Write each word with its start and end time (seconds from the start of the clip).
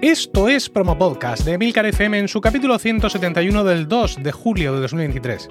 Esto 0.00 0.48
es 0.48 0.68
Promo 0.68 0.96
Podcast 0.96 1.44
de 1.44 1.54
Emilcar 1.54 1.84
FM 1.84 2.20
en 2.20 2.28
su 2.28 2.40
capítulo 2.40 2.78
171 2.78 3.64
del 3.64 3.88
2 3.88 4.22
de 4.22 4.30
julio 4.30 4.72
de 4.72 4.80
2023. 4.82 5.48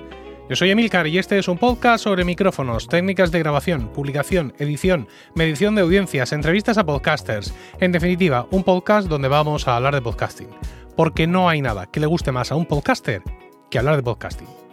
Yo 0.49 0.55
soy 0.55 0.71
Emilcar 0.71 1.05
y 1.05 1.17
este 1.17 1.37
es 1.37 1.49
un 1.49 1.57
podcast 1.57 2.05
sobre 2.05 2.23
micrófonos, 2.23 2.87
técnicas 2.87 3.29
de 3.33 3.39
grabación, 3.39 3.89
publicación, 3.89 4.53
edición, 4.57 5.09
medición 5.35 5.75
de 5.75 5.81
audiencias, 5.81 6.31
entrevistas 6.31 6.77
a 6.77 6.85
podcasters. 6.85 7.53
En 7.81 7.91
definitiva, 7.91 8.47
un 8.49 8.63
podcast 8.63 9.09
donde 9.09 9.27
vamos 9.27 9.67
a 9.67 9.75
hablar 9.75 9.93
de 9.93 10.01
podcasting. 10.01 10.49
Porque 10.95 11.27
no 11.27 11.49
hay 11.49 11.61
nada 11.61 11.87
que 11.87 11.99
le 11.99 12.07
guste 12.07 12.31
más 12.31 12.49
a 12.53 12.55
un 12.55 12.65
podcaster 12.65 13.21
que 13.69 13.79
hablar 13.79 13.97
de 13.97 14.03
podcasting. 14.03 14.66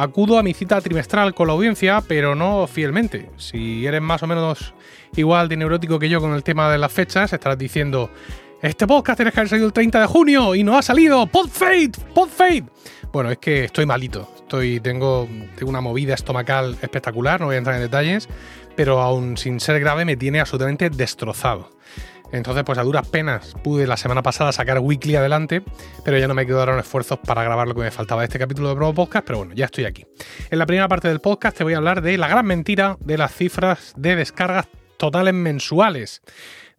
Acudo 0.00 0.38
a 0.38 0.42
mi 0.42 0.54
cita 0.54 0.80
trimestral 0.80 1.34
con 1.34 1.46
la 1.46 1.52
audiencia, 1.52 2.00
pero 2.00 2.34
no 2.34 2.66
fielmente. 2.66 3.28
Si 3.36 3.84
eres 3.84 4.00
más 4.00 4.22
o 4.22 4.26
menos 4.26 4.72
igual 5.14 5.46
de 5.50 5.58
neurótico 5.58 5.98
que 5.98 6.08
yo 6.08 6.22
con 6.22 6.32
el 6.32 6.42
tema 6.42 6.72
de 6.72 6.78
las 6.78 6.90
fechas, 6.90 7.30
estarás 7.34 7.58
diciendo, 7.58 8.10
este 8.62 8.86
podcast 8.86 9.18
tiene 9.18 9.30
que 9.30 9.40
haber 9.40 9.50
salido 9.50 9.66
el 9.66 9.74
30 9.74 10.00
de 10.00 10.06
junio 10.06 10.54
y 10.54 10.64
no 10.64 10.78
ha 10.78 10.80
salido. 10.80 11.26
¡Podfade! 11.26 11.90
¡Podfade! 12.14 12.64
Bueno, 13.12 13.30
es 13.30 13.36
que 13.36 13.64
estoy 13.64 13.84
malito. 13.84 14.26
Estoy, 14.36 14.80
tengo, 14.80 15.28
tengo 15.54 15.68
una 15.68 15.82
movida 15.82 16.14
estomacal 16.14 16.78
espectacular, 16.80 17.38
no 17.38 17.48
voy 17.48 17.56
a 17.56 17.58
entrar 17.58 17.76
en 17.76 17.82
detalles, 17.82 18.26
pero 18.76 19.02
aún 19.02 19.36
sin 19.36 19.60
ser 19.60 19.80
grave 19.80 20.06
me 20.06 20.16
tiene 20.16 20.40
absolutamente 20.40 20.88
destrozado. 20.88 21.72
Entonces, 22.32 22.64
pues 22.64 22.78
a 22.78 22.82
duras 22.82 23.08
penas 23.08 23.54
pude 23.62 23.86
la 23.86 23.96
semana 23.96 24.22
pasada 24.22 24.52
sacar 24.52 24.78
Weekly 24.78 25.16
adelante, 25.16 25.62
pero 26.04 26.18
ya 26.18 26.28
no 26.28 26.34
me 26.34 26.46
quedaron 26.46 26.78
esfuerzos 26.78 27.18
para 27.18 27.42
grabar 27.42 27.66
lo 27.66 27.74
que 27.74 27.82
me 27.82 27.90
faltaba 27.90 28.22
de 28.22 28.26
este 28.26 28.38
capítulo 28.38 28.68
de 28.68 28.76
Promo 28.76 28.94
Podcast, 28.94 29.26
pero 29.26 29.38
bueno, 29.38 29.54
ya 29.54 29.66
estoy 29.66 29.84
aquí. 29.84 30.06
En 30.50 30.58
la 30.58 30.66
primera 30.66 30.88
parte 30.88 31.08
del 31.08 31.20
podcast 31.20 31.56
te 31.56 31.64
voy 31.64 31.74
a 31.74 31.78
hablar 31.78 32.02
de 32.02 32.16
la 32.18 32.28
gran 32.28 32.46
mentira 32.46 32.96
de 33.00 33.18
las 33.18 33.34
cifras 33.34 33.94
de 33.96 34.16
descargas 34.16 34.68
totales 34.96 35.34
mensuales 35.34 36.22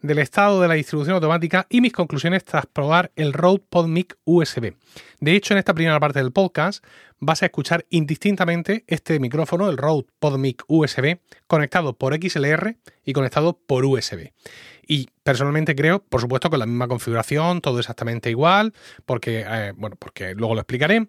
del 0.02 0.20
estado 0.20 0.62
de 0.62 0.68
la 0.68 0.74
distribución 0.74 1.16
automática 1.16 1.68
y 1.70 1.82
mis 1.82 1.94
conclusiones 1.94 2.44
tras 2.44 2.66
probar 2.66 3.12
el 3.16 3.34
Rode 3.34 3.64
PodMic 3.70 4.18
USB. 4.26 4.74
De 5.20 5.36
hecho, 5.36 5.54
en 5.54 5.60
esta 5.60 5.74
primera 5.74 6.00
parte 6.00 6.20
del 6.20 6.32
podcast 6.32 6.84
vas 7.20 7.44
a 7.44 7.46
escuchar 7.46 7.86
indistintamente 7.90 8.84
este 8.88 9.20
micrófono, 9.20 9.70
el 9.70 9.78
Rode 9.78 10.08
PodMic 10.20 10.64
USB, 10.68 11.20
conectado 11.48 11.94
por 11.94 12.16
XLR 12.16 12.78
y 13.06 13.14
conectado 13.14 13.60
por 13.66 13.86
USB. 13.86 14.32
Y 14.92 15.08
personalmente 15.24 15.74
creo, 15.74 16.04
por 16.04 16.20
supuesto, 16.20 16.50
con 16.50 16.60
la 16.60 16.66
misma 16.66 16.90
configuración, 16.90 17.62
todo 17.62 17.80
exactamente 17.80 18.30
igual, 18.30 18.74
porque, 19.06 19.46
eh, 19.48 19.72
bueno, 19.78 19.96
porque 19.98 20.36
luego 20.36 20.54
lo 20.54 20.60
explicaré 20.60 21.08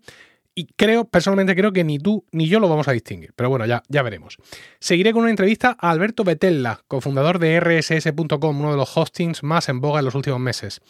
y 0.54 0.66
creo, 0.76 1.04
personalmente 1.04 1.56
creo 1.56 1.72
que 1.72 1.82
ni 1.82 1.98
tú 1.98 2.24
ni 2.30 2.46
yo 2.46 2.60
lo 2.60 2.68
vamos 2.68 2.86
a 2.86 2.92
distinguir. 2.92 3.32
Pero 3.34 3.50
bueno, 3.50 3.66
ya, 3.66 3.82
ya 3.88 4.02
veremos. 4.02 4.36
Seguiré 4.78 5.12
con 5.12 5.22
una 5.22 5.30
entrevista 5.30 5.76
a 5.80 5.90
Alberto 5.90 6.22
Betella, 6.22 6.78
cofundador 6.86 7.40
de 7.40 7.58
rss.com, 7.58 8.60
uno 8.60 8.70
de 8.70 8.76
los 8.76 8.96
hostings 8.96 9.42
más 9.42 9.68
en 9.68 9.80
boga 9.80 9.98
en 9.98 10.04
los 10.04 10.14
últimos 10.14 10.38
meses. 10.38 10.80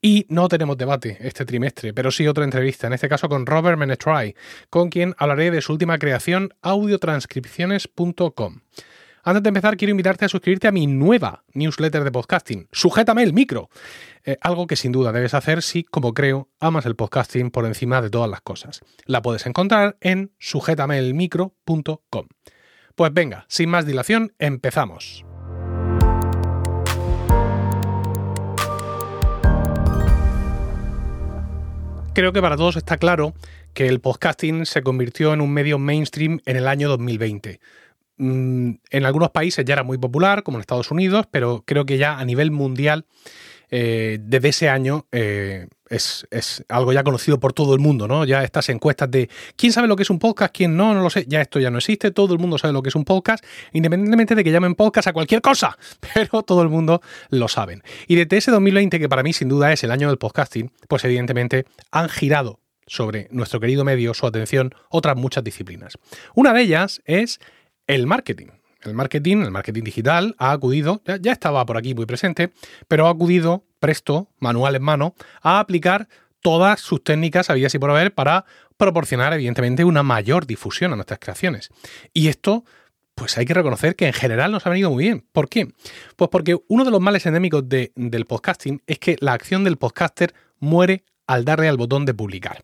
Y 0.00 0.24
no 0.28 0.46
tenemos 0.46 0.76
debate 0.76 1.16
este 1.18 1.44
trimestre, 1.46 1.92
pero 1.94 2.12
sí 2.12 2.28
otra 2.28 2.44
entrevista, 2.44 2.86
en 2.86 2.92
este 2.92 3.08
caso 3.08 3.28
con 3.28 3.44
Robert 3.44 3.76
Menetry, 3.76 4.36
con 4.70 4.88
quien 4.88 5.16
hablaré 5.18 5.50
de 5.50 5.62
su 5.62 5.72
última 5.72 5.98
creación, 5.98 6.54
audiotranscripciones.com. 6.62 8.60
Antes 9.28 9.42
de 9.42 9.48
empezar, 9.48 9.76
quiero 9.76 9.90
invitarte 9.90 10.24
a 10.24 10.28
suscribirte 10.28 10.68
a 10.68 10.70
mi 10.70 10.86
nueva 10.86 11.42
newsletter 11.52 12.04
de 12.04 12.12
podcasting. 12.12 12.68
Sujétame 12.70 13.24
el 13.24 13.32
micro. 13.32 13.70
Eh, 14.24 14.38
algo 14.40 14.68
que 14.68 14.76
sin 14.76 14.92
duda 14.92 15.10
debes 15.10 15.34
hacer 15.34 15.62
si, 15.62 15.82
como 15.82 16.14
creo, 16.14 16.48
amas 16.60 16.86
el 16.86 16.94
podcasting 16.94 17.50
por 17.50 17.66
encima 17.66 18.00
de 18.00 18.08
todas 18.08 18.30
las 18.30 18.40
cosas. 18.40 18.82
La 19.04 19.22
puedes 19.22 19.44
encontrar 19.46 19.96
en 20.00 20.30
sujetameelmicro.com. 20.38 22.26
Pues 22.94 23.12
venga, 23.12 23.46
sin 23.48 23.68
más 23.68 23.84
dilación, 23.84 24.32
empezamos. 24.38 25.24
Creo 32.14 32.32
que 32.32 32.40
para 32.40 32.56
todos 32.56 32.76
está 32.76 32.96
claro 32.96 33.34
que 33.74 33.88
el 33.88 34.00
podcasting 34.00 34.66
se 34.66 34.82
convirtió 34.82 35.34
en 35.34 35.40
un 35.40 35.52
medio 35.52 35.80
mainstream 35.80 36.40
en 36.46 36.56
el 36.56 36.68
año 36.68 36.88
2020 36.88 37.58
Mm, 38.18 38.72
en 38.90 39.04
algunos 39.04 39.30
países 39.30 39.64
ya 39.64 39.74
era 39.74 39.82
muy 39.82 39.98
popular, 39.98 40.42
como 40.42 40.58
en 40.58 40.60
Estados 40.60 40.90
Unidos, 40.90 41.26
pero 41.30 41.64
creo 41.66 41.84
que 41.84 41.98
ya 41.98 42.18
a 42.18 42.24
nivel 42.24 42.50
mundial, 42.50 43.04
eh, 43.70 44.18
desde 44.20 44.48
ese 44.48 44.68
año, 44.68 45.06
eh, 45.12 45.66
es, 45.90 46.26
algo 46.68 46.92
ya 46.92 47.04
conocido 47.04 47.38
por 47.38 47.52
todo 47.52 47.74
el 47.74 47.80
mundo, 47.80 48.08
¿no? 48.08 48.24
Ya 48.24 48.42
estas 48.42 48.68
encuestas 48.70 49.10
de 49.10 49.28
quién 49.56 49.72
sabe 49.72 49.86
lo 49.86 49.96
que 49.96 50.02
es 50.02 50.10
un 50.10 50.18
podcast, 50.18 50.54
quién 50.54 50.76
no, 50.76 50.94
no 50.94 51.02
lo 51.02 51.10
sé, 51.10 51.26
ya 51.28 51.40
esto 51.40 51.60
ya 51.60 51.70
no 51.70 51.78
existe, 51.78 52.10
todo 52.10 52.32
el 52.32 52.40
mundo 52.40 52.58
sabe 52.58 52.72
lo 52.72 52.82
que 52.82 52.88
es 52.88 52.94
un 52.94 53.04
podcast, 53.04 53.44
independientemente 53.72 54.34
de 54.34 54.42
que 54.42 54.50
llamen 54.50 54.74
podcast 54.74 55.08
a 55.08 55.12
cualquier 55.12 55.42
cosa, 55.42 55.76
pero 56.14 56.42
todo 56.42 56.62
el 56.62 56.68
mundo 56.68 57.02
lo 57.30 57.48
saben. 57.48 57.82
Y 58.08 58.16
desde 58.16 58.38
ese 58.38 58.50
2020, 58.50 58.98
que 58.98 59.08
para 59.08 59.22
mí 59.22 59.32
sin 59.32 59.48
duda 59.48 59.72
es 59.72 59.84
el 59.84 59.90
año 59.90 60.08
del 60.08 60.18
podcasting, 60.18 60.72
pues 60.88 61.04
evidentemente 61.04 61.66
han 61.90 62.08
girado 62.08 62.60
sobre 62.86 63.26
nuestro 63.30 63.60
querido 63.60 63.84
medio 63.84 64.14
su 64.14 64.26
atención 64.26 64.72
otras 64.90 65.16
muchas 65.16 65.42
disciplinas. 65.42 65.98
Una 66.34 66.52
de 66.52 66.62
ellas 66.62 67.02
es 67.04 67.40
el 67.86 68.06
marketing. 68.06 68.48
El 68.82 68.94
marketing, 68.94 69.38
el 69.38 69.50
marketing 69.50 69.82
digital, 69.82 70.34
ha 70.38 70.52
acudido, 70.52 71.02
ya, 71.20 71.32
estaba 71.32 71.64
por 71.66 71.76
aquí 71.76 71.94
muy 71.94 72.06
presente, 72.06 72.52
pero 72.86 73.06
ha 73.06 73.10
acudido 73.10 73.64
presto, 73.80 74.28
manual 74.38 74.76
en 74.76 74.82
mano, 74.82 75.14
a 75.42 75.58
aplicar 75.58 76.08
todas 76.40 76.80
sus 76.80 77.02
técnicas 77.02 77.50
habidas 77.50 77.74
y 77.74 77.78
por 77.78 77.90
haber 77.90 78.14
para 78.14 78.44
proporcionar, 78.76 79.32
evidentemente, 79.32 79.84
una 79.84 80.02
mayor 80.02 80.46
difusión 80.46 80.92
a 80.92 80.96
nuestras 80.96 81.18
creaciones. 81.18 81.70
Y 82.12 82.28
esto, 82.28 82.64
pues 83.16 83.36
hay 83.38 83.44
que 83.44 83.54
reconocer 83.54 83.96
que 83.96 84.06
en 84.06 84.12
general 84.12 84.52
nos 84.52 84.66
ha 84.66 84.70
venido 84.70 84.90
muy 84.90 85.04
bien. 85.04 85.24
¿Por 85.32 85.48
qué? 85.48 85.72
Pues 86.14 86.30
porque 86.30 86.56
uno 86.68 86.84
de 86.84 86.90
los 86.90 87.00
males 87.00 87.26
endémicos 87.26 87.64
del 87.68 88.26
podcasting 88.26 88.82
es 88.86 88.98
que 88.98 89.16
la 89.20 89.32
acción 89.32 89.64
del 89.64 89.78
podcaster 89.78 90.34
muere 90.60 91.02
al 91.26 91.44
darle 91.44 91.68
al 91.68 91.76
botón 91.76 92.04
de 92.04 92.14
publicar. 92.14 92.62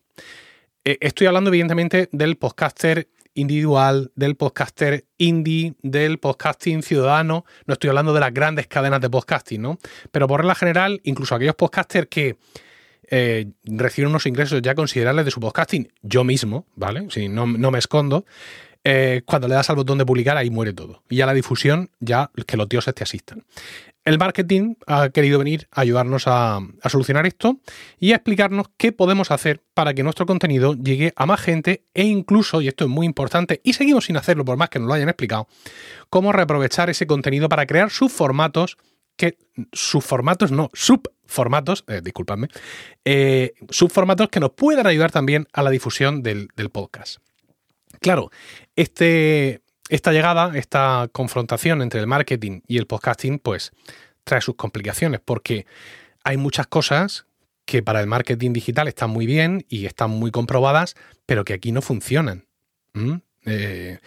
Eh, 0.85 0.97
estoy 1.01 1.27
hablando, 1.27 1.49
evidentemente, 1.49 2.07
del 2.11 2.37
podcaster 2.37 3.09
individual, 3.33 4.11
del 4.15 4.35
podcaster 4.35 5.05
indie, 5.17 5.73
del 5.81 6.19
podcasting 6.19 6.83
ciudadano. 6.83 7.45
No 7.65 7.73
estoy 7.73 7.89
hablando 7.89 8.13
de 8.13 8.19
las 8.19 8.33
grandes 8.33 8.67
cadenas 8.67 9.01
de 9.01 9.09
podcasting, 9.09 9.61
¿no? 9.61 9.77
Pero 10.11 10.27
por 10.27 10.41
regla 10.41 10.55
general, 10.55 11.01
incluso 11.03 11.35
aquellos 11.35 11.55
podcasters 11.55 12.07
que 12.07 12.37
eh, 13.09 13.51
reciben 13.63 14.09
unos 14.09 14.25
ingresos 14.25 14.61
ya 14.61 14.75
considerables 14.75 15.25
de 15.25 15.31
su 15.31 15.39
podcasting, 15.39 15.91
yo 16.01 16.23
mismo, 16.23 16.65
¿vale? 16.75 17.07
Si 17.09 17.27
no, 17.27 17.45
no 17.45 17.71
me 17.71 17.79
escondo. 17.79 18.25
Eh, 18.85 19.21
cuando 19.25 19.47
le 19.47 19.55
das 19.55 19.69
al 19.69 19.77
botón 19.77 19.97
de 19.97 20.05
publicar, 20.05 20.35
ahí 20.35 20.49
muere 20.49 20.73
todo. 20.73 21.03
Y 21.09 21.17
ya 21.17 21.25
la 21.25 21.33
difusión, 21.33 21.89
ya 21.99 22.31
que 22.45 22.57
los 22.57 22.67
dioses 22.67 22.93
te 22.93 23.03
asistan. 23.03 23.43
El 24.05 24.17
marketing 24.17 24.75
ha 24.85 25.09
querido 25.09 25.39
venir 25.39 25.67
a 25.71 25.81
ayudarnos 25.81 26.23
a, 26.27 26.59
solucionar 26.89 27.25
esto 27.25 27.59
y 27.99 28.11
a 28.11 28.15
explicarnos 28.15 28.67
qué 28.75 28.91
podemos 28.91 29.31
hacer 29.31 29.63
para 29.73 29.93
que 29.93 30.03
nuestro 30.03 30.25
contenido 30.25 30.73
llegue 30.73 31.13
a 31.15 31.25
más 31.25 31.39
gente 31.39 31.85
e 31.93 32.03
incluso, 32.03 32.61
y 32.61 32.67
esto 32.67 32.83
es 32.83 32.89
muy 32.89 33.05
importante, 33.05 33.61
y 33.63 33.73
seguimos 33.73 34.05
sin 34.05 34.17
hacerlo 34.17 34.43
por 34.43 34.57
más 34.57 34.69
que 34.69 34.79
nos 34.79 34.89
lo 34.89 34.93
hayan 34.93 35.07
explicado, 35.07 35.47
cómo 36.09 36.33
reaprovechar 36.33 36.89
ese 36.89 37.07
contenido 37.07 37.47
para 37.47 37.65
crear 37.65 37.89
subformatos 37.89 38.77
que 39.15 39.37
subformatos 39.71 40.51
no, 40.51 40.69
subformatos, 40.73 41.85
eh, 41.87 42.01
disculpadme, 42.03 42.49
eh, 43.05 43.53
subformatos 43.69 44.27
que 44.29 44.39
nos 44.39 44.51
puedan 44.51 44.87
ayudar 44.87 45.11
también 45.11 45.47
a 45.53 45.63
la 45.63 45.69
difusión 45.69 46.23
del, 46.23 46.49
del 46.55 46.71
podcast. 46.71 47.19
Claro, 48.01 48.31
este, 48.75 49.62
esta 49.89 50.11
llegada, 50.11 50.57
esta 50.57 51.09
confrontación 51.11 51.81
entre 51.81 51.99
el 51.99 52.07
marketing 52.07 52.61
y 52.67 52.77
el 52.77 52.87
podcasting, 52.87 53.39
pues 53.39 53.71
trae 54.23 54.41
sus 54.41 54.55
complicaciones, 54.55 55.19
porque 55.23 55.65
hay 56.23 56.37
muchas 56.37 56.67
cosas 56.67 57.25
que 57.65 57.81
para 57.83 58.01
el 58.01 58.07
marketing 58.07 58.53
digital 58.53 58.87
están 58.87 59.09
muy 59.09 59.25
bien 59.25 59.65
y 59.69 59.85
están 59.85 60.09
muy 60.09 60.31
comprobadas, 60.31 60.95
pero 61.25 61.45
que 61.45 61.53
aquí 61.53 61.71
no 61.71 61.81
funcionan. 61.81 62.45
Eh, 63.45 63.99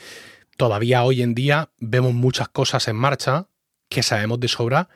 todavía 0.56 1.04
hoy 1.04 1.22
en 1.22 1.34
día 1.34 1.70
vemos 1.78 2.14
muchas 2.14 2.48
cosas 2.48 2.88
en 2.88 2.96
marcha 2.96 3.48
que 3.88 4.02
sabemos 4.02 4.40
de 4.40 4.48
sobra 4.48 4.88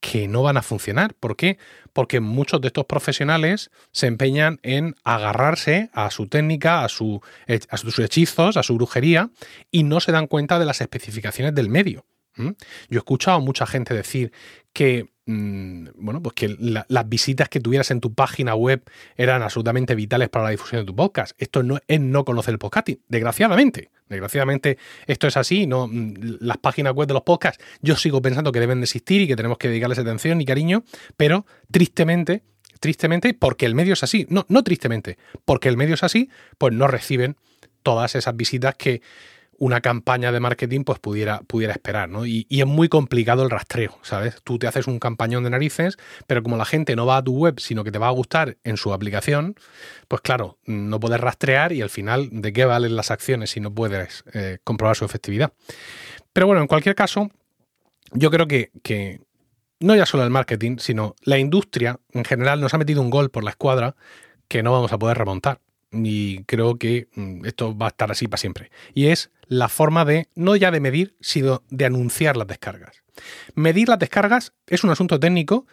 que 0.00 0.28
no 0.28 0.42
van 0.42 0.56
a 0.56 0.62
funcionar. 0.62 1.14
¿Por 1.14 1.36
qué? 1.36 1.58
Porque 1.92 2.20
muchos 2.20 2.60
de 2.60 2.68
estos 2.68 2.86
profesionales 2.86 3.70
se 3.92 4.06
empeñan 4.06 4.58
en 4.62 4.96
agarrarse 5.04 5.90
a 5.92 6.10
su 6.10 6.26
técnica, 6.26 6.84
a, 6.84 6.88
su, 6.88 7.20
a 7.68 7.76
sus 7.76 7.98
hechizos, 7.98 8.56
a 8.56 8.62
su 8.62 8.74
brujería, 8.74 9.30
y 9.70 9.82
no 9.82 10.00
se 10.00 10.12
dan 10.12 10.26
cuenta 10.26 10.58
de 10.58 10.64
las 10.64 10.80
especificaciones 10.80 11.54
del 11.54 11.68
medio. 11.68 12.06
Yo 12.36 12.54
he 12.90 12.96
escuchado 12.96 13.36
a 13.36 13.40
mucha 13.40 13.66
gente 13.66 13.92
decir 13.92 14.32
que 14.72 15.10
Mm, 15.30 15.90
bueno, 15.94 16.20
pues 16.20 16.34
que 16.34 16.56
las 16.58 17.08
visitas 17.08 17.48
que 17.48 17.60
tuvieras 17.60 17.92
en 17.92 18.00
tu 18.00 18.12
página 18.12 18.56
web 18.56 18.82
eran 19.16 19.42
absolutamente 19.42 19.94
vitales 19.94 20.28
para 20.28 20.46
la 20.46 20.50
difusión 20.50 20.82
de 20.82 20.86
tu 20.86 20.96
podcast. 20.96 21.40
Esto 21.40 21.62
no 21.62 21.78
es 21.86 22.00
no 22.00 22.24
conocer 22.24 22.52
el 22.52 22.58
podcasting, 22.58 22.98
desgraciadamente. 23.08 23.90
Desgraciadamente 24.08 24.76
esto 25.06 25.28
es 25.28 25.36
así, 25.36 25.68
no 25.68 25.86
mm, 25.86 26.38
las 26.40 26.58
páginas 26.58 26.94
web 26.94 27.06
de 27.06 27.14
los 27.14 27.22
podcasts 27.22 27.62
yo 27.80 27.94
sigo 27.94 28.20
pensando 28.20 28.50
que 28.50 28.58
deben 28.58 28.80
de 28.80 28.86
existir 28.86 29.20
y 29.20 29.28
que 29.28 29.36
tenemos 29.36 29.56
que 29.56 29.68
dedicarles 29.68 30.00
atención 30.00 30.40
y 30.40 30.44
cariño, 30.44 30.82
pero 31.16 31.46
tristemente, 31.70 32.42
tristemente 32.80 33.32
porque 33.32 33.66
el 33.66 33.76
medio 33.76 33.92
es 33.92 34.02
así, 34.02 34.26
no 34.30 34.46
no 34.48 34.64
tristemente, 34.64 35.16
porque 35.44 35.68
el 35.68 35.76
medio 35.76 35.94
es 35.94 36.02
así, 36.02 36.28
pues 36.58 36.74
no 36.74 36.88
reciben 36.88 37.36
todas 37.84 38.16
esas 38.16 38.36
visitas 38.36 38.74
que 38.74 39.00
una 39.60 39.82
campaña 39.82 40.32
de 40.32 40.40
marketing 40.40 40.84
pues 40.84 40.98
pudiera, 40.98 41.42
pudiera 41.42 41.74
esperar, 41.74 42.08
¿no? 42.08 42.24
Y, 42.24 42.46
y, 42.48 42.62
es 42.62 42.66
muy 42.66 42.88
complicado 42.88 43.42
el 43.42 43.50
rastreo, 43.50 43.98
¿sabes? 44.00 44.36
Tú 44.42 44.58
te 44.58 44.66
haces 44.66 44.86
un 44.86 44.98
campañón 44.98 45.44
de 45.44 45.50
narices, 45.50 45.98
pero 46.26 46.42
como 46.42 46.56
la 46.56 46.64
gente 46.64 46.96
no 46.96 47.04
va 47.04 47.18
a 47.18 47.22
tu 47.22 47.36
web, 47.36 47.60
sino 47.60 47.84
que 47.84 47.92
te 47.92 47.98
va 47.98 48.08
a 48.08 48.10
gustar 48.10 48.56
en 48.64 48.78
su 48.78 48.94
aplicación, 48.94 49.54
pues 50.08 50.22
claro, 50.22 50.58
no 50.64 50.98
puedes 50.98 51.20
rastrear 51.20 51.72
y 51.72 51.82
al 51.82 51.90
final, 51.90 52.30
¿de 52.32 52.54
qué 52.54 52.64
valen 52.64 52.96
las 52.96 53.10
acciones 53.10 53.50
si 53.50 53.60
no 53.60 53.70
puedes 53.70 54.24
eh, 54.32 54.58
comprobar 54.64 54.96
su 54.96 55.04
efectividad? 55.04 55.52
Pero 56.32 56.46
bueno, 56.46 56.62
en 56.62 56.66
cualquier 56.66 56.94
caso, 56.94 57.30
yo 58.12 58.30
creo 58.30 58.48
que, 58.48 58.70
que 58.82 59.20
no 59.78 59.94
ya 59.94 60.06
solo 60.06 60.24
el 60.24 60.30
marketing, 60.30 60.78
sino 60.78 61.16
la 61.22 61.36
industria 61.36 62.00
en 62.12 62.24
general 62.24 62.62
nos 62.62 62.72
ha 62.72 62.78
metido 62.78 63.02
un 63.02 63.10
gol 63.10 63.30
por 63.30 63.44
la 63.44 63.50
escuadra 63.50 63.94
que 64.48 64.62
no 64.62 64.72
vamos 64.72 64.94
a 64.94 64.98
poder 64.98 65.18
remontar 65.18 65.60
y 65.92 66.44
creo 66.44 66.76
que 66.76 67.08
mm, 67.14 67.46
esto 67.46 67.76
va 67.76 67.86
a 67.86 67.88
estar 67.90 68.10
así 68.10 68.28
para 68.28 68.38
siempre. 68.38 68.70
Y 68.94 69.06
es 69.06 69.30
la 69.46 69.68
forma 69.68 70.04
de, 70.04 70.28
no 70.34 70.56
ya 70.56 70.70
de 70.70 70.80
medir, 70.80 71.16
sino 71.20 71.62
de 71.70 71.84
anunciar 71.84 72.36
las 72.36 72.46
descargas. 72.46 73.02
Medir 73.54 73.88
las 73.88 73.98
descargas 73.98 74.52
es 74.66 74.84
un 74.84 74.90
asunto 74.90 75.18
técnico 75.18 75.66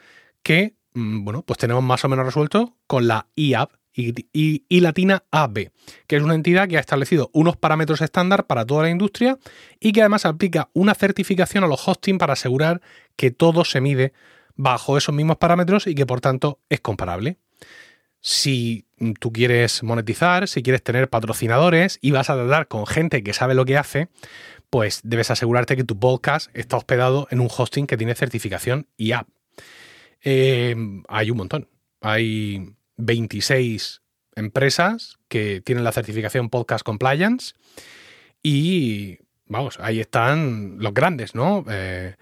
que, 0.43 0.75
mm, 0.93 1.23
bueno, 1.23 1.43
pues 1.43 1.59
tenemos 1.59 1.83
más 1.83 2.03
o 2.03 2.09
menos 2.09 2.25
resuelto 2.25 2.75
con 2.87 3.07
la 3.07 3.27
IAB, 3.35 3.69
y, 3.99 4.79
latina 4.81 5.23
AB, 5.31 5.71
que 6.05 6.17
es 6.17 6.21
una 6.21 6.35
entidad 6.35 6.67
que 6.67 6.77
ha 6.77 6.79
establecido 6.79 7.31
unos 7.33 7.57
parámetros 7.57 8.01
estándar 8.01 8.45
para 8.45 8.63
toda 8.65 8.83
la 8.83 8.89
industria 8.91 9.39
y 9.79 9.91
que 9.91 10.01
además 10.01 10.25
aplica 10.25 10.69
una 10.73 10.93
certificación 10.93 11.63
a 11.63 11.67
los 11.67 11.87
hosting 11.87 12.19
para 12.19 12.33
asegurar 12.33 12.81
que 13.15 13.31
todo 13.31 13.65
se 13.65 13.81
mide 13.81 14.13
bajo 14.55 14.97
esos 14.97 15.15
mismos 15.15 15.37
parámetros 15.37 15.87
y 15.87 15.95
que 15.95 16.05
por 16.05 16.21
tanto 16.21 16.59
es 16.69 16.79
comparable 16.79 17.39
si 18.21 18.85
tú 19.19 19.31
quieres 19.31 19.83
monetizar, 19.83 20.47
si 20.47 20.63
quieres 20.63 20.83
tener 20.83 21.09
patrocinadores 21.09 21.99
y 22.01 22.11
vas 22.11 22.29
a 22.29 22.35
tratar 22.35 22.67
con 22.67 22.85
gente 22.85 23.23
que 23.23 23.33
sabe 23.33 23.53
lo 23.53 23.65
que 23.65 23.77
hace, 23.77 24.09
pues 24.69 25.01
debes 25.03 25.31
asegurarte 25.31 25.75
que 25.75 25.83
tu 25.83 25.99
podcast 25.99 26.49
está 26.53 26.77
hospedado 26.77 27.27
en 27.31 27.39
un 27.39 27.49
hosting 27.55 27.87
que 27.87 27.97
tiene 27.97 28.15
certificación 28.15 28.87
IAP. 28.97 29.27
Eh, 30.23 30.75
hay 31.07 31.31
un 31.31 31.37
montón. 31.37 31.69
Hay 32.01 32.75
26 32.97 34.01
empresas 34.35 35.17
que 35.27 35.61
tienen 35.61 35.83
la 35.83 35.91
certificación 35.91 36.49
Podcast 36.49 36.83
Compliance 36.83 37.53
y, 38.43 39.19
vamos, 39.45 39.79
ahí 39.79 39.99
están 39.99 40.77
los 40.79 40.93
grandes, 40.93 41.33
¿no? 41.33 41.65
Eh, 41.69 42.15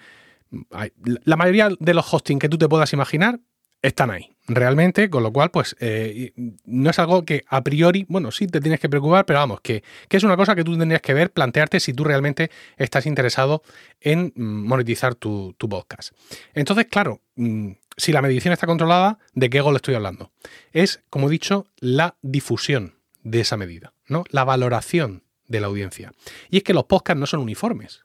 la 1.26 1.36
mayoría 1.36 1.70
de 1.80 1.94
los 1.94 2.14
hosting 2.14 2.40
que 2.40 2.48
tú 2.48 2.58
te 2.58 2.70
puedas 2.70 2.94
imaginar 2.94 3.40
están 3.86 4.12
ahí 4.12 4.36
realmente, 4.48 5.10
con 5.10 5.24
lo 5.24 5.32
cual, 5.32 5.52
pues 5.52 5.76
eh, 5.80 6.32
no 6.66 6.90
es 6.90 7.00
algo 7.00 7.26
que 7.26 7.44
a 7.48 7.64
priori, 7.64 8.06
bueno, 8.08 8.32
sí 8.32 8.48
te 8.48 8.62
tienes 8.62 8.80
que 8.80 8.90
preocupar, 8.90 9.26
pero 9.26 9.40
vamos, 9.40 9.62
que, 9.62 9.84
es 10.10 10.24
una 10.24 10.38
cosa 10.38 10.56
que 10.56 10.64
tú 10.64 10.78
tendrías 10.78 11.02
que 11.02 11.14
ver, 11.14 11.32
plantearte 11.32 11.80
si 11.80 11.94
tú 11.94 12.04
realmente 12.04 12.52
estás 12.78 13.06
interesado 13.06 13.64
en 14.02 14.34
monetizar 14.36 15.16
tu, 15.16 15.56
podcast. 15.58 16.14
Entonces, 16.54 16.86
claro, 16.86 17.22
mm, 17.36 17.72
si 17.98 18.12
la 18.12 18.22
medición 18.22 18.54
está 18.54 18.68
controlada, 18.68 19.18
¿de 19.34 19.50
qué 19.50 19.62
gol 19.62 19.76
estoy 19.76 19.96
hablando? 19.96 20.32
Es, 20.74 21.02
como 21.10 21.28
he 21.28 21.32
dicho, 21.32 21.66
la 21.80 22.16
difusión 22.22 22.96
de 23.24 23.42
esa 23.42 23.58
medida, 23.58 23.94
¿no? 24.08 24.26
La 24.30 24.44
valoración 24.44 25.24
de 25.48 25.60
la 25.60 25.68
audiencia. 25.68 26.14
Y 26.50 26.58
es 26.58 26.64
que 26.64 26.74
los 26.74 26.86
podcasts 26.86 27.20
no 27.20 27.26
son 27.26 27.40
uniformes. 27.40 28.05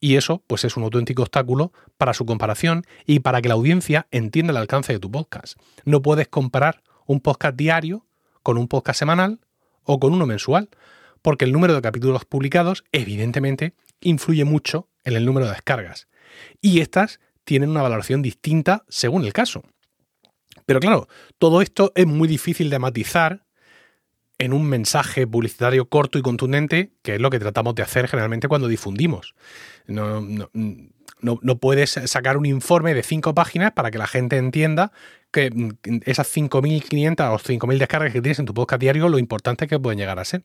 Y 0.00 0.16
eso, 0.16 0.42
pues, 0.46 0.64
es 0.64 0.76
un 0.76 0.82
auténtico 0.84 1.22
obstáculo 1.22 1.72
para 1.96 2.14
su 2.14 2.26
comparación 2.26 2.84
y 3.06 3.20
para 3.20 3.40
que 3.40 3.48
la 3.48 3.54
audiencia 3.54 4.06
entienda 4.10 4.50
el 4.50 4.58
alcance 4.58 4.92
de 4.92 4.98
tu 4.98 5.10
podcast. 5.10 5.58
No 5.84 6.02
puedes 6.02 6.28
comparar 6.28 6.82
un 7.06 7.20
podcast 7.20 7.56
diario 7.56 8.06
con 8.42 8.58
un 8.58 8.68
podcast 8.68 8.98
semanal 8.98 9.40
o 9.84 9.98
con 9.98 10.12
uno 10.12 10.26
mensual, 10.26 10.68
porque 11.22 11.44
el 11.44 11.52
número 11.52 11.74
de 11.74 11.82
capítulos 11.82 12.24
publicados, 12.24 12.84
evidentemente, 12.92 13.74
influye 14.00 14.44
mucho 14.44 14.88
en 15.04 15.16
el 15.16 15.24
número 15.24 15.46
de 15.46 15.52
descargas. 15.52 16.08
Y 16.60 16.80
estas 16.80 17.20
tienen 17.44 17.70
una 17.70 17.82
valoración 17.82 18.22
distinta 18.22 18.84
según 18.88 19.24
el 19.24 19.32
caso. 19.32 19.62
Pero 20.66 20.80
claro, 20.80 21.08
todo 21.38 21.62
esto 21.62 21.92
es 21.94 22.06
muy 22.06 22.28
difícil 22.28 22.70
de 22.70 22.78
matizar 22.78 23.45
en 24.38 24.52
un 24.52 24.64
mensaje 24.64 25.26
publicitario 25.26 25.88
corto 25.88 26.18
y 26.18 26.22
contundente, 26.22 26.92
que 27.02 27.14
es 27.14 27.20
lo 27.20 27.30
que 27.30 27.38
tratamos 27.38 27.74
de 27.74 27.82
hacer 27.82 28.08
generalmente 28.08 28.48
cuando 28.48 28.68
difundimos. 28.68 29.34
No, 29.86 30.20
no, 31.20 31.58
puedes 31.58 31.90
sacar 31.90 32.36
un 32.36 32.46
informe 32.46 32.92
de 32.94 33.02
cinco 33.02 33.34
páginas 33.34 33.72
para 33.72 33.90
que 33.90 33.98
la 33.98 34.06
gente 34.06 34.36
entienda 34.36 34.92
que 35.30 35.50
mm, 35.50 36.00
esas 36.04 36.34
5.500 36.34 37.32
o 37.32 37.38
5.000 37.38 37.78
descargas 37.78 38.12
que 38.12 38.20
tienes 38.20 38.38
en 38.38 38.46
tu 38.46 38.54
podcast 38.54 38.80
diario, 38.80 39.08
lo 39.08 39.18
importante 39.18 39.66
que 39.66 39.78
pueden 39.78 39.98
llegar 39.98 40.18
a 40.18 40.24
ser. 40.24 40.42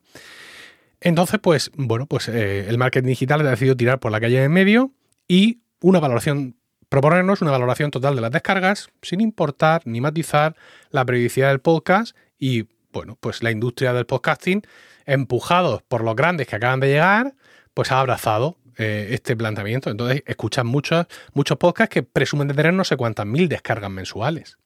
Entonces, 1.01 1.39
pues, 1.41 1.71
bueno, 1.75 2.05
pues 2.05 2.29
eh, 2.29 2.67
el 2.69 2.77
marketing 2.77 3.07
digital 3.07 3.41
ha 3.41 3.49
decidido 3.49 3.75
tirar 3.75 3.99
por 3.99 4.11
la 4.11 4.21
calle 4.21 4.43
en 4.43 4.51
medio 4.51 4.91
y 5.27 5.61
una 5.81 5.99
valoración, 5.99 6.55
proponernos 6.89 7.41
una 7.41 7.51
valoración 7.51 7.89
total 7.91 8.15
de 8.15 8.21
las 8.21 8.31
descargas, 8.31 8.89
sin 9.01 9.19
importar 9.19 9.81
ni 9.85 9.99
matizar 9.99 10.55
la 10.91 11.03
periodicidad 11.05 11.49
del 11.49 11.59
podcast 11.59 12.15
y 12.37 12.67
bueno, 12.91 13.17
pues 13.19 13.43
la 13.43 13.51
industria 13.51 13.93
del 13.93 14.05
podcasting, 14.05 14.61
empujados 15.05 15.81
por 15.83 16.03
los 16.03 16.15
grandes 16.15 16.47
que 16.47 16.55
acaban 16.55 16.79
de 16.79 16.87
llegar, 16.87 17.33
pues 17.73 17.91
ha 17.91 17.99
abrazado 17.99 18.57
eh, 18.77 19.09
este 19.11 19.35
planteamiento. 19.35 19.89
Entonces, 19.89 20.23
escuchan 20.25 20.67
muchos, 20.67 21.05
muchos 21.33 21.57
podcasts 21.57 21.93
que 21.93 22.03
presumen 22.03 22.47
de 22.47 22.53
tener 22.53 22.73
no 22.73 22.83
sé 22.83 22.97
cuántas 22.97 23.25
mil 23.25 23.47
descargas 23.47 23.91
mensuales. 23.91 24.57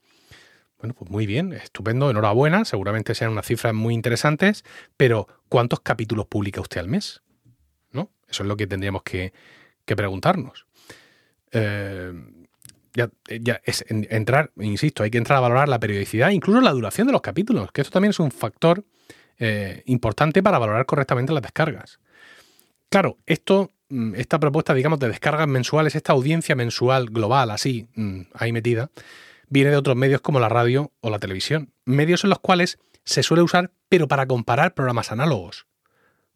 Bueno, 0.79 0.93
pues 0.93 1.09
muy 1.09 1.25
bien, 1.25 1.53
estupendo, 1.53 2.09
enhorabuena, 2.09 2.65
seguramente 2.65 3.15
sean 3.15 3.31
unas 3.31 3.45
cifras 3.45 3.73
muy 3.73 3.93
interesantes, 3.93 4.63
pero 4.97 5.27
¿cuántos 5.49 5.79
capítulos 5.79 6.27
publica 6.27 6.61
usted 6.61 6.81
al 6.81 6.87
mes? 6.87 7.23
¿No? 7.91 8.11
Eso 8.27 8.43
es 8.43 8.49
lo 8.49 8.57
que 8.57 8.67
tendríamos 8.67 9.03
que, 9.03 9.33
preguntarnos. 9.85 10.65
Eh, 11.51 12.11
ya, 12.95 13.09
ya 13.41 13.61
es 13.63 13.85
entrar, 13.89 14.51
insisto, 14.57 15.03
hay 15.03 15.11
que 15.11 15.17
entrar 15.17 15.37
a 15.37 15.41
valorar 15.41 15.69
la 15.69 15.79
periodicidad, 15.79 16.29
incluso 16.31 16.61
la 16.61 16.71
duración 16.71 17.07
de 17.07 17.13
los 17.13 17.21
capítulos, 17.21 17.71
que 17.71 17.81
esto 17.81 17.91
también 17.91 18.11
es 18.11 18.19
un 18.19 18.31
factor 18.31 18.85
eh, 19.37 19.83
importante 19.85 20.41
para 20.41 20.59
valorar 20.59 20.85
correctamente 20.85 21.33
las 21.33 21.43
descargas. 21.43 21.99
Claro, 22.89 23.17
esto, 23.25 23.73
mm, 23.89 24.15
esta 24.15 24.39
propuesta, 24.39 24.73
digamos, 24.73 24.99
de 24.99 25.09
descargas 25.09 25.47
mensuales, 25.47 25.95
esta 25.95 26.13
audiencia 26.13 26.55
mensual 26.55 27.07
global, 27.07 27.51
así, 27.51 27.89
mm, 27.95 28.21
ahí 28.33 28.53
metida, 28.53 28.89
viene 29.49 29.71
de 29.71 29.77
otros 29.77 29.97
medios 29.97 30.21
como 30.21 30.39
la 30.39 30.49
radio 30.49 30.93
o 31.01 31.09
la 31.09 31.19
televisión. 31.19 31.73
Medios 31.83 32.23
en 32.23 32.29
los 32.29 32.39
cuales 32.39 32.79
se 33.03 33.23
suele 33.23 33.43
usar, 33.43 33.71
pero 33.89 34.07
para 34.07 34.25
comparar 34.25 34.73
programas 34.73 35.11
análogos, 35.11 35.67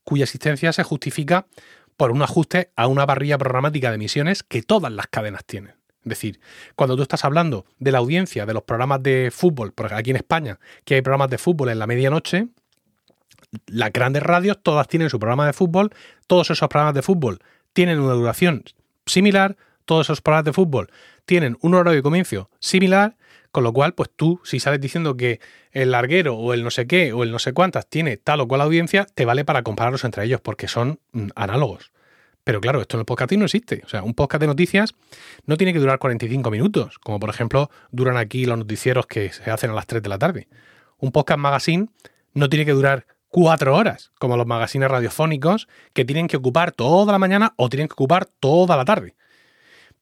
cuya 0.04 0.26
existencia 0.26 0.74
se 0.74 0.84
justifica 0.84 1.48
por 1.96 2.12
un 2.12 2.22
ajuste 2.22 2.72
a 2.76 2.88
una 2.88 3.08
parrilla 3.08 3.38
programática 3.38 3.90
de 3.90 3.96
emisiones 3.96 4.44
que 4.44 4.62
todas 4.62 4.92
las 4.92 5.08
cadenas 5.08 5.46
tienen. 5.46 5.79
Es 6.04 6.10
decir, 6.10 6.40
cuando 6.76 6.96
tú 6.96 7.02
estás 7.02 7.26
hablando 7.26 7.66
de 7.78 7.92
la 7.92 7.98
audiencia 7.98 8.46
de 8.46 8.54
los 8.54 8.64
programas 8.64 9.04
de 9.04 9.30
fútbol, 9.32 9.74
porque 9.74 9.96
aquí 9.96 10.12
en 10.12 10.16
España, 10.16 10.60
que 10.86 10.96
hay 10.96 11.02
programas 11.02 11.30
de 11.30 11.38
fútbol 11.38 11.70
en 11.70 11.80
la 11.80 11.88
medianoche, 11.88 12.48
las 13.68 13.92
grandes 13.92 14.24
radios 14.24 14.60
todas 14.62 14.88
tienen 14.88 15.10
su 15.10 15.20
programa 15.20 15.46
de 15.46 15.54
fútbol, 15.54 15.92
todos 16.28 16.52
esos 16.52 16.70
programas 16.70 16.94
de 16.94 17.02
fútbol 17.02 17.40
tienen 17.74 18.00
una 18.00 18.14
duración 18.14 18.64
similar, 19.06 19.58
todos 19.86 20.08
esos 20.08 20.22
programas 20.22 20.46
de 20.46 20.54
fútbol 20.54 20.90
tienen 21.26 21.58
un 21.62 21.74
horario 21.74 21.98
de 21.98 22.04
comienzo 22.04 22.50
similar, 22.60 23.18
con 23.52 23.64
lo 23.64 23.74
cual, 23.74 23.94
pues 23.94 24.10
tú, 24.16 24.40
si 24.44 24.60
sales 24.60 24.80
diciendo 24.80 25.18
que 25.18 25.40
el 25.72 25.92
larguero 25.92 26.36
o 26.36 26.54
el 26.54 26.64
no 26.64 26.72
sé 26.72 26.88
qué 26.88 27.14
o 27.14 27.24
el 27.24 27.32
no 27.32 27.40
sé 27.40 27.54
cuántas 27.54 27.88
tiene 27.88 28.18
tal 28.18 28.42
o 28.42 28.48
cual 28.48 28.62
audiencia, 28.62 29.06
te 29.06 29.26
vale 29.26 29.46
para 29.46 29.64
compararlos 29.64 30.04
entre 30.04 30.26
ellos, 30.26 30.42
porque 30.42 30.68
son 30.68 31.00
mm, 31.12 31.30
análogos. 31.36 31.92
Pero 32.44 32.62
claro, 32.62 32.82
esto 32.82 32.98
en 32.98 33.02
el 33.02 33.06
podcasting 33.06 33.40
no 33.40 33.46
existe. 33.46 33.82
O 33.86 33.90
sea, 33.90 34.04
un 34.04 34.14
podcast 34.14 34.42
de 34.42 34.48
noticias 34.48 34.96
no 35.46 35.58
tiene 35.58 35.74
que 35.74 35.80
durar 35.80 36.00
45 36.00 36.50
minutos, 36.52 36.98
como 37.00 37.20
por 37.20 37.30
ejemplo 37.30 37.70
duran 37.92 38.18
aquí 38.18 38.46
los 38.46 38.58
noticieros 38.58 39.06
que 39.06 39.32
se 39.32 39.52
hacen 39.52 39.72
a 39.72 39.74
las 39.74 39.88
3 39.88 40.02
de 40.02 40.10
la 40.10 40.18
tarde. 40.18 40.48
Un 40.98 41.12
podcast 41.12 41.40
magazine 41.40 41.90
no 42.34 42.50
tiene 42.50 42.66
que 42.66 42.72
durar 42.72 43.06
4 43.30 43.76
horas, 43.76 44.12
como 44.20 44.38
los 44.38 44.48
magazines 44.48 44.90
radiofónicos, 44.90 45.68
que 45.94 46.06
tienen 46.06 46.28
que 46.28 46.38
ocupar 46.38 46.72
toda 46.72 47.12
la 47.12 47.20
mañana 47.20 47.54
o 47.58 47.70
tienen 47.70 47.88
que 47.88 47.94
ocupar 47.94 48.26
toda 48.26 48.76
la 48.76 48.86
tarde. 48.86 49.16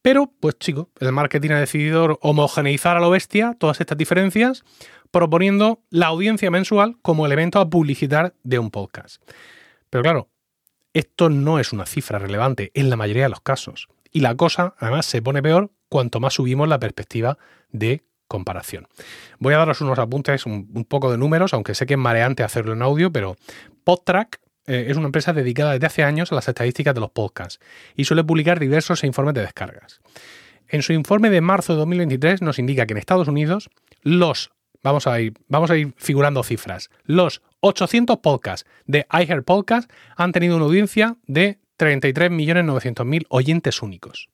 Pero, 0.00 0.32
pues 0.40 0.58
chicos, 0.58 0.86
el 1.00 1.12
marketing 1.12 1.50
ha 1.50 1.60
decidido 1.60 2.18
homogeneizar 2.22 2.96
a 2.96 3.00
lo 3.00 3.10
bestia 3.10 3.56
todas 3.58 3.80
estas 3.80 3.98
diferencias, 3.98 4.64
proponiendo 5.10 5.82
la 5.90 6.06
audiencia 6.06 6.50
mensual 6.50 6.96
como 7.02 7.26
elemento 7.26 7.58
a 7.60 7.68
publicitar 7.68 8.34
de 8.44 8.58
un 8.58 8.70
podcast. 8.70 9.22
Pero 9.90 10.02
claro, 10.02 10.28
esto 10.92 11.28
no 11.28 11.58
es 11.58 11.72
una 11.72 11.86
cifra 11.86 12.18
relevante 12.18 12.70
en 12.74 12.90
la 12.90 12.96
mayoría 12.96 13.24
de 13.24 13.28
los 13.28 13.40
casos. 13.40 13.88
Y 14.10 14.20
la 14.20 14.34
cosa, 14.36 14.74
además, 14.78 15.06
se 15.06 15.22
pone 15.22 15.42
peor 15.42 15.70
cuanto 15.88 16.20
más 16.20 16.34
subimos 16.34 16.68
la 16.68 16.80
perspectiva 16.80 17.38
de 17.70 18.04
comparación. 18.26 18.86
Voy 19.38 19.54
a 19.54 19.58
daros 19.58 19.80
unos 19.80 19.98
apuntes, 19.98 20.46
un, 20.46 20.84
poco 20.84 21.10
de 21.10 21.18
números, 21.18 21.54
aunque 21.54 21.74
sé 21.74 21.86
que 21.86 21.94
es 21.94 21.98
mareante 21.98 22.42
hacerlo 22.42 22.74
en 22.74 22.82
audio, 22.82 23.10
pero 23.10 23.36
PodTrack 23.84 24.40
eh, 24.66 24.86
es 24.88 24.96
una 24.96 25.06
empresa 25.06 25.32
dedicada 25.32 25.72
desde 25.72 25.86
hace 25.86 26.04
años 26.04 26.30
a 26.30 26.34
las 26.34 26.46
estadísticas 26.46 26.94
de 26.94 27.00
los 27.00 27.10
podcasts 27.10 27.58
y 27.96 28.04
suele 28.04 28.22
publicar 28.22 28.60
diversos 28.60 29.02
informes 29.02 29.34
de 29.34 29.40
descargas. 29.40 30.00
En 30.68 30.82
su 30.82 30.92
informe 30.92 31.30
de 31.30 31.40
marzo 31.40 31.72
de 31.72 31.78
2023 31.78 32.42
nos 32.42 32.58
indica 32.58 32.86
que 32.86 32.92
en 32.92 32.98
Estados 32.98 33.28
Unidos 33.28 33.70
los, 34.02 34.50
vamos 34.82 35.06
a 35.06 35.18
ir, 35.20 35.32
vamos 35.48 35.70
a 35.70 35.76
ir 35.78 35.94
figurando 35.96 36.42
cifras, 36.42 36.90
los 37.04 37.40
800 37.60 38.18
podcasts 38.18 38.68
de 38.86 39.06
iHeart 39.12 39.44
Podcast 39.44 39.90
han 40.16 40.32
tenido 40.32 40.56
una 40.56 40.66
audiencia 40.66 41.16
de 41.26 41.58
33.900.000 41.78 43.26
oyentes 43.28 43.82
únicos. 43.82 44.28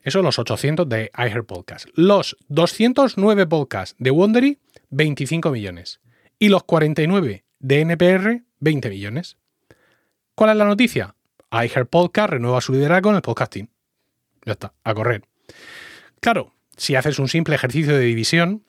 Eso 0.00 0.22
los 0.22 0.38
800 0.38 0.88
de 0.88 1.10
iHeart 1.16 1.46
Podcast. 1.46 1.86
Los 1.94 2.36
209 2.48 3.46
podcasts 3.46 3.94
de 3.98 4.10
Wondery, 4.10 4.58
25 4.90 5.50
millones. 5.50 6.00
Y 6.38 6.48
los 6.48 6.64
49 6.64 7.44
de 7.60 7.80
NPR, 7.80 8.42
20 8.58 8.90
millones. 8.90 9.36
¿Cuál 10.34 10.50
es 10.50 10.56
la 10.56 10.64
noticia? 10.64 11.14
iHeart 11.52 11.88
Podcast 11.88 12.30
renueva 12.30 12.60
su 12.60 12.72
liderazgo 12.72 13.10
en 13.10 13.16
el 13.16 13.22
podcasting. 13.22 13.70
Ya 14.44 14.52
está, 14.52 14.74
a 14.82 14.94
correr. 14.94 15.22
Claro, 16.20 16.52
si 16.76 16.96
haces 16.96 17.18
un 17.18 17.28
simple 17.28 17.54
ejercicio 17.54 17.94
de 17.94 18.00
división, 18.00 18.64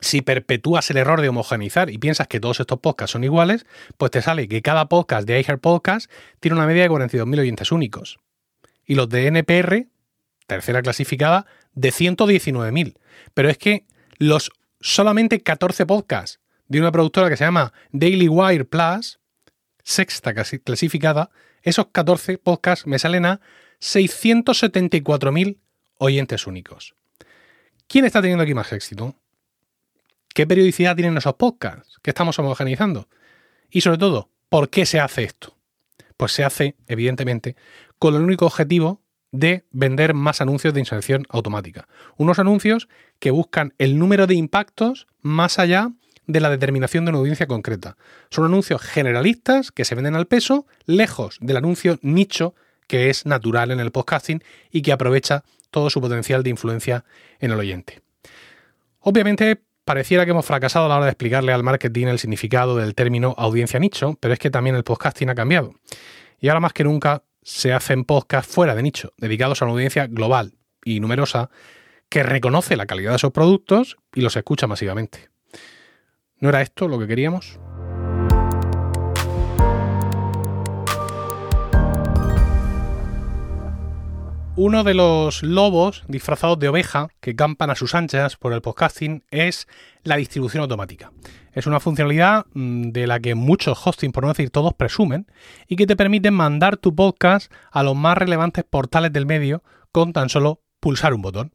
si 0.00 0.22
perpetúas 0.22 0.90
el 0.90 0.96
error 0.96 1.20
de 1.20 1.28
homogeneizar 1.28 1.90
y 1.90 1.98
piensas 1.98 2.28
que 2.28 2.40
todos 2.40 2.60
estos 2.60 2.80
podcasts 2.80 3.12
son 3.12 3.24
iguales, 3.24 3.66
pues 3.96 4.10
te 4.10 4.22
sale 4.22 4.48
que 4.48 4.62
cada 4.62 4.88
podcast 4.88 5.26
de 5.26 5.40
iHeart 5.40 5.60
Podcast 5.60 6.10
tiene 6.40 6.56
una 6.56 6.66
media 6.66 6.82
de 6.82 6.90
42.000 6.90 7.40
oyentes 7.40 7.72
únicos. 7.72 8.18
Y 8.86 8.94
los 8.94 9.08
de 9.08 9.26
NPR, 9.28 9.86
tercera 10.46 10.82
clasificada, 10.82 11.46
de 11.72 11.90
119.000. 11.90 12.96
Pero 13.32 13.48
es 13.48 13.58
que 13.58 13.86
los 14.18 14.50
solamente 14.80 15.40
14 15.40 15.86
podcasts 15.86 16.40
de 16.68 16.80
una 16.80 16.92
productora 16.92 17.28
que 17.28 17.36
se 17.36 17.44
llama 17.44 17.72
Daily 17.92 18.28
Wire 18.28 18.64
Plus, 18.64 19.18
sexta 19.82 20.34
clasificada, 20.34 21.30
esos 21.62 21.86
14 21.92 22.38
podcasts 22.38 22.86
me 22.86 22.98
salen 22.98 23.26
a 23.26 23.40
674.000 23.80 25.58
oyentes 25.98 26.46
únicos. 26.46 26.94
¿Quién 27.86 28.04
está 28.04 28.20
teniendo 28.20 28.44
aquí 28.44 28.54
más 28.54 28.72
éxito? 28.72 29.14
¿Qué 30.34 30.48
periodicidad 30.48 30.96
tienen 30.96 31.16
esos 31.16 31.34
podcasts 31.34 32.00
que 32.02 32.10
estamos 32.10 32.36
homogeneizando? 32.40 33.08
Y 33.70 33.82
sobre 33.82 33.98
todo, 33.98 34.30
¿por 34.48 34.68
qué 34.68 34.84
se 34.84 34.98
hace 34.98 35.22
esto? 35.22 35.56
Pues 36.16 36.32
se 36.32 36.42
hace, 36.42 36.74
evidentemente, 36.88 37.54
con 38.00 38.16
el 38.16 38.22
único 38.22 38.44
objetivo 38.44 39.00
de 39.30 39.64
vender 39.70 40.12
más 40.12 40.40
anuncios 40.40 40.74
de 40.74 40.80
inserción 40.80 41.24
automática. 41.28 41.86
Unos 42.16 42.40
anuncios 42.40 42.88
que 43.20 43.30
buscan 43.30 43.74
el 43.78 43.96
número 43.96 44.26
de 44.26 44.34
impactos 44.34 45.06
más 45.22 45.60
allá 45.60 45.92
de 46.26 46.40
la 46.40 46.50
determinación 46.50 47.04
de 47.04 47.10
una 47.10 47.20
audiencia 47.20 47.46
concreta. 47.46 47.96
Son 48.30 48.44
anuncios 48.44 48.82
generalistas 48.82 49.70
que 49.70 49.84
se 49.84 49.94
venden 49.94 50.16
al 50.16 50.26
peso, 50.26 50.66
lejos 50.84 51.38
del 51.40 51.58
anuncio 51.58 52.00
nicho 52.02 52.56
que 52.88 53.08
es 53.08 53.24
natural 53.24 53.70
en 53.70 53.78
el 53.78 53.92
podcasting 53.92 54.42
y 54.72 54.82
que 54.82 54.90
aprovecha 54.90 55.44
todo 55.70 55.90
su 55.90 56.00
potencial 56.00 56.42
de 56.42 56.50
influencia 56.50 57.04
en 57.38 57.52
el 57.52 57.58
oyente. 57.60 58.02
Obviamente, 58.98 59.62
pareciera 59.84 60.24
que 60.24 60.30
hemos 60.30 60.46
fracasado 60.46 60.86
a 60.86 60.88
la 60.88 60.96
hora 60.96 61.04
de 61.06 61.10
explicarle 61.12 61.52
al 61.52 61.62
marketing 61.62 62.06
el 62.06 62.18
significado 62.18 62.76
del 62.76 62.94
término 62.94 63.34
audiencia 63.36 63.78
nicho, 63.78 64.16
pero 64.20 64.34
es 64.34 64.40
que 64.40 64.50
también 64.50 64.76
el 64.76 64.84
podcasting 64.84 65.30
ha 65.30 65.34
cambiado. 65.34 65.74
Y 66.40 66.48
ahora 66.48 66.60
más 66.60 66.72
que 66.72 66.84
nunca 66.84 67.22
se 67.42 67.72
hacen 67.72 68.04
podcasts 68.04 68.52
fuera 68.52 68.74
de 68.74 68.82
nicho, 68.82 69.12
dedicados 69.18 69.60
a 69.60 69.66
una 69.66 69.72
audiencia 69.72 70.06
global 70.06 70.54
y 70.84 71.00
numerosa 71.00 71.50
que 72.08 72.22
reconoce 72.22 72.76
la 72.76 72.86
calidad 72.86 73.10
de 73.10 73.16
esos 73.16 73.32
productos 73.32 73.96
y 74.14 74.20
los 74.20 74.36
escucha 74.36 74.66
masivamente. 74.66 75.30
¿No 76.38 76.48
era 76.48 76.62
esto 76.62 76.88
lo 76.88 76.98
que 76.98 77.06
queríamos? 77.06 77.58
Uno 84.56 84.84
de 84.84 84.94
los 84.94 85.42
lobos 85.42 86.04
disfrazados 86.06 86.60
de 86.60 86.68
oveja 86.68 87.08
que 87.20 87.34
campan 87.34 87.70
a 87.70 87.74
sus 87.74 87.96
anchas 87.96 88.36
por 88.36 88.52
el 88.52 88.62
podcasting 88.62 89.24
es 89.32 89.66
la 90.04 90.14
distribución 90.14 90.60
automática. 90.60 91.10
Es 91.52 91.66
una 91.66 91.80
funcionalidad 91.80 92.46
mm, 92.54 92.90
de 92.90 93.08
la 93.08 93.18
que 93.18 93.34
muchos 93.34 93.84
hosting, 93.84 94.12
por 94.12 94.22
no 94.22 94.28
decir 94.28 94.50
todos, 94.50 94.72
presumen 94.72 95.26
y 95.66 95.74
que 95.74 95.88
te 95.88 95.96
permite 95.96 96.30
mandar 96.30 96.76
tu 96.76 96.94
podcast 96.94 97.52
a 97.72 97.82
los 97.82 97.96
más 97.96 98.16
relevantes 98.16 98.62
portales 98.62 99.12
del 99.12 99.26
medio 99.26 99.64
con 99.90 100.12
tan 100.12 100.28
solo 100.28 100.62
pulsar 100.78 101.14
un 101.14 101.22
botón. 101.22 101.50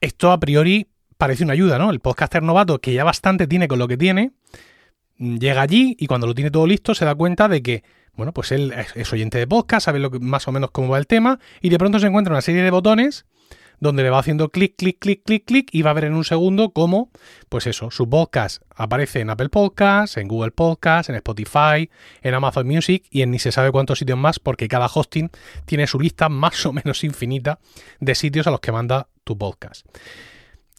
Esto 0.00 0.32
a 0.32 0.40
priori 0.40 0.88
parece 1.18 1.44
una 1.44 1.52
ayuda, 1.52 1.78
¿no? 1.78 1.88
El 1.88 2.00
podcaster 2.00 2.42
novato, 2.42 2.80
que 2.80 2.94
ya 2.94 3.04
bastante 3.04 3.46
tiene 3.46 3.68
con 3.68 3.78
lo 3.78 3.86
que 3.86 3.96
tiene, 3.96 4.32
mm, 5.18 5.36
llega 5.36 5.62
allí 5.62 5.94
y 6.00 6.08
cuando 6.08 6.26
lo 6.26 6.34
tiene 6.34 6.50
todo 6.50 6.66
listo 6.66 6.96
se 6.96 7.04
da 7.04 7.14
cuenta 7.14 7.46
de 7.46 7.62
que 7.62 7.84
bueno, 8.18 8.32
pues 8.32 8.50
él 8.50 8.74
es, 8.96 9.12
oyente 9.12 9.38
de 9.38 9.46
podcast, 9.46 9.84
sabe 9.84 10.00
lo 10.00 10.10
que, 10.10 10.18
más 10.18 10.48
o 10.48 10.52
menos 10.52 10.72
cómo 10.72 10.88
va 10.88 10.98
el 10.98 11.06
tema, 11.06 11.38
y 11.62 11.68
de 11.68 11.78
pronto 11.78 12.00
se 12.00 12.08
encuentra 12.08 12.34
una 12.34 12.42
serie 12.42 12.64
de 12.64 12.70
botones 12.72 13.26
donde 13.78 14.02
le 14.02 14.10
va 14.10 14.18
haciendo 14.18 14.48
clic, 14.48 14.74
clic, 14.76 14.98
clic, 14.98 15.22
clic, 15.24 15.44
clic, 15.44 15.68
y 15.72 15.82
va 15.82 15.90
a 15.90 15.94
ver 15.94 16.02
en 16.02 16.14
un 16.14 16.24
segundo 16.24 16.70
cómo, 16.70 17.12
pues 17.48 17.68
eso, 17.68 17.92
su 17.92 18.10
podcast 18.10 18.60
aparece 18.74 19.20
en 19.20 19.30
Apple 19.30 19.50
Podcasts, 19.50 20.16
en 20.16 20.26
Google 20.26 20.50
Podcasts, 20.50 21.10
en 21.10 21.14
Spotify, 21.14 21.88
en 22.20 22.34
Amazon 22.34 22.66
Music 22.66 23.06
y 23.08 23.22
en 23.22 23.30
ni 23.30 23.38
se 23.38 23.52
sabe 23.52 23.70
cuántos 23.70 24.00
sitios 24.00 24.18
más, 24.18 24.40
porque 24.40 24.66
cada 24.66 24.90
hosting 24.92 25.30
tiene 25.64 25.86
su 25.86 26.00
lista 26.00 26.28
más 26.28 26.66
o 26.66 26.72
menos 26.72 27.04
infinita 27.04 27.60
de 28.00 28.16
sitios 28.16 28.48
a 28.48 28.50
los 28.50 28.58
que 28.58 28.72
manda 28.72 29.06
tu 29.22 29.38
podcast. 29.38 29.86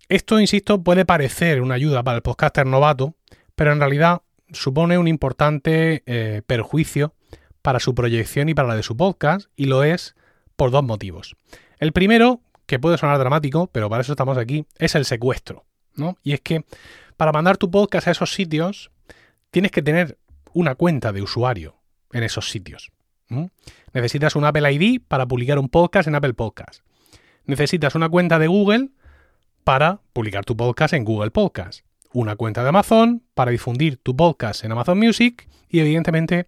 Esto, 0.10 0.42
insisto, 0.42 0.84
puede 0.84 1.06
parecer 1.06 1.62
una 1.62 1.76
ayuda 1.76 2.04
para 2.04 2.18
el 2.18 2.22
podcaster 2.22 2.66
novato, 2.66 3.16
pero 3.56 3.72
en 3.72 3.80
realidad 3.80 4.24
supone 4.52 4.98
un 4.98 5.08
importante 5.08 6.04
eh, 6.06 6.42
perjuicio 6.46 7.14
para 7.62 7.80
su 7.80 7.96
proyección 7.96 8.50
y 8.50 8.54
para 8.54 8.68
la 8.70 8.76
de 8.76 8.84
su 8.84 8.96
podcast, 8.96 9.50
y 9.56 9.66
lo 9.66 9.84
es 9.84 10.16
por 10.56 10.72
dos 10.72 10.84
motivos. 10.84 11.36
El 11.78 11.92
primero, 11.94 12.42
que 12.66 12.80
puede 12.80 12.98
sonar 12.98 13.18
dramático, 13.18 13.68
pero 13.72 13.90
para 13.90 14.02
eso 14.02 14.14
estamos 14.14 14.38
aquí, 14.38 14.66
es 14.78 14.96
el 14.96 15.06
secuestro. 15.06 15.66
¿no? 15.96 16.18
Y 16.24 16.34
es 16.34 16.42
que 16.42 16.66
para 17.18 17.32
mandar 17.32 17.58
tu 17.58 17.70
podcast 17.70 18.08
a 18.08 18.12
esos 18.12 18.34
sitios, 18.34 18.92
tienes 19.52 19.72
que 19.72 19.82
tener 19.82 20.18
una 20.54 20.76
cuenta 20.76 21.12
de 21.12 21.22
usuario 21.22 21.76
en 22.12 22.24
esos 22.24 22.50
sitios. 22.50 22.92
Necesitas 23.94 24.36
un 24.36 24.46
Apple 24.46 24.72
ID 24.72 25.02
para 25.08 25.28
publicar 25.28 25.60
un 25.60 25.70
podcast 25.70 26.08
en 26.08 26.16
Apple 26.16 26.34
Podcast. 26.34 26.82
Necesitas 27.46 27.94
una 27.94 28.10
cuenta 28.10 28.40
de 28.40 28.48
Google 28.48 28.90
para 29.64 30.02
publicar 30.14 30.46
tu 30.46 30.58
podcast 30.58 30.94
en 30.94 31.04
Google 31.06 31.30
Podcast. 31.30 31.82
Una 32.12 32.36
cuenta 32.36 32.64
de 32.64 32.70
Amazon 32.70 33.24
para 33.36 33.52
difundir 33.52 33.98
tu 33.98 34.16
podcast 34.16 34.64
en 34.64 34.72
Amazon 34.72 34.98
Music 34.98 35.48
y 35.70 35.80
evidentemente 35.80 36.48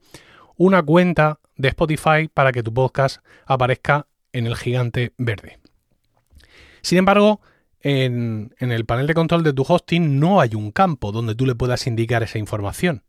una 0.58 0.84
cuenta 0.84 1.40
de 1.56 1.70
Spotify 1.70 2.30
para 2.34 2.52
que 2.52 2.64
tu 2.64 2.74
podcast 2.74 3.24
aparezca 3.46 4.08
en 4.34 4.48
el 4.48 4.56
gigante 4.56 5.14
verde. 5.18 5.60
Sin 6.82 6.98
embargo, 6.98 7.42
en, 7.82 8.54
el 8.60 8.86
panel 8.86 9.08
de 9.08 9.14
control 9.14 9.44
de 9.44 9.54
tu 9.54 9.64
hosting 9.68 10.20
no 10.20 10.42
hay 10.42 10.56
un 10.56 10.72
campo 10.72 11.12
donde 11.12 11.36
tú 11.36 11.46
le 11.46 11.56
puedas 11.56 11.88
indicar 11.88 12.24
esa 12.24 12.38
información. 12.38 13.04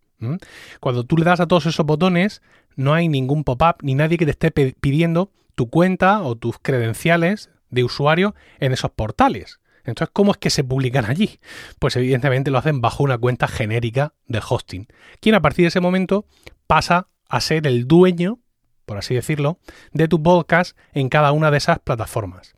Cuando 0.79 1.03
tú 1.03 1.17
le 1.17 1.25
das 1.25 1.41
a 1.41 1.49
todos 1.49 1.67
esos 1.67 1.85
botones, 1.85 2.43
no 2.77 2.95
hay 2.95 3.09
ningún 3.09 3.43
pop-up 3.43 3.77
ni 3.83 3.97
nadie 3.97 4.19
que 4.19 4.25
te 4.25 4.31
esté 4.31 4.53
pidiendo 4.53 5.33
tu 5.57 5.69
cuenta 5.69 6.23
o 6.23 6.37
tus 6.37 6.59
credenciales 6.61 7.51
de 7.71 7.83
usuario 7.83 8.37
en 8.61 8.73
esos 8.73 8.93
portales. 8.93 9.59
Entonces, 9.85 10.13
¿cómo 10.13 10.31
es 10.31 10.39
que 10.39 10.51
se 10.51 10.63
publican 10.63 11.07
allí? 11.07 11.41
Pues 11.81 11.97
evidentemente 11.97 12.53
lo 12.53 12.59
hacen 12.59 12.81
bajo 12.81 13.03
una 13.03 13.19
cuenta 13.19 13.49
genérica 13.49 14.15
del 14.29 14.43
hosting, 14.49 14.87
quien 15.21 15.35
a 15.35 15.43
partir 15.43 15.65
de 15.65 15.69
ese 15.69 15.81
momento 15.81 16.25
pasa 16.69 17.09
a 17.33 17.41
ser 17.41 17.67
el 17.67 17.89
dueño, 17.89 18.39
por 18.85 18.99
así 18.99 19.15
decirlo, 19.15 19.59
de 19.93 20.07
tu 20.07 20.23
podcast 20.23 20.77
en 20.93 21.09
cada 21.09 21.33
una 21.33 21.51
de 21.51 21.57
esas 21.57 21.79
plataformas. 21.79 22.55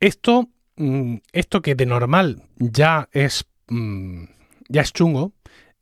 Esto, 0.00 0.48
mm, 0.76 1.16
esto 1.32 1.60
que 1.60 1.74
de 1.74 1.84
normal 1.84 2.44
ya 2.56 3.10
es, 3.12 3.44
mm, 3.68 4.24
ya 4.70 4.80
es 4.80 4.92
chungo, 4.94 5.32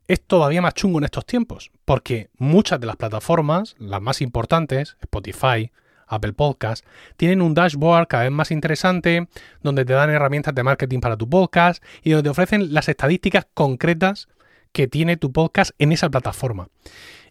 es 0.08 0.20
todavía 0.20 0.60
más 0.60 0.74
chungo 0.74 0.98
en 0.98 1.04
estos 1.04 1.26
tiempos, 1.26 1.70
porque 1.84 2.28
muchas 2.38 2.80
de 2.80 2.88
las 2.88 2.96
plataformas, 2.96 3.76
las 3.78 4.02
más 4.02 4.20
importantes, 4.20 4.96
Spotify, 5.00 5.70
Apple 6.08 6.32
Podcast, 6.32 6.84
tienen 7.16 7.40
un 7.40 7.54
dashboard 7.54 8.08
cada 8.08 8.24
vez 8.24 8.32
más 8.32 8.50
interesante, 8.50 9.28
donde 9.62 9.84
te 9.84 9.92
dan 9.92 10.10
herramientas 10.10 10.56
de 10.56 10.64
marketing 10.64 10.98
para 10.98 11.16
tu 11.16 11.30
podcast 11.30 11.84
y 12.02 12.10
donde 12.10 12.24
te 12.24 12.30
ofrecen 12.30 12.74
las 12.74 12.88
estadísticas 12.88 13.46
concretas 13.54 14.28
que 14.72 14.88
tiene 14.88 15.16
tu 15.16 15.30
podcast 15.32 15.70
en 15.78 15.92
esa 15.92 16.10
plataforma. 16.10 16.68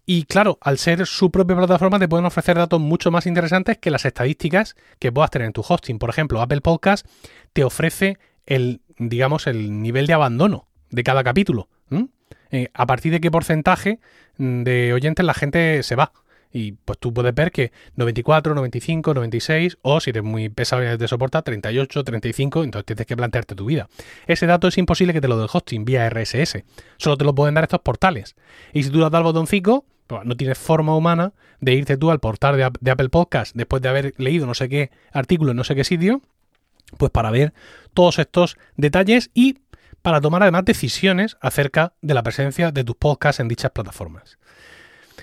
Y 0.06 0.26
claro, 0.26 0.58
al 0.62 0.78
ser 0.78 1.06
su 1.08 1.32
propia 1.32 1.56
plataforma 1.56 1.98
te 1.98 2.08
pueden 2.08 2.26
ofrecer 2.26 2.58
datos 2.58 2.80
mucho 2.80 3.10
más 3.10 3.26
interesantes 3.26 3.80
que 3.80 3.90
las 3.90 4.06
estadísticas 4.06 4.76
que 5.00 5.12
puedas 5.12 5.32
tener 5.32 5.48
en 5.48 5.54
tu 5.54 5.64
hosting. 5.68 5.98
Por 5.98 6.10
ejemplo, 6.10 6.42
Apple 6.42 6.62
Podcast 6.62 7.08
te 7.54 7.64
ofrece 7.64 8.20
el, 8.46 8.82
digamos, 9.00 9.48
el 9.48 9.82
nivel 9.82 10.06
de 10.06 10.14
abandono 10.14 10.68
de 10.92 11.04
cada 11.04 11.24
capítulo. 11.24 11.70
Eh, 12.52 12.70
a 12.74 12.86
partir 12.86 13.12
de 13.12 13.20
qué 13.20 13.32
porcentaje 13.32 14.00
de 14.38 14.94
oyentes 14.94 15.26
la 15.26 15.34
gente 15.34 15.82
se 15.84 15.96
va. 15.96 16.12
Y 16.54 16.72
pues 16.72 16.98
tú 17.00 17.14
puedes 17.14 17.36
ver 17.36 17.52
que 17.52 17.74
94, 17.96 18.56
95, 18.56 19.14
96 19.14 19.78
o 19.82 20.00
si 20.00 20.12
eres 20.12 20.24
muy 20.24 20.48
pesado 20.48 20.94
y 20.94 20.98
te 20.98 21.08
soporta 21.08 21.42
38, 21.42 22.04
35, 22.04 22.64
entonces 22.64 22.86
tienes 22.86 23.06
que 23.08 23.18
plantearte 23.18 23.56
tu 23.56 23.66
vida. 23.66 23.90
Ese 24.26 24.46
dato 24.46 24.70
es 24.70 24.78
imposible 24.78 25.12
que 25.12 25.20
te 25.20 25.28
lo 25.28 25.36
dé 25.38 25.44
el 25.44 25.50
hosting 25.52 25.84
vía 25.84 26.10
RSS. 26.10 26.64
Solo 26.96 27.18
te 27.18 27.26
lo 27.26 27.36
pueden 27.36 27.56
dar 27.56 27.66
estos 27.66 27.82
portales. 27.82 28.36
Y 28.72 28.84
si 28.84 28.90
tú 28.90 29.00
le 29.00 29.04
das 29.04 29.14
al 29.16 29.24
botoncito, 29.24 29.84
no 30.24 30.38
tienes 30.38 30.58
forma 30.58 30.96
humana 30.96 31.34
de 31.60 31.74
irte 31.74 31.98
tú 31.98 32.12
al 32.12 32.20
portal 32.20 32.58
de, 32.80 32.92
Apple 32.92 33.10
Podcast 33.10 33.56
después 33.56 33.82
de 33.82 33.90
haber 33.90 34.14
leído 34.18 34.46
no 34.46 34.54
sé 34.54 34.70
qué 34.70 34.92
artículo 35.12 35.52
en 35.52 35.58
no 35.58 35.64
sé 35.64 35.76
qué 35.76 35.84
sitio, 35.84 36.22
pues 36.98 37.12
para 37.12 37.32
ver 37.32 37.54
todos 37.94 38.20
estos 38.20 38.58
detalles 38.76 39.32
y 39.34 39.60
para 40.02 40.22
tomar 40.22 40.44
además 40.44 40.66
decisiones 40.66 41.38
acerca 41.42 41.94
de 42.02 42.14
la 42.14 42.24
presencia 42.24 42.72
de 42.72 42.84
tus 42.84 42.96
podcasts 42.96 43.40
en 43.40 43.48
dichas 43.48 43.72
plataformas. 43.72 44.38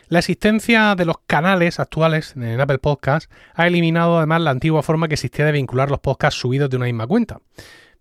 La 0.08 0.18
existencia 0.18 0.94
de 0.94 1.04
los 1.04 1.16
canales 1.26 1.78
actuales 1.78 2.34
en 2.36 2.60
Apple 2.60 2.78
Podcasts 2.78 3.30
ha 3.54 3.66
eliminado 3.66 4.18
además 4.18 4.40
la 4.42 4.50
antigua 4.50 4.82
forma 4.82 5.08
que 5.08 5.14
existía 5.14 5.46
de 5.46 5.52
vincular 5.52 5.90
los 5.90 6.00
podcasts 6.00 6.40
subidos 6.40 6.68
de 6.68 6.76
una 6.76 6.86
misma 6.86 7.06
cuenta. 7.06 7.40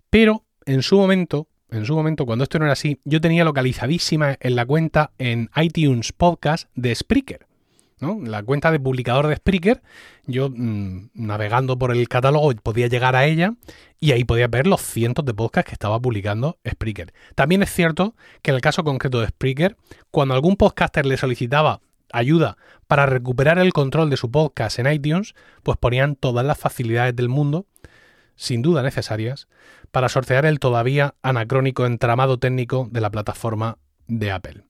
Pero 0.09 0.43
en 0.65 0.81
su 0.83 0.97
momento, 0.97 1.47
en 1.71 1.85
su 1.85 1.95
momento, 1.95 2.25
cuando 2.25 2.43
esto 2.43 2.59
no 2.59 2.65
era 2.65 2.73
así, 2.73 2.99
yo 3.05 3.21
tenía 3.21 3.45
localizadísima 3.45 4.37
en 4.39 4.55
la 4.55 4.65
cuenta 4.65 5.11
en 5.17 5.49
iTunes 5.55 6.11
Podcast 6.11 6.69
de 6.75 6.93
Spreaker. 6.93 7.47
La 8.01 8.41
cuenta 8.41 8.71
de 8.71 8.79
publicador 8.79 9.27
de 9.27 9.35
Spreaker, 9.35 9.81
yo 10.25 10.49
mm, 10.49 11.11
navegando 11.13 11.77
por 11.77 11.95
el 11.95 12.09
catálogo 12.09 12.51
podía 12.55 12.87
llegar 12.87 13.15
a 13.15 13.25
ella 13.25 13.53
y 13.99 14.11
ahí 14.11 14.23
podía 14.23 14.47
ver 14.47 14.65
los 14.65 14.81
cientos 14.81 15.23
de 15.23 15.35
podcasts 15.35 15.69
que 15.69 15.75
estaba 15.75 15.99
publicando 15.99 16.57
Spreaker. 16.67 17.13
También 17.35 17.61
es 17.61 17.71
cierto 17.71 18.15
que 18.41 18.49
en 18.49 18.55
el 18.55 18.61
caso 18.61 18.83
concreto 18.83 19.21
de 19.21 19.27
Spreaker, 19.27 19.77
cuando 20.09 20.33
algún 20.33 20.57
podcaster 20.57 21.05
le 21.05 21.15
solicitaba 21.15 21.79
ayuda 22.11 22.57
para 22.87 23.05
recuperar 23.05 23.59
el 23.59 23.71
control 23.71 24.09
de 24.09 24.17
su 24.17 24.31
podcast 24.31 24.79
en 24.79 24.91
iTunes, 24.91 25.35
pues 25.61 25.77
ponían 25.77 26.15
todas 26.15 26.45
las 26.45 26.57
facilidades 26.57 27.15
del 27.15 27.29
mundo, 27.29 27.67
sin 28.35 28.61
duda 28.61 28.83
necesarias, 28.83 29.47
para 29.91 30.09
sortear 30.09 30.45
el 30.45 30.59
todavía 30.59 31.15
anacrónico 31.21 31.85
entramado 31.85 32.39
técnico 32.39 32.87
de 32.91 33.01
la 33.01 33.09
plataforma 33.09 33.77
de 34.07 34.31
Apple. 34.31 34.63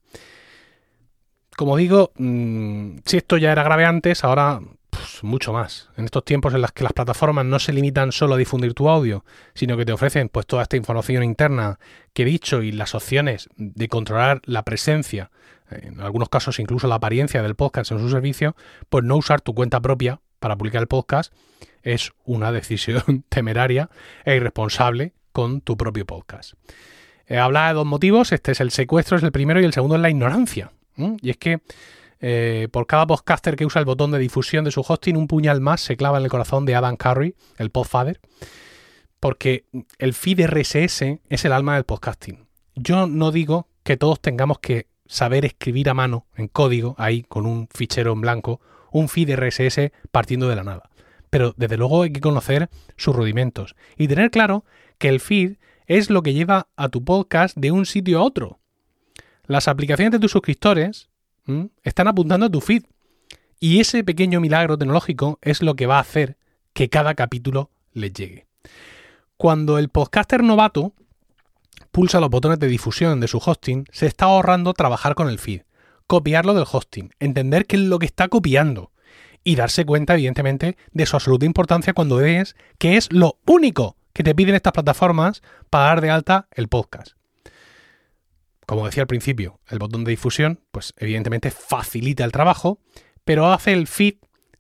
Como 1.56 1.78
digo, 1.78 2.12
mm, 2.18 2.98
si 3.06 3.18
esto 3.18 3.38
ya 3.38 3.52
era 3.52 3.64
grave 3.64 3.86
antes, 3.86 4.24
ahora 4.24 4.62
pues, 4.90 5.24
mucho 5.24 5.54
más. 5.54 5.90
En 5.98 6.06
estos 6.06 6.24
tiempos 6.26 6.54
en 6.54 6.62
los 6.62 6.72
que 6.72 6.84
las 6.84 6.94
plataformas 6.94 7.46
no 7.46 7.60
se 7.60 7.74
limitan 7.74 8.12
solo 8.12 8.36
a 8.36 8.38
difundir 8.38 8.74
tu 8.74 8.90
audio, 8.90 9.26
sino 9.54 9.78
que 9.78 9.86
te 9.86 9.94
ofrecen 9.94 10.30
pues 10.30 10.46
toda 10.46 10.64
esta 10.64 10.78
información 10.78 11.24
interna 11.24 11.80
que 12.14 12.24
he 12.24 12.26
dicho 12.26 12.62
y 12.62 12.72
las 12.72 12.94
opciones 12.94 13.50
de 13.56 13.88
controlar 13.88 14.42
la 14.46 14.64
presencia, 14.64 15.32
en 15.70 16.02
algunos 16.02 16.30
casos 16.30 16.60
incluso 16.60 16.88
la 16.88 16.96
apariencia 16.96 17.42
del 17.42 17.56
podcast 17.56 17.92
en 17.92 18.00
su 18.00 18.10
servicio, 18.10 18.56
pues 18.90 19.04
no 19.04 19.16
usar 19.16 19.42
tu 19.42 19.54
cuenta 19.54 19.80
propia 19.80 20.22
para 20.40 20.58
publicar 20.58 20.82
el 20.82 20.88
podcast 20.88 21.34
es 21.84 22.12
una 22.26 22.52
decisión 22.52 23.24
temeraria 23.30 23.90
e 24.26 24.36
irresponsable 24.36 25.14
con 25.32 25.62
tu 25.62 25.78
propio 25.78 26.06
podcast. 26.06 26.54
He 27.28 27.38
hablado 27.38 27.68
de 27.70 27.74
dos 27.76 27.86
motivos, 27.86 28.32
este 28.32 28.52
es 28.52 28.60
el 28.60 28.72
secuestro, 28.72 29.18
es 29.18 29.24
el 29.24 29.32
primero 29.32 29.62
y 29.62 29.66
el 29.66 29.74
segundo 29.74 29.96
es 29.96 30.02
la 30.02 30.10
ignorancia. 30.10 30.72
Y 31.22 31.30
es 31.30 31.38
que 31.38 31.62
eh, 32.20 32.68
por 32.72 32.86
cada 32.86 33.08
podcaster 33.08 33.56
que 33.56 33.66
usa 33.66 33.80
el 33.80 33.86
botón 33.86 34.12
de 34.12 34.20
difusión 34.20 34.64
de 34.64 34.72
su 34.72 34.84
hosting, 34.88 35.18
un 35.18 35.28
puñal 35.28 35.60
más 35.60 35.82
se 35.82 35.98
clava 35.98 36.20
en 36.20 36.26
el 36.26 36.30
corazón 36.30 36.66
de 36.66 36.76
Adam 36.76 36.96
Curry, 36.96 37.36
el 37.58 37.72
podfather, 37.72 38.20
porque 39.20 39.66
el 39.98 40.14
feed 40.14 40.46
RSS 40.46 41.20
es 41.30 41.46
el 41.46 41.54
alma 41.54 41.76
del 41.76 41.86
podcasting. 41.86 42.48
Yo 42.76 43.08
no 43.08 43.32
digo 43.32 43.68
que 43.84 43.98
todos 43.98 44.22
tengamos 44.22 44.60
que 44.60 44.88
saber 45.08 45.46
escribir 45.46 45.90
a 45.90 45.94
mano, 45.94 46.28
en 46.36 46.48
código, 46.48 46.96
ahí 46.98 47.24
con 47.24 47.46
un 47.46 47.68
fichero 47.74 48.14
en 48.14 48.22
blanco, 48.22 48.62
un 48.92 49.10
feed 49.10 49.36
RSS 49.36 49.92
partiendo 50.12 50.48
de 50.48 50.56
la 50.56 50.64
nada. 50.64 50.90
Pero 51.32 51.56
desde 51.58 51.78
luego 51.78 52.04
hay 52.04 52.12
que 52.12 52.20
conocer 52.22 52.70
sus 52.98 53.16
rudimentos 53.16 53.76
y 53.98 54.08
tener 54.08 54.30
claro 54.30 54.64
que 55.00 55.10
el 55.10 55.20
feed 55.20 55.56
es 55.88 56.12
lo 56.12 56.22
que 56.22 56.34
lleva 56.34 56.68
a 56.76 56.90
tu 56.90 57.04
podcast 57.04 57.58
de 57.58 57.72
un 57.72 57.88
sitio 57.88 58.20
a 58.20 58.24
otro. 58.24 58.60
Las 59.48 59.68
aplicaciones 59.68 60.12
de 60.12 60.20
tus 60.20 60.32
suscriptores 60.32 61.10
están 61.84 62.08
apuntando 62.08 62.46
a 62.46 62.50
tu 62.52 62.62
feed. 62.62 62.84
Y 63.60 63.80
ese 63.80 64.04
pequeño 64.04 64.42
milagro 64.42 64.78
tecnológico 64.78 65.40
es 65.42 65.62
lo 65.62 65.76
que 65.76 65.86
va 65.86 65.98
a 65.98 66.02
hacer 66.02 66.38
que 66.74 66.90
cada 66.90 67.16
capítulo 67.16 67.72
les 67.94 68.14
llegue. 68.14 68.48
Cuando 69.38 69.78
el 69.78 69.90
podcaster 69.90 70.44
novato 70.44 70.94
pulsa 71.92 72.20
los 72.20 72.30
botones 72.30 72.60
de 72.60 72.68
difusión 72.68 73.20
de 73.20 73.28
su 73.28 73.42
hosting, 73.44 73.86
se 73.92 74.06
está 74.06 74.26
ahorrando 74.26 74.74
trabajar 74.74 75.16
con 75.16 75.30
el 75.30 75.40
feed, 75.40 75.62
copiarlo 76.08 76.54
del 76.54 76.66
hosting, 76.70 77.12
entender 77.20 77.66
qué 77.66 77.78
es 77.78 77.84
lo 77.84 78.00
que 78.00 78.06
está 78.06 78.28
copiando 78.28 78.91
y 79.44 79.56
darse 79.56 79.86
cuenta, 79.86 80.14
evidentemente, 80.14 80.78
de 80.92 81.06
su 81.06 81.16
absoluta 81.16 81.46
importancia 81.46 81.94
cuando 81.94 82.18
ves 82.18 82.56
que 82.78 82.98
es 82.98 83.12
lo 83.12 83.40
único 83.46 83.98
que 84.14 84.24
te 84.24 84.36
piden 84.36 84.56
estas 84.56 84.74
plataformas 84.74 85.42
para 85.70 85.86
dar 85.86 86.02
de 86.02 86.10
alta 86.10 86.48
el 86.52 86.68
podcast. 86.68 87.14
Como 88.66 88.86
decía 88.86 89.04
al 89.04 89.08
principio, 89.08 89.60
el 89.68 89.80
botón 89.80 90.04
de 90.04 90.12
difusión, 90.12 90.62
pues 90.72 90.94
evidentemente 90.98 91.52
facilita 91.52 92.24
el 92.24 92.32
trabajo, 92.32 92.80
pero 93.26 93.52
hace 93.52 93.74
el 93.74 93.88
feed 93.88 94.16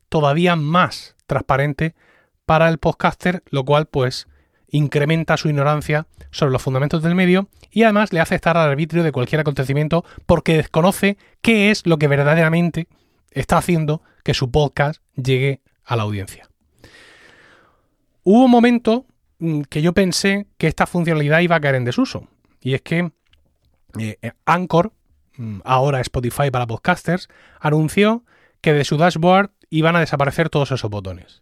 todavía 0.09 0.55
más 0.55 1.15
transparente 1.27 1.95
para 2.45 2.67
el 2.67 2.77
podcaster, 2.77 3.43
lo 3.49 3.63
cual 3.63 3.85
pues 3.85 4.27
incrementa 4.67 5.37
su 5.37 5.49
ignorancia 5.49 6.07
sobre 6.31 6.51
los 6.51 6.61
fundamentos 6.61 7.03
del 7.03 7.15
medio 7.15 7.49
y 7.71 7.83
además 7.83 8.11
le 8.11 8.19
hace 8.19 8.35
estar 8.35 8.57
al 8.57 8.69
arbitrio 8.69 9.03
de 9.03 9.11
cualquier 9.11 9.41
acontecimiento 9.41 10.03
porque 10.25 10.57
desconoce 10.57 11.17
qué 11.41 11.71
es 11.71 11.85
lo 11.85 11.97
que 11.97 12.07
verdaderamente 12.07 12.87
está 13.31 13.57
haciendo 13.57 14.01
que 14.23 14.33
su 14.33 14.51
podcast 14.51 15.01
llegue 15.15 15.61
a 15.83 15.95
la 15.95 16.03
audiencia. 16.03 16.49
Hubo 18.23 18.45
un 18.45 18.51
momento 18.51 19.05
mm, 19.39 19.61
que 19.63 19.81
yo 19.81 19.93
pensé 19.93 20.47
que 20.57 20.67
esta 20.67 20.85
funcionalidad 20.85 21.39
iba 21.39 21.55
a 21.55 21.61
caer 21.61 21.75
en 21.75 21.85
desuso 21.85 22.27
y 22.59 22.75
es 22.75 22.81
que 22.81 23.11
eh, 23.99 24.17
eh, 24.21 24.31
Anchor, 24.45 24.93
mm, 25.37 25.61
ahora 25.63 25.99
Spotify 26.01 26.51
para 26.51 26.67
podcasters, 26.67 27.27
anunció 27.59 28.23
que 28.61 28.73
de 28.73 28.85
su 28.85 28.97
dashboard 28.97 29.51
iban 29.69 29.95
a 29.95 30.01
desaparecer 30.01 30.49
todos 30.49 30.71
esos 30.71 30.89
botones. 30.89 31.41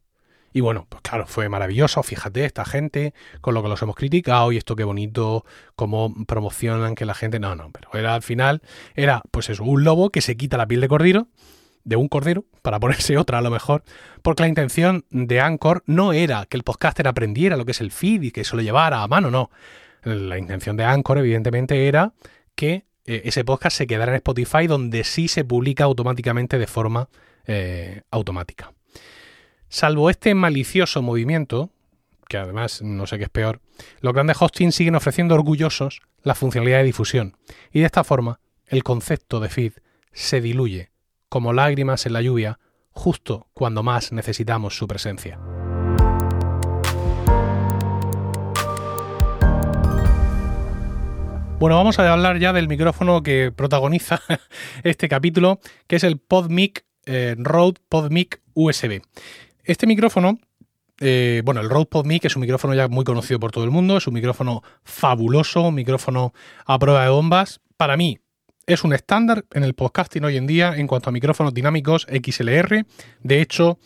Y 0.52 0.62
bueno, 0.62 0.88
pues 0.90 1.02
claro, 1.02 1.28
fue 1.28 1.48
maravilloso. 1.48 2.02
Fíjate, 2.02 2.46
esta 2.46 2.66
gente 2.66 3.14
con 3.42 3.54
lo 3.54 3.62
que 3.62 3.70
los 3.70 3.82
hemos 3.82 3.96
criticado 3.96 4.52
y 4.52 4.58
esto 4.58 4.76
qué 4.76 4.84
bonito, 4.84 5.46
cómo 5.76 6.14
promocionan 6.26 6.96
que 6.96 7.06
la 7.06 7.14
gente. 7.14 7.40
No, 7.40 7.56
no, 7.56 7.72
pero 7.72 7.90
era 7.94 8.16
al 8.16 8.24
final, 8.24 8.62
era 8.96 9.22
pues 9.32 9.50
eso, 9.50 9.64
un 9.64 9.84
lobo 9.84 10.10
que 10.10 10.22
se 10.22 10.38
quita 10.38 10.58
la 10.58 10.68
piel 10.68 10.82
de 10.82 10.88
cordero, 10.88 11.28
de 11.84 11.96
un 11.96 12.08
cordero, 12.08 12.46
para 12.62 12.80
ponerse 12.80 13.18
otra 13.20 13.40
a 13.40 13.42
lo 13.42 13.50
mejor, 13.50 13.84
porque 14.22 14.44
la 14.44 14.50
intención 14.50 15.06
de 15.10 15.42
Anchor 15.42 15.84
no 15.86 16.14
era 16.14 16.46
que 16.46 16.58
el 16.58 16.64
podcaster 16.64 17.08
aprendiera 17.08 17.58
lo 17.58 17.66
que 17.66 17.72
es 17.72 17.82
el 17.82 17.92
feed 17.92 18.24
y 18.24 18.32
que 18.32 18.42
eso 18.42 18.56
lo 18.56 18.62
llevara 18.62 19.04
a 19.04 19.08
mano, 19.08 19.32
no. 19.32 19.50
La 20.04 20.38
intención 20.38 20.78
de 20.78 20.86
Anchor, 20.86 21.18
evidentemente, 21.18 21.88
era 21.88 22.14
que 22.56 22.86
eh, 23.06 23.24
ese 23.26 23.44
podcast 23.44 23.76
se 23.76 23.88
quedará 23.88 24.12
en 24.12 24.18
Spotify 24.18 24.68
donde 24.68 25.04
sí 25.04 25.28
se 25.28 25.44
publica 25.44 25.84
automáticamente 25.86 26.58
de 26.58 26.68
forma 26.68 27.10
eh, 27.48 28.04
automática. 28.12 28.74
Salvo 29.68 30.10
este 30.10 30.36
malicioso 30.36 31.02
movimiento, 31.02 31.72
que 32.28 32.38
además 32.38 32.82
no 32.82 33.08
sé 33.08 33.18
qué 33.18 33.24
es 33.24 33.30
peor, 33.30 33.62
los 34.02 34.14
grandes 34.14 34.40
hostings 34.40 34.76
siguen 34.76 34.96
ofreciendo 34.96 35.36
orgullosos 35.36 36.02
la 36.24 36.36
funcionalidad 36.36 36.80
de 36.80 36.84
difusión 36.84 37.38
y 37.72 37.80
de 37.80 37.86
esta 37.86 38.04
forma 38.04 38.40
el 38.68 38.84
concepto 38.84 39.40
de 39.40 39.50
feed 39.50 39.74
se 40.12 40.42
diluye 40.42 40.89
como 41.30 41.54
lágrimas 41.54 42.06
en 42.06 42.14
la 42.14 42.22
lluvia 42.22 42.60
justo 42.92 43.48
cuando 43.54 43.84
más 43.84 44.12
necesitamos 44.12 44.76
su 44.78 44.88
presencia. 44.88 45.40
Bueno, 51.60 51.76
vamos 51.76 52.00
a 52.00 52.14
hablar 52.14 52.40
ya 52.40 52.54
del 52.54 52.70
micrófono 52.70 53.22
que 53.22 53.52
protagoniza 53.54 54.22
este 54.84 55.10
capítulo, 55.10 55.60
que 55.88 55.98
es 55.98 56.06
el 56.06 56.18
PodMic 56.18 56.86
eh, 57.06 57.36
Rode 57.38 57.82
PodMic 57.90 58.42
USB. 58.54 59.02
Este 59.66 59.86
micrófono, 59.86 60.40
eh, 61.02 61.42
bueno, 61.44 61.60
el 61.60 61.70
Rode 61.70 61.88
PodMic 61.88 62.24
es 62.24 62.38
un 62.38 62.42
micrófono 62.42 62.74
ya 62.76 62.88
muy 62.88 63.04
conocido 63.04 63.42
por 63.42 63.52
todo 63.52 63.66
el 63.66 63.72
mundo, 63.72 63.98
es 63.98 64.08
un 64.08 64.14
micrófono 64.14 64.64
fabuloso, 64.84 65.64
un 65.64 65.76
micrófono 65.76 66.34
a 66.66 66.80
prueba 66.80 67.04
de 67.04 67.10
bombas. 67.10 67.60
Para 67.76 67.98
mí, 67.98 68.20
es 68.70 68.84
un 68.84 68.94
estándar 68.94 69.46
en 69.54 69.64
el 69.64 69.74
podcasting 69.74 70.24
hoy 70.24 70.38
en 70.38 70.46
día 70.46 70.76
en 70.78 70.86
cuanto 70.86 71.10
a 71.10 71.12
micrófonos 71.12 71.56
dinámicos 71.56 72.06
XLR. 72.06 72.86
De 73.24 73.42
hecho, 73.42 73.80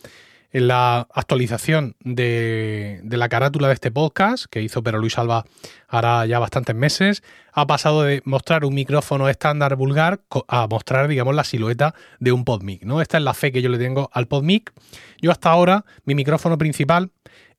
en 0.52 0.68
la 0.68 1.08
actualización 1.14 1.96
de, 2.00 3.00
la 3.04 3.30
carátula 3.30 3.68
de 3.68 3.74
este 3.74 3.90
podcast 3.90 4.44
que 4.44 4.60
hizo 4.60 4.82
Pero 4.82 4.98
Luis 4.98 5.16
Alba 5.16 5.46
hará 5.88 6.26
ya 6.26 6.38
bastantes 6.38 6.76
meses, 6.76 7.22
ha 7.54 7.66
pasado 7.66 8.02
de 8.02 8.20
mostrar 8.26 8.66
un 8.66 8.74
micrófono 8.74 9.30
estándar 9.30 9.74
vulgar 9.76 10.20
a 10.48 10.66
mostrar, 10.66 11.08
digamos, 11.08 11.34
la 11.34 11.44
silueta 11.44 11.94
de 12.20 12.32
un 12.32 12.44
PodMic, 12.44 12.84
¿no? 12.84 13.00
Esta 13.00 13.16
es 13.16 13.24
la 13.24 13.32
fe 13.32 13.52
que 13.52 13.62
yo 13.62 13.70
le 13.70 13.78
tengo 13.78 14.10
al 14.12 14.28
PodMic. 14.28 14.70
Yo 15.18 15.30
hasta 15.30 15.50
ahora, 15.50 15.86
mi 16.04 16.14
micrófono 16.14 16.58
principal 16.58 17.10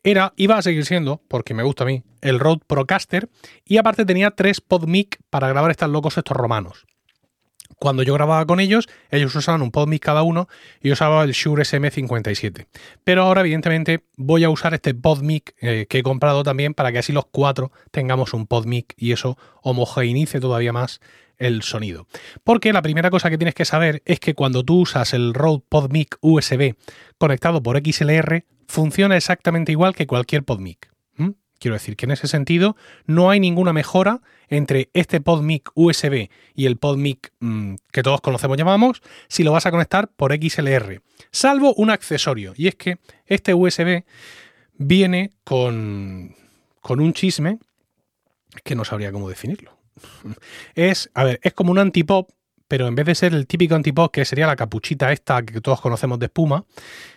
era, 0.04 0.34
iba 0.38 0.60
a 0.60 0.62
seguir 0.62 0.86
siendo, 0.86 1.24
porque 1.28 1.56
me 1.56 1.64
gusta 1.64 1.86
a 1.86 1.88
mí, 1.88 2.04
el 2.22 2.40
Rode 2.40 2.62
Procaster, 2.68 3.30
y 3.66 3.78
aparte 3.78 4.06
tenía 4.06 4.30
tres 4.30 4.62
PodMic 4.62 5.18
para 5.32 5.50
grabar 5.50 5.72
estas 5.72 5.90
locos 5.90 6.20
estos 6.20 6.38
romanos. 6.38 6.86
Cuando 7.78 8.04
yo 8.04 8.14
grababa 8.14 8.46
con 8.46 8.60
ellos, 8.60 8.88
ellos 9.12 9.36
usaban 9.36 9.62
un 9.62 9.72
PodMic 9.72 10.04
cada 10.04 10.24
uno 10.24 10.48
y 10.82 10.90
yo 10.90 10.94
usaba 10.94 11.24
el 11.24 11.32
Shure 11.32 11.64
SM57. 11.64 12.68
Pero 13.04 13.24
ahora, 13.24 13.42
evidentemente, 13.42 14.06
voy 14.18 14.44
a 14.44 14.50
usar 14.50 14.74
este 14.74 14.94
PodMic 14.94 15.56
eh, 15.62 15.86
que 15.90 16.00
he 16.00 16.04
comprado 16.04 16.44
también 16.44 16.74
para 16.74 16.92
que 16.92 17.00
así 17.00 17.12
los 17.14 17.26
cuatro 17.26 17.72
tengamos 17.92 18.34
un 18.34 18.48
PodMic 18.48 18.94
y 18.98 19.12
eso 19.12 19.38
homogeneice 19.62 20.40
todavía 20.40 20.74
más 20.74 21.02
el 21.38 21.64
sonido. 21.64 22.08
Porque 22.44 22.74
la 22.74 22.82
primera 22.82 23.10
cosa 23.10 23.30
que 23.30 23.38
tienes 23.38 23.56
que 23.56 23.66
saber 23.66 24.02
es 24.06 24.20
que 24.20 24.36
cuando 24.36 24.64
tú 24.64 24.82
usas 24.82 25.14
el 25.14 25.34
Rode 25.34 25.64
PodMic 25.68 26.18
USB 26.22 26.76
conectado 27.18 27.62
por 27.62 27.78
XLR, 27.78 28.46
funciona 28.68 29.18
exactamente 29.18 29.72
igual 29.72 29.96
que 29.96 30.08
cualquier 30.08 30.44
PodMic. 30.44 30.95
Quiero 31.60 31.76
decir 31.76 31.96
que 31.96 32.06
en 32.06 32.12
ese 32.12 32.28
sentido 32.28 32.76
no 33.06 33.30
hay 33.30 33.40
ninguna 33.40 33.74
mejora 33.74 34.22
entre 34.50 34.90
este 34.94 35.22
PodMic 35.22 35.72
USB 35.74 36.30
y 36.54 36.66
el 36.66 36.78
PodMic 36.78 37.32
mm, 37.40 37.76
que 37.92 38.04
todos 38.04 38.22
conocemos 38.22 38.58
llamamos 38.58 39.02
si 39.28 39.44
lo 39.44 39.52
vas 39.52 39.66
a 39.66 39.72
conectar 39.72 40.10
por 40.10 40.34
XLR, 40.34 41.02
salvo 41.32 41.74
un 41.76 41.90
accesorio 41.90 42.54
y 42.56 42.68
es 42.68 42.76
que 42.76 42.98
este 43.26 43.54
USB 43.54 44.04
viene 44.78 45.32
con, 45.44 46.36
con 46.82 47.00
un 47.00 47.14
chisme 47.14 47.60
que 48.64 48.76
no 48.76 48.86
sabría 48.86 49.12
cómo 49.12 49.30
definirlo. 49.30 49.78
Es, 50.76 51.10
a 51.14 51.24
ver, 51.24 51.40
es 51.42 51.54
como 51.54 51.72
un 51.72 51.80
antipop, 51.80 52.30
pero 52.68 52.88
en 52.88 52.96
vez 52.96 53.06
de 53.06 53.16
ser 53.16 53.34
el 53.34 53.48
típico 53.48 53.76
antipop 53.76 54.12
que 54.12 54.26
sería 54.26 54.48
la 54.48 54.56
capuchita 54.56 55.12
esta 55.12 55.44
que 55.44 55.62
todos 55.62 55.82
conocemos 55.82 56.20
de 56.20 56.26
espuma, 56.26 56.66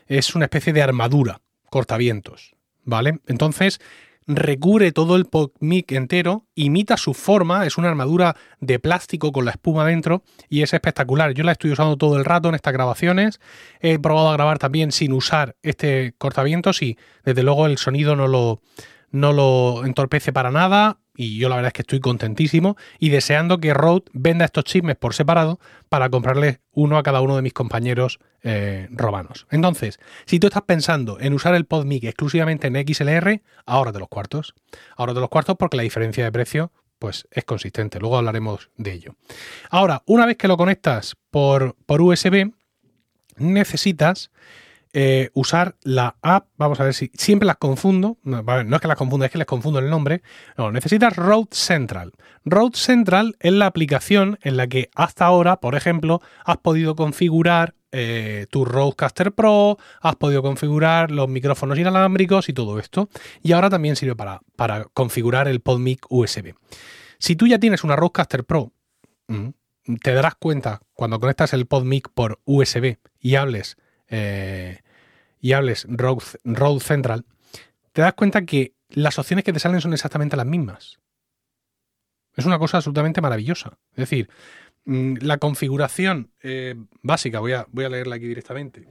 es 0.06 0.34
una 0.34 0.44
especie 0.44 0.72
de 0.72 0.82
armadura 0.82 1.40
cortavientos, 1.70 2.54
¿vale? 2.84 3.20
Entonces, 3.26 3.80
recubre 4.28 4.92
todo 4.92 5.16
el 5.16 5.26
mic 5.58 5.90
entero, 5.92 6.44
imita 6.54 6.98
su 6.98 7.14
forma, 7.14 7.66
es 7.66 7.78
una 7.78 7.88
armadura 7.88 8.36
de 8.60 8.78
plástico 8.78 9.32
con 9.32 9.46
la 9.46 9.52
espuma 9.52 9.86
dentro 9.86 10.22
y 10.50 10.62
es 10.62 10.74
espectacular. 10.74 11.32
Yo 11.32 11.44
la 11.44 11.52
estoy 11.52 11.72
usando 11.72 11.96
todo 11.96 12.18
el 12.18 12.26
rato 12.26 12.50
en 12.50 12.54
estas 12.54 12.74
grabaciones. 12.74 13.40
He 13.80 13.98
probado 13.98 14.28
a 14.28 14.34
grabar 14.34 14.58
también 14.58 14.92
sin 14.92 15.12
usar 15.14 15.56
este 15.62 16.14
cortavientos 16.18 16.82
y 16.82 16.98
desde 17.24 17.42
luego 17.42 17.66
el 17.66 17.78
sonido 17.78 18.16
no 18.16 18.28
lo, 18.28 18.60
no 19.10 19.32
lo 19.32 19.86
entorpece 19.86 20.32
para 20.32 20.50
nada 20.50 20.98
y 21.18 21.36
yo 21.36 21.48
la 21.48 21.56
verdad 21.56 21.70
es 21.70 21.72
que 21.72 21.82
estoy 21.82 21.98
contentísimo 21.98 22.76
y 23.00 23.08
deseando 23.08 23.58
que 23.58 23.74
Rode 23.74 24.04
venda 24.12 24.44
estos 24.44 24.62
chismes 24.62 24.94
por 24.94 25.14
separado 25.14 25.58
para 25.88 26.08
comprarle 26.10 26.60
uno 26.70 26.96
a 26.96 27.02
cada 27.02 27.20
uno 27.20 27.34
de 27.34 27.42
mis 27.42 27.52
compañeros 27.52 28.20
eh, 28.44 28.86
romanos. 28.92 29.48
Entonces, 29.50 29.98
si 30.26 30.38
tú 30.38 30.46
estás 30.46 30.62
pensando 30.62 31.18
en 31.18 31.34
usar 31.34 31.56
el 31.56 31.64
PodMic 31.64 32.04
exclusivamente 32.04 32.68
en 32.68 32.76
XLR, 32.86 33.42
ahora 33.66 33.90
de 33.90 33.98
los 33.98 34.08
cuartos. 34.08 34.54
Ahora 34.96 35.12
de 35.12 35.18
los 35.18 35.28
cuartos 35.28 35.56
porque 35.58 35.76
la 35.76 35.82
diferencia 35.82 36.22
de 36.22 36.30
precio 36.30 36.70
pues 37.00 37.26
es 37.32 37.44
consistente. 37.44 37.98
Luego 37.98 38.16
hablaremos 38.16 38.70
de 38.76 38.92
ello. 38.92 39.16
Ahora, 39.70 40.04
una 40.06 40.24
vez 40.24 40.36
que 40.36 40.46
lo 40.46 40.56
conectas 40.56 41.16
por, 41.32 41.74
por 41.84 42.00
USB, 42.00 42.52
necesitas 43.38 44.30
eh, 44.92 45.30
usar 45.34 45.76
la 45.82 46.16
app, 46.22 46.48
vamos 46.56 46.80
a 46.80 46.84
ver 46.84 46.94
si 46.94 47.10
siempre 47.14 47.46
las 47.46 47.56
confundo, 47.56 48.18
no, 48.22 48.38
es 48.38 48.80
que 48.80 48.88
las 48.88 48.96
confunda, 48.96 49.26
es 49.26 49.32
que 49.32 49.38
les 49.38 49.46
confundo 49.46 49.78
el 49.78 49.90
nombre, 49.90 50.22
no, 50.56 50.72
necesitas 50.72 51.14
Road 51.16 51.48
Central. 51.50 52.12
Road 52.44 52.72
Central 52.74 53.36
es 53.40 53.52
la 53.52 53.66
aplicación 53.66 54.38
en 54.42 54.56
la 54.56 54.66
que 54.66 54.90
hasta 54.94 55.26
ahora, 55.26 55.60
por 55.60 55.74
ejemplo, 55.74 56.20
has 56.44 56.58
podido 56.58 56.96
configurar 56.96 57.74
eh, 57.92 58.46
tu 58.50 58.64
Roadcaster 58.64 59.32
Pro, 59.32 59.78
has 60.00 60.16
podido 60.16 60.42
configurar 60.42 61.10
los 61.10 61.28
micrófonos 61.28 61.78
inalámbricos 61.78 62.48
y 62.48 62.52
todo 62.52 62.78
esto, 62.78 63.08
y 63.42 63.52
ahora 63.52 63.70
también 63.70 63.96
sirve 63.96 64.16
para, 64.16 64.40
para 64.56 64.84
configurar 64.84 65.48
el 65.48 65.60
PodMic 65.60 66.06
USB. 66.08 66.54
Si 67.18 67.36
tú 67.36 67.46
ya 67.46 67.58
tienes 67.58 67.84
una 67.84 67.96
Roadcaster 67.96 68.44
Pro, 68.44 68.72
mm, 69.28 69.48
te 70.02 70.12
darás 70.12 70.34
cuenta 70.34 70.80
cuando 70.94 71.18
conectas 71.18 71.52
el 71.52 71.66
PodMic 71.66 72.10
por 72.12 72.40
USB 72.44 72.98
y 73.20 73.36
hables 73.36 73.76
eh, 74.08 74.80
y 75.40 75.52
hables 75.52 75.86
Road, 75.88 76.80
Central, 76.80 77.24
te 77.92 78.02
das 78.02 78.14
cuenta 78.14 78.44
que 78.44 78.74
las 78.88 79.18
opciones 79.18 79.44
que 79.44 79.52
te 79.52 79.60
salen 79.60 79.80
son 79.80 79.92
exactamente 79.92 80.36
las 80.36 80.46
mismas. 80.46 80.98
Es 82.36 82.46
una 82.46 82.58
cosa 82.58 82.78
absolutamente 82.78 83.20
maravillosa. 83.20 83.78
Es 83.92 84.08
decir, 84.08 84.28
mm, 84.84 85.16
la 85.20 85.38
configuración 85.38 86.30
eh, 86.42 86.74
básica, 87.02 87.40
voy 87.40 87.52
a, 87.52 87.66
voy 87.70 87.84
a 87.84 87.88
leerla 87.88 88.16
aquí 88.16 88.26
directamente, 88.26 88.88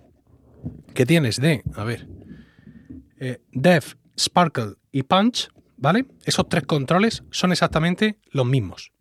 que 0.93 1.05
tienes 1.05 1.39
de, 1.39 1.63
a 1.75 1.83
ver, 1.83 2.07
eh, 3.19 3.41
Dev, 3.51 3.83
Sparkle 4.17 4.75
y 4.91 5.03
Punch, 5.03 5.49
¿vale? 5.77 6.05
Esos 6.25 6.49
tres 6.49 6.65
controles 6.65 7.23
son 7.31 7.51
exactamente 7.51 8.19
los 8.31 8.45
mismos. 8.45 8.91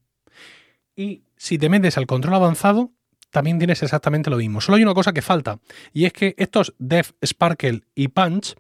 Y 0.94 1.24
si 1.36 1.58
te 1.58 1.68
metes 1.68 1.98
al 1.98 2.06
control 2.06 2.34
avanzado, 2.34 2.92
también 3.30 3.58
tienes 3.58 3.82
exactamente 3.82 4.30
lo 4.30 4.36
mismo. 4.36 4.60
Solo 4.60 4.76
hay 4.76 4.82
una 4.82 4.94
cosa 4.94 5.12
que 5.12 5.22
falta, 5.22 5.58
y 5.92 6.04
es 6.04 6.12
que 6.12 6.34
estos 6.38 6.74
Dev, 6.78 7.06
Sparkle 7.24 7.82
y 7.94 8.08
Punch, 8.08 8.54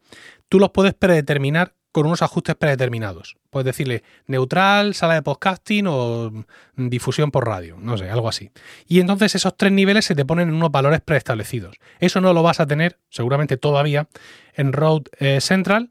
tú 0.48 0.58
los 0.58 0.70
puedes 0.70 0.94
predeterminar 0.94 1.74
con 1.96 2.04
unos 2.04 2.20
ajustes 2.20 2.54
predeterminados. 2.56 3.38
Puedes 3.48 3.64
decirle 3.64 4.02
neutral, 4.26 4.92
sala 4.92 5.14
de 5.14 5.22
podcasting 5.22 5.86
o 5.88 6.30
difusión 6.76 7.30
por 7.30 7.46
radio, 7.46 7.78
no 7.80 7.96
sé, 7.96 8.10
algo 8.10 8.28
así. 8.28 8.50
Y 8.86 9.00
entonces 9.00 9.34
esos 9.34 9.56
tres 9.56 9.72
niveles 9.72 10.04
se 10.04 10.14
te 10.14 10.26
ponen 10.26 10.50
en 10.50 10.56
unos 10.56 10.70
valores 10.70 11.00
preestablecidos. 11.00 11.78
Eso 11.98 12.20
no 12.20 12.34
lo 12.34 12.42
vas 12.42 12.60
a 12.60 12.66
tener, 12.66 12.98
seguramente 13.08 13.56
todavía, 13.56 14.08
en 14.52 14.74
Road 14.74 15.04
eh, 15.20 15.40
Central, 15.40 15.88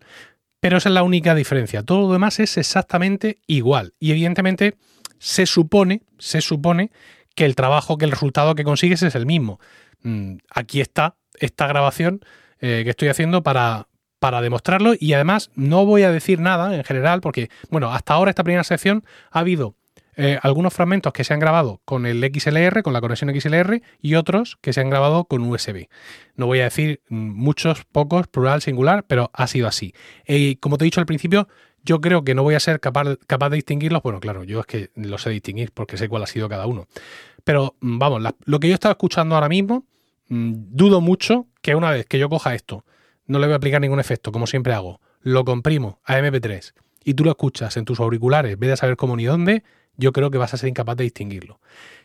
pero 0.59 0.77
esa 0.77 0.89
es 0.89 0.93
la 0.93 1.01
única 1.01 1.33
diferencia. 1.33 1.81
Todo 1.81 2.01
lo 2.01 2.13
demás 2.13 2.39
es 2.39 2.57
exactamente 2.57 3.39
igual. 3.47 3.95
Y 3.99 4.11
evidentemente 4.11 4.75
se 5.17 5.47
supone, 5.47 6.03
se 6.19 6.41
supone 6.41 6.91
que 7.35 7.45
el 7.45 7.55
trabajo, 7.55 7.97
que 7.97 8.05
el 8.05 8.11
resultado 8.11 8.55
que 8.55 8.63
consigues 8.63 9.03
es 9.03 9.15
el 9.15 9.25
mismo. 9.25 9.59
Mm, 10.01 10.37
aquí 10.49 10.81
está 10.81 11.15
esta 11.39 11.67
grabación 11.67 12.21
eh, 12.59 12.81
que 12.83 12.89
estoy 12.89 13.09
haciendo 13.09 13.43
para, 13.43 13.87
para 14.19 14.41
demostrarlo 14.41 14.93
y 14.97 15.13
además 15.13 15.51
no 15.55 15.85
voy 15.85 16.03
a 16.03 16.11
decir 16.11 16.39
nada 16.39 16.75
en 16.75 16.83
general 16.83 17.21
porque, 17.21 17.49
bueno, 17.69 17.91
hasta 17.91 18.13
ahora 18.13 18.31
esta 18.31 18.43
primera 18.43 18.63
sección 18.63 19.03
ha 19.31 19.39
habido 19.39 19.75
eh, 20.17 20.39
algunos 20.41 20.73
fragmentos 20.73 21.11
que 21.11 21.25
se 21.25 21.33
han 21.33 21.39
grabado 21.39 21.81
con 21.83 22.05
el 22.05 22.23
XLR, 22.23 22.83
con 22.83 22.93
la 22.93 23.01
conexión 23.01 23.29
XLR 23.37 23.81
y 24.01 24.15
otros 24.15 24.57
que 24.61 24.71
se 24.71 24.79
han 24.79 24.89
grabado 24.89 25.25
con 25.25 25.41
USB. 25.41 25.87
No 26.35 26.45
voy 26.45 26.61
a 26.61 26.65
decir 26.65 27.01
mm, 27.09 27.15
muchos, 27.15 27.83
pocos, 27.91 28.27
plural, 28.27 28.61
singular, 28.61 29.03
pero 29.07 29.29
ha 29.33 29.47
sido 29.47 29.67
así. 29.67 29.93
Y 30.25 30.55
como 30.57 30.77
te 30.77 30.85
he 30.85 30.87
dicho 30.87 31.01
al 31.01 31.05
principio, 31.05 31.49
yo 31.85 32.01
creo 32.01 32.23
que 32.23 32.35
no 32.35 32.43
voy 32.43 32.55
a 32.55 32.59
ser 32.59 32.79
capaz, 32.79 33.17
capaz 33.27 33.49
de 33.49 33.57
distinguirlos. 33.57 34.01
Bueno, 34.01 34.19
claro, 34.19 34.43
yo 34.43 34.59
es 34.59 34.65
que 34.65 34.89
lo 34.95 35.17
sé 35.17 35.29
distinguir 35.29 35.71
porque 35.71 35.97
sé 35.97 36.09
cuál 36.09 36.23
ha 36.23 36.27
sido 36.27 36.49
cada 36.49 36.65
uno. 36.65 36.87
Pero 37.43 37.75
mm, 37.79 37.99
vamos, 37.99 38.23
lo 38.45 38.59
que 38.59 38.67
yo 38.67 38.73
estaba 38.73 38.93
escuchando 38.93 39.35
ahora 39.35 39.49
mismo, 39.49 39.85
mm, 40.29 40.53
dudo 40.71 40.99
mucho 40.99 41.47
que 41.61 41.75
una 41.75 41.91
vez 41.91 42.05
que 42.07 42.19
yo 42.19 42.27
coja 42.27 42.55
esto, 42.55 42.83
no 43.27 43.39
le 43.39 43.45
voy 43.45 43.53
a 43.53 43.57
aplicar 43.57 43.81
ningún 43.81 43.99
efecto, 43.99 44.31
como 44.31 44.47
siempre 44.47 44.73
hago, 44.73 44.99
lo 45.21 45.45
comprimo 45.45 45.99
a 46.03 46.19
MP3 46.19 46.73
y 47.03 47.13
tú 47.13 47.23
lo 47.23 47.31
escuchas 47.31 47.77
en 47.77 47.85
tus 47.85 47.99
auriculares, 47.99 48.57
vete 48.57 48.73
a 48.73 48.77
saber 48.77 48.97
cómo 48.97 49.15
ni 49.15 49.25
dónde, 49.25 49.63
yo 49.97 50.11
creo 50.11 50.31
que 50.31 50.37
vas 50.37 50.53
a 50.53 50.57
ser 50.57 50.69
incapaz 50.69 50.97
de 50.97 51.05
distinguirlo. 51.05 51.59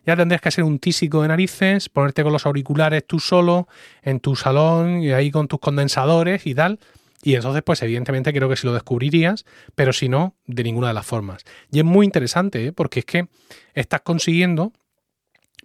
Ya 0.06 0.16
tendrás 0.16 0.40
que 0.40 0.50
ser 0.50 0.64
un 0.64 0.78
tísico 0.78 1.22
de 1.22 1.28
narices, 1.28 1.88
ponerte 1.88 2.22
con 2.22 2.32
los 2.32 2.46
auriculares 2.46 3.04
tú 3.06 3.18
solo, 3.18 3.66
en 4.02 4.20
tu 4.20 4.36
salón 4.36 5.02
y 5.02 5.12
ahí 5.12 5.30
con 5.30 5.48
tus 5.48 5.58
condensadores 5.58 6.46
y 6.46 6.54
tal, 6.54 6.78
y 7.22 7.34
entonces, 7.34 7.62
pues 7.62 7.82
evidentemente 7.82 8.32
creo 8.32 8.48
que 8.48 8.56
si 8.56 8.66
lo 8.66 8.72
descubrirías, 8.72 9.44
pero 9.74 9.92
si 9.92 10.08
no, 10.08 10.36
de 10.46 10.64
ninguna 10.64 10.88
de 10.88 10.94
las 10.94 11.06
formas. 11.06 11.44
Y 11.70 11.78
es 11.78 11.84
muy 11.84 12.06
interesante, 12.06 12.66
¿eh? 12.66 12.72
porque 12.72 13.00
es 13.00 13.04
que 13.04 13.28
estás 13.74 14.00
consiguiendo, 14.00 14.72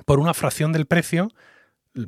por 0.04 0.20
una 0.20 0.34
fracción 0.34 0.74
del 0.74 0.86
precio, 0.86 1.32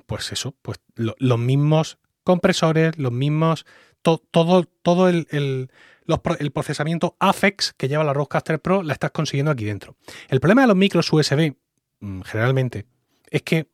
pues 0.06 0.34
eso, 0.34 0.54
pues 0.62 0.80
los 0.96 1.40
mismos 1.40 1.98
compresores, 2.26 2.98
los 2.98 3.14
mismos, 3.14 3.66
todo, 4.02 4.66
todo 4.82 5.08
el, 5.08 5.28
el, 5.32 6.52
procesamiento 6.52 7.16
AFEX 7.20 7.74
que 7.74 7.88
lleva 7.88 8.04
la 8.04 8.12
Rodecaster 8.12 8.60
Pro, 8.60 8.84
la 8.84 8.92
estás 8.92 9.12
consiguiendo 9.12 9.52
aquí 9.52 9.64
dentro. 9.64 9.96
El 10.28 10.42
problema 10.42 10.62
de 10.62 10.68
los 10.68 10.76
micros 10.76 11.12
USB, 11.12 11.56
mm, 12.02 12.22
generalmente, 12.24 12.86
es 13.30 13.44
que, 13.44 13.70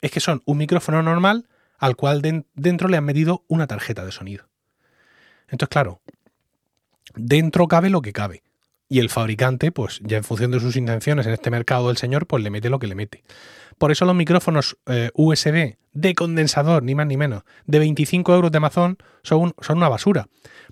es 0.00 0.10
que 0.10 0.20
son 0.20 0.42
un 0.46 0.56
micrófono 0.56 1.02
normal 1.02 1.46
al 1.78 1.96
cual 1.96 2.22
dentro 2.54 2.88
le 2.88 2.96
han 2.96 3.04
metido 3.04 3.44
una 3.48 3.66
tarjeta 3.66 4.04
de 4.06 4.12
sonido. 4.12 4.48
Entonces, 5.54 5.70
claro, 5.70 6.00
dentro 7.14 7.68
cabe 7.68 7.88
lo 7.88 8.02
que 8.02 8.12
cabe. 8.12 8.42
Y 8.88 8.98
el 8.98 9.08
fabricante, 9.08 9.70
pues 9.70 10.00
ya 10.02 10.16
en 10.16 10.24
función 10.24 10.50
de 10.50 10.58
sus 10.58 10.74
intenciones 10.74 11.26
en 11.26 11.32
este 11.32 11.50
mercado 11.50 11.86
del 11.88 11.96
señor, 11.96 12.26
pues 12.26 12.42
le 12.42 12.50
mete 12.50 12.70
lo 12.70 12.80
que 12.80 12.88
le 12.88 12.96
mete. 12.96 13.22
Por 13.78 13.92
eso 13.92 14.04
los 14.04 14.16
micrófonos 14.16 14.76
eh, 14.86 15.10
USB 15.14 15.76
de 15.92 16.14
condensador, 16.16 16.82
ni 16.82 16.96
más 16.96 17.06
ni 17.06 17.16
menos, 17.16 17.44
de 17.66 17.78
25 17.78 18.34
euros 18.34 18.50
de 18.50 18.58
Amazon 18.58 18.98
son, 19.22 19.54
una 19.68 19.88
basura. 19.88 20.26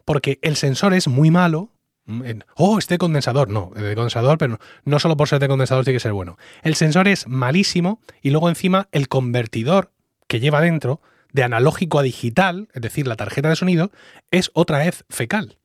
Porque 0.04 0.40
el 0.42 0.56
sensor 0.56 0.94
es 0.94 1.06
muy 1.06 1.30
malo. 1.30 1.70
Mm, 2.06 2.40
oh, 2.56 2.78
este 2.78 2.98
condensador. 2.98 3.48
No, 3.50 3.70
de 3.76 3.94
condensador, 3.94 4.36
pero 4.36 4.58
no 4.84 4.98
solo 4.98 5.16
por 5.16 5.28
ser 5.28 5.38
de 5.38 5.46
condensador 5.46 5.84
tiene 5.84 5.96
que 5.96 6.00
ser 6.00 6.12
bueno. 6.12 6.38
El 6.64 6.74
sensor 6.74 7.06
es 7.06 7.28
malísimo 7.28 8.00
y 8.20 8.30
luego 8.30 8.48
encima 8.48 8.88
el 8.90 9.06
convertidor 9.06 9.92
que 10.26 10.40
lleva 10.40 10.60
dentro 10.60 11.00
de 11.32 11.42
analógico 11.42 11.98
a 11.98 12.02
digital, 12.02 12.68
es 12.72 12.82
decir, 12.82 13.06
la 13.06 13.16
tarjeta 13.16 13.48
de 13.48 13.56
sonido, 13.56 13.90
es 14.30 14.50
otra 14.54 14.78
vez 14.78 15.04
fecal. 15.08 15.58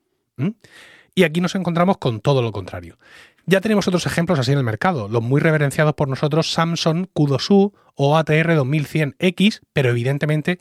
Y 1.15 1.23
aquí 1.23 1.41
nos 1.41 1.55
encontramos 1.55 1.97
con 1.97 2.19
todo 2.21 2.41
lo 2.41 2.51
contrario. 2.51 2.97
Ya 3.45 3.61
tenemos 3.61 3.87
otros 3.87 4.05
ejemplos 4.05 4.39
así 4.39 4.51
en 4.51 4.57
el 4.57 4.63
mercado, 4.63 5.07
los 5.07 5.23
muy 5.23 5.39
reverenciados 5.39 5.93
por 5.93 6.09
nosotros 6.09 6.51
Samsung 6.51 7.07
Q2U 7.15 7.73
o 7.95 8.17
ATR 8.17 8.57
2100X, 8.57 9.61
pero 9.71 9.89
evidentemente 9.89 10.59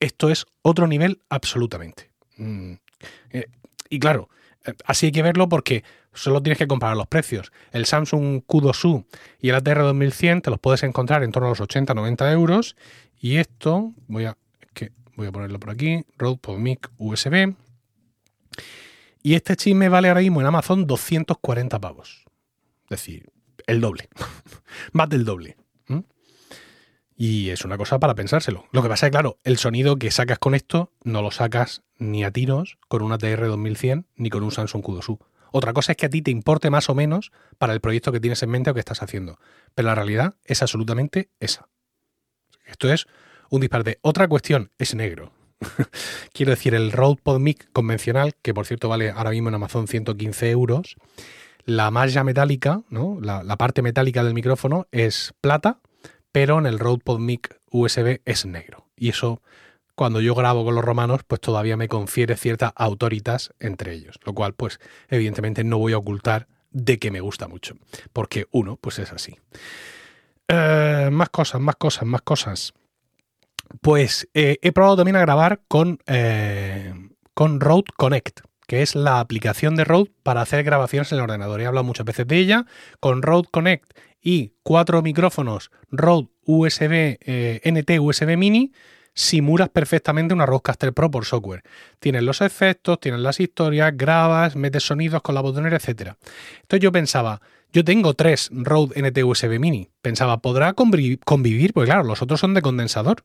esto 0.00 0.28
es 0.28 0.44
otro 0.62 0.88
nivel 0.88 1.22
absolutamente. 1.28 2.10
Mm. 2.36 2.72
Eh, 3.30 3.46
y 3.88 3.98
claro, 4.00 4.28
eh, 4.64 4.74
así 4.84 5.06
hay 5.06 5.12
que 5.12 5.22
verlo 5.22 5.48
porque 5.48 5.84
solo 6.12 6.42
tienes 6.42 6.58
que 6.58 6.66
comparar 6.66 6.96
los 6.96 7.06
precios. 7.06 7.52
El 7.70 7.86
Samsung 7.86 8.42
Q2U 8.46 9.06
y 9.40 9.50
el 9.50 9.54
ATR 9.54 9.82
2100 9.82 10.42
te 10.42 10.50
los 10.50 10.58
puedes 10.58 10.82
encontrar 10.82 11.22
en 11.22 11.30
torno 11.30 11.46
a 11.46 11.50
los 11.50 11.60
80-90 11.60 12.32
euros 12.32 12.76
y 13.20 13.36
esto, 13.36 13.94
voy 14.06 14.26
a, 14.26 14.36
que 14.74 14.92
voy 15.16 15.26
a 15.26 15.32
ponerlo 15.32 15.58
por 15.58 15.70
aquí, 15.70 16.04
Rode 16.18 16.38
PodMic 16.38 16.90
USB. 16.98 17.54
Y 19.22 19.34
este 19.34 19.56
chisme 19.56 19.88
vale 19.88 20.08
ahora 20.08 20.20
mismo 20.20 20.40
en 20.40 20.46
Amazon 20.46 20.86
240 20.86 21.80
pavos. 21.80 22.24
Es 22.84 22.90
decir, 22.90 23.30
el 23.66 23.80
doble. 23.80 24.08
Más 24.92 25.08
del 25.08 25.24
doble. 25.24 25.56
Y 27.16 27.48
es 27.48 27.64
una 27.64 27.78
cosa 27.78 27.98
para 27.98 28.14
pensárselo. 28.14 28.66
Lo 28.72 28.82
que 28.82 28.90
pasa 28.90 29.06
es, 29.06 29.10
claro, 29.10 29.38
el 29.42 29.56
sonido 29.56 29.96
que 29.96 30.10
sacas 30.10 30.38
con 30.38 30.54
esto 30.54 30.92
no 31.02 31.22
lo 31.22 31.30
sacas 31.30 31.82
ni 31.96 32.24
a 32.24 32.30
tiros 32.30 32.78
con 32.88 33.02
una 33.02 33.16
TR 33.16 33.46
2100 33.46 34.06
ni 34.16 34.28
con 34.28 34.42
un 34.42 34.50
Samsung 34.50 34.82
Q2U. 34.84 35.18
Otra 35.50 35.72
cosa 35.72 35.92
es 35.92 35.96
que 35.96 36.06
a 36.06 36.10
ti 36.10 36.20
te 36.20 36.30
importe 36.30 36.68
más 36.68 36.90
o 36.90 36.94
menos 36.94 37.32
para 37.56 37.72
el 37.72 37.80
proyecto 37.80 38.12
que 38.12 38.20
tienes 38.20 38.42
en 38.42 38.50
mente 38.50 38.70
o 38.70 38.74
que 38.74 38.80
estás 38.80 39.02
haciendo. 39.02 39.38
Pero 39.74 39.86
la 39.88 39.94
realidad 39.94 40.34
es 40.44 40.60
absolutamente 40.60 41.30
esa. 41.40 41.68
Esto 42.66 42.92
es 42.92 43.06
un 43.50 43.60
disparate. 43.60 43.98
Otra 44.02 44.28
cuestión 44.28 44.70
es 44.78 44.94
negro. 44.94 45.32
Quiero 46.32 46.50
decir, 46.50 46.74
el 46.74 46.92
Rode 46.92 47.20
PodMic 47.22 47.70
convencional, 47.72 48.34
que 48.42 48.52
por 48.52 48.66
cierto 48.66 48.88
vale 48.88 49.10
ahora 49.10 49.30
mismo 49.30 49.48
en 49.48 49.54
Amazon 49.54 49.88
115 49.88 50.50
euros, 50.50 50.96
la 51.64 51.90
malla 51.90 52.22
metálica, 52.24 52.82
¿no? 52.90 53.18
la, 53.20 53.56
parte 53.56 53.82
metálica 53.82 54.22
del 54.22 54.34
micrófono 54.34 54.86
es 54.92 55.32
plata 55.40 55.80
pero 56.36 56.58
en 56.58 56.66
el 56.66 56.78
Rode 56.78 56.98
PodMic 57.02 57.58
USB 57.70 58.20
es 58.26 58.44
negro. 58.44 58.90
Y 58.94 59.08
eso, 59.08 59.40
cuando 59.94 60.20
yo 60.20 60.34
grabo 60.34 60.66
con 60.66 60.74
los 60.74 60.84
romanos, 60.84 61.22
pues 61.26 61.40
todavía 61.40 61.78
me 61.78 61.88
confiere 61.88 62.36
ciertas 62.36 62.72
autoritas 62.76 63.54
entre 63.58 63.94
ellos. 63.94 64.20
Lo 64.22 64.34
cual, 64.34 64.52
pues, 64.52 64.78
evidentemente 65.08 65.64
no 65.64 65.78
voy 65.78 65.94
a 65.94 65.96
ocultar 65.96 66.46
de 66.72 66.98
que 66.98 67.10
me 67.10 67.20
gusta 67.20 67.48
mucho. 67.48 67.76
Porque 68.12 68.48
uno, 68.50 68.76
pues 68.76 68.98
es 68.98 69.14
así. 69.14 69.38
Eh, 70.48 71.08
más 71.12 71.28
cosas, 71.30 71.60
más 71.60 71.76
cosas, 71.76 72.04
más 72.04 72.22
cosas. 72.22 72.72
Pues 73.80 74.28
eh, 74.34 74.58
he 74.62 74.72
probado 74.72 74.96
también 74.96 75.16
a 75.16 75.20
grabar 75.20 75.60
con, 75.68 75.98
eh, 76.06 76.92
con 77.34 77.60
Rode 77.60 77.90
Connect 77.96 78.40
que 78.66 78.82
es 78.82 78.96
la 78.96 79.20
aplicación 79.20 79.76
de 79.76 79.84
Rode 79.84 80.10
para 80.24 80.40
hacer 80.40 80.64
grabaciones 80.64 81.12
en 81.12 81.18
el 81.18 81.24
ordenador. 81.24 81.60
He 81.60 81.66
hablado 81.66 81.84
muchas 81.84 82.04
veces 82.04 82.26
de 82.26 82.36
ella. 82.36 82.66
Con 82.98 83.22
Rode 83.22 83.46
Connect 83.52 83.96
y 84.20 84.54
cuatro 84.64 85.02
micrófonos 85.02 85.70
Rode 85.92 86.30
USB 86.42 87.16
NT 87.64 88.00
USB 88.00 88.36
Mini, 88.36 88.72
simulas 89.14 89.68
perfectamente 89.68 90.34
una 90.34 90.46
Rodecaster 90.46 90.92
Pro 90.92 91.12
por 91.12 91.24
software. 91.24 91.62
Tienes 92.00 92.24
los 92.24 92.40
efectos, 92.40 92.98
tienes 93.00 93.20
las 93.20 93.38
historias, 93.38 93.96
grabas, 93.96 94.56
metes 94.56 94.84
sonidos 94.84 95.22
con 95.22 95.36
la 95.36 95.40
botonera, 95.40 95.76
etc. 95.76 96.14
Entonces 96.62 96.80
yo 96.80 96.90
pensaba, 96.90 97.40
yo 97.72 97.84
tengo 97.84 98.14
tres 98.14 98.50
Rode 98.52 99.00
NT 99.00 99.24
USB 99.24 99.58
Mini. 99.58 99.90
Pensaba, 100.02 100.38
¿podrá 100.38 100.72
convivir? 100.72 101.72
Pues 101.72 101.86
claro, 101.86 102.04
los 102.04 102.22
otros 102.22 102.40
son 102.40 102.54
de 102.54 102.62
condensador. 102.62 103.24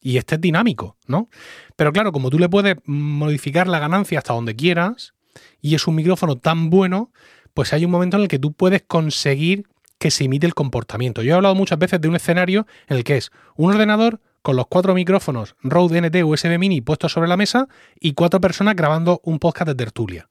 Y 0.00 0.18
este 0.18 0.34
es 0.34 0.40
dinámico, 0.40 0.96
¿no? 1.06 1.30
Pero 1.76 1.92
claro, 1.92 2.12
como 2.12 2.28
tú 2.28 2.38
le 2.38 2.48
puedes 2.50 2.76
modificar 2.84 3.66
la 3.68 3.78
ganancia 3.78 4.18
hasta 4.18 4.34
donde 4.34 4.54
quieras, 4.54 5.14
y 5.62 5.74
es 5.74 5.86
un 5.86 5.94
micrófono 5.94 6.36
tan 6.36 6.68
bueno, 6.68 7.10
pues 7.54 7.72
hay 7.72 7.84
un 7.84 7.90
momento 7.90 8.16
en 8.18 8.24
el 8.24 8.28
que 8.28 8.38
tú 8.38 8.52
puedes 8.52 8.82
conseguir 8.82 9.66
que 9.98 10.10
se 10.10 10.24
imite 10.24 10.46
el 10.46 10.54
comportamiento. 10.54 11.22
Yo 11.22 11.32
he 11.32 11.36
hablado 11.36 11.54
muchas 11.54 11.78
veces 11.78 12.00
de 12.00 12.08
un 12.08 12.16
escenario 12.16 12.66
en 12.88 12.98
el 12.98 13.04
que 13.04 13.16
es 13.16 13.30
un 13.56 13.70
ordenador 13.70 14.20
con 14.42 14.56
los 14.56 14.66
cuatro 14.66 14.92
micrófonos 14.92 15.56
Rode 15.62 16.02
NT 16.02 16.22
USB 16.22 16.58
Mini 16.58 16.82
puestos 16.82 17.12
sobre 17.12 17.28
la 17.28 17.38
mesa 17.38 17.66
y 17.98 18.12
cuatro 18.12 18.42
personas 18.42 18.76
grabando 18.76 19.22
un 19.24 19.38
podcast 19.38 19.68
de 19.68 19.74
tertulia. 19.74 20.28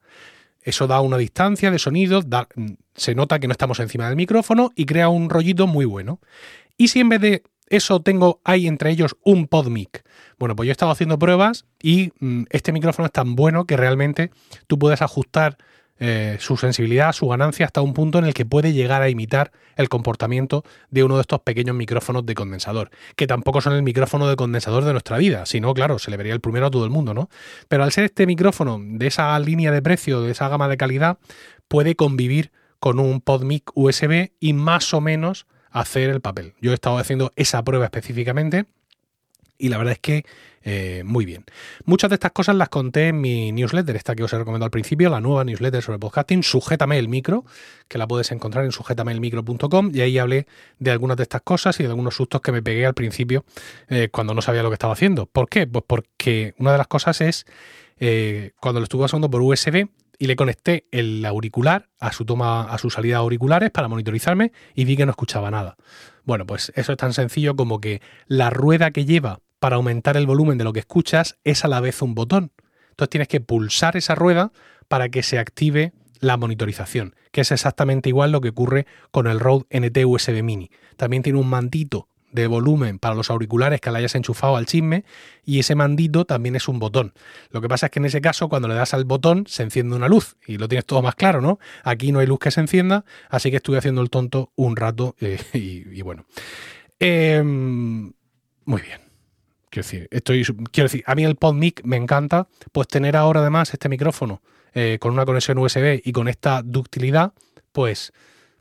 Eso 0.63 0.87
da 0.87 1.01
una 1.01 1.17
distancia 1.17 1.71
de 1.71 1.79
sonido, 1.79 2.21
se 2.95 3.15
nota 3.15 3.39
que 3.39 3.47
no 3.47 3.51
estamos 3.51 3.79
encima 3.79 4.07
del 4.07 4.15
micrófono 4.15 4.71
y 4.75 4.85
crea 4.85 5.09
un 5.09 5.29
rollito 5.29 5.67
muy 5.67 5.85
bueno. 5.85 6.19
Y 6.77 6.87
si 6.87 7.01
en 7.01 7.09
vez 7.09 7.21
de 7.21 7.43
eso 7.67 8.01
tengo, 8.01 8.39
hay 8.43 8.67
entre 8.67 8.91
ellos 8.91 9.15
un 9.23 9.47
PodMic. 9.47 10.03
Bueno, 10.37 10.55
pues 10.55 10.67
yo 10.67 10.71
he 10.71 10.73
estado 10.73 10.91
haciendo 10.91 11.19
pruebas 11.19 11.65
y 11.81 12.11
mm, 12.19 12.43
este 12.49 12.71
micrófono 12.71 13.07
es 13.07 13.11
tan 13.11 13.35
bueno 13.35 13.65
que 13.65 13.77
realmente 13.77 14.31
tú 14.67 14.77
puedes 14.79 15.01
ajustar 15.01 15.57
eh, 16.05 16.35
su 16.41 16.57
sensibilidad, 16.57 17.13
su 17.13 17.29
ganancia 17.29 17.65
hasta 17.65 17.79
un 17.79 17.93
punto 17.93 18.19
en 18.19 18.25
el 18.25 18.33
que 18.33 18.45
puede 18.45 18.73
llegar 18.73 19.01
a 19.01 19.07
imitar 19.07 19.53
el 19.77 19.87
comportamiento 19.87 20.65
de 20.89 21.01
uno 21.05 21.15
de 21.15 21.21
estos 21.21 21.39
pequeños 21.39 21.77
micrófonos 21.77 22.25
de 22.25 22.35
condensador, 22.35 22.91
que 23.15 23.25
tampoco 23.25 23.61
son 23.61 23.71
el 23.71 23.83
micrófono 23.83 24.27
de 24.27 24.35
condensador 24.35 24.83
de 24.83 24.91
nuestra 24.91 25.17
vida, 25.17 25.45
sino, 25.45 25.73
claro, 25.73 25.99
se 25.99 26.11
le 26.11 26.17
vería 26.17 26.33
el 26.33 26.41
primero 26.41 26.65
a 26.65 26.71
todo 26.71 26.83
el 26.83 26.89
mundo, 26.89 27.13
¿no? 27.13 27.29
Pero 27.69 27.85
al 27.85 27.93
ser 27.93 28.03
este 28.03 28.27
micrófono 28.27 28.81
de 28.83 29.07
esa 29.07 29.39
línea 29.39 29.71
de 29.71 29.81
precio, 29.81 30.19
de 30.19 30.31
esa 30.31 30.49
gama 30.49 30.67
de 30.67 30.75
calidad, 30.75 31.19
puede 31.69 31.95
convivir 31.95 32.51
con 32.81 32.99
un 32.99 33.21
PodMic 33.21 33.71
USB 33.73 34.31
y 34.41 34.51
más 34.51 34.93
o 34.93 34.99
menos 34.99 35.47
hacer 35.71 36.09
el 36.09 36.19
papel. 36.19 36.53
Yo 36.59 36.71
he 36.71 36.73
estado 36.73 36.97
haciendo 36.97 37.31
esa 37.37 37.63
prueba 37.63 37.85
específicamente 37.85 38.65
y 39.57 39.69
la 39.69 39.77
verdad 39.77 39.93
es 39.93 39.99
que 39.99 40.25
eh, 40.63 41.03
muy 41.05 41.25
bien. 41.25 41.43
Muchas 41.85 42.09
de 42.09 42.15
estas 42.15 42.31
cosas 42.31 42.55
las 42.55 42.69
conté 42.69 43.09
en 43.09 43.19
mi 43.21 43.51
newsletter, 43.51 43.95
esta 43.95 44.15
que 44.15 44.23
os 44.23 44.31
he 44.33 44.37
recomendado 44.37 44.65
al 44.65 44.71
principio, 44.71 45.09
la 45.09 45.19
nueva 45.19 45.43
newsletter 45.43 45.81
sobre 45.81 45.99
podcasting, 45.99 46.43
Sujétame 46.43 46.97
el 46.97 47.09
micro, 47.09 47.45
que 47.87 47.97
la 47.97 48.07
puedes 48.07 48.31
encontrar 48.31 48.63
en 48.65 48.71
sujétameelmicro.com 48.71 49.91
y 49.93 50.01
ahí 50.01 50.17
hablé 50.17 50.47
de 50.79 50.91
algunas 50.91 51.17
de 51.17 51.23
estas 51.23 51.41
cosas 51.41 51.79
y 51.79 51.83
de 51.83 51.89
algunos 51.89 52.15
sustos 52.15 52.41
que 52.41 52.51
me 52.51 52.61
pegué 52.61 52.85
al 52.85 52.93
principio 52.93 53.43
eh, 53.89 54.09
cuando 54.11 54.33
no 54.33 54.41
sabía 54.41 54.63
lo 54.63 54.69
que 54.69 54.75
estaba 54.75 54.93
haciendo. 54.93 55.25
¿Por 55.25 55.49
qué? 55.49 55.67
Pues 55.67 55.83
porque 55.85 56.55
una 56.57 56.71
de 56.71 56.77
las 56.77 56.87
cosas 56.87 57.19
es 57.21 57.45
eh, 57.99 58.51
cuando 58.59 58.79
lo 58.79 58.85
estuve 58.85 59.05
usando 59.05 59.29
por 59.29 59.41
USB 59.41 59.87
y 60.17 60.27
le 60.27 60.35
conecté 60.35 60.87
el 60.91 61.25
auricular 61.25 61.89
a 61.99 62.13
su 62.13 62.23
toma, 62.23 62.63
a 62.63 62.77
su 62.77 62.89
salida 62.89 63.17
auriculares 63.17 63.71
para 63.71 63.87
monitorizarme 63.87 64.51
y 64.73 64.85
vi 64.85 64.95
que 64.95 65.05
no 65.05 65.11
escuchaba 65.11 65.51
nada. 65.51 65.75
Bueno, 66.23 66.45
pues 66.45 66.71
eso 66.75 66.93
es 66.93 66.97
tan 66.97 67.13
sencillo 67.13 67.55
como 67.55 67.81
que 67.81 68.01
la 68.27 68.49
rueda 68.49 68.91
que 68.91 69.05
lleva 69.05 69.39
para 69.63 69.77
aumentar 69.77 70.17
el 70.17 70.27
volumen 70.27 70.57
de 70.57 70.65
lo 70.65 70.73
que 70.73 70.81
escuchas 70.81 71.37
es 71.45 71.63
a 71.63 71.69
la 71.69 71.79
vez 71.79 72.01
un 72.01 72.15
botón. 72.15 72.51
Entonces 72.89 73.09
tienes 73.09 73.29
que 73.29 73.39
pulsar 73.39 73.95
esa 73.95 74.13
rueda 74.13 74.51
para 74.89 75.07
que 75.07 75.23
se 75.23 75.39
active 75.39 75.93
la 76.19 76.35
monitorización, 76.35 77.15
que 77.31 77.39
es 77.39 77.51
exactamente 77.53 78.09
igual 78.09 78.33
lo 78.33 78.41
que 78.41 78.49
ocurre 78.49 78.87
con 79.11 79.25
el 79.25 79.39
Rode 79.39 79.63
NT 79.69 80.05
USB 80.05 80.43
Mini. 80.43 80.69
También 80.97 81.23
tiene 81.23 81.39
un 81.39 81.47
mantito 81.47 82.09
de 82.33 82.45
volumen 82.47 82.99
para 82.99 83.15
los 83.15 83.29
auriculares 83.29 83.79
que 83.79 83.89
le 83.89 83.99
hayas 83.99 84.15
enchufado 84.15 84.57
al 84.57 84.65
chisme 84.65 85.05
y 85.45 85.59
ese 85.59 85.75
mandito 85.75 86.25
también 86.25 86.57
es 86.57 86.67
un 86.67 86.79
botón. 86.79 87.13
Lo 87.49 87.61
que 87.61 87.69
pasa 87.69 87.85
es 87.85 87.91
que 87.93 87.99
en 87.99 88.05
ese 88.05 88.19
caso 88.19 88.49
cuando 88.49 88.67
le 88.67 88.73
das 88.73 88.93
al 88.93 89.05
botón 89.05 89.45
se 89.47 89.63
enciende 89.63 89.95
una 89.95 90.09
luz 90.09 90.35
y 90.45 90.57
lo 90.57 90.67
tienes 90.67 90.85
todo 90.85 91.01
más 91.01 91.15
claro, 91.15 91.39
¿no? 91.39 91.57
Aquí 91.85 92.11
no 92.11 92.19
hay 92.19 92.27
luz 92.27 92.39
que 92.39 92.51
se 92.51 92.59
encienda, 92.59 93.05
así 93.29 93.49
que 93.49 93.57
estuve 93.57 93.77
haciendo 93.77 94.01
el 94.01 94.09
tonto 94.09 94.51
un 94.57 94.75
rato 94.75 95.15
eh, 95.21 95.39
y, 95.53 96.01
bueno. 96.01 96.25
Em, 96.99 98.11
muy 98.65 98.81
bien. 98.81 99.12
Quiero 99.73 99.87
decir, 99.87 100.07
estoy, 100.11 100.43
quiero 100.71 100.85
decir, 100.85 101.03
a 101.07 101.15
mí 101.15 101.23
el 101.23 101.35
PodMic 101.35 101.83
me 101.83 101.97
encanta, 101.97 102.47
pues 102.71 102.87
tener 102.87 103.17
ahora 103.17 103.39
además 103.39 103.73
este 103.73 103.89
micrófono 103.89 104.43
eh, 104.75 104.99
con 105.01 105.13
una 105.13 105.25
conexión 105.25 105.57
USB 105.57 105.99
y 106.05 106.11
con 106.11 106.27
esta 106.27 106.61
ductilidad, 106.61 107.33
pues, 107.71 108.13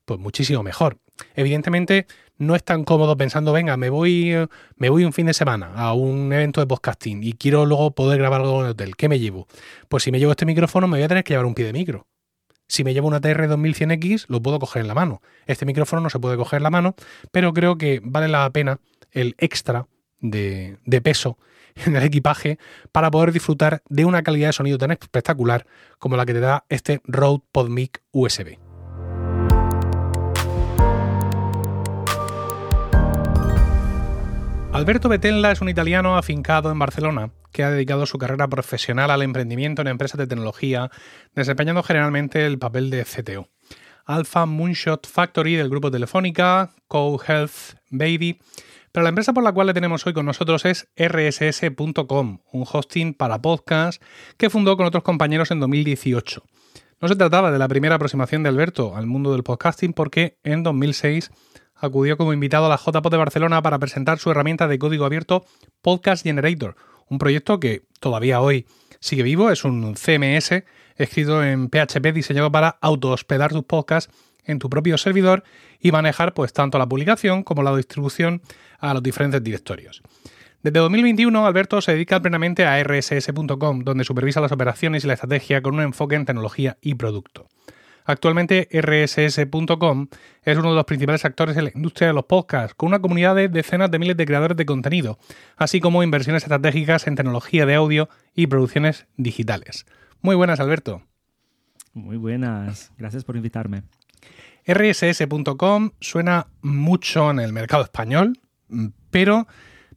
pues 0.06 0.18
muchísimo 0.18 0.62
mejor. 0.62 0.96
Evidentemente, 1.34 2.06
no 2.38 2.56
es 2.56 2.64
tan 2.64 2.84
cómodo 2.84 3.14
pensando, 3.14 3.52
venga, 3.52 3.76
me 3.76 3.90
voy, 3.90 4.34
me 4.76 4.88
voy 4.88 5.04
un 5.04 5.12
fin 5.12 5.26
de 5.26 5.34
semana 5.34 5.74
a 5.74 5.92
un 5.92 6.32
evento 6.32 6.62
de 6.62 6.66
podcasting 6.66 7.22
y 7.22 7.34
quiero 7.34 7.66
luego 7.66 7.90
poder 7.90 8.18
grabar 8.18 8.40
algo 8.40 8.60
en 8.60 8.64
el 8.64 8.70
hotel. 8.70 8.96
¿Qué 8.96 9.10
me 9.10 9.18
llevo? 9.18 9.46
Pues 9.90 10.04
si 10.04 10.12
me 10.12 10.18
llevo 10.18 10.30
este 10.30 10.46
micrófono, 10.46 10.88
me 10.88 10.96
voy 10.96 11.04
a 11.04 11.08
tener 11.08 11.24
que 11.24 11.34
llevar 11.34 11.44
un 11.44 11.54
pie 11.54 11.66
de 11.66 11.74
micro. 11.74 12.06
Si 12.68 12.84
me 12.84 12.94
llevo 12.94 13.08
una 13.08 13.20
TR2100X, 13.20 14.24
lo 14.28 14.40
puedo 14.40 14.58
coger 14.58 14.80
en 14.80 14.88
la 14.88 14.94
mano. 14.94 15.20
Este 15.44 15.66
micrófono 15.66 16.00
no 16.00 16.08
se 16.08 16.18
puede 16.18 16.38
coger 16.38 16.56
en 16.56 16.62
la 16.62 16.70
mano, 16.70 16.94
pero 17.32 17.52
creo 17.52 17.76
que 17.76 18.00
vale 18.02 18.28
la 18.28 18.48
pena 18.48 18.80
el 19.10 19.34
extra 19.36 19.88
de, 20.22 20.78
peso 21.02 21.36
en 21.74 21.96
el 21.96 22.04
equipaje 22.04 22.58
para 22.90 23.10
poder 23.10 23.32
disfrutar 23.32 23.82
de 23.88 24.06
una 24.06 24.22
calidad 24.22 24.48
de 24.48 24.52
sonido 24.54 24.78
tan 24.78 24.92
espectacular 24.92 25.66
como 25.98 26.16
la 26.16 26.24
que 26.24 26.32
te 26.32 26.40
da 26.40 26.64
este 26.70 27.02
Rode 27.04 27.42
PodMic 27.52 28.02
USB. 28.12 28.58
Alberto 34.72 35.10
Betella 35.10 35.52
es 35.52 35.60
un 35.60 35.68
italiano 35.68 36.16
afincado 36.16 36.70
en 36.70 36.78
Barcelona 36.78 37.30
que 37.52 37.62
ha 37.62 37.70
dedicado 37.70 38.06
su 38.06 38.16
carrera 38.16 38.48
profesional 38.48 39.10
al 39.10 39.20
emprendimiento 39.20 39.82
en 39.82 39.88
empresas 39.88 40.16
de 40.16 40.26
tecnología, 40.26 40.90
desempeñando 41.34 41.82
generalmente 41.82 42.46
el 42.46 42.58
papel 42.58 42.88
de 42.88 43.04
CTO. 43.04 43.48
Alpha 44.06 44.46
Moonshot 44.46 45.06
Factory 45.06 45.56
del 45.56 45.68
grupo 45.68 45.90
Telefónica, 45.90 46.70
Co 46.88 47.20
Health 47.22 47.76
Baby. 47.90 48.40
Pero 48.92 49.04
la 49.04 49.08
empresa 49.08 49.32
por 49.32 49.42
la 49.42 49.52
cual 49.52 49.68
le 49.68 49.74
tenemos 49.74 50.06
hoy 50.06 50.12
con 50.12 50.26
nosotros 50.26 50.66
es 50.66 50.86
rss.com, 50.96 52.40
un 52.52 52.64
hosting 52.70 53.14
para 53.14 53.40
podcast 53.40 54.02
que 54.36 54.50
fundó 54.50 54.76
con 54.76 54.84
otros 54.84 55.02
compañeros 55.02 55.50
en 55.50 55.60
2018. 55.60 56.44
No 57.00 57.08
se 57.08 57.16
trataba 57.16 57.50
de 57.50 57.58
la 57.58 57.68
primera 57.68 57.94
aproximación 57.94 58.42
de 58.42 58.50
Alberto 58.50 58.94
al 58.94 59.06
mundo 59.06 59.32
del 59.32 59.44
podcasting 59.44 59.94
porque 59.94 60.38
en 60.44 60.62
2006 60.62 61.30
acudió 61.74 62.18
como 62.18 62.34
invitado 62.34 62.66
a 62.66 62.68
la 62.68 62.76
JPO 62.76 63.08
de 63.08 63.16
Barcelona 63.16 63.62
para 63.62 63.78
presentar 63.78 64.18
su 64.18 64.30
herramienta 64.30 64.68
de 64.68 64.78
código 64.78 65.06
abierto 65.06 65.46
Podcast 65.80 66.22
Generator, 66.22 66.76
un 67.08 67.16
proyecto 67.16 67.58
que 67.58 67.86
todavía 67.98 68.42
hoy 68.42 68.66
sigue 69.00 69.22
vivo, 69.22 69.50
es 69.50 69.64
un 69.64 69.94
CMS 69.96 70.64
escrito 70.96 71.42
en 71.42 71.70
PHP 71.70 72.12
diseñado 72.12 72.52
para 72.52 72.76
auto-hospedar 72.82 73.52
tus 73.52 73.64
podcasts 73.64 74.14
en 74.44 74.58
tu 74.58 74.68
propio 74.68 74.98
servidor 74.98 75.44
y 75.80 75.92
manejar 75.92 76.34
pues 76.34 76.52
tanto 76.52 76.78
la 76.78 76.88
publicación 76.88 77.42
como 77.42 77.62
la 77.62 77.74
distribución 77.76 78.42
a 78.82 78.92
los 78.92 79.02
diferentes 79.02 79.42
directorios. 79.42 80.02
Desde 80.62 80.78
2021, 80.78 81.46
Alberto 81.46 81.80
se 81.80 81.92
dedica 81.92 82.20
plenamente 82.20 82.66
a 82.66 82.80
rss.com, 82.82 83.80
donde 83.80 84.04
supervisa 84.04 84.40
las 84.40 84.52
operaciones 84.52 85.02
y 85.02 85.06
la 85.08 85.14
estrategia 85.14 85.62
con 85.62 85.74
un 85.74 85.80
enfoque 85.80 86.14
en 86.14 86.26
tecnología 86.26 86.76
y 86.80 86.94
producto. 86.94 87.48
Actualmente 88.04 88.68
rss.com 88.70 90.08
es 90.42 90.58
uno 90.58 90.70
de 90.70 90.76
los 90.76 90.84
principales 90.84 91.24
actores 91.24 91.56
en 91.56 91.64
la 91.64 91.72
industria 91.74 92.08
de 92.08 92.14
los 92.14 92.24
podcasts, 92.24 92.74
con 92.74 92.88
una 92.88 93.00
comunidad 93.00 93.34
de 93.34 93.48
decenas 93.48 93.90
de 93.90 93.98
miles 93.98 94.16
de 94.16 94.26
creadores 94.26 94.56
de 94.56 94.66
contenido, 94.66 95.18
así 95.56 95.80
como 95.80 96.02
inversiones 96.02 96.42
estratégicas 96.42 97.06
en 97.06 97.14
tecnología 97.14 97.66
de 97.66 97.74
audio 97.74 98.08
y 98.34 98.48
producciones 98.48 99.06
digitales. 99.16 99.86
Muy 100.20 100.36
buenas, 100.36 100.60
Alberto. 100.60 101.02
Muy 101.92 102.16
buenas, 102.16 102.92
gracias 102.98 103.24
por 103.24 103.36
invitarme. 103.36 103.82
rss.com 104.66 105.90
suena 106.00 106.46
mucho 106.60 107.30
en 107.30 107.40
el 107.40 107.52
mercado 107.52 107.82
español, 107.82 108.38
pero 109.10 109.46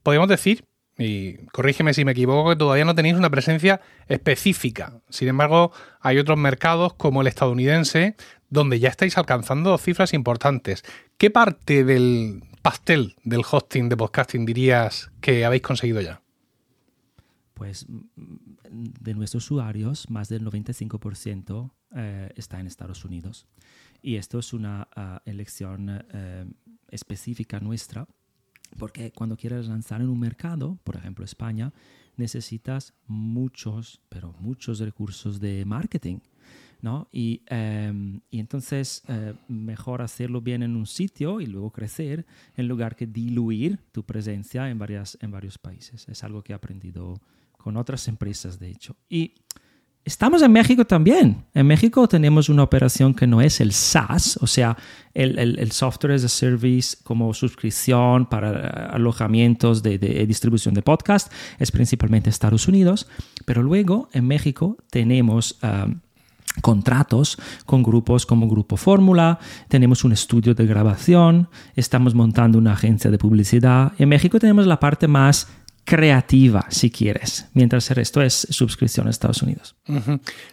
podemos 0.03 0.27
decir, 0.27 0.65
y 0.97 1.37
corrígeme 1.47 1.93
si 1.93 2.05
me 2.05 2.13
equivoco, 2.13 2.49
que 2.51 2.55
todavía 2.55 2.85
no 2.85 2.95
tenéis 2.95 3.15
una 3.15 3.29
presencia 3.29 3.81
específica. 4.07 5.01
Sin 5.09 5.27
embargo, 5.27 5.71
hay 5.99 6.19
otros 6.19 6.37
mercados 6.37 6.93
como 6.93 7.21
el 7.21 7.27
estadounidense 7.27 8.15
donde 8.49 8.79
ya 8.79 8.89
estáis 8.89 9.17
alcanzando 9.17 9.77
cifras 9.77 10.13
importantes. 10.13 10.83
¿Qué 11.17 11.29
parte 11.29 11.83
del 11.83 12.43
pastel 12.61 13.15
del 13.23 13.41
hosting 13.49 13.89
de 13.89 13.97
podcasting 13.97 14.45
dirías 14.45 15.11
que 15.21 15.45
habéis 15.45 15.63
conseguido 15.63 16.01
ya? 16.01 16.21
Pues 17.53 17.85
de 17.87 19.13
nuestros 19.13 19.45
usuarios, 19.45 20.09
más 20.09 20.29
del 20.29 20.45
95% 20.45 21.71
eh, 21.95 22.29
está 22.35 22.59
en 22.59 22.67
Estados 22.67 23.05
Unidos. 23.05 23.47
Y 24.01 24.17
esto 24.17 24.39
es 24.39 24.53
una 24.53 24.87
ah, 24.95 25.21
elección 25.25 26.05
eh, 26.13 26.45
específica 26.89 27.59
nuestra, 27.59 28.07
porque 28.77 29.11
cuando 29.11 29.37
quieres 29.37 29.67
lanzar 29.67 30.01
en 30.01 30.09
un 30.09 30.19
mercado, 30.19 30.79
por 30.83 30.95
ejemplo 30.95 31.25
España, 31.25 31.73
necesitas 32.17 32.93
muchos, 33.07 34.01
pero 34.09 34.33
muchos 34.39 34.79
recursos 34.79 35.39
de 35.39 35.65
marketing. 35.65 36.19
¿no? 36.81 37.07
Y, 37.11 37.41
em, 37.47 38.21
y 38.29 38.39
entonces 38.39 39.01
eh, 39.07 39.33
mejor 39.47 40.03
hacerlo 40.03 40.41
bien 40.41 40.61
en 40.61 40.75
un 40.75 40.85
sitio 40.85 41.41
y 41.41 41.47
luego 41.47 41.71
crecer 41.71 42.27
en 42.55 42.67
lugar 42.67 42.95
que 42.95 43.07
diluir 43.07 43.79
tu 43.91 44.03
presencia 44.03 44.69
en, 44.69 44.77
varias, 44.77 45.17
en 45.21 45.31
varios 45.31 45.57
países. 45.57 46.07
Es 46.07 46.23
algo 46.23 46.43
que 46.43 46.53
he 46.53 46.55
aprendido 46.55 47.19
con 47.57 47.77
otras 47.77 48.07
empresas, 48.07 48.59
de 48.59 48.69
hecho. 48.69 48.95
Y 49.09 49.33
estamos 50.05 50.43
en 50.43 50.51
México 50.51 50.85
también. 50.85 51.43
En 51.53 51.65
México 51.65 52.07
tenemos 52.07 52.47
una 52.47 52.63
operación 52.63 53.13
que 53.13 53.25
no 53.25 53.41
es 53.41 53.59
el 53.59 53.73
SaaS, 53.73 54.37
o 54.41 54.47
sea, 54.47 54.77
el, 55.13 55.37
el, 55.39 55.71
software 55.71 56.13
as 56.13 56.23
a 56.23 56.29
service 56.29 56.95
como 57.03 57.33
suscripción 57.33 58.27
para 58.27 58.51
eh, 58.51 58.87
alojamientos 58.91 59.81
de, 59.81 59.97
de, 59.97 60.25
distribución 60.27 60.75
de 60.75 60.83
podcast, 60.83 61.31
es 61.57 61.71
principalmente 61.71 62.29
Estados 62.29 62.67
Unidos, 62.67 63.07
pero 63.45 63.63
luego 63.63 64.09
en 64.13 64.27
México 64.27 64.77
tenemos... 64.89 65.57
Um, 65.61 65.99
contratos 66.61 67.37
con 67.65 67.83
grupos 67.83 68.25
como 68.25 68.47
Grupo 68.47 68.77
Fórmula, 68.77 69.39
tenemos 69.67 70.05
un 70.05 70.13
estudio 70.13 70.53
de 70.55 70.65
grabación, 70.65 71.49
estamos 71.75 72.15
montando 72.15 72.57
una 72.57 72.71
agencia 72.71 73.11
de 73.11 73.17
publicidad. 73.17 73.91
En 73.97 74.07
México 74.07 74.39
tenemos 74.39 74.65
la 74.65 74.79
parte 74.79 75.09
más 75.09 75.49
creativa, 75.85 76.65
si 76.69 76.89
quieres, 76.89 77.47
mientras 77.53 77.89
el 77.91 77.97
resto 77.97 78.21
es 78.21 78.47
suscripción 78.49 79.07
a 79.07 79.11
Estados 79.11 79.41
Unidos. 79.43 79.75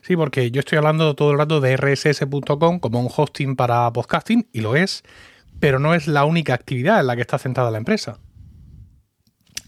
Sí, 0.03 0.15
porque 0.15 0.51
yo 0.51 0.61
estoy 0.61 0.79
hablando 0.79 1.15
todo 1.17 1.33
el 1.33 1.39
rato 1.39 1.61
de 1.61 1.77
rss.com 1.77 2.79
como 2.79 3.01
un 3.01 3.09
hosting 3.15 3.57
para 3.57 3.91
podcasting, 3.93 4.47
y 4.53 4.61
lo 4.61 4.77
es, 4.77 5.03
pero 5.59 5.79
no 5.79 5.95
es 5.95 6.07
la 6.07 6.25
única 6.27 6.55
actividad 6.55 7.01
en 7.01 7.07
la 7.07 7.17
que 7.17 7.23
está 7.23 7.39
centrada 7.39 7.71
la 7.71 7.79
empresa. 7.79 8.19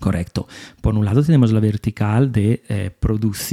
Correcto. 0.04 0.46
Por 0.82 0.94
un 0.96 1.06
lado 1.06 1.22
tenemos 1.22 1.50
la 1.50 1.60
vertical 1.60 2.30
de 2.30 2.62
eh, 2.68 2.90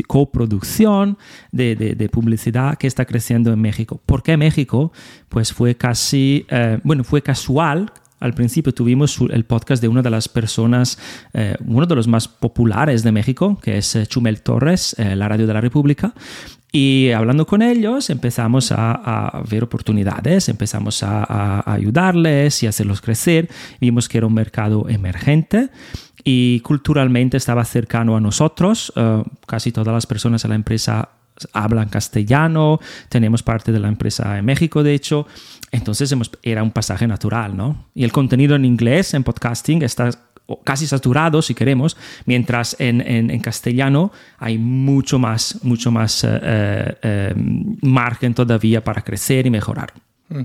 coproducción, 0.06 1.17
de, 1.54 2.10
publicidad 2.12 2.78
que 2.78 2.88
está 2.88 3.06
creciendo 3.06 3.54
en 3.54 3.62
México. 3.62 4.02
¿Por 4.06 4.21
qué 4.21 4.36
México? 4.36 4.91
Pues 5.30 5.54
fue 5.54 5.76
casi, 5.76 6.45
eh, 6.50 6.78
bueno, 6.84 7.06
fue 7.06 7.21
casual 7.21 7.93
al 8.22 8.34
principio 8.34 8.74
tuvimos 8.74 9.20
el 9.32 9.44
podcast 9.46 9.82
de 9.82 9.88
una 9.88 10.02
de 10.02 10.10
las 10.12 10.30
personas, 10.30 10.98
eh, 11.34 11.56
uno 11.66 11.88
de 11.88 11.96
los 11.96 12.08
más 12.08 12.28
populares 12.28 13.04
de 13.04 13.12
México, 13.12 13.60
que 13.62 13.80
es 13.80 13.96
eh, 13.96 14.06
Chumel 14.06 14.42
Torres, 14.42 14.96
eh, 15.00 15.16
la 15.16 15.28
Radio 15.28 15.48
de 15.48 15.54
la 15.54 15.60
República. 15.60 16.14
Y 16.72 17.10
hablando 17.12 17.46
con 17.46 17.64
ellos 17.64 18.10
empezamos 18.10 18.72
a, 18.72 19.44
ver 19.50 19.64
oportunidades, 19.64 20.48
empezamos 20.48 21.04
a, 21.04 21.70
ayudarles 21.70 22.64
y 22.64 22.68
hacerlos 22.68 23.02
crecer. 23.02 23.50
Vimos 23.82 24.08
que 24.08 24.20
era 24.20 24.28
un 24.28 24.34
mercado 24.36 24.88
emergente 24.88 25.70
y 26.24 26.62
culturalmente 26.62 27.36
estaba 27.36 27.66
cercano 27.66 28.16
a 28.16 28.22
nosotros. 28.22 28.94
casi 29.46 29.74
todas 29.74 29.94
las 29.94 30.06
personas 30.06 30.46
en 30.46 30.52
la 30.52 30.56
empresa 30.56 31.10
hablan 31.54 31.90
castellano, 31.90 32.80
tenemos 33.10 33.44
parte 33.44 33.72
de 33.72 33.80
la 33.80 33.88
empresa 33.88 34.38
en 34.38 34.46
México, 34.46 34.84
de 34.84 34.94
hecho, 34.94 35.28
entonces 35.72 36.14
era 36.44 36.64
un 36.64 36.72
pasaje 36.72 37.08
natural, 37.08 37.56
¿no? 37.56 37.86
Y 37.94 38.04
el 38.04 38.12
contenido 38.12 38.56
en 38.56 38.66
inglés, 38.66 39.14
en 39.14 39.24
podcasting, 39.24 39.84
está 39.84 40.12
casi 40.64 40.88
saturado, 40.88 41.42
si 41.42 41.56
queremos, 41.56 41.98
mientras 42.26 42.76
en, 42.80 43.40
castellano 43.40 44.12
hay 44.38 44.58
mucho 44.58 45.20
más, 45.20 45.64
mucho 45.64 45.92
más 45.92 46.24
eh, 46.24 46.28
eh, 46.42 46.96
eh, 47.02 47.34
margen 47.82 48.34
todavía 48.34 48.84
para 48.84 49.02
crecer 49.02 49.48
y 49.48 49.50
mejorar. 49.50 49.94
Mm. 50.30 50.44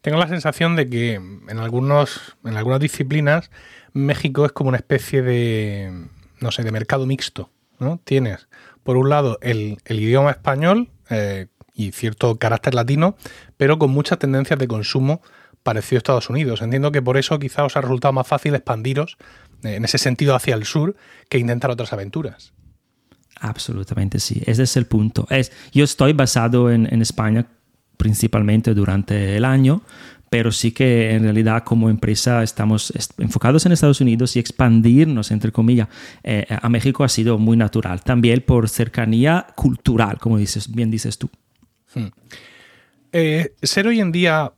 Tengo 0.00 0.18
la 0.18 0.28
sensación 0.28 0.76
de 0.76 0.88
que 0.88 1.14
en, 1.14 1.58
algunos, 1.58 2.36
en 2.44 2.56
algunas 2.56 2.80
disciplinas 2.80 3.50
México 3.92 4.46
es 4.46 4.52
como 4.52 4.68
una 4.68 4.78
especie 4.78 5.22
de, 5.22 6.06
no 6.40 6.52
sé, 6.52 6.62
de 6.62 6.70
mercado 6.70 7.04
mixto, 7.04 7.50
¿no? 7.80 8.00
Tienes, 8.04 8.48
por 8.82 8.96
un 8.96 9.08
lado, 9.08 9.38
el, 9.42 9.78
idioma 9.88 10.30
español, 10.30 10.88
y 11.78 11.92
cierto 11.92 12.38
carácter 12.38 12.74
latino, 12.74 13.16
pero 13.56 13.78
con 13.78 13.90
muchas 13.90 14.18
tendencias 14.18 14.58
de 14.58 14.66
consumo 14.66 15.22
parecido 15.62 15.98
a 15.98 16.00
Estados 16.00 16.28
Unidos. 16.28 16.60
Entiendo 16.60 16.90
que 16.90 17.02
por 17.02 17.16
eso 17.16 17.38
quizá 17.38 17.64
os 17.64 17.76
ha 17.76 17.80
resultado 17.80 18.12
más 18.12 18.26
fácil 18.26 18.54
expandiros 18.54 19.16
eh, 19.62 19.76
en 19.76 19.84
ese 19.84 19.98
sentido 19.98 20.34
hacia 20.34 20.54
el 20.54 20.64
sur 20.64 20.96
que 21.28 21.38
intentar 21.38 21.70
otras 21.70 21.92
aventuras. 21.92 22.52
Absolutamente 23.40 24.18
sí, 24.18 24.42
ese 24.46 24.64
es 24.64 24.76
el 24.76 24.86
punto. 24.86 25.28
Yo 25.72 25.84
estoy 25.84 26.12
basado 26.12 26.72
en, 26.72 26.86
España 27.00 27.46
principalmente 27.96 28.74
durante 28.74 29.36
el 29.36 29.44
año, 29.44 29.82
pero 30.30 30.52
sí 30.52 30.72
que 30.72 31.12
en 31.12 31.22
realidad 31.22 31.64
como 31.64 31.90
empresa 31.90 32.42
estamos 32.42 32.92
enfocados 33.18 33.66
en 33.66 33.72
Estados 33.72 34.00
Unidos 34.00 34.36
y 34.36 34.38
expandirnos, 34.38 35.30
entre 35.30 35.52
comillas, 35.52 35.88
eh, 36.22 36.46
a 36.48 36.68
México 36.68 37.04
ha 37.04 37.08
sido 37.08 37.38
muy 37.38 37.56
natural, 37.56 38.02
también 38.02 38.42
por 38.42 38.68
cercanía 38.68 39.46
cultural, 39.56 40.18
como 40.18 40.38
dices, 40.38 40.70
bien 40.70 40.90
dices 40.90 41.18
tú. 41.18 41.30
Hmm. 41.94 42.08
Eh, 43.12 43.54
ser 43.62 43.86
hoy 43.86 44.00
en 44.00 44.12
día 44.12 44.52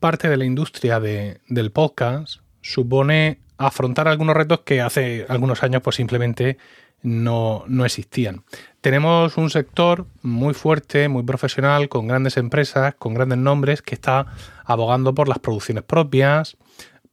parte 0.00 0.28
de 0.28 0.36
la 0.36 0.44
industria 0.44 0.98
del 0.98 1.70
podcast 1.70 2.40
supone 2.60 3.38
afrontar 3.56 4.08
algunos 4.08 4.36
retos 4.36 4.60
que 4.60 4.80
hace 4.80 5.24
algunos 5.28 5.62
años 5.62 5.82
pues 5.82 5.96
simplemente 5.96 6.58
no, 7.02 7.64
no, 7.68 7.84
existían. 7.84 8.42
Tenemos 8.82 9.36
un 9.36 9.48
sector 9.48 10.06
muy 10.22 10.54
fuerte, 10.54 11.08
muy 11.08 11.22
profesional, 11.22 11.88
con 11.88 12.08
grandes 12.08 12.36
empresas, 12.36 12.96
con 12.96 13.14
grandes 13.14 13.38
nombres, 13.38 13.80
que 13.80 13.94
está 13.94 14.26
abogando 14.64 15.14
por 15.14 15.28
las 15.28 15.38
producciones 15.38 15.84
propias, 15.84 16.56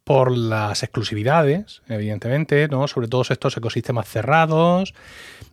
por 0.03 0.35
las 0.35 0.81
exclusividades, 0.81 1.83
evidentemente, 1.87 2.67
¿no? 2.69 2.87
sobre 2.87 3.07
todos 3.07 3.29
estos 3.29 3.55
ecosistemas 3.55 4.09
cerrados, 4.09 4.95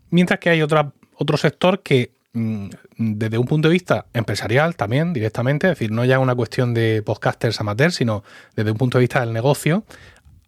mientras 0.08 0.40
que 0.40 0.48
hay 0.48 0.62
otra, 0.62 0.92
otro 1.18 1.36
sector 1.36 1.82
que 1.82 2.16
Mm, 2.36 2.68
desde 2.98 3.38
un 3.38 3.46
punto 3.46 3.68
de 3.68 3.72
vista 3.72 4.04
empresarial 4.12 4.76
también, 4.76 5.14
directamente, 5.14 5.68
es 5.68 5.70
decir, 5.70 5.90
no 5.90 6.04
ya 6.04 6.18
una 6.18 6.34
cuestión 6.34 6.74
de 6.74 7.02
podcasters 7.02 7.58
amateurs, 7.62 7.94
sino 7.94 8.24
desde 8.54 8.72
un 8.72 8.76
punto 8.76 8.98
de 8.98 9.04
vista 9.04 9.20
del 9.20 9.32
negocio, 9.32 9.84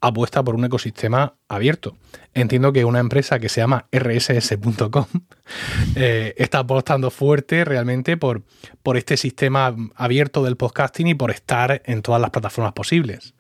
apuesta 0.01 0.43
por 0.43 0.55
un 0.55 0.65
ecosistema 0.65 1.35
abierto. 1.49 1.97
Entiendo 2.35 2.73
que 2.73 2.85
una 2.85 3.01
empresa 3.01 3.39
que 3.39 3.49
se 3.49 3.61
llama 3.61 3.87
rss.com 3.91 5.07
eh, 5.97 6.35
está 6.37 6.61
apostando 6.61 7.11
fuerte 7.11 7.65
realmente 7.65 8.17
por, 8.17 8.43
por 8.83 8.97
este 8.97 9.17
sistema 9.17 9.75
abierto 9.97 10.45
del 10.45 10.57
podcasting 10.57 11.09
y 11.09 11.15
por 11.15 11.31
estar 11.31 11.83
en 11.85 12.03
todas 12.03 12.21
las 12.21 12.31
plataformas 12.31 12.73
posibles. 12.75 13.35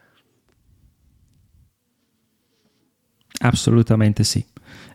Absolutamente 3.41 4.24
sí. 4.24 4.47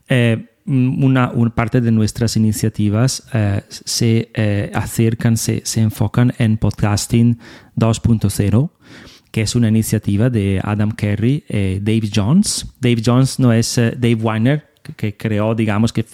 Eh, 0.09 0.49
una, 0.65 1.31
parte 1.55 1.81
de 1.81 1.91
nuestras 1.91 2.35
iniciativas 2.35 3.23
eh, 3.33 3.61
se 3.69 4.71
acercan, 4.73 5.37
se, 5.37 5.61
se, 5.65 5.81
enfocan 5.81 6.33
en 6.37 6.57
podcasting 6.57 7.37
2.0, 7.77 8.69
que 9.33 9.41
es 9.41 9.55
una 9.55 9.67
iniciativa 9.67 10.29
de 10.29 10.61
Adam 10.63 10.91
Kerry 10.91 11.43
y 11.49 11.79
Dave 11.79 12.07
Jones. 12.13 12.67
Dave 12.79 13.01
Jones 13.03 13.39
no 13.39 13.51
es 13.51 13.77
Dave 13.77 14.13
Weiner, 14.13 14.73
que 14.95 15.17
creó, 15.17 15.55
digamos, 15.55 15.91
que 15.91 16.05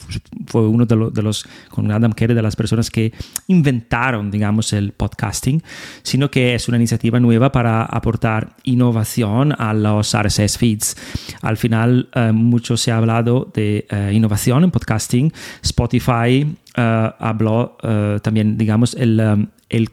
fue 0.47 0.65
uno 0.65 0.86
de 0.86 0.95
los, 0.95 1.13
de 1.13 1.22
los, 1.22 1.45
con 1.67 1.91
Adam 1.91 2.13
Kerr, 2.13 2.34
de 2.34 2.41
las 2.41 2.55
personas 2.55 2.89
que 2.89 3.11
inventaron, 3.47 4.32
digamos, 4.32 4.72
el 4.72 4.93
podcasting, 4.93 5.61
sino 6.01 6.32
que 6.32 6.55
es 6.55 6.70
una 6.70 6.78
iniciativa 6.78 7.20
nueva 7.20 7.51
para 7.51 7.84
aportar 7.84 8.55
innovación 8.63 9.53
a 9.57 9.74
los 9.74 10.15
RSS 10.15 10.57
feeds. 10.57 10.95
Al 11.41 11.57
final, 11.57 12.07
eh, 12.15 12.32
mucho 12.32 12.78
se 12.78 12.93
ha 12.93 12.97
hablado 12.97 13.51
de 13.53 13.86
eh, 13.89 14.11
innovación 14.13 14.63
en 14.63 14.72
podcasting. 14.72 15.34
Spotify 15.61 16.55
uh, 16.78 16.82
habló 17.20 17.76
también, 18.22 18.57
digamos, 18.57 18.93
el, 18.93 19.20
um, 19.20 19.47
el, 19.70 19.89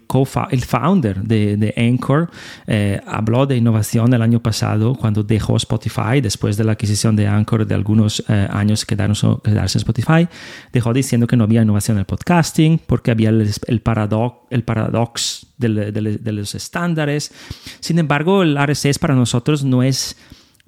el 0.50 0.64
founder 0.64 1.22
de, 1.22 1.56
de 1.56 1.74
Anchor 1.76 2.30
eh, 2.66 3.00
habló 3.06 3.46
de 3.46 3.56
innovación 3.56 4.12
el 4.14 4.22
año 4.22 4.40
pasado 4.40 4.94
cuando 4.94 5.22
dejó 5.22 5.56
Spotify, 5.56 6.20
después 6.22 6.56
de 6.56 6.64
la 6.64 6.72
adquisición 6.72 7.14
de 7.14 7.26
Anchor 7.26 7.66
de 7.66 7.74
algunos 7.74 8.24
eh, 8.28 8.48
años 8.50 8.84
quedarse 8.84 9.26
en 9.26 9.64
Spotify, 9.64 10.28
dejó 10.72 10.92
diciendo 10.92 11.26
que 11.26 11.36
no 11.36 11.44
había 11.44 11.62
innovación 11.62 11.98
en 11.98 12.00
el 12.00 12.06
podcasting 12.06 12.80
porque 12.86 13.10
había 13.10 13.28
el, 13.28 13.50
el, 13.66 13.80
paradox, 13.80 14.38
el 14.50 14.64
paradox 14.64 15.46
de, 15.58 15.92
de, 15.92 15.92
de, 15.92 16.32
los 16.32 16.54
estándares. 16.54 17.32
Sin 17.80 17.98
embargo, 17.98 18.42
el 18.42 18.56
RSS 18.56 18.98
para 18.98 19.14
nosotros 19.14 19.64
no 19.64 19.82
es 19.82 20.16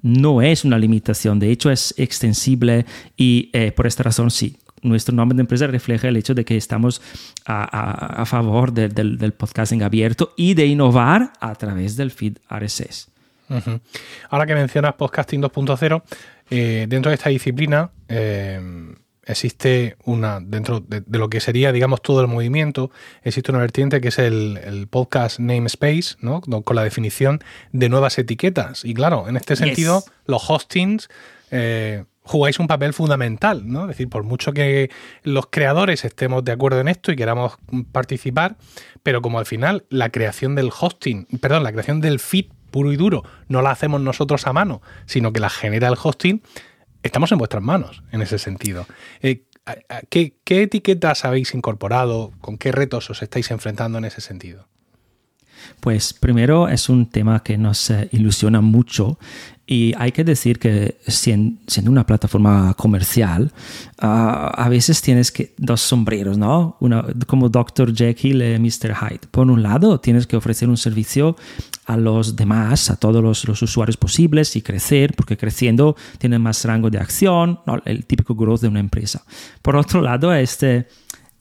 no 0.01 0.41
es 0.41 0.63
una 0.63 0.77
limitación, 0.77 1.39
de 1.39 1.51
hecho 1.51 1.69
es 1.69 1.93
extensible 1.97 2.85
y 3.17 3.49
eh, 3.51 3.73
por 3.73 3.85
esta 3.85 4.03
razón 4.03 4.31
sí, 4.31 4.55
nuestro 4.81 5.15
nombre 5.15 5.35
de 5.35 5.41
empresa 5.41 5.67
refleja 5.67 6.07
el 6.07 6.17
hecho 6.17 6.33
de 6.33 6.45
que 6.45 6.57
estamos 6.57 7.01
a, 7.45 8.21
a, 8.21 8.25
favor 8.25 8.73
de, 8.73 8.89
del, 8.89 9.17
del, 9.17 9.33
podcasting 9.33 9.83
abierto 9.83 10.33
y 10.37 10.53
de 10.53 10.65
innovar 10.65 11.33
a 11.39 11.55
través 11.55 11.95
del 11.95 12.11
feed 12.11 12.37
RSS. 12.49 13.09
Uh 13.49 13.55
-huh. 13.55 13.81
Ahora 14.29 14.45
que 14.45 14.55
mencionas 14.55 14.93
podcasting 14.93 15.41
2.0, 15.41 16.03
eh, 16.49 16.85
dentro 16.87 17.09
de 17.09 17.15
esta 17.15 17.29
disciplina 17.29 17.91
eh, 18.07 18.59
existe 19.29 19.95
una, 20.05 20.39
dentro 20.39 20.79
de, 20.79 21.01
de, 21.01 21.19
lo 21.19 21.29
que 21.29 21.39
sería, 21.39 21.71
digamos, 21.71 22.01
todo 22.01 22.21
el 22.21 22.27
movimiento, 22.27 22.91
existe 23.23 23.51
una 23.51 23.59
vertiente 23.59 24.01
que 24.01 24.07
es 24.07 24.19
el, 24.19 24.59
el 24.63 24.87
podcast 24.87 25.39
namespace, 25.39 26.15
¿no? 26.21 26.41
Con 26.41 26.75
la 26.75 26.83
definición 26.83 27.39
de 27.71 27.89
nuevas 27.89 28.17
etiquetas. 28.17 28.83
Y 28.85 28.93
claro, 28.93 29.27
en 29.27 29.37
este 29.37 29.55
sentido, 29.55 30.01
yes. 30.01 30.11
los 30.25 30.49
hostings... 30.49 31.09
Eh, 31.51 32.03
jugáis 32.29 32.59
un 32.59 32.67
papel 32.67 32.93
fundamental, 32.93 33.63
¿no? 33.67 33.81
Es 33.81 33.87
decir, 33.87 34.07
por 34.07 34.23
mucho 34.23 34.53
que 34.53 34.91
los 35.23 35.47
creadores 35.47 36.05
estemos 36.05 36.43
de 36.43 36.51
acuerdo 36.51 36.79
en 36.79 36.87
esto 36.87 37.11
y 37.11 37.15
queramos 37.15 37.57
participar, 37.91 38.55
pero 39.01 39.23
como 39.23 39.39
al 39.39 39.47
final 39.47 39.85
la 39.89 40.11
creación 40.11 40.53
del 40.53 40.69
hosting, 40.69 41.25
perdón, 41.41 41.63
la 41.63 41.71
creación 41.71 42.01
del 42.01 42.19
feed 42.19 42.45
puro 42.69 42.93
y 42.93 42.97
duro 42.97 43.23
no 43.47 43.63
la 43.63 43.71
hacemos 43.71 43.99
nosotros 44.01 44.45
a 44.45 44.53
mano, 44.53 44.83
sino 45.07 45.33
que 45.33 45.39
la 45.39 45.49
genera 45.49 45.87
el 45.87 45.97
hosting, 46.01 46.43
estamos 47.01 47.31
en 47.31 47.39
vuestras 47.39 47.63
manos 47.63 48.03
en 48.11 48.21
ese 48.21 48.37
sentido. 48.37 48.85
Eh, 49.23 49.45
¿qué, 50.09 50.35
¿Qué 50.43 50.61
etiquetas 50.61 51.25
habéis 51.25 51.55
incorporado? 51.55 52.31
¿Con 52.41 52.59
qué 52.59 52.71
retos 52.71 53.09
os 53.09 53.23
estáis 53.23 53.49
enfrentando 53.49 53.97
en 53.97 54.05
ese 54.05 54.21
sentido? 54.21 54.67
Pues 55.79 56.13
primero 56.13 56.67
es 56.67 56.89
un 56.89 57.09
tema 57.09 57.43
que 57.43 57.57
nos 57.57 57.89
eh, 57.89 58.09
ilusiona 58.11 58.61
mucho 58.61 59.17
y 59.71 59.93
hay 59.99 60.11
que 60.11 60.23
decir 60.23 60.57
que 60.57 60.97
siendo 61.05 61.91
una 61.91 62.03
plataforma 62.03 62.73
comercial, 62.73 63.51
uh, 64.01 64.49
a 64.51 64.67
veces 64.67 64.99
tienes 64.99 65.31
que 65.31 65.53
dos 65.59 65.81
sombreros, 65.81 66.39
¿no? 66.39 66.75
Una, 66.79 67.05
como 67.27 67.49
Dr. 67.49 67.95
Jekyll 67.95 68.41
y 68.41 68.57
Mr. 68.57 68.95
Hyde. 68.95 69.27
Por 69.29 69.45
un 69.51 69.61
lado, 69.61 69.99
tienes 69.99 70.25
que 70.25 70.35
ofrecer 70.35 70.69
un 70.69 70.77
servicio 70.77 71.35
a 71.85 71.97
los 71.97 72.35
demás, 72.35 72.89
a 72.89 72.95
todos 72.95 73.21
los, 73.21 73.47
los 73.47 73.61
usuarios 73.61 73.95
posibles 73.95 74.55
y 74.55 74.63
crecer, 74.63 75.13
porque 75.15 75.37
creciendo 75.37 75.95
tienes 76.17 76.39
más 76.39 76.65
rango 76.65 76.89
de 76.89 76.97
acción, 76.97 77.59
¿no? 77.67 77.79
el 77.85 78.07
típico 78.07 78.33
growth 78.33 78.61
de 78.61 78.69
una 78.69 78.79
empresa. 78.79 79.23
Por 79.61 79.75
otro 79.75 80.01
lado, 80.01 80.33
este 80.33 80.87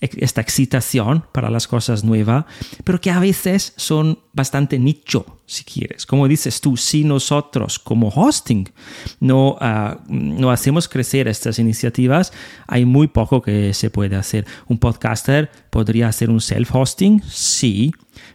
esta 0.01 0.41
excitación 0.41 1.25
para 1.33 1.51
las 1.51 1.67
cosas 1.67 2.05
nuevas, 2.05 2.45
pero 2.85 3.01
que 3.01 3.11
a 3.11 3.19
veces 3.19 3.73
son 3.77 4.21
bastante 4.33 4.79
nicho, 4.79 5.41
si 5.47 5.65
quieres. 5.65 6.07
Como 6.07 6.29
dices 6.29 6.61
tú, 6.61 6.77
si 6.77 7.03
nosotros 7.05 7.79
como 7.79 8.09
hosting 8.09 8.71
no, 9.21 9.57
uh, 9.61 9.99
no 10.09 10.51
hacemos 10.51 10.89
crecer 10.89 11.27
estas 11.27 11.59
iniciativas, 11.59 12.33
hay 12.67 12.85
muy 12.85 13.09
poco 13.09 13.43
que 13.43 13.75
se 13.75 13.91
puede 13.91 14.15
hacer. 14.15 14.47
Un 14.69 14.79
podcaster 14.79 15.51
podría 15.71 16.09
hacer 16.09 16.31
un 16.31 16.41
self-hosting, 16.41 17.23
sí, 17.23 17.93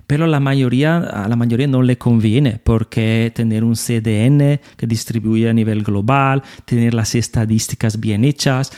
pero 0.07 0.27
la 0.27 0.39
mayoría, 0.39 0.97
a 0.97 1.27
la 1.27 1.35
mayoría 1.35 1.67
no 1.67 1.81
le 1.81 1.97
conviene 1.97 2.59
porque 2.63 3.31
tener 3.33 3.63
un 3.63 3.75
CDN 3.75 4.59
que 4.75 4.87
distribuye 4.87 5.49
a 5.49 5.53
nivel 5.53 5.83
global, 5.83 6.43
tener 6.65 6.93
las 6.93 7.15
estadísticas 7.15 7.99
bien 7.99 8.25
hechas, 8.25 8.71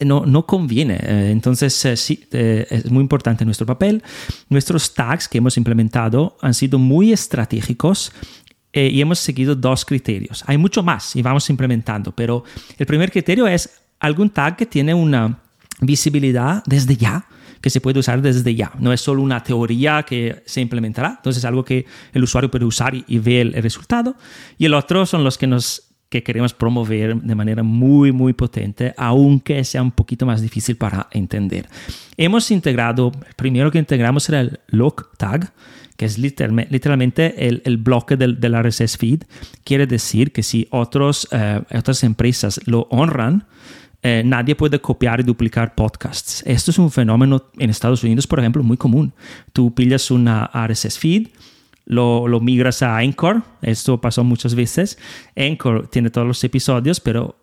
no, 0.00 0.26
no 0.26 0.46
conviene. 0.46 0.98
Eh, 1.00 1.30
entonces, 1.30 1.84
eh, 1.84 1.96
sí, 1.96 2.26
eh, 2.32 2.66
es 2.68 2.90
muy 2.90 3.00
importante 3.00 3.44
nuestro 3.44 3.66
papel. 3.66 4.02
Nuestros 4.48 4.94
tags 4.94 5.28
que 5.28 5.38
hemos 5.38 5.56
implementado 5.56 6.36
han 6.40 6.54
sido 6.54 6.78
muy 6.78 7.12
estratégicos 7.12 8.12
y 8.72 9.00
hemos 9.00 9.20
seguido 9.20 9.54
dos 9.54 9.86
criterios. 9.86 10.44
Hay 10.46 10.58
mucho 10.58 10.82
más 10.82 11.16
y 11.16 11.22
vamos 11.22 11.48
implementando, 11.48 12.12
pero 12.12 12.44
el 12.76 12.84
primer 12.84 13.10
criterio 13.10 13.46
es 13.46 13.70
algún 14.00 14.28
tag 14.28 14.54
que 14.54 14.66
tiene 14.66 14.92
una 14.92 15.38
visibilidad 15.80 16.62
desde 16.66 16.94
ya 16.94 17.26
que 17.62 17.70
se 17.70 17.80
puede 17.80 18.00
usar 18.00 18.20
desde 18.20 18.54
ya. 18.54 18.72
No 18.78 18.92
es 18.92 19.00
solo 19.00 19.22
una 19.22 19.42
teoría 19.42 20.02
que 20.02 20.42
se 20.44 20.60
implementará, 20.60 21.14
entonces 21.16 21.42
es 21.42 21.44
algo 21.46 21.64
que 21.64 21.86
el 22.12 22.22
usuario 22.22 22.50
puede 22.50 22.66
usar 22.66 22.94
y, 22.94 23.02
y 23.08 23.18
ve 23.18 23.40
el, 23.40 23.54
el, 23.54 23.62
resultado. 23.62 24.14
Y 24.58 24.66
el 24.66 24.74
otro 24.74 25.06
son 25.06 25.24
los 25.24 25.38
que 25.38 25.46
nos 25.46 25.85
que 26.08 26.22
queremos 26.22 26.54
promover 26.54 27.16
de 27.16 27.34
manera 27.34 27.62
muy, 27.62 28.12
muy 28.12 28.32
potente, 28.32 28.94
aunque 28.96 29.64
sea 29.64 29.82
un 29.82 29.90
poquito 29.90 30.24
más 30.26 30.40
difícil 30.40 30.76
para 30.76 31.08
entender. 31.10 31.68
Hemos 32.16 32.50
integrado, 32.50 33.12
primero 33.36 33.70
que 33.70 33.78
integramos 33.78 34.28
era 34.28 34.40
el 34.40 34.60
log 34.68 35.10
tag, 35.16 35.52
que 35.96 36.04
es 36.04 36.18
literalmente 36.18 37.46
el, 37.48 37.62
el 37.64 37.78
bloque 37.78 38.16
del, 38.16 38.38
del, 38.38 38.62
RSS 38.62 38.98
feed. 38.98 39.22
Quiere 39.64 39.86
decir 39.86 40.32
que 40.32 40.42
si 40.42 40.68
otros, 40.70 41.26
eh, 41.32 41.62
otras 41.74 42.04
empresas 42.04 42.60
lo 42.66 42.82
honran, 42.90 43.46
eh, 44.02 44.22
nadie 44.24 44.54
puede 44.54 44.80
copiar 44.80 45.20
y 45.20 45.22
duplicar 45.22 45.74
podcasts. 45.74 46.42
Esto 46.46 46.70
es 46.70 46.78
un 46.78 46.90
fenómeno 46.90 47.46
en 47.58 47.70
Estados 47.70 48.04
Unidos, 48.04 48.26
por 48.26 48.38
ejemplo, 48.38 48.62
muy 48.62 48.76
común. 48.76 49.12
Tú 49.52 49.74
pillas 49.74 50.10
una 50.10 50.50
RSS 50.54 50.98
feed, 50.98 51.28
lo, 51.86 52.28
lo, 52.28 52.40
migras 52.40 52.82
a 52.82 52.98
Anchor. 52.98 53.42
Esto 53.62 54.00
pasó 54.00 54.24
muchas 54.24 54.54
veces. 54.54 54.98
Anchor 55.36 55.88
tiene 55.88 56.10
todos 56.10 56.26
los 56.26 56.42
episodios, 56.44 57.00
pero 57.00 57.36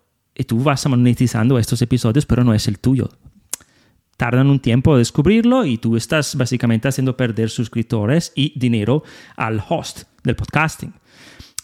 tú 0.46 0.62
vas 0.62 0.86
monetizando 0.86 1.58
estos 1.58 1.82
episodios, 1.82 2.26
pero 2.26 2.44
no 2.44 2.54
es 2.54 2.68
el 2.68 2.78
tuyo. 2.78 3.08
Tardan 4.16 4.48
un 4.48 4.60
tiempo 4.60 4.92
en 4.94 4.98
descubrirlo 4.98 5.64
y 5.64 5.78
tú 5.78 5.96
estás 5.96 6.36
básicamente 6.36 6.86
haciendo 6.86 7.16
perder 7.16 7.50
suscriptores 7.50 8.32
y 8.36 8.56
dinero 8.58 9.02
al 9.36 9.62
host 9.68 10.04
del 10.22 10.36
podcasting. 10.36 10.94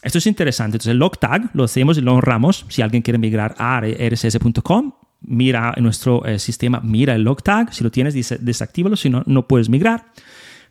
Esto 0.02 0.18
es 0.18 0.26
interesante. 0.26 0.76
Entonces, 0.76 0.92
el 0.92 0.98
log 0.98 1.18
tag 1.18 1.50
lo 1.52 1.64
hacemos 1.64 1.98
y 1.98 2.00
lo 2.00 2.14
honramos. 2.14 2.64
Si 2.68 2.82
alguien 2.82 3.02
quiere 3.02 3.18
migrar 3.18 3.54
a 3.58 3.80
rss.com, 3.80 4.92
mira 5.20 5.74
nuestro 5.78 6.24
eh, 6.24 6.38
sistema, 6.38 6.80
mira 6.82 7.14
el 7.14 7.22
log 7.22 7.42
tag. 7.42 7.72
Si 7.72 7.84
lo 7.84 7.90
tienes, 7.90 8.14
desactívalo. 8.40 8.96
Si 8.96 9.10
no, 9.10 9.22
no 9.26 9.46
puedes 9.46 9.68
migrar. 9.68 10.06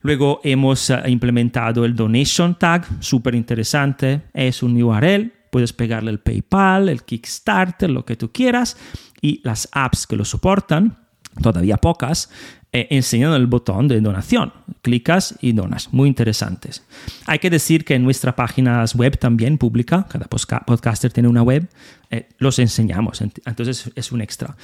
Luego 0.01 0.39
hemos 0.43 0.89
uh, 0.89 1.07
implementado 1.07 1.85
el 1.85 1.95
donation 1.95 2.57
tag, 2.57 2.85
súper 3.01 3.35
interesante. 3.35 4.21
Es 4.33 4.63
un 4.63 4.81
URL, 4.81 5.31
puedes 5.49 5.73
pegarle 5.73 6.11
el 6.11 6.19
PayPal, 6.19 6.89
el 6.89 7.03
Kickstarter, 7.03 7.89
lo 7.89 8.05
que 8.05 8.15
tú 8.15 8.31
quieras. 8.31 8.77
Y 9.21 9.41
las 9.43 9.67
apps 9.73 10.07
que 10.07 10.15
lo 10.15 10.23
soportan, 10.23 10.97
todavía 11.41 11.77
pocas, 11.77 12.29
eh, 12.71 12.87
enseñan 12.91 13.33
el 13.33 13.47
botón 13.47 13.89
de 13.89 13.99
donación. 13.99 14.53
Clicas 14.81 15.35
y 15.41 15.51
donas. 15.51 15.91
Muy 15.91 16.07
interesantes. 16.07 16.85
Hay 17.25 17.39
que 17.39 17.49
decir 17.49 17.83
que 17.83 17.95
en 17.95 18.03
nuestra 18.03 18.35
página 18.35 18.85
web 18.95 19.17
también 19.17 19.57
pública, 19.57 20.07
cada 20.09 20.27
podcaster 20.27 21.11
tiene 21.11 21.27
una 21.27 21.43
web, 21.43 21.67
eh, 22.09 22.29
los 22.37 22.57
enseñamos. 22.59 23.21
Entonces 23.21 23.91
es 23.95 24.11
un 24.13 24.21
extra. 24.21 24.55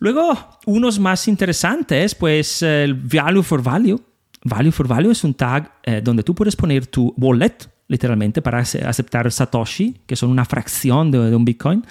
Luego, 0.00 0.58
unos 0.66 0.98
más 0.98 1.26
interesantes, 1.26 2.14
pues 2.14 2.62
el 2.62 2.94
value 2.94 3.42
for 3.42 3.62
value 3.62 4.00
Value 4.44 4.72
for 4.72 4.86
Value 4.86 5.10
es 5.10 5.24
un 5.24 5.34
tag 5.34 5.72
eh, 5.82 6.00
donde 6.02 6.22
tú 6.22 6.34
puedes 6.34 6.56
poner 6.56 6.86
tu 6.86 7.14
wallet, 7.16 7.56
literalmente, 7.88 8.42
para 8.42 8.58
aceptar 8.58 9.30
Satoshi, 9.30 10.00
que 10.06 10.16
son 10.16 10.30
una 10.30 10.44
fracción 10.44 11.10
de, 11.10 11.30
de 11.30 11.36
un 11.36 11.44
Bitcoin. 11.44 11.84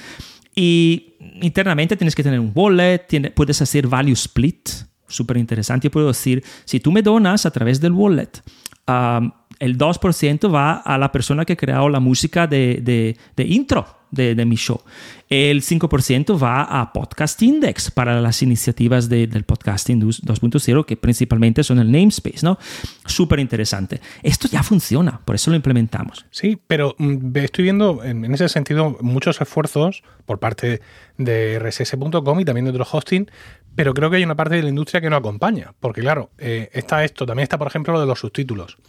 Y 0.55 1.13
internamente 1.41 1.95
tienes 1.95 2.15
que 2.15 2.23
tener 2.23 2.39
un 2.39 2.51
wallet, 2.53 2.99
tiene, 3.07 3.31
puedes 3.31 3.61
hacer 3.61 3.87
value 3.87 4.13
split, 4.13 4.69
súper 5.07 5.37
interesante. 5.37 5.85
Yo 5.87 5.91
puedo 5.91 6.07
decir, 6.07 6.43
si 6.65 6.79
tú 6.79 6.91
me 6.91 7.01
donas 7.01 7.45
a 7.45 7.51
través 7.51 7.79
del 7.79 7.91
wallet 7.91 8.41
um, 8.87 9.31
el 9.59 9.77
2% 9.77 10.53
va 10.53 10.73
a 10.73 10.97
la 10.97 11.11
persona 11.11 11.45
que 11.45 11.53
ha 11.53 11.57
creado 11.57 11.89
la 11.89 11.99
música 11.99 12.47
de, 12.47 12.79
de, 12.81 13.17
de 13.35 13.43
intro 13.43 13.97
de, 14.11 14.35
de, 14.35 14.45
mi 14.45 14.55
show. 14.55 14.81
El 15.29 15.61
5% 15.61 16.41
va 16.41 16.61
a 16.63 16.93
Podcast 16.93 17.41
Index 17.41 17.91
para 17.91 18.21
las 18.21 18.41
iniciativas 18.41 19.09
de, 19.09 19.27
del 19.27 19.43
podcasting 19.43 20.01
2.0, 20.01 20.85
que 20.85 20.95
principalmente 20.95 21.63
son 21.63 21.79
el 21.79 21.91
namespace, 21.91 22.39
¿no? 22.43 22.57
Súper 23.05 23.39
interesante. 23.39 23.99
Esto 24.23 24.47
ya 24.47 24.63
funciona, 24.63 25.19
por 25.25 25.35
eso 25.35 25.49
lo 25.51 25.57
implementamos. 25.57 26.25
Sí, 26.31 26.57
pero 26.67 26.95
mm, 26.97 27.35
estoy 27.37 27.63
viendo 27.63 28.03
en, 28.03 28.23
en 28.23 28.33
ese 28.33 28.47
sentido 28.47 28.97
muchos 29.01 29.41
esfuerzos 29.41 30.03
por 30.25 30.39
parte 30.39 30.81
de 31.17 31.59
rss.com 31.59 32.39
y 32.39 32.45
también 32.45 32.65
de 32.65 32.71
otros 32.71 32.93
hosting, 32.93 33.29
pero 33.77 33.93
creo 33.93 34.09
que 34.09 34.15
hay 34.15 34.23
una 34.23 34.33
parte 34.33 34.55
de 34.55 34.63
la 34.63 34.69
industria 34.69 35.01
que 35.01 35.09
no 35.11 35.17
acompaña, 35.17 35.75
porque 35.79 36.01
claro, 36.01 36.31
eh, 36.39 36.71
está 36.73 37.03
esto, 37.03 37.27
también 37.27 37.43
está 37.43 37.59
por 37.59 37.67
ejemplo 37.67 37.93
lo 37.93 37.99
de 37.99 38.07
los 38.07 38.19
subtítulos. 38.19 38.79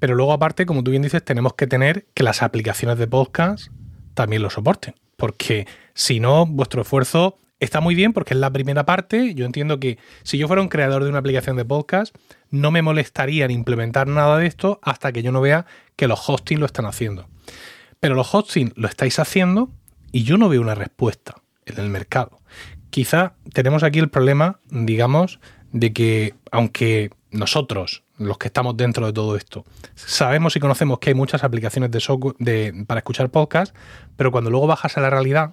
Pero 0.00 0.16
luego 0.16 0.32
aparte, 0.32 0.66
como 0.66 0.82
tú 0.82 0.90
bien 0.90 1.04
dices, 1.04 1.24
tenemos 1.24 1.54
que 1.54 1.68
tener 1.68 2.06
que 2.12 2.24
las 2.24 2.42
aplicaciones 2.42 2.98
de 2.98 3.06
podcast 3.06 3.68
también 4.14 4.42
lo 4.42 4.50
soporten. 4.50 4.96
Porque 5.16 5.68
si 5.94 6.18
no, 6.18 6.44
vuestro 6.44 6.82
esfuerzo 6.82 7.38
está 7.60 7.80
muy 7.80 7.94
bien 7.94 8.12
porque 8.12 8.34
es 8.34 8.40
la 8.40 8.50
primera 8.50 8.84
parte. 8.84 9.32
Yo 9.32 9.46
entiendo 9.46 9.78
que 9.78 9.96
si 10.24 10.38
yo 10.38 10.48
fuera 10.48 10.60
un 10.60 10.68
creador 10.70 11.04
de 11.04 11.08
una 11.08 11.20
aplicación 11.20 11.54
de 11.54 11.64
podcast, 11.64 12.12
no 12.50 12.72
me 12.72 12.82
molestaría 12.82 13.44
en 13.44 13.52
implementar 13.52 14.08
nada 14.08 14.38
de 14.38 14.48
esto 14.48 14.80
hasta 14.82 15.12
que 15.12 15.22
yo 15.22 15.30
no 15.30 15.40
vea 15.40 15.66
que 15.94 16.08
los 16.08 16.28
hosting 16.28 16.58
lo 16.58 16.66
están 16.66 16.86
haciendo. 16.86 17.28
Pero 18.00 18.16
los 18.16 18.34
hosting 18.34 18.72
lo 18.74 18.88
estáis 18.88 19.20
haciendo 19.20 19.70
y 20.10 20.24
yo 20.24 20.36
no 20.36 20.48
veo 20.48 20.62
una 20.62 20.74
respuesta 20.74 21.36
en 21.64 21.78
el 21.78 21.90
mercado. 21.90 22.40
Quizá 22.96 23.34
tenemos 23.52 23.82
aquí 23.82 23.98
el 23.98 24.08
problema, 24.08 24.58
digamos, 24.70 25.38
de 25.70 25.92
que 25.92 26.34
aunque 26.50 27.10
nosotros 27.30 28.04
los 28.16 28.38
que 28.38 28.46
estamos 28.46 28.74
dentro 28.74 29.04
de 29.04 29.12
todo 29.12 29.36
esto. 29.36 29.66
Sabemos 29.94 30.56
y 30.56 30.60
conocemos 30.60 30.98
que 30.98 31.10
hay 31.10 31.14
muchas 31.14 31.44
aplicaciones 31.44 31.90
de 31.90 32.00
software 32.00 32.86
para 32.86 33.00
escuchar 33.00 33.28
podcast, 33.28 33.76
pero 34.16 34.32
cuando 34.32 34.48
luego 34.48 34.66
bajas 34.66 34.96
a 34.96 35.02
la 35.02 35.10
realidad, 35.10 35.52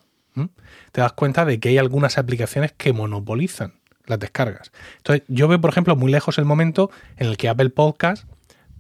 te 0.94 1.02
das 1.02 1.12
cuenta 1.12 1.44
de 1.44 1.60
que 1.60 1.68
hay 1.68 1.78
algunas 1.78 2.18
aplicaciones 2.18 2.72
que 2.72 2.94
monopolizan 2.94 3.74
las 4.06 4.20
descargas. 4.20 4.72
Entonces, 5.00 5.26
yo 5.28 5.50
veo, 5.50 5.60
por 5.60 5.70
ejemplo, 5.70 5.98
muy 5.98 6.14
lejos 6.14 6.38
el 6.38 6.46
momento 6.46 6.92
en 7.18 7.28
el 7.28 7.36
que 7.36 7.50
Apple 7.50 7.72
Podcast 7.72 8.24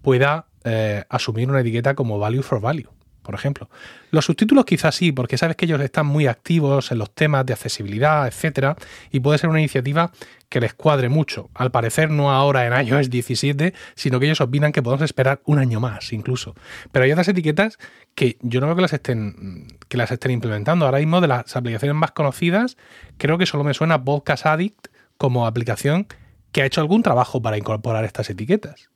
pueda 0.02 0.46
eh, 0.64 1.04
asumir 1.10 1.50
una 1.50 1.60
etiqueta 1.60 1.96
como 1.96 2.18
Value 2.18 2.44
for 2.44 2.62
Value 2.62 2.94
por 3.24 3.34
ejemplo. 3.36 3.70
Los 4.12 4.26
subtítulos 4.26 4.66
quizás 4.66 4.94
sí, 4.94 5.12
porque 5.12 5.38
sabes 5.38 5.56
que 5.56 5.66
ellos 5.66 5.82
están 5.82 6.06
muy 6.06 6.28
activos 6.28 6.92
en 6.92 7.00
los 7.00 7.14
temas 7.16 7.46
de 7.46 7.54
accesibilidad, 7.54 8.28
etcétera, 8.28 8.76
y 9.12 9.22
puede 9.22 9.40
ser 9.40 9.50
una 9.50 9.60
iniciativa 9.60 10.12
que 10.50 10.60
les 10.60 10.76
cuadre 10.76 11.10
mucho. 11.10 11.50
Al 11.56 11.72
parecer 11.72 12.12
no 12.12 12.32
ahora 12.32 12.68
en 12.68 12.88
iOS 12.88 13.10
17, 13.10 13.74
sino 13.96 14.20
que 14.20 14.28
ellos 14.28 14.42
opinan 14.42 14.72
que 14.72 14.84
podemos 14.84 15.04
esperar 15.04 15.42
un 15.46 15.58
año 15.58 15.80
más 15.80 16.14
incluso. 16.14 16.54
Pero 16.92 17.06
hay 17.06 17.12
otras 17.12 17.28
etiquetas 17.28 17.80
que 18.14 18.38
yo 18.42 18.60
no 18.60 18.68
veo 18.68 18.76
que 18.76 18.84
las 18.84 18.94
estén 18.94 19.68
que 19.88 19.98
las 19.98 20.12
estén 20.12 20.32
implementando. 20.32 20.86
Ahora 20.86 21.00
mismo 21.00 21.22
de 21.22 21.28
las 21.28 21.56
aplicaciones 21.56 21.96
más 21.96 22.12
conocidas, 22.12 22.78
creo 23.18 23.40
que 23.40 23.48
solo 23.48 23.64
me 23.64 23.74
suena 23.74 24.04
Podcast 24.04 24.46
Addict 24.46 24.90
como 25.18 25.48
aplicación 25.48 26.08
que 26.52 26.62
ha 26.62 26.66
hecho 26.66 26.82
algún 26.82 27.02
trabajo 27.02 27.42
para 27.42 27.58
incorporar 27.58 28.06
estas 28.06 28.30
etiquetas. 28.30 28.93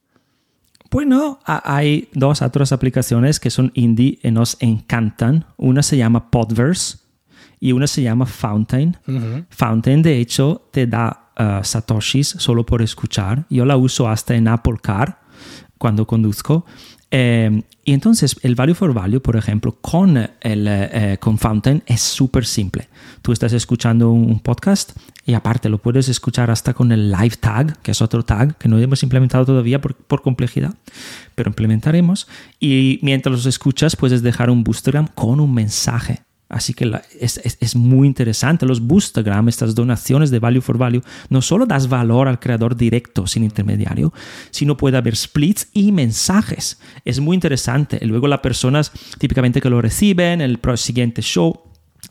Bueno, 0.89 1.39
hay 1.45 2.09
dos 2.13 2.41
otras 2.41 2.71
aplicaciones 2.71 3.39
que 3.39 3.49
son 3.49 3.71
indie 3.73 4.19
y 4.23 4.31
nos 4.31 4.57
encantan. 4.59 5.45
Una 5.57 5.83
se 5.83 5.97
llama 5.97 6.31
Podverse 6.31 6.99
y 7.59 7.71
una 7.71 7.87
se 7.87 8.01
llama 8.01 8.25
Fountain. 8.25 8.97
Fountain, 9.49 10.01
de 10.01 10.19
hecho, 10.19 10.69
te 10.71 10.87
da 10.87 11.31
uh, 11.39 11.63
satoshis 11.63 12.27
solo 12.27 12.65
por 12.65 12.81
escuchar. 12.81 13.45
Yo 13.49 13.65
la 13.65 13.77
uso 13.77 14.07
hasta 14.07 14.35
en 14.35 14.47
Apple 14.47 14.77
Car 14.81 15.19
cuando 15.77 16.05
conduzco. 16.05 16.65
Eh, 17.09 17.61
y 17.85 17.93
entonces 17.93 18.35
el 18.41 18.55
value 18.55 18.73
for 18.73 18.93
value, 18.93 19.21
por 19.21 19.37
ejemplo, 19.37 19.77
con, 19.79 20.17
el, 20.17 20.67
eh, 20.67 21.17
con 21.19 21.37
Fountain 21.37 21.83
es 21.85 22.01
súper 22.01 22.45
simple. 22.45 22.89
Tú 23.21 23.31
estás 23.31 23.53
escuchando 23.53 24.11
un 24.11 24.39
podcast 24.39 24.91
y 25.25 25.33
aparte 25.33 25.69
lo 25.69 25.77
puedes 25.77 26.09
escuchar 26.09 26.51
hasta 26.51 26.73
con 26.73 26.91
el 26.91 27.11
live 27.11 27.37
tag, 27.39 27.81
que 27.81 27.91
es 27.91 28.01
otro 28.01 28.23
tag 28.23 28.57
que 28.57 28.67
no 28.67 28.77
hemos 28.77 29.03
implementado 29.03 29.45
todavía 29.45 29.79
por, 29.79 29.95
por 29.95 30.21
complejidad, 30.21 30.75
pero 31.35 31.49
implementaremos. 31.49 32.27
Y 32.59 32.99
mientras 33.03 33.33
los 33.33 33.45
escuchas 33.45 33.95
puedes 33.95 34.21
dejar 34.21 34.49
un 34.49 34.63
boostergram 34.63 35.07
con 35.07 35.39
un 35.39 35.53
mensaje 35.53 36.26
Así 36.49 36.73
que 36.73 36.89
es, 37.19 37.37
es, 37.43 37.57
es, 37.59 37.75
muy 37.75 38.07
interesante. 38.07 38.65
Los 38.65 38.79
Boostagram, 38.79 39.49
estas 39.49 39.75
donaciones 39.75 40.31
de 40.31 40.39
Value 40.39 40.61
for 40.61 40.77
Value, 40.77 41.01
no 41.29 41.41
solo 41.41 41.65
das 41.65 41.89
valor 41.89 42.29
al 42.29 42.39
creador 42.39 42.77
directo 42.77 43.27
sin 43.27 43.43
intermediario, 43.43 44.13
sino 44.51 44.77
puede 44.77 44.97
haber 44.97 45.15
splits 45.15 45.67
y 45.73 45.91
mensajes. 45.91 46.79
Es 47.03 47.19
muy 47.19 47.35
interesante. 47.35 47.99
Y 48.01 48.05
luego 48.05 48.27
las 48.27 48.39
personas 48.39 48.91
típicamente 49.19 49.59
que 49.59 49.69
lo 49.69 49.81
reciben, 49.81 50.39
el 50.39 50.59
siguiente 50.75 51.21
show, 51.21 51.63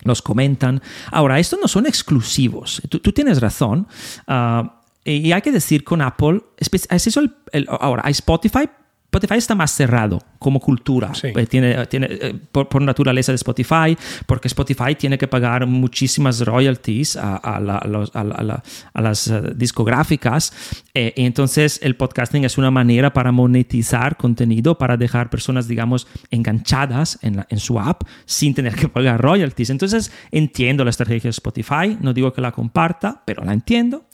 los 0.05 0.20
comentan. 0.20 0.82
Ahora, 1.11 1.39
estos 1.39 1.59
no 1.61 1.68
son 1.68 1.87
exclusivos. 1.87 2.82
Tú, 2.91 2.99
tú 2.99 3.12
tienes 3.12 3.41
razón. 3.41 3.87
Uh, 4.28 4.68
y 5.05 5.32
hay 5.32 5.41
que 5.41 5.53
decir 5.53 5.84
con 5.84 6.03
Apple, 6.03 6.43
es 6.59 7.07
eso 7.07 7.20
el, 7.20 7.32
el, 7.53 7.66
ahora, 7.68 8.03
hay 8.05 8.12
Spotify 8.12 8.68
Spotify 9.17 9.39
está 9.39 9.55
más 9.55 9.71
cerrado 9.71 10.23
como 10.39 10.61
cultura. 10.61 11.11
Eh, 11.23 11.47
tiene, 11.47 11.87
tiene, 11.87 12.09
eh, 12.11 12.35
por, 12.53 12.83
naturaleza 12.83 13.33
de 13.33 13.37
Spotify, 13.37 13.97
porque 14.27 14.49
Spotify 14.49 14.95
tiene 14.95 15.17
que 15.17 15.27
pagar 15.27 15.67
muchísimas 15.67 16.45
royalties 16.45 17.17
a, 17.17 17.37
a, 17.37 17.59
la, 17.59 17.77
a, 17.77 18.62
a 18.93 19.03
las 19.03 19.29
eh, 19.29 19.43
discográficas. 19.55 20.53
y 20.95 21.25
entonces 21.25 21.81
el 21.83 21.97
podcasting 21.97 22.45
es 22.45 22.59
una 22.59 22.71
manera 22.71 23.12
para 23.12 23.33
monetizar 23.33 24.17
contenido, 24.17 24.77
para 24.77 24.97
dejar 24.97 25.31
personas, 25.31 25.67
digamos, 25.67 26.07
enganchadas 26.31 27.19
en, 27.23 27.45
en 27.49 27.59
su 27.59 27.81
app 27.81 28.03
sin 28.27 28.55
tener 28.55 28.75
que 28.75 28.89
pagar 28.89 29.21
royalties. 29.21 29.71
Entonces 29.71 30.12
entiendo 30.31 30.85
la 30.85 30.91
estrategia 30.91 31.29
de 31.29 31.31
Spotify, 31.31 31.97
no 32.01 32.12
digo 32.12 32.33
que 32.35 32.43
la 32.43 32.53
comparta, 32.53 33.23
pero 33.25 33.45
la 33.45 33.55
entiendo. 33.55 34.05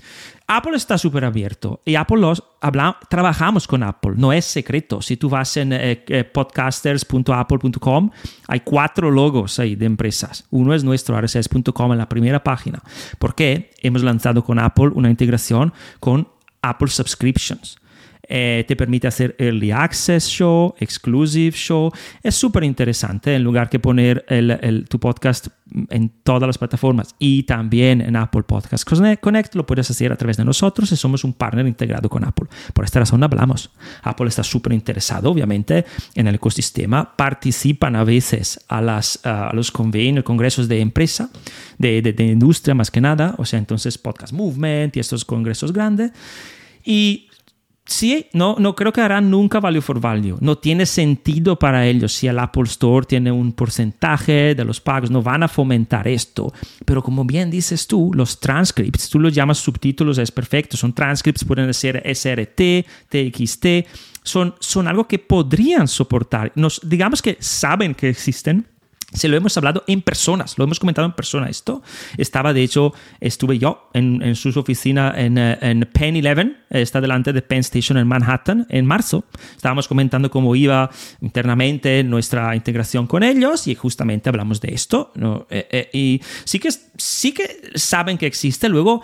Apple 0.57 0.77
está 0.77 0.99
súper 0.99 1.25
abierto 1.25 1.81
y 1.85 1.95
Apple 1.95 2.19
los 2.19 2.43
habla, 2.61 2.99
trabajamos 3.09 3.67
con 3.67 3.83
Apple, 3.83 4.13
no 4.17 4.33
es 4.33 4.45
secreto. 4.45 5.01
Si 5.01 5.17
tú 5.17 5.31
vas 5.31 5.57
en 5.57 5.73
eh, 5.73 6.05
eh, 6.09 6.25
podcasters.apple.com, 6.25 8.11
hay 8.49 8.61
cuatro 8.61 9.11
logos 9.11 9.59
ahí 9.59 9.77
de 9.77 9.87
empresas. 9.87 10.45
Uno 10.51 10.75
es 10.75 10.85
nuestro 10.85 11.19
rss.com 11.19 11.93
en 11.93 11.99
la 11.99 12.09
primera 12.09 12.45
página, 12.45 12.83
porque 13.19 13.71
hemos 13.81 14.03
lanzado 14.03 14.45
con 14.45 14.59
Apple 14.59 14.91
una 14.95 15.09
integración 15.09 15.73
con 16.01 16.29
Apple 16.61 16.89
Subscriptions. 16.89 17.79
Eh, 18.35 18.65
te 18.67 18.77
permite 18.77 19.07
hacer 19.07 19.37
Early 19.39 19.73
Access 19.73 20.27
Show, 20.27 20.75
Exclusive 20.79 21.55
Show. 21.55 21.93
Es 22.23 22.35
súper 22.35 22.65
interesante 22.65 23.35
en 23.35 23.45
lugar 23.45 23.69
que 23.69 23.79
poner 23.79 24.25
el, 24.27 24.87
tu 24.89 24.99
podcast 24.99 25.49
en 25.91 26.09
todas 26.23 26.47
las 26.47 26.57
plataformas 26.57 27.15
y 27.19 27.43
también 27.43 28.01
en 28.01 28.17
Apple 28.17 28.45
Podcast 28.45 28.89
Connect, 29.21 29.55
lo 29.55 29.67
puedes 29.67 29.91
hacer 29.91 30.13
a 30.13 30.17
través 30.17 30.39
de 30.39 30.47
nosotros 30.47 30.91
y 30.93 30.97
somos 30.97 31.25
un 31.25 31.35
partner 31.35 31.67
integrado 31.67 32.09
con 32.09 32.25
Apple. 32.25 32.47
Por 32.73 32.87
esta 32.87 33.01
razón 33.01 33.23
hablamos. 33.23 33.71
Apple 34.03 34.29
está 34.29 34.43
súper 34.43 34.73
interesado, 34.73 35.31
obviamente, 35.31 35.85
en 36.15 36.27
el 36.27 36.37
ecosistema. 36.37 37.15
Participan 37.15 37.97
a 37.97 38.05
veces 38.05 38.65
a, 38.67 38.81
las, 38.81 39.21
a 39.27 39.51
los 39.53 39.71
convenios, 39.71 40.25
congresos 40.25 40.69
de 40.69 40.81
empresa, 40.81 41.29
de, 41.77 42.01
de, 42.01 42.15
de 42.15 42.25
industria 42.29 42.75
más 42.75 42.91
que 42.91 43.03
nada, 43.03 43.35
o 43.37 43.45
sea, 43.45 43.59
entonces 43.59 43.99
Podcast 43.99 44.33
Movement 44.33 44.97
y 44.97 45.01
estos 45.01 45.27
congresos 45.27 45.71
grandes. 45.75 46.13
Y 46.83 47.29
Sí, 47.93 48.27
no, 48.33 48.57
no 48.59 48.75
creo 48.75 48.91
que 48.91 49.03
harán 49.03 49.31
nunca 49.31 49.61
value 49.61 49.83
for 49.83 50.01
value. 50.01 50.39
No 50.41 50.57
tiene 50.57 50.87
sentido 50.87 51.59
para 51.59 51.87
ellos. 51.87 52.15
Si 52.15 52.27
el 52.27 52.39
Apple 52.39 52.63
Store 52.63 53.05
tiene 53.05 53.31
un 53.31 53.53
porcentaje 53.53 54.55
de 54.55 54.65
los 54.65 54.81
pagos, 54.81 55.11
no 55.11 55.23
van 55.23 55.43
a 55.43 55.49
fomentar 55.49 56.09
esto. 56.09 56.55
Pero 56.87 57.03
como 57.03 57.23
bien 57.27 57.51
dices 57.51 57.87
tú, 57.87 58.11
los 58.15 58.41
transcripts, 58.41 59.11
tú 59.11 59.21
los 59.21 59.35
llamas 59.35 59.59
subtítulos, 59.59 60.17
es 60.17 60.31
perfecto. 60.31 60.79
Son 60.79 60.95
transcripts, 60.95 61.45
pueden 61.45 61.73
ser 61.75 62.03
SRT, 62.03 62.87
TXT, 63.11 63.67
son, 64.23 64.55
son 64.59 64.89
algo 64.89 65.07
que 65.07 65.19
podrían 65.19 65.87
soportar. 65.87 66.51
Nos, 66.55 66.81
digamos 66.83 67.21
que 67.21 67.37
saben 67.41 67.95
que 67.95 68.09
existen, 68.09 68.67
se 69.13 69.29
lo 69.29 69.37
hemos 69.37 69.57
hablado 69.57 69.85
en 69.87 70.03
personas, 70.03 70.57
lo 70.59 70.65
hemos 70.65 70.81
comentado 70.81 71.07
en 71.07 71.13
persona 71.13 71.49
esto. 71.49 71.83
Estaba, 72.17 72.53
de 72.53 72.63
hecho, 72.63 72.95
estuve 73.21 73.59
yo 73.59 73.91
en, 73.93 74.23
en 74.23 74.37
su 74.37 74.49
oficina 74.59 75.13
en, 75.17 75.39
eh, 75.39 75.59
en, 75.61 75.89
Penn 75.93 76.17
11, 76.17 76.57
está 76.71 77.01
delante 77.01 77.33
de 77.33 77.43
Penn 77.43 77.61
Station 77.61 77.99
en 77.99 78.07
Manhattan, 78.07 78.67
en 78.69 78.87
marzo. 78.87 79.25
Estábamos 79.55 79.87
comentando 79.89 80.31
cómo 80.31 80.57
iba 80.57 80.91
internamente 81.21 82.03
nuestra 82.05 82.57
integración 82.57 83.07
con 83.07 83.23
ellos 83.23 83.67
y 83.67 83.75
justamente 83.75 84.29
hablamos 84.29 84.61
de 84.61 84.73
esto. 84.73 85.13
¿no? 85.15 85.47
Eh, 85.51 85.67
eh, 85.71 85.91
y 85.93 86.21
sí 86.45 86.59
que, 86.59 86.71
sí 86.97 87.33
que 87.33 87.73
saben 87.75 88.17
que 88.17 88.27
existe. 88.27 88.69
Luego, 88.69 89.03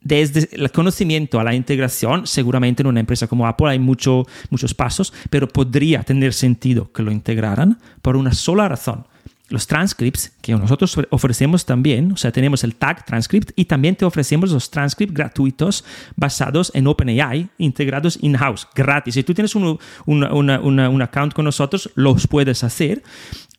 desde 0.00 0.48
el 0.52 0.70
conocimiento 0.72 1.38
a 1.38 1.44
la 1.44 1.54
integración, 1.54 2.26
seguramente 2.26 2.82
en 2.82 2.88
una 2.88 3.00
empresa 3.00 3.28
como 3.28 3.46
Apple 3.46 3.70
hay 3.70 3.78
mucho, 3.78 4.26
muchos 4.50 4.74
pasos, 4.74 5.12
pero 5.30 5.48
podría 5.48 6.02
tener 6.02 6.32
sentido 6.32 6.90
que 6.92 7.02
lo 7.02 7.12
integraran 7.12 7.78
por 8.02 8.16
una 8.16 8.32
sola 8.32 8.68
razón 8.68 9.06
los 9.48 9.66
transcripts 9.66 10.32
que 10.42 10.52
nosotros 10.52 10.96
ofrecemos 11.10 11.64
también, 11.64 12.12
o 12.12 12.16
sea, 12.16 12.30
tenemos 12.32 12.64
el 12.64 12.74
tag 12.74 13.04
transcript 13.04 13.50
y 13.56 13.64
también 13.64 13.96
te 13.96 14.04
ofrecemos 14.04 14.50
los 14.50 14.70
transcripts 14.70 15.14
gratuitos 15.14 15.84
basados 16.16 16.70
en 16.74 16.86
OpenAI, 16.86 17.48
integrados 17.58 18.18
in-house, 18.20 18.68
gratis. 18.74 19.14
Si 19.14 19.22
tú 19.22 19.34
tienes 19.34 19.54
un, 19.54 19.78
un 20.06 21.02
account 21.02 21.32
con 21.32 21.44
nosotros, 21.44 21.90
los 21.94 22.26
puedes 22.26 22.62
hacer. 22.62 23.02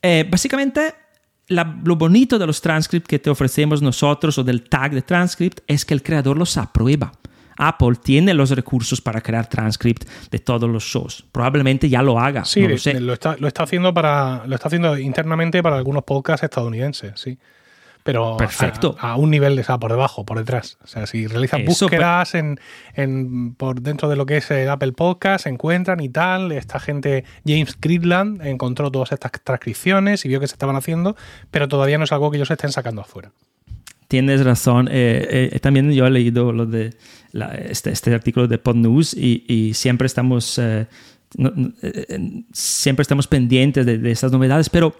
Eh, 0.01 0.27
básicamente, 0.29 0.93
lo 1.47 1.95
bonito 1.95 2.37
de 2.37 2.45
los 2.45 2.61
transcripts 2.61 3.07
que 3.07 3.19
te 3.19 3.29
ofrecemos 3.29 3.81
nosotros 3.81 4.37
o 4.37 4.43
del 4.43 4.69
tag 4.69 4.93
de 4.93 5.01
transcript 5.01 5.61
es 5.67 5.83
que 5.83 5.95
el 5.95 6.03
creador 6.03 6.37
los 6.37 6.57
aprueba. 6.57 7.11
Apple 7.59 7.97
tiene 8.01 8.33
los 8.33 8.49
recursos 8.51 9.01
para 9.01 9.21
crear 9.21 9.47
transcript 9.47 10.05
de 10.31 10.39
todos 10.39 10.69
los 10.69 10.83
shows. 10.83 11.25
Probablemente 11.31 11.89
ya 11.89 12.01
lo 12.01 12.17
haga. 12.19 12.45
Sí, 12.45 12.65
lo, 12.67 13.13
está, 13.13 13.35
haciendo 13.63 13.93
para, 13.93 14.43
lo 14.47 14.55
está 14.55 14.69
haciendo 14.69 14.97
internamente 14.97 15.61
para 15.61 15.75
algunos 15.75 16.03
podcasts 16.03 16.43
estadounidenses, 16.43 17.19
sí. 17.19 17.37
Pero 18.03 18.37
Perfecto. 18.37 18.95
A, 18.97 19.17
un 19.17 19.29
nivel 19.29 19.57
de, 19.57 19.63
por 19.63 19.91
debajo, 19.91 20.25
por 20.25 20.37
detrás. 20.37 20.77
O 20.83 20.87
sea, 20.87 21.05
si 21.05 21.27
realizan 21.27 21.65
búsquedas 21.65 22.33
en, 22.33 23.55
por 23.55 23.81
dentro 23.81 24.07
de 24.07 24.15
lo 24.15 24.25
que 24.25 24.37
es 24.37 24.49
el 24.51 24.69
Apple 24.69 24.93
Podcast, 24.93 25.43
se 25.43 25.49
encuentran 25.49 25.99
y 25.99 26.07
tal. 26.07 26.53
Esta 26.53 26.79
gente, 26.79 27.25
James 27.45 27.75
Cleveland, 27.75 28.41
encontró 28.45 28.89
todas 28.89 29.11
estas 29.11 29.33
transcripciones 29.43 30.23
y 30.23 30.29
vio 30.29 30.39
que 30.39 30.47
se 30.47 30.53
estaban 30.53 30.77
haciendo, 30.77 31.17
pero 31.51 31.67
todavía 31.67 31.97
no 31.97 32.05
es 32.05 32.11
algo 32.13 32.31
que 32.31 32.37
ellos 32.37 32.49
estén 32.49 32.71
sacando 32.71 33.01
afuera. 33.01 33.31
Tienes 34.09 34.43
razón. 34.43 34.87
Eh, 34.91 35.51
eh, 35.53 35.59
también 35.59 35.91
yo 35.91 36.07
he 36.07 36.09
leído 36.09 36.51
este, 37.69 37.91
este, 37.91 38.13
artículo 38.13 38.47
de 38.47 38.57
PodNews 38.57 39.13
y, 39.13 39.45
y 39.47 39.75
siempre 39.75 40.07
estamos 40.07 40.57
eh, 40.57 40.87
siempre 42.51 43.03
estamos 43.03 43.27
pendientes 43.27 43.85
de, 43.85 43.99
de 43.99 44.11
estas 44.11 44.31
novedades, 44.31 44.67
pero 44.67 44.95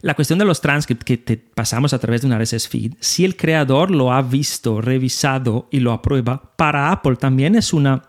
la 0.00 0.14
cuestión 0.14 0.38
de 0.38 0.46
los 0.46 0.62
transcripts 0.62 1.04
que 1.04 1.18
te 1.18 1.36
pasamos 1.36 1.92
a 1.92 1.98
través 1.98 2.22
de 2.22 2.28
una 2.28 2.38
RSS 2.38 2.66
feed, 2.68 2.94
si 2.98 3.26
el 3.26 3.36
creador 3.36 3.90
lo 3.90 4.10
ha 4.10 4.22
visto, 4.22 4.80
revisado 4.80 5.68
y 5.70 5.80
lo 5.80 5.92
aprueba, 5.92 6.54
para 6.56 6.90
Apple 6.90 7.16
también 7.16 7.56
es 7.56 7.74
una 7.74 8.07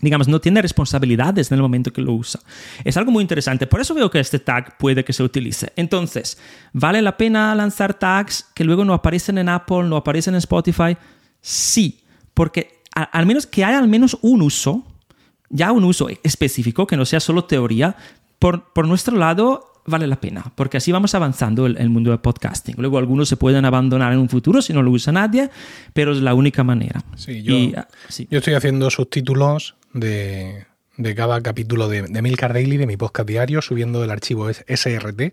digamos, 0.00 0.28
no 0.28 0.40
tiene 0.40 0.60
responsabilidades 0.60 1.50
en 1.50 1.56
el 1.56 1.62
momento 1.62 1.92
que 1.92 2.02
lo 2.02 2.12
usa. 2.12 2.40
Es 2.84 2.96
algo 2.96 3.10
muy 3.10 3.22
interesante. 3.22 3.66
Por 3.66 3.80
eso 3.80 3.94
veo 3.94 4.10
que 4.10 4.20
este 4.20 4.38
tag 4.38 4.76
puede 4.76 5.04
que 5.04 5.12
se 5.12 5.22
utilice. 5.22 5.72
Entonces, 5.76 6.38
¿vale 6.72 7.00
la 7.00 7.16
pena 7.16 7.54
lanzar 7.54 7.94
tags 7.94 8.46
que 8.54 8.64
luego 8.64 8.84
no 8.84 8.92
aparecen 8.92 9.38
en 9.38 9.48
Apple, 9.48 9.84
no 9.84 9.96
aparecen 9.96 10.34
en 10.34 10.38
Spotify? 10.38 10.96
Sí, 11.40 12.02
porque 12.34 12.82
al 12.94 13.26
menos 13.26 13.46
que 13.46 13.64
haya 13.64 13.78
al 13.78 13.88
menos 13.88 14.18
un 14.22 14.42
uso, 14.42 14.84
ya 15.48 15.72
un 15.72 15.84
uso 15.84 16.08
específico, 16.22 16.86
que 16.86 16.96
no 16.96 17.04
sea 17.04 17.20
solo 17.20 17.44
teoría, 17.44 17.96
por, 18.38 18.72
por 18.72 18.86
nuestro 18.86 19.16
lado 19.16 19.72
vale 19.86 20.06
la 20.06 20.20
pena, 20.20 20.52
porque 20.54 20.76
así 20.76 20.92
vamos 20.92 21.14
avanzando 21.14 21.66
el, 21.66 21.76
el, 21.78 21.88
mundo 21.88 22.10
del 22.10 22.20
podcasting. 22.20 22.74
Luego 22.78 22.98
algunos 22.98 23.28
se 23.28 23.36
pueden 23.36 23.64
abandonar 23.64 24.12
en 24.12 24.18
un 24.18 24.28
futuro 24.28 24.62
si 24.62 24.72
no 24.72 24.82
lo 24.82 24.90
usa 24.90 25.12
nadie, 25.12 25.50
pero 25.92 26.12
es 26.12 26.18
la 26.18 26.34
única 26.34 26.64
manera. 26.64 27.02
Sí, 27.16 27.42
yo, 27.42 27.54
ah, 27.76 27.88
yo 28.30 28.38
estoy 28.38 28.54
haciendo 28.54 28.90
subtítulos 28.90 29.76
de, 29.92 30.66
de 30.96 31.14
cada 31.14 31.40
capítulo 31.42 31.88
de, 31.88 32.02
de 32.02 32.22
Milcar 32.22 32.52
Daily, 32.52 32.76
de 32.76 32.86
mi 32.86 32.96
podcast 32.96 33.28
diario, 33.28 33.62
subiendo 33.62 34.02
el 34.04 34.10
archivo 34.10 34.48
SRT. 34.50 35.32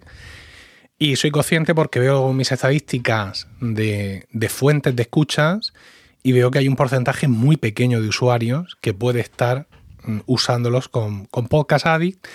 Y 0.99 1.15
soy 1.15 1.31
consciente 1.31 1.75
porque 1.75 1.99
veo 1.99 2.31
mis 2.33 2.51
estadísticas 2.51 3.47
de, 3.59 4.27
de 4.31 4.49
fuentes 4.49 4.95
de 4.95 5.01
escuchas 5.03 5.73
y 6.21 6.31
veo 6.31 6.51
que 6.51 6.59
hay 6.59 6.67
un 6.67 6.75
porcentaje 6.75 7.27
muy 7.27 7.57
pequeño 7.57 8.01
de 8.01 8.07
usuarios 8.07 8.77
que 8.79 8.93
puede 8.93 9.19
estar 9.19 9.67
mm, 10.03 10.19
usándolos 10.25 10.87
con, 10.87 11.25
con 11.25 11.47
Podcast 11.47 11.85
Addict 11.85 12.25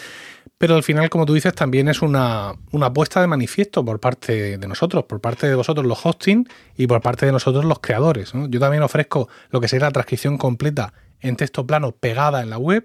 pero 0.59 0.75
al 0.75 0.83
final, 0.83 1.09
como 1.09 1.25
tú 1.25 1.35
dices, 1.35 1.55
también 1.55 1.89
es 1.89 2.03
una, 2.03 2.53
una 2.73 2.87
apuesta 2.87 3.21
de 3.21 3.29
manifiesto 3.29 3.85
por 3.85 4.01
parte 4.01 4.59
de 4.59 4.69
nosotros, 4.69 5.05
por 5.05 5.21
parte 5.21 5.49
de 5.49 5.55
vosotros 5.55 5.87
los 5.87 6.05
hosting 6.05 6.49
y 6.77 6.89
por 6.89 7.01
parte 7.01 7.27
de 7.27 7.33
nosotros 7.33 7.65
los 7.65 7.79
creadores. 7.79 8.33
Yo 8.49 8.59
también 8.59 8.83
ofrezco 8.83 9.29
lo 9.51 9.61
que 9.61 9.69
sería 9.69 9.87
la 9.87 9.93
transcripción 9.93 10.37
completa 10.37 10.93
en 11.21 11.37
texto 11.37 11.65
plano 11.65 11.93
pegada 11.93 12.43
en 12.43 12.51
la 12.51 12.59
web. 12.59 12.85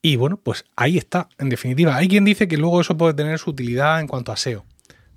Y 0.00 0.14
bueno, 0.14 0.36
pues 0.36 0.64
ahí 0.76 0.96
está, 0.96 1.28
en 1.38 1.48
definitiva. 1.48 1.96
Hay 1.96 2.08
quien 2.08 2.24
dice 2.24 2.46
que 2.46 2.56
luego 2.56 2.80
eso 2.80 2.96
puede 2.96 3.14
tener 3.14 3.38
su 3.38 3.50
utilidad 3.50 4.00
en 4.00 4.06
cuanto 4.06 4.30
a 4.30 4.36
SEO. 4.36 4.64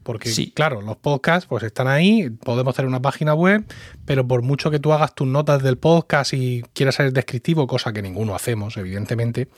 Porque, 0.08 0.32
claro, 0.54 0.82
los 0.82 0.96
podcasts 0.96 1.48
pues 1.48 1.64
están 1.64 1.90
ahí, 1.90 2.30
podemos 2.30 2.74
hacer 2.74 2.86
una 2.86 3.02
página 3.02 3.34
web, 3.34 3.66
pero 4.06 4.26
por 4.26 4.42
mucho 4.42 4.72
que 4.72 4.80
tú 4.80 4.94
hagas 4.94 5.14
tus 5.14 5.28
notas 5.28 5.62
del 5.62 5.78
podcast 5.78 6.32
y 6.32 6.64
quieras 6.72 6.96
ser 6.96 7.12
descriptivo, 7.12 7.68
cosa 7.68 7.92
que 7.92 8.02
ninguno 8.02 8.34
hacemos, 8.34 8.78
evidentemente, 8.78 9.50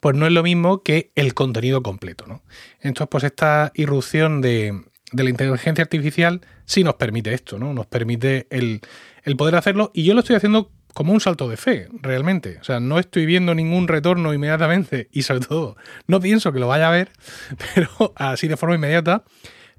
pues 0.00 0.16
no 0.16 0.26
es 0.26 0.32
lo 0.32 0.42
mismo 0.42 0.82
que 0.82 1.12
el 1.14 1.34
contenido 1.34 1.84
completo, 1.84 2.26
¿no? 2.26 2.42
Entonces, 2.80 3.06
pues 3.12 3.22
esta 3.22 3.70
irrupción 3.76 4.40
de, 4.40 4.82
la 5.12 5.30
inteligencia 5.30 5.82
artificial 5.82 6.40
sí 6.64 6.82
nos 6.82 6.94
permite 6.94 7.32
esto, 7.32 7.60
¿no? 7.60 7.72
Nos 7.72 7.86
permite 7.86 8.48
el, 8.50 8.80
el 9.22 9.36
poder 9.36 9.54
hacerlo 9.54 9.92
y 9.94 10.02
yo 10.02 10.14
lo 10.14 10.20
estoy 10.20 10.34
haciendo 10.34 10.72
como 10.94 11.12
un 11.12 11.20
salto 11.20 11.48
de 11.48 11.56
fe, 11.56 11.86
realmente. 11.92 12.58
O 12.60 12.64
sea, 12.64 12.80
no 12.80 12.98
estoy 12.98 13.24
viendo 13.24 13.54
ningún 13.54 13.86
retorno 13.86 14.34
inmediatamente 14.34 15.08
y 15.12 15.22
sobre 15.22 15.46
todo 15.46 15.76
no 16.08 16.18
pienso 16.18 16.52
que 16.52 16.58
lo 16.58 16.66
vaya 16.66 16.88
a 16.88 16.90
ver, 16.90 17.12
pero 17.76 18.12
así 18.16 18.48
de 18.48 18.56
forma 18.56 18.74
inmediata 18.74 19.22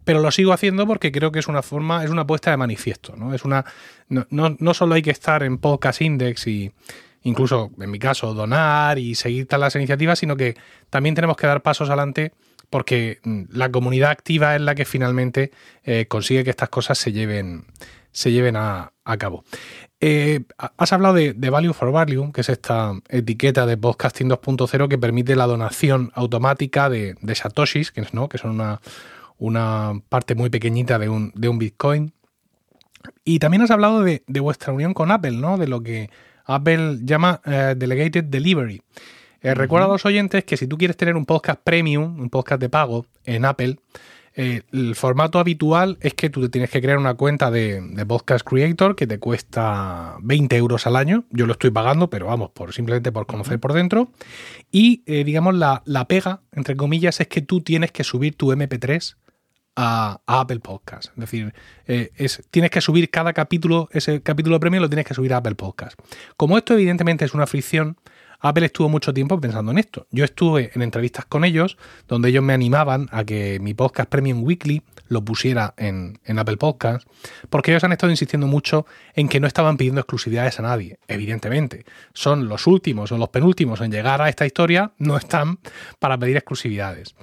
pero 0.05 0.19
lo 0.19 0.31
sigo 0.31 0.53
haciendo 0.53 0.85
porque 0.85 1.11
creo 1.11 1.31
que 1.31 1.39
es 1.39 1.47
una 1.47 1.61
forma, 1.61 2.03
es 2.03 2.09
una 2.09 2.23
apuesta 2.23 2.51
de 2.51 2.57
manifiesto, 2.57 3.15
¿no? 3.15 3.33
Es 3.33 3.45
una. 3.45 3.65
No, 4.09 4.25
no, 4.29 4.73
solo 4.73 4.95
hay 4.95 5.01
que 5.01 5.11
estar 5.11 5.43
en 5.43 5.57
Podcast 5.57 6.01
Index 6.01 6.47
y 6.47 6.71
incluso, 7.23 7.71
en 7.79 7.89
mi 7.89 7.99
caso, 7.99 8.33
donar 8.33 8.99
y 8.99 9.15
seguir 9.15 9.47
todas 9.47 9.61
las 9.61 9.75
iniciativas, 9.75 10.19
sino 10.19 10.35
que 10.35 10.55
también 10.89 11.15
tenemos 11.15 11.37
que 11.37 11.47
dar 11.47 11.61
pasos 11.61 11.89
adelante 11.89 12.33
porque 12.69 13.19
mm, 13.23 13.43
la 13.51 13.71
comunidad 13.71 14.11
activa 14.11 14.55
es 14.55 14.61
la 14.61 14.75
que 14.75 14.85
finalmente 14.85 15.51
eh, 15.83 16.05
consigue 16.07 16.43
que 16.43 16.49
estas 16.49 16.69
cosas 16.69 16.97
se 16.97 17.11
lleven, 17.11 17.65
se 18.11 18.31
lleven 18.31 18.55
a, 18.55 18.91
cabo. 19.19 19.43
Eh, 19.99 20.41
has 20.57 20.91
hablado 20.91 21.13
de, 21.13 21.33
Value 21.33 21.73
for 21.73 21.91
Value, 21.91 22.31
que 22.31 22.41
es 22.41 22.49
esta 22.49 22.93
etiqueta 23.09 23.65
de 23.65 23.77
Podcasting 23.77 24.29
2.0 24.29 24.87
que 24.87 24.97
permite 24.97 25.35
la 25.35 25.45
donación 25.45 26.11
automática 26.13 26.89
de, 26.89 27.15
de 27.21 27.35
Satoshis, 27.35 27.91
que, 27.91 28.05
¿no? 28.11 28.27
que 28.27 28.37
son 28.37 28.51
una, 28.51 28.81
una 29.37 29.93
parte 30.09 30.35
muy 30.35 30.49
pequeñita 30.49 30.99
de 30.99 31.09
un, 31.09 31.31
de 31.35 31.49
un 31.49 31.57
Bitcoin. 31.57 32.13
Y 33.25 33.39
también 33.39 33.61
has 33.61 33.71
hablado 33.71 34.03
de, 34.03 34.23
vuestra 34.27 34.73
unión 34.73 34.93
con 34.93 35.11
Apple, 35.11 35.31
¿no? 35.31 35.57
De 35.57 35.67
lo 35.67 35.81
que 35.81 36.09
Apple 36.45 36.99
llama 37.03 37.41
eh, 37.45 37.75
Delegated 37.77 38.25
Delivery. 38.25 38.81
Eh, 39.41 39.53
recuerda 39.53 39.87
a 39.87 39.89
los 39.89 40.05
oyentes 40.05 40.45
que 40.45 40.57
si 40.57 40.67
tú 40.67 40.77
quieres 40.77 40.95
tener 40.95 41.15
un 41.15 41.25
podcast 41.25 41.59
premium, 41.63 42.19
un 42.19 42.29
podcast 42.29 42.61
de 42.61 42.69
pago 42.69 43.05
en 43.25 43.43
Apple, 43.43 43.77
eh, 44.35 44.63
el 44.71 44.95
formato 44.95 45.37
habitual 45.37 45.97
es 46.01 46.15
que 46.15 46.29
tú 46.29 46.41
te 46.41 46.49
tienes 46.49 46.69
que 46.69 46.81
crear 46.81 46.97
una 46.97 47.13
cuenta 47.13 47.51
de, 47.51 47.83
Podcast 48.07 48.47
Creator 48.47 48.95
que 48.95 49.05
te 49.05 49.19
cuesta 49.19 50.15
20 50.21 50.55
euros 50.57 50.87
al 50.87 50.95
año. 50.95 51.25
Yo 51.29 51.45
lo 51.45 51.53
estoy 51.53 51.71
pagando, 51.71 52.09
pero 52.09 52.27
vamos, 52.27 52.51
por 52.51 52.73
simplemente 52.73 53.11
por 53.11 53.27
conocer 53.27 53.59
por 53.59 53.73
dentro. 53.73 54.11
Y 54.71 55.03
digamos, 55.23 55.53
la, 55.55 55.83
la, 55.85 56.07
pega, 56.07 56.41
entre 56.51 56.75
comillas, 56.75 57.19
es 57.21 57.27
que 57.27 57.41
tú 57.41 57.61
tienes 57.61 57.91
que 57.91 58.03
subir 58.03 58.35
tu 58.35 58.51
MP3 58.51 59.15
a, 59.75 60.21
Apple 60.25 60.59
Podcast. 60.59 61.09
Es 61.09 61.15
decir, 61.17 61.53
eh, 61.87 62.11
es, 62.15 62.43
tienes 62.51 62.71
que 62.71 62.81
subir 62.81 63.09
cada 63.09 63.33
capítulo, 63.33 63.89
ese 63.91 64.21
capítulo 64.21 64.59
premio 64.59 64.79
lo 64.79 64.89
tienes 64.89 65.05
que 65.05 65.13
subir 65.13 65.33
a 65.33 65.37
Apple 65.37 65.55
Podcast. 65.55 65.99
Como 66.37 66.57
esto 66.57 66.73
evidentemente 66.73 67.25
es 67.25 67.33
una 67.33 67.47
fricción, 67.47 67.97
Apple 68.43 68.65
estuvo 68.65 68.89
mucho 68.89 69.13
tiempo 69.13 69.39
pensando 69.39 69.71
en 69.71 69.77
esto. 69.77 70.05
Yo 70.11 70.25
estuve 70.25 70.69
en 70.75 70.81
entrevistas 70.81 71.23
con 71.25 71.45
ellos 71.45 71.77
donde 72.09 72.27
ellos 72.27 72.43
me 72.43 72.51
animaban 72.51 73.07
a 73.11 73.23
que 73.23 73.57
mi 73.61 73.73
podcast 73.73 74.09
Premium 74.09 74.43
Weekly 74.43 74.83
lo 75.07 75.23
pusiera 75.23 75.73
en, 75.77 76.19
en, 76.25 76.39
Apple 76.39 76.57
Podcast, 76.57 77.07
porque 77.49 77.71
ellos 77.71 77.85
han 77.85 77.93
estado 77.93 78.11
insistiendo 78.11 78.45
mucho 78.45 78.85
en 79.15 79.29
que 79.29 79.39
no 79.39 79.47
estaban 79.47 79.77
pidiendo 79.77 80.01
exclusividades 80.01 80.59
a 80.59 80.63
nadie. 80.63 80.99
Evidentemente, 81.07 81.85
son 82.13 82.49
los 82.49 82.67
últimos 82.67 83.13
o 83.13 83.17
los 83.17 83.29
penúltimos 83.29 83.79
en 83.79 83.91
llegar 83.91 84.21
a 84.21 84.27
esta 84.27 84.45
historia, 84.45 84.91
no 84.97 85.15
están 85.15 85.59
para 85.99 86.17
pedir 86.17 86.35
exclusividades. 86.35 87.15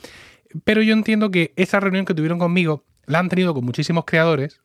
Pero 0.64 0.82
yo 0.82 0.92
entiendo 0.92 1.30
que 1.30 1.52
esa 1.56 1.80
reunión 1.80 2.04
que 2.04 2.14
tuvieron 2.14 2.38
conmigo 2.38 2.84
la 3.06 3.18
han 3.18 3.28
tenido 3.28 3.54
con 3.54 3.64
muchísimos 3.64 4.04
creadores 4.06 4.60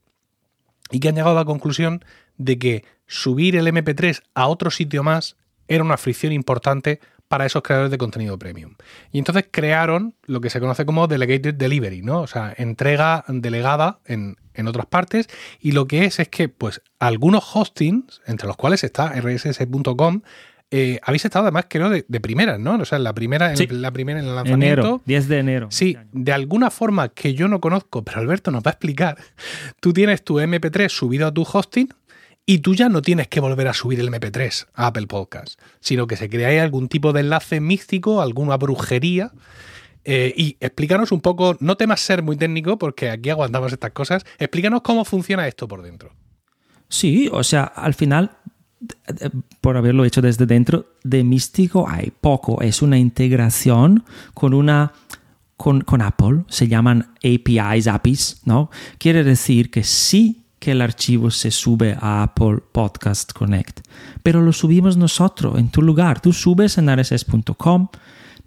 y 0.92 1.00
que 1.00 1.10
han 1.10 1.16
llegado 1.16 1.36
a 1.36 1.42
la 1.42 1.46
conclusión 1.46 2.04
de 2.38 2.60
que 2.60 2.86
subir 3.08 3.56
el 3.56 3.68
MP3 3.68 4.22
a 4.34 4.48
otro 4.48 4.72
sitio 4.72 5.04
más 5.04 5.38
era 5.68 5.84
una 5.84 5.98
fricción 5.98 6.32
importante 6.32 7.00
para 7.28 7.46
esos 7.46 7.64
creadores 7.64 7.92
de 7.92 7.98
contenido 7.98 8.38
premium. 8.38 8.76
Y 9.12 9.18
entonces 9.18 9.46
crearon 9.50 10.16
lo 10.26 10.42
que 10.42 10.50
se 10.50 10.60
conoce 10.60 10.86
como 10.86 11.08
Delegated 11.08 11.56
Delivery, 11.56 12.02
¿no? 12.02 12.22
O 12.22 12.28
sea, 12.28 12.54
entrega 12.56 13.26
delegada 13.28 14.00
en, 14.06 14.38
en 14.54 14.68
otras 14.68 14.86
partes. 14.86 15.28
Y 15.60 15.72
lo 15.72 15.88
que 15.88 16.06
es 16.06 16.20
es 16.20 16.30
que, 16.30 16.50
pues, 16.50 16.82
algunos 17.00 17.56
hostings, 17.56 18.22
entre 18.28 18.48
los 18.48 18.58
cuales 18.58 18.84
está 18.84 19.14
rss.com, 19.20 20.22
eh, 20.72 21.00
habéis 21.04 21.26
estado 21.26 21.46
además, 21.46 21.66
creo, 21.70 21.90
de, 21.90 22.06
de 22.08 22.20
primeras, 22.20 22.60
¿no? 22.60 22.76
O 22.76 22.86
sea, 22.86 23.00
la 23.00 23.14
primera, 23.14 23.54
en, 23.54 23.82
la 23.82 23.92
primera 23.92 24.20
en 24.20 24.26
el 24.26 24.36
lanzamiento. 24.36 24.82
Enero, 24.82 25.02
10 25.06 25.28
de 25.28 25.38
enero. 25.40 25.68
Sí, 25.72 25.98
de 26.12 26.32
alguna 26.34 26.72
forma 26.72 27.10
que 27.10 27.34
yo 27.34 27.48
no 27.48 27.62
conozco, 27.62 28.04
pero 28.04 28.20
Alberto 28.20 28.52
nos 28.52 28.64
va 28.64 28.72
a 28.72 28.74
explicar. 28.74 29.18
Tú 29.80 29.94
tienes 29.94 30.24
tu 30.24 30.40
MP3 30.40 30.90
subido 30.90 31.28
a 31.28 31.34
tu 31.34 31.44
hosting 31.44 31.90
y 32.46 32.60
tú 32.60 32.76
ya 32.76 32.90
no 32.90 33.02
tienes 33.02 33.28
que 33.28 33.40
volver 33.40 33.68
a 33.68 33.74
subir 33.74 34.00
el 34.00 34.10
MP3 34.10 34.68
a 34.74 34.88
Apple 34.88 35.08
Podcast, 35.08 35.60
sino 35.80 36.08
que 36.08 36.16
se 36.16 36.30
crea 36.30 36.50
ahí 36.50 36.58
algún 36.58 36.90
tipo 36.90 37.14
de 37.14 37.22
enlace 37.22 37.60
místico, 37.60 38.22
alguna 38.22 38.58
brujería 38.58 39.32
Eh, 40.08 40.32
y 40.38 40.56
explícanos 40.60 41.12
un 41.12 41.20
poco, 41.20 41.58
no 41.60 41.78
temas 41.78 42.00
ser 42.00 42.22
muy 42.22 42.38
técnico, 42.38 42.78
porque 42.78 43.10
aquí 43.10 43.32
aguantamos 43.32 43.74
estas 43.74 43.90
cosas, 43.90 44.24
explícanos 44.38 44.82
cómo 44.84 45.04
funciona 45.04 45.48
esto 45.48 45.68
por 45.68 45.82
dentro. 45.82 46.12
Sí, 46.90 47.28
o 47.32 47.44
sea, 47.44 47.64
al 47.64 47.96
final, 47.96 48.38
por 49.62 49.78
haberlo 49.78 50.06
hecho 50.06 50.22
desde 50.22 50.46
dentro, 50.46 50.88
de 51.04 51.24
místico 51.24 51.88
hay 51.88 52.12
poco. 52.12 52.62
Es 52.62 52.82
una 52.82 52.98
integración 52.98 54.04
con 54.34 54.54
una... 54.54 54.94
Con, 55.58 55.80
con 55.80 56.02
Apple, 56.02 56.44
se 56.50 56.68
llaman 56.68 57.14
APIs, 57.24 57.88
APIs, 57.88 58.42
¿no? 58.44 58.70
Quiere 58.98 59.24
decir 59.24 59.72
que 59.72 59.86
sí 59.86 60.46
que 60.60 60.72
el 60.72 60.82
archivo 60.82 61.32
se 61.32 61.52
sube 61.52 61.96
a 62.02 62.24
Apple 62.24 62.58
Podcast 62.72 63.32
Connect, 63.32 63.82
pero 64.24 64.42
lo 64.42 64.52
subimos 64.52 64.98
nosotros 64.98 65.58
en 65.58 65.70
tu 65.70 65.82
lugar. 65.82 66.20
Tú 66.22 66.34
subes 66.34 66.78
en 66.78 66.90
rss.com, 66.90 67.88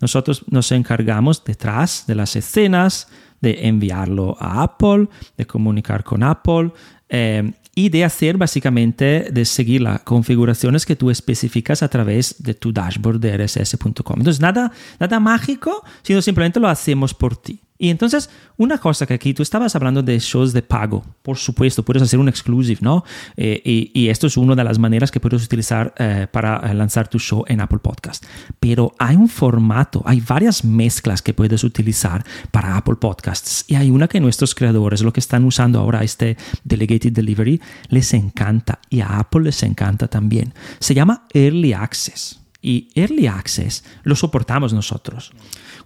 nosotros 0.01 0.45
nos 0.49 0.73
encargamos 0.73 1.45
detrás 1.45 2.05
de 2.07 2.15
las 2.15 2.37
escenas, 2.37 3.09
de 3.41 3.69
enviarlo 3.69 4.37
a 4.41 4.63
Apple, 4.65 5.09
de 5.37 5.47
comunicar 5.47 6.03
con 6.03 6.23
Apple 6.23 6.73
eh, 7.09 7.53
y 7.79 7.91
de 7.91 8.05
hacer 8.05 8.37
básicamente, 8.37 9.29
de 9.31 9.45
seguir 9.45 9.83
las 9.83 10.01
configuraciones 10.01 10.85
que 10.85 10.97
tú 10.97 11.11
especificas 11.11 11.85
a 11.85 11.89
través 11.89 12.43
de 12.43 12.55
tu 12.55 12.73
dashboard 12.73 13.21
de 13.21 13.37
rss.com. 13.39 14.19
Entonces, 14.19 14.41
nada, 14.41 14.73
nada 14.99 15.21
mágico, 15.21 15.85
sino 16.03 16.21
simplemente 16.21 16.59
lo 16.59 16.67
hacemos 16.67 17.15
por 17.15 17.37
ti. 17.37 17.61
Y 17.79 17.91
entonces, 17.91 18.29
una 18.57 18.79
cosa 18.79 19.07
que 19.07 19.15
aquí 19.15 19.33
tú 19.33 19.43
estabas 19.43 19.77
hablando 19.77 20.03
de 20.03 20.19
shows 20.19 20.53
de 20.53 20.63
pago, 20.63 21.05
por 21.23 21.39
supuesto, 21.39 21.85
puedes 21.85 22.03
hacer 22.03 22.19
un 22.19 22.29
exclusive, 22.29 22.81
¿no? 22.83 23.05
Eh, 23.37 23.63
y, 23.95 24.09
esto 24.09 24.27
es 24.27 24.37
una 24.37 24.57
de 24.57 24.65
las 24.65 24.79
maneras 24.79 25.11
que 25.13 25.21
puedes 25.21 25.45
utilizar 25.45 25.95
eh, 25.97 26.27
para 26.31 26.57
eh, 26.59 26.75
lanzar 26.75 27.07
tu 27.09 27.21
show 27.21 27.45
en 27.47 27.61
Apple 27.61 27.79
Podcast. 27.79 28.25
Pero 28.59 28.95
hay 28.99 29.15
un 29.15 29.29
formato, 29.29 30.03
hay 30.05 30.21
varias 30.21 30.65
mezclas 30.65 31.23
que 31.23 31.35
puedes 31.35 31.63
utilizar 31.63 32.25
para 32.51 32.77
Apple 32.77 32.97
Podcasts. 32.97 33.65
Y 33.69 33.77
hay 33.77 33.91
una 33.91 34.09
que 34.09 34.19
nuestros 34.19 34.55
creadores, 34.55 35.03
lo 35.03 35.13
que 35.13 35.21
están 35.21 35.45
usando 35.45 35.79
ahora, 35.79 36.03
este 36.03 36.37
Delegated 36.65 37.13
Delivery, 37.13 37.61
les 37.91 38.13
encanta. 38.13 38.81
Y 38.91 39.03
a 39.03 39.19
Apple 39.19 39.43
les 39.43 39.63
encanta 39.63 40.09
también. 40.09 40.53
Se 40.81 40.95
llama 40.95 41.27
Early 41.33 41.75
Access. 41.75 42.41
Y 42.61 42.89
Early 42.97 43.29
Access 43.29 43.85
lo 44.03 44.17
soportamos 44.17 44.73
nosotros. 44.73 45.33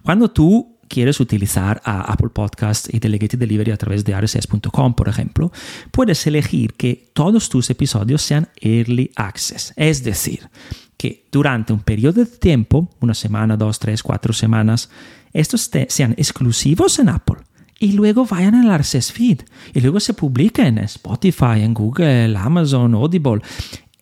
Cuando 0.01 0.31
tú 0.31 0.72
quieres 0.93 1.19
utilizar 1.19 1.81
a 1.85 2.01
Apple 2.01 2.29
Podcast 2.29 2.93
y 2.93 2.99
Delegated 2.99 3.39
Delivery 3.39 3.71
a 3.71 3.77
través 3.77 4.05
de 4.05 4.13
rss.com, 4.13 4.93
por 4.93 5.09
ejemplo, 5.09 5.51
puedes 5.89 6.27
elegir 6.27 6.75
que 6.75 7.09
todos 7.13 7.49
tus 7.49 7.71
episodios 7.71 8.21
sean 8.21 8.47
Early 8.61 9.09
Access. 9.15 9.73
Es 9.75 10.03
decir, 10.03 10.47
que 10.95 11.25
durante 11.31 11.73
un 11.73 11.79
periodo 11.79 12.23
de 12.23 12.27
tiempo, 12.27 12.89
una 12.99 13.15
semana, 13.15 13.57
dos, 13.57 13.79
tres, 13.79 14.03
cuatro 14.03 14.33
semanas, 14.33 14.91
estos 15.33 15.71
sean 15.87 16.11
exclusivos 16.15 16.99
en 16.99 17.09
Apple 17.09 17.37
y 17.79 17.93
luego 17.93 18.25
vayan 18.25 18.53
al 18.53 18.79
RSS 18.79 19.11
feed 19.11 19.41
y 19.73 19.81
luego 19.81 19.99
se 19.99 20.13
publiquen 20.13 20.77
en 20.77 20.83
Spotify, 20.83 21.61
en 21.61 21.73
Google, 21.73 22.37
Amazon, 22.37 22.93
Audible. 22.93 23.41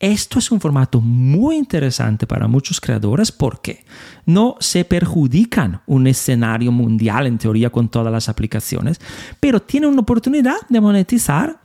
Esto 0.02 0.40
es 0.40 0.50
un 0.50 0.60
formato 0.60 1.00
muy 1.00 1.56
interesante 1.56 2.26
para 2.26 2.48
muchos 2.48 2.82
creadores 2.82 3.32
porque 3.32 3.86
no 4.26 4.56
se 4.60 4.84
perjudican 4.84 5.82
un 5.86 6.08
escenario 6.08 6.72
mundial 6.72 7.28
en 7.28 7.38
teoría 7.38 7.70
con 7.70 7.88
todas 7.88 8.12
las 8.12 8.28
aplicaciones, 8.28 9.00
pero 9.40 9.62
tienen 9.62 9.92
una 9.92 10.02
oportunidad 10.02 10.56
de 10.68 10.82
monetizar 10.82 11.60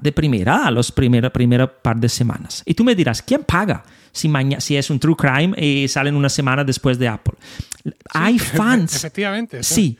de 0.00 0.10
primera 0.10 0.66
a 0.66 0.72
los 0.72 0.90
primeros 0.90 1.30
primera 1.30 1.72
par 1.72 1.98
de 1.98 2.08
semanas. 2.08 2.64
Y 2.66 2.74
tú 2.74 2.82
me 2.82 2.96
dirás, 2.96 3.22
¿quién 3.22 3.44
paga? 3.44 3.84
Si, 4.10 4.28
si 4.58 4.76
es 4.76 4.90
un 4.90 4.98
true 4.98 5.14
crime 5.14 5.54
y 5.56 5.86
salen 5.86 6.16
una 6.16 6.28
semana 6.28 6.64
después 6.64 6.98
de 6.98 7.06
Apple. 7.06 7.34
Hay 8.12 8.40
fans. 8.40 8.96
Efectivamente. 8.96 9.62
sí. 9.62 9.96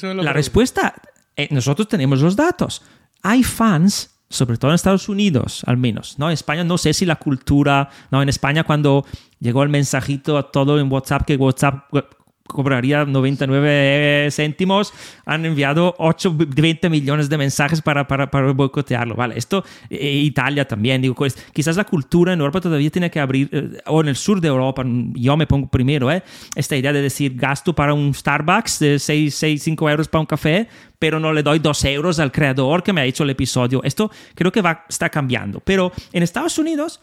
la 0.00 0.32
respuesta, 0.32 0.94
eh, 1.36 1.48
nosotros 1.50 1.88
tenemos 1.88 2.22
los 2.22 2.34
datos. 2.34 2.80
Hay 3.20 3.42
fans 3.42 4.08
sobre 4.30 4.56
todo 4.56 4.70
en 4.70 4.76
Estados 4.76 5.08
Unidos, 5.08 5.62
al 5.66 5.76
menos, 5.76 6.18
¿no? 6.18 6.28
En 6.28 6.34
España 6.34 6.62
no 6.62 6.78
sé 6.78 6.94
si 6.94 7.04
la 7.04 7.16
cultura, 7.16 7.90
¿no? 8.12 8.22
En 8.22 8.28
España 8.28 8.62
cuando 8.62 9.04
llegó 9.40 9.64
el 9.64 9.68
mensajito 9.68 10.38
a 10.38 10.52
todo 10.52 10.78
en 10.78 10.90
WhatsApp 10.90 11.24
que 11.26 11.36
WhatsApp 11.36 11.92
cobraría 12.46 13.04
99 13.04 14.28
céntimos, 14.30 14.92
han 15.24 15.46
enviado 15.46 15.94
8, 15.98 16.34
20 16.36 16.90
millones 16.90 17.28
de 17.28 17.38
mensajes 17.38 17.80
para, 17.80 18.06
para, 18.06 18.30
para 18.30 18.52
boicotearlo. 18.52 19.14
Vale, 19.14 19.38
esto, 19.38 19.64
eh, 19.88 20.10
Italia 20.24 20.66
también, 20.66 21.00
digo, 21.02 21.14
pues, 21.14 21.36
quizás 21.52 21.76
la 21.76 21.84
cultura 21.84 22.32
en 22.32 22.40
Europa 22.40 22.60
todavía 22.60 22.90
tiene 22.90 23.10
que 23.10 23.20
abrir, 23.20 23.48
eh, 23.52 23.78
o 23.86 24.00
en 24.00 24.08
el 24.08 24.16
sur 24.16 24.40
de 24.40 24.48
Europa, 24.48 24.82
yo 24.84 25.36
me 25.36 25.46
pongo 25.46 25.68
primero, 25.68 26.10
¿eh? 26.10 26.22
esta 26.54 26.76
idea 26.76 26.92
de 26.92 27.02
decir 27.02 27.34
gasto 27.36 27.74
para 27.74 27.94
un 27.94 28.12
Starbucks 28.12 28.78
de 28.80 28.98
6, 28.98 29.34
6 29.34 29.62
5 29.62 29.90
euros 29.90 30.08
para 30.08 30.20
un 30.20 30.26
café, 30.26 30.68
pero 30.98 31.18
no 31.18 31.32
le 31.32 31.42
doy 31.42 31.58
2 31.58 31.84
euros 31.86 32.18
al 32.18 32.32
creador 32.32 32.82
que 32.82 32.92
me 32.92 33.00
ha 33.00 33.04
hecho 33.04 33.22
el 33.22 33.30
episodio. 33.30 33.82
Esto 33.84 34.10
creo 34.34 34.52
que 34.52 34.60
va, 34.60 34.84
está 34.88 35.08
cambiando. 35.08 35.60
Pero 35.60 35.92
en 36.12 36.22
Estados 36.22 36.58
Unidos 36.58 37.00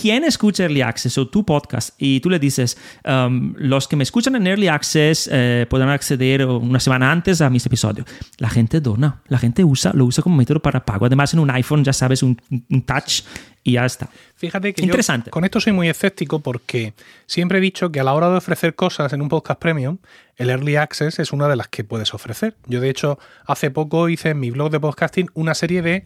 ¿Quién 0.00 0.24
escucha 0.24 0.64
Early 0.64 0.82
Access 0.82 1.18
o 1.18 1.28
tu 1.28 1.44
podcast 1.44 1.94
y 1.98 2.20
tú 2.20 2.28
le 2.28 2.38
dices, 2.38 2.76
um, 3.04 3.54
los 3.56 3.86
que 3.86 3.96
me 3.96 4.02
escuchan 4.02 4.34
en 4.34 4.46
Early 4.46 4.68
Access 4.68 5.28
eh, 5.32 5.66
podrán 5.68 5.90
acceder 5.90 6.44
una 6.46 6.80
semana 6.80 7.12
antes 7.12 7.40
a 7.40 7.48
mis 7.48 7.64
episodios? 7.64 8.06
La 8.38 8.50
gente 8.50 8.80
dona, 8.80 9.22
la 9.28 9.38
gente 9.38 9.62
usa, 9.62 9.92
lo 9.94 10.04
usa 10.04 10.22
como 10.22 10.36
método 10.36 10.60
para 10.60 10.84
pago. 10.84 11.06
Además, 11.06 11.32
en 11.34 11.40
un 11.40 11.50
iPhone 11.50 11.84
ya 11.84 11.92
sabes, 11.92 12.22
un, 12.22 12.36
touch 12.84 13.22
y 13.62 13.72
ya 13.72 13.84
está. 13.84 14.08
Fíjate 14.34 14.74
que 14.74 14.82
Interesante. 14.82 15.30
con 15.30 15.44
esto 15.44 15.60
soy 15.60 15.72
muy 15.72 15.88
escéptico 15.88 16.40
porque 16.40 16.92
siempre 17.26 17.58
he 17.58 17.60
dicho 17.60 17.92
que 17.92 18.00
a 18.00 18.04
la 18.04 18.14
hora 18.14 18.28
de 18.28 18.36
ofrecer 18.36 18.74
cosas 18.74 19.12
en 19.12 19.22
un 19.22 19.28
podcast 19.28 19.60
premium, 19.60 19.98
el 20.36 20.50
Early 20.50 20.76
Access 20.76 21.18
es 21.18 21.32
una 21.32 21.48
de 21.48 21.56
las 21.56 21.68
que 21.68 21.84
puedes 21.84 22.12
ofrecer. 22.14 22.56
Yo, 22.66 22.80
de 22.80 22.90
hecho, 22.90 23.18
hace 23.46 23.70
poco 23.70 24.08
hice 24.08 24.30
en 24.30 24.40
mi 24.40 24.50
blog 24.50 24.70
de 24.70 24.80
podcasting 24.80 25.30
una 25.34 25.54
serie 25.54 25.82
de 25.82 26.04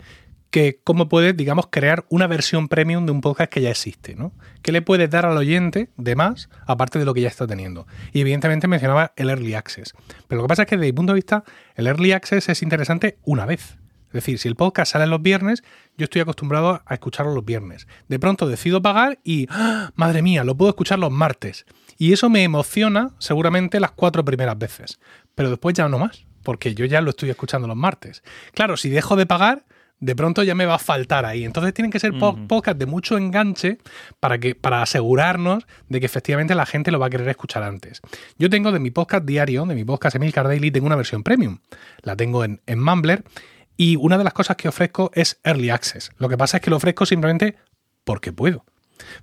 que 0.51 0.81
cómo 0.83 1.09
puedes, 1.09 1.37
digamos, 1.37 1.67
crear 1.71 2.05
una 2.09 2.27
versión 2.27 2.69
premium 2.69 3.05
de 3.07 3.13
un 3.13 3.21
podcast 3.21 3.53
que 3.53 3.61
ya 3.61 3.71
existe, 3.71 4.15
¿no? 4.15 4.33
¿Qué 4.63 4.73
le 4.73 4.83
puedes 4.83 5.11
dar 5.11 5.27
al 5.27 5.37
oyente 5.37 5.91
de 5.97 6.17
más, 6.17 6.49
aparte 6.67 6.99
de 6.99 7.05
lo 7.05 7.15
que 7.15 7.21
ya 7.21 7.29
está 7.29 7.47
teniendo? 7.47 7.87
Y 8.13 8.21
evidentemente 8.21 8.69
mencionaba 8.69 9.13
el 9.17 9.31
Early 9.31 9.55
Access. 9.55 9.95
Pero 10.27 10.41
lo 10.41 10.45
que 10.45 10.49
pasa 10.49 10.63
es 10.63 10.69
que 10.69 10.77
desde 10.77 10.89
mi 10.89 10.93
punto 10.93 11.13
de 11.13 11.17
vista, 11.17 11.45
el 11.75 11.87
Early 11.87 12.13
Access 12.13 12.49
es 12.49 12.63
interesante 12.63 13.19
una 13.25 13.45
vez. 13.45 13.79
Es 14.09 14.13
decir, 14.15 14.39
si 14.39 14.49
el 14.49 14.57
podcast 14.57 14.93
sale 14.93 15.07
los 15.07 15.21
viernes, 15.21 15.63
yo 15.99 16.05
estoy 16.05 16.23
acostumbrado 16.23 16.83
a 16.87 16.95
escucharlo 16.95 17.35
los 17.35 17.45
viernes. 17.45 17.87
De 18.09 18.19
pronto 18.19 18.49
decido 18.49 18.81
pagar 18.81 19.19
y, 19.23 19.47
¡ah! 19.51 19.93
madre 19.97 20.23
mía, 20.23 20.45
lo 20.45 20.57
puedo 20.57 20.71
escuchar 20.71 20.99
los 20.99 21.11
martes. 21.11 21.67
Y 21.99 22.15
eso 22.15 22.31
me 22.31 22.43
emociona 22.43 23.11
seguramente 23.19 23.81
las 23.81 23.91
cuatro 23.91 24.25
primeras 24.25 24.57
veces. 24.57 24.99
Pero 25.35 25.51
después 25.51 25.75
ya 25.75 25.89
no 25.91 25.99
más, 25.99 26.25
porque 26.43 26.75
yo 26.75 26.87
ya 26.87 27.03
lo 27.03 27.11
estoy 27.11 27.29
escuchando 27.29 27.69
los 27.69 27.77
martes. 27.77 28.23
Claro, 28.55 28.79
si 28.79 28.89
dejo 28.89 29.15
de 29.15 29.27
pagar, 29.27 29.67
de 30.01 30.15
pronto 30.15 30.43
ya 30.43 30.55
me 30.55 30.67
va 30.67 30.77
a 30.77 30.79
faltar 30.79 31.25
ahí. 31.25 31.45
Entonces 31.45 31.75
tienen 31.75 31.91
que 31.91 31.99
ser 31.99 32.13
podcasts 32.19 32.79
de 32.79 32.87
mucho 32.87 33.19
enganche 33.19 33.79
para, 34.21 34.39
que, 34.39 34.55
para 34.55 34.83
asegurarnos 34.83 35.67
de 35.89 36.01
que 36.01 36.07
efectivamente 36.07 36.55
la 36.55 36.67
gente 36.67 36.91
lo 36.91 36.99
va 36.99 37.07
a 37.07 37.11
querer 37.11 37.29
escuchar 37.29 37.63
antes. 37.63 38.01
Yo 38.39 38.49
tengo 38.51 38.73
de 38.73 38.79
mi 38.79 38.91
podcast 38.91 39.25
diario, 39.25 39.65
de 39.67 39.75
mi 39.75 39.85
podcast 39.85 40.17
Emil 40.17 40.33
Daily, 40.33 40.71
tengo 40.71 40.87
una 40.87 40.97
versión 40.97 41.23
premium. 41.23 41.59
La 42.03 42.17
tengo 42.17 42.45
en, 42.45 42.61
en 42.67 42.83
Mumbler 42.83 43.25
y 43.77 43.97
una 43.97 44.19
de 44.19 44.25
las 44.25 44.33
cosas 44.33 44.57
que 44.57 44.69
ofrezco 44.69 45.11
es 45.15 45.41
Early 45.45 45.71
Access. 45.71 46.11
Lo 46.19 46.29
que 46.29 46.37
pasa 46.37 46.59
es 46.59 46.63
que 46.63 46.71
lo 46.71 46.77
ofrezco 46.77 47.07
simplemente 47.07 47.57
porque 48.05 48.33
puedo. 48.33 48.65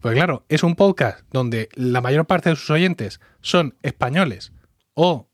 Porque 0.01 0.17
claro, 0.17 0.45
es 0.49 0.63
un 0.63 0.75
podcast 0.75 1.21
donde 1.31 1.69
la 1.73 2.01
mayor 2.01 2.25
parte 2.25 2.49
de 2.49 2.55
sus 2.55 2.69
oyentes 2.69 3.19
son 3.41 3.75
españoles 3.83 4.53
o 4.93 5.27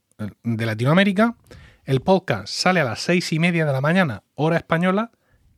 de 0.44 0.66
Latinoamérica. 0.66 1.36
El 1.86 2.02
podcast 2.02 2.48
sale 2.48 2.80
a 2.80 2.84
las 2.84 3.00
seis 3.00 3.32
y 3.34 3.40
media 3.40 3.66
de 3.66 3.74
la 3.74 3.82
mañana, 3.82 4.24
hora 4.36 4.58
española, 4.58 5.12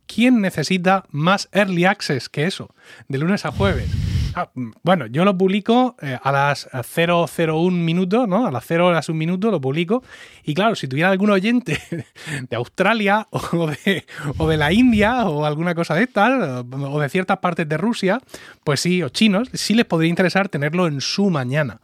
¿Quién 0.06 0.42
necesita 0.42 1.06
más 1.12 1.50
early 1.52 1.86
access 1.86 2.30
que 2.30 2.46
eso? 2.46 2.74
De 3.08 3.18
lunes 3.18 3.46
a 3.46 3.52
jueves. 3.52 3.90
Ah, 4.36 4.50
bueno, 4.82 5.06
yo 5.06 5.26
lo 5.26 5.38
publico 5.38 5.96
eh, 6.02 6.18
a 6.22 6.32
las 6.32 6.68
001 6.72 7.72
minutos, 7.72 8.28
¿no? 8.28 8.48
A 8.48 8.52
las 8.52 8.66
0 8.66 8.88
horas 8.88 9.08
un 9.10 9.18
minuto 9.18 9.52
lo 9.52 9.62
publico. 9.62 10.04
Y 10.44 10.56
claro, 10.56 10.76
si 10.76 10.88
tuviera 10.88 11.12
algún 11.12 11.30
oyente 11.30 11.80
de 12.50 12.56
Australia 12.56 13.28
o 13.32 13.68
de, 13.68 14.06
o 14.38 14.48
de 14.48 14.58
la 14.58 14.74
India 14.74 15.26
o 15.26 15.46
alguna 15.46 15.76
cosa 15.76 15.94
de 15.94 16.08
tal, 16.08 16.66
o 16.72 17.00
de 17.00 17.10
ciertas 17.10 17.38
partes 17.40 17.70
de 17.70 17.78
Rusia, 17.78 18.20
pues 18.64 18.80
sí, 18.80 19.04
o 19.04 19.10
chinos, 19.10 19.50
sí 19.54 19.76
les 19.76 19.86
podría 19.86 20.10
interesar 20.10 20.50
tenerlo 20.50 20.88
en 20.88 21.00
su 21.02 21.30
mañana. 21.30 21.80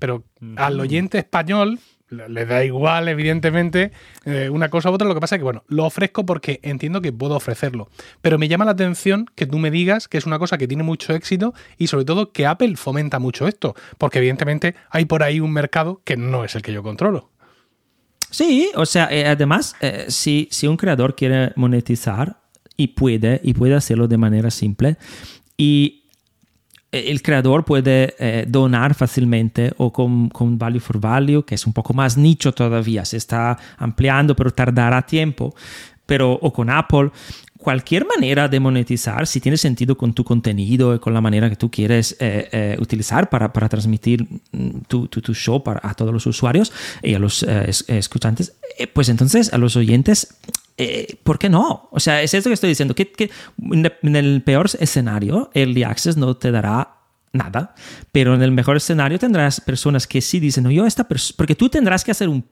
Pero 0.00 0.24
al 0.56 0.80
oyente 0.80 1.18
español, 1.18 1.78
le 2.12 2.46
da 2.46 2.64
igual, 2.64 3.08
evidentemente, 3.08 3.92
eh, 4.24 4.48
una 4.50 4.68
cosa 4.68 4.90
u 4.90 4.94
otra. 4.94 5.08
Lo 5.08 5.14
que 5.14 5.20
pasa 5.20 5.36
es 5.36 5.40
que, 5.40 5.44
bueno, 5.44 5.64
lo 5.68 5.84
ofrezco 5.84 6.24
porque 6.26 6.60
entiendo 6.62 7.00
que 7.00 7.12
puedo 7.12 7.34
ofrecerlo. 7.34 7.88
Pero 8.20 8.38
me 8.38 8.48
llama 8.48 8.64
la 8.64 8.72
atención 8.72 9.26
que 9.34 9.46
tú 9.46 9.58
me 9.58 9.70
digas 9.70 10.08
que 10.08 10.18
es 10.18 10.26
una 10.26 10.38
cosa 10.38 10.58
que 10.58 10.68
tiene 10.68 10.82
mucho 10.82 11.14
éxito 11.14 11.54
y 11.78 11.86
sobre 11.86 12.04
todo 12.04 12.32
que 12.32 12.46
Apple 12.46 12.76
fomenta 12.76 13.18
mucho 13.18 13.48
esto. 13.48 13.74
Porque 13.98 14.18
evidentemente 14.18 14.74
hay 14.90 15.06
por 15.06 15.22
ahí 15.22 15.40
un 15.40 15.52
mercado 15.52 16.02
que 16.04 16.16
no 16.16 16.44
es 16.44 16.54
el 16.54 16.62
que 16.62 16.72
yo 16.72 16.82
controlo. 16.82 17.30
Sí, 18.30 18.70
o 18.74 18.86
sea, 18.86 19.08
eh, 19.10 19.26
además, 19.26 19.76
eh, 19.80 20.06
si, 20.08 20.48
si 20.50 20.66
un 20.66 20.76
creador 20.76 21.14
quiere 21.14 21.52
monetizar 21.56 22.40
y 22.76 22.88
puede, 22.88 23.40
y 23.44 23.52
puede 23.52 23.74
hacerlo 23.74 24.08
de 24.08 24.16
manera 24.16 24.50
simple, 24.50 24.96
y 25.56 26.01
el 26.92 27.22
creador 27.22 27.64
puede 27.64 28.14
eh, 28.18 28.44
donar 28.46 28.94
fácilmente 28.94 29.72
o 29.78 29.90
con, 29.92 30.28
con, 30.28 30.58
Value 30.58 30.78
for 30.78 31.00
Value, 31.00 31.42
que 31.42 31.54
es 31.54 31.66
un 31.66 31.72
poco 31.72 31.94
más 31.94 32.18
nicho 32.18 32.52
todavía, 32.52 33.04
se 33.06 33.16
está 33.16 33.58
ampliando, 33.78 34.36
pero 34.36 34.50
tardará 34.50 35.00
tiempo, 35.02 35.54
pero 36.04 36.32
o 36.32 36.52
con 36.52 36.68
Apple. 36.68 37.10
Cualquier 37.56 38.04
manera 38.04 38.48
de 38.48 38.58
monetizar, 38.58 39.26
si 39.26 39.40
tiene 39.40 39.56
sentido 39.56 39.96
con 39.96 40.12
tu 40.12 40.24
contenido 40.24 40.94
y 40.94 40.98
con 40.98 41.14
la 41.14 41.20
manera 41.20 41.48
que 41.48 41.56
tú 41.56 41.70
quieres 41.70 42.16
eh, 42.18 42.48
eh, 42.52 42.76
utilizar 42.80 43.30
para, 43.30 43.52
para 43.52 43.68
transmitir 43.68 44.26
mm, 44.50 44.80
tu, 44.88 45.06
tu, 45.06 45.22
tu, 45.22 45.32
show 45.32 45.62
para, 45.62 45.80
a 45.82 45.94
todos 45.94 46.12
los 46.12 46.26
usuarios 46.26 46.72
y 47.02 47.14
a 47.14 47.18
los 47.18 47.42
escuchantes, 47.44 48.54
pues 48.92 49.08
entonces 49.08 49.52
a 49.54 49.58
los 49.58 49.76
oyentes 49.76 50.36
eh, 50.76 51.16
¿por 51.22 51.38
qué 51.38 51.48
no? 51.48 51.88
O 51.90 52.00
sea, 52.00 52.22
es 52.22 52.34
esto 52.34 52.50
que 52.50 52.54
estoy 52.54 52.68
diciendo, 52.68 52.94
que, 52.94 53.30
en 53.58 54.16
el 54.16 54.42
peor 54.42 54.70
escenario, 54.78 55.50
el 55.54 55.82
Access 55.84 56.16
no 56.16 56.36
te 56.36 56.50
dará 56.50 56.96
nada, 57.32 57.74
pero 58.10 58.34
en 58.34 58.42
el 58.42 58.52
mejor 58.52 58.76
escenario 58.76 59.18
tendrás 59.18 59.60
personas 59.60 60.06
que 60.06 60.20
sí 60.20 60.40
dicen, 60.40 60.64
no, 60.64 60.70
yo 60.70 60.86
esta 60.86 61.08
persona, 61.08 61.36
porque 61.36 61.54
tú 61.54 61.68
tendrás 61.68 62.04
que 62.04 62.10
hacer 62.10 62.28
un 62.28 62.44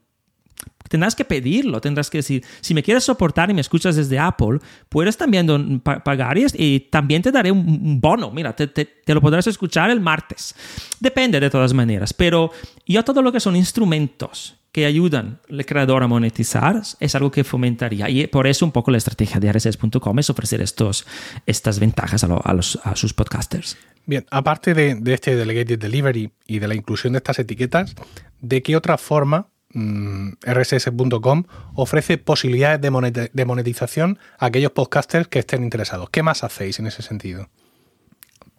tendrás 0.89 1.15
que 1.15 1.25
pedirlo, 1.25 1.81
tendrás 1.81 2.11
que 2.11 2.19
decir, 2.19 2.45
si 2.61 2.75
me 2.75 2.83
quieres 2.83 3.05
soportar 3.05 3.49
y 3.49 3.55
me 3.55 3.61
escuchas 3.61 3.95
desde 3.95 4.19
Apple, 4.19 4.59
puedes 4.89 5.17
también 5.17 5.81
pagar 5.81 6.37
y, 6.37 6.81
también 6.81 7.23
te 7.23 7.31
daré 7.31 7.53
un, 7.53 8.01
bono, 8.01 8.33
mira, 8.33 8.55
te, 8.57 8.67
te, 8.67 9.15
lo 9.15 9.21
podrás 9.21 9.47
escuchar 9.47 9.91
el 9.91 10.01
martes. 10.01 10.55
Depende 10.99 11.39
de 11.39 11.49
todas 11.49 11.73
maneras, 11.73 12.13
pero 12.13 12.51
yo 12.85 13.05
todo 13.05 13.23
lo 13.23 13.31
que 13.31 13.39
son 13.39 13.55
instrumentos 13.55 14.60
que 14.73 14.87
ayudan 14.87 15.41
al 15.51 15.67
creador 15.67 16.03
a 16.03 16.07
monetizar 16.07 16.81
es 17.01 17.15
algo 17.15 17.31
que 17.31 17.45
fomentaría. 17.45 18.09
Y 18.09 18.27
por 18.29 18.47
eso 18.47 18.65
un 18.65 18.73
poco 18.73 18.91
la 18.91 18.99
estrategia 18.99 19.41
de 19.41 19.53
RSS.com 19.53 20.19
es 20.19 20.31
ofrecer 20.31 20.63
estos, 20.63 21.07
estas 21.47 21.81
ventajas 21.81 22.25
a, 22.25 22.53
los, 22.55 22.79
a 22.85 22.97
sus 22.97 23.13
podcasters. 23.15 23.77
Bien, 24.07 24.27
aparte 24.31 24.75
de, 24.75 24.95
de, 24.95 25.15
este 25.15 25.37
Delegated 25.37 25.79
Delivery 25.79 26.31
y 26.47 26.59
de 26.59 26.69
la 26.69 26.75
inclusión 26.75 27.13
de 27.13 27.19
estas 27.19 27.39
etiquetas, 27.39 27.95
¿de 28.41 28.63
qué 28.63 28.77
otra 28.77 28.97
forma 28.97 29.49
mm, 29.73 30.33
RSS.com 30.43 31.45
ofrece 31.75 32.19
posibilidades 32.19 32.81
de 32.81 33.45
monetización 33.45 34.19
a 34.39 34.47
aquellos 34.47 34.73
podcasters 34.73 35.29
que 35.29 35.41
estén 35.41 35.65
interesados? 35.65 36.11
¿Qué 36.11 36.23
más 36.23 36.45
hacéis 36.45 36.79
en 36.79 36.87
ese 36.87 37.03
sentido? 37.03 37.49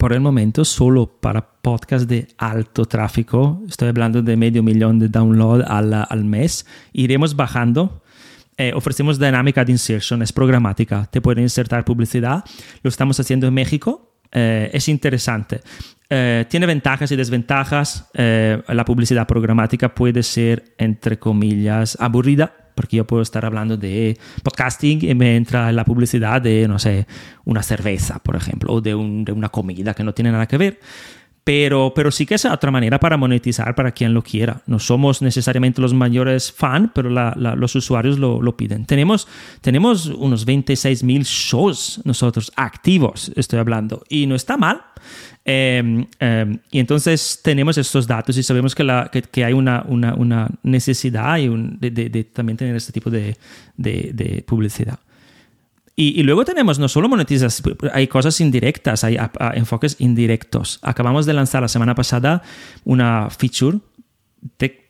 Por 0.02 0.12
el 0.12 0.18
momento 0.18 0.64
solo 0.64 1.06
para 1.06 1.46
podcast 1.62 2.08
de 2.08 2.26
alto 2.36 2.86
tráfico. 2.86 3.62
Estoy 3.68 3.90
hablando 3.90 4.20
de 4.20 4.36
medio 4.36 4.60
millón 4.60 4.98
de 4.98 5.06
downloads 5.06 5.64
al, 5.64 5.94
al 5.94 6.24
mes. 6.24 6.66
Iremos 6.92 7.36
bajando. 7.36 8.02
Eh, 8.56 8.72
ofrecemos 8.74 9.20
dinámica 9.20 9.64
de 9.64 9.70
insertion, 9.70 10.20
es 10.20 10.32
programática. 10.32 11.06
Te 11.06 11.20
pueden 11.20 11.44
insertar 11.44 11.84
publicidad. 11.84 12.44
Lo 12.82 12.88
estamos 12.88 13.20
haciendo 13.20 13.46
en 13.46 13.54
México. 13.54 14.16
Eh, 14.32 14.70
es 14.72 14.88
interesante. 14.88 15.60
Eh, 16.10 16.46
tiene 16.48 16.66
ventajas 16.66 17.12
y 17.12 17.14
desventajas. 17.14 18.10
la 18.12 18.84
publicidad 18.84 19.28
programática 19.28 19.94
puede 19.94 20.24
ser, 20.24 20.74
entre 20.78 21.20
comillas, 21.20 21.96
aburrida 22.00 22.61
porque 22.74 22.96
yo 22.96 23.06
puedo 23.06 23.22
estar 23.22 23.44
hablando 23.44 23.76
de 23.76 24.18
podcasting 24.42 25.04
y 25.04 25.14
me 25.14 25.36
entra 25.36 25.72
la 25.72 25.84
publicidad 25.84 26.40
de, 26.40 26.66
no 26.68 26.78
sé, 26.78 27.06
una 27.44 27.62
cerveza, 27.62 28.18
por 28.18 28.36
ejemplo, 28.36 28.72
o 28.72 28.80
de, 28.80 28.90
de 28.90 29.32
una 29.32 29.48
comida 29.48 29.94
que 29.94 30.04
no 30.04 30.14
tiene 30.14 30.32
nada 30.32 30.46
que 30.46 30.58
ver. 30.58 30.80
Pero, 31.44 31.92
pero 31.92 32.12
sí 32.12 32.24
que 32.24 32.36
es 32.36 32.44
otra 32.44 32.70
manera 32.70 33.00
para 33.00 33.16
monetizar 33.16 33.74
para 33.74 33.90
quien 33.90 34.14
lo 34.14 34.22
quiera. 34.22 34.62
No 34.66 34.78
somos 34.78 35.22
necesariamente 35.22 35.80
los 35.80 35.92
mayores 35.92 36.52
fans, 36.52 36.90
pero 36.94 37.10
los 37.10 37.74
usuarios 37.74 38.18
lo, 38.18 38.40
lo, 38.40 38.56
piden. 38.56 38.86
Tenemos, 38.86 39.26
tenemos 39.60 40.06
unos 40.06 40.44
26 40.44 41.02
mil 41.02 41.24
shows 41.24 42.00
nosotros 42.04 42.52
activos, 42.54 43.32
estoy 43.34 43.58
hablando, 43.58 44.04
y 44.08 44.26
no 44.26 44.36
está 44.36 44.56
mal. 44.56 44.82
Em, 45.44 46.06
em, 46.20 46.58
y 46.70 46.78
entonces 46.78 47.40
tenemos 47.42 47.76
estos 47.76 48.06
datos 48.06 48.36
y 48.36 48.42
sabemos 48.42 48.74
que, 48.74 48.84
la, 48.84 49.10
que, 49.10 49.44
hay 49.44 49.52
una, 49.52 49.84
una, 49.88 50.14
una 50.14 50.48
necesidad 50.62 51.38
y 51.38 51.48
un, 51.48 51.78
de, 51.80 51.90
de, 51.90 52.24
también 52.24 52.56
tener 52.56 52.76
este 52.76 52.92
tipo 52.92 53.10
de, 53.10 53.36
de 53.76 54.44
publicidad. 54.46 55.00
Y, 55.94 56.18
y, 56.18 56.22
luego 56.22 56.44
tenemos 56.44 56.78
no 56.78 56.88
solo 56.88 57.08
monetizas, 57.08 57.62
hay 57.92 58.06
cosas 58.06 58.40
indirectas, 58.40 59.04
hay 59.04 59.18
enfoques 59.54 59.96
indirectos. 59.98 60.78
Acabamos 60.82 61.26
de 61.26 61.34
lanzar 61.34 61.60
la 61.60 61.68
semana 61.68 61.94
pasada 61.94 62.42
una 62.84 63.28
feature 63.28 63.78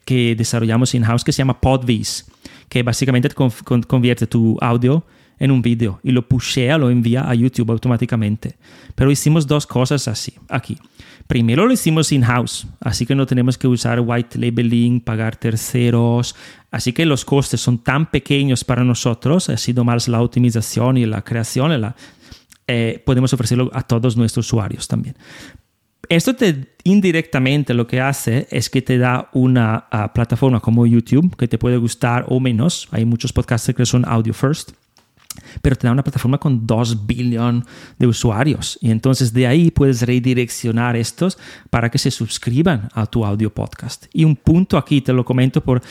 que 0.04 0.34
desarrollamos 0.36 0.94
in-house 0.94 1.24
que 1.24 1.32
se 1.32 1.38
llama 1.38 1.60
PodVis, 1.60 2.26
que 2.68 2.82
básicamente 2.82 3.28
convierte 3.30 4.26
tu 4.26 4.56
audio 4.60 5.04
en 5.42 5.50
un 5.50 5.60
vídeo 5.60 5.98
y 6.04 6.12
lo 6.12 6.28
pushea, 6.28 6.78
lo 6.78 6.88
envía 6.88 7.28
a 7.28 7.34
YouTube 7.34 7.72
automáticamente. 7.72 8.54
Pero 8.94 9.10
hicimos 9.10 9.48
dos 9.48 9.66
cosas 9.66 10.06
así 10.06 10.34
aquí. 10.48 10.78
Primero 11.26 11.66
lo 11.66 11.72
hicimos 11.72 12.12
in-house, 12.12 12.68
así 12.78 13.06
que 13.06 13.16
no 13.16 13.26
tenemos 13.26 13.58
que 13.58 13.66
usar 13.66 13.98
white 14.00 14.38
labeling, 14.38 15.00
pagar 15.00 15.34
terceros, 15.34 16.36
así 16.70 16.92
que 16.92 17.04
los 17.04 17.24
costes 17.24 17.60
son 17.60 17.78
tan 17.78 18.08
pequeños 18.08 18.62
para 18.62 18.84
nosotros, 18.84 19.48
ha 19.48 19.56
sido 19.56 19.82
más 19.82 20.06
la 20.06 20.22
optimización 20.22 20.96
y 20.96 21.06
la 21.06 21.22
creación, 21.22 21.80
la, 21.80 21.96
eh, 22.68 23.02
podemos 23.04 23.32
ofrecerlo 23.32 23.68
a 23.72 23.82
todos 23.82 24.16
nuestros 24.16 24.46
usuarios 24.46 24.86
también. 24.86 25.16
Esto 26.08 26.36
te 26.36 26.74
indirectamente 26.84 27.74
lo 27.74 27.88
que 27.88 28.00
hace 28.00 28.46
es 28.50 28.70
que 28.70 28.82
te 28.82 28.98
da 28.98 29.28
una 29.32 29.86
uh, 29.92 30.12
plataforma 30.12 30.60
como 30.60 30.86
YouTube 30.86 31.36
que 31.36 31.48
te 31.48 31.58
puede 31.58 31.78
gustar 31.78 32.26
o 32.28 32.38
menos. 32.38 32.88
Hay 32.90 33.04
muchos 33.04 33.32
podcasts 33.32 33.72
que 33.74 33.86
son 33.86 34.04
audio 34.06 34.34
first 34.34 34.72
pero 35.60 35.76
te 35.76 35.86
da 35.86 35.92
una 35.92 36.04
plataforma 36.04 36.38
con 36.38 36.66
2 36.66 37.06
billones 37.06 37.64
de 37.98 38.06
usuarios 38.06 38.78
y 38.80 38.90
entonces 38.90 39.32
de 39.32 39.46
ahí 39.46 39.70
puedes 39.70 40.02
redireccionar 40.02 40.96
estos 40.96 41.38
para 41.70 41.90
que 41.90 41.98
se 41.98 42.10
suscriban 42.10 42.88
a 42.94 43.06
tu 43.06 43.24
audio 43.24 43.52
podcast. 43.52 44.06
Y 44.12 44.24
un 44.24 44.36
punto 44.36 44.76
aquí 44.76 45.00
te 45.00 45.12
lo 45.12 45.24
comento 45.24 45.62
por 45.62 45.82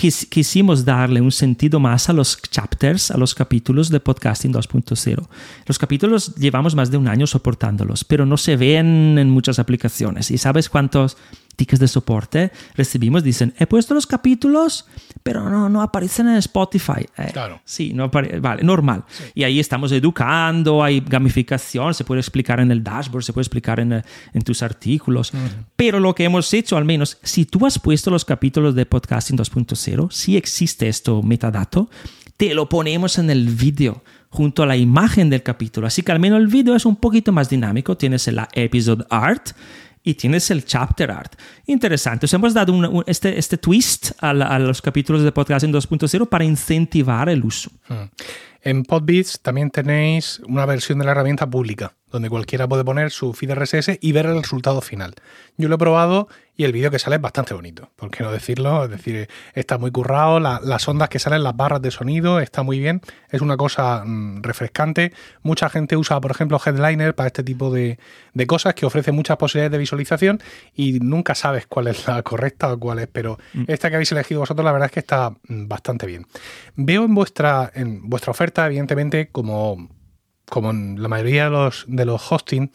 quisimos 0.00 0.84
darle 0.84 1.20
un 1.20 1.30
sentido 1.30 1.78
más 1.78 2.08
a 2.08 2.14
los 2.14 2.40
chapters, 2.40 3.10
a 3.10 3.18
los 3.18 3.34
capítulos 3.34 3.90
de 3.90 4.00
Podcasting 4.00 4.52
2.0. 4.52 5.28
Los 5.66 5.78
capítulos 5.78 6.34
llevamos 6.36 6.74
más 6.74 6.90
de 6.90 6.96
un 6.96 7.06
año 7.06 7.26
soportándolos, 7.26 8.04
pero 8.04 8.24
no 8.24 8.38
se 8.38 8.56
ven 8.56 9.18
en 9.18 9.28
muchas 9.28 9.58
aplicaciones. 9.58 10.30
¿Y 10.30 10.38
sabes 10.38 10.70
cuántos 10.70 11.18
tickets 11.60 11.78
de 11.78 11.88
soporte 11.88 12.52
recibimos? 12.74 13.22
Dicen, 13.22 13.52
he 13.58 13.66
puesto 13.66 13.92
los 13.92 14.06
capítulos, 14.06 14.86
pero 15.22 15.50
no, 15.50 15.68
no 15.68 15.82
aparecen 15.82 16.26
en 16.28 16.36
Spotify. 16.36 17.04
Eh, 17.18 17.28
claro. 17.34 17.60
Sí, 17.66 17.92
no 17.92 18.08
vale, 18.08 18.62
normal. 18.62 19.04
Y 19.34 19.44
ahí 19.44 19.60
estamos 19.60 19.92
educando, 19.92 20.82
hay 20.82 21.00
gamificación, 21.00 21.92
se 21.92 22.04
puede 22.04 22.20
explicar 22.20 22.60
en 22.60 22.70
el 22.70 22.82
dashboard, 22.82 23.24
se 23.24 23.34
puede 23.34 23.42
explicar 23.42 23.78
en, 23.78 23.92
en 23.92 24.42
tus 24.42 24.62
artículos. 24.62 25.32
Pero 25.76 26.00
lo 26.00 26.14
que 26.14 26.24
hemos 26.24 26.52
hecho, 26.54 26.78
al 26.78 26.86
menos, 26.86 27.18
si 27.22 27.44
tú 27.44 27.66
has 27.66 27.78
puesto 27.78 28.10
los 28.10 28.24
capítulos 28.24 28.74
de 28.74 28.86
Podcasting 28.86 29.36
2.0, 29.36 30.10
si 30.10 30.38
existe 30.38 30.88
esto 30.88 31.22
metadato, 31.22 31.90
te 32.38 32.54
lo 32.54 32.70
ponemos 32.70 33.18
en 33.18 33.28
el 33.28 33.48
vídeo 33.48 34.02
junto 34.30 34.62
a 34.62 34.66
la 34.66 34.76
imagen 34.78 35.28
del 35.28 35.42
capítulo. 35.42 35.86
Así 35.86 36.02
que 36.02 36.12
al 36.12 36.20
menos 36.20 36.40
el 36.40 36.46
vídeo 36.46 36.74
es 36.74 36.86
un 36.86 36.96
poquito 36.96 37.32
más 37.32 37.50
dinámico. 37.50 37.98
Tienes 37.98 38.26
la 38.28 38.48
episode 38.54 39.04
art 39.10 39.50
y 40.02 40.14
tienes 40.14 40.50
el 40.50 40.64
chapter 40.64 41.10
art. 41.10 41.34
Interesante. 41.66 42.26
Os 42.26 42.34
hemos 42.34 42.54
dado 42.54 43.04
este, 43.06 43.38
este 43.38 43.58
twist 43.58 44.12
a, 44.20 44.58
los 44.58 44.80
capítulos 44.82 45.22
de 45.22 45.32
podcast 45.32 45.64
en 45.64 45.72
2.0 45.72 46.28
para 46.28 46.44
incentivar 46.44 47.28
el 47.28 47.44
uso. 47.44 47.70
Hmm. 47.88 48.08
En 48.62 48.84
Podbeats 48.84 49.40
también 49.40 49.70
tenéis 49.70 50.40
una 50.46 50.66
versión 50.66 50.98
de 50.98 51.04
la 51.04 51.12
herramienta 51.12 51.48
pública, 51.48 51.94
donde 52.10 52.28
cualquiera 52.28 52.68
puede 52.68 52.84
poner 52.84 53.10
su 53.10 53.32
feed 53.32 53.52
RSS 53.52 53.98
y 54.00 54.12
ver 54.12 54.26
el 54.26 54.42
resultado 54.42 54.80
final. 54.80 55.14
Yo 55.56 55.68
lo 55.68 55.76
he 55.76 55.78
probado 55.78 56.28
y 56.60 56.64
el 56.64 56.72
vídeo 56.72 56.90
que 56.90 56.98
sale 56.98 57.16
es 57.16 57.22
bastante 57.22 57.54
bonito, 57.54 57.88
¿por 57.96 58.10
qué 58.10 58.22
no 58.22 58.30
decirlo? 58.30 58.84
Es 58.84 58.90
decir, 58.90 59.30
está 59.54 59.78
muy 59.78 59.90
currado, 59.90 60.40
las 60.40 60.88
ondas 60.88 61.08
que 61.08 61.18
salen, 61.18 61.42
las 61.42 61.56
barras 61.56 61.80
de 61.80 61.90
sonido, 61.90 62.38
está 62.38 62.62
muy 62.62 62.78
bien, 62.78 63.00
es 63.30 63.40
una 63.40 63.56
cosa 63.56 64.02
mm, 64.04 64.42
refrescante. 64.42 65.14
Mucha 65.42 65.70
gente 65.70 65.96
usa, 65.96 66.20
por 66.20 66.32
ejemplo, 66.32 66.60
Headliner 66.62 67.14
para 67.14 67.28
este 67.28 67.42
tipo 67.42 67.70
de, 67.70 67.98
cosas 68.46 68.74
que 68.74 68.84
ofrece 68.84 69.10
muchas 69.10 69.38
posibilidades 69.38 69.72
de 69.72 69.78
visualización 69.78 70.42
y 70.74 71.00
nunca 71.00 71.34
sabes 71.34 71.66
cuál 71.66 71.86
es 71.86 72.06
la 72.06 72.22
correcta 72.22 72.74
o 72.74 72.78
cuál 72.78 72.98
es, 72.98 73.08
pero 73.10 73.38
mm. 73.54 73.64
esta 73.68 73.88
que 73.88 73.96
habéis 73.96 74.12
elegido 74.12 74.40
vosotros 74.40 74.62
la 74.62 74.72
verdad 74.72 74.86
es 74.86 74.92
que 74.92 75.00
está 75.00 75.30
mm, 75.30 75.66
bastante 75.66 76.04
bien. 76.04 76.26
Veo 76.76 77.04
en 77.06 77.14
vuestra, 77.14 77.70
en 77.74 78.06
vuestra 78.10 78.32
oferta, 78.32 78.66
evidentemente, 78.66 79.28
como 79.28 79.88
como 80.50 80.70
en 80.70 81.02
la 81.02 81.08
mayoría 81.08 81.44
de 81.44 81.50
los, 81.50 81.84
de 81.88 82.04
los 82.04 82.30
hosting, 82.30 82.70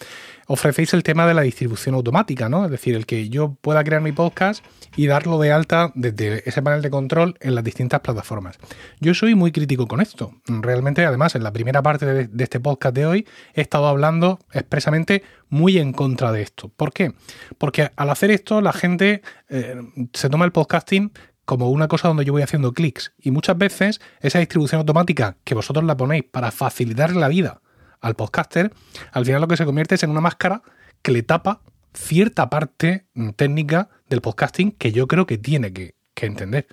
ofrecéis 0.47 0.93
el 0.93 1.03
tema 1.03 1.27
de 1.27 1.33
la 1.33 1.41
distribución 1.41 1.95
automática, 1.95 2.49
¿no? 2.49 2.65
Es 2.65 2.71
decir, 2.71 2.95
el 2.95 3.05
que 3.05 3.29
yo 3.29 3.55
pueda 3.61 3.83
crear 3.83 4.01
mi 4.01 4.11
podcast 4.11 4.63
y 4.95 5.07
darlo 5.07 5.39
de 5.39 5.51
alta 5.51 5.91
desde 5.95 6.47
ese 6.47 6.61
panel 6.61 6.81
de 6.81 6.89
control 6.89 7.37
en 7.41 7.55
las 7.55 7.63
distintas 7.63 7.99
plataformas. 8.01 8.57
Yo 8.99 9.13
soy 9.13 9.35
muy 9.35 9.51
crítico 9.51 9.87
con 9.87 10.01
esto. 10.01 10.33
Realmente, 10.47 11.05
además, 11.05 11.35
en 11.35 11.43
la 11.43 11.51
primera 11.51 11.81
parte 11.81 12.05
de, 12.05 12.43
este 12.43 12.59
podcast 12.59 12.95
de 12.95 13.05
hoy 13.05 13.27
he 13.53 13.61
estado 13.61 13.87
hablando 13.87 14.39
expresamente 14.51 15.23
muy 15.49 15.77
en 15.77 15.93
contra 15.93 16.31
de 16.31 16.41
esto. 16.41 16.69
¿Por 16.69 16.93
qué? 16.93 17.13
Porque 17.57 17.91
al 17.95 18.09
hacer 18.09 18.31
esto 18.31 18.61
la 18.61 18.73
gente 18.73 19.21
eh, 19.49 19.75
se 20.13 20.29
toma 20.29 20.45
el 20.45 20.51
podcasting 20.51 21.11
como 21.45 21.69
una 21.69 21.87
cosa 21.87 22.07
donde 22.07 22.25
yo 22.25 22.33
voy 22.33 22.41
haciendo 22.41 22.73
clics. 22.73 23.13
Y 23.21 23.31
muchas 23.31 23.57
veces 23.57 24.01
esa 24.19 24.39
distribución 24.39 24.79
automática 24.79 25.37
que 25.43 25.55
vosotros 25.55 25.85
la 25.85 25.95
ponéis 25.95 26.25
para 26.29 26.51
facilitar 26.51 27.15
la 27.15 27.27
vida 27.27 27.61
al 28.01 28.15
podcaster, 28.15 28.71
al 29.11 29.25
final 29.25 29.41
lo 29.41 29.47
que 29.47 29.57
se 29.57 29.65
convierte 29.65 29.95
es 29.95 30.03
en 30.03 30.11
una 30.11 30.21
máscara 30.21 30.61
que 31.01 31.11
le 31.11 31.23
tapa 31.23 31.61
cierta 31.93 32.49
parte 32.49 33.05
mm, 33.13 33.29
técnica 33.31 33.89
del 34.09 34.21
podcasting 34.21 34.71
que 34.71 34.91
yo 34.91 35.07
creo 35.07 35.25
que 35.25 35.37
tiene 35.37 35.73
que, 35.73 35.95
entender. 36.21 36.65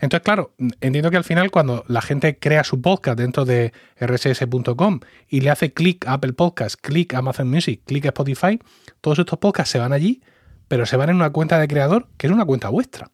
Entonces, 0.00 0.24
claro, 0.24 0.54
entiendo 0.80 1.10
que 1.10 1.18
al 1.18 1.24
final 1.24 1.50
cuando 1.50 1.84
la 1.86 2.00
gente 2.00 2.38
crea 2.38 2.64
su 2.64 2.80
podcast 2.80 3.18
dentro 3.18 3.44
de 3.44 3.72
rss.com 4.00 5.00
y 5.28 5.42
le 5.42 5.50
hace 5.50 5.74
clic 5.74 6.06
a 6.08 6.14
Apple 6.14 6.32
Podcast, 6.32 6.80
clic 6.80 7.12
Amazon 7.12 7.48
Music, 7.48 7.82
clic 7.84 8.06
Spotify, 8.06 8.58
todos 9.02 9.18
estos 9.18 9.38
podcasts 9.38 9.70
se 9.70 9.78
van 9.78 9.92
allí, 9.92 10.22
pero 10.66 10.86
se 10.86 10.96
van 10.96 11.10
en 11.10 11.16
una 11.16 11.30
cuenta 11.30 11.58
de 11.58 11.68
creador 11.68 12.08
que 12.16 12.26
es 12.26 12.32
una 12.32 12.46
cuenta 12.46 12.70
vuestra. 12.70 13.10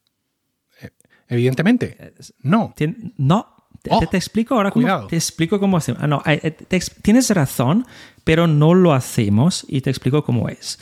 Evidentemente, 1.32 1.96
Eh, 1.98 2.12
no. 2.42 2.74
No, 3.16 3.46
te, 3.82 3.90
Oh, 3.92 3.98
te- 4.00 4.06
te 4.06 4.16
explico 4.16 4.54
ahora 4.54 4.70
cómo, 4.70 4.84
cuidado. 4.84 5.06
te 5.08 5.16
explico 5.16 5.58
cómo 5.58 5.76
hacemos. 5.76 6.02
Ah, 6.02 6.06
no, 6.06 6.22
eh, 6.26 6.40
eh, 6.42 6.50
te 6.52 6.76
ex- 6.76 6.94
tienes 7.02 7.30
razón, 7.30 7.86
pero 8.24 8.46
no 8.46 8.74
lo 8.74 8.92
hacemos 8.92 9.64
y 9.68 9.80
te 9.80 9.90
explico 9.90 10.24
cómo 10.24 10.48
es. 10.48 10.78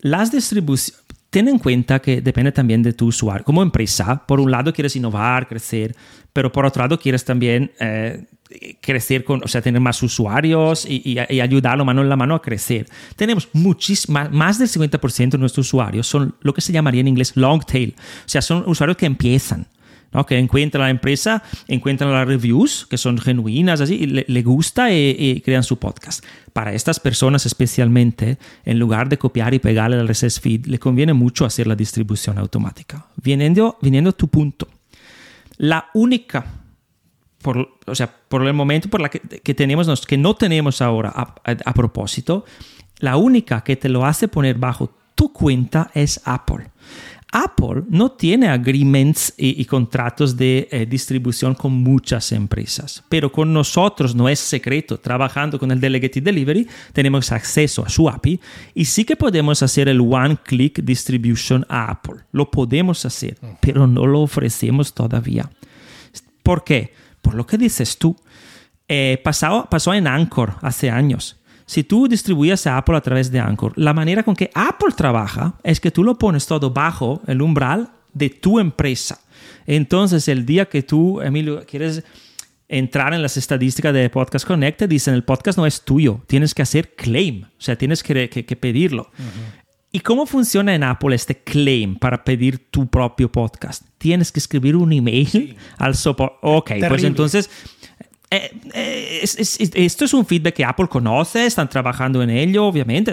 Las 0.00 0.32
distribuciones, 0.32 1.00
ten 1.30 1.48
en 1.48 1.58
cuenta 1.58 2.00
que 2.00 2.20
depende 2.20 2.50
también 2.52 2.82
de 2.82 2.92
tu 2.92 3.06
usuario. 3.06 3.44
Como 3.44 3.62
empresa, 3.62 4.26
por 4.26 4.40
un 4.40 4.50
lado 4.50 4.72
quieres 4.72 4.96
innovar, 4.96 5.46
crecer, 5.48 5.94
pero 6.32 6.50
por 6.50 6.66
otro 6.66 6.82
lado 6.82 6.98
quieres 6.98 7.24
también 7.24 7.70
eh, 7.78 8.26
crecer 8.82 9.24
con, 9.24 9.42
o 9.42 9.48
sea, 9.48 9.62
tener 9.62 9.80
más 9.80 10.02
usuarios 10.02 10.84
y, 10.84 11.00
y- 11.04 11.16
y 11.34 11.40
ayudarlo 11.40 11.84
mano 11.86 12.02
en 12.02 12.08
la 12.10 12.16
mano 12.16 12.34
a 12.34 12.42
crecer. 12.42 12.86
Tenemos 13.16 13.48
muchísimas, 13.54 14.30
más 14.30 14.58
del 14.58 14.68
50% 14.68 15.30
de 15.30 15.38
nuestros 15.38 15.68
usuarios 15.68 16.06
son 16.06 16.34
lo 16.42 16.52
que 16.52 16.60
se 16.60 16.72
llamaría 16.72 17.00
en 17.00 17.08
inglés 17.08 17.34
long 17.36 17.64
tail, 17.64 17.94
o 17.98 18.28
sea, 18.28 18.42
son 18.42 18.64
usuarios 18.66 18.96
que 18.98 19.06
empiezan. 19.06 19.66
¿No? 20.12 20.26
que 20.26 20.38
encuentran 20.38 20.82
la 20.82 20.90
empresa, 20.90 21.42
encuentran 21.68 22.12
las 22.12 22.26
reviews, 22.26 22.86
que 22.88 22.98
son 22.98 23.18
genuinas, 23.18 23.80
así, 23.80 23.94
y 23.94 24.06
le, 24.06 24.24
le 24.28 24.42
gusta 24.42 24.92
y, 24.92 25.16
y 25.18 25.40
crean 25.40 25.62
su 25.62 25.78
podcast. 25.78 26.24
Para 26.52 26.72
estas 26.74 27.00
personas 27.00 27.46
especialmente, 27.46 28.38
en 28.64 28.78
lugar 28.78 29.08
de 29.08 29.18
copiar 29.18 29.54
y 29.54 29.58
pegarle 29.58 29.98
al 29.98 30.06
RSS 30.08 30.40
feed, 30.40 30.66
le 30.66 30.78
conviene 30.78 31.12
mucho 31.14 31.44
hacer 31.44 31.66
la 31.66 31.74
distribución 31.76 32.38
automática. 32.38 33.06
Viniendo, 33.22 33.78
viniendo 33.80 34.10
a 34.10 34.12
tu 34.12 34.28
punto, 34.28 34.68
la 35.58 35.86
única, 35.94 36.44
por, 37.40 37.68
o 37.86 37.94
sea, 37.94 38.12
por 38.28 38.46
el 38.46 38.52
momento 38.54 38.88
por 38.88 39.00
la 39.00 39.08
que, 39.08 39.20
que 39.20 39.54
tenemos, 39.54 40.06
que 40.06 40.16
no 40.18 40.34
tenemos 40.34 40.80
ahora 40.82 41.10
a, 41.14 41.34
a- 41.44 41.56
a 41.64 41.74
propósito, 41.74 42.44
la 42.98 43.16
única 43.16 43.62
que 43.64 43.76
te 43.76 43.88
lo 43.88 44.04
hace 44.06 44.28
poner 44.28 44.56
bajo 44.58 44.94
tu 45.14 45.32
cuenta 45.32 45.90
es 45.94 46.20
Apple. 46.24 46.68
Apple 47.34 47.84
no 47.88 48.12
tiene 48.12 48.48
agreements 48.48 49.32
y, 49.38 49.60
y 49.60 49.64
contratos 49.64 50.36
de 50.36 50.68
eh, 50.70 50.84
distribución 50.86 51.54
con 51.54 51.72
muchas 51.72 52.30
empresas, 52.32 53.02
pero 53.08 53.32
con 53.32 53.52
nosotros 53.52 54.14
no 54.14 54.28
es 54.28 54.38
secreto. 54.38 54.98
Trabajando 54.98 55.58
con 55.58 55.70
el 55.72 55.80
Delegated 55.80 56.22
Delivery 56.22 56.68
tenemos 56.92 57.32
acceso 57.32 57.84
a 57.84 57.88
su 57.88 58.08
API 58.08 58.38
y 58.74 58.84
sí 58.84 59.04
que 59.04 59.16
podemos 59.16 59.62
hacer 59.62 59.88
el 59.88 60.00
One 60.00 60.36
Click 60.44 60.80
Distribution 60.82 61.64
a 61.70 61.90
Apple. 61.90 62.16
Lo 62.32 62.50
podemos 62.50 63.04
hacer, 63.06 63.38
pero 63.60 63.86
no 63.86 64.06
lo 64.06 64.20
ofrecemos 64.20 64.92
todavía. 64.92 65.48
¿Por 66.42 66.64
qué? 66.64 66.92
Por 67.22 67.34
lo 67.34 67.46
que 67.46 67.56
dices 67.56 67.96
tú. 67.98 68.14
Eh, 68.88 69.18
pasado- 69.24 69.68
pasó 69.70 69.94
en 69.94 70.06
Anchor 70.06 70.54
hace 70.60 70.90
años. 70.90 71.36
Si 71.66 71.84
tú 71.84 72.08
distribuyes 72.08 72.66
a 72.66 72.76
Apple 72.76 72.96
a 72.96 73.00
través 73.00 73.30
de 73.30 73.40
Anchor, 73.40 73.72
la 73.76 73.92
manera 73.94 74.22
con 74.22 74.34
que 74.36 74.50
Apple 74.54 74.92
trabaja 74.96 75.54
es 75.62 75.80
que 75.80 75.90
tú 75.90 76.04
lo 76.04 76.18
pones 76.18 76.46
todo 76.46 76.70
bajo 76.70 77.22
el 77.26 77.40
umbral 77.42 77.90
de 78.12 78.30
tu 78.30 78.58
empresa. 78.58 79.20
Entonces, 79.66 80.28
el 80.28 80.44
día 80.44 80.66
que 80.66 80.82
tú, 80.82 81.20
Emilio, 81.20 81.64
quieres 81.66 82.04
entrar 82.68 83.12
en 83.14 83.22
las 83.22 83.36
estadísticas 83.36 83.92
de 83.94 84.08
Podcast 84.10 84.46
Connect, 84.46 84.78
te 84.80 84.88
dicen 84.88 85.14
el 85.14 85.24
podcast 85.24 85.58
no 85.58 85.66
es 85.66 85.82
tuyo, 85.82 86.22
tienes 86.26 86.54
que 86.54 86.62
hacer 86.62 86.94
claim, 86.94 87.44
o 87.44 87.48
sea, 87.60 87.76
tienes 87.76 88.02
que, 88.02 88.28
que- 88.30 88.44
que 88.46 88.56
pedirlo. 88.56 89.10
¿Y 89.94 90.00
cómo 90.00 90.24
funciona 90.24 90.74
en 90.74 90.82
Apple 90.84 91.14
este 91.14 91.42
claim 91.42 91.96
para 91.96 92.24
pedir 92.24 92.70
tu 92.70 92.86
propio 92.88 93.30
podcast? 93.30 93.82
Tienes 93.98 94.32
que 94.32 94.40
escribir 94.40 94.74
un 94.74 94.90
email 94.90 95.56
al 95.76 95.94
soporte. 95.94 96.36
Ok, 96.40 96.70
pues 96.88 97.04
entonces 97.04 97.50
eh, 98.32 98.50
eh, 98.74 99.20
es- 99.22 99.38
es- 99.38 99.60
es- 99.60 99.70
esto 99.74 100.04
es 100.04 100.14
un 100.14 100.24
feedback 100.26 100.54
que 100.54 100.64
Apple 100.64 100.88
conoce, 100.88 101.46
están 101.46 101.68
trabajando 101.68 102.22
en 102.22 102.30
ello, 102.30 102.64
obviamente, 102.66 103.12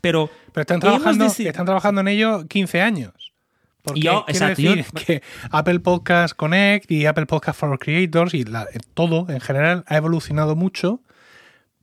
pero... 0.00 0.30
Pero 0.52 0.62
están 0.62 0.80
trabajando, 0.80 1.26
están 1.26 1.64
trabajando 1.66 2.00
en 2.00 2.08
ello 2.08 2.46
15 2.48 2.80
años. 2.80 3.12
Porque 3.82 4.00
Yo- 4.00 4.24
exacto, 4.28 4.60
yo- 4.60 4.74
decir 4.74 4.92
que 5.06 5.22
Apple 5.50 5.80
Podcast 5.80 6.34
Connect 6.36 6.90
y 6.90 7.06
Apple 7.06 7.26
Podcast 7.26 7.58
for 7.58 7.78
Creators 7.78 8.34
y 8.34 8.44
la- 8.44 8.66
todo 8.94 9.26
en 9.28 9.40
general 9.40 9.84
ha 9.86 9.96
evolucionado 9.96 10.56
mucho, 10.56 11.00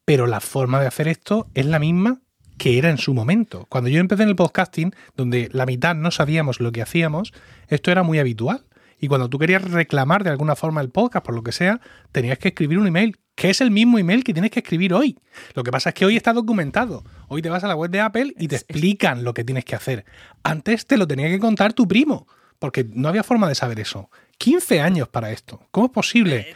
pero 0.03 0.27
la 0.27 0.39
forma 0.39 0.79
de 0.81 0.87
hacer 0.87 1.07
esto 1.07 1.47
es 1.53 1.65
la 1.65 1.79
misma 1.79 2.19
que 2.57 2.77
era 2.77 2.89
en 2.89 2.97
su 2.97 3.13
momento. 3.13 3.65
Cuando 3.69 3.89
yo 3.89 3.99
empecé 3.99 4.23
en 4.23 4.29
el 4.29 4.35
podcasting, 4.35 4.93
donde 5.17 5.49
la 5.51 5.65
mitad 5.65 5.95
no 5.95 6.11
sabíamos 6.11 6.59
lo 6.59 6.71
que 6.71 6.81
hacíamos, 6.81 7.33
esto 7.67 7.91
era 7.91 8.03
muy 8.03 8.19
habitual. 8.19 8.63
Y 9.05 9.07
cuando 9.07 9.29
tú 9.29 9.37
querías 9.37 9.61
reclamar 9.69 10.23
de 10.23 10.31
alguna 10.31 10.55
forma 10.55 10.81
el 10.81 10.89
podcast, 10.89 11.23
por 11.23 11.35
lo 11.35 11.43
que 11.43 11.51
sea, 11.51 11.79
tenías 12.11 12.39
que 12.39 12.47
escribir 12.47 12.79
un 12.79 12.87
email, 12.87 13.15
que 13.35 13.51
es 13.51 13.61
el 13.61 13.69
mismo 13.69 13.99
email 13.99 14.23
que 14.23 14.33
tienes 14.33 14.49
que 14.49 14.61
escribir 14.61 14.95
hoy. 14.95 15.19
Lo 15.53 15.61
que 15.63 15.69
pasa 15.71 15.89
es 15.89 15.93
que 15.95 16.05
hoy 16.05 16.15
está 16.17 16.33
documentado. 16.33 17.03
Hoy 17.27 17.43
te 17.43 17.49
vas 17.49 17.63
a 17.63 17.67
la 17.67 17.75
web 17.75 17.91
de 17.91 17.99
Apple 18.01 18.33
y 18.39 18.47
te 18.47 18.55
explican 18.55 19.23
lo 19.23 19.35
que 19.35 19.43
tienes 19.43 19.63
que 19.63 19.75
hacer. 19.75 20.05
Antes 20.41 20.87
te 20.87 20.97
lo 20.97 21.05
tenía 21.07 21.27
que 21.27 21.37
contar 21.37 21.73
tu 21.73 21.87
primo, 21.87 22.27
porque 22.57 22.83
no 22.93 23.07
había 23.07 23.21
forma 23.23 23.47
de 23.47 23.53
saber 23.53 23.79
eso. 23.79 24.09
15 24.39 24.81
años 24.81 25.07
para 25.07 25.31
esto. 25.31 25.61
¿Cómo 25.69 25.85
es 25.85 25.91
posible? 25.91 26.47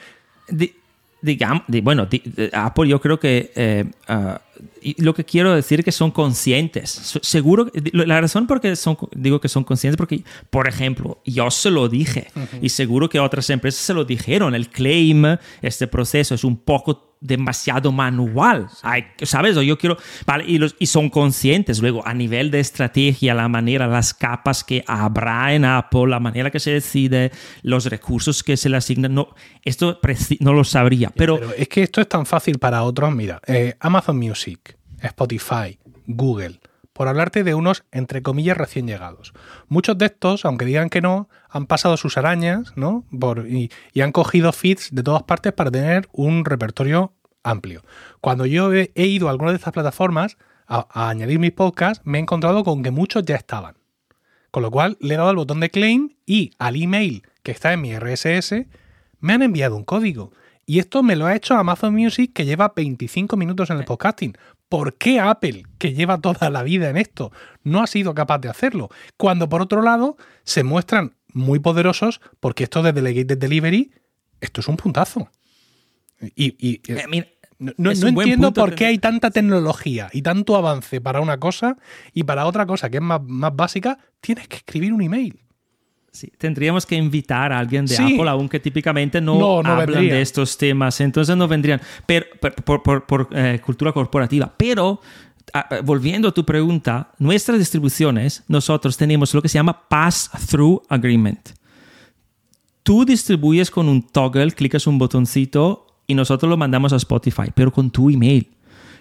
Di- 0.47 0.73
digamos, 1.21 1.61
di- 1.67 1.81
bueno, 1.81 2.07
de- 2.07 2.49
Apple 2.51 2.87
yo 2.89 2.99
creo 2.99 3.19
que 3.19 3.51
eh, 3.55 3.85
ah, 4.07 4.41
y 4.81 5.01
lo 5.01 5.13
que 5.13 5.23
quiero 5.25 5.53
decir 5.53 5.83
que 5.83 5.91
son 5.91 6.11
conscientes. 6.11 6.89
Se- 6.89 7.19
Seguro, 7.21 7.65
que- 7.71 7.81
la 7.93 8.19
razón 8.21 8.47
por 8.47 8.61
qué 8.61 8.75
son, 8.75 8.97
digo 9.15 9.39
que 9.41 9.49
son 9.49 9.63
conscientes 9.63 9.97
porque, 9.97 10.23
por 10.49 10.67
ejemplo, 10.67 11.19
yo 11.25 11.49
se 11.51 11.69
lo 11.69 11.87
dije 11.89 12.27
y 12.61 12.69
seguro 12.69 13.09
que 13.09 13.19
otras 13.19 13.49
empresas 13.49 13.81
se 13.81 13.93
lo 13.93 14.05
dijeron. 14.05 14.55
El 14.55 14.69
claim, 14.69 15.25
este 15.61 15.87
proceso 15.87 16.35
es 16.35 16.43
un 16.43 16.57
poco 16.57 17.05
demasiado 17.21 17.91
manual. 17.91 18.69
Hay- 18.81 19.03
¿Sabes? 19.23 19.57
Yo 19.57 19.77
quiero. 19.77 19.97
Vale, 20.25 20.45
y, 20.47 20.57
los, 20.57 20.77
y 20.79 20.85
son 20.85 21.09
conscientes. 21.09 21.81
Luego, 21.81 22.01
a 22.07 22.13
nivel 22.13 22.49
de 22.49 22.61
estrategia, 22.61 23.33
la 23.33 23.49
manera, 23.49 23.87
las 23.87 24.13
capas 24.13 24.63
que 24.63 24.85
habrá 24.87 25.53
en 25.53 25.65
Apple, 25.65 26.07
la 26.07 26.21
manera 26.21 26.49
que 26.49 26.61
se 26.61 26.71
decide, 26.71 27.31
los 27.61 27.87
recursos 27.87 28.41
que 28.41 28.55
se 28.55 28.69
le 28.69 28.77
asignan. 28.77 29.13
No, 29.13 29.35
esto 29.65 29.99
no 30.39 30.53
lo 30.53 30.63
sabría. 30.63 31.11
Pero, 31.13 31.37
Pero 31.41 31.53
es 31.57 31.67
que 31.67 31.83
esto 31.83 31.99
es 31.99 32.07
tan 32.07 32.25
fácil 32.25 32.57
para 32.57 32.83
otros. 32.83 33.13
Mira, 33.13 33.41
eh, 33.47 33.75
Amazon 33.81 34.17
Music, 34.17 34.48
Spotify, 35.01 35.79
Google, 36.07 36.59
por 36.93 37.07
hablarte 37.07 37.43
de 37.43 37.53
unos, 37.53 37.85
entre 37.91 38.21
comillas, 38.21 38.57
recién 38.57 38.87
llegados. 38.87 39.33
Muchos 39.67 39.97
de 39.97 40.07
estos, 40.07 40.43
aunque 40.43 40.65
digan 40.65 40.89
que 40.89 41.01
no, 41.01 41.29
han 41.49 41.65
pasado 41.65 41.95
sus 41.95 42.17
arañas, 42.17 42.73
¿no? 42.75 43.05
Y, 43.47 43.69
han 44.01 44.11
cogido 44.11 44.51
feeds 44.51 44.89
de 44.91 45.03
todas 45.03 45.23
partes 45.23 45.53
para 45.53 45.71
tener 45.71 46.09
un 46.11 46.43
repertorio 46.43 47.13
amplio. 47.43 47.83
Cuando 48.19 48.45
yo 48.45 48.73
he, 48.73 48.91
ido 48.95 49.27
a 49.27 49.31
alguna 49.31 49.51
de 49.51 49.57
estas 49.57 49.73
plataformas 49.73 50.37
a, 50.67 50.87
a 50.91 51.09
añadir 51.09 51.39
mis 51.39 51.53
podcasts, 51.53 52.05
me 52.05 52.17
he 52.17 52.21
encontrado 52.21 52.63
con 52.65 52.83
que 52.83 52.91
muchos 52.91 53.23
ya 53.23 53.37
estaban. 53.37 53.77
Con 54.51 54.63
lo 54.63 54.71
cual 54.71 54.97
le 54.99 55.13
he 55.13 55.17
dado 55.17 55.29
al 55.29 55.35
botón 55.35 55.61
de 55.61 55.69
claim 55.69 56.17
y 56.25 56.51
al 56.59 56.75
email 56.75 57.23
que 57.43 57.51
está 57.51 57.71
en 57.71 57.81
mi 57.81 57.97
RSS 57.97 58.65
me 59.19 59.33
han 59.33 59.43
enviado 59.43 59.75
un 59.75 59.85
código. 59.85 60.31
Y 60.69 60.77
esto 60.77 61.01
me 61.01 61.15
lo 61.15 61.25
ha 61.25 61.35
hecho 61.35 61.55
Amazon 61.55 61.95
Music 61.95 62.31
que 62.31 62.45
lleva 62.45 62.71
25 62.75 63.35
minutos 63.37 63.71
en 63.71 63.79
el 63.79 63.85
podcasting. 63.85 64.37
¿Por 64.69 64.93
qué 64.97 65.19
Apple, 65.19 65.63
que 65.79 65.95
lleva 65.95 66.19
toda 66.19 66.51
la 66.51 66.61
vida 66.61 66.91
en 66.91 66.97
esto, 66.97 67.31
no 67.63 67.81
ha 67.81 67.87
sido 67.87 68.13
capaz 68.13 68.37
de 68.37 68.49
hacerlo? 68.49 68.89
Cuando 69.17 69.49
por 69.49 69.63
otro 69.63 69.81
lado 69.81 70.15
se 70.43 70.63
muestran 70.63 71.15
muy 71.33 71.57
poderosos 71.57 72.21
porque 72.39 72.65
esto 72.65 72.83
de 72.83 72.93
Delegated 72.93 73.39
Delivery, 73.39 73.91
esto 74.41 74.61
es 74.61 74.67
un 74.67 74.77
puntazo. 74.77 75.31
Y, 76.35 76.53
y- 76.59 76.81
eh, 76.87 77.05
mira, 77.09 77.25
no, 77.57 77.73
entiendo 77.89 78.53
por 78.53 78.75
qué 78.75 78.85
hay 78.85 78.99
tanta 78.99 79.31
tecnología 79.31 80.11
y 80.13 80.21
tanto 80.21 80.55
avance 80.55 81.01
para 81.01 81.19
una 81.19 81.39
cosa 81.39 81.77
y 82.13 82.25
para 82.25 82.45
otra 82.45 82.67
cosa 82.67 82.91
que 82.91 82.97
es 82.97 83.03
más, 83.03 83.23
más 83.23 83.55
básica, 83.55 83.97
tienes 84.21 84.47
que 84.47 84.57
escribir 84.57 84.93
un 84.93 85.01
email. 85.01 85.41
Sí, 86.11 86.31
tendríamos 86.37 86.85
que 86.85 86.95
invitar 86.95 87.53
a 87.53 87.59
alguien 87.59 87.85
de 87.85 87.95
Sí. 87.95 88.03
Apple, 88.03 88.29
aunque 88.29 88.59
típicamente 88.59 89.21
no, 89.21 89.35
No, 89.37 89.63
no 89.63 89.69
hablan 89.71 89.85
vendría. 89.85 90.15
de 90.15 90.21
estos 90.21 90.57
temas, 90.57 90.99
entonces 91.01 91.37
no 91.37 91.47
vendrían 91.47 91.79
pero, 92.05 92.25
per- 92.41 92.55
por, 92.55 92.81
por- 92.81 93.05
por, 93.05 93.29
eh, 93.31 93.59
cultura 93.63 93.91
corporativa. 93.91 94.51
Pero, 94.57 95.01
ah, 95.53 95.69
volviendo 95.83 96.27
a 96.29 96.31
tu 96.31 96.43
pregunta, 96.45 97.11
nuestras 97.19 97.59
distribuciones, 97.59 98.43
nosotros 98.47 98.97
tenemos 98.97 99.33
lo 99.35 99.41
que 99.41 99.49
se 99.49 99.59
llama 99.59 99.87
Pass-Through 99.87 100.81
Agreement. 100.89 101.49
Tú 102.83 103.05
distribuyes 103.05 103.69
con 103.69 103.87
un 103.87 104.01
toggle, 104.01 104.51
clicas 104.51 104.87
un 104.87 104.97
botoncito 104.97 105.85
y 106.07 106.15
nosotros 106.15 106.49
lo 106.49 106.57
mandamos 106.57 106.91
a 106.91 106.95
Spotify, 106.95 107.51
pero 107.53 107.71
con 107.71 107.91
tu 107.91 108.09
email. 108.09 108.47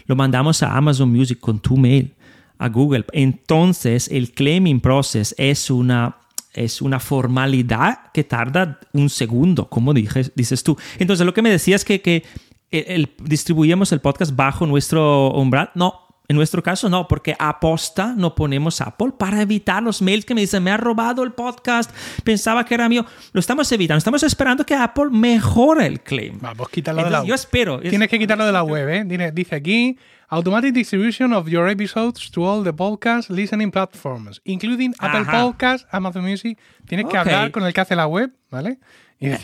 Lo 0.06 0.14
mandamos 0.16 0.62
a 0.62 0.76
Amazon 0.76 1.10
Music 1.10 1.38
con 1.40 1.58
tu 1.60 1.76
mail, 1.76 2.14
a 2.58 2.68
Google. 2.68 3.04
Entonces, 3.12 4.08
el 4.08 4.32
claiming 4.32 4.80
process 4.80 5.34
es 5.38 5.70
una, 5.70 6.16
es 6.54 6.80
una 6.82 6.98
formalidad 7.00 8.10
que 8.12 8.24
tarda 8.24 8.80
un 8.92 9.08
segundo, 9.10 9.68
como 9.68 9.92
dije- 9.94 10.32
dices 10.34 10.62
tú. 10.64 10.76
Entonces, 10.98 11.24
lo 11.26 11.34
que 11.34 11.42
me 11.42 11.50
decías 11.50 11.84
que, 11.84 12.00
que 12.00 12.24
el, 12.70 12.84
el- 12.88 13.10
distribuíamos 13.22 13.92
el 13.92 14.00
podcast 14.00 14.34
bajo 14.34 14.66
nuestro 14.66 15.30
umbral. 15.32 15.70
No, 15.74 16.04
En 16.30 16.36
nuestro 16.36 16.62
caso 16.62 16.90
no, 16.90 17.08
porque 17.08 17.34
aposta 17.38 18.12
no 18.14 18.34
ponemos 18.34 18.82
Apple 18.82 19.12
para 19.18 19.40
evitar 19.40 19.82
los 19.82 20.02
mails 20.02 20.26
que 20.26 20.34
me 20.34 20.42
dicen, 20.42 20.62
me 20.62 20.70
ha 20.70 20.76
robado 20.76 21.22
el 21.22 21.32
podcast, 21.32 21.90
pensaba 22.22 22.64
que 22.66 22.74
era 22.74 22.86
mío. 22.86 23.06
Lo 23.32 23.40
estamos 23.40 23.72
evitando, 23.72 23.96
estamos 23.96 24.22
esperando 24.22 24.64
que 24.66 24.74
Apple 24.74 25.06
mejore 25.10 25.86
el 25.86 26.00
claim. 26.00 26.38
Vamos, 26.40 26.68
quítalo 26.68 27.02
de 27.02 27.08
la 27.10 27.24
Yo 27.24 27.34
espero. 27.34 27.80
Tienes 27.80 28.08
que 28.10 28.18
quitarlo 28.18 28.44
de 28.44 28.52
la 28.52 28.62
web, 28.62 28.88
¿eh? 28.90 29.32
Dice 29.32 29.54
aquí, 29.54 29.96
automatic 30.30 30.74
distribution 30.74 31.32
of 31.32 31.48
your 31.48 31.68
episodes 31.68 32.30
to 32.30 32.44
all 32.44 32.62
the 32.62 32.72
podcast 32.72 33.30
listening 33.30 33.70
platforms, 33.70 34.40
including 34.44 34.94
Apple 34.98 35.24
Podcasts, 35.24 35.86
Amazon 35.90 36.24
Music. 36.24 36.58
Tienes 36.86 37.06
que 37.06 37.16
hablar 37.16 37.50
con 37.50 37.64
el 37.64 37.72
que 37.72 37.80
hace 37.80 37.96
la 37.96 38.06
web, 38.06 38.32
¿vale? 38.50 38.78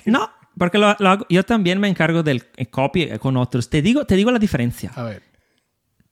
No, 0.06 0.30
porque 0.56 0.78
lo, 0.78 0.96
yo 1.28 1.44
también 1.44 1.80
me 1.80 1.88
encargo 1.88 2.22
del 2.22 2.44
copy 2.70 3.18
con 3.18 3.36
otros. 3.36 3.68
Te 3.68 3.82
digo, 3.82 4.04
te 4.04 4.16
digo 4.16 4.30
la 4.30 4.38
diferencia. 4.38 4.92
A 4.94 5.02
ver 5.02 5.34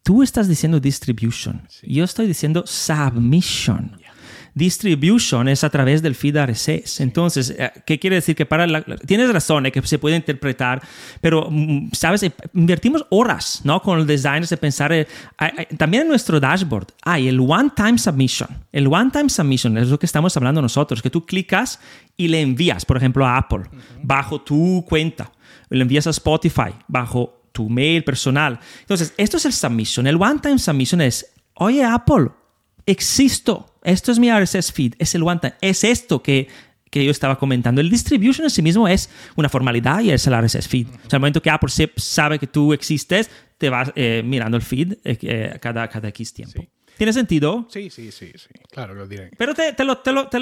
tú 0.02 0.22
estás 0.22 0.48
diciendo 0.48 0.80
distribution, 0.80 1.62
yo 1.82 2.04
estoy 2.04 2.26
diciendo 2.26 2.64
submission. 2.66 3.98
Distribution 4.54 5.48
es 5.48 5.64
a 5.64 5.70
través 5.70 6.02
del 6.02 6.14
feed 6.14 6.36
RSS. 6.36 7.00
Entonces, 7.00 7.54
eh, 7.56 7.70
¿qué 7.86 7.98
quiere 7.98 8.16
decir? 8.16 8.36
Que 8.36 8.44
para 8.44 8.66
la, 8.66 8.82
tienes 8.82 9.32
razón, 9.32 9.66
eh, 9.66 9.72
que 9.72 9.80
se 9.82 9.98
puede 9.98 10.16
interpretar, 10.16 10.82
pero, 11.20 11.48
mm, 11.50 11.90
¿sabes? 11.92 12.22
Eh, 12.22 12.32
invertimos 12.54 13.06
horas, 13.10 13.62
¿no? 13.64 13.80
Con 13.80 14.00
el 14.00 14.06
design 14.06 14.42
de 14.42 14.56
pensar. 14.56 15.06
también 15.76 16.02
en 16.02 16.08
nuestro 16.08 16.38
dashboard 16.38 16.88
hay 17.02 17.28
el 17.28 17.40
one-time 17.40 17.96
submission. 17.96 18.48
El 18.72 18.86
one-time 18.88 19.28
submission 19.28 19.78
es 19.78 19.88
lo 19.88 19.98
que 19.98 20.06
estamos 20.06 20.36
hablando 20.36 20.60
nosotros, 20.60 21.00
que 21.00 21.10
tú 21.10 21.24
clicas 21.24 21.78
y 22.16 22.28
le 22.28 22.40
envías, 22.40 22.84
por 22.84 22.96
ejemplo, 22.96 23.26
a 23.26 23.36
Apple, 23.36 23.64
bajo 24.02 24.40
tu 24.40 24.84
cuenta. 24.88 25.32
Le 25.70 25.82
envías 25.82 26.06
a 26.06 26.10
Spotify, 26.10 26.74
bajo 26.88 27.42
tu 27.52 27.68
mail 27.68 28.04
personal. 28.04 28.58
Entonces, 28.80 29.14
esto 29.16 29.36
es 29.36 29.46
el 29.46 29.52
submission. 29.52 30.06
El 30.06 30.16
one-time 30.16 30.58
submission 30.58 31.00
es, 31.00 31.32
oye 31.54 31.84
Apple, 31.84 32.28
existo. 32.86 33.74
Esto 33.82 34.12
es 34.12 34.18
mi 34.18 34.30
RSS 34.30 34.72
feed. 34.72 34.94
Es 34.98 35.14
el 35.14 35.22
one-time. 35.22 35.54
Es 35.60 35.84
esto 35.84 36.22
que, 36.22 36.48
que 36.90 37.04
yo 37.04 37.10
estaba 37.10 37.38
comentando. 37.38 37.80
El 37.80 37.90
distribution 37.90 38.44
en 38.44 38.50
sí 38.50 38.62
mismo 38.62 38.86
es 38.86 39.10
una 39.36 39.48
formalidad 39.48 40.00
y 40.00 40.10
es 40.10 40.26
el 40.26 40.40
RSS 40.40 40.68
feed. 40.68 40.86
O 40.88 41.10
sea, 41.10 41.16
el 41.16 41.20
momento 41.20 41.42
que 41.42 41.50
Apple 41.50 41.70
sabe 41.96 42.38
que 42.38 42.46
tú 42.46 42.72
existes, 42.72 43.30
te 43.58 43.70
vas 43.70 43.92
eh, 43.94 44.22
mirando 44.24 44.56
el 44.56 44.62
feed 44.62 44.94
eh, 45.04 45.18
eh, 45.22 45.58
cada, 45.60 45.88
cada 45.88 46.08
X 46.08 46.34
tiempo. 46.34 46.64
¿Tiene 47.02 47.12
sentido? 47.12 47.66
Sí, 47.68 47.90
sí, 47.90 48.12
sí, 48.12 48.30
sí. 48.36 48.48
Claro, 48.70 48.94
lo 48.94 49.08
diré. 49.08 49.32
Pero 49.36 49.54
te, 49.54 49.72
te 49.72 49.82
lo, 49.82 49.98
te 49.98 50.12
lo 50.12 50.28
te, 50.28 50.38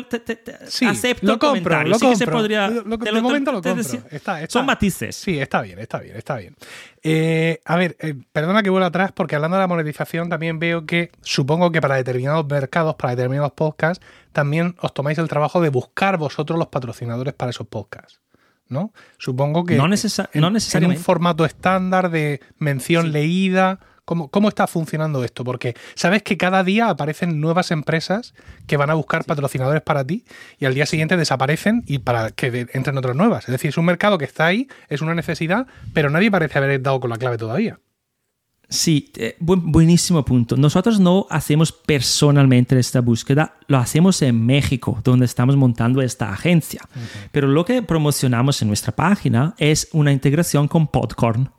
sí, 0.67 0.85
acepto 0.85 1.27
lo 1.27 1.39
compro, 1.39 1.85
lo 1.85 1.95
sí 1.95 2.01
compro. 2.05 2.11
Que 2.11 2.17
se 2.17 2.27
podría, 2.27 2.69
lo, 2.69 2.99
de 2.99 3.23
momento 3.23 3.51
lo 3.51 3.63
compro. 3.63 3.81
Está, 3.81 4.43
está, 4.43 4.47
son 4.47 4.67
matices. 4.67 5.17
Sí, 5.17 5.39
está 5.39 5.63
bien, 5.63 5.79
está 5.79 6.01
bien, 6.01 6.17
está 6.19 6.37
bien. 6.37 6.55
Eh, 7.03 7.63
a 7.65 7.77
ver, 7.77 7.97
eh, 8.01 8.15
perdona 8.31 8.63
que 8.63 8.69
vuelva 8.69 8.89
atrás 8.89 9.11
porque 9.11 9.37
hablando 9.37 9.57
de 9.57 9.63
la 9.63 9.69
monetización 9.69 10.29
también 10.29 10.59
veo 10.59 10.85
que 10.85 11.11
supongo 11.23 11.73
que 11.73 11.81
para 11.81 11.95
determinados 11.95 12.47
mercados, 12.47 12.95
para 12.97 13.17
determinados 13.17 13.53
podcasts, 13.53 14.05
también 14.33 14.77
os 14.83 14.93
tomáis 14.93 15.17
el 15.17 15.29
trabajo 15.29 15.63
de 15.63 15.71
buscar 15.71 16.19
vosotros 16.19 16.59
los 16.59 16.69
patrocinadores 16.69 17.33
para 17.33 17.53
esos 17.53 17.69
podcasts. 17.69 18.21
¿no? 18.69 18.93
Supongo 19.17 19.65
que 19.65 19.77
no, 19.77 19.89
necesariamente. 19.89 20.77
en 20.77 20.85
un 20.85 20.97
formato 20.97 21.47
estándar 21.47 22.11
de 22.11 22.43
mención 22.59 23.13
leída 23.13 23.81
¿Cómo, 24.11 24.49
está 24.49 24.67
funcionando 24.67 25.23
esto? 25.23 25.45
Porque 25.45 25.77
sabes 25.95 26.25
que 26.25 26.37
cada 26.37 26.65
día 26.65 26.89
aparecen 26.89 27.41
nuevas 27.41 27.71
empresas 27.71 28.35
que 28.67 28.77
van 28.77 28.91
a 28.91 28.95
buscar 28.95 29.25
patrocinadores 29.25 29.83
para 29.83 30.05
ti 30.05 30.25
y 30.59 30.65
al 30.65 30.75
día 30.75 30.85
siguiente 30.87 31.17
desaparecen 31.17 31.85
y 31.87 31.99
para 31.99 32.33
que 32.33 32.67
entren 32.73 32.99
otras 32.99 33.15
nuevas. 33.15 33.45
Es 33.45 33.53
decir, 33.53 33.69
es 33.69 33.79
un 33.79 33.85
mercado 33.85 34.19
que 34.19 34.25
está 34.25 34.47
ahí, 34.47 34.67
es 34.89 35.01
una 35.01 35.15
necesidad, 35.15 35.69
pero 35.95 36.11
nadie 36.11 36.29
parece 36.29 36.59
haber 36.59 36.83
dado 36.83 36.99
con 36.99 37.11
la 37.11 37.19
clave 37.19 37.39
todavía. 37.39 37.79
Sí, 38.69 39.13
eh, 39.17 39.37
buenísimo 39.39 40.25
punto. 40.25 40.57
Nosotros 40.57 40.99
no 40.99 41.27
hacemos 41.31 41.71
personalmente 41.71 42.77
esta 42.79 43.01
búsqueda, 43.01 43.59
lo 43.69 43.79
hacemos 43.79 44.23
en 44.23 44.45
México, 44.45 45.01
donde 45.05 45.27
estamos 45.27 45.57
montando 45.57 46.03
esta 46.03 46.33
agencia. 46.33 46.83
Pero 47.31 47.47
lo 47.47 47.65
que 47.65 47.83
promocionamos 47.83 48.61
en 48.63 48.69
nuestra 48.69 48.95
página 48.95 49.55
es 49.59 49.89
una 49.93 50.13
integración 50.13 50.67
con 50.67 50.89
Podcorn. 50.89 51.51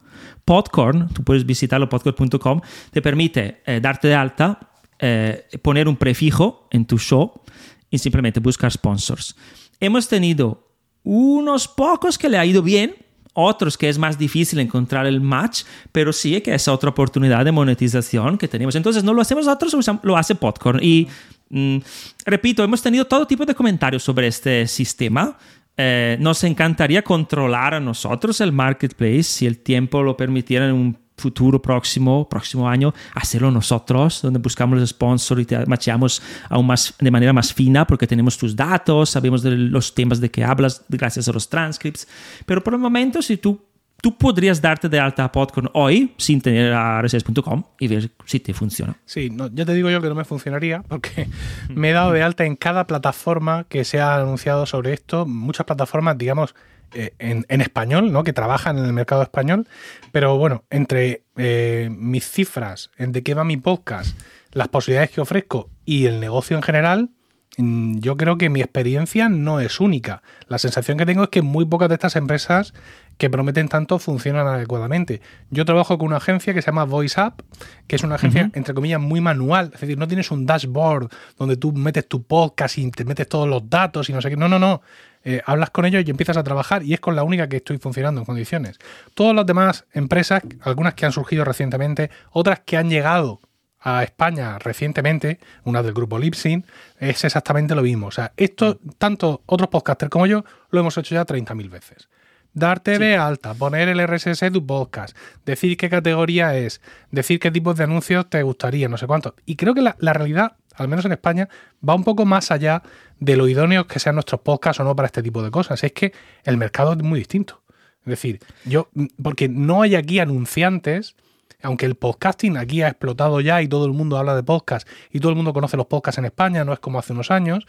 Podcorn, 0.45 1.09
tú 1.09 1.23
puedes 1.23 1.45
visitarlo, 1.45 1.87
podcorn.com, 1.89 2.61
te 2.91 3.01
permite 3.01 3.61
eh, 3.65 3.79
darte 3.81 4.07
de 4.07 4.15
alta, 4.15 4.59
eh, 4.99 5.47
poner 5.61 5.87
un 5.87 5.95
prefijo 5.95 6.67
en 6.71 6.85
tu 6.85 6.97
show 6.97 7.41
y 7.89 7.97
simplemente 7.97 8.39
buscar 8.39 8.71
sponsors. 8.71 9.35
Hemos 9.79 10.07
tenido 10.07 10.67
unos 11.03 11.67
pocos 11.67 12.17
que 12.17 12.29
le 12.29 12.37
ha 12.37 12.45
ido 12.45 12.61
bien, 12.61 12.95
otros 13.33 13.77
que 13.77 13.89
es 13.89 13.97
más 13.97 14.17
difícil 14.17 14.59
encontrar 14.59 15.05
el 15.05 15.21
match, 15.21 15.63
pero 15.91 16.11
sí 16.11 16.41
que 16.41 16.53
es 16.53 16.67
otra 16.67 16.89
oportunidad 16.89 17.45
de 17.45 17.51
monetización 17.51 18.37
que 18.37 18.47
tenemos. 18.47 18.75
Entonces 18.75 19.03
no 19.03 19.13
lo 19.13 19.21
hacemos 19.21 19.45
nosotros, 19.45 19.75
lo 20.03 20.17
hace 20.17 20.35
Podcorn. 20.35 20.79
Y 20.83 21.07
mm, 21.49 21.77
repito, 22.25 22.63
hemos 22.63 22.81
tenido 22.81 23.05
todo 23.05 23.25
tipo 23.25 23.45
de 23.45 23.55
comentarios 23.55 24.03
sobre 24.03 24.27
este 24.27 24.67
sistema. 24.67 25.37
Eh, 25.83 26.15
nos 26.19 26.43
encantaría 26.43 27.01
controlar 27.01 27.73
a 27.73 27.79
nosotros 27.79 28.39
el 28.39 28.51
marketplace 28.51 29.23
si 29.23 29.47
el 29.47 29.57
tiempo 29.57 30.03
lo 30.03 30.15
permitiera 30.15 30.67
en 30.67 30.73
un 30.73 30.97
futuro 31.17 31.59
próximo, 31.59 32.29
próximo 32.29 32.69
año, 32.69 32.93
hacerlo 33.15 33.49
nosotros, 33.49 34.21
donde 34.21 34.37
buscamos 34.37 34.79
los 34.79 34.89
sponsors 34.89 35.41
y 35.41 35.45
te 35.45 35.65
macheamos 35.65 36.21
aún 36.49 36.67
más, 36.67 36.93
de 36.99 37.09
manera 37.09 37.33
más 37.33 37.51
fina 37.51 37.87
porque 37.87 38.05
tenemos 38.05 38.37
tus 38.37 38.55
datos, 38.55 39.09
sabemos 39.09 39.41
de 39.41 39.51
los 39.51 39.95
temas 39.95 40.21
de 40.21 40.29
que 40.29 40.43
hablas 40.43 40.85
gracias 40.87 41.27
a 41.27 41.31
los 41.31 41.49
transcripts. 41.49 42.07
Pero 42.45 42.63
por 42.63 42.75
el 42.75 42.79
momento, 42.79 43.23
si 43.23 43.37
tú 43.37 43.59
tú 44.01 44.17
podrías 44.17 44.61
darte 44.61 44.89
de 44.89 44.99
alta 44.99 45.23
a 45.23 45.31
Podcon 45.31 45.69
hoy 45.73 46.13
sin 46.17 46.41
tener 46.41 46.73
a 46.73 47.01
RSS.com 47.01 47.63
y 47.79 47.87
ver 47.87 48.11
si 48.25 48.39
te 48.39 48.53
funciona. 48.53 48.97
Sí, 49.05 49.29
no, 49.29 49.47
ya 49.47 49.63
te 49.65 49.73
digo 49.73 49.89
yo 49.89 50.01
que 50.01 50.09
no 50.09 50.15
me 50.15 50.25
funcionaría 50.25 50.81
porque 50.81 51.27
me 51.69 51.91
he 51.91 51.93
dado 51.93 52.11
de 52.11 52.23
alta 52.23 52.45
en 52.45 52.55
cada 52.55 52.87
plataforma 52.87 53.65
que 53.69 53.85
se 53.85 54.01
ha 54.01 54.15
anunciado 54.15 54.65
sobre 54.65 54.93
esto. 54.93 55.25
Muchas 55.25 55.65
plataformas, 55.65 56.17
digamos, 56.17 56.55
eh, 56.93 57.13
en, 57.19 57.61
español, 57.61 58.11
¿no? 58.11 58.23
que 58.23 58.33
trabajan 58.33 58.77
en 58.77 58.85
el 58.85 58.93
mercado 58.93 59.21
español. 59.21 59.67
Pero 60.11 60.37
bueno, 60.37 60.65
entre 60.69 61.23
eh, 61.37 61.89
mis 61.91 62.29
cifras, 62.29 62.89
en 62.97 63.11
de 63.11 63.23
qué 63.23 63.33
va 63.33 63.43
mi 63.43 63.57
podcast, 63.57 64.19
las 64.51 64.67
posibilidades 64.67 65.11
que 65.11 65.21
ofrezco 65.21 65.69
y 65.85 66.07
el 66.07 66.19
negocio 66.19 66.57
en 66.57 66.63
general, 66.63 67.09
yo 67.57 68.15
creo 68.15 68.37
que 68.37 68.49
mi 68.49 68.61
experiencia 68.61 69.27
no 69.27 69.59
es 69.59 69.79
única. 69.79 70.23
La 70.47 70.57
sensación 70.57 70.97
que 70.97 71.05
tengo 71.05 71.23
es 71.23 71.29
que 71.29 71.41
muy 71.41 71.65
pocas 71.65 71.89
de 71.89 71.95
estas 71.95 72.15
empresas 72.15 72.73
que 73.17 73.29
prometen 73.29 73.67
tanto 73.67 73.99
funcionan 73.99 74.47
adecuadamente. 74.47 75.21
Yo 75.49 75.65
trabajo 75.65 75.97
con 75.97 76.07
una 76.07 76.17
agencia 76.17 76.53
que 76.53 76.61
se 76.61 76.67
llama 76.67 76.85
VoiceUp, 76.85 77.41
que 77.87 77.97
es 77.97 78.03
una 78.03 78.15
agencia, 78.15 78.49
entre 78.53 78.73
comillas, 78.73 79.01
muy 79.01 79.21
manual. 79.21 79.71
Es 79.73 79.81
decir, 79.81 79.97
no 79.97 80.07
tienes 80.07 80.31
un 80.31 80.45
dashboard 80.45 81.09
donde 81.37 81.57
tú 81.57 81.73
metes 81.73 82.07
tu 82.07 82.23
podcast 82.23 82.77
y 82.77 82.89
te 82.89 83.05
metes 83.05 83.27
todos 83.27 83.47
los 83.47 83.69
datos 83.69 84.09
y 84.09 84.13
no 84.13 84.21
sé 84.21 84.29
qué. 84.29 84.37
No, 84.37 84.47
no, 84.47 84.57
no. 84.57 84.81
Eh, 85.23 85.41
hablas 85.45 85.69
con 85.69 85.85
ellos 85.85 86.03
y 86.07 86.09
empiezas 86.09 86.37
a 86.37 86.43
trabajar 86.43 86.83
y 86.83 86.93
es 86.93 86.99
con 86.99 87.15
la 87.15 87.23
única 87.23 87.47
que 87.47 87.57
estoy 87.57 87.77
funcionando 87.77 88.21
en 88.21 88.25
condiciones. 88.25 88.79
Todas 89.13 89.35
las 89.35 89.45
demás 89.45 89.85
empresas, 89.93 90.41
algunas 90.61 90.95
que 90.95 91.05
han 91.05 91.11
surgido 91.11 91.43
recientemente, 91.43 92.09
otras 92.31 92.61
que 92.61 92.77
han 92.77 92.89
llegado 92.89 93.41
a 93.81 94.03
España 94.03 94.59
recientemente, 94.59 95.39
una 95.63 95.83
del 95.83 95.93
grupo 95.93 96.19
Lipsyn, 96.19 96.65
es 96.99 97.23
exactamente 97.23 97.75
lo 97.75 97.81
mismo. 97.81 98.07
O 98.07 98.11
sea, 98.11 98.31
esto, 98.37 98.79
tanto 98.97 99.41
otros 99.45 99.69
podcasters 99.69 100.09
como 100.09 100.27
yo, 100.27 100.45
lo 100.69 100.79
hemos 100.79 100.97
hecho 100.97 101.15
ya 101.15 101.25
30.000 101.25 101.69
veces 101.69 102.07
darte 102.53 102.99
de 102.99 103.15
alta, 103.15 103.53
poner 103.53 103.87
el 103.89 104.05
RSS 104.05 104.39
de 104.39 104.51
tu 104.51 104.65
podcast, 104.65 105.15
decir 105.45 105.77
qué 105.77 105.89
categoría 105.89 106.57
es, 106.57 106.81
decir 107.09 107.39
qué 107.39 107.51
tipos 107.51 107.77
de 107.77 107.85
anuncios 107.85 108.29
te 108.29 108.43
gustaría, 108.43 108.89
no 108.89 108.97
sé 108.97 109.07
cuánto. 109.07 109.35
Y 109.45 109.55
creo 109.55 109.73
que 109.73 109.81
la, 109.81 109.95
realidad, 110.13 110.57
al 110.75 110.87
menos 110.87 111.05
en 111.05 111.13
España, 111.13 111.49
va 111.87 111.95
un 111.95 112.03
poco 112.03 112.25
más 112.25 112.51
allá 112.51 112.83
de 113.19 113.37
lo 113.37 113.47
idóneos 113.47 113.85
que 113.85 113.99
sean 113.99 114.15
nuestros 114.15 114.41
podcasts 114.41 114.79
o 114.79 114.83
no 114.83 114.95
para 114.95 115.05
este 115.05 115.23
tipo 115.23 115.41
de 115.43 115.51
cosas. 115.51 115.83
Es 115.83 115.93
que 115.93 116.13
el 116.43 116.57
mercado 116.57 116.93
es 116.93 117.03
muy 117.03 117.19
distinto. 117.19 117.61
Es 118.01 118.07
decir, 118.07 118.39
yo, 118.65 118.89
porque 119.21 119.47
no 119.47 119.83
hay 119.83 119.95
aquí 119.95 120.19
anunciantes, 120.19 121.15
aunque 121.63 121.85
el 121.85 121.95
podcasting 121.95 122.57
aquí 122.57 122.81
ha 122.81 122.89
explotado 122.89 123.41
ya 123.41 123.61
y 123.61 123.67
todo 123.67 123.85
el 123.85 123.93
mundo 123.93 124.17
habla 124.17 124.35
de 124.35 124.43
podcast 124.43 124.87
y 125.11 125.19
todo 125.19 125.29
el 125.29 125.35
mundo 125.35 125.53
conoce 125.53 125.77
los 125.77 125.87
podcasts 125.87 126.19
en 126.19 126.25
España, 126.25 126.63
no 126.65 126.73
es 126.73 126.79
como 126.79 126.99
hace 126.99 127.13
unos 127.13 127.31
años, 127.31 127.65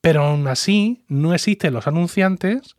pero 0.00 0.24
aún 0.24 0.46
así 0.48 1.04
no 1.08 1.34
existen 1.34 1.72
los 1.72 1.86
anunciantes 1.86 2.76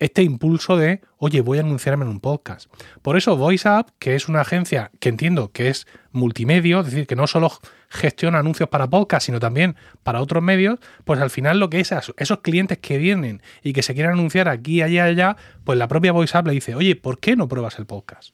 este 0.00 0.22
impulso 0.22 0.78
de, 0.78 1.02
oye, 1.18 1.42
voy 1.42 1.58
a 1.58 1.60
anunciarme 1.60 2.04
en 2.04 2.10
un 2.10 2.20
podcast. 2.20 2.72
Por 3.02 3.18
eso 3.18 3.36
VoiceUp, 3.36 3.90
que 3.98 4.14
es 4.14 4.28
una 4.28 4.40
agencia 4.40 4.90
que 4.98 5.10
entiendo 5.10 5.52
que 5.52 5.68
es 5.68 5.86
multimedio, 6.10 6.80
es 6.80 6.86
decir, 6.86 7.06
que 7.06 7.16
no 7.16 7.26
solo 7.26 7.52
gestiona 7.90 8.38
anuncios 8.38 8.70
para 8.70 8.88
podcast, 8.88 9.26
sino 9.26 9.38
también 9.40 9.76
para 10.02 10.22
otros 10.22 10.42
medios, 10.42 10.78
pues 11.04 11.20
al 11.20 11.28
final 11.28 11.60
lo 11.60 11.68
que 11.68 11.80
es 11.80 11.92
esos 12.16 12.38
clientes 12.40 12.78
que 12.78 12.96
vienen 12.96 13.42
y 13.62 13.74
que 13.74 13.82
se 13.82 13.94
quieren 13.94 14.12
anunciar 14.12 14.48
aquí, 14.48 14.80
allá, 14.80 15.04
allá, 15.04 15.36
pues 15.64 15.78
la 15.78 15.86
propia 15.86 16.12
VoiceUp 16.12 16.46
le 16.46 16.54
dice, 16.54 16.74
oye, 16.74 16.96
¿por 16.96 17.20
qué 17.20 17.36
no 17.36 17.46
pruebas 17.46 17.78
el 17.78 17.84
podcast? 17.84 18.32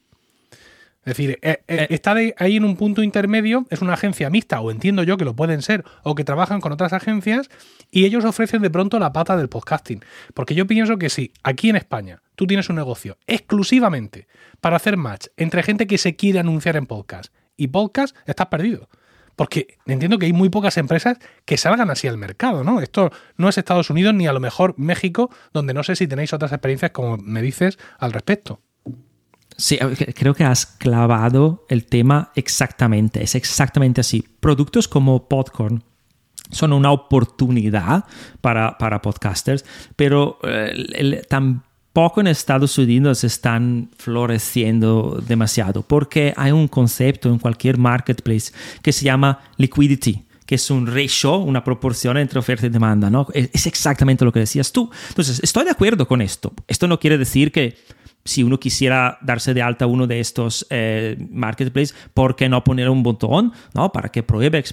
Es 1.07 1.15
decir, 1.15 1.39
eh, 1.41 1.51
eh, 1.51 1.61
eh. 1.69 1.87
está 1.91 2.17
ahí 2.37 2.57
en 2.57 2.65
un 2.65 2.75
punto 2.75 3.01
intermedio, 3.01 3.65
es 3.69 3.81
una 3.81 3.93
agencia 3.93 4.29
mixta, 4.29 4.59
o 4.59 4.71
entiendo 4.71 5.03
yo 5.03 5.15
que 5.15 5.23
lo 5.23 5.37
pueden 5.37 5.61
ser, 5.61 5.85
o 6.03 6.15
que 6.15 6.25
trabajan 6.25 6.59
con 6.59 6.73
otras 6.73 6.91
agencias, 6.91 7.49
y 7.89 8.03
ellos 8.03 8.25
ofrecen 8.25 8.61
de 8.61 8.69
pronto 8.69 8.99
la 8.99 9.13
pata 9.13 9.37
del 9.37 9.47
podcasting. 9.47 10.03
Porque 10.33 10.53
yo 10.53 10.67
pienso 10.67 10.97
que 10.97 11.09
si 11.09 11.31
aquí 11.43 11.69
en 11.69 11.77
España 11.77 12.21
tú 12.35 12.45
tienes 12.45 12.67
un 12.67 12.75
negocio 12.75 13.17
exclusivamente 13.25 14.27
para 14.59 14.75
hacer 14.75 14.97
match 14.97 15.27
entre 15.37 15.63
gente 15.63 15.87
que 15.87 15.97
se 15.97 16.17
quiere 16.17 16.39
anunciar 16.39 16.75
en 16.75 16.87
podcast 16.87 17.33
y 17.55 17.67
podcast, 17.67 18.13
estás 18.25 18.47
perdido. 18.47 18.89
Porque 19.37 19.77
entiendo 19.85 20.19
que 20.19 20.25
hay 20.25 20.33
muy 20.33 20.49
pocas 20.49 20.75
empresas 20.75 21.19
que 21.45 21.55
salgan 21.55 21.89
así 21.89 22.09
al 22.09 22.17
mercado, 22.17 22.65
¿no? 22.65 22.81
Esto 22.81 23.13
no 23.37 23.47
es 23.47 23.57
Estados 23.57 23.89
Unidos 23.89 24.13
ni 24.13 24.27
a 24.27 24.33
lo 24.33 24.41
mejor 24.41 24.73
México, 24.77 25.29
donde 25.53 25.73
no 25.73 25.83
sé 25.83 25.95
si 25.95 26.05
tenéis 26.05 26.33
otras 26.33 26.51
experiencias 26.51 26.91
como 26.91 27.15
me 27.15 27.41
dices 27.41 27.79
al 27.97 28.11
respecto. 28.11 28.59
Sí, 29.57 29.77
creo 30.15 30.35
que 30.35 30.43
has 30.43 30.65
clavado 30.65 31.65
el 31.67 31.85
tema 31.85 32.31
exactamente. 32.35 33.23
Es 33.23 33.33
exactamente 33.33 34.01
así. 34.01 34.23
Productos 34.39 34.87
como 34.87 35.27
Podcorn 35.27 35.83
son 36.51 36.73
una 36.73 36.91
oportunidad 36.91 38.05
para, 38.39 38.77
para 38.77 39.01
podcasters, 39.01 39.65
pero 39.95 40.37
eh, 40.43 41.21
tampoco 41.27 42.21
en 42.21 42.27
Estados 42.27 42.77
Unidos 42.77 43.23
están 43.23 43.89
floreciendo 43.97 45.21
demasiado, 45.27 45.81
porque 45.81 46.33
hay 46.37 46.51
un 46.51 46.67
concepto 46.67 47.29
en 47.29 47.39
cualquier 47.39 47.77
marketplace 47.77 48.53
que 48.81 48.93
se 48.93 49.05
llama 49.05 49.39
liquidity 49.57 50.23
que 50.45 50.55
es 50.55 50.71
un 50.71 50.87
ratio, 50.87 51.39
una 51.39 51.61
proporción 51.61 52.15
entre 52.15 52.39
oferta 52.39 52.65
y 52.65 52.69
demanda, 52.69 53.09
¿no? 53.09 53.27
Es 53.33 53.67
exactamente 53.67 54.23
lo 54.23 54.31
que 54.31 54.39
decías 54.39 54.71
tú. 54.71 54.89
Entonces, 55.09 55.41
estoy 55.43 55.65
de 55.65 55.71
acuerdo 55.71 56.07
con 56.07 56.21
esto. 56.21 56.53
Esto 56.69 56.87
no 56.87 57.01
quiere 57.01 57.17
decir 57.17 57.51
que 57.51 57.75
si 58.27 58.43
uno 58.43 58.59
quisiera 58.59 59.17
darse 59.21 59.53
de 59.53 59.61
alta 59.61 59.87
uno 59.87 60.05
de 60.05 60.19
estos 60.19 60.67
eh, 60.69 61.17
marketplaces, 61.31 61.95
¿por 62.13 62.35
qué 62.35 62.49
no 62.49 62.63
poner 62.63 62.89
un 62.89 63.03
botón? 63.03 63.53
¿no? 63.73 63.91
Para 63.91 64.09
que 64.09 64.23
pruebe. 64.23 64.63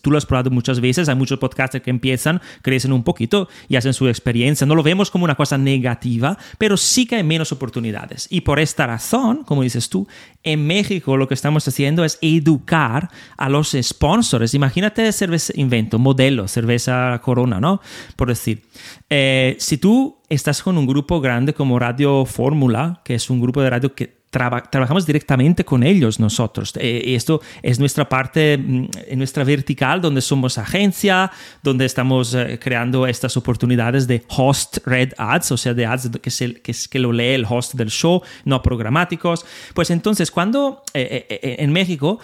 Tú 0.00 0.10
lo 0.10 0.18
has 0.18 0.26
probado 0.26 0.50
muchas 0.50 0.80
veces, 0.80 1.08
hay 1.08 1.14
muchos 1.14 1.38
podcasters 1.38 1.82
que 1.82 1.90
empiezan, 1.90 2.40
crecen 2.62 2.92
un 2.92 3.02
poquito 3.02 3.48
y 3.68 3.76
hacen 3.76 3.92
su 3.92 4.08
experiencia. 4.08 4.66
No 4.66 4.74
lo 4.74 4.82
vemos 4.82 5.10
como 5.10 5.24
una 5.24 5.34
cosa 5.34 5.58
negativa, 5.58 6.38
pero 6.58 6.76
sí 6.76 7.06
que 7.06 7.16
hay 7.16 7.22
menos 7.22 7.52
oportunidades. 7.52 8.26
Y 8.30 8.42
por 8.42 8.60
esta 8.60 8.86
razón, 8.86 9.44
como 9.44 9.62
dices 9.62 9.88
tú, 9.88 10.06
en 10.42 10.66
México 10.66 11.16
lo 11.16 11.28
que 11.28 11.34
estamos 11.34 11.66
haciendo 11.66 12.04
es 12.04 12.18
educar 12.20 13.10
a 13.36 13.48
los 13.48 13.76
sponsors. 13.80 14.54
Imagínate 14.54 15.10
cerveza 15.12 15.52
invento, 15.56 15.98
modelo, 15.98 16.48
cerveza 16.48 17.20
Corona, 17.22 17.60
¿no? 17.60 17.80
Por 18.16 18.28
decir, 18.28 18.62
eh, 19.10 19.56
si 19.58 19.78
tú 19.78 20.21
estás 20.34 20.62
con 20.62 20.78
un 20.78 20.86
grupo 20.86 21.20
grande 21.20 21.52
como 21.52 21.78
Radio 21.78 22.24
Fórmula, 22.24 23.00
que 23.04 23.14
es 23.14 23.28
un 23.30 23.40
grupo 23.40 23.60
de 23.62 23.70
radio 23.70 23.94
que 23.94 24.22
trabajamos 24.30 25.04
directamente 25.04 25.62
con 25.62 25.82
ellos 25.82 26.18
nosotros. 26.18 26.72
Eh, 26.78 27.14
esto 27.14 27.42
es 27.62 27.78
nuestra 27.78 28.08
parte, 28.08 28.56
mm, 28.56 28.88
nuestra 29.16 29.44
vertical, 29.44 30.00
donde 30.00 30.22
somos 30.22 30.56
agencia, 30.56 31.30
donde 31.62 31.84
estamos 31.84 32.32
eh, 32.34 32.58
creando 32.58 33.06
estas 33.06 33.36
oportunidades 33.36 34.06
de 34.06 34.24
host 34.28 34.78
red 34.86 35.12
ads, 35.18 35.52
o 35.52 35.58
sea, 35.58 35.74
de 35.74 35.84
ads 35.84 36.10
que, 36.22 36.30
se, 36.30 36.54
que, 36.54 36.74
que 36.90 36.98
lo 36.98 37.12
lee 37.12 37.34
el 37.34 37.44
host 37.46 37.74
del 37.74 37.90
show, 37.90 38.22
no 38.46 38.62
programáticos. 38.62 39.44
Pues 39.74 39.90
entonces, 39.90 40.30
cuando 40.30 40.82
en 40.94 41.72
México 41.72 42.18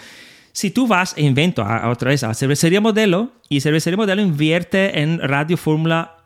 si 0.52 0.72
tú 0.72 0.88
vas 0.88 1.14
e 1.16 1.22
invento 1.22 1.62
a, 1.62 1.88
otra 1.88 2.10
vez 2.10 2.24
a 2.24 2.34
cervecería 2.34 2.80
modelo 2.80 3.30
y 3.48 3.60
cervecería 3.60 3.96
modelo 3.96 4.22
invierte 4.22 5.00
en 5.00 5.20
Radio 5.20 5.56
Fórmula 5.56 6.17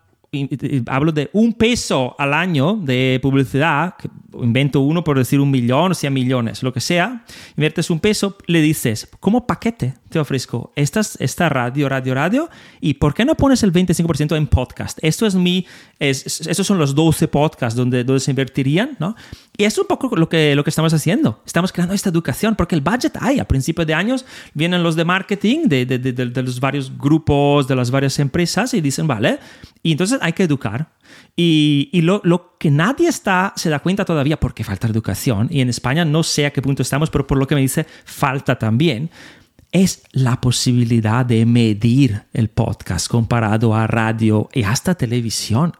hablo 0.86 1.12
de 1.12 1.28
un 1.34 1.52
peso 1.52 2.14
al 2.18 2.32
año 2.32 2.76
de 2.76 3.18
publicidad, 3.20 3.94
invento 4.40 4.80
uno 4.80 5.04
por 5.04 5.18
decir 5.18 5.40
un 5.40 5.50
millón, 5.50 5.94
100 5.94 6.12
millones, 6.12 6.62
lo 6.62 6.72
que 6.72 6.80
sea, 6.80 7.24
inviertes 7.56 7.90
un 7.90 8.00
peso, 8.00 8.36
le 8.46 8.60
dices, 8.60 9.08
como 9.20 9.46
paquete 9.46 9.94
te 10.08 10.18
ofrezco 10.18 10.72
esta, 10.76 11.00
esta 11.18 11.48
radio, 11.48 11.88
radio, 11.88 12.14
radio, 12.14 12.50
y 12.80 12.94
¿por 12.94 13.14
qué 13.14 13.24
no 13.24 13.34
pones 13.34 13.62
el 13.62 13.72
25% 13.72 14.36
en 14.36 14.46
podcast? 14.46 14.98
Esto 15.02 15.26
es 15.26 15.34
mi, 15.34 15.66
es, 15.98 16.46
estos 16.46 16.66
son 16.66 16.78
los 16.78 16.94
12 16.94 17.28
podcasts 17.28 17.76
donde, 17.76 18.04
donde 18.04 18.20
se 18.20 18.30
invertirían, 18.30 18.96
¿no? 19.00 19.16
Y 19.56 19.64
es 19.64 19.76
un 19.78 19.86
poco 19.86 20.14
lo 20.16 20.28
que, 20.28 20.54
lo 20.54 20.64
que 20.64 20.70
estamos 20.70 20.92
haciendo. 20.94 21.42
Estamos 21.46 21.72
creando 21.72 21.94
esta 21.94 22.10
educación 22.10 22.54
porque 22.56 22.74
el 22.74 22.80
budget 22.80 23.16
hay. 23.20 23.38
A 23.38 23.46
principios 23.46 23.86
de 23.86 23.94
años 23.94 24.24
vienen 24.54 24.82
los 24.82 24.96
de 24.96 25.04
marketing 25.04 25.68
de, 25.68 25.86
de, 25.86 25.98
de, 25.98 26.12
de 26.12 26.42
los 26.42 26.60
varios 26.60 26.96
grupos, 26.96 27.68
de 27.68 27.76
las 27.76 27.90
varias 27.90 28.18
empresas 28.18 28.74
y 28.74 28.80
dicen, 28.80 29.06
vale, 29.06 29.38
y 29.82 29.92
entonces 29.92 30.18
hay 30.22 30.32
que 30.32 30.44
educar. 30.44 30.88
Y, 31.36 31.88
y 31.92 32.02
lo, 32.02 32.20
lo, 32.24 32.56
que 32.58 32.70
nadie 32.70 33.08
está, 33.08 33.52
se 33.56 33.70
da 33.70 33.80
cuenta 33.80 34.04
todavía, 34.04 34.38
porque 34.38 34.64
falta 34.64 34.86
educación, 34.86 35.48
y 35.50 35.60
en 35.60 35.68
España 35.68 36.04
no 36.04 36.22
sé 36.22 36.46
a 36.46 36.52
qué 36.52 36.62
punto 36.62 36.82
estamos, 36.82 37.10
pero 37.10 37.26
por 37.26 37.38
lo 37.38 37.46
que 37.46 37.54
me 37.54 37.60
dice, 37.60 37.86
falta 38.04 38.58
también, 38.58 39.10
es 39.72 40.02
la 40.12 40.40
posibilidad 40.40 41.24
de 41.24 41.46
medir 41.46 42.24
el 42.34 42.48
podcast 42.48 43.08
comparado 43.08 43.74
a 43.74 43.86
radio 43.86 44.48
y 44.52 44.64
hasta 44.64 44.94
televisión. 44.94 45.72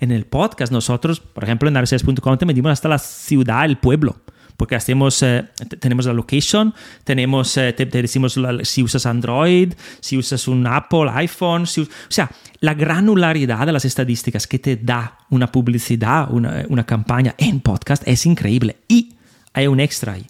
En 0.00 0.10
el 0.10 0.26
podcast 0.26 0.72
nosotros, 0.72 1.20
por 1.20 1.44
ejemplo, 1.44 1.68
en 1.68 1.76
arces.com 1.76 2.38
te 2.38 2.44
medimos 2.46 2.72
hasta 2.72 2.88
la 2.88 2.98
ciudad, 2.98 3.64
el 3.64 3.78
pueblo 3.78 4.16
porque 4.56 4.74
hacemos, 4.74 5.22
eh, 5.22 5.44
tenemos 5.80 6.06
la 6.06 6.12
location, 6.12 6.74
tenemos, 7.04 7.56
eh, 7.56 7.72
te, 7.72 7.86
decimos 7.86 8.38
si 8.62 8.82
usas 8.82 9.06
Android, 9.06 9.72
si 10.00 10.16
usas 10.16 10.48
un 10.48 10.66
Apple, 10.66 11.10
iPhone, 11.12 11.62
o 11.62 11.86
sea, 12.08 12.30
la 12.60 12.74
granularidad 12.74 13.66
de 13.66 13.72
las 13.72 13.84
estadísticas 13.84 14.46
que 14.46 14.58
te 14.58 14.76
da 14.76 15.18
una 15.30 15.50
publicidad, 15.50 16.30
una, 16.30 16.64
una 16.68 16.84
campaña 16.84 17.34
en 17.38 17.60
podcast 17.60 18.02
es 18.06 18.26
increíble. 18.26 18.78
Y 18.88 19.14
hay 19.52 19.66
un 19.66 19.80
extra 19.80 20.14
ahí 20.14 20.26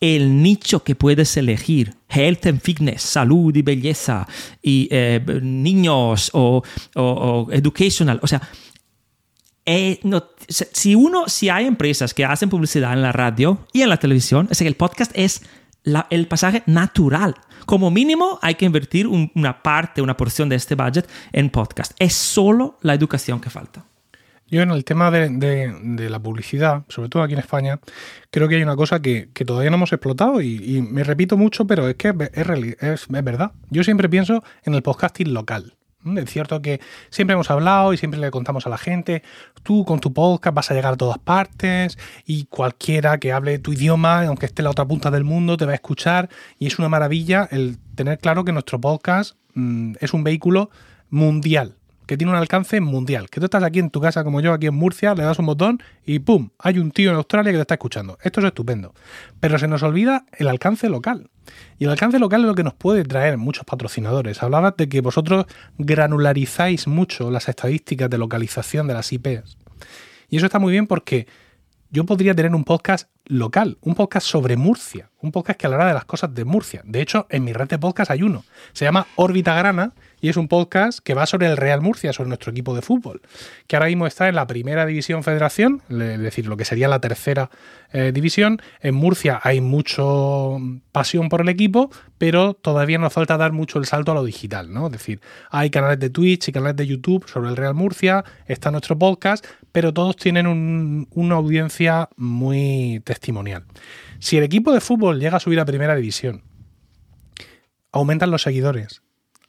el 0.00 0.42
nicho 0.42 0.82
que 0.82 0.94
puedes 0.94 1.36
elegir, 1.36 1.94
health 2.08 2.46
and 2.46 2.60
fitness, 2.60 3.02
salud 3.02 3.54
y 3.56 3.62
belleza, 3.62 4.26
y 4.62 4.88
eh, 4.90 5.20
niños 5.42 6.30
o, 6.34 6.62
educational, 7.50 8.20
o 8.22 8.26
sea, 8.26 8.42
eh, 9.66 10.00
si 10.48 10.94
uno, 10.94 11.24
si 11.26 11.48
hay 11.48 11.66
empresas 11.66 12.14
que 12.14 12.24
hacen 12.24 12.48
publicidad 12.48 12.92
en 12.92 13.02
la 13.02 13.12
radio 13.12 13.66
y 13.72 13.82
en 13.82 13.88
la 13.88 13.98
televisión, 13.98 14.48
es 14.50 14.58
que 14.58 14.68
el 14.68 14.76
podcast 14.76 15.10
es 15.14 15.42
el 16.10 16.26
pasaje 16.28 16.62
natural. 16.66 17.34
Como 17.66 17.90
mínimo 17.90 18.38
hay 18.42 18.54
que 18.54 18.64
invertir 18.64 19.08
una 19.08 19.62
parte, 19.62 20.02
una 20.02 20.16
porción 20.16 20.48
de 20.48 20.56
este 20.56 20.76
budget 20.76 21.08
en 21.32 21.50
podcast. 21.50 21.92
Es 21.98 22.14
solo 22.14 22.78
la 22.82 22.94
educación 22.94 23.40
que 23.40 23.50
falta. 23.50 23.84
Yo 24.48 24.62
en 24.62 24.70
el 24.70 24.84
tema 24.84 25.10
de, 25.10 26.08
la 26.08 26.20
publicidad, 26.20 26.84
sobre 26.88 27.08
todo 27.08 27.24
aquí 27.24 27.32
en 27.32 27.40
España, 27.40 27.80
creo 28.30 28.46
que 28.46 28.54
hay 28.54 28.62
una 28.62 28.76
cosa 28.76 29.02
que, 29.02 29.28
todavía 29.44 29.70
no 29.70 29.76
hemos 29.76 29.92
explotado 29.92 30.40
y, 30.40 30.80
me 30.82 31.02
repito 31.02 31.36
mucho, 31.36 31.66
pero 31.66 31.88
es 31.88 31.96
que 31.96 32.14
es, 32.32 32.80
es, 32.80 33.08
verdad. 33.08 33.50
Yo 33.70 33.82
siempre 33.82 34.08
pienso 34.08 34.44
en 34.62 34.74
el 34.74 34.82
podcasting 34.82 35.34
local. 35.34 35.74
Es 36.16 36.30
cierto 36.30 36.62
que 36.62 36.80
siempre 37.10 37.34
hemos 37.34 37.50
hablado 37.50 37.92
y 37.92 37.96
siempre 37.96 38.20
le 38.20 38.30
contamos 38.30 38.66
a 38.66 38.70
la 38.70 38.78
gente, 38.78 39.22
tú 39.62 39.84
con 39.84 39.98
tu 39.98 40.12
podcast 40.12 40.54
vas 40.54 40.70
a 40.70 40.74
llegar 40.74 40.94
a 40.94 40.96
todas 40.96 41.18
partes 41.18 41.98
y 42.24 42.44
cualquiera 42.44 43.18
que 43.18 43.32
hable 43.32 43.58
tu 43.58 43.72
idioma, 43.72 44.24
aunque 44.26 44.46
esté 44.46 44.62
en 44.62 44.64
la 44.64 44.70
otra 44.70 44.84
punta 44.84 45.10
del 45.10 45.24
mundo, 45.24 45.56
te 45.56 45.66
va 45.66 45.72
a 45.72 45.74
escuchar 45.74 46.28
y 46.58 46.66
es 46.66 46.78
una 46.78 46.88
maravilla 46.88 47.48
el 47.50 47.78
tener 47.96 48.18
claro 48.18 48.44
que 48.44 48.52
nuestro 48.52 48.80
podcast 48.80 49.36
mm, 49.54 49.94
es 50.00 50.14
un 50.14 50.22
vehículo 50.22 50.70
mundial 51.10 51.74
que 52.06 52.16
tiene 52.16 52.32
un 52.32 52.38
alcance 52.38 52.80
mundial. 52.80 53.28
Que 53.28 53.40
tú 53.40 53.46
estás 53.46 53.62
aquí 53.62 53.80
en 53.80 53.90
tu 53.90 54.00
casa 54.00 54.24
como 54.24 54.40
yo, 54.40 54.52
aquí 54.52 54.66
en 54.66 54.74
Murcia, 54.74 55.14
le 55.14 55.24
das 55.24 55.38
un 55.38 55.46
botón 55.46 55.82
y 56.04 56.20
¡pum! 56.20 56.50
Hay 56.58 56.78
un 56.78 56.92
tío 56.92 57.10
en 57.10 57.16
Australia 57.16 57.52
que 57.52 57.58
te 57.58 57.62
está 57.62 57.74
escuchando. 57.74 58.18
Esto 58.22 58.40
es 58.40 58.46
estupendo. 58.46 58.94
Pero 59.40 59.58
se 59.58 59.68
nos 59.68 59.82
olvida 59.82 60.24
el 60.32 60.48
alcance 60.48 60.88
local. 60.88 61.30
Y 61.78 61.84
el 61.84 61.90
alcance 61.90 62.18
local 62.18 62.42
es 62.42 62.46
lo 62.46 62.54
que 62.54 62.64
nos 62.64 62.74
puede 62.74 63.04
traer 63.04 63.36
muchos 63.38 63.64
patrocinadores. 63.64 64.42
Hablabas 64.42 64.76
de 64.76 64.88
que 64.88 65.00
vosotros 65.00 65.46
granularizáis 65.78 66.86
mucho 66.86 67.30
las 67.30 67.48
estadísticas 67.48 68.08
de 68.08 68.18
localización 68.18 68.86
de 68.86 68.94
las 68.94 69.12
IPs. 69.12 69.58
Y 70.28 70.38
eso 70.38 70.46
está 70.46 70.58
muy 70.58 70.72
bien 70.72 70.86
porque 70.86 71.26
yo 71.90 72.04
podría 72.04 72.34
tener 72.34 72.54
un 72.54 72.64
podcast 72.64 73.08
local, 73.26 73.78
un 73.80 73.94
podcast 73.94 74.26
sobre 74.26 74.56
Murcia, 74.56 75.10
un 75.20 75.32
podcast 75.32 75.58
que 75.58 75.66
hablará 75.66 75.86
de 75.86 75.94
las 75.94 76.04
cosas 76.04 76.34
de 76.34 76.44
Murcia. 76.44 76.82
De 76.84 77.00
hecho, 77.00 77.26
en 77.30 77.44
mi 77.44 77.52
red 77.52 77.68
de 77.68 77.78
podcast 77.78 78.10
hay 78.10 78.22
uno. 78.22 78.44
Se 78.72 78.84
llama 78.84 79.06
Órbita 79.16 79.54
Grana 79.54 79.92
y 80.20 80.28
es 80.28 80.36
un 80.36 80.48
podcast 80.48 81.00
que 81.00 81.14
va 81.14 81.26
sobre 81.26 81.46
el 81.46 81.56
Real 81.56 81.80
Murcia, 81.80 82.12
sobre 82.12 82.28
nuestro 82.28 82.50
equipo 82.50 82.74
de 82.74 82.82
fútbol, 82.82 83.20
que 83.66 83.76
ahora 83.76 83.86
mismo 83.86 84.06
está 84.06 84.28
en 84.28 84.34
la 84.34 84.46
primera 84.46 84.86
división 84.86 85.22
federación, 85.22 85.82
es 85.88 86.20
decir, 86.20 86.46
lo 86.46 86.56
que 86.56 86.64
sería 86.64 86.88
la 86.88 87.00
tercera 87.00 87.50
eh, 87.92 88.12
división. 88.12 88.60
En 88.80 88.94
Murcia 88.94 89.40
hay 89.42 89.60
mucho 89.60 90.58
pasión 90.92 91.28
por 91.28 91.42
el 91.42 91.48
equipo, 91.48 91.90
pero 92.18 92.54
todavía 92.54 92.98
nos 92.98 93.12
falta 93.12 93.36
dar 93.36 93.52
mucho 93.52 93.78
el 93.78 93.86
salto 93.86 94.12
a 94.12 94.14
lo 94.14 94.24
digital, 94.24 94.72
¿no? 94.72 94.86
Es 94.86 94.92
decir, 94.92 95.20
hay 95.50 95.70
canales 95.70 95.98
de 95.98 96.10
Twitch 96.10 96.48
y 96.48 96.52
canales 96.52 96.76
de 96.76 96.86
YouTube 96.86 97.28
sobre 97.28 97.50
el 97.50 97.56
Real 97.56 97.74
Murcia, 97.74 98.24
está 98.46 98.70
nuestro 98.70 98.98
podcast, 98.98 99.46
pero 99.72 99.92
todos 99.92 100.16
tienen 100.16 101.06
una 101.10 101.34
audiencia 101.34 102.08
muy 102.16 103.02
testimonial. 103.04 103.64
Si 104.18 104.38
el 104.38 104.44
equipo 104.44 104.72
de 104.72 104.80
fútbol 104.80 105.20
llega 105.20 105.36
a 105.36 105.40
subir 105.40 105.60
a 105.60 105.66
primera 105.66 105.94
división, 105.94 106.42
aumentan 107.92 108.30
los 108.30 108.42
seguidores, 108.42 109.02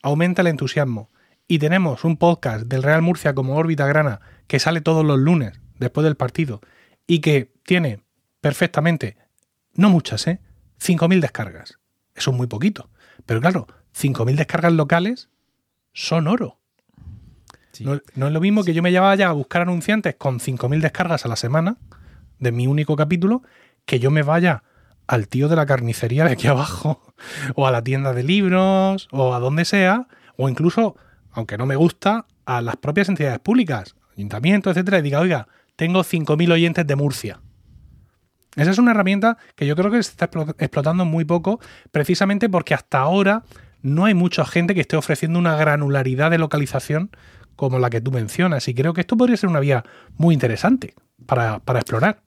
aumenta 0.07 0.41
el 0.41 0.47
entusiasmo 0.47 1.09
y 1.47 1.59
tenemos 1.59 2.03
un 2.03 2.17
podcast 2.17 2.65
del 2.65 2.83
Real 2.83 3.01
Murcia 3.01 3.35
como 3.35 3.55
órbita 3.55 3.85
grana 3.87 4.21
que 4.47 4.59
sale 4.59 4.81
todos 4.81 5.05
los 5.05 5.19
lunes 5.19 5.59
después 5.79 6.05
del 6.05 6.15
partido 6.15 6.61
y 7.05 7.19
que 7.19 7.51
tiene 7.63 7.99
perfectamente, 8.41 9.17
no 9.73 9.89
muchas, 9.89 10.27
¿eh? 10.27 10.39
5.000 10.81 11.19
descargas. 11.19 11.79
Eso 12.15 12.31
es 12.31 12.37
muy 12.37 12.47
poquito. 12.47 12.89
Pero 13.25 13.41
claro, 13.41 13.67
5.000 13.95 14.35
descargas 14.35 14.73
locales 14.73 15.29
son 15.93 16.27
oro. 16.27 16.57
No, 17.81 17.95
es 18.27 18.33
lo 18.33 18.41
mismo 18.41 18.63
que 18.63 18.73
yo 18.73 18.81
me 18.81 18.91
llevaba 18.91 19.13
ya 19.15 19.27
a 19.27 19.33
buscar 19.33 19.61
anunciantes 19.61 20.15
con 20.15 20.39
5.000 20.39 20.81
descargas 20.81 21.25
a 21.25 21.27
la 21.27 21.35
semana 21.35 21.77
de 22.39 22.51
mi 22.51 22.65
único 22.65 22.95
capítulo, 22.95 23.43
que 23.85 23.99
yo 23.99 24.09
me 24.09 24.23
vaya 24.23 24.63
al 25.07 25.27
tío 25.27 25.47
de 25.47 25.55
la 25.55 25.65
carnicería 25.65 26.25
de 26.25 26.33
aquí 26.33 26.47
abajo, 26.47 27.01
o 27.55 27.67
a 27.67 27.71
la 27.71 27.83
tienda 27.83 28.13
de 28.13 28.23
libros, 28.23 29.07
o 29.11 29.33
a 29.33 29.39
donde 29.39 29.65
sea, 29.65 30.07
o 30.35 30.49
incluso, 30.49 30.95
aunque 31.31 31.57
no 31.57 31.65
me 31.65 31.75
gusta, 31.75 32.25
a 32.45 32.61
las 32.61 32.77
propias 32.77 33.09
entidades 33.09 33.39
públicas, 33.39 33.95
ayuntamientos, 34.15 34.71
etcétera, 34.71 34.99
y 34.99 35.01
diga, 35.01 35.19
oiga, 35.19 35.47
tengo 35.75 36.01
5.000 36.01 36.51
oyentes 36.51 36.87
de 36.87 36.95
Murcia. 36.95 37.39
Esa 38.55 38.71
es 38.71 38.79
una 38.79 38.91
herramienta 38.91 39.37
que 39.55 39.67
yo 39.67 39.75
creo 39.75 39.91
que 39.91 40.01
se 40.01 40.09
está 40.11 40.29
explotando 40.57 41.05
muy 41.05 41.25
poco, 41.25 41.59
precisamente 41.91 42.49
porque 42.49 42.73
hasta 42.73 42.99
ahora 42.99 43.43
no 43.83 44.05
hay 44.05 44.15
mucha 44.15 44.45
gente 44.45 44.73
que 44.73 44.81
esté 44.81 44.97
ofreciendo 44.97 45.37
una 45.37 45.55
granularidad 45.55 46.31
de 46.31 46.39
localización 46.39 47.11
como 47.55 47.79
la 47.79 47.89
que 47.89 48.01
tú 48.01 48.11
mencionas. 48.11 48.67
Y 48.67 48.73
creo 48.73 48.93
que 48.93 49.01
esto 49.01 49.15
podría 49.15 49.37
ser 49.37 49.49
una 49.49 49.59
vía 49.59 49.83
muy 50.17 50.33
interesante 50.33 50.95
para, 51.25 51.61
explorar. 51.75 52.21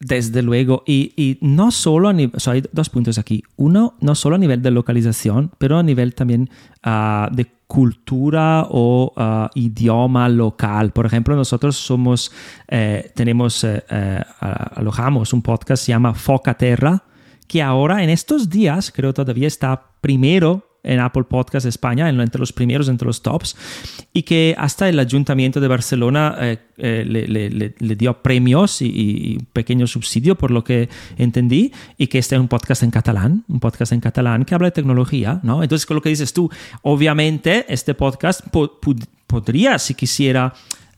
Desde 0.00 0.42
luego, 0.42 0.82
y, 0.86 1.38
no 1.40 1.70
solo 1.70 2.08
a 2.08 2.12
nivel, 2.12 2.38
hay 2.46 2.62
dos 2.72 2.90
puntos 2.90 3.16
aquí. 3.16 3.42
Uno, 3.56 3.94
no 4.00 4.14
solo 4.14 4.36
a 4.36 4.38
nivel 4.38 4.60
de 4.60 4.70
localización, 4.70 5.52
pero 5.58 5.78
a 5.78 5.82
nivel 5.82 6.14
también 6.14 6.50
uh, 6.84 7.34
de 7.34 7.46
cultura 7.66 8.66
o 8.70 9.12
uh, 9.16 9.48
idioma 9.54 10.28
local. 10.28 10.92
Por 10.92 11.06
ejemplo, 11.06 11.34
nosotros 11.36 11.76
somos, 11.76 12.30
eh, 12.68 13.12
tenemos, 13.14 13.64
eh, 13.64 13.82
eh, 13.88 14.22
alojamos 14.40 15.32
un 15.32 15.42
podcast 15.42 15.82
que 15.82 15.86
se 15.86 15.92
llama 15.92 16.14
Foca 16.14 16.54
Terra, 16.54 17.02
que 17.46 17.62
ahora 17.62 18.02
en 18.02 18.10
estos 18.10 18.48
días 18.48 18.92
creo 18.94 19.12
todavía 19.12 19.46
está 19.46 19.90
primero 20.00 20.73
en 20.84 21.00
Apple 21.00 21.24
Podcast 21.24 21.66
España, 21.66 22.08
entre 22.08 22.38
los 22.38 22.52
primeros, 22.52 22.88
entre 22.88 23.06
los 23.06 23.22
tops, 23.22 23.56
y 24.12 24.22
que 24.22 24.54
hasta 24.56 24.88
el 24.88 24.98
Ayuntamiento 24.98 25.60
de 25.60 25.68
Barcelona 25.68 26.36
eh, 26.40 26.58
eh, 26.76 27.74
le, 27.78 27.96
dio 27.96 28.22
premios 28.22 28.80
y, 28.82 29.38
un 29.40 29.46
pequeño 29.52 29.86
subsidio, 29.86 30.36
por 30.36 30.50
lo 30.50 30.62
que 30.62 30.88
entendí, 31.16 31.72
y 31.96 32.06
que 32.06 32.18
este 32.18 32.36
es 32.36 32.40
un 32.40 32.48
podcast 32.48 32.82
en 32.82 32.90
catalán, 32.90 33.44
un 33.48 33.60
podcast 33.60 33.92
en 33.92 34.00
catalán 34.00 34.44
que 34.44 34.54
habla 34.54 34.68
de 34.68 34.72
tecnología, 34.72 35.40
¿no? 35.42 35.62
Entonces, 35.62 35.86
con 35.86 35.96
lo 35.96 36.02
que 36.02 36.10
dices 36.10 36.32
tú, 36.32 36.50
obviamente 36.82 37.64
este 37.68 37.94
podcast 37.94 38.42
podría, 39.26 39.78
si 39.78 39.94
quisiera, 39.94 40.52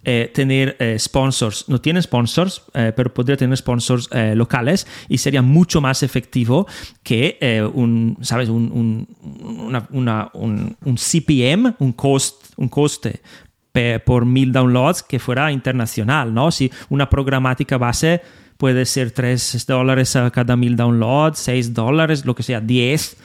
eh, 0.08 0.30
tener 0.32 0.76
eh, 0.78 0.96
sponsors. 1.00 1.68
No 1.68 1.80
tiene 1.80 2.00
sponsors, 2.00 2.62
eh, 2.74 2.92
pero 2.94 3.12
podría 3.12 3.36
tener 3.36 3.56
sponsors 3.56 4.08
locales 4.36 4.86
y 5.08 5.18
sería 5.18 5.42
mucho 5.42 5.80
más 5.80 6.04
efectivo 6.04 6.68
que 7.02 7.68
un, 7.74 8.16
¿sabes? 8.20 8.48
Un, 8.48 9.08
un, 9.24 10.96
CPM, 10.96 11.74
un, 11.80 11.92
cost, 11.92 12.44
un 12.56 12.68
coste 12.68 13.20
por 14.04 14.24
mil 14.24 14.52
downloads 14.52 15.02
que 15.02 15.18
fuera 15.18 15.50
internacional, 15.50 16.32
¿no? 16.32 16.52
Si 16.52 16.70
una 16.88 17.10
programática 17.10 17.76
base 17.76 18.22
puede 18.56 18.86
ser 18.86 19.10
3 19.10 19.64
dólares 19.66 20.16
a 20.16 20.30
cada 20.30 20.56
mil 20.56 20.76
downloads, 20.76 21.38
6 21.38 21.74
dólares, 21.74 22.24
lo 22.24 22.34
que 22.34 22.42
sea, 22.42 22.60
10 22.60 23.16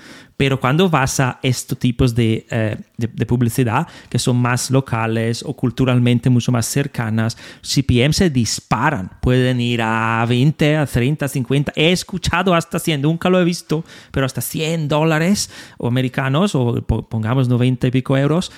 pero 0.41 0.59
cuando 0.59 0.89
vas 0.89 1.19
a 1.19 1.39
estos 1.43 1.77
tipos 1.77 2.15
de, 2.15 2.47
eh, 2.49 2.75
de, 2.97 3.25
publicidad 3.27 3.87
que 4.09 4.17
son 4.17 4.37
más 4.37 4.71
locales 4.71 5.43
o 5.43 5.55
culturalmente 5.55 6.31
mucho 6.31 6.51
más 6.51 6.65
cercanas, 6.65 7.37
CPM 7.61 8.11
se 8.11 8.31
disparan. 8.31 9.11
Pueden 9.21 9.61
ir 9.61 9.83
a 9.83 10.25
20, 10.27 10.77
a 10.77 10.87
30, 10.87 11.27
50. 11.27 11.73
He 11.75 11.91
escuchado 11.91 12.55
hasta 12.55 12.79
100, 12.79 13.03
nunca 13.03 13.29
lo 13.29 13.39
he 13.39 13.43
visto, 13.43 13.85
pero 14.09 14.25
hasta 14.25 14.41
100 14.41 14.87
dólares 14.87 15.51
o 15.77 15.87
americanos 15.87 16.55
o 16.55 16.81
pongamos 16.81 17.47
90 17.47 17.85
y 17.85 17.91
pico 17.91 18.17
euros 18.17 18.51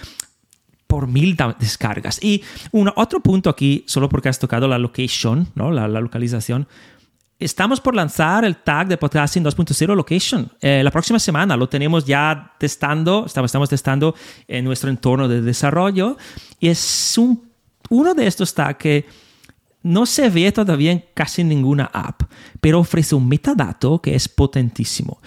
por 0.94 1.08
mil 1.08 1.36
descargas. 1.60 2.24
Y 2.24 2.44
un, 2.72 2.92
otro 2.96 3.20
punto 3.20 3.50
aquí, 3.50 3.84
solo 3.88 4.08
porque 4.08 4.30
has 4.30 4.38
tocado 4.38 4.68
la 4.68 4.78
location, 4.78 5.48
¿no? 5.56 5.72
la, 5.72 5.88
la 5.88 6.00
localización, 6.00 6.68
Estamos 7.40 7.82
por 7.82 7.96
lanzar 7.96 8.46
el 8.46 8.58
tag 8.58 8.88
de 8.88 8.96
Podcasting 8.96 9.44
2.0 9.44 9.96
Location. 9.96 10.50
Eh, 10.62 10.82
la 10.84 10.92
próxima 10.92 11.18
semana 11.18 11.58
lo 11.58 11.68
tenemos 11.68 12.06
ya 12.06 12.54
testando, 12.60 13.26
estamos, 13.26 13.50
estamos 13.50 13.70
testando 13.70 14.16
en 14.48 14.64
nuestro 14.64 14.92
entorno 14.92 15.28
de 15.28 15.42
desarrollo 15.42 16.16
y 16.60 16.68
es 16.70 17.18
un, 17.18 17.50
uno 17.90 18.14
de 18.14 18.28
estos 18.28 18.54
tags 18.54 18.78
que 18.78 19.06
no 19.82 20.06
se 20.06 20.30
ve 20.30 20.52
todavía 20.52 20.92
en 20.92 21.04
casi 21.16 21.44
ninguna 21.44 21.90
app, 21.92 22.22
pero 22.62 22.80
ofrece 22.80 23.16
un 23.16 23.28
metadato 23.28 24.00
que 24.00 24.14
es 24.16 24.30
potentísimo 24.30 25.20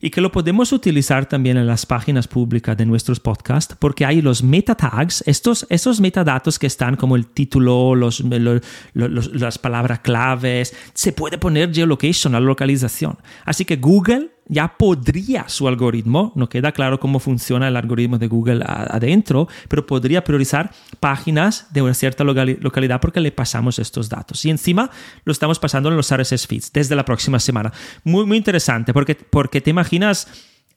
y 0.00 0.10
que 0.10 0.20
lo 0.20 0.32
podemos 0.32 0.72
utilizar 0.72 1.26
también 1.26 1.56
en 1.56 1.66
las 1.66 1.86
páginas 1.86 2.26
públicas 2.26 2.76
de 2.76 2.86
nuestros 2.86 3.20
podcasts 3.20 3.76
porque 3.78 4.04
hay 4.04 4.22
los 4.22 4.42
meta 4.42 4.74
tags, 4.74 5.22
estos, 5.26 5.66
estos 5.68 6.00
metadatos 6.00 6.58
que 6.58 6.66
están 6.66 6.96
como 6.96 7.16
el 7.16 7.26
título, 7.26 7.94
los, 7.94 8.20
las 8.24 9.58
palabras 9.58 10.00
claves, 10.00 10.74
se 10.94 11.12
puede 11.12 11.38
poner 11.38 11.72
geolocation, 11.72 12.32
la 12.32 12.40
localización. 12.40 13.18
Así 13.44 13.64
que 13.64 13.76
Google 13.76 14.30
ya 14.50 14.76
podría 14.76 15.48
su 15.48 15.68
algoritmo, 15.68 16.32
no 16.34 16.48
queda 16.48 16.72
claro 16.72 16.98
cómo 16.98 17.20
funciona 17.20 17.68
el 17.68 17.76
algoritmo 17.76 18.18
de 18.18 18.26
Google 18.26 18.64
adentro, 18.66 19.46
pero 19.68 19.86
podría 19.86 20.24
priorizar 20.24 20.72
páginas 20.98 21.68
de 21.72 21.82
una 21.82 21.94
cierta 21.94 22.24
localidad 22.24 23.00
porque 23.00 23.20
le 23.20 23.30
pasamos 23.30 23.78
estos 23.78 24.08
datos. 24.08 24.44
Y 24.44 24.50
encima 24.50 24.90
lo 25.24 25.30
estamos 25.30 25.60
pasando 25.60 25.88
en 25.88 25.96
los 25.96 26.12
RSS 26.12 26.48
feeds 26.48 26.72
desde 26.72 26.96
la 26.96 27.04
próxima 27.04 27.38
semana. 27.38 27.72
Muy, 28.02 28.26
muy 28.26 28.36
interesante 28.36 28.92
porque, 28.92 29.14
porque 29.14 29.60
te 29.60 29.70
imaginas, 29.70 30.26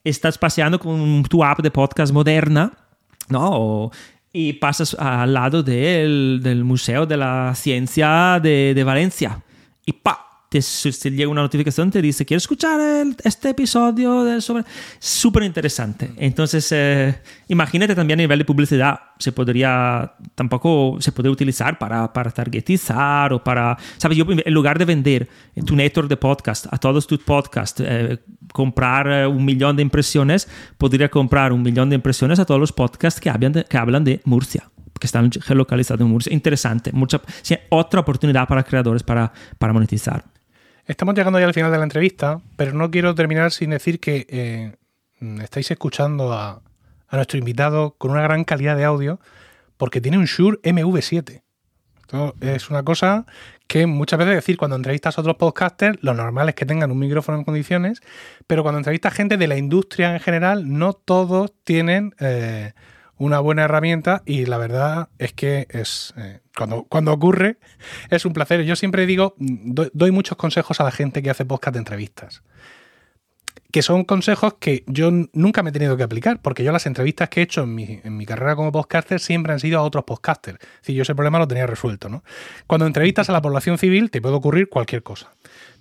estás 0.03 0.37
paseando 0.37 0.79
con 0.79 1.23
tu 1.23 1.43
app 1.43 1.59
de 1.61 1.71
podcast 1.71 2.13
moderna, 2.13 2.73
¿no? 3.29 3.89
y 4.35 4.53
pasas 4.53 4.95
al 4.95 5.33
lado 5.33 5.61
del, 5.61 6.41
del 6.43 6.63
Museo 6.63 7.05
de 7.05 7.17
la 7.17 7.53
Ciencia 7.55 8.39
de, 8.41 8.73
de 8.73 8.83
Valencia 8.83 9.43
y 9.85 9.93
¡pa! 9.93 10.32
Te, 10.61 11.11
llega 11.11 11.29
una 11.29 11.41
notificación, 11.41 11.89
te 11.89 12.01
dice, 12.01 12.25
¿quieres 12.25 12.43
escuchar 12.43 12.79
este 13.23 13.49
episodio 13.49 14.23
de 14.23 14.41
sobre...? 14.41 14.63
Súper 14.99 15.43
interesante. 15.43 16.11
Entonces, 16.17 16.71
eh, 16.71 17.15
imagínate 17.47 17.95
también 17.95 18.19
a 18.19 18.23
nivel 18.23 18.39
de 18.39 18.45
publicidad, 18.45 18.99
se 19.17 19.31
podría, 19.31 20.13
tampoco 20.35 20.97
se 20.99 21.11
puede 21.11 21.29
utilizar 21.29 21.79
para, 21.79 22.11
para 22.13 22.29
targetizar 22.29 23.33
o 23.33 23.43
para, 23.43 23.77
¿sabes? 23.97 24.17
Yo 24.17 24.25
en 24.29 24.53
lugar 24.53 24.77
de 24.77 24.85
vender 24.85 25.27
tu 25.65 25.75
network 25.75 26.07
de 26.07 26.17
podcast 26.17 26.67
a 26.71 26.77
todos 26.77 27.07
tus 27.07 27.19
podcasts, 27.19 27.81
eh, 27.83 28.19
comprar 28.51 29.07
eh, 29.07 29.27
un 29.27 29.43
millón 29.43 29.75
de 29.75 29.81
impresiones, 29.81 30.47
podría 30.77 31.09
comprar 31.09 31.51
un 31.51 31.63
millón 31.63 31.89
de 31.89 31.95
impresiones 31.95 32.39
a 32.39 32.45
todos 32.45 32.59
los 32.59 32.71
podcasts 32.71 33.19
que 33.19 33.29
hablan 33.29 33.65
que 33.67 33.77
hablan 33.77 34.03
de 34.03 34.21
Murcia 34.25 34.69
que 34.99 35.07
están 35.07 35.29
geolocalizados 35.31 35.99
en 35.99 36.07
Murcia. 36.07 36.31
Interesante, 36.31 36.93
mucha, 36.93 37.19
otra 37.69 37.99
oportunidad 37.99 38.47
para 38.47 38.63
creadores 38.63 39.03
para, 39.03 39.33
para 39.57 39.73
monetizar. 39.73 40.23
Estamos 40.85 41.15
llegando 41.15 41.39
ya 41.39 41.45
al 41.45 41.53
final 41.53 41.71
de 41.71 41.77
la 41.77 41.85
entrevista, 41.85 42.41
pero 42.57 42.73
no 42.73 42.91
quiero 42.91 43.15
terminar 43.15 43.53
sin 43.53 43.69
decir 43.69 44.01
que 44.01 44.27
eh, 44.29 44.75
estáis 45.41 45.71
escuchando 45.71 46.33
a, 46.33 46.61
nuestro 47.11 47.37
invitado 47.37 47.95
con 47.97 48.09
una 48.09 48.23
gran 48.23 48.43
calidad 48.43 48.75
de 48.75 48.83
audio 48.83 49.19
porque 49.77 50.01
tiene 50.01 50.17
un 50.17 50.25
Shure 50.25 50.59
MV7. 50.63 51.43
Esto 52.01 52.35
es 52.41 52.69
una 52.71 52.83
cosa 52.83 53.25
que 53.67 53.85
muchas 53.85 54.17
veces 54.17 54.35
decir 54.35 54.57
cuando 54.57 54.75
entrevistas 54.75 55.17
a 55.17 55.21
otros 55.21 55.37
podcasters, 55.37 55.99
lo 56.01 56.15
normal 56.15 56.49
es 56.49 56.55
que 56.55 56.65
tengan 56.65 56.91
un 56.91 56.99
micrófono 56.99 57.37
en 57.37 57.43
condiciones, 57.43 58.01
pero 58.47 58.63
cuando 58.63 58.79
entrevistas 58.79 59.13
gente 59.13 59.37
de 59.37 59.47
la 59.47 59.57
industria 59.57 60.13
en 60.13 60.19
general, 60.19 60.77
no 60.77 60.93
todos 60.93 61.53
tienen 61.63 62.13
eh, 62.19 62.73
una 63.17 63.39
buena 63.39 63.63
herramienta 63.63 64.23
y 64.25 64.47
la 64.47 64.57
verdad 64.57 65.09
es 65.17 65.33
que 65.33 65.67
es 65.69 66.13
eh, 66.17 66.42
cuando, 66.55 66.83
cuando 66.83 67.11
ocurre 67.11 67.57
es 68.09 68.25
un 68.25 68.33
placer. 68.33 68.63
Yo 68.63 68.75
siempre 68.75 69.05
digo, 69.05 69.35
doy, 69.37 70.11
muchos 70.11 70.37
consejos 70.37 70.79
a 70.79 70.83
la 70.83 70.91
gente 70.91 71.21
que 71.23 71.29
hace 71.29 71.45
podcast 71.45 71.73
de 71.73 71.79
entrevistas. 71.79 72.43
Que 73.71 73.81
son 73.81 74.03
consejos 74.03 74.55
que 74.59 74.83
yo 74.85 75.09
nunca 75.33 75.63
me 75.63 75.71
he 75.71 75.73
tenido 75.73 75.97
que 75.97 76.03
aplicar, 76.03 76.41
porque 76.41 76.63
yo 76.63 76.71
las 76.71 76.85
entrevistas 76.85 77.29
que 77.29 77.39
he 77.39 77.43
hecho 77.43 77.63
en 77.63 77.73
mi, 77.73 78.01
en 78.03 78.15
mi 78.17 78.25
carrera 78.25 78.55
como 78.55 78.71
podcaster 78.71 79.19
siempre 79.19 79.51
han 79.51 79.59
sido 79.59 79.79
a 79.79 79.81
otros 79.81 80.03
podcasters. 80.03 80.59
Si 80.81 80.93
yo 80.93 81.01
ese 81.01 81.15
problema 81.15 81.39
lo 81.39 81.47
tenía 81.47 81.65
resuelto, 81.65 82.07
¿no? 82.07 82.23
Cuando 82.67 82.85
entrevistas 82.85 83.29
a 83.29 83.33
la 83.33 83.41
población 83.41 83.79
civil 83.79 84.11
te 84.11 84.21
puede 84.21 84.35
ocurrir 84.35 84.69
cualquier 84.69 85.01
cosa 85.01 85.31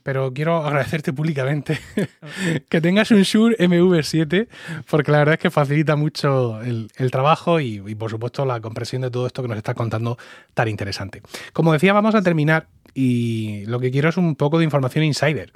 pero 0.02 0.32
quiero 0.32 0.64
agradecerte 0.64 1.12
públicamente 1.12 1.78
que 2.68 2.80
tengas 2.80 3.10
un 3.10 3.22
Shure 3.22 3.56
MV7, 3.58 4.48
porque 4.88 5.12
la 5.12 5.18
verdad 5.18 5.34
es 5.34 5.40
que 5.40 5.50
facilita 5.50 5.96
mucho 5.96 6.60
el, 6.62 6.90
trabajo 7.10 7.60
y, 7.60 7.94
por 7.94 8.10
supuesto, 8.10 8.44
la 8.44 8.60
compresión 8.60 9.02
de 9.02 9.10
todo 9.10 9.26
esto 9.26 9.42
que 9.42 9.48
nos 9.48 9.58
estás 9.58 9.74
contando 9.74 10.18
tan 10.54 10.68
interesante. 10.68 11.22
Como 11.52 11.72
decía, 11.72 11.92
vamos 11.92 12.14
a 12.14 12.22
terminar 12.22 12.68
y 12.94 13.64
lo 13.66 13.80
que 13.80 13.90
quiero 13.90 14.08
es 14.08 14.16
un 14.16 14.36
poco 14.36 14.58
de 14.58 14.64
información 14.64 15.04
insider. 15.04 15.52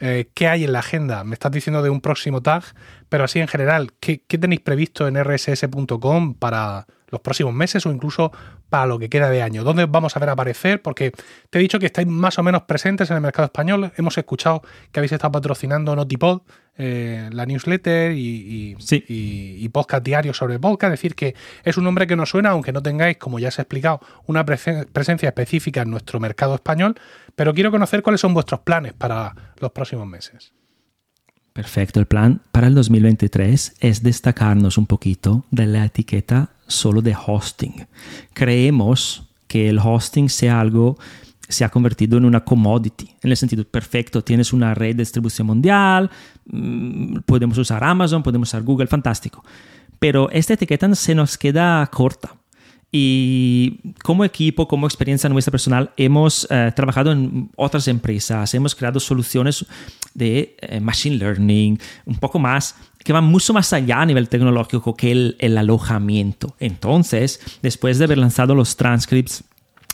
Eh, 0.00 0.28
¿Qué 0.34 0.48
hay 0.48 0.64
en 0.64 0.72
la 0.72 0.80
agenda? 0.80 1.22
Me 1.24 1.34
estás 1.34 1.52
diciendo 1.52 1.82
de 1.82 1.90
un 1.90 2.00
próximo 2.00 2.42
tag, 2.42 2.64
pero 3.08 3.24
así 3.24 3.38
en 3.38 3.48
general, 3.48 3.92
¿qué, 4.00 4.22
qué 4.26 4.38
tenéis 4.38 4.60
previsto 4.60 5.06
en 5.06 5.16
rss.com 5.16 6.34
para 6.34 6.86
los 7.12 7.20
próximos 7.20 7.54
meses 7.54 7.86
o 7.86 7.92
incluso 7.92 8.32
para 8.68 8.86
lo 8.86 8.98
que 8.98 9.08
queda 9.08 9.30
de 9.30 9.42
año. 9.42 9.62
¿Dónde 9.62 9.84
vamos 9.86 10.16
a 10.16 10.18
ver 10.18 10.30
aparecer? 10.30 10.82
Porque 10.82 11.12
te 11.50 11.58
he 11.58 11.62
dicho 11.62 11.78
que 11.78 11.86
estáis 11.86 12.08
más 12.08 12.38
o 12.38 12.42
menos 12.42 12.62
presentes 12.62 13.10
en 13.10 13.16
el 13.16 13.22
mercado 13.22 13.46
español. 13.46 13.92
Hemos 13.96 14.16
escuchado 14.18 14.62
que 14.90 14.98
habéis 14.98 15.12
estado 15.12 15.30
patrocinando 15.30 15.94
Notipod, 15.94 16.40
eh, 16.78 17.28
la 17.30 17.44
newsletter 17.44 18.12
y, 18.12 18.76
y, 18.78 19.68
podcast 19.68 20.02
diario 20.02 20.32
sobre 20.32 20.58
podcast. 20.58 20.94
Es 20.94 21.00
decir, 21.00 21.14
que 21.14 21.34
es 21.62 21.76
un 21.76 21.84
nombre 21.84 22.06
que 22.06 22.16
nos 22.16 22.30
suena, 22.30 22.50
aunque 22.50 22.72
no 22.72 22.82
tengáis, 22.82 23.18
como 23.18 23.38
ya 23.38 23.50
se 23.50 23.60
ha 23.60 23.64
explicado, 23.64 24.00
una 24.26 24.44
presencia 24.44 25.28
específica 25.28 25.82
en 25.82 25.90
nuestro 25.90 26.18
mercado 26.18 26.54
español. 26.54 26.98
Pero 27.36 27.52
quiero 27.52 27.70
conocer 27.70 28.02
cuáles 28.02 28.22
son 28.22 28.32
vuestros 28.32 28.60
planes 28.60 28.94
para 28.94 29.34
los 29.60 29.70
próximos 29.72 30.06
meses. 30.06 30.54
Perfecto, 31.52 32.00
el 32.00 32.06
plan 32.06 32.40
para 32.50 32.66
el 32.66 32.74
2023 32.74 33.74
es 33.80 34.02
destacarnos 34.02 34.78
un 34.78 34.86
poquito 34.86 35.44
de 35.50 35.66
la 35.66 35.84
etiqueta 35.84 36.50
solo 36.72 37.02
de 37.02 37.14
hosting. 37.14 37.86
Creemos 38.32 39.22
que 39.46 39.68
el 39.68 39.78
hosting 39.78 40.28
sea 40.28 40.60
algo 40.60 40.96
se 41.48 41.64
ha 41.64 41.68
convertido 41.68 42.16
en 42.18 42.24
una 42.24 42.44
commodity, 42.44 43.14
en 43.22 43.30
el 43.30 43.36
sentido 43.36 43.64
perfecto, 43.64 44.24
tienes 44.24 44.52
una 44.52 44.74
red 44.74 44.96
de 44.96 45.02
distribución 45.02 45.46
mundial, 45.46 46.10
mm, 46.46 47.18
podemos 47.26 47.58
usar 47.58 47.84
Amazon, 47.84 48.22
podemos 48.22 48.48
usar 48.48 48.62
Google, 48.62 48.86
fantástico. 48.86 49.44
Pero 49.98 50.30
esta 50.30 50.54
etiqueta 50.54 50.92
se 50.94 51.14
nos 51.14 51.38
queda 51.38 51.86
corta. 51.92 52.34
Y 52.94 53.80
como 54.02 54.22
equipo, 54.22 54.68
como 54.68 54.86
experiencia 54.86 55.30
nuestra 55.30 55.50
personal, 55.50 55.90
hemos 55.96 56.46
eh, 56.50 56.70
trabajado 56.76 57.10
en 57.10 57.50
otras 57.56 57.88
empresas, 57.88 58.52
hemos 58.52 58.74
creado 58.74 59.00
soluciones 59.00 59.64
de 60.12 60.54
eh, 60.60 60.78
machine 60.78 61.16
learning, 61.16 61.78
un 62.04 62.16
poco 62.16 62.38
más, 62.38 62.76
que 63.02 63.14
van 63.14 63.24
mucho 63.24 63.54
más 63.54 63.72
allá 63.72 64.02
a 64.02 64.06
nivel 64.06 64.28
tecnológico 64.28 64.94
que 64.94 65.10
el, 65.10 65.36
el 65.38 65.56
alojamiento. 65.56 66.54
Entonces, 66.60 67.40
después 67.62 67.98
de 67.98 68.04
haber 68.04 68.18
lanzado 68.18 68.54
los 68.54 68.76
transcripts 68.76 69.42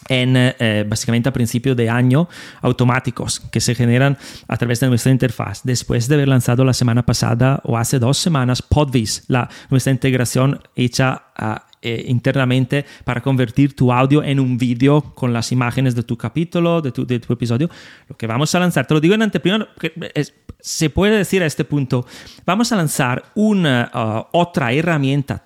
en 0.09 0.35
eh, 0.37 0.85
básicamente 0.89 1.29
a 1.29 1.33
principio 1.33 1.75
de 1.75 1.91
año 1.91 2.29
automáticos 2.63 3.41
que 3.41 3.61
se 3.61 3.75
generan 3.75 4.17
a 4.47 4.57
través 4.57 4.81
de 4.81 4.89
nuestra 4.89 5.13
interfaz. 5.13 5.61
Después 5.65 6.09
de 6.09 6.15
haber 6.15 6.29
lanzado 6.29 6.65
la 6.65 6.73
semana 6.73 7.05
pasada 7.05 7.61
o 7.65 7.77
hace 7.77 7.99
dos 7.99 8.19
semanas 8.19 8.63
Podvis, 8.63 9.25
la, 9.29 9.49
nuestra 9.71 9.93
integración 9.93 10.61
hecha 10.75 11.25
a 11.37 11.67
eh, 11.81 12.07
internamente 12.09 12.85
para 13.05 13.21
convertir 13.21 13.77
tu 13.77 13.93
audio 13.93 14.25
en 14.25 14.41
un 14.41 14.59
vídeo 14.59 15.01
con 15.15 15.33
las 15.33 15.53
imágenes 15.53 15.95
de 15.95 16.03
tu 16.03 16.17
capítulo, 16.17 16.83
de 16.83 16.91
tu, 16.91 17.07
de 17.07 17.21
tu 17.21 17.33
episodio. 17.33 17.71
Lo 18.09 18.17
que 18.17 18.27
vamos 18.27 18.53
a 18.53 18.59
lanzar, 18.59 18.85
te 18.85 18.95
lo 18.95 19.01
digo 19.01 19.15
en 19.15 19.23
anteprima, 19.23 19.69
se 20.59 20.91
puede 20.91 21.19
decir 21.19 21.41
a 21.41 21.47
este 21.47 21.65
punto, 21.65 22.05
vamos 22.45 22.73
a 22.73 22.77
lanzar 22.77 23.27
una 23.37 23.91
uh, 23.95 24.37
otra 24.37 24.73
herramienta 24.73 25.45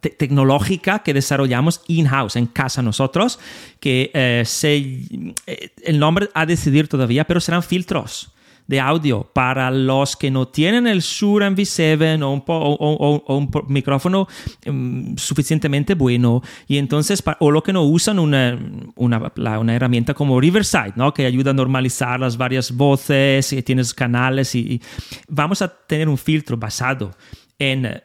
tecnológica 0.00 1.00
que 1.00 1.14
desarrollamos 1.14 1.82
in-house, 1.88 2.36
en 2.36 2.46
casa 2.46 2.82
nosotros, 2.82 3.38
que 3.80 4.10
eh, 4.14 4.42
se, 4.46 4.76
eh, 5.46 5.70
el 5.82 5.98
nombre 5.98 6.28
a 6.34 6.46
decidir 6.46 6.88
todavía, 6.88 7.24
pero 7.24 7.40
serán 7.40 7.62
filtros 7.62 8.34
de 8.66 8.80
audio 8.80 9.30
para 9.32 9.70
los 9.70 10.16
que 10.16 10.30
no 10.30 10.48
tienen 10.48 10.86
el 10.86 11.00
Shure 11.00 11.48
MV7 11.50 12.22
o 12.22 12.30
un, 12.30 12.42
o, 12.46 13.36
un 13.36 13.50
micrófono 13.68 14.26
mm, 14.64 15.16
suficientemente 15.16 15.94
bueno 15.94 16.42
y 16.66 16.78
entonces 16.78 17.22
o 17.40 17.50
lo 17.50 17.62
que 17.62 17.72
no 17.72 17.82
usan 17.82 18.18
una, 18.18 18.58
una, 18.96 19.32
una, 19.36 19.74
herramienta 19.74 20.14
como 20.14 20.40
Riverside, 20.40 20.94
¿no? 20.96 21.12
que 21.12 21.26
ayuda 21.26 21.50
a 21.50 21.54
normalizar 21.54 22.18
las 22.18 22.36
varias 22.36 22.72
voces 22.72 23.52
y 23.52 23.62
tienes 23.62 23.92
canales 23.92 24.54
y, 24.54 24.80
vamos 25.28 25.60
a 25.62 25.68
tener 25.68 26.08
un 26.08 26.18
filtro 26.18 26.56
basado 26.56 27.10
en 27.58 28.02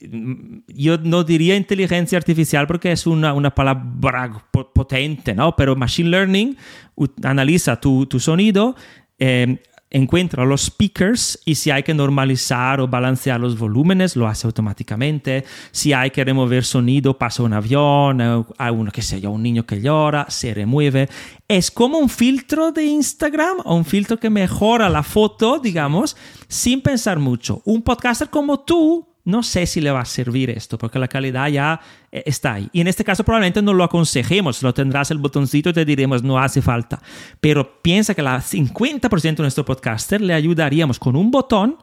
yo 0.00 0.98
no 0.98 1.24
diría 1.24 1.56
inteligencia 1.56 2.16
artificial 2.16 2.66
porque 2.66 2.92
es 2.92 3.06
una, 3.06 3.34
una 3.34 3.54
palabra 3.54 4.46
potente, 4.50 5.34
¿no? 5.34 5.54
Pero 5.56 5.76
Machine 5.76 6.08
Learning 6.08 6.56
analiza 7.22 7.80
tu, 7.80 8.06
tu 8.06 8.18
sonido, 8.18 8.76
eh, 9.18 9.58
encuentra 9.90 10.44
los 10.44 10.62
speakers 10.62 11.40
y 11.44 11.56
si 11.56 11.70
hay 11.70 11.82
que 11.82 11.92
normalizar 11.92 12.80
o 12.80 12.88
balancear 12.88 13.40
los 13.40 13.58
volúmenes, 13.58 14.16
lo 14.16 14.26
hace 14.28 14.46
automáticamente. 14.46 15.44
Si 15.72 15.92
hay 15.92 16.10
que 16.12 16.24
remover 16.24 16.64
sonido, 16.64 17.18
pasa 17.18 17.42
un 17.42 17.52
avión, 17.52 18.20
eh, 18.20 18.44
hay 18.56 18.72
uno 18.72 18.90
que 18.92 19.02
sé 19.02 19.20
yo, 19.20 19.32
un 19.32 19.42
niño 19.42 19.66
que 19.66 19.82
llora, 19.82 20.26
se 20.30 20.54
remueve. 20.54 21.08
Es 21.48 21.70
como 21.70 21.98
un 21.98 22.08
filtro 22.08 22.72
de 22.72 22.84
Instagram 22.84 23.58
o 23.64 23.74
un 23.74 23.84
filtro 23.84 24.18
que 24.18 24.30
mejora 24.30 24.88
la 24.88 25.02
foto, 25.02 25.58
digamos, 25.58 26.16
sin 26.48 26.80
pensar 26.80 27.18
mucho. 27.18 27.60
Un 27.64 27.82
podcaster 27.82 28.30
como 28.30 28.60
tú 28.60 29.09
no 29.24 29.42
sé 29.42 29.66
si 29.66 29.80
le 29.80 29.90
va 29.90 30.00
a 30.00 30.04
servir 30.04 30.50
esto, 30.50 30.78
porque 30.78 30.98
la 30.98 31.08
calidad 31.08 31.48
ya 31.48 31.80
eh, 32.10 32.22
está 32.26 32.54
ahí. 32.54 32.68
Y 32.72 32.80
en 32.80 32.88
este 32.88 33.04
caso 33.04 33.24
probablemente 33.24 33.62
no 33.62 33.74
lo 33.74 33.84
aconsejemos, 33.84 34.62
lo 34.62 34.72
tendrás 34.74 35.10
el 35.10 35.18
botoncito 35.18 35.70
y 35.70 35.72
te 35.72 35.84
diremos 35.84 36.22
no 36.22 36.38
hace 36.38 36.62
falta. 36.62 37.00
Pero 37.40 37.80
piensa 37.82 38.14
que 38.14 38.22
la 38.22 38.38
50% 38.40 39.36
de 39.36 39.42
nuestro 39.42 39.64
podcaster 39.64 40.20
le 40.20 40.34
ayudaríamos 40.34 40.98
con 40.98 41.16
un 41.16 41.30
botón 41.30 41.76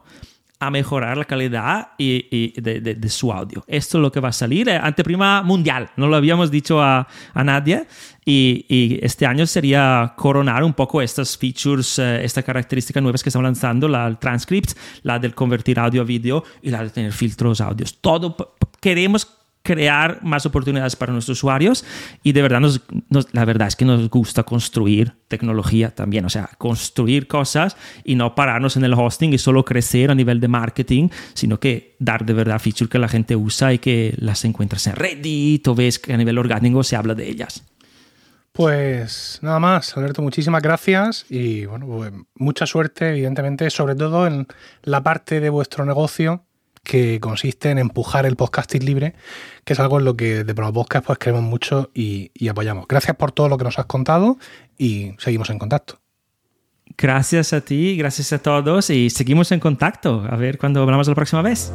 a 0.60 0.70
mejorar 0.70 1.16
la 1.16 1.24
calidad 1.24 1.92
y, 1.98 2.60
de, 2.60 3.08
su 3.08 3.32
audio. 3.32 3.64
Esto 3.66 3.98
es 3.98 4.02
lo 4.02 4.10
que 4.10 4.20
va 4.20 4.28
a 4.28 4.32
salir, 4.32 4.68
ante 4.70 4.86
anteprima 4.86 5.42
mundial, 5.42 5.90
no 5.96 6.08
lo 6.08 6.16
habíamos 6.16 6.50
dicho 6.50 6.82
a, 6.82 7.06
nadie 7.34 7.86
y, 8.24 8.98
este 9.00 9.26
año 9.26 9.46
sería 9.46 10.14
coronar 10.16 10.64
un 10.64 10.74
poco 10.74 11.00
estas 11.00 11.36
features, 11.38 11.98
eh, 11.98 12.24
estas 12.24 12.44
características 12.44 13.02
nuevas 13.02 13.22
que 13.22 13.28
estamos 13.28 13.44
lanzando, 13.44 13.88
la 13.88 14.06
del 14.06 14.18
transcript, 14.18 14.72
la 15.02 15.18
del 15.18 15.34
convertir 15.34 15.78
audio 15.78 16.02
a 16.02 16.04
video 16.04 16.42
y 16.60 16.70
la 16.70 16.82
de 16.82 16.90
tener 16.90 17.12
filtros 17.12 17.60
audios. 17.60 17.98
Todo 18.00 18.36
queremos 18.80 19.37
crear 19.68 20.20
más 20.22 20.46
oportunidades 20.46 20.96
para 20.96 21.12
nuestros 21.12 21.36
usuarios 21.36 21.84
y 22.22 22.32
de 22.32 22.40
verdad 22.40 22.60
nos, 22.60 22.80
la 23.32 23.44
verdad 23.44 23.68
es 23.68 23.76
que 23.76 23.84
nos 23.84 24.08
gusta 24.08 24.42
construir 24.44 25.12
tecnología 25.28 25.90
también, 25.90 26.24
o 26.24 26.30
sea, 26.30 26.48
construir 26.56 27.28
cosas 27.28 27.76
y 28.02 28.14
no 28.14 28.34
pararnos 28.34 28.78
en 28.78 28.84
el 28.84 28.94
hosting 28.94 29.34
y 29.34 29.36
solo 29.36 29.66
crecer 29.66 30.10
a 30.10 30.14
nivel 30.14 30.40
de 30.40 30.48
marketing, 30.48 31.10
sino 31.34 31.60
que 31.60 31.96
dar 31.98 32.24
de 32.24 32.32
verdad 32.32 32.58
features 32.58 32.90
que 32.90 32.98
la 32.98 33.08
gente 33.08 33.36
usa 33.36 33.74
y 33.74 33.78
que 33.78 34.14
las 34.16 34.42
encuentras 34.46 34.86
en 34.86 34.96
Reddit 34.96 35.68
o 35.68 35.74
ves 35.74 35.98
que 35.98 36.14
a 36.14 36.16
nivel 36.16 36.38
orgánico 36.38 36.82
se 36.82 36.96
habla 36.96 37.14
de 37.14 37.28
ellas. 37.28 37.62
Pues 38.52 39.38
nada 39.42 39.58
más, 39.58 39.94
Alberto, 39.98 40.22
muchísimas 40.22 40.62
gracias 40.62 41.26
y 41.28 41.66
bueno, 41.66 41.86
pues 41.86 42.10
mucha 42.36 42.64
suerte, 42.64 43.10
evidentemente, 43.10 43.68
sobre 43.68 43.94
todo 43.96 44.26
en 44.26 44.46
la 44.82 45.02
parte 45.02 45.40
de 45.40 45.50
vuestro 45.50 45.84
negocio 45.84 46.47
que 46.88 47.20
consiste 47.20 47.70
en 47.70 47.76
empujar 47.76 48.24
el 48.24 48.34
podcasting 48.34 48.82
libre, 48.82 49.14
que 49.66 49.74
es 49.74 49.78
algo 49.78 49.98
en 49.98 50.06
lo 50.06 50.16
que 50.16 50.42
de 50.42 50.54
Promo 50.54 50.72
Podcast 50.72 51.04
pues 51.06 51.18
creemos 51.18 51.42
mucho 51.42 51.90
y, 51.92 52.30
y 52.32 52.48
apoyamos. 52.48 52.88
Gracias 52.88 53.14
por 53.14 53.30
todo 53.30 53.50
lo 53.50 53.58
que 53.58 53.64
nos 53.64 53.78
has 53.78 53.84
contado 53.84 54.38
y 54.78 55.12
seguimos 55.18 55.50
en 55.50 55.58
contacto. 55.58 56.00
Gracias 56.96 57.52
a 57.52 57.60
ti, 57.60 57.94
gracias 57.98 58.32
a 58.32 58.38
todos 58.38 58.88
y 58.88 59.10
seguimos 59.10 59.52
en 59.52 59.60
contacto. 59.60 60.24
A 60.30 60.36
ver 60.36 60.56
cuándo 60.56 60.82
hablamos 60.82 61.06
la 61.06 61.14
próxima 61.14 61.42
vez. 61.42 61.70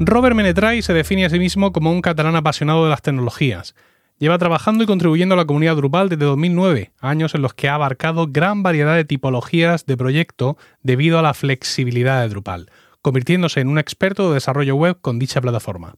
Robert 0.00 0.36
Menetray 0.36 0.82
se 0.82 0.92
define 0.92 1.24
a 1.24 1.30
sí 1.30 1.38
mismo 1.38 1.72
como 1.72 1.90
un 1.90 2.02
catalán 2.02 2.36
apasionado 2.36 2.84
de 2.84 2.90
las 2.90 3.00
tecnologías 3.00 3.74
Lleva 4.18 4.38
trabajando 4.38 4.84
y 4.84 4.86
contribuyendo 4.86 5.34
a 5.34 5.36
la 5.36 5.44
comunidad 5.44 5.74
Drupal 5.74 6.08
desde 6.08 6.24
2009, 6.24 6.92
años 7.00 7.34
en 7.34 7.42
los 7.42 7.52
que 7.52 7.68
ha 7.68 7.74
abarcado 7.74 8.28
gran 8.28 8.62
variedad 8.62 8.94
de 8.94 9.04
tipologías 9.04 9.86
de 9.86 9.96
proyecto 9.96 10.56
debido 10.82 11.18
a 11.18 11.22
la 11.22 11.34
flexibilidad 11.34 12.22
de 12.22 12.28
Drupal, 12.28 12.70
convirtiéndose 13.02 13.60
en 13.60 13.68
un 13.68 13.78
experto 13.78 14.28
de 14.28 14.34
desarrollo 14.34 14.76
web 14.76 14.98
con 15.00 15.18
dicha 15.18 15.40
plataforma. 15.40 15.96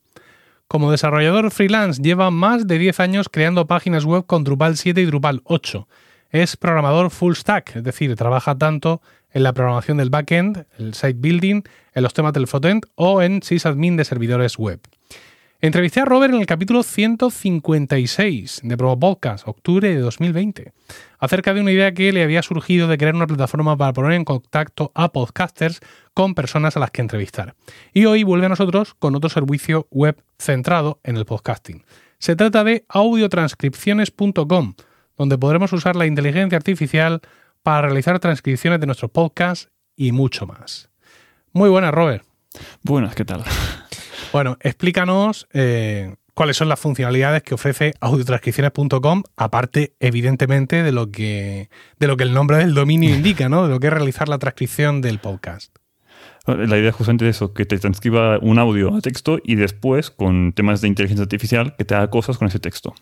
Como 0.66 0.90
desarrollador 0.90 1.50
freelance 1.50 2.02
lleva 2.02 2.30
más 2.30 2.66
de 2.66 2.78
10 2.78 3.00
años 3.00 3.28
creando 3.30 3.66
páginas 3.66 4.06
web 4.06 4.24
con 4.26 4.44
Drupal 4.44 4.78
7 4.78 4.98
y 5.00 5.04
Drupal 5.04 5.42
8. 5.44 5.86
Es 6.30 6.56
programador 6.56 7.10
full 7.10 7.34
stack, 7.34 7.76
es 7.76 7.84
decir, 7.84 8.16
trabaja 8.16 8.56
tanto 8.56 9.02
en 9.30 9.42
la 9.42 9.52
programación 9.52 9.98
del 9.98 10.08
backend, 10.08 10.64
el 10.78 10.94
site 10.94 11.18
building, 11.18 11.62
en 11.92 12.02
los 12.02 12.14
temas 12.14 12.32
del 12.32 12.46
frontend 12.46 12.86
o 12.94 13.20
en 13.20 13.42
sysadmin 13.42 13.96
de 13.96 14.04
servidores 14.06 14.56
web. 14.56 14.80
Entrevisté 15.60 16.00
a 16.00 16.04
Robert 16.04 16.34
en 16.34 16.40
el 16.40 16.46
capítulo 16.46 16.82
156 16.82 18.60
de 18.62 18.76
Promo 18.76 19.00
Podcast, 19.00 19.48
octubre 19.48 19.88
de 19.88 20.00
2020, 20.00 20.74
acerca 21.18 21.54
de 21.54 21.62
una 21.62 21.72
idea 21.72 21.94
que 21.94 22.12
le 22.12 22.22
había 22.22 22.42
surgido 22.42 22.88
de 22.88 22.98
crear 22.98 23.14
una 23.14 23.26
plataforma 23.26 23.74
para 23.74 23.94
poner 23.94 24.12
en 24.12 24.26
contacto 24.26 24.92
a 24.94 25.12
podcasters 25.12 25.80
con 26.12 26.34
personas 26.34 26.76
a 26.76 26.80
las 26.80 26.90
que 26.90 27.00
entrevistar. 27.00 27.54
Y 27.94 28.04
hoy 28.04 28.22
vuelve 28.22 28.46
a 28.46 28.50
nosotros 28.50 28.92
con 28.98 29.16
otro 29.16 29.30
servicio 29.30 29.88
web 29.90 30.22
centrado 30.38 31.00
en 31.04 31.16
el 31.16 31.24
podcasting. 31.24 31.86
Se 32.18 32.36
trata 32.36 32.62
de 32.62 32.84
audiotranscripciones.com, 32.88 34.74
donde 35.16 35.38
podremos 35.38 35.72
usar 35.72 35.96
la 35.96 36.04
inteligencia 36.04 36.58
artificial 36.58 37.22
para 37.62 37.88
realizar 37.88 38.20
transcripciones 38.20 38.78
de 38.78 38.86
nuestros 38.86 39.10
podcasts 39.10 39.70
y 39.96 40.12
mucho 40.12 40.46
más. 40.46 40.90
Muy 41.54 41.70
buenas, 41.70 41.94
Robert. 41.94 42.26
Buenas, 42.82 43.14
¿qué 43.14 43.24
tal? 43.24 43.42
Bueno, 44.32 44.56
explícanos 44.60 45.46
eh, 45.52 46.14
cuáles 46.34 46.56
son 46.56 46.68
las 46.68 46.78
funcionalidades 46.78 47.42
que 47.42 47.54
ofrece 47.54 47.94
audiotranscripciones.com, 48.00 49.22
aparte, 49.36 49.94
evidentemente, 50.00 50.82
de 50.82 50.92
lo, 50.92 51.10
que, 51.10 51.70
de 51.98 52.06
lo 52.06 52.16
que 52.16 52.24
el 52.24 52.34
nombre 52.34 52.58
del 52.58 52.74
dominio 52.74 53.10
indica, 53.14 53.48
¿no? 53.48 53.64
De 53.64 53.70
lo 53.70 53.80
que 53.80 53.86
es 53.86 53.92
realizar 53.92 54.28
la 54.28 54.38
transcripción 54.38 55.00
del 55.00 55.18
podcast. 55.18 55.74
La 56.46 56.78
idea 56.78 56.90
es 56.90 56.94
justamente 56.94 57.28
eso, 57.28 57.54
que 57.54 57.64
te 57.66 57.78
transcriba 57.78 58.38
un 58.40 58.58
audio 58.60 58.94
a 58.94 59.00
texto 59.00 59.38
y 59.42 59.56
después, 59.56 60.10
con 60.10 60.52
temas 60.52 60.80
de 60.80 60.88
inteligencia 60.88 61.22
artificial, 61.22 61.74
que 61.76 61.84
te 61.84 61.94
haga 61.94 62.08
cosas 62.08 62.38
con 62.38 62.46
ese 62.46 62.60
texto. 62.60 62.94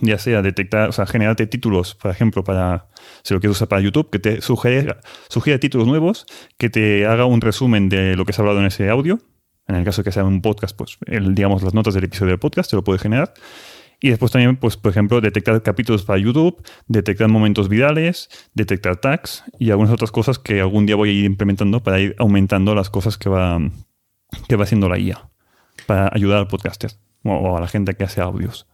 Ya 0.00 0.18
sea 0.18 0.42
detectar, 0.42 0.90
o 0.90 0.92
sea, 0.92 1.06
generarte 1.06 1.46
títulos, 1.46 1.94
por 1.94 2.10
ejemplo, 2.10 2.44
para, 2.44 2.88
si 3.24 3.34
lo 3.34 3.40
quieres 3.40 3.56
usar 3.56 3.68
para 3.68 3.80
YouTube, 3.80 4.10
que 4.10 4.18
te 4.18 4.40
sugiera, 4.40 5.00
sugiera 5.28 5.58
títulos 5.58 5.88
nuevos, 5.88 6.26
que 6.58 6.70
te 6.70 7.06
haga 7.06 7.24
un 7.24 7.40
resumen 7.40 7.88
de 7.88 8.14
lo 8.14 8.24
que 8.24 8.32
has 8.32 8.38
hablado 8.38 8.60
en 8.60 8.66
ese 8.66 8.88
audio. 8.88 9.18
En 9.70 9.76
el 9.76 9.84
caso 9.84 10.02
de 10.02 10.06
que 10.06 10.12
sea 10.12 10.24
un 10.24 10.42
podcast, 10.42 10.76
pues, 10.76 10.98
el, 11.06 11.32
digamos, 11.32 11.62
las 11.62 11.74
notas 11.74 11.94
del 11.94 12.02
episodio 12.02 12.30
del 12.30 12.40
podcast 12.40 12.68
te 12.68 12.74
lo 12.74 12.82
puede 12.82 12.98
generar. 12.98 13.32
Y 14.00 14.08
después 14.08 14.32
también, 14.32 14.56
pues, 14.56 14.76
por 14.76 14.90
ejemplo, 14.90 15.20
detectar 15.20 15.62
capítulos 15.62 16.04
para 16.04 16.18
YouTube, 16.18 16.60
detectar 16.88 17.28
momentos 17.28 17.68
virales, 17.68 18.28
detectar 18.52 18.96
tags 18.96 19.44
y 19.60 19.70
algunas 19.70 19.92
otras 19.92 20.10
cosas 20.10 20.40
que 20.40 20.60
algún 20.60 20.86
día 20.86 20.96
voy 20.96 21.10
a 21.10 21.12
ir 21.12 21.24
implementando 21.24 21.84
para 21.84 22.00
ir 22.00 22.16
aumentando 22.18 22.74
las 22.74 22.90
cosas 22.90 23.16
que 23.16 23.28
va, 23.28 23.60
que 24.48 24.56
va 24.56 24.64
haciendo 24.64 24.88
la 24.88 24.98
IA 24.98 25.30
para 25.86 26.10
ayudar 26.12 26.38
al 26.38 26.48
podcaster 26.48 26.90
o 27.22 27.56
a 27.56 27.60
la 27.60 27.68
gente 27.68 27.94
que 27.94 28.02
hace 28.02 28.20
audios. 28.20 28.66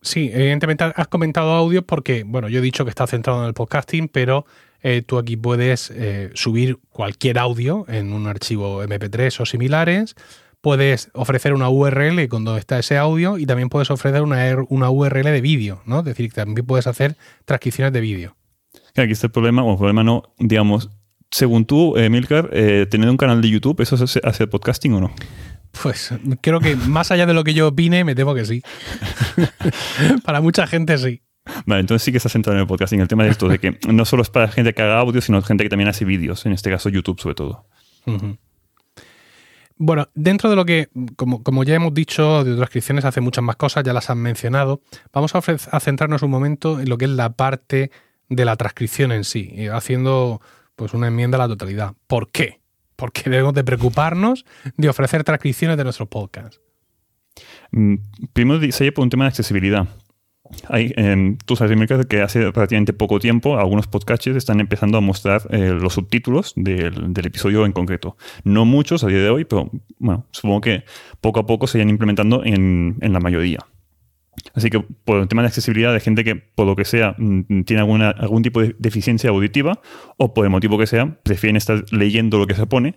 Sí, 0.00 0.30
evidentemente 0.32 0.84
has 0.94 1.08
comentado 1.08 1.52
audios 1.52 1.84
porque, 1.84 2.22
bueno, 2.24 2.48
yo 2.48 2.60
he 2.60 2.62
dicho 2.62 2.84
que 2.84 2.90
está 2.90 3.06
centrado 3.06 3.42
en 3.42 3.48
el 3.48 3.54
podcasting, 3.54 4.08
pero 4.08 4.46
eh, 4.82 5.02
tú 5.02 5.18
aquí 5.18 5.36
puedes 5.36 5.90
eh, 5.90 6.30
subir 6.34 6.78
cualquier 6.90 7.38
audio 7.38 7.84
en 7.88 8.12
un 8.12 8.26
archivo 8.26 8.82
MP3 8.84 9.40
o 9.40 9.46
similares 9.46 10.14
puedes 10.60 11.10
ofrecer 11.14 11.54
una 11.54 11.68
URL 11.68 12.28
con 12.28 12.44
donde 12.44 12.60
está 12.60 12.78
ese 12.78 12.98
audio 12.98 13.38
y 13.38 13.46
también 13.46 13.68
puedes 13.68 13.90
ofrecer 13.90 14.22
una, 14.22 14.56
una 14.68 14.90
URL 14.90 15.24
de 15.24 15.40
vídeo, 15.40 15.82
¿no? 15.86 16.00
Es 16.00 16.04
decir, 16.04 16.32
también 16.32 16.66
puedes 16.66 16.86
hacer 16.86 17.16
transcripciones 17.44 17.92
de 17.92 18.00
vídeo. 18.00 18.36
Aquí 18.96 19.12
está 19.12 19.28
el 19.28 19.32
problema, 19.32 19.62
o 19.62 19.72
el 19.72 19.78
problema 19.78 20.02
no, 20.02 20.34
digamos, 20.38 20.90
según 21.30 21.64
tú, 21.66 21.96
eh, 21.96 22.10
Milcar, 22.10 22.50
eh, 22.52 22.86
tener 22.90 23.08
un 23.08 23.16
canal 23.16 23.40
de 23.40 23.50
YouTube, 23.50 23.80
¿eso 23.80 24.02
es 24.02 24.18
hacer 24.24 24.48
podcasting 24.50 24.94
o 24.94 25.00
no? 25.00 25.14
Pues 25.82 26.12
creo 26.40 26.60
que 26.60 26.74
más 26.74 27.10
allá 27.12 27.26
de 27.26 27.34
lo 27.34 27.44
que 27.44 27.54
yo 27.54 27.68
opine, 27.68 28.02
me 28.02 28.14
temo 28.14 28.34
que 28.34 28.44
sí. 28.44 28.62
para 30.24 30.40
mucha 30.40 30.66
gente 30.66 30.98
sí. 30.98 31.22
Vale, 31.66 31.80
entonces 31.80 32.04
sí 32.04 32.10
que 32.10 32.18
está 32.18 32.28
centrado 32.28 32.56
en 32.56 32.62
el 32.62 32.66
podcasting. 32.66 33.00
El 33.00 33.08
tema 33.08 33.24
de 33.24 33.30
esto, 33.30 33.48
de 33.48 33.58
que 33.58 33.78
no 33.88 34.04
solo 34.04 34.22
es 34.22 34.30
para 34.30 34.48
gente 34.48 34.74
que 34.74 34.82
haga 34.82 34.98
audio, 34.98 35.20
sino 35.20 35.40
gente 35.42 35.64
que 35.64 35.70
también 35.70 35.88
hace 35.88 36.04
vídeos, 36.04 36.46
en 36.46 36.52
este 36.52 36.70
caso 36.70 36.88
YouTube 36.88 37.20
sobre 37.20 37.34
todo. 37.34 37.66
Bueno, 39.76 40.08
dentro 40.14 40.50
de 40.50 40.56
lo 40.56 40.64
que, 40.64 40.88
como, 41.16 41.64
ya 41.64 41.76
hemos 41.76 41.94
dicho, 41.94 42.42
de 42.42 42.56
transcripciones 42.56 43.04
hace 43.04 43.20
muchas 43.20 43.44
más 43.44 43.56
cosas, 43.56 43.84
ya 43.84 43.92
las 43.92 44.10
han 44.10 44.18
mencionado, 44.18 44.80
vamos 45.12 45.34
a, 45.34 45.38
a, 45.38 45.80
centrarnos 45.80 46.22
un 46.22 46.30
momento 46.30 46.80
en 46.80 46.88
lo 46.88 46.98
que 46.98 47.04
es 47.04 47.10
la 47.12 47.30
parte 47.30 47.90
de 48.28 48.44
la 48.44 48.56
transcripción 48.56 49.12
en 49.12 49.24
sí, 49.24 49.68
haciendo 49.72 50.40
pues 50.74 50.94
una 50.94 51.08
enmienda 51.08 51.36
a 51.36 51.40
la 51.40 51.48
totalidad. 51.48 51.94
¿Por 52.06 52.30
qué? 52.30 52.60
Porque 52.96 53.30
debemos 53.30 53.54
de 53.54 53.62
preocuparnos 53.62 54.44
de 54.76 54.88
ofrecer 54.88 55.22
transcripciones 55.22 55.76
de 55.76 55.84
nuestros 55.84 56.08
podcasts. 56.08 56.60
Mm, 57.70 57.94
primero 58.32 58.72
se 58.72 58.90
por 58.90 59.04
un 59.04 59.10
tema 59.10 59.24
de 59.24 59.28
accesibilidad. 59.28 59.86
Hay, 60.68 60.94
tú 61.44 61.56
sabes, 61.56 61.78
que 62.08 62.22
hace 62.22 62.50
relativamente 62.50 62.92
poco 62.92 63.18
tiempo 63.18 63.58
algunos 63.58 63.86
podcasts 63.86 64.26
están 64.28 64.60
empezando 64.60 64.98
a 64.98 65.00
mostrar 65.00 65.42
eh, 65.50 65.76
los 65.78 65.94
subtítulos 65.94 66.52
del, 66.56 67.12
episodio 67.16 67.66
en 67.66 67.72
concreto. 67.72 68.16
No 68.44 68.64
muchos 68.64 69.04
a 69.04 69.08
día 69.08 69.18
de 69.18 69.30
hoy, 69.30 69.44
pero 69.44 69.70
bueno, 69.98 70.26
supongo 70.30 70.60
que 70.60 70.84
poco 71.20 71.40
a 71.40 71.46
poco 71.46 71.66
se 71.66 71.78
irán 71.78 71.90
implementando 71.90 72.42
en, 72.44 72.96
la 73.00 73.20
mayoría. 73.20 73.58
Así 74.54 74.70
que 74.70 74.80
por 74.80 75.20
el 75.20 75.28
tema 75.28 75.42
de 75.42 75.48
accesibilidad 75.48 75.92
de 75.92 76.00
gente 76.00 76.24
que 76.24 76.36
por 76.36 76.66
lo 76.66 76.76
que 76.76 76.84
sea 76.84 77.14
mm, 77.18 77.62
tiene 77.64 77.80
alguna, 77.80 78.10
algún 78.10 78.42
tipo 78.42 78.60
de 78.62 78.74
deficiencia 78.78 79.30
auditiva 79.30 79.80
o 80.16 80.32
por 80.32 80.44
el 80.44 80.50
motivo 80.50 80.78
que 80.78 80.86
sea, 80.86 81.18
prefieren 81.22 81.56
estar 81.56 81.84
leyendo 81.90 82.38
lo 82.38 82.46
que 82.46 82.54
se 82.54 82.66
pone 82.66 82.94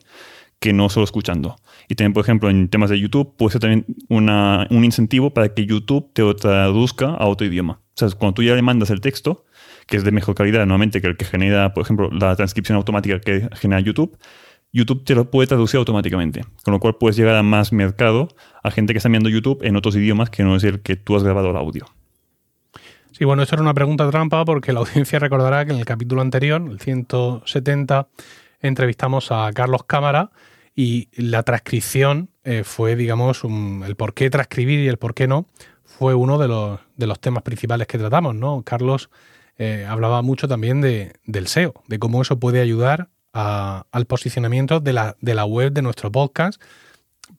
que 0.61 0.73
no 0.73 0.89
solo 0.89 1.03
escuchando. 1.03 1.57
Y 1.91 1.95
también, 1.95 2.13
por 2.13 2.23
ejemplo, 2.23 2.49
en 2.49 2.69
temas 2.69 2.89
de 2.89 2.97
YouTube, 2.97 3.35
puede 3.35 3.51
ser 3.51 3.59
también 3.59 3.85
un 4.07 4.85
incentivo 4.85 5.33
para 5.33 5.53
que 5.53 5.65
YouTube 5.65 6.09
te 6.13 6.23
traduzca 6.35 7.07
a 7.07 7.27
otro 7.27 7.45
idioma. 7.45 7.81
O 7.83 7.93
sea, 7.95 8.07
cuando 8.17 8.35
tú 8.35 8.43
ya 8.43 8.55
le 8.55 8.61
mandas 8.61 8.91
el 8.91 9.01
texto, 9.01 9.43
que 9.87 9.97
es 9.97 10.05
de 10.05 10.11
mejor 10.13 10.33
calidad 10.33 10.59
normalmente 10.59 11.01
que 11.01 11.07
el 11.07 11.17
que 11.17 11.25
genera, 11.25 11.73
por 11.73 11.83
ejemplo, 11.83 12.09
la 12.09 12.33
transcripción 12.37 12.77
automática 12.77 13.19
que 13.19 13.49
genera 13.57 13.81
YouTube, 13.81 14.17
YouTube 14.71 15.03
te 15.03 15.15
lo 15.15 15.29
puede 15.29 15.47
traducir 15.47 15.79
automáticamente. 15.79 16.45
Con 16.63 16.71
lo 16.71 16.79
cual 16.79 16.95
puedes 16.95 17.17
llegar 17.17 17.35
a 17.35 17.43
más 17.43 17.73
mercado, 17.73 18.29
a 18.63 18.71
gente 18.71 18.93
que 18.93 18.99
está 18.99 19.09
viendo 19.09 19.27
YouTube 19.27 19.59
en 19.61 19.75
otros 19.75 19.97
idiomas 19.97 20.29
que 20.29 20.43
no 20.43 20.55
es 20.55 20.63
el 20.63 20.79
que 20.79 20.95
tú 20.95 21.17
has 21.17 21.25
grabado 21.25 21.49
el 21.49 21.57
audio. 21.57 21.87
Sí, 23.11 23.25
bueno, 23.25 23.43
esto 23.43 23.55
era 23.55 23.63
una 23.63 23.73
pregunta 23.73 24.09
trampa 24.09 24.45
porque 24.45 24.71
la 24.71 24.79
audiencia 24.85 25.19
recordará 25.19 25.65
que 25.65 25.73
en 25.73 25.79
el 25.79 25.85
capítulo 25.85 26.21
anterior, 26.21 26.61
el 26.65 26.79
170, 26.79 28.07
entrevistamos 28.61 29.29
a 29.33 29.51
Carlos 29.51 29.83
Cámara, 29.83 30.31
y 30.75 31.09
la 31.13 31.43
transcripción 31.43 32.29
eh, 32.43 32.63
fue, 32.63 32.95
digamos, 32.95 33.43
el 33.43 33.95
por 33.95 34.13
qué 34.13 34.29
transcribir 34.29 34.79
y 34.79 34.87
el 34.87 34.97
por 34.97 35.13
qué 35.13 35.27
no, 35.27 35.45
fue 35.83 36.15
uno 36.15 36.37
de 36.37 36.47
los, 36.47 36.79
de 36.95 37.07
los 37.07 37.19
temas 37.19 37.43
principales 37.43 37.87
que 37.87 37.97
tratamos, 37.97 38.35
¿no? 38.35 38.63
Carlos 38.63 39.09
eh, 39.57 39.85
hablaba 39.87 40.21
mucho 40.21 40.47
también 40.47 40.81
de, 40.81 41.13
del 41.25 41.47
SEO, 41.47 41.73
de 41.87 41.99
cómo 41.99 42.21
eso 42.21 42.39
puede 42.39 42.61
ayudar 42.61 43.09
al 43.33 44.05
posicionamiento 44.07 44.81
de 44.81 44.91
la, 44.91 45.15
de 45.21 45.35
la 45.35 45.45
web 45.45 45.71
de 45.71 45.81
nuestro 45.81 46.11
podcast 46.11 46.61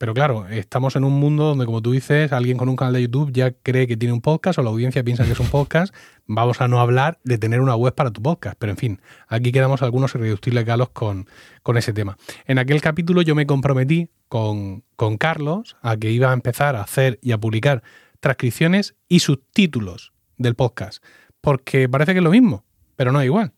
pero 0.03 0.13
claro, 0.13 0.49
estamos 0.49 0.97
en 0.97 1.05
un 1.05 1.13
mundo 1.13 1.45
donde, 1.45 1.65
como 1.65 1.81
tú 1.81 1.93
dices, 1.93 2.33
alguien 2.33 2.57
con 2.57 2.67
un 2.67 2.75
canal 2.75 2.91
de 2.91 3.03
YouTube 3.03 3.31
ya 3.31 3.53
cree 3.53 3.87
que 3.87 3.95
tiene 3.95 4.11
un 4.11 4.19
podcast 4.19 4.59
o 4.59 4.61
la 4.61 4.69
audiencia 4.69 5.01
piensa 5.01 5.23
que 5.23 5.31
es 5.31 5.39
un 5.39 5.47
podcast. 5.47 5.95
Vamos 6.27 6.59
a 6.59 6.67
no 6.67 6.81
hablar 6.81 7.19
de 7.23 7.37
tener 7.37 7.61
una 7.61 7.77
web 7.77 7.95
para 7.95 8.11
tu 8.11 8.21
podcast. 8.21 8.57
Pero 8.59 8.71
en 8.71 8.77
fin, 8.77 9.01
aquí 9.29 9.53
quedamos 9.53 9.81
algunos 9.81 10.13
irreductibles 10.13 10.65
galos 10.65 10.89
con, 10.89 11.29
con 11.61 11.77
ese 11.77 11.93
tema. 11.93 12.17
En 12.47 12.57
aquel 12.59 12.81
capítulo 12.81 13.21
yo 13.21 13.33
me 13.33 13.47
comprometí 13.47 14.09
con, 14.27 14.83
con 14.97 15.15
Carlos 15.15 15.77
a 15.81 15.95
que 15.95 16.11
iba 16.11 16.31
a 16.31 16.33
empezar 16.33 16.75
a 16.75 16.81
hacer 16.81 17.17
y 17.21 17.31
a 17.31 17.37
publicar 17.37 17.81
transcripciones 18.19 18.95
y 19.07 19.19
subtítulos 19.19 20.11
del 20.37 20.55
podcast. 20.55 21.01
Porque 21.39 21.87
parece 21.87 22.11
que 22.11 22.17
es 22.17 22.25
lo 22.25 22.31
mismo, 22.31 22.65
pero 22.97 23.13
no 23.13 23.21
es 23.21 23.25
igual. 23.27 23.53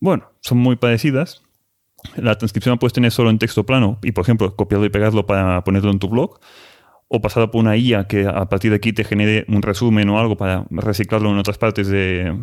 Bueno, 0.00 0.32
son 0.42 0.58
muy 0.58 0.76
parecidas, 0.76 1.41
la 2.16 2.36
transcripción 2.36 2.74
la 2.74 2.78
puedes 2.78 2.92
tener 2.92 3.10
solo 3.10 3.30
en 3.30 3.38
texto 3.38 3.64
plano 3.64 3.98
y, 4.02 4.12
por 4.12 4.22
ejemplo, 4.22 4.54
copiarlo 4.56 4.86
y 4.86 4.90
pegarlo 4.90 5.26
para 5.26 5.64
ponerlo 5.64 5.90
en 5.90 5.98
tu 5.98 6.08
blog, 6.08 6.40
o 7.14 7.20
pasarlo 7.20 7.50
por 7.50 7.60
una 7.60 7.76
IA 7.76 8.06
que 8.06 8.26
a 8.26 8.46
partir 8.48 8.70
de 8.70 8.78
aquí 8.78 8.94
te 8.94 9.04
genere 9.04 9.44
un 9.48 9.60
resumen 9.60 10.08
o 10.08 10.18
algo 10.18 10.38
para 10.38 10.64
reciclarlo 10.70 11.30
en 11.30 11.36
otras 11.36 11.58
partes 11.58 11.88
de, 11.88 12.34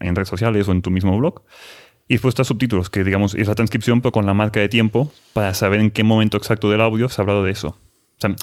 en 0.00 0.16
redes 0.16 0.28
sociales 0.28 0.66
o 0.66 0.72
en 0.72 0.82
tu 0.82 0.90
mismo 0.90 1.16
blog. 1.16 1.42
Y 2.08 2.14
después 2.14 2.32
está 2.32 2.42
subtítulos, 2.42 2.90
que 2.90 3.04
digamos 3.04 3.36
es 3.36 3.46
la 3.46 3.54
transcripción, 3.54 4.00
pero 4.00 4.10
con 4.10 4.26
la 4.26 4.34
marca 4.34 4.58
de 4.58 4.68
tiempo 4.68 5.12
para 5.34 5.54
saber 5.54 5.78
en 5.78 5.92
qué 5.92 6.02
momento 6.02 6.36
exacto 6.36 6.68
del 6.68 6.80
audio 6.80 7.08
se 7.08 7.20
ha 7.20 7.22
hablado 7.22 7.44
de 7.44 7.52
eso. 7.52 7.68
O 7.68 8.20
sea, 8.20 8.34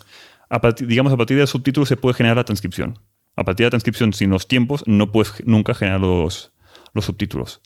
a 0.50 0.62
partir, 0.62 0.88
digamos, 0.88 1.12
a 1.12 1.18
partir 1.18 1.36
del 1.36 1.48
subtítulo 1.48 1.86
se 1.86 1.98
puede 1.98 2.14
generar 2.14 2.38
la 2.38 2.46
transcripción. 2.46 3.00
A 3.36 3.44
partir 3.44 3.66
de 3.66 3.68
la 3.68 3.72
transcripción 3.72 4.14
sin 4.14 4.30
los 4.30 4.48
tiempos 4.48 4.82
no 4.88 5.12
puedes 5.12 5.46
nunca 5.46 5.74
generar 5.74 6.00
los, 6.00 6.54
los 6.94 7.04
subtítulos. 7.04 7.62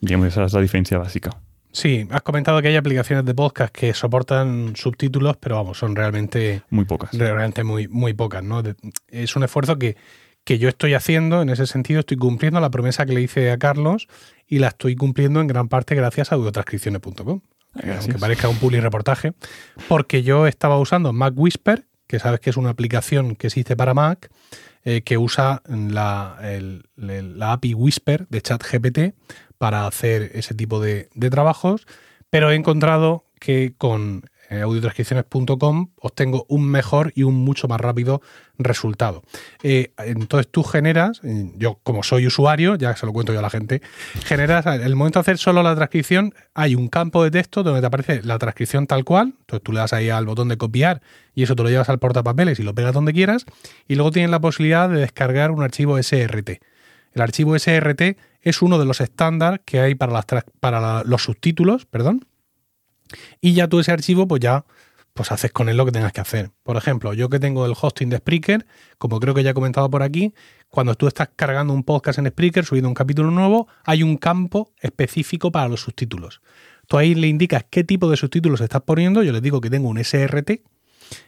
Digamos, 0.00 0.26
esa 0.26 0.44
es 0.44 0.52
la 0.52 0.60
diferencia 0.60 0.98
básica. 0.98 1.40
Sí, 1.74 2.06
has 2.10 2.22
comentado 2.22 2.62
que 2.62 2.68
hay 2.68 2.76
aplicaciones 2.76 3.24
de 3.24 3.34
podcast 3.34 3.74
que 3.74 3.92
soportan 3.94 4.76
subtítulos, 4.76 5.36
pero 5.38 5.56
vamos, 5.56 5.76
son 5.76 5.96
realmente 5.96 6.62
muy 6.70 6.84
pocas. 6.84 7.12
Realmente 7.12 7.64
muy, 7.64 7.88
muy 7.88 8.14
pocas, 8.14 8.44
¿no? 8.44 8.62
Es 9.08 9.34
un 9.34 9.42
esfuerzo 9.42 9.76
que, 9.76 9.96
que 10.44 10.58
yo 10.58 10.68
estoy 10.68 10.94
haciendo, 10.94 11.42
en 11.42 11.48
ese 11.48 11.66
sentido 11.66 11.98
estoy 11.98 12.16
cumpliendo 12.16 12.60
la 12.60 12.70
promesa 12.70 13.04
que 13.06 13.12
le 13.12 13.22
hice 13.22 13.50
a 13.50 13.58
Carlos 13.58 14.06
y 14.46 14.60
la 14.60 14.68
estoy 14.68 14.94
cumpliendo 14.94 15.40
en 15.40 15.48
gran 15.48 15.68
parte 15.68 15.96
gracias 15.96 16.30
a 16.30 16.36
audiotranscripciones.com. 16.36 17.40
Aunque 17.74 18.18
parezca 18.20 18.48
un 18.48 18.56
public 18.58 18.80
reportaje, 18.80 19.32
porque 19.88 20.22
yo 20.22 20.46
estaba 20.46 20.78
usando 20.78 21.12
Mac 21.12 21.34
Whisper, 21.36 21.86
que 22.06 22.20
sabes 22.20 22.38
que 22.38 22.50
es 22.50 22.56
una 22.56 22.70
aplicación 22.70 23.34
que 23.34 23.48
existe 23.48 23.74
para 23.74 23.94
Mac, 23.94 24.30
eh, 24.84 25.02
que 25.02 25.18
usa 25.18 25.60
la, 25.66 26.38
la 26.94 27.52
API 27.52 27.74
Whisper 27.74 28.28
de 28.28 28.42
ChatGPT 28.42 28.98
para 29.58 29.86
hacer 29.86 30.30
ese 30.34 30.54
tipo 30.54 30.80
de, 30.80 31.08
trabajos, 31.30 31.86
pero 32.30 32.50
he 32.50 32.54
encontrado 32.54 33.24
que 33.38 33.74
con 33.76 34.24
eh, 34.50 34.60
audiotranscripciones.com 34.60 35.88
obtengo 36.00 36.44
un 36.48 36.68
mejor 36.68 37.12
y 37.14 37.22
un 37.22 37.34
mucho 37.34 37.66
más 37.66 37.80
rápido 37.80 38.20
resultado. 38.58 39.22
Eh, 39.62 39.92
entonces 39.98 40.50
tú 40.50 40.62
generas, 40.62 41.20
eh, 41.24 41.50
yo 41.56 41.78
como 41.82 42.02
soy 42.02 42.26
usuario, 42.26 42.74
ya 42.76 42.94
se 42.94 43.06
lo 43.06 43.12
cuento 43.12 43.32
yo 43.32 43.38
a 43.38 43.42
la 43.42 43.50
gente, 43.50 43.80
generas, 44.24 44.66
el 44.66 44.96
momento 44.96 45.18
de 45.18 45.22
hacer 45.22 45.38
solo 45.38 45.62
la 45.62 45.74
transcripción, 45.74 46.34
hay 46.52 46.74
un 46.74 46.88
campo 46.88 47.24
de 47.24 47.30
texto 47.30 47.62
donde 47.62 47.80
te 47.80 47.86
aparece 47.86 48.22
la 48.22 48.38
transcripción 48.38 48.86
tal 48.86 49.04
cual, 49.04 49.34
entonces 49.40 49.62
tú 49.62 49.72
le 49.72 49.78
das 49.78 49.92
ahí 49.92 50.10
al 50.10 50.26
botón 50.26 50.48
de 50.48 50.58
copiar 50.58 51.00
y 51.34 51.42
eso 51.42 51.56
te 51.56 51.62
lo 51.62 51.70
llevas 51.70 51.88
al 51.88 51.98
portapapeles 51.98 52.60
y 52.60 52.62
lo 52.62 52.74
pegas 52.74 52.92
donde 52.92 53.12
quieras, 53.12 53.46
y 53.88 53.94
luego 53.94 54.10
tienes 54.10 54.30
la 54.30 54.40
posibilidad 54.40 54.88
de 54.88 55.00
descargar 55.00 55.50
un 55.50 55.62
archivo 55.62 56.00
SRT. 56.00 56.60
El 57.14 57.22
archivo 57.22 57.56
SRT 57.58 58.18
es 58.42 58.60
uno 58.60 58.78
de 58.78 58.84
los 58.84 59.00
estándares 59.00 59.60
que 59.64 59.80
hay 59.80 59.94
para, 59.94 61.04
los 61.04 61.22
subtítulos, 61.22 61.86
perdón. 61.86 62.26
Y 63.40 63.54
ya 63.54 63.68
tú 63.68 63.80
ese 63.80 63.92
archivo, 63.92 64.26
pues 64.28 64.40
ya 64.40 64.64
pues 65.12 65.30
haces 65.30 65.52
con 65.52 65.68
él 65.68 65.76
lo 65.76 65.86
que 65.86 65.92
tengas 65.92 66.12
que 66.12 66.20
hacer. 66.20 66.50
Por 66.64 66.76
ejemplo, 66.76 67.14
yo 67.14 67.28
que 67.28 67.38
tengo 67.38 67.64
el 67.66 67.74
hosting 67.80 68.10
de 68.10 68.16
Spreaker, 68.16 68.66
como 68.98 69.20
creo 69.20 69.32
que 69.32 69.44
ya 69.44 69.50
he 69.50 69.54
comentado 69.54 69.88
por 69.88 70.02
aquí, 70.02 70.34
cuando 70.68 70.96
tú 70.96 71.06
estás 71.06 71.30
cargando 71.36 71.72
un 71.72 71.84
podcast 71.84 72.18
en 72.18 72.26
Spreaker, 72.26 72.64
subiendo 72.64 72.88
un 72.88 72.94
capítulo 72.94 73.30
nuevo, 73.30 73.68
hay 73.84 74.02
un 74.02 74.16
campo 74.16 74.72
específico 74.80 75.52
para 75.52 75.68
los 75.68 75.82
subtítulos. 75.82 76.42
Tú 76.88 76.98
ahí 76.98 77.14
le 77.14 77.28
indicas 77.28 77.64
qué 77.70 77.84
tipo 77.84 78.10
de 78.10 78.16
subtítulos 78.16 78.60
estás 78.60 78.82
poniendo, 78.82 79.22
yo 79.22 79.30
le 79.30 79.40
digo 79.40 79.60
que 79.60 79.70
tengo 79.70 79.88
un 79.88 80.02
SRT 80.02 80.62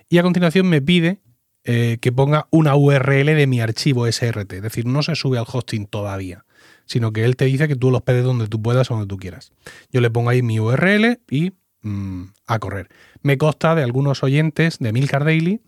y 0.09 0.19
a 0.19 0.23
continuación 0.25 0.67
me 0.69 0.83
pide 0.83 1.21
eh, 1.69 1.99
que 2.01 2.13
ponga 2.13 2.47
una 2.51 2.77
URL 2.77 3.27
de 3.27 3.47
mi 3.49 3.61
archivo 3.61 4.07
SRT. 4.07 4.53
Es 4.53 4.63
decir, 4.63 4.87
no 4.87 5.03
se 5.03 5.17
sube 5.17 5.37
al 5.37 5.47
hosting 5.53 5.87
todavía, 5.87 6.45
sino 6.85 7.13
que 7.13 7.25
él 7.25 7.35
te 7.35 7.47
dice 7.47 7.67
que 7.67 7.75
tú 7.75 7.91
los 7.91 8.03
pedes 8.03 8.23
donde 8.23 8.47
tú 8.47 8.63
puedas 8.63 8.89
o 8.89 8.95
donde 8.95 9.09
tú 9.09 9.17
quieras. 9.17 9.51
Yo 9.91 10.01
le 10.01 10.09
pongo 10.09 10.31
ahí 10.31 10.43
mi 10.43 10.61
URL 10.61 11.19
y 11.29 11.55
mm, 11.83 12.23
a 12.47 12.59
correr. 12.61 12.89
Me 13.23 13.37
consta 13.37 13.75
de 13.75 13.83
algunos 13.83 14.23
oyentes 14.23 14.79
de 14.79 14.93
Milcar 14.93 15.25
Daily 15.25 15.61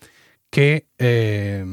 que 0.50 0.86
eh, 0.98 1.64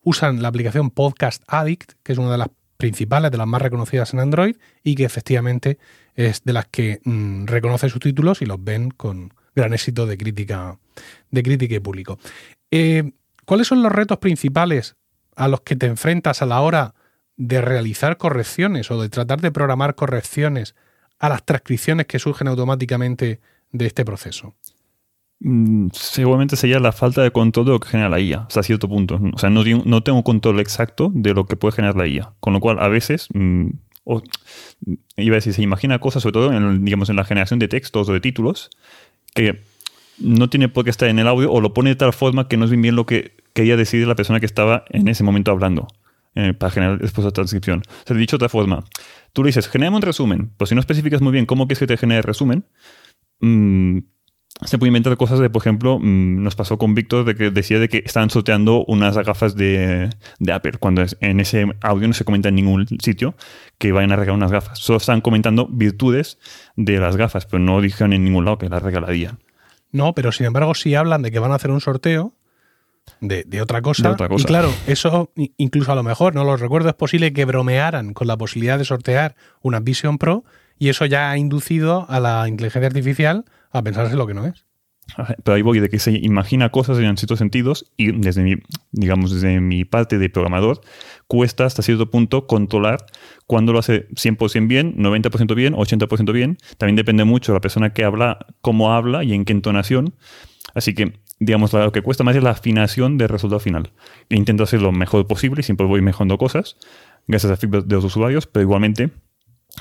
usan 0.00 0.40
la 0.40 0.48
aplicación 0.48 0.88
Podcast 0.88 1.42
Addict, 1.46 1.92
que 2.02 2.12
es 2.12 2.18
una 2.18 2.32
de 2.32 2.38
las 2.38 2.48
principales, 2.78 3.30
de 3.30 3.36
las 3.36 3.46
más 3.46 3.60
reconocidas 3.60 4.14
en 4.14 4.20
Android, 4.20 4.56
y 4.82 4.94
que 4.94 5.04
efectivamente 5.04 5.76
es 6.14 6.42
de 6.42 6.54
las 6.54 6.66
que 6.68 7.02
mm, 7.04 7.44
reconoce 7.44 7.90
sus 7.90 8.00
títulos 8.00 8.40
y 8.40 8.46
los 8.46 8.64
ven 8.64 8.90
con 8.90 9.34
gran 9.54 9.74
éxito 9.74 10.06
de 10.06 10.16
crítica, 10.16 10.78
de 11.30 11.42
crítica 11.42 11.74
y 11.74 11.80
público. 11.80 12.18
Eh, 12.70 13.12
¿Cuáles 13.48 13.68
son 13.68 13.82
los 13.82 13.90
retos 13.90 14.18
principales 14.18 14.96
a 15.34 15.48
los 15.48 15.62
que 15.62 15.74
te 15.74 15.86
enfrentas 15.86 16.42
a 16.42 16.46
la 16.46 16.60
hora 16.60 16.94
de 17.38 17.62
realizar 17.62 18.18
correcciones 18.18 18.90
o 18.90 19.00
de 19.00 19.08
tratar 19.08 19.40
de 19.40 19.50
programar 19.50 19.94
correcciones 19.94 20.74
a 21.18 21.30
las 21.30 21.46
transcripciones 21.46 22.04
que 22.04 22.18
surgen 22.18 22.46
automáticamente 22.48 23.40
de 23.72 23.86
este 23.86 24.04
proceso? 24.04 24.54
Mm, 25.40 25.88
seguramente 25.94 26.56
sería 26.56 26.78
la 26.78 26.92
falta 26.92 27.22
de 27.22 27.30
control 27.30 27.64
de 27.64 27.72
lo 27.72 27.80
que 27.80 27.88
genera 27.88 28.10
la 28.10 28.20
IA, 28.20 28.40
hasta 28.40 28.62
cierto 28.62 28.86
punto. 28.86 29.18
O 29.32 29.38
sea, 29.38 29.48
no, 29.48 30.02
tengo 30.02 30.22
control 30.22 30.60
exacto 30.60 31.10
de 31.14 31.32
lo 31.32 31.46
que 31.46 31.56
puede 31.56 31.72
generar 31.72 31.96
la 31.96 32.06
IA. 32.06 32.34
Con 32.40 32.52
lo 32.52 32.60
cual, 32.60 32.78
a 32.78 32.88
veces, 32.88 33.28
mm, 33.32 33.68
iba 35.16 35.34
a 35.34 35.40
decir, 35.40 35.54
se 35.54 35.62
imagina 35.62 36.00
cosas, 36.00 36.22
sobre 36.22 36.34
todo 36.34 36.50
digamos, 36.80 37.08
en 37.08 37.16
la 37.16 37.24
generación 37.24 37.58
de 37.58 37.68
textos 37.68 38.10
o 38.10 38.12
de 38.12 38.20
títulos, 38.20 38.68
que 39.34 39.62
no 40.20 40.48
tiene 40.48 40.68
por 40.68 40.84
qué 40.84 40.90
estar 40.90 41.08
en 41.08 41.18
el 41.18 41.28
audio 41.28 41.50
o 41.52 41.60
lo 41.60 41.74
pone 41.74 41.90
de 41.90 41.96
tal 41.96 42.12
forma 42.12 42.48
que 42.48 42.56
no 42.56 42.64
es 42.64 42.70
bien, 42.70 42.96
lo 42.96 43.06
que 43.06 43.36
quería 43.52 43.76
decir 43.76 44.06
la 44.06 44.14
persona 44.14 44.40
que 44.40 44.46
estaba 44.46 44.84
en 44.90 45.08
ese 45.08 45.24
momento 45.24 45.50
hablando 45.50 45.88
eh, 46.34 46.54
para 46.54 46.70
generar 46.70 46.98
después 46.98 47.24
la 47.24 47.30
transcripción. 47.30 47.82
O 47.86 48.06
sea, 48.06 48.16
dicho 48.16 48.36
de 48.36 48.44
otra 48.44 48.48
forma, 48.48 48.84
tú 49.32 49.42
le 49.42 49.48
dices, 49.48 49.68
genera 49.68 49.90
un 49.90 50.02
resumen, 50.02 50.52
pero 50.56 50.66
si 50.66 50.74
no 50.74 50.80
especificas 50.80 51.20
muy 51.20 51.32
bien 51.32 51.46
cómo 51.46 51.66
quieres 51.66 51.80
que 51.80 51.86
te 51.86 51.96
genere 51.96 52.18
el 52.18 52.24
resumen, 52.24 52.64
mmm, 53.40 53.98
se 54.64 54.76
puede 54.76 54.88
inventar 54.88 55.16
cosas 55.16 55.38
de, 55.38 55.50
por 55.50 55.62
ejemplo, 55.62 55.98
mm, 56.00 56.42
nos 56.42 56.56
pasó 56.56 56.78
con 56.78 56.94
Víctor 56.94 57.24
de 57.24 57.36
que 57.36 57.50
decía 57.50 57.78
de 57.78 57.88
que 57.88 58.02
estaban 58.04 58.28
sorteando 58.28 58.84
unas 58.86 59.16
gafas 59.16 59.54
de, 59.54 60.10
de, 60.40 60.52
Apple, 60.52 60.72
cuando 60.80 61.04
en 61.20 61.40
ese 61.40 61.66
audio 61.80 62.08
no 62.08 62.14
se 62.14 62.24
comenta 62.24 62.48
en 62.48 62.56
ningún 62.56 62.86
sitio 63.00 63.36
que 63.78 63.92
vayan 63.92 64.12
a 64.12 64.16
regalar 64.16 64.36
unas 64.36 64.50
gafas. 64.50 64.78
Solo 64.80 64.96
están 64.96 65.20
comentando 65.20 65.68
virtudes 65.68 66.38
de 66.76 66.98
las 66.98 67.16
gafas, 67.16 67.46
pero 67.46 67.60
no 67.60 67.80
dijeron 67.80 68.12
en 68.12 68.24
ningún 68.24 68.44
lado 68.44 68.58
que 68.58 68.68
las 68.68 68.82
regalarían. 68.82 69.38
No, 69.90 70.14
pero 70.14 70.32
sin 70.32 70.46
embargo 70.46 70.74
sí 70.74 70.94
hablan 70.94 71.22
de 71.22 71.30
que 71.30 71.38
van 71.38 71.52
a 71.52 71.56
hacer 71.56 71.70
un 71.70 71.80
sorteo 71.80 72.34
de, 73.20 73.62
otra 73.62 73.82
cosa. 73.82 74.16
Y 74.36 74.44
claro, 74.44 74.72
eso 74.86 75.32
incluso 75.56 75.92
a 75.92 75.94
lo 75.94 76.02
mejor, 76.02 76.34
no 76.34 76.44
lo 76.44 76.56
recuerdo, 76.56 76.88
es 76.88 76.94
posible 76.94 77.32
que 77.32 77.44
bromearan 77.44 78.12
con 78.12 78.26
la 78.26 78.36
posibilidad 78.36 78.78
de 78.78 78.84
sortear 78.84 79.34
una 79.62 79.80
Vision 79.80 80.18
Pro 80.18 80.44
y 80.78 80.90
eso 80.90 81.06
ya 81.06 81.30
ha 81.30 81.38
inducido 81.38 82.06
a 82.08 82.20
la 82.20 82.46
inteligencia 82.48 82.86
artificial 82.86 83.44
a 83.70 83.82
pensarse 83.82 84.16
lo 84.16 84.26
que 84.26 84.34
no 84.34 84.46
es. 84.46 84.67
Pero 85.16 85.54
ahí 85.54 85.62
voy 85.62 85.80
de 85.80 85.88
que 85.88 85.98
se 85.98 86.12
imagina 86.12 86.70
cosas 86.70 86.98
en 86.98 87.16
ciertos 87.16 87.38
sentidos 87.38 87.90
y 87.96 88.12
desde 88.12 88.42
mi, 88.42 88.56
digamos, 88.92 89.32
desde 89.32 89.60
mi 89.60 89.84
parte 89.84 90.18
de 90.18 90.28
programador, 90.28 90.80
cuesta 91.26 91.64
hasta 91.64 91.82
cierto 91.82 92.10
punto 92.10 92.46
controlar 92.46 93.04
cuando 93.46 93.72
lo 93.72 93.78
hace 93.78 94.08
100% 94.10 94.68
bien, 94.68 94.96
90% 94.96 95.54
bien, 95.54 95.74
80% 95.74 96.32
bien. 96.32 96.58
También 96.76 96.96
depende 96.96 97.24
mucho 97.24 97.52
de 97.52 97.56
la 97.56 97.60
persona 97.60 97.92
que 97.92 98.04
habla, 98.04 98.46
cómo 98.60 98.92
habla 98.92 99.24
y 99.24 99.32
en 99.32 99.44
qué 99.44 99.52
entonación. 99.52 100.14
Así 100.74 100.94
que, 100.94 101.14
digamos, 101.40 101.72
lo 101.72 101.90
que 101.92 102.02
cuesta 102.02 102.22
más 102.22 102.36
es 102.36 102.42
la 102.42 102.50
afinación 102.50 103.18
del 103.18 103.28
resultado 103.28 103.60
final. 103.60 103.90
Intento 104.28 104.64
hacer 104.64 104.82
lo 104.82 104.92
mejor 104.92 105.26
posible 105.26 105.60
y 105.60 105.64
siempre 105.64 105.86
voy 105.86 106.02
mejorando 106.02 106.38
cosas 106.38 106.76
gracias 107.28 107.52
a 107.52 107.56
feedback 107.56 107.84
de 107.84 107.94
los 107.94 108.04
usuarios, 108.04 108.46
pero 108.46 108.62
igualmente 108.62 109.10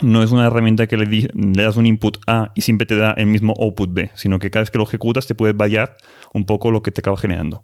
no 0.01 0.23
es 0.23 0.31
una 0.31 0.47
herramienta 0.47 0.87
que 0.87 0.97
le, 0.97 1.27
das 1.33 1.77
un 1.77 1.85
input 1.85 2.17
A 2.27 2.51
y 2.55 2.61
siempre 2.61 2.85
te 2.85 2.95
da 2.95 3.11
el 3.11 3.27
mismo 3.27 3.53
output 3.59 3.93
B, 3.93 4.11
sino 4.15 4.39
que 4.39 4.49
cada 4.49 4.63
vez 4.63 4.71
que 4.71 4.77
lo 4.77 4.83
ejecutas 4.83 5.27
te 5.27 5.35
puede 5.35 5.53
variar 5.53 5.97
un 6.33 6.45
poco 6.45 6.71
lo 6.71 6.81
que 6.81 6.91
te 6.91 7.01
acaba 7.01 7.17
generando. 7.17 7.63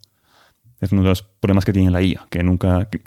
Es 0.80 0.92
uno 0.92 1.04
de 1.04 1.10
los 1.10 1.24
problemas 1.24 1.66
que 1.66 1.74
tiene 1.74 1.92
la 1.92 2.02
IA, 2.02 2.28
que 2.30 2.44
nunca, 2.44 2.90
que, 2.90 3.02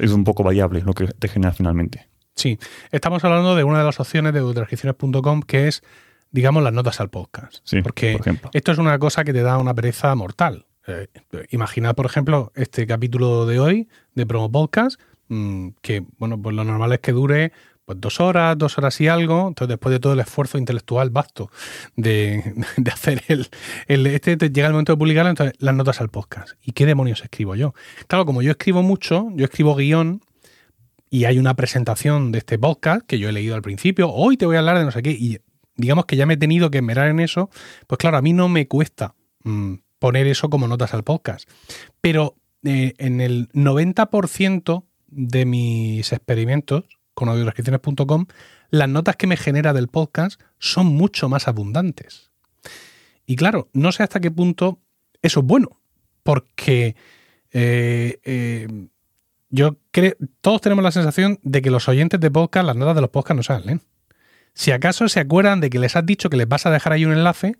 es 0.00 0.12
un 0.12 0.24
poco 0.24 0.42
variable 0.42 0.80
lo 0.80 0.94
que 0.94 1.06
te 1.06 1.28
genera 1.28 1.52
finalmente. 1.52 2.08
Sí, 2.34 2.58
estamos 2.90 3.24
hablando 3.24 3.56
de 3.56 3.64
una 3.64 3.80
de 3.80 3.84
las 3.84 4.00
opciones 4.00 4.32
de 4.32 4.40
transcripciones.com 4.40 5.42
que 5.42 5.68
es, 5.68 5.82
digamos, 6.30 6.62
las 6.62 6.72
notas 6.72 7.00
al 7.00 7.10
podcast. 7.10 7.58
Sí, 7.64 7.82
Porque 7.82 8.12
por 8.12 8.20
ejemplo. 8.20 8.50
esto 8.52 8.72
es 8.72 8.78
una 8.78 8.98
cosa 8.98 9.24
que 9.24 9.32
te 9.32 9.42
da 9.42 9.58
una 9.58 9.74
pereza 9.74 10.14
mortal. 10.14 10.66
Eh, 10.86 11.08
imaginad, 11.50 11.94
por 11.94 12.06
ejemplo, 12.06 12.52
este 12.54 12.86
capítulo 12.86 13.44
de 13.44 13.60
hoy 13.60 13.88
de 14.14 14.24
Promo 14.24 14.50
Podcast, 14.50 14.98
mm, 15.28 15.70
que, 15.82 16.04
bueno, 16.16 16.40
pues 16.40 16.56
lo 16.56 16.64
normal 16.64 16.92
es 16.92 17.00
que 17.00 17.12
dure 17.12 17.52
pues 17.88 18.02
dos 18.02 18.20
horas, 18.20 18.58
dos 18.58 18.76
horas 18.76 19.00
y 19.00 19.08
algo, 19.08 19.48
entonces 19.48 19.70
después 19.70 19.90
de 19.90 19.98
todo 19.98 20.12
el 20.12 20.20
esfuerzo 20.20 20.58
intelectual 20.58 21.08
vasto 21.08 21.50
de, 21.96 22.52
hacer 22.92 23.22
el, 23.86 24.06
este, 24.06 24.36
llega 24.36 24.66
el 24.66 24.74
momento 24.74 24.92
de 24.92 24.98
publicarlo, 24.98 25.30
entonces 25.30 25.54
las 25.58 25.74
notas 25.74 26.02
al 26.02 26.10
podcast. 26.10 26.50
¿Y 26.62 26.72
qué 26.72 26.84
demonios 26.84 27.22
escribo 27.22 27.54
yo? 27.54 27.72
Claro, 28.06 28.26
como 28.26 28.42
yo 28.42 28.50
escribo 28.50 28.82
mucho, 28.82 29.28
yo 29.32 29.46
escribo 29.46 29.74
guion 29.74 30.20
y 31.08 31.24
hay 31.24 31.38
una 31.38 31.54
presentación 31.54 32.30
de 32.30 32.40
este 32.40 32.58
podcast 32.58 33.06
que 33.06 33.18
yo 33.18 33.30
he 33.30 33.32
leído 33.32 33.54
al 33.54 33.62
principio, 33.62 34.10
hoy 34.10 34.36
te 34.36 34.44
voy 34.44 34.56
a 34.56 34.58
hablar 34.58 34.76
de 34.76 34.84
no 34.84 34.90
sé 34.90 35.00
qué, 35.00 35.12
y 35.12 35.38
digamos 35.74 36.04
que 36.04 36.16
ya 36.16 36.26
me 36.26 36.34
he 36.34 36.36
tenido 36.36 36.70
que 36.70 36.82
mirar 36.82 37.08
en 37.08 37.20
eso, 37.20 37.48
pues 37.86 37.96
claro, 37.96 38.18
a 38.18 38.20
mí 38.20 38.34
no 38.34 38.50
me 38.50 38.68
cuesta 38.68 39.14
mm, 39.44 39.76
poner 39.98 40.26
eso 40.26 40.50
como 40.50 40.68
notas 40.68 40.92
al 40.92 41.04
podcast. 41.04 41.48
Pero 42.02 42.36
eh, 42.64 42.92
en 42.98 43.22
el 43.22 43.48
90% 43.54 44.84
de 45.06 45.46
mis 45.46 46.12
experimentos, 46.12 46.97
con 47.18 47.28
audiotranscripciones.com, 47.30 48.26
las 48.70 48.88
notas 48.88 49.16
que 49.16 49.26
me 49.26 49.36
genera 49.36 49.72
del 49.72 49.88
podcast 49.88 50.40
son 50.60 50.86
mucho 50.86 51.28
más 51.28 51.48
abundantes. 51.48 52.30
Y 53.26 53.34
claro, 53.34 53.68
no 53.72 53.90
sé 53.90 54.04
hasta 54.04 54.20
qué 54.20 54.30
punto 54.30 54.78
eso 55.20 55.40
es 55.40 55.46
bueno, 55.46 55.80
porque 56.22 56.94
eh, 57.50 58.20
eh, 58.22 58.68
yo 59.50 59.78
creo, 59.90 60.14
todos 60.40 60.60
tenemos 60.60 60.84
la 60.84 60.92
sensación 60.92 61.40
de 61.42 61.60
que 61.60 61.72
los 61.72 61.88
oyentes 61.88 62.20
de 62.20 62.30
podcast, 62.30 62.64
las 62.64 62.76
notas 62.76 62.94
de 62.94 63.00
los 63.00 63.10
podcasts 63.10 63.36
no 63.36 63.42
salen. 63.42 63.82
Si 64.54 64.70
acaso 64.70 65.08
se 65.08 65.18
acuerdan 65.18 65.60
de 65.60 65.70
que 65.70 65.80
les 65.80 65.96
has 65.96 66.06
dicho 66.06 66.30
que 66.30 66.36
les 66.36 66.48
vas 66.48 66.66
a 66.66 66.70
dejar 66.70 66.92
ahí 66.92 67.04
un 67.04 67.12
enlace 67.12 67.56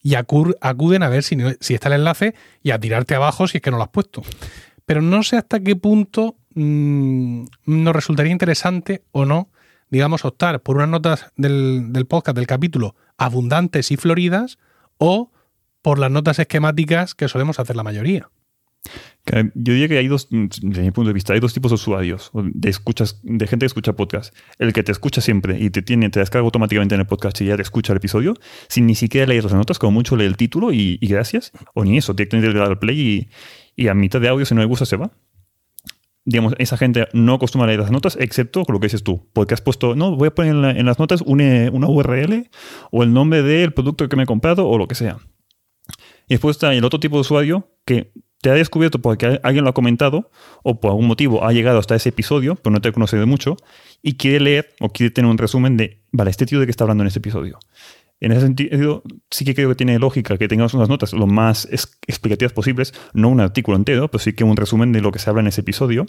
y 0.00 0.14
acuden 0.14 1.02
a 1.02 1.08
ver 1.08 1.24
si, 1.24 1.36
si 1.58 1.74
está 1.74 1.88
el 1.88 1.94
enlace 1.94 2.36
y 2.62 2.70
a 2.70 2.78
tirarte 2.78 3.16
abajo 3.16 3.48
si 3.48 3.58
es 3.58 3.62
que 3.62 3.72
no 3.72 3.78
lo 3.78 3.82
has 3.82 3.88
puesto. 3.88 4.22
Pero 4.86 5.02
no 5.02 5.24
sé 5.24 5.38
hasta 5.38 5.58
qué 5.58 5.74
punto 5.74 6.36
Mm, 6.54 7.44
nos 7.66 7.94
resultaría 7.94 8.32
interesante 8.32 9.02
o 9.12 9.24
no, 9.24 9.50
digamos, 9.90 10.24
optar 10.24 10.60
por 10.60 10.76
unas 10.76 10.88
notas 10.88 11.32
del, 11.36 12.06
podcast, 12.08 12.36
del 12.36 12.46
capítulo, 12.46 12.94
abundantes 13.16 13.90
y 13.90 13.96
floridas, 13.96 14.58
o 14.98 15.30
por 15.80 15.98
las 15.98 16.10
notas 16.10 16.38
esquemáticas 16.38 17.14
que 17.14 17.28
solemos 17.28 17.58
hacer 17.58 17.76
la 17.76 17.82
mayoría. 17.82 18.28
Yo 19.24 19.72
diría 19.72 19.86
que 19.86 19.98
hay 19.98 20.08
dos, 20.08 20.28
desde 20.30 20.82
mi 20.82 20.90
punto 20.90 21.08
de 21.08 21.14
vista, 21.14 21.32
hay 21.32 21.38
dos 21.38 21.54
tipos 21.54 21.70
de 21.70 21.76
usuarios, 21.76 22.32
de, 22.34 22.68
escuchas, 22.68 23.20
de 23.22 23.46
gente 23.46 23.64
que 23.64 23.68
escucha 23.68 23.92
podcast. 23.92 24.34
El 24.58 24.72
que 24.72 24.82
te 24.82 24.90
escucha 24.90 25.20
siempre 25.20 25.58
y 25.60 25.70
te 25.70 25.80
tiene, 25.80 26.10
te 26.10 26.18
descarga 26.18 26.44
automáticamente 26.44 26.96
en 26.96 27.02
el 27.02 27.06
podcast 27.06 27.40
y 27.40 27.46
ya 27.46 27.56
te 27.56 27.62
escucha 27.62 27.92
el 27.92 27.98
episodio, 27.98 28.34
sin 28.68 28.86
ni 28.86 28.96
siquiera 28.96 29.28
leer 29.28 29.44
las 29.44 29.54
notas, 29.54 29.78
como 29.78 29.92
mucho 29.92 30.16
lee 30.16 30.24
el 30.24 30.36
título 30.36 30.72
y, 30.72 30.98
gracias, 31.02 31.52
o 31.74 31.84
ni 31.84 31.98
eso, 31.98 32.12
directamente 32.14 32.52
le 32.52 32.58
da 32.58 32.66
al 32.66 32.78
play 32.80 33.00
y, 33.76 33.82
y, 33.84 33.88
a 33.88 33.94
mitad 33.94 34.20
de 34.20 34.28
audio, 34.28 34.44
si 34.44 34.54
no 34.54 34.60
le 34.60 34.66
gusta, 34.66 34.86
se 34.86 34.96
va 34.96 35.12
digamos, 36.24 36.54
esa 36.58 36.76
gente 36.76 37.06
no 37.12 37.34
acostumbra 37.34 37.64
a 37.64 37.68
leer 37.68 37.80
las 37.80 37.90
notas, 37.90 38.16
excepto 38.20 38.64
con 38.64 38.74
lo 38.74 38.80
que 38.80 38.86
dices 38.86 39.02
tú, 39.02 39.28
porque 39.32 39.54
has 39.54 39.60
puesto, 39.60 39.94
no, 39.94 40.16
voy 40.16 40.28
a 40.28 40.34
poner 40.34 40.76
en, 40.76 40.86
las 40.86 40.98
notas 40.98 41.22
una, 41.22 41.70
una, 41.72 41.88
URL 41.88 42.48
o 42.90 43.02
el 43.02 43.12
nombre 43.12 43.42
del 43.42 43.72
producto 43.72 44.08
que 44.08 44.16
me 44.16 44.22
he 44.22 44.26
comprado 44.26 44.68
o 44.68 44.78
lo 44.78 44.86
que 44.86 44.94
sea. 44.94 45.18
Y 46.28 46.34
después 46.34 46.56
está 46.56 46.72
el 46.72 46.84
otro 46.84 47.00
tipo 47.00 47.16
de 47.16 47.22
usuario 47.22 47.68
que 47.84 48.12
te 48.42 48.50
ha 48.50 48.54
descubierto 48.54 49.00
porque 49.00 49.40
alguien 49.42 49.64
lo 49.64 49.70
ha 49.70 49.74
comentado 49.74 50.30
o 50.62 50.80
por 50.80 50.90
algún 50.90 51.06
motivo 51.06 51.44
ha 51.44 51.52
llegado 51.52 51.78
hasta 51.78 51.94
ese 51.94 52.10
episodio, 52.10 52.56
pero 52.56 52.72
no 52.72 52.80
te 52.80 52.88
ha 52.88 52.92
conocido 52.92 53.26
mucho, 53.26 53.56
y 54.02 54.16
quiere 54.16 54.40
leer 54.40 54.74
o 54.80 54.90
quiere 54.90 55.10
tener 55.10 55.30
un 55.30 55.38
resumen 55.38 55.76
de, 55.76 56.02
vale, 56.10 56.30
este 56.30 56.46
tío 56.46 56.58
de 56.60 56.66
qué 56.66 56.70
está 56.70 56.84
hablando 56.84 57.04
en 57.04 57.08
este 57.08 57.20
episodio. 57.20 57.58
En 58.22 58.30
ese 58.30 58.42
sentido, 58.42 59.02
sí 59.32 59.44
que 59.44 59.52
creo 59.52 59.68
que 59.68 59.74
tiene 59.74 59.98
lógica 59.98 60.38
que 60.38 60.46
tengamos 60.46 60.74
unas 60.74 60.88
notas 60.88 61.12
lo 61.12 61.26
más 61.26 61.66
explicativas 62.06 62.52
posibles, 62.52 62.94
no 63.14 63.28
un 63.28 63.40
artículo 63.40 63.76
entero, 63.76 64.08
pero 64.08 64.22
sí 64.22 64.32
que 64.32 64.44
un 64.44 64.56
resumen 64.56 64.92
de 64.92 65.00
lo 65.00 65.10
que 65.10 65.18
se 65.18 65.28
habla 65.28 65.42
en 65.42 65.48
ese 65.48 65.62
episodio. 65.62 66.06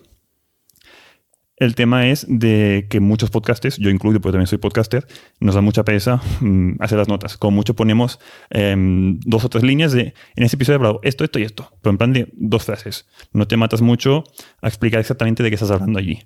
El 1.55 1.73
tema 1.73 2.07
es 2.09 2.27
de 2.29 2.85
que 2.87 2.99
muchos 2.99 3.31
podcasters, 3.31 3.77
yo 3.77 3.89
incluido 3.89 4.21
porque 4.21 4.33
también 4.33 4.45
soy 4.45 4.59
podcaster, 4.59 5.07
nos 5.39 5.55
da 5.55 5.61
mucha 5.61 5.83
pereza 5.83 6.21
mm, 6.39 6.75
hacer 6.81 6.99
las 6.99 7.07
notas. 7.07 7.35
Como 7.35 7.55
mucho 7.55 7.75
ponemos 7.75 8.19
em, 8.51 9.19
dos 9.21 9.43
o 9.45 9.49
tres 9.49 9.63
líneas 9.63 9.91
de, 9.91 10.13
en 10.35 10.43
ese 10.43 10.55
episodio 10.55 10.75
he 10.75 10.79
hablado 10.79 10.99
esto, 11.01 11.23
esto 11.23 11.39
y 11.39 11.43
esto, 11.43 11.71
pero 11.81 11.91
en 11.91 11.97
plan 11.97 12.13
de 12.13 12.27
dos 12.33 12.63
frases. 12.63 13.07
No 13.31 13.47
te 13.47 13.57
matas 13.57 13.81
mucho 13.81 14.23
a 14.61 14.67
explicar 14.67 14.99
exactamente 14.99 15.41
de 15.41 15.49
qué 15.49 15.55
estás 15.55 15.71
hablando 15.71 15.97
allí. 15.97 16.19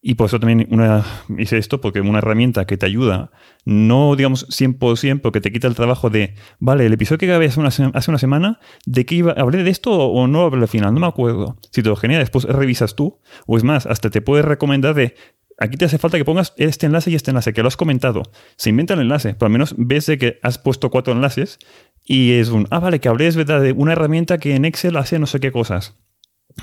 Y 0.00 0.14
por 0.14 0.26
eso 0.26 0.38
también 0.38 0.68
una, 0.70 1.04
hice 1.38 1.58
esto, 1.58 1.80
porque 1.80 2.00
una 2.00 2.18
herramienta 2.18 2.66
que 2.66 2.76
te 2.76 2.86
ayuda, 2.86 3.32
no 3.64 4.14
digamos 4.14 4.46
100%, 4.48 5.20
porque 5.20 5.40
te 5.40 5.50
quita 5.50 5.66
el 5.66 5.74
trabajo 5.74 6.08
de, 6.08 6.34
vale, 6.60 6.86
el 6.86 6.92
episodio 6.92 7.18
que 7.18 7.26
grabé 7.26 7.46
hace 7.46 7.58
una, 7.58 7.68
hace 7.68 8.10
una 8.10 8.18
semana, 8.18 8.60
¿de 8.86 9.04
qué 9.04 9.16
iba? 9.16 9.32
¿Hablé 9.32 9.64
de 9.64 9.70
esto 9.70 9.90
o 9.92 10.26
no 10.28 10.42
hablé 10.42 10.62
al 10.62 10.68
final? 10.68 10.94
No 10.94 11.00
me 11.00 11.08
acuerdo. 11.08 11.56
Si 11.72 11.82
te 11.82 11.88
lo 11.88 11.96
genera, 11.96 12.20
después 12.20 12.44
revisas 12.44 12.94
tú, 12.94 13.18
o 13.46 13.56
es 13.56 13.64
más, 13.64 13.86
hasta 13.86 14.08
te 14.08 14.22
puedes 14.22 14.44
recomendar 14.44 14.94
de, 14.94 15.16
aquí 15.58 15.76
te 15.76 15.86
hace 15.86 15.98
falta 15.98 16.16
que 16.16 16.24
pongas 16.24 16.54
este 16.56 16.86
enlace 16.86 17.10
y 17.10 17.16
este 17.16 17.32
enlace, 17.32 17.52
que 17.52 17.62
lo 17.62 17.68
has 17.68 17.76
comentado. 17.76 18.22
Se 18.56 18.70
inventa 18.70 18.94
el 18.94 19.00
enlace, 19.00 19.34
pero 19.34 19.46
al 19.46 19.52
menos 19.52 19.74
ves 19.76 20.06
de 20.06 20.16
que 20.16 20.38
has 20.44 20.58
puesto 20.58 20.90
cuatro 20.90 21.12
enlaces 21.12 21.58
y 22.04 22.34
es 22.34 22.50
un, 22.50 22.68
ah, 22.70 22.78
vale, 22.78 23.00
que 23.00 23.08
hablé, 23.08 23.26
es 23.26 23.34
verdad, 23.34 23.60
de 23.60 23.72
una 23.72 23.92
herramienta 23.92 24.38
que 24.38 24.54
en 24.54 24.64
Excel 24.64 24.96
hace 24.96 25.18
no 25.18 25.26
sé 25.26 25.40
qué 25.40 25.50
cosas 25.50 25.96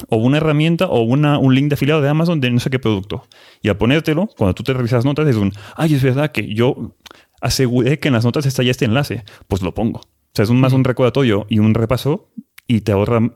o 0.10 0.18
una 0.18 0.38
herramienta 0.38 0.88
o 0.88 1.02
una, 1.02 1.38
un 1.38 1.54
link 1.56 1.70
de 1.70 1.76
afiliado 1.76 2.02
de 2.02 2.10
Amazon 2.10 2.42
de 2.42 2.52
no 2.52 2.60
sé 2.60 2.70
qué 2.70 2.80
producto. 2.80 3.28
Y 3.62 3.70
al 3.70 3.78
ponértelo, 3.78 4.28
cuando 4.38 4.54
tú 4.54 4.64
te 4.64 4.74
revisas 4.74 5.06
notas, 5.06 5.28
es 5.28 5.36
un, 5.36 5.52
ay, 5.76 5.94
es 5.94 6.04
verdad 6.04 6.32
que 6.32 6.54
yo 6.54 6.96
aseguré 7.42 8.00
que 8.00 8.10
en 8.10 8.14
las 8.14 8.26
notas 8.26 8.46
está 8.46 8.64
ya 8.64 8.72
este 8.72 8.86
enlace, 8.86 9.24
pues 9.48 9.62
lo 9.62 9.74
pongo. 9.74 10.00
O 10.00 10.34
sea, 10.34 10.44
es 10.44 10.50
un, 10.50 10.60
más 10.60 10.74
un 10.74 10.84
recordatorio 10.84 11.46
y 11.50 11.60
un 11.60 11.74
repaso 11.74 12.30
y 12.68 12.82
te 12.82 12.92
ahorra, 12.92 13.32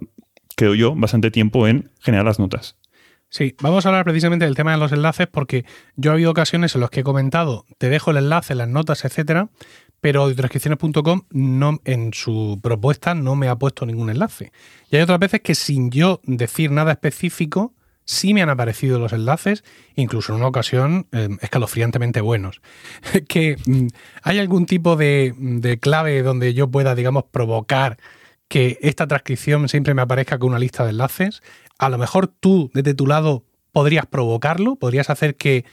creo 0.56 0.76
yo, 0.76 0.96
bastante 0.96 1.32
tiempo 1.32 1.68
en 1.68 1.92
generar 2.02 2.26
las 2.26 2.40
notas. 2.40 2.76
Sí, 3.32 3.56
vamos 3.62 3.86
a 3.86 3.90
hablar 3.90 4.06
precisamente 4.06 4.46
del 4.46 4.56
tema 4.56 4.72
de 4.72 4.80
los 4.80 4.92
enlaces 4.92 5.28
porque 5.28 5.64
yo 5.96 6.10
ha 6.10 6.16
habido 6.16 6.32
ocasiones 6.32 6.74
en 6.74 6.82
las 6.82 6.90
que 6.90 7.02
he 7.02 7.04
comentado, 7.04 7.66
te 7.78 7.90
dejo 7.90 8.10
el 8.10 8.18
enlace, 8.18 8.56
las 8.56 8.68
notas, 8.68 9.06
etcétera, 9.06 9.50
pero 10.02 10.24
audiotranscripciones.com 10.24 11.22
no, 11.32 11.80
en 11.86 12.14
su 12.14 12.60
propuesta 12.62 13.14
no 13.14 13.36
me 13.36 13.48
ha 13.48 13.56
puesto 13.58 13.86
ningún 13.86 14.10
enlace. 14.10 14.52
Y 14.90 14.96
hay 14.96 15.02
otras 15.02 15.20
veces 15.20 15.42
que 15.42 15.56
sin 15.56 15.92
yo 15.92 16.22
decir 16.24 16.72
nada 16.72 16.92
específico, 16.92 17.74
sí 18.06 18.34
me 18.34 18.42
han 18.42 18.50
aparecido 18.50 18.98
los 18.98 19.14
enlaces, 19.14 19.64
incluso 19.96 20.32
en 20.32 20.40
una 20.40 20.48
ocasión 20.48 21.08
em, 21.12 21.38
escalofriantemente 21.42 22.22
buenos. 22.22 22.62
que 23.28 23.58
mm, 23.66 23.88
hay 24.24 24.40
algún 24.40 24.66
tipo 24.66 24.96
de, 24.96 25.34
de, 25.38 25.80
clave 25.80 26.24
donde 26.24 26.54
yo 26.54 26.70
pueda, 26.70 26.96
digamos, 26.96 27.26
provocar 27.32 27.98
que 28.48 28.80
esta 28.82 29.06
transcripción 29.06 29.70
siempre 29.70 29.94
me 29.94 30.02
aparezca 30.02 30.40
con 30.40 30.50
una 30.50 30.60
lista 30.60 30.84
de 30.84 30.90
enlaces. 30.90 31.44
A 31.78 31.90
lo 31.90 32.00
mejor 32.00 32.28
tú, 32.28 32.72
desde 32.74 32.96
tu 32.96 33.06
lado, 33.06 33.44
podrías 33.72 34.08
provocarlo, 34.08 34.76
podrías 34.76 35.10
hacer 35.10 35.36
que 35.36 35.66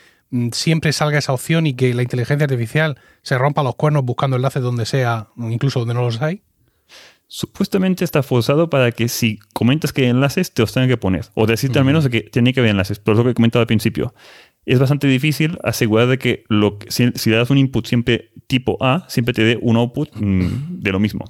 siempre 0.53 0.93
salga 0.93 1.19
esa 1.19 1.33
opción 1.33 1.67
y 1.67 1.75
que 1.75 1.95
la 1.95 2.03
inteligencia 2.03 2.45
artificial 2.45 2.99
se 3.23 3.39
rompa 3.39 3.63
los 3.63 3.77
cuernos 3.77 4.05
buscando 4.05 4.37
enlaces 4.37 4.63
donde 4.63 4.87
sea, 4.87 5.29
incluso 5.37 5.81
donde 5.81 5.95
no 5.95 6.03
los 6.03 6.21
hay? 6.23 6.43
Supuestamente 7.29 8.05
está 8.05 8.23
forzado 8.23 8.71
para 8.71 8.93
que 8.93 9.09
si 9.09 9.41
comentas 9.53 9.93
que 9.93 10.03
hay 10.03 10.09
enlaces, 10.09 10.53
te 10.53 10.63
los 10.63 10.73
tenga 10.73 10.87
que 10.87 10.97
poner. 10.97 11.27
O 11.35 11.47
decirte 11.47 11.79
al 11.79 11.85
menos 11.85 12.09
que 12.09 12.21
tiene 12.21 12.53
que 12.53 12.61
haber 12.61 12.71
enlaces. 12.71 13.01
Pero 13.01 13.15
es 13.15 13.19
lo 13.19 13.25
que 13.25 13.31
he 13.31 13.35
comentado 13.35 13.61
al 13.61 13.67
principio. 13.67 14.15
Es 14.65 14.79
bastante 14.79 15.09
difícil 15.09 15.59
asegurar 15.65 16.07
de 16.07 16.19
que, 16.19 16.45
lo 16.49 16.79
si, 16.89 17.05
le 17.07 17.37
das 17.37 17.51
un 17.51 17.59
input 17.59 17.87
siempre 17.87 18.31
tipo 18.47 18.79
A, 18.81 19.07
siempre 19.09 19.35
te 19.35 19.43
dé 19.43 19.59
un 19.61 19.77
output 19.77 20.11
mm, 20.15 20.81
de 20.81 20.93
lo 20.93 21.01
mismo. 21.01 21.25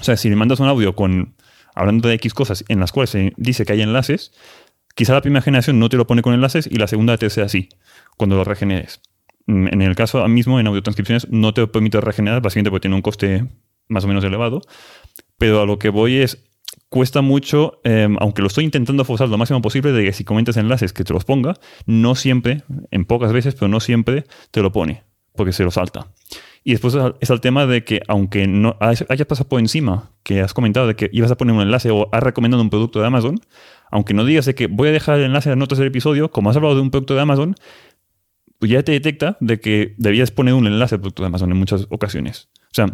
O 0.00 0.04
sea, 0.04 0.16
si 0.16 0.28
le 0.28 0.36
mandas 0.36 0.60
un 0.60 0.68
audio 0.68 0.94
con 0.94 1.34
hablando 1.74 2.08
de 2.08 2.14
X 2.14 2.32
cosas 2.32 2.64
en 2.68 2.80
las 2.80 2.92
cuales 2.92 3.10
se 3.10 3.32
dice 3.36 3.64
que 3.64 3.72
hay 3.72 3.82
enlaces, 3.82 4.32
quizá 4.94 5.12
la 5.12 5.22
primera 5.22 5.42
generación 5.42 5.78
no 5.78 5.88
te 5.88 5.96
lo 5.96 6.06
pone 6.06 6.22
con 6.22 6.34
enlaces 6.34 6.68
y 6.70 6.76
la 6.76 6.86
segunda 6.86 7.18
te 7.18 7.30
sea 7.30 7.44
así 7.44 7.68
cuando 8.16 8.36
lo 8.36 8.44
regeneres. 8.44 9.00
Mm, 9.46 9.68
en 9.68 9.82
el 9.82 9.94
caso 9.94 10.26
mismo, 10.28 10.58
en 10.58 10.82
transcripciones 10.82 11.28
no 11.30 11.54
te 11.54 11.66
permite 11.66 12.00
regenerar, 12.00 12.42
básicamente 12.42 12.70
porque 12.70 12.82
tiene 12.82 12.96
un 12.96 13.02
coste 13.02 13.46
más 13.88 14.04
o 14.04 14.08
menos 14.08 14.24
elevado. 14.24 14.60
Pero 15.38 15.62
a 15.62 15.66
lo 15.66 15.78
que 15.78 15.90
voy 15.90 16.16
es, 16.16 16.44
cuesta 16.88 17.20
mucho, 17.20 17.80
em, 17.84 18.16
aunque 18.20 18.42
lo 18.42 18.48
estoy 18.48 18.64
intentando 18.64 19.04
forzar 19.04 19.28
lo 19.28 19.38
máximo 19.38 19.62
posible, 19.62 19.92
de 19.92 20.04
que 20.04 20.12
si 20.12 20.24
comentas 20.24 20.56
enlaces 20.56 20.92
que 20.92 21.04
te 21.04 21.12
los 21.12 21.24
ponga, 21.24 21.54
no 21.86 22.14
siempre, 22.14 22.62
en 22.90 23.04
pocas 23.04 23.32
veces, 23.32 23.54
pero 23.54 23.68
no 23.68 23.80
siempre 23.80 24.24
te 24.50 24.62
lo 24.62 24.72
pone, 24.72 25.04
porque 25.34 25.52
se 25.52 25.64
lo 25.64 25.70
salta. 25.70 26.08
Y 26.64 26.72
después 26.72 26.96
es 27.20 27.30
el 27.30 27.40
tema 27.40 27.64
de 27.66 27.84
que, 27.84 28.00
aunque 28.08 28.48
no 28.48 28.76
hayas 28.80 29.26
pasado 29.28 29.48
por 29.48 29.60
encima, 29.60 30.10
que 30.24 30.40
has 30.40 30.52
comentado 30.52 30.88
de 30.88 30.96
que 30.96 31.08
ibas 31.12 31.30
a 31.30 31.36
poner 31.36 31.54
un 31.54 31.62
enlace 31.62 31.92
o 31.92 32.08
has 32.10 32.20
recomendado 32.20 32.60
un 32.60 32.70
producto 32.70 32.98
de 32.98 33.06
Amazon, 33.06 33.38
aunque 33.90 34.14
no 34.14 34.24
digas 34.24 34.46
de 34.46 34.56
que 34.56 34.66
voy 34.66 34.88
a 34.88 34.92
dejar 34.92 35.18
el 35.18 35.26
enlace 35.26 35.48
en 35.48 35.52
las 35.52 35.58
notas 35.58 35.78
del 35.78 35.86
episodio, 35.86 36.32
como 36.32 36.50
has 36.50 36.56
hablado 36.56 36.74
de 36.74 36.80
un 36.80 36.90
producto 36.90 37.14
de 37.14 37.20
Amazon, 37.20 37.54
pues 38.58 38.70
ya 38.70 38.82
te 38.82 38.92
detecta 38.92 39.36
de 39.40 39.60
que 39.60 39.94
debías 39.98 40.30
poner 40.30 40.54
un 40.54 40.66
enlace 40.66 40.94
al 40.94 41.00
producto 41.00 41.22
de 41.22 41.28
Amazon 41.28 41.50
en 41.50 41.58
muchas 41.58 41.86
ocasiones. 41.90 42.48
O 42.64 42.74
sea, 42.74 42.86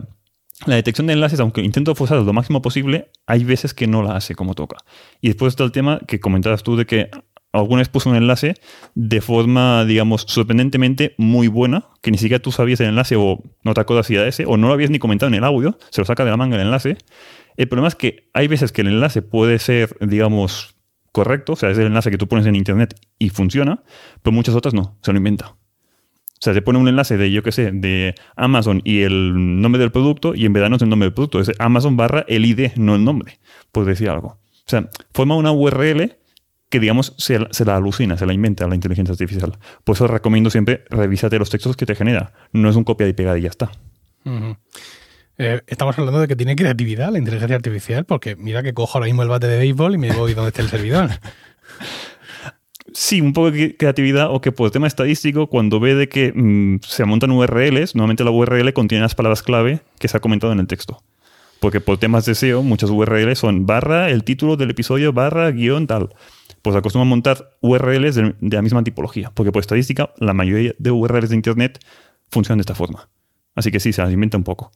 la 0.67 0.77
detección 0.77 1.07
de 1.07 1.15
enlaces, 1.15 1.41
aunque 1.41 1.63
intento 1.63 1.95
forzar 1.95 2.23
lo 2.23 2.33
máximo 2.33 2.63
posible, 2.63 3.11
hay 3.27 3.45
veces 3.45 3.75
que 3.75 3.87
no 3.87 4.03
la 4.03 4.17
hace 4.17 4.35
como 4.35 4.55
toca. 4.55 4.77
Y 5.21 5.29
después 5.29 5.53
está 5.53 5.65
el 5.65 5.73
tema 5.73 6.01
que 6.07 6.21
comentabas 6.21 6.63
tú 6.63 6.77
de 6.77 6.87
que 6.87 7.11
alguna 7.53 7.81
vez 7.81 7.89
puso 7.89 8.11
un 8.11 8.17
enlace 8.17 8.55
de 8.95 9.21
forma, 9.21 9.85
digamos, 9.85 10.25
sorprendentemente 10.29 11.15
muy 11.19 11.49
buena, 11.49 11.89
que 12.01 12.11
ni 12.11 12.19
siquiera 12.19 12.41
tú 12.41 12.53
sabías 12.53 12.81
el 12.81 12.89
enlace 12.89 13.17
o 13.17 13.43
no 13.63 13.75
te 13.75 13.81
acuerdas 13.81 14.07
si 14.07 14.15
era 14.15 14.27
ese, 14.27 14.47
o 14.47 14.57
no 14.57 14.69
lo 14.69 14.75
habías 14.75 14.91
ni 14.91 14.99
comentado 14.99 15.29
en 15.29 15.35
el 15.35 15.45
audio, 15.45 15.79
se 15.91 16.01
lo 16.01 16.05
saca 16.05 16.25
de 16.25 16.31
la 16.31 16.37
manga 16.37 16.57
el 16.57 16.63
enlace. 16.63 16.97
El 17.57 17.69
problema 17.69 17.89
es 17.89 17.95
que 17.95 18.31
hay 18.33 18.49
veces 18.49 18.73
que 18.73 18.81
el 18.83 18.89
enlace 18.89 19.21
puede 19.21 19.59
ser, 19.59 19.97
digamos, 20.01 20.77
correcto, 21.13 21.53
o 21.53 21.57
sea, 21.57 21.71
es 21.71 21.79
el 21.79 21.87
enlace 21.87 22.11
que 22.11 22.19
tú 22.19 22.27
pones 22.27 22.47
en 22.47 22.57
internet 22.57 22.95
y 23.19 23.29
funciona, 23.29 23.83
pero 24.23 24.35
muchas 24.35 24.55
otras 24.55 24.75
no, 24.75 24.97
se 25.03 25.13
lo 25.13 25.19
inventa. 25.19 25.49
O 25.49 26.45
sea, 26.45 26.55
te 26.55 26.63
pone 26.63 26.79
un 26.79 26.89
enlace 26.89 27.17
de, 27.17 27.31
yo 27.31 27.45
qué 27.45 27.53
sé, 27.53 27.71
de 27.71 28.17
Amazon 28.35 28.81
y 28.85 29.03
el 29.03 29.61
nombre 29.61 29.79
del 29.79 29.93
producto, 29.93 30.35
y 30.35 30.45
en 30.45 30.53
verdad 30.53 30.71
no 30.71 30.77
es 30.77 30.83
el 30.83 30.89
nombre 30.89 31.07
del 31.07 31.15
producto, 31.15 31.39
es 31.39 31.53
Amazon 31.61 31.97
barra 31.97 32.25
el 32.27 32.45
ID, 32.45 32.73
no 32.77 32.97
el 32.97 33.05
nombre, 33.05 33.39
por 33.71 33.85
decir 33.85 34.11
algo. 34.11 34.29
O 34.29 34.69
sea, 34.69 34.89
forma 35.13 35.37
una 35.37 35.53
URL 35.53 36.17
que, 36.69 36.81
digamos, 36.81 37.15
se, 37.19 37.39
la 37.39 37.77
alucina, 37.77 38.17
se 38.17 38.27
la 38.27 38.33
inventa 38.33 38.67
la 38.67 38.75
inteligencia 38.75 39.13
artificial. 39.13 39.59
Por 39.85 39.95
eso 39.95 40.07
recomiendo 40.07 40.49
siempre 40.49 40.85
revísate 40.89 41.39
los 41.39 41.51
textos 41.51 41.77
que 41.77 41.85
te 41.85 41.95
genera. 41.95 42.33
No 42.53 42.71
es 42.71 42.77
un 42.77 42.85
copia 42.85 43.07
y 43.07 43.13
pega 43.13 43.37
y 43.39 43.43
ya 43.43 43.51
está. 43.51 43.71
Eh, 45.39 45.63
estamos 45.67 45.99
hablando 45.99 46.21
de 46.21 46.29
que 46.29 46.37
tiene 46.37 46.57
creatividad 46.57 47.11
la 47.11 47.19
inteligencia 47.19 47.57
artificial, 47.57 48.05
porque 48.05 48.37
mira 48.37 48.63
que 48.63 48.75
cojo 48.75 48.99
ahora 48.99 49.07
mismo 49.07 49.23
el 49.23 49.29
bate 49.29 49.47
de 49.47 49.59
béisbol 49.59 49.95
y 49.95 49.99
me 49.99 50.13
voy 50.13 50.35
donde 50.35 50.49
está 50.49 50.63
el 50.63 50.69
servidor. 50.69 51.11
Sí, 52.95 53.21
un 53.21 53.33
poco 53.33 53.51
de 53.51 53.77
creatividad 53.77 54.31
o 54.31 54.41
que 54.41 54.53
por 54.53 54.71
tema 54.71 54.87
estadístico, 54.87 55.47
cuando 55.47 55.81
ve 55.81 55.95
de 55.95 56.09
que 56.09 56.33
mm, 56.35 56.81
se 56.83 57.05
montan 57.07 57.31
URLs, 57.31 57.95
normalmente 57.95 58.23
la 58.23 58.31
URL 58.31 58.73
contiene 58.75 59.03
las 59.03 59.15
palabras 59.15 59.43
clave 59.43 59.81
que 59.99 60.09
se 60.09 60.17
ha 60.17 60.21
comentado 60.21 60.53
en 60.53 60.61
el 60.61 60.67
texto. 60.67 61.03
Porque 61.61 61.81
por 61.81 61.97
temas 61.97 62.27
de 62.27 62.35
SEO, 62.35 62.63
muchas 62.63 62.91
URLs 62.91 63.39
son 63.39 63.67
barra 63.67 64.11
el 64.11 64.25
título 64.25 64.57
del 64.57 64.71
episodio, 64.71 65.13
barra 65.13 65.51
guion 65.53 65.87
tal. 65.87 66.11
Pues 66.61 66.77
acostumbran 66.77 67.07
a 67.07 67.11
montar 67.11 67.57
URLs 67.61 68.15
de, 68.15 68.35
de, 68.41 68.57
la 68.57 68.63
misma 68.63 68.85
tipología. 68.85 69.31
Porque 69.33 69.53
por 69.53 69.61
estadística, 69.61 70.13
la 70.19 70.35
mayoría 70.35 70.75
de 70.79 70.91
URLs 70.91 71.31
de 71.31 71.37
Internet 71.37 71.79
funcionan 72.31 72.59
de 72.59 72.63
esta 72.63 72.75
forma. 72.75 73.09
Así 73.55 73.71
que 73.71 73.81
sí, 73.81 73.93
se 73.93 74.03
las 74.03 74.13
inventa 74.13 74.37
un 74.37 74.45
poco. 74.45 74.73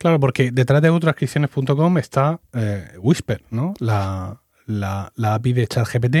Claro, 0.00 0.18
porque 0.18 0.50
detrás 0.50 0.80
de 0.80 0.98
transcripciones.com 0.98 1.98
está 1.98 2.40
eh, 2.54 2.88
Whisper, 3.00 3.44
¿no? 3.50 3.74
La, 3.80 4.40
la, 4.64 5.12
API 5.34 5.52
de 5.52 5.66
ChatGPT. 5.66 6.16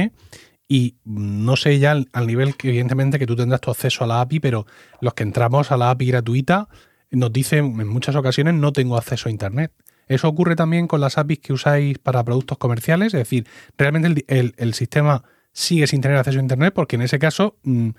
Y 0.68 0.96
no 1.06 1.56
sé 1.56 1.78
ya 1.78 1.92
al, 1.92 2.26
nivel 2.26 2.58
que 2.58 2.68
evidentemente 2.68 3.18
que 3.18 3.24
tú 3.26 3.36
tendrás 3.36 3.62
tu 3.62 3.70
acceso 3.70 4.04
a 4.04 4.06
la 4.06 4.20
API, 4.20 4.38
pero 4.38 4.66
los 5.00 5.14
que 5.14 5.22
entramos 5.22 5.72
a 5.72 5.78
la 5.78 5.88
API 5.88 6.08
gratuita 6.08 6.68
nos 7.10 7.32
dicen 7.32 7.80
en 7.80 7.88
muchas 7.88 8.14
ocasiones 8.16 8.52
no 8.52 8.70
tengo 8.72 8.98
acceso 8.98 9.30
a 9.30 9.32
Internet. 9.32 9.72
Eso 10.08 10.28
ocurre 10.28 10.56
también 10.56 10.86
con 10.86 11.00
las 11.00 11.16
APIs 11.16 11.38
que 11.38 11.54
usáis 11.54 11.98
para 11.98 12.22
productos 12.22 12.58
comerciales, 12.58 13.14
es 13.14 13.20
decir, 13.20 13.46
realmente 13.78 14.26
el, 14.28 14.74
sistema 14.74 15.24
sigue 15.52 15.86
sin 15.86 16.02
tener 16.02 16.18
acceso 16.18 16.38
a 16.38 16.42
Internet 16.42 16.74
porque 16.74 16.96
en 16.96 17.02
ese 17.02 17.18
caso 17.18 17.56
mm, 17.62 17.90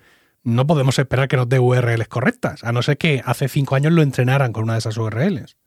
no 0.43 0.67
podemos 0.67 0.99
esperar 0.99 1.27
que 1.27 1.37
nos 1.37 1.49
dé 1.49 1.57
URLs 1.57 2.07
correctas, 2.07 2.63
a 2.63 2.71
no 2.71 2.83
ser 2.83 2.99
que 2.99 3.23
hace 3.25 3.47
cinco 3.47 3.73
años 3.73 3.93
lo 3.93 4.03
entrenaran 4.03 4.53
con 4.53 4.65
una 4.65 4.73
de 4.73 4.79
esas 4.79 4.95
URLs. 4.95 5.57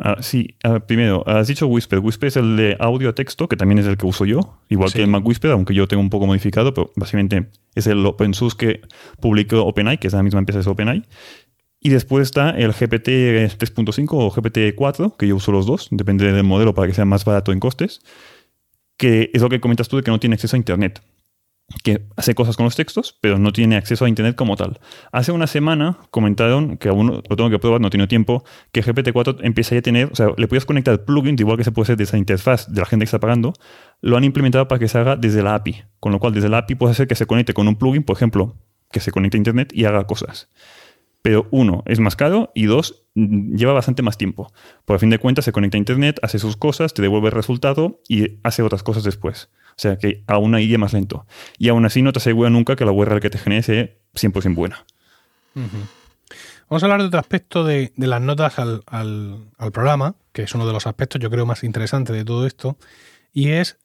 Ah, 0.00 0.18
sí, 0.20 0.54
ah, 0.62 0.78
primero, 0.78 1.24
has 1.26 1.48
dicho 1.48 1.66
Whisper. 1.66 1.98
Whisper 1.98 2.28
es 2.28 2.36
el 2.36 2.56
de 2.56 2.76
audio 2.78 3.08
a 3.08 3.14
texto, 3.14 3.48
que 3.48 3.56
también 3.56 3.80
es 3.80 3.86
el 3.86 3.96
que 3.96 4.06
uso 4.06 4.24
yo, 4.24 4.60
igual 4.68 4.92
que 4.92 5.02
el 5.02 5.08
Mac 5.08 5.26
Whisper, 5.26 5.50
aunque 5.50 5.74
yo 5.74 5.88
tengo 5.88 6.00
un 6.00 6.08
poco 6.08 6.26
modificado, 6.26 6.72
pero 6.72 6.92
básicamente 6.94 7.48
es 7.74 7.88
el 7.88 8.06
open 8.06 8.32
source 8.32 8.56
que 8.56 8.80
publicó 9.20 9.64
OpenAI, 9.64 9.98
que 9.98 10.06
es 10.06 10.12
la 10.12 10.22
misma 10.22 10.38
empresa 10.38 10.60
de 10.60 10.70
OpenAI. 10.70 11.02
Y 11.80 11.88
después 11.90 12.22
está 12.22 12.50
el 12.50 12.72
GPT 12.72 13.08
3.5 13.58 14.08
o 14.12 14.30
GPT 14.30 14.76
4, 14.76 15.16
que 15.16 15.26
yo 15.26 15.34
uso 15.34 15.50
los 15.50 15.66
dos, 15.66 15.88
depende 15.90 16.30
del 16.30 16.44
modelo 16.44 16.74
para 16.74 16.86
que 16.86 16.94
sea 16.94 17.04
más 17.04 17.24
barato 17.24 17.50
en 17.50 17.58
costes, 17.58 18.00
que 18.96 19.30
es 19.32 19.42
lo 19.42 19.48
que 19.48 19.60
comentas 19.60 19.88
tú 19.88 19.96
de 19.96 20.04
que 20.04 20.12
no 20.12 20.20
tiene 20.20 20.34
acceso 20.34 20.54
a 20.54 20.58
Internet 20.58 21.02
que 21.84 22.06
hace 22.16 22.34
cosas 22.34 22.56
con 22.56 22.64
los 22.64 22.76
textos, 22.76 23.18
pero 23.20 23.38
no 23.38 23.52
tiene 23.52 23.76
acceso 23.76 24.04
a 24.04 24.08
Internet 24.08 24.36
como 24.36 24.56
tal. 24.56 24.80
Hace 25.12 25.32
una 25.32 25.46
semana 25.46 25.98
comentaron, 26.10 26.78
que 26.78 26.88
aún 26.88 27.22
lo 27.28 27.36
tengo 27.36 27.50
que 27.50 27.58
probar, 27.58 27.80
no 27.80 27.90
tiene 27.90 28.06
tiempo, 28.06 28.44
que 28.72 28.82
GPT-4 28.82 29.40
empieza 29.42 29.76
a 29.76 29.82
tener, 29.82 30.08
o 30.10 30.16
sea, 30.16 30.28
le 30.36 30.48
puedes 30.48 30.64
conectar 30.64 31.04
plugins, 31.04 31.40
igual 31.40 31.58
que 31.58 31.64
se 31.64 31.72
puede 31.72 31.84
hacer 31.84 31.96
desde 31.96 32.12
la 32.12 32.20
interfaz 32.20 32.72
de 32.72 32.80
la 32.80 32.86
gente 32.86 33.04
que 33.04 33.08
está 33.08 33.20
pagando, 33.20 33.52
lo 34.00 34.16
han 34.16 34.24
implementado 34.24 34.66
para 34.66 34.78
que 34.78 34.88
se 34.88 34.98
haga 34.98 35.16
desde 35.16 35.42
la 35.42 35.54
API. 35.54 35.82
Con 36.00 36.12
lo 36.12 36.20
cual, 36.20 36.32
desde 36.32 36.48
la 36.48 36.58
API 36.58 36.74
puedes 36.74 36.96
hacer 36.96 37.06
que 37.06 37.14
se 37.14 37.26
conecte 37.26 37.52
con 37.52 37.68
un 37.68 37.76
plugin, 37.76 38.02
por 38.02 38.16
ejemplo, 38.16 38.56
que 38.90 39.00
se 39.00 39.12
conecte 39.12 39.36
a 39.36 39.38
Internet 39.38 39.70
y 39.74 39.84
haga 39.84 40.06
cosas. 40.06 40.48
Pero 41.20 41.48
uno, 41.50 41.82
es 41.84 42.00
más 42.00 42.16
caro 42.16 42.50
y 42.54 42.64
dos, 42.64 43.04
lleva 43.14 43.74
bastante 43.74 44.02
más 44.02 44.16
tiempo. 44.16 44.50
Por 44.86 44.98
fin 44.98 45.10
de 45.10 45.18
cuentas, 45.18 45.44
se 45.44 45.52
conecta 45.52 45.76
a 45.76 45.78
Internet, 45.78 46.18
hace 46.22 46.38
sus 46.38 46.56
cosas, 46.56 46.94
te 46.94 47.02
devuelve 47.02 47.28
el 47.28 47.34
resultado 47.34 48.00
y 48.08 48.38
hace 48.42 48.62
otras 48.62 48.82
cosas 48.82 49.04
después. 49.04 49.50
O 49.78 49.80
sea, 49.80 49.96
que 49.96 50.24
aún 50.26 50.56
ahí 50.56 50.72
es 50.72 50.78
más 50.78 50.92
lento. 50.92 51.24
Y 51.56 51.68
aún 51.68 51.86
así 51.86 52.02
no 52.02 52.12
te 52.12 52.18
asegura 52.18 52.50
nunca 52.50 52.74
que 52.74 52.84
la 52.84 52.90
URL 52.90 53.20
que 53.20 53.30
te 53.30 53.38
genere 53.38 53.62
sea 53.62 53.88
100% 54.12 54.56
buena. 54.56 54.84
Vamos 55.54 56.82
a 56.82 56.86
hablar 56.86 57.00
de 57.00 57.06
otro 57.06 57.20
aspecto 57.20 57.62
de, 57.62 57.92
las 57.96 58.20
notas 58.20 58.58
al, 58.58 58.82
programa, 59.72 60.16
que 60.32 60.42
es 60.42 60.54
uno 60.56 60.66
de 60.66 60.72
los 60.72 60.88
aspectos 60.88 61.20
yo 61.20 61.30
creo 61.30 61.46
más 61.46 61.62
interesantes 61.62 62.16
de 62.16 62.24
todo 62.24 62.44
esto, 62.44 62.76
y 63.32 63.50
es 63.50 63.78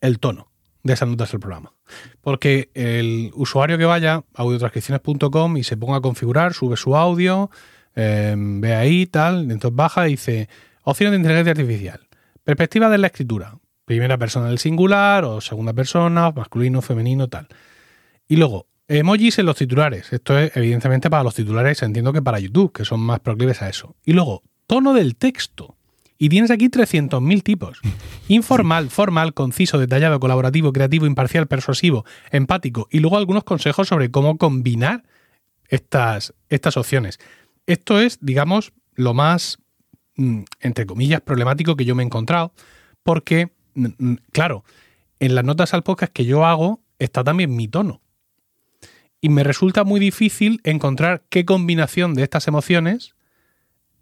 el 0.00 0.20
tono 0.20 0.52
de 0.84 0.92
esas 0.92 1.08
notas 1.08 1.34
al 1.34 1.40
programa. 1.40 1.72
Porque 2.20 2.70
el 2.74 3.32
usuario 3.34 3.76
que 3.76 3.86
vaya 3.86 4.14
a 4.14 4.24
audiotranscripciones.com 4.34 5.56
y 5.56 5.64
se 5.64 5.76
ponga 5.76 5.96
a 5.96 6.00
configurar, 6.00 6.54
sube 6.54 6.76
su 6.76 6.94
audio, 6.94 7.50
em, 7.96 8.60
ve 8.60 8.76
ahí, 8.76 9.06
tal, 9.06 9.50
entonces 9.50 9.74
baja 9.74 10.06
y 10.06 10.12
dice, 10.12 10.48
opciones 10.84 11.10
de 11.10 11.16
inteligencia 11.16 11.50
artificial, 11.50 12.06
perspectiva 12.44 12.88
de 12.88 12.98
la 12.98 13.08
escritura, 13.08 13.58
primera 13.84 14.18
persona 14.18 14.48
del 14.48 14.58
singular 14.58 15.24
o 15.24 15.40
segunda 15.40 15.72
persona, 15.72 16.30
masculino, 16.30 16.82
femenino, 16.82 17.28
tal. 17.28 17.48
Y 18.26 18.36
luego, 18.36 18.66
Emojis 18.86 19.38
en 19.38 19.46
los 19.46 19.56
titulares. 19.56 20.12
Esto 20.12 20.38
es 20.38 20.54
evidentemente 20.56 21.08
para 21.08 21.22
los 21.22 21.34
titulares, 21.34 21.82
entiendo 21.82 22.12
que 22.12 22.20
para 22.20 22.38
YouTube, 22.38 22.72
que 22.72 22.84
son 22.84 23.00
más 23.00 23.20
proclives 23.20 23.62
a 23.62 23.68
eso. 23.68 23.96
Y 24.04 24.12
luego, 24.12 24.42
tono 24.66 24.92
del 24.92 25.16
texto. 25.16 25.76
Y 26.18 26.28
tienes 26.28 26.50
aquí 26.50 26.68
300.000 26.68 27.42
tipos. 27.42 27.80
Informal, 28.28 28.90
formal, 28.90 29.32
conciso, 29.32 29.78
detallado, 29.78 30.20
colaborativo, 30.20 30.72
creativo, 30.72 31.06
imparcial, 31.06 31.46
persuasivo, 31.46 32.04
empático. 32.30 32.86
Y 32.90 33.00
luego 33.00 33.16
algunos 33.16 33.44
consejos 33.44 33.88
sobre 33.88 34.10
cómo 34.10 34.36
combinar 34.36 35.04
estas, 35.68 36.34
estas 36.50 36.76
opciones. 36.76 37.18
Esto 37.66 38.00
es, 38.00 38.18
digamos, 38.20 38.72
lo 38.94 39.14
más, 39.14 39.58
mm, 40.16 40.42
entre 40.60 40.86
comillas, 40.86 41.22
problemático 41.22 41.74
que 41.74 41.86
yo 41.86 41.94
me 41.94 42.02
he 42.02 42.06
encontrado. 42.06 42.52
Porque, 43.02 43.50
claro, 44.32 44.64
en 45.20 45.34
las 45.34 45.44
notas 45.44 45.74
al 45.74 45.82
podcast 45.82 46.12
que 46.12 46.24
yo 46.24 46.44
hago 46.44 46.80
está 46.98 47.24
también 47.24 47.54
mi 47.54 47.68
tono 47.68 48.00
y 49.24 49.30
me 49.30 49.42
resulta 49.42 49.84
muy 49.84 50.00
difícil 50.00 50.60
encontrar 50.64 51.22
qué 51.30 51.46
combinación 51.46 52.12
de 52.12 52.22
estas 52.22 52.46
emociones 52.46 53.14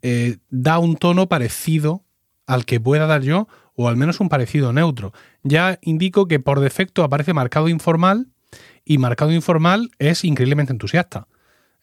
eh, 0.02 0.38
da 0.50 0.80
un 0.80 0.96
tono 0.96 1.28
parecido 1.28 2.02
al 2.44 2.64
que 2.64 2.80
pueda 2.80 3.06
dar 3.06 3.22
yo, 3.22 3.46
o 3.76 3.88
al 3.88 3.96
menos 3.96 4.18
un 4.18 4.28
parecido 4.28 4.72
neutro. 4.72 5.12
Ya 5.44 5.78
indico 5.80 6.26
que 6.26 6.40
por 6.40 6.58
defecto 6.58 7.04
aparece 7.04 7.34
marcado 7.34 7.68
informal 7.68 8.32
y 8.84 8.98
marcado 8.98 9.30
informal 9.30 9.92
es 10.00 10.24
increíblemente 10.24 10.72
entusiasta. 10.72 11.28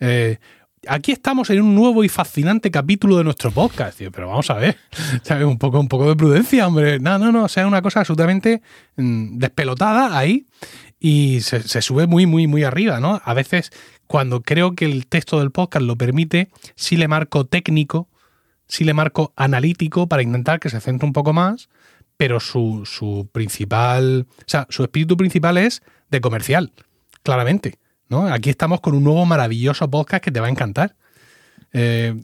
Eh, 0.02 0.40
aquí 0.88 1.12
estamos 1.12 1.50
en 1.50 1.62
un 1.62 1.76
nuevo 1.76 2.04
y 2.04 2.10
fascinante 2.10 2.72
capítulo 2.72 3.18
de 3.18 3.24
nuestro 3.24 3.52
podcast, 3.52 4.00
pero 4.12 4.28
vamos 4.28 4.50
a 4.50 4.56
ver, 4.56 4.78
Un 5.46 5.58
poco, 5.58 6.10
de 6.10 6.16
prudencia, 6.16 6.68
hombre. 6.68 7.00
No, 7.00 7.18
no, 7.18 7.32
no, 7.32 7.46
o 7.46 7.48
sea, 7.48 7.68
una 7.68 7.82
cosa 7.82 8.00
absolutamente 8.00 8.62
mm, 8.96 9.38
despelotada 9.38 10.18
ahí 10.18 10.46
y 11.00 11.42
se, 11.42 11.82
sube 11.82 12.08
muy, 12.08 12.26
muy, 12.26 12.48
muy 12.48 12.64
arriba, 12.64 13.00
¿no? 13.00 13.22
A 13.24 13.34
veces, 13.34 13.72
cuando 14.08 14.42
creo 14.42 14.76
que 14.76 14.86
el 14.86 15.08
texto 15.08 15.40
del 15.40 15.52
podcast 15.52 15.86
lo 15.86 15.96
permite, 15.96 16.50
sí 16.76 16.98
le 16.98 17.08
marco 17.08 17.46
técnico, 17.46 18.10
sí 18.68 18.84
le 18.84 18.94
marco 18.94 19.34
analítico 19.36 20.08
para 20.08 20.24
intentar 20.24 20.60
que 20.60 20.70
se 20.70 20.82
centre 20.82 21.06
un 21.06 21.14
poco 21.14 21.34
más, 21.34 21.70
pero 22.18 22.40
su, 22.40 22.84
su 22.86 23.30
principal, 23.32 24.28
o 24.40 24.44
sea, 24.46 24.68
su 24.70 24.84
espíritu 24.84 25.16
principal 25.16 25.58
es 25.58 25.82
de 26.12 26.22
comercial, 26.22 26.74
claramente, 27.24 27.80
¿no? 28.10 28.28
Aquí 28.28 28.50
estamos 28.50 28.82
con 28.82 28.96
un 28.96 29.04
nuevo 29.04 29.26
maravilloso 29.26 29.90
podcast 29.90 30.24
que 30.24 30.32
te 30.32 30.40
va 30.40 30.48
a 30.48 30.50
encantar. 30.50 30.96
Eh, 31.72 32.16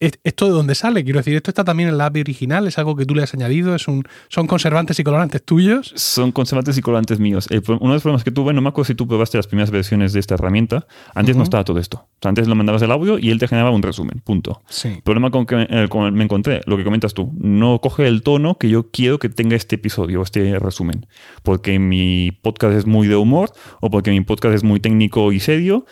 ¿Esto 0.00 0.46
de 0.46 0.52
dónde 0.52 0.74
sale? 0.74 1.04
Quiero 1.04 1.18
decir, 1.18 1.34
¿esto 1.34 1.50
está 1.50 1.64
también 1.64 1.88
en 1.88 1.98
la 1.98 2.06
API 2.06 2.20
original? 2.20 2.66
¿Es 2.66 2.78
algo 2.78 2.96
que 2.96 3.06
tú 3.06 3.14
le 3.14 3.22
has 3.22 3.34
añadido? 3.34 3.74
¿Es 3.74 3.88
un, 3.88 4.04
¿Son 4.28 4.46
conservantes 4.46 4.98
y 4.98 5.04
colorantes 5.04 5.42
tuyos? 5.44 5.92
Son 5.96 6.32
conservantes 6.32 6.76
y 6.78 6.82
colorantes 6.82 7.18
míos. 7.18 7.48
uno 7.50 7.60
de 7.62 7.94
los 7.94 8.02
problemas 8.02 8.24
que 8.24 8.30
tuve, 8.30 8.52
no 8.52 8.60
me 8.60 8.68
acuerdo 8.68 8.86
si 8.86 8.94
tú 8.94 9.06
probaste 9.06 9.36
las 9.36 9.46
primeras 9.46 9.70
versiones 9.70 10.12
de 10.12 10.20
esta 10.20 10.34
herramienta, 10.34 10.86
antes 11.14 11.36
no 11.36 11.42
estaba 11.42 11.64
todo 11.64 11.78
esto. 11.78 12.06
antes 12.22 12.48
lo 12.48 12.54
mandabas 12.54 12.82
el 12.82 12.92
audio 12.92 13.18
y 13.18 13.30
él 13.30 13.38
te 13.38 13.48
generaba 13.48 13.70
un 13.70 13.82
resumen, 13.82 14.20
punto. 14.24 14.62
El 14.84 15.02
problema 15.02 15.30
con 15.30 15.46
que 15.46 15.56
me 15.56 16.24
encontré, 16.24 16.60
lo 16.66 16.76
que 16.76 16.84
comentas 16.84 17.14
tú, 17.14 17.32
no 17.38 17.80
coge 17.80 18.06
el 18.06 18.22
tono 18.22 18.56
que 18.58 18.68
yo 18.68 18.90
quiero 18.90 19.18
que 19.18 19.28
tenga 19.28 19.56
este 19.56 19.76
episodio, 19.76 20.22
este 20.22 20.58
resumen. 20.58 21.06
Porque 21.42 21.78
mi 21.78 22.30
podcast 22.42 22.76
es 22.76 22.86
muy 22.86 23.08
de 23.08 23.16
humor 23.16 23.52
o 23.80 23.90
porque 23.90 24.10
mi 24.10 24.20
podcast 24.20 24.54
es 24.54 24.64
muy 24.64 24.80
técnico 24.80 25.32
y 25.32 25.40
serio 25.40 25.86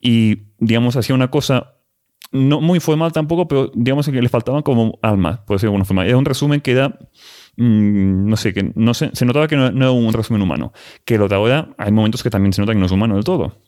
y, 0.00 0.42
digamos, 0.58 0.96
hacía 0.96 1.14
una 1.14 1.30
cosa 1.30 1.75
no 2.32 2.60
muy 2.60 2.80
formal 2.80 3.12
tampoco, 3.12 3.48
pero 3.48 3.70
digamos 3.74 4.06
que 4.06 4.20
le 4.20 4.28
faltaba 4.28 4.62
como 4.62 4.98
alma, 5.02 5.44
por 5.46 5.56
decirlo 5.56 5.70
de 5.70 5.74
alguna 5.74 5.84
forma. 5.84 6.06
Era 6.06 6.16
un 6.16 6.24
resumen 6.24 6.60
que 6.60 6.72
era, 6.72 6.98
mm, 7.56 8.28
no 8.28 8.36
sé, 8.36 8.52
que 8.52 8.72
no 8.74 8.94
se, 8.94 9.10
se 9.14 9.24
notaba 9.24 9.48
que 9.48 9.56
no, 9.56 9.66
era 9.66 9.90
un 9.90 10.12
resumen 10.12 10.42
humano. 10.42 10.72
Que 11.04 11.18
lo 11.18 11.28
de 11.28 11.34
ahora, 11.34 11.74
hay 11.78 11.92
momentos 11.92 12.22
que 12.22 12.30
también 12.30 12.52
se 12.52 12.60
nota 12.60 12.72
que 12.72 12.78
no 12.78 12.86
es 12.86 12.92
humano 12.92 13.14
del 13.14 13.24
todo. 13.24 13.60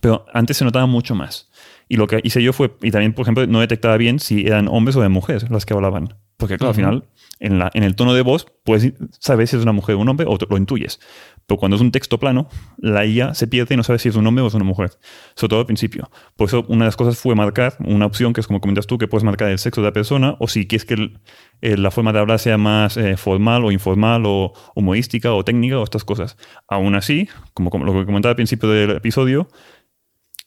Pero 0.00 0.26
antes 0.32 0.56
se 0.56 0.64
notaba 0.64 0.86
mucho 0.86 1.14
más. 1.14 1.50
Y 1.88 1.96
lo 1.96 2.06
que 2.06 2.20
hice 2.24 2.42
yo 2.42 2.52
fue, 2.52 2.74
y 2.82 2.90
también, 2.90 3.12
por 3.12 3.24
ejemplo, 3.24 3.46
no 3.46 3.60
detectaba 3.60 3.96
bien 3.96 4.18
si 4.18 4.46
eran 4.46 4.68
hombres 4.68 4.96
o 4.96 5.02
de 5.02 5.08
mujeres 5.08 5.48
las 5.50 5.66
que 5.66 5.74
hablaban. 5.74 6.16
Porque, 6.36 6.56
claro, 6.56 6.70
al 6.70 6.74
final, 6.74 7.04
en, 7.38 7.58
la, 7.58 7.70
en 7.74 7.84
el 7.84 7.94
tono 7.94 8.14
de 8.14 8.22
voz, 8.22 8.46
puedes 8.64 8.94
saber 9.20 9.46
si 9.46 9.56
es 9.56 9.62
una 9.62 9.72
mujer 9.72 9.94
o 9.94 9.98
un 9.98 10.08
hombre 10.08 10.26
o 10.28 10.36
lo 10.48 10.56
intuyes. 10.56 11.00
Pero 11.46 11.58
cuando 11.58 11.76
es 11.76 11.82
un 11.82 11.90
texto 11.90 12.18
plano, 12.18 12.48
la 12.78 13.04
IA 13.04 13.34
se 13.34 13.46
pierde 13.46 13.74
y 13.74 13.76
no 13.76 13.82
sabe 13.82 13.98
si 13.98 14.08
es 14.08 14.16
un 14.16 14.26
hombre 14.26 14.42
o 14.42 14.46
es 14.46 14.54
una 14.54 14.64
mujer. 14.64 14.90
Sobre 15.34 15.50
todo 15.50 15.60
al 15.60 15.66
principio. 15.66 16.10
Por 16.36 16.48
eso 16.48 16.64
una 16.68 16.84
de 16.84 16.88
las 16.88 16.96
cosas 16.96 17.18
fue 17.18 17.34
marcar 17.34 17.76
una 17.80 18.06
opción 18.06 18.32
que 18.32 18.40
es 18.40 18.46
como 18.46 18.60
comentas 18.60 18.86
tú, 18.86 18.98
que 18.98 19.08
puedes 19.08 19.24
marcar 19.24 19.50
el 19.50 19.58
sexo 19.58 19.80
de 19.80 19.88
la 19.88 19.92
persona 19.92 20.36
o 20.38 20.48
si 20.48 20.66
quieres 20.66 20.84
que 20.84 21.12
la 21.60 21.90
forma 21.90 22.12
de 22.12 22.18
hablar 22.18 22.38
sea 22.38 22.58
más 22.58 22.96
eh, 22.96 23.16
formal 23.16 23.64
o 23.64 23.72
informal 23.72 24.24
o 24.26 24.52
humorística 24.74 25.32
o 25.32 25.44
técnica 25.44 25.78
o 25.78 25.84
estas 25.84 26.04
cosas. 26.04 26.36
Aún 26.68 26.94
así, 26.94 27.28
como, 27.52 27.70
como 27.70 27.84
lo 27.84 27.92
que 27.92 28.06
comentaba 28.06 28.30
al 28.30 28.36
principio 28.36 28.68
del 28.68 28.90
episodio, 28.90 29.48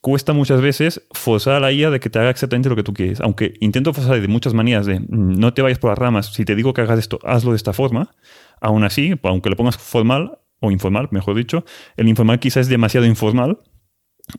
cuesta 0.00 0.32
muchas 0.32 0.60
veces 0.60 1.06
forzar 1.12 1.54
a 1.56 1.60
la 1.60 1.72
IA 1.72 1.90
de 1.90 2.00
que 2.00 2.10
te 2.10 2.18
haga 2.18 2.30
exactamente 2.30 2.68
lo 2.68 2.76
que 2.76 2.82
tú 2.82 2.94
quieres. 2.94 3.20
Aunque 3.20 3.54
intento 3.60 3.92
forzar 3.92 4.20
de 4.20 4.28
muchas 4.28 4.54
maneras 4.54 4.86
de 4.86 5.00
mm, 5.00 5.06
no 5.38 5.54
te 5.54 5.62
vayas 5.62 5.78
por 5.78 5.90
las 5.90 5.98
ramas, 5.98 6.32
si 6.32 6.44
te 6.44 6.54
digo 6.54 6.72
que 6.72 6.82
hagas 6.82 6.98
esto, 6.98 7.18
hazlo 7.24 7.52
de 7.52 7.56
esta 7.56 7.72
forma. 7.72 8.14
Aún 8.60 8.84
así, 8.84 9.14
aunque 9.22 9.50
le 9.50 9.56
pongas 9.56 9.76
formal, 9.78 10.38
o 10.60 10.70
informal, 10.70 11.08
mejor 11.10 11.36
dicho, 11.36 11.64
el 11.96 12.08
informal 12.08 12.40
quizás 12.40 12.62
es 12.62 12.68
demasiado 12.68 13.06
informal, 13.06 13.58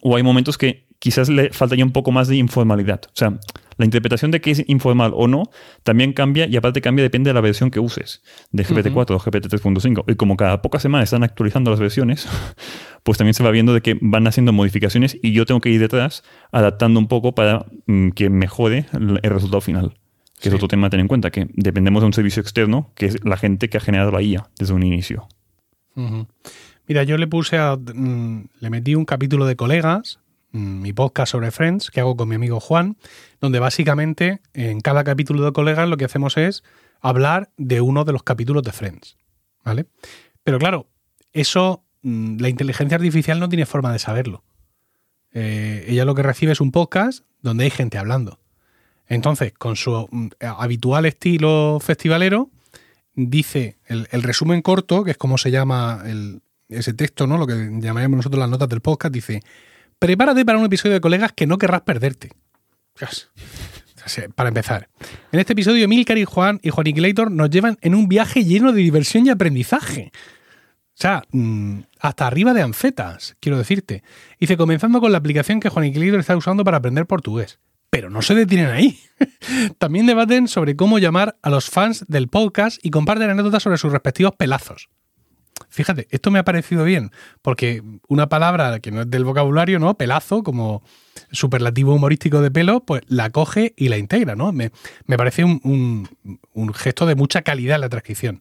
o 0.01 0.15
hay 0.15 0.23
momentos 0.23 0.57
que 0.57 0.87
quizás 0.99 1.29
le 1.29 1.51
faltaría 1.51 1.85
un 1.85 1.91
poco 1.91 2.11
más 2.11 2.27
de 2.27 2.35
informalidad. 2.35 3.01
O 3.07 3.15
sea, 3.15 3.39
la 3.77 3.85
interpretación 3.85 4.29
de 4.31 4.41
qué 4.41 4.51
es 4.51 4.63
informal 4.67 5.13
o 5.15 5.27
no 5.27 5.49
también 5.83 6.11
cambia 6.11 6.45
y 6.45 6.57
aparte 6.57 6.81
cambia 6.81 7.01
depende 7.01 7.29
de 7.29 7.33
la 7.33 7.41
versión 7.41 7.71
que 7.71 7.79
uses, 7.79 8.21
de 8.51 8.65
GPT-4 8.65 9.11
o 9.11 9.19
GPT-3.5. 9.19 10.03
Y 10.07 10.15
como 10.15 10.35
cada 10.35 10.61
pocas 10.61 10.81
semanas 10.81 11.05
están 11.05 11.23
actualizando 11.23 11.71
las 11.71 11.79
versiones, 11.79 12.27
pues 13.03 13.17
también 13.17 13.33
se 13.33 13.43
va 13.43 13.51
viendo 13.51 13.73
de 13.73 13.81
que 13.81 13.97
van 14.01 14.27
haciendo 14.27 14.51
modificaciones 14.51 15.17
y 15.21 15.31
yo 15.31 15.45
tengo 15.45 15.61
que 15.61 15.69
ir 15.69 15.79
detrás 15.79 16.23
adaptando 16.51 16.99
un 16.99 17.07
poco 17.07 17.33
para 17.33 17.65
mm, 17.87 18.09
que 18.09 18.29
mejore 18.29 18.85
el, 18.91 19.17
resultado 19.23 19.61
final. 19.61 19.97
Que 20.41 20.49
es 20.49 20.55
otro 20.55 20.69
tema 20.69 20.87
a 20.87 20.89
tener 20.89 21.01
en 21.01 21.09
cuenta, 21.09 21.31
que 21.31 21.47
dependemos 21.53 22.01
de 22.01 22.07
un 22.07 22.13
servicio 22.13 22.41
externo, 22.41 22.93
que 22.95 23.07
es 23.07 23.25
la 23.25 23.35
gente 23.35 23.69
que 23.69 23.77
ha 23.77 23.81
generado 23.81 24.11
la 24.11 24.21
IA 24.21 24.49
desde 24.57 24.73
un 24.73 24.83
inicio. 24.83 25.27
Mira, 26.87 27.03
yo 27.03 27.17
le 27.17 27.27
puse 27.27 27.57
a. 27.57 27.75
Mm, 27.75 28.49
le 28.59 28.69
metí 28.69 28.95
un 28.95 29.05
capítulo 29.05 29.45
de 29.45 29.55
colegas, 29.55 30.19
mm, 30.51 30.81
mi 30.81 30.93
podcast 30.93 31.31
sobre 31.31 31.51
Friends, 31.51 31.91
que 31.91 31.99
hago 31.99 32.15
con 32.15 32.27
mi 32.29 32.35
amigo 32.35 32.59
Juan, 32.59 32.97
donde 33.39 33.59
básicamente 33.59 34.41
en 34.53 34.81
cada 34.81 35.03
capítulo 35.03 35.45
de 35.45 35.51
colegas 35.51 35.87
lo 35.87 35.97
que 35.97 36.05
hacemos 36.05 36.37
es 36.37 36.63
hablar 37.01 37.51
de 37.57 37.81
uno 37.81 38.05
de 38.05 38.13
los 38.13 38.23
capítulos 38.23 38.63
de 38.63 38.71
Friends. 38.71 39.17
¿Vale? 39.63 39.85
Pero 40.43 40.57
claro, 40.57 40.87
eso, 41.31 41.83
mm, 42.01 42.39
la 42.39 42.49
inteligencia 42.49 42.95
artificial 42.95 43.39
no 43.39 43.49
tiene 43.49 43.65
forma 43.65 43.91
de 43.91 43.99
saberlo. 43.99 44.43
Eh, 45.31 45.85
ella 45.87 46.05
lo 46.05 46.15
que 46.15 46.23
recibe 46.23 46.53
es 46.53 46.61
un 46.61 46.71
podcast 46.71 47.23
donde 47.41 47.65
hay 47.65 47.69
gente 47.69 47.97
hablando. 47.97 48.39
Entonces, 49.07 49.53
con 49.53 49.75
su 49.75 50.07
habitual 50.39 51.05
estilo 51.05 51.79
festivalero, 51.81 52.49
dice 53.15 53.77
el, 53.85 54.23
resumen 54.23 54.61
corto, 54.61 55.03
que 55.03 55.11
es 55.11 55.17
como 55.17 55.37
se 55.37 55.51
llama 55.51 56.03
ese 56.69 56.93
texto, 56.93 57.27
¿no? 57.27 57.37
Lo 57.37 57.47
que 57.47 57.69
llamaríamos 57.79 58.17
nosotros 58.17 58.39
las 58.39 58.49
notas 58.49 58.69
del 58.69 58.81
podcast, 58.81 59.13
dice: 59.13 59.41
Prepárate 59.97 60.45
para 60.45 60.57
un 60.57 60.65
episodio 60.65 60.93
de 60.93 61.01
colegas 61.01 61.33
que 61.33 61.47
no 61.47 61.57
querrás 61.57 61.81
perderte. 61.81 62.31
Para 64.35 64.49
empezar, 64.49 64.89
en 65.31 65.39
este 65.39 65.53
episodio, 65.53 65.87
Milcar 65.87 66.17
y 66.17 66.25
Juan 66.25 66.59
y 66.63 66.69
Juan 66.69 66.87
Inquilator 66.87 67.29
nos 67.29 67.49
llevan 67.49 67.77
en 67.81 67.93
un 67.95 68.07
viaje 68.07 68.43
lleno 68.43 68.71
de 68.71 68.81
diversión 68.81 69.25
y 69.25 69.29
aprendizaje. 69.29 70.11
O 70.13 71.01
sea, 71.01 71.23
mm, 71.31 71.79
hasta 71.99 72.27
arriba 72.27 72.53
de 72.53 72.61
anfetas, 72.61 73.37
quiero 73.39 73.57
decirte. 73.57 74.03
Dice, 74.39 74.57
comenzando 74.57 74.99
con 74.99 75.11
la 75.11 75.17
aplicación 75.17 75.59
que 75.59 75.69
Juan 75.69 75.85
Inquilator 75.85 76.19
está 76.19 76.35
usando 76.35 76.63
para 76.63 76.77
aprender 76.77 77.05
portugués. 77.05 77.59
Pero 77.89 78.09
no 78.09 78.21
se 78.21 78.35
detienen 78.35 78.67
ahí. 78.67 78.99
También 79.77 80.05
debaten 80.05 80.47
sobre 80.47 80.75
cómo 80.75 80.99
llamar 80.99 81.37
a 81.41 81.49
los 81.49 81.69
fans 81.69 82.05
del 82.07 82.27
podcast 82.27 82.83
y 82.83 82.91
comparten 82.91 83.29
anécdotas 83.29 83.63
sobre 83.63 83.77
sus 83.77 83.91
respectivos 83.91 84.35
pelazos. 84.35 84.89
Fíjate, 85.67 86.07
esto 86.09 86.31
me 86.31 86.39
ha 86.39 86.45
parecido 86.45 86.83
bien, 86.83 87.11
porque 87.41 87.83
una 88.07 88.29
palabra 88.29 88.79
que 88.79 88.91
no 88.91 89.01
es 89.01 89.09
del 89.09 89.25
vocabulario, 89.25 89.79
¿no? 89.79 89.95
Pelazo, 89.95 90.41
como 90.41 90.83
superlativo 91.31 91.93
humorístico 91.93 92.41
de 92.41 92.49
pelo, 92.49 92.85
pues 92.85 93.01
la 93.07 93.29
coge 93.29 93.73
y 93.75 93.89
la 93.89 93.97
integra, 93.97 94.35
¿no? 94.35 94.51
Me, 94.51 94.71
parece 95.17 95.43
un, 95.43 96.07
gesto 96.73 97.05
de 97.05 97.15
mucha 97.15 97.41
calidad 97.41 97.79
la 97.79 97.89
transcripción. 97.89 98.39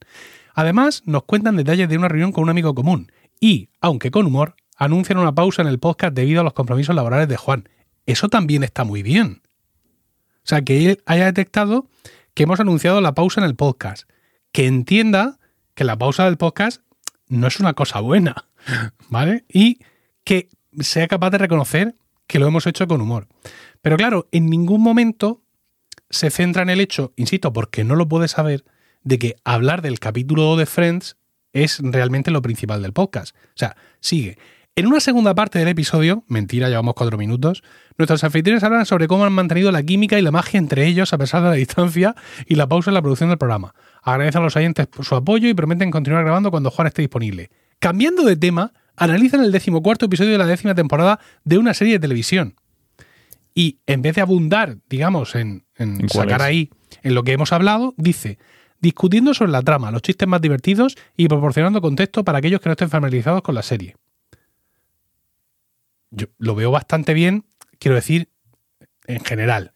Además, 0.55 1.03
nos 1.07 1.25
cuentan 1.25 1.57
detalles 1.57 1.89
de 1.89 1.99
una 1.99 2.09
reunión 2.09 2.33
con 2.33 2.45
un 2.45 2.51
amigo 2.51 2.75
común 2.75 3.13
y, 3.41 3.71
aunque 3.81 4.11
con 4.11 4.27
humor, 4.27 4.55
anuncian 4.77 5.19
una 5.19 5.35
pausa 5.35 5.63
en 5.63 5.69
el 5.69 5.79
podcast 5.79 6.15
debido 6.15 6.41
a 6.41 6.45
los 6.45 6.53
compromisos 6.53 6.95
laborales 6.95 7.29
de 7.29 7.37
Juan. 7.37 7.69
Eso 8.09 8.31
también 8.31 8.65
está 8.65 8.85
muy 8.85 9.03
bien. 9.03 9.43
O 10.39 10.49
sea, 10.49 10.63
que 10.63 10.87
él 10.87 11.03
haya 11.05 11.27
detectado 11.27 11.91
que 12.33 12.45
hemos 12.45 12.59
anunciado 12.59 13.03
la 13.03 13.15
pausa 13.15 13.43
en 13.43 13.47
el 13.47 13.55
podcast. 13.55 14.09
Que 14.51 14.67
entienda 14.67 15.39
que 15.75 15.85
la 15.85 15.99
pausa 15.99 16.25
del 16.25 16.39
podcast 16.39 16.81
no 17.27 17.47
es 17.47 17.61
una 17.61 17.75
cosa 17.75 18.01
buena, 18.01 18.47
¿vale? 19.11 19.45
Y 19.53 19.81
que 20.25 20.49
sea 20.81 21.07
capaz 21.07 21.29
de 21.29 21.37
reconocer 21.37 21.97
que 22.27 22.39
lo 22.39 22.47
hemos 22.47 22.67
hecho 22.67 22.89
con 22.89 23.03
humor. 23.03 23.29
Pero 23.83 23.99
claro, 23.99 24.27
en 24.33 24.49
ningún 24.49 24.81
momento 24.81 25.43
se 26.09 26.31
centra 26.31 26.63
en 26.63 26.71
el 26.71 26.81
hecho, 26.81 27.13
insisto, 27.17 27.53
porque 27.53 27.85
no 27.85 27.95
lo 27.95 28.09
puede 28.09 28.29
saber, 28.29 28.65
de 29.03 29.19
que 29.19 29.37
hablar 29.45 29.83
del 29.83 29.99
capítulo 29.99 30.57
de 30.57 30.65
Friends 30.65 31.19
es 31.53 31.79
realmente 31.83 32.31
lo 32.31 32.41
principal 32.41 32.81
del 32.81 32.95
podcast. 32.95 33.37
O 33.37 33.57
sea, 33.57 33.77
sigue. 34.01 34.39
En 34.79 34.87
una 34.87 35.01
segunda 35.01 35.35
parte 35.35 35.59
del 35.59 35.67
episodio, 35.67 36.23
mentira, 36.29 36.69
llevamos 36.69 36.95
cuatro 36.95 37.19
minutos, 37.19 37.65
nuestros 37.97 38.23
anfitriones 38.23 38.63
hablan 38.63 38.87
sobre 38.87 39.09
cómo 39.09 39.25
han 39.25 39.33
mantenido 39.33 39.73
la 39.73 39.83
química 39.83 40.17
y 40.17 40.23
la 40.23 40.31
magia 40.31 40.57
entre 40.57 40.87
ellos 40.87 41.13
a 41.13 41.19
pesar 41.19 41.43
de 41.43 41.49
la 41.49 41.57
distancia 41.57 42.15
y 42.47 42.55
la 42.55 42.69
pausa 42.69 42.91
en 42.91 42.95
la 42.95 43.03
producción 43.03 43.29
del 43.29 43.39
programa. 43.39 43.75
Agradecen 44.05 44.41
a 44.41 44.45
los 44.45 44.55
oyentes 44.55 44.87
por 44.87 45.05
su 45.05 45.17
apoyo 45.17 45.49
y 45.49 45.55
prometen 45.55 45.91
continuar 45.91 46.23
grabando 46.23 46.53
cuando 46.53 46.71
Juan 46.71 46.87
esté 46.87 47.03
disponible. 47.03 47.51
Cambiando 47.81 48.23
de 48.23 48.37
tema, 48.37 48.73
analizan 48.95 49.43
el 49.43 49.51
decimocuarto 49.51 50.07
episodio 50.07 50.31
de 50.31 50.39
la 50.39 50.47
décima 50.47 50.77
temporada 50.77 51.19
de 51.43 51.59
una 51.59 51.75
serie 51.75 51.95
de 51.95 51.99
televisión. 51.99 52.55
Y 53.57 53.81
en 53.89 54.01
vez 54.01 54.15
de 54.15 54.21
abundar, 54.21 54.77
digamos, 54.89 55.35
en, 55.35 55.65
en 55.77 56.09
sacar 56.09 56.41
ahí 56.41 56.71
en 57.03 57.17
lo 57.17 57.25
que 57.25 57.33
hemos 57.33 57.53
hablado, 57.53 57.95
dice, 57.97 58.39
discutiendo 58.81 59.35
sobre 59.35 59.51
la 59.51 59.63
trama, 59.63 59.91
los 59.91 60.03
chistes 60.03 60.29
más 60.29 60.41
divertidos 60.41 60.95
y 61.17 61.27
proporcionando 61.27 61.81
contexto 61.81 62.25
para 62.25 62.39
aquellos 62.39 62.61
que 62.61 62.69
no 62.69 62.75
estén 62.75 62.91
familiarizados 62.91 63.43
con 63.43 63.57
la 63.57 63.63
serie. 63.63 63.97
Yo 66.11 66.27
lo 66.39 66.55
veo 66.55 66.71
bastante 66.71 67.15
bien, 67.15 67.45
quiero 67.79 67.95
decir, 67.95 68.31
en 69.07 69.25
general. 69.25 69.73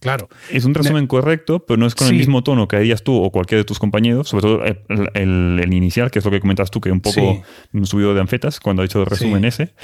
Claro. 0.00 0.28
Es 0.50 0.64
un 0.64 0.74
resumen 0.74 1.08
correcto, 1.08 1.66
pero 1.66 1.76
no 1.76 1.86
es 1.86 1.94
con 1.94 2.06
el 2.06 2.14
mismo 2.14 2.44
tono 2.44 2.68
que 2.68 2.76
harías 2.76 3.02
tú 3.02 3.20
o 3.20 3.32
cualquiera 3.32 3.60
de 3.60 3.64
tus 3.64 3.80
compañeros, 3.80 4.28
sobre 4.28 4.42
todo 4.42 4.62
el, 4.64 5.72
inicial, 5.72 6.10
que 6.10 6.20
es 6.20 6.24
lo 6.24 6.30
que 6.30 6.40
comentas 6.40 6.70
tú, 6.70 6.80
que 6.80 6.92
un 6.92 7.00
poco 7.00 7.42
subido 7.82 8.14
de 8.14 8.20
anfetas 8.20 8.60
cuando 8.60 8.82
ha 8.82 8.84
hecho 8.84 9.00
el 9.00 9.06
resumen 9.06 9.44
ese. 9.44 9.74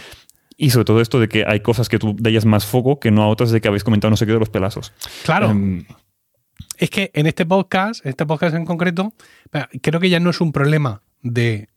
Y 0.57 0.71
sobre 0.71 0.85
todo 0.85 1.01
esto 1.01 1.19
de 1.19 1.29
que 1.29 1.45
hay 1.47 1.61
cosas 1.61 1.89
que 1.89 1.99
tú 1.99 2.15
dayas 2.17 2.45
más 2.45 2.65
foco 2.65 3.01
que 3.01 3.11
no 3.11 3.23
a 3.23 3.29
otras 3.29 3.51
de 3.51 3.61
que 3.61 3.67
habéis 3.67 3.83
comentado 3.83 4.11
no 4.11 4.17
sé 4.17 4.25
qué 4.25 4.33
de 4.33 4.39
los 4.39 4.51
pelazos. 4.51 4.93
Claro. 5.25 5.51
Em, 5.51 5.85
es 6.79 6.91
que 6.91 7.11
en 7.15 7.27
este 7.27 7.45
podcast, 7.45 8.05
en 8.05 8.11
este 8.11 8.25
podcast 8.25 8.55
en 8.55 8.65
concreto, 8.65 9.13
creo 9.83 10.01
que 10.01 10.11
ya 10.11 10.21
no 10.21 10.31
es 10.31 10.41
un 10.41 10.53
problema 10.53 11.03
de, 11.23 11.69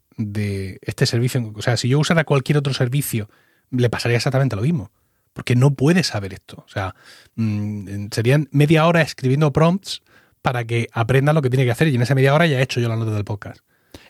este 0.82 1.06
servicio. 1.06 1.52
O 1.56 1.62
sea, 1.62 1.76
si 1.76 1.88
yo 1.88 1.98
usara 1.98 2.24
cualquier 2.24 2.58
otro 2.58 2.72
servicio, 2.72 3.28
le 3.70 3.90
pasaría 3.90 4.16
exactamente 4.16 4.56
lo 4.56 4.62
mismo. 4.62 4.90
Porque 5.32 5.54
no 5.54 5.72
puede 5.72 6.02
saber 6.02 6.32
esto. 6.32 6.64
O 6.66 6.68
sea, 6.68 6.94
mm, 7.36 8.06
serían 8.10 8.48
media 8.50 8.86
hora 8.86 9.02
escribiendo 9.02 9.52
prompts 9.52 10.02
para 10.42 10.64
que 10.64 10.88
aprenda 10.92 11.32
lo 11.32 11.42
que 11.42 11.50
tiene 11.50 11.64
que 11.64 11.70
hacer. 11.70 11.88
Y 11.88 11.94
en 11.94 12.02
esa 12.02 12.14
media 12.14 12.34
hora 12.34 12.46
ya 12.46 12.58
he 12.58 12.62
hecho 12.62 12.80
yo 12.80 12.88
la 12.88 12.96
nota 12.96 13.12
del 13.12 13.24
podcast. 13.24 13.60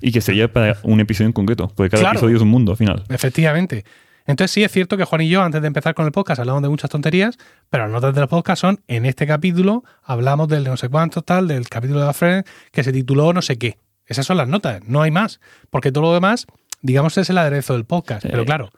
Y 0.01 0.13
que 0.13 0.21
sería 0.21 0.53
para 0.53 0.79
un 0.85 1.01
episodio 1.01 1.27
en 1.27 1.33
concreto, 1.33 1.73
porque 1.75 1.97
cada 1.97 2.11
episodio 2.11 2.37
es 2.37 2.43
un 2.43 2.49
mundo 2.49 2.73
al 2.73 2.79
final. 2.79 3.05
Efectivamente. 3.09 3.85
Entonces 4.27 4.51
sí 4.51 4.63
es 4.63 4.71
cierto 4.71 4.99
que 4.99 5.05
Juan 5.05 5.23
y 5.23 5.29
yo, 5.31 5.43
antes 5.43 5.63
de 5.63 5.67
empezar 5.67 5.95
con 5.95 6.05
el 6.05 6.13
podcast, 6.13 6.39
hablamos 6.39 6.63
de 6.63 6.69
muchas 6.69 6.91
tonterías, 6.91 7.39
pero 7.71 7.85
las 7.85 7.93
notas 7.93 8.15
del 8.15 8.29
podcast 8.29 8.61
son, 8.61 8.81
en 8.87 9.07
este 9.07 9.27
capítulo, 9.27 9.85
hablamos 10.05 10.49
del 10.49 10.65
no 10.65 10.77
sé 10.77 10.91
cuánto 10.91 11.23
tal, 11.23 11.49
del 11.49 11.69
capítulo 11.69 12.01
de 12.01 12.07
la 12.07 12.13
Friends, 12.13 12.49
que 12.71 12.85
se 12.85 12.93
tituló 12.93 13.33
no 13.33 13.41
sé 13.41 13.57
qué. 13.57 13.79
Esas 14.05 14.27
son 14.27 14.37
las 14.37 14.47
notas, 14.47 14.83
no 14.85 15.01
hay 15.01 15.11
más. 15.11 15.41
Porque 15.71 15.93
todo 15.93 16.03
lo 16.03 16.15
demás, 16.15 16.47
digamos, 16.83 17.17
es 17.17 17.31
el 17.31 17.39
aderezo 17.39 17.73
del 17.73 17.87
podcast. 17.87 18.27
Pero 18.29 18.45
claro, 18.45 18.71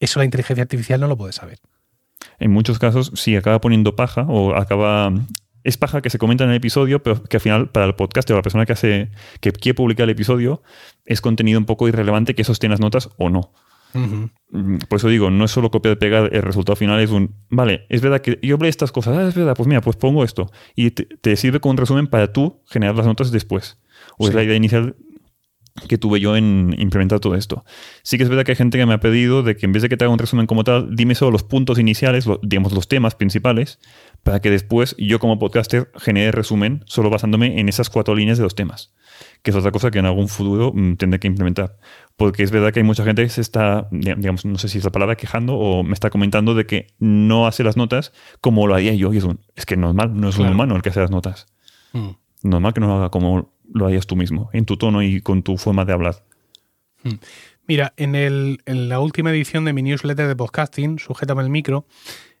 eso 0.00 0.18
la 0.18 0.24
inteligencia 0.24 0.62
artificial 0.62 1.00
no 1.00 1.06
lo 1.06 1.16
puede 1.16 1.32
saber. 1.32 1.58
En 2.38 2.50
muchos 2.50 2.78
casos, 2.78 3.12
sí 3.14 3.36
acaba 3.36 3.60
poniendo 3.60 3.96
paja 3.96 4.22
o 4.28 4.54
acaba 4.54 5.12
es 5.62 5.76
paja 5.76 6.00
que 6.00 6.10
se 6.10 6.18
comenta 6.18 6.44
en 6.44 6.50
el 6.50 6.56
episodio, 6.56 7.02
pero 7.02 7.22
que 7.22 7.36
al 7.36 7.40
final 7.40 7.68
para 7.68 7.86
el 7.86 7.94
podcast 7.94 8.30
o 8.30 8.34
la 8.34 8.42
persona 8.42 8.66
que 8.66 8.72
hace 8.72 9.10
que 9.40 9.52
quiere 9.52 9.74
publicar 9.74 10.04
el 10.04 10.10
episodio 10.10 10.62
es 11.04 11.20
contenido 11.20 11.58
un 11.58 11.66
poco 11.66 11.86
irrelevante 11.86 12.34
que 12.34 12.44
sostiene 12.44 12.72
las 12.72 12.80
notas 12.80 13.10
o 13.18 13.28
no. 13.28 13.52
Mm, 13.92 14.78
por 14.88 14.98
eso 14.98 15.08
digo, 15.08 15.30
no 15.30 15.44
es 15.44 15.50
solo 15.50 15.70
copiar 15.70 15.94
y 15.94 15.98
pegar, 15.98 16.34
el 16.34 16.42
resultado 16.42 16.76
final 16.76 17.00
es 17.00 17.10
un, 17.10 17.34
vale, 17.48 17.86
es 17.88 18.00
verdad 18.00 18.20
que 18.20 18.38
yo 18.40 18.54
hablé 18.54 18.68
estas 18.68 18.92
cosas, 18.92 19.16
ah, 19.18 19.28
es 19.28 19.34
verdad, 19.34 19.54
pues 19.56 19.66
mira, 19.66 19.80
pues 19.80 19.96
pongo 19.96 20.24
esto. 20.24 20.50
Y 20.76 20.92
te, 20.92 21.36
sirve 21.36 21.60
como 21.60 21.72
un 21.72 21.76
resumen 21.76 22.06
para 22.06 22.32
tú 22.32 22.62
generar 22.66 22.94
las 22.94 23.06
notas 23.06 23.30
después. 23.30 23.78
O 24.16 24.28
es 24.28 24.34
la 24.34 24.42
idea 24.42 24.56
inicial 24.56 24.96
que 25.88 25.98
tuve 25.98 26.20
yo 26.20 26.36
en 26.36 26.74
implementar 26.78 27.20
todo 27.20 27.34
esto. 27.34 27.64
Sí 28.02 28.16
que 28.16 28.24
es 28.24 28.28
verdad 28.28 28.44
que 28.44 28.52
hay 28.52 28.56
gente 28.56 28.78
que 28.78 28.86
me 28.86 28.94
ha 28.94 29.00
pedido 29.00 29.42
de 29.42 29.56
que 29.56 29.66
en 29.66 29.72
vez 29.72 29.82
de 29.82 29.88
que 29.88 29.96
te 29.96 30.04
haga 30.04 30.12
un 30.12 30.18
resumen 30.18 30.46
como 30.46 30.64
tal, 30.64 30.94
dime 30.94 31.14
solo 31.14 31.30
los 31.30 31.42
puntos 31.42 31.78
iniciales, 31.78 32.26
digamos 32.42 32.72
los 32.72 32.88
temas 32.88 33.14
principales, 33.14 33.78
para 34.22 34.40
que 34.40 34.50
después 34.50 34.94
yo 34.98 35.18
como 35.18 35.38
podcaster 35.38 35.90
genere 35.96 36.32
resumen 36.32 36.82
solo 36.86 37.10
basándome 37.10 37.60
en 37.60 37.68
esas 37.68 37.90
cuatro 37.90 38.14
líneas 38.14 38.38
de 38.38 38.44
los 38.44 38.54
temas 38.54 38.92
que 39.42 39.50
es 39.50 39.56
otra 39.56 39.70
cosa 39.70 39.90
que 39.90 39.98
en 39.98 40.06
algún 40.06 40.28
futuro 40.28 40.72
mm, 40.74 40.96
tendré 40.96 41.18
que 41.18 41.28
implementar. 41.28 41.78
Porque 42.16 42.42
es 42.42 42.50
verdad 42.50 42.72
que 42.72 42.80
hay 42.80 42.84
mucha 42.84 43.04
gente 43.04 43.22
que 43.22 43.28
se 43.28 43.40
está, 43.40 43.88
digamos, 43.90 44.44
no 44.44 44.58
sé 44.58 44.68
si 44.68 44.78
es 44.78 44.84
la 44.84 44.90
palabra, 44.90 45.16
quejando 45.16 45.56
o 45.56 45.82
me 45.82 45.94
está 45.94 46.10
comentando 46.10 46.54
de 46.54 46.66
que 46.66 46.88
no 46.98 47.46
hace 47.46 47.64
las 47.64 47.76
notas 47.76 48.12
como 48.40 48.66
lo 48.66 48.74
haría 48.74 48.94
yo. 48.94 49.12
Y 49.14 49.18
es, 49.18 49.24
un, 49.24 49.40
es 49.56 49.64
que 49.64 49.76
normal, 49.76 50.12
no 50.14 50.28
es 50.28 50.38
un 50.38 50.48
humano 50.48 50.76
el 50.76 50.82
que 50.82 50.90
hace 50.90 51.00
las 51.00 51.10
notas. 51.10 51.46
Mm. 51.92 52.10
Normal 52.42 52.74
que 52.74 52.80
no 52.80 52.88
lo 52.88 52.94
haga 52.94 53.10
como 53.10 53.54
lo 53.72 53.86
harías 53.86 54.06
tú 54.06 54.16
mismo, 54.16 54.50
en 54.52 54.64
tu 54.64 54.76
tono 54.76 55.02
y 55.02 55.20
con 55.20 55.42
tu 55.42 55.56
forma 55.56 55.84
de 55.84 55.92
hablar. 55.92 56.24
Mm. 57.02 57.14
Mira, 57.66 57.92
en, 57.96 58.14
el, 58.14 58.60
en 58.66 58.88
la 58.88 59.00
última 59.00 59.30
edición 59.30 59.64
de 59.64 59.72
mi 59.72 59.82
newsletter 59.82 60.26
de 60.26 60.36
podcasting, 60.36 60.98
Sujétame 60.98 61.42
el 61.42 61.50
micro, 61.50 61.86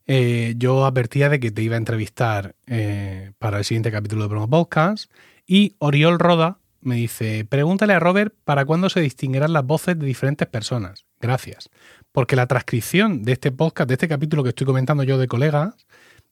eh, 0.06 0.54
yo 0.56 0.84
advertía 0.84 1.28
de 1.28 1.38
que 1.38 1.52
te 1.52 1.62
iba 1.62 1.76
a 1.76 1.78
entrevistar 1.78 2.56
eh, 2.66 3.30
para 3.38 3.58
el 3.58 3.64
siguiente 3.64 3.92
capítulo 3.92 4.24
de 4.24 4.28
Promo 4.28 4.50
Podcast 4.50 5.10
y 5.46 5.76
Oriol 5.78 6.18
Roda 6.18 6.58
me 6.80 6.96
dice, 6.96 7.44
pregúntale 7.44 7.92
a 7.92 8.00
Robert 8.00 8.34
para 8.44 8.64
cuándo 8.64 8.88
se 8.88 9.00
distinguirán 9.00 9.52
las 9.52 9.64
voces 9.64 9.98
de 9.98 10.06
diferentes 10.06 10.48
personas. 10.48 11.04
Gracias. 11.20 11.68
Porque 12.12 12.36
la 12.36 12.46
transcripción 12.46 13.22
de 13.22 13.32
este 13.32 13.52
podcast, 13.52 13.88
de 13.88 13.94
este 13.94 14.08
capítulo 14.08 14.42
que 14.42 14.48
estoy 14.48 14.66
comentando 14.66 15.02
yo 15.02 15.18
de 15.18 15.28
colegas, 15.28 15.74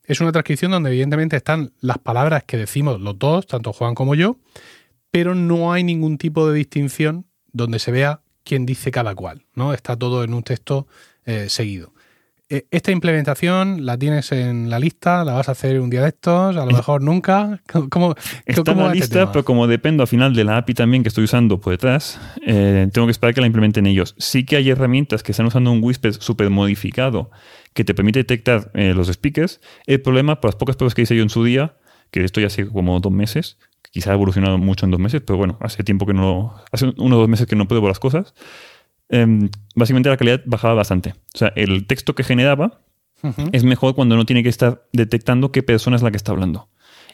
es 0.05 0.21
una 0.21 0.33
transcripción 0.33 0.73
donde 0.73 0.91
evidentemente 0.91 1.37
están 1.37 1.73
las 1.81 1.99
palabras 1.99 2.45
que 2.45 2.57
decimos 2.57 3.01
los 3.01 3.19
dos, 3.19 3.47
tanto 3.47 3.73
Juan 3.73 3.95
como 3.95 4.15
yo, 4.15 4.39
pero 5.11 5.35
no 5.35 5.73
hay 5.73 5.85
ningún 5.85 6.19
tipo 6.19 6.49
de 6.49 6.57
distinción 6.57 7.27
donde 7.53 7.79
se 7.79 7.93
vea 7.93 8.21
quién 8.45 8.67
dice 8.67 8.91
cada 8.91 9.15
cual, 9.15 9.45
¿no? 9.55 9.73
Está 9.73 9.97
todo 9.97 10.25
en 10.25 10.35
un 10.35 10.43
texto 10.43 10.87
eh, 11.25 11.49
seguido. 11.49 11.93
Eh, 12.51 12.67
esta 12.71 12.93
implementación 12.93 13.85
la 13.85 13.99
tienes 13.99 14.33
en 14.33 14.71
la 14.71 14.79
lista, 14.79 15.23
la 15.23 15.35
vas 15.35 15.51
a 15.51 15.53
hacer 15.53 15.79
un 15.81 15.91
día 15.91 16.01
de 16.01 16.09
estos, 16.09 16.57
a 16.57 16.65
lo 16.65 16.73
mejor 16.73 17.03
nunca. 17.03 17.61
¿Cómo, 17.91 18.15
Está 18.47 18.73
en 18.73 18.79
la 18.79 18.85
este 18.87 18.95
lista, 18.95 19.33
pero 19.33 19.45
como 19.45 19.67
dependo 19.67 20.03
al 20.03 20.09
final 20.09 20.35
de 20.35 20.45
la 20.45 20.57
API 20.57 20.73
también 20.73 21.03
que 21.03 21.11
estoy 21.11 21.25
usando 21.25 21.61
por 21.61 21.73
detrás, 21.73 22.19
eh, 22.47 22.89
tengo 22.91 23.07
que 23.07 23.11
esperar 23.11 23.35
que 23.35 23.43
la 23.43 23.47
implementen 23.47 23.87
ellos. 23.87 24.15
Sí 24.17 24.47
que 24.47 24.57
hay 24.57 24.71
herramientas 24.71 25.23
que 25.23 25.33
están 25.33 25.45
usando 25.45 25.71
un 25.71 25.85
Whisper 25.85 26.15
súper 26.15 26.49
modificado 26.49 27.31
que 27.75 27.85
te 27.85 27.93
permite 27.93 28.21
detectar 28.21 28.71
eh, 28.73 28.95
los 28.95 29.09
speakers. 29.09 29.61
El 29.87 30.01
problema, 30.01 30.41
por 30.41 30.49
las 30.49 30.57
pocas 30.57 30.77
pruebas 30.77 30.95
que 30.95 31.03
hice 31.03 31.15
yo 31.15 31.23
en 31.23 31.29
su 31.29 31.45
día, 31.45 31.77
que 32.11 32.25
esto 32.25 32.41
ya 32.41 32.47
hace 32.47 32.67
como 32.67 32.99
dos 33.01 33.13
meses, 33.13 33.59
quizá 33.91 34.11
ha 34.11 34.15
evolucionado 34.15 34.59
mucho 34.59 34.87
en 34.87 34.91
dos 34.91 35.01
meses, 35.01 35.23
pero 35.25 35.37
bueno, 35.37 35.59
hace 35.61 35.83
tiempo 35.85 36.07
que 36.07 36.15
no, 36.15 36.55
hace 36.73 36.93
uno 36.97 37.17
o 37.17 37.21
dos 37.21 37.29
meses 37.29 37.47
que 37.47 37.57
no 37.57 37.69
pruebo 37.69 37.89
las 37.89 37.99
cosas. 37.99 38.35
Em, 39.09 39.49
básicamente 39.75 40.09
la 40.09 40.17
calidad 40.17 40.43
bajaba 40.45 40.75
bastante. 40.75 41.15
O 41.35 41.39
sea, 41.39 41.53
el 41.57 41.87
texto 41.87 42.15
que 42.15 42.25
generaba 42.25 42.83
es 43.53 43.65
mejor 43.65 43.97
cuando 43.97 44.15
no 44.15 44.25
tiene 44.27 44.45
que 44.45 44.49
estar 44.49 44.87
detectando 44.93 45.51
qué 45.51 45.63
persona 45.65 45.97
es 45.97 46.03
la 46.03 46.11
que 46.11 46.17
está 46.17 46.33
hablando. 46.33 46.69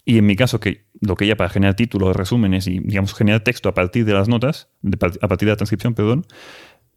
Y 0.04 0.18
en 0.18 0.26
mi 0.26 0.36
caso, 0.36 0.60
que 0.60 0.84
lo 1.00 1.16
que 1.16 1.24
ella 1.24 1.36
para 1.36 1.48
generar 1.48 1.76
títulos, 1.76 2.14
resúmenes 2.14 2.66
y, 2.66 2.80
digamos, 2.80 3.14
generar 3.14 3.40
texto 3.40 3.70
a 3.70 3.74
partir 3.74 4.04
de 4.04 4.12
las 4.12 4.28
notas, 4.28 4.68
a 5.22 5.28
partir 5.28 5.46
de 5.46 5.52
la 5.52 5.56
transcripción, 5.56 5.94
perdón, 5.94 6.26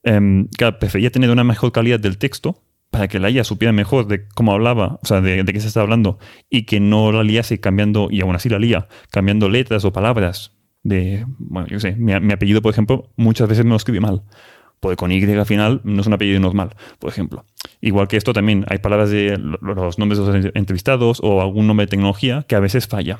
eh, 0.03 0.45
prefería 0.79 1.09
tener 1.09 1.29
una 1.29 1.45
mejor 1.45 1.71
calidad 1.71 1.99
del 1.99 2.17
texto 2.17 2.63
para 2.89 3.07
que 3.07 3.19
la 3.19 3.29
IA 3.29 3.43
supiera 3.43 3.71
mejor 3.71 4.07
de 4.07 4.27
cómo 4.29 4.53
hablaba, 4.53 4.99
o 5.01 5.05
sea, 5.05 5.21
de, 5.21 5.43
qué 5.45 5.59
se 5.59 5.67
estaba 5.67 5.83
hablando, 5.83 6.19
y 6.49 6.63
que 6.63 6.79
no 6.79 7.11
la 7.11 7.23
liase 7.23 7.59
cambiando, 7.59 8.07
y 8.11 8.21
aún 8.21 8.35
así 8.35 8.49
la 8.49 8.59
lía, 8.59 8.87
cambiando 9.11 9.49
letras 9.49 9.85
o 9.85 9.93
palabras. 9.93 10.53
De, 10.83 11.25
bueno, 11.37 11.67
yo 11.67 11.79
sé, 11.79 11.95
mi, 11.95 12.13
apellido, 12.13 12.61
por 12.61 12.71
ejemplo, 12.71 13.11
muchas 13.17 13.49
veces 13.49 13.65
me 13.65 13.71
lo 13.71 13.77
escribí 13.77 13.99
mal 13.99 14.23
pues 14.79 14.95
con 14.95 15.11
Y 15.11 15.23
al 15.23 15.45
final 15.47 15.81
no 15.83 16.01
es 16.01 16.07
un 16.07 16.13
apellido 16.13 16.39
normal, 16.39 16.75
por 16.99 17.09
ejemplo. 17.09 17.45
Igual 17.81 18.07
que 18.07 18.15
esto 18.15 18.31
también 18.31 18.63
hay 18.69 18.77
palabras 18.77 19.09
de 19.09 19.35
los 19.37 19.97
nombres 19.97 20.19
de 20.19 20.25
los 20.25 20.51
entrevistados 20.53 21.19
o 21.23 21.41
algún 21.41 21.65
nombre 21.65 21.87
de 21.87 21.89
tecnología 21.89 22.45
que 22.47 22.55
a 22.55 22.59
veces 22.59 22.87
falla. 22.87 23.19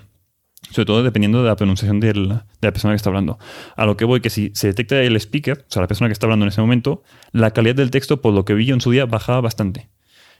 Sobre 0.69 0.85
todo 0.85 1.03
dependiendo 1.03 1.41
de 1.41 1.49
la 1.49 1.55
pronunciación 1.55 1.99
de 1.99 2.13
la 2.13 2.45
persona 2.71 2.93
que 2.93 2.97
está 2.97 3.09
hablando. 3.09 3.39
A 3.75 3.85
lo 3.85 3.95
que 3.95 4.05
voy 4.05 4.19
que 4.21 4.29
si 4.29 4.51
se 4.53 4.67
detecta 4.67 5.01
el 5.01 5.15
speaker, 5.15 5.59
o 5.59 5.71
sea, 5.71 5.81
la 5.81 5.87
persona 5.87 6.09
que 6.09 6.13
está 6.13 6.25
hablando 6.25 6.45
en 6.45 6.49
ese 6.49 6.61
momento, 6.61 7.03
la 7.31 7.51
calidad 7.51 7.75
del 7.75 7.91
texto, 7.91 8.21
por 8.21 8.33
lo 8.33 8.43
que 8.43 8.53
vi 8.53 8.65
yo 8.65 8.73
en 8.73 8.81
su 8.81 8.91
día, 8.91 9.05
bajaba 9.05 9.41
bastante. 9.41 9.89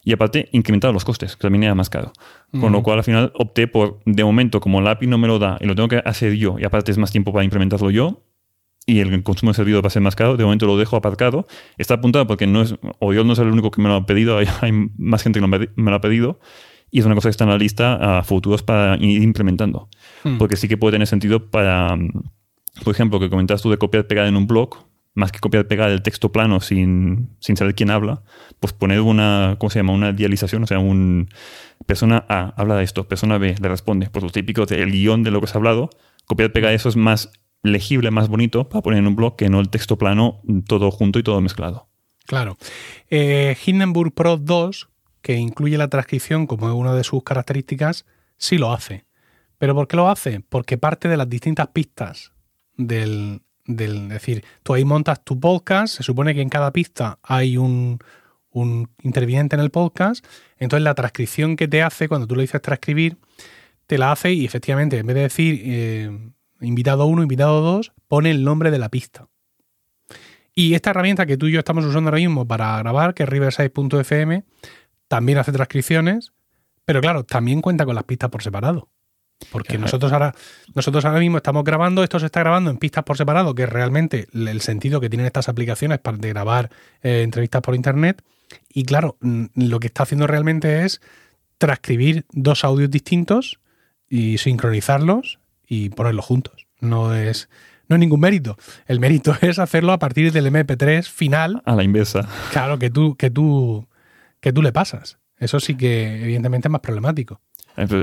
Y 0.04 0.14
aparte, 0.14 0.50
incrementaba 0.52 0.94
los 0.94 1.04
costes, 1.04 1.36
que 1.36 1.42
también 1.42 1.64
era 1.64 1.76
más 1.76 1.90
caro. 1.90 2.14
Con 2.60 2.72
lo 2.72 2.82
cual, 2.82 3.00
al 3.00 3.04
final, 3.04 3.32
opté 3.36 3.68
por, 3.68 4.00
de 4.06 4.24
momento, 4.24 4.62
como 4.62 4.80
la 4.80 4.92
API 4.92 5.08
no 5.08 5.18
me 5.18 5.28
lo 5.28 5.38
da 5.38 5.58
y 5.60 5.66
lo 5.66 5.76
tengo 5.76 5.90
que 5.90 5.98
hacer 5.98 6.34
yo, 6.36 6.58
y 6.60 6.64
aparte 6.64 6.92
es 6.92 6.98
más 6.98 7.12
tiempo 7.12 7.34
para 7.34 7.44
implementarlo 7.44 7.92
yo, 7.92 8.24
y 8.86 9.02
el 9.02 9.22
consumo 9.22 9.52
de 9.52 9.56
servidor 9.58 9.84
va 9.84 9.88
a 9.88 9.92
ser 9.92 10.02
más 10.02 10.16
caro. 10.16 10.38
De 10.38 10.46
momento 10.46 10.66
lo 10.66 10.78
dejo 10.78 10.96
aparcado. 10.96 11.46
Está 11.78 11.96
apuntado 11.96 12.26
porque 12.26 12.48
no 12.48 12.62
es, 12.62 12.76
o 13.00 13.14
yo 13.14 13.26
no 13.26 13.36
soy 13.36 13.46
el 13.46 13.52
único 13.52 13.70
que 13.70 13.82
me 13.82 13.90
lo 13.90 13.96
ha 13.96 14.06
pedido, 14.06 14.38
hay, 14.62 14.72
más 14.98 15.24
gente 15.24 15.42
que 15.42 15.48
me 15.76 15.92
lo 15.92 15.96
ha 15.96 16.02
pedido. 16.02 16.40
Y 16.90 17.00
es 17.00 17.06
una 17.06 17.16
cosa 17.16 17.28
que 17.28 17.32
está 17.32 17.44
en 17.44 17.50
la 17.50 17.58
lista 17.58 18.20
a 18.20 18.24
futuros 18.24 18.64
para 18.64 18.96
ir 18.98 19.22
implementando. 19.22 19.90
Hmm. 20.24 20.38
Porque 20.38 20.56
sí 20.56 20.68
que 20.68 20.78
puede 20.78 20.94
tener 20.94 21.08
sentido 21.08 21.50
para, 21.50 21.98
por 22.84 22.94
ejemplo, 22.94 23.20
que 23.20 23.30
comentas 23.30 23.62
tú 23.62 23.70
de 23.70 23.78
copiar 23.78 24.08
pegar 24.08 24.28
en 24.28 24.38
un 24.38 24.48
blog, 24.48 24.78
más 25.14 25.32
que 25.32 25.40
copiar 25.40 25.68
pegar 25.68 25.90
el 25.90 26.04
texto 26.04 26.32
plano 26.32 26.60
sin, 26.62 27.30
sin 27.40 27.58
saber 27.58 27.74
quién 27.74 27.90
habla, 27.90 28.22
pues 28.60 28.72
poner 28.72 29.02
una, 29.02 29.56
¿cómo 29.58 29.70
se 29.70 29.80
llama? 29.80 29.94
Una 29.94 30.14
dialización, 30.14 30.64
o 30.64 30.68
sea, 30.68 30.80
un 30.80 31.30
persona 31.86 32.24
A 32.30 32.54
habla 32.56 32.76
de 32.76 32.84
esto, 32.84 33.08
persona 33.08 33.38
B 33.38 33.56
le 33.60 33.68
responde, 33.68 34.10
por 34.10 34.22
lo 34.22 34.30
típico 34.30 34.66
del 34.66 34.92
guion 34.92 35.24
de 35.24 35.32
lo 35.32 35.42
que 35.42 35.48
se 35.48 35.54
ha 35.54 35.58
hablado, 35.58 35.90
copiar 36.26 36.52
pegar 36.52 36.74
eso 36.74 36.88
es 36.88 36.96
más 36.96 37.32
legible, 37.64 38.12
más 38.12 38.30
bonito 38.30 38.70
para 38.70 38.84
poner 38.84 39.00
en 39.00 39.08
un 39.08 39.16
blog 39.16 39.36
que 39.36 39.50
no 39.50 39.60
el 39.60 39.70
texto 39.70 39.98
plano 39.98 40.42
todo 40.68 40.92
junto 40.92 41.18
y 41.18 41.24
todo 41.24 41.42
mezclado. 41.42 41.88
Claro. 42.28 42.58
Eh, 43.10 43.56
Hindenburg 43.66 44.14
Pro 44.14 44.38
2, 44.38 44.90
que 45.28 45.36
incluye 45.36 45.78
la 45.78 45.90
transcripción 45.90 46.48
como 46.48 46.74
una 46.74 46.94
de 46.94 47.04
sus 47.04 47.22
características, 47.22 48.06
sí 48.38 48.58
lo 48.58 48.72
hace. 48.72 49.04
¿Pero 49.58 49.76
por 49.76 49.90
qué 49.90 49.98
lo 49.98 50.10
hace? 50.10 50.40
Porque 50.40 50.78
parte 50.78 51.10
de 51.10 51.18
las 51.18 51.28
distintas 51.28 51.68
pistas 51.68 52.32
del, 52.78 53.42
es 53.66 54.08
decir, 54.08 54.46
tú 54.64 54.74
ahí 54.74 54.86
montas 54.86 55.26
tu 55.26 55.38
podcast, 55.38 55.98
se 55.98 56.04
supone 56.04 56.34
que 56.34 56.40
en 56.40 56.48
cada 56.48 56.72
pista 56.72 57.20
hay 57.24 57.58
un, 57.58 58.00
un 58.52 58.90
interviniente 59.04 59.58
en 59.58 59.62
el 59.62 59.70
podcast, 59.70 60.26
entonces 60.60 60.86
la 60.86 60.96
transcripción 60.96 61.58
que 61.58 61.68
te 61.68 61.84
hace, 61.84 62.08
cuando 62.08 62.26
tú 62.26 62.38
le 62.38 62.44
dices 62.44 62.62
transcribir, 62.62 63.18
te 63.86 63.98
la 63.98 64.14
hace 64.14 64.32
y 64.32 64.46
efectivamente, 64.46 64.98
en 64.98 65.08
vez 65.08 65.16
de 65.18 65.22
decir 65.24 65.62
eh, 65.66 66.32
invitado 66.62 67.06
1, 67.06 67.22
invitado 67.22 67.60
2, 67.60 67.92
pone 68.08 68.32
el 68.32 68.46
nombre 68.46 68.72
de 68.72 68.80
la 68.80 68.88
pista. 68.88 69.28
Y 70.56 70.74
esta 70.74 70.92
herramienta 70.92 71.26
que 71.26 71.36
tú 71.36 71.48
y 71.48 71.52
yo 71.52 71.60
estamos 71.60 71.84
usando 71.84 72.08
ahora 72.08 72.20
mismo 72.20 72.48
para 72.48 72.78
grabar, 72.80 73.14
que 73.14 73.24
es 73.24 73.30
riverside.fm, 73.30 74.46
también 75.08 75.38
hace 75.38 75.52
transcripciones, 75.52 76.34
pero 76.86 77.02
claro, 77.02 77.24
también 77.24 77.62
cuenta 77.62 77.86
con 77.86 77.96
las 77.96 78.04
pistas 78.04 78.30
por 78.30 78.44
separado. 78.44 78.90
Porque 79.52 79.78
nosotros 79.78 80.12
ahora, 80.12 80.34
nosotros 80.74 81.06
ahora 81.06 81.20
mismo 81.20 81.38
estamos 81.38 81.64
grabando, 81.64 82.04
esto 82.04 82.20
se 82.20 82.26
está 82.26 82.40
grabando 82.40 82.72
en 82.72 82.78
pistas 82.78 83.04
por 83.04 83.18
separado, 83.18 83.54
que 83.54 83.64
es 83.64 83.70
realmente 83.70 84.28
el 84.34 84.62
sentido 84.62 85.00
que 85.00 85.10
tienen 85.10 85.28
estas 85.28 85.48
aplicaciones 85.48 86.00
para 86.00 86.18
de 86.18 86.30
grabar 86.30 86.72
eh, 87.04 87.22
entrevistas 87.22 87.62
por 87.62 87.76
internet. 87.76 88.24
Y 88.74 88.84
claro, 88.84 89.18
lo 89.22 89.80
que 89.80 89.88
está 89.88 90.04
haciendo 90.04 90.26
realmente 90.28 90.86
es 90.86 91.02
transcribir 91.58 92.26
dos 92.32 92.64
audios 92.64 92.90
distintos 92.90 93.60
y 94.10 94.38
sincronizarlos 94.38 95.40
y 95.68 95.90
ponerlos 95.90 96.26
juntos. 96.26 96.68
No 96.80 97.14
es, 97.14 97.50
no 97.90 97.96
es 97.96 98.00
ningún 98.00 98.20
mérito. 98.20 98.58
El 98.88 99.00
mérito 99.00 99.36
es 99.42 99.60
hacerlo 99.60 99.92
a 99.92 100.00
partir 100.00 100.32
del 100.32 100.48
MP3 100.48 101.04
final. 101.04 101.62
A 101.66 101.76
la 101.76 101.84
inversa. 101.84 102.28
Claro, 102.52 102.80
que 102.80 102.90
tú, 102.90 103.16
que 103.16 103.30
tú, 103.30 103.88
que 104.40 104.54
tú 104.54 104.62
le 104.62 104.72
pasas. 104.72 105.20
Eso 105.38 105.60
sí 105.60 105.76
que 105.76 106.24
evidentemente 106.24 106.68
es 106.68 106.72
más 106.72 106.82
problemático. 106.82 107.42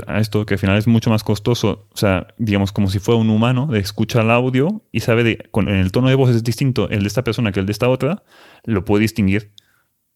A 0.07 0.21
esto 0.21 0.45
que 0.45 0.53
al 0.53 0.59
final 0.59 0.77
es 0.77 0.87
mucho 0.87 1.09
más 1.09 1.25
costoso, 1.25 1.89
o 1.91 1.97
sea, 1.97 2.27
digamos 2.37 2.71
como 2.71 2.89
si 2.89 2.99
fuera 2.99 3.19
un 3.19 3.29
humano, 3.29 3.67
de 3.67 3.79
escuchar 3.79 4.23
el 4.23 4.31
audio 4.31 4.83
y 4.93 5.01
sabe 5.01 5.25
de, 5.25 5.49
con, 5.51 5.67
el 5.67 5.91
tono 5.91 6.07
de 6.07 6.15
voz 6.15 6.29
es 6.29 6.45
distinto 6.45 6.89
el 6.89 7.01
de 7.01 7.07
esta 7.07 7.25
persona 7.25 7.51
que 7.51 7.59
el 7.59 7.65
de 7.65 7.73
esta 7.73 7.89
otra, 7.89 8.23
lo 8.63 8.85
puede 8.85 9.01
distinguir. 9.01 9.51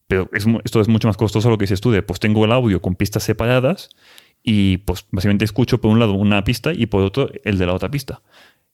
Pero 0.08 0.30
esto 0.64 0.80
es 0.80 0.88
mucho 0.88 1.10
más 1.10 1.18
costoso 1.18 1.50
lo 1.50 1.58
que 1.58 1.64
dices 1.64 1.82
tú, 1.82 1.92
de 1.92 2.02
pues 2.02 2.22
tengo 2.22 2.46
el 2.46 2.54
audio 2.54 2.82
con 2.82 2.96
pistas 2.96 3.24
separadas 3.24 3.90
y 4.42 4.78
pues 4.78 5.06
básicamente 5.12 5.44
escucho 5.44 5.82
por 5.82 5.92
un 5.92 6.00
lado 6.00 6.14
una 6.14 6.42
pista 6.46 6.72
y 6.74 6.86
por 6.86 7.04
otro 7.04 7.30
el 7.44 7.58
de 7.58 7.66
la 7.66 7.74
otra 7.74 7.92
pista. 7.92 8.22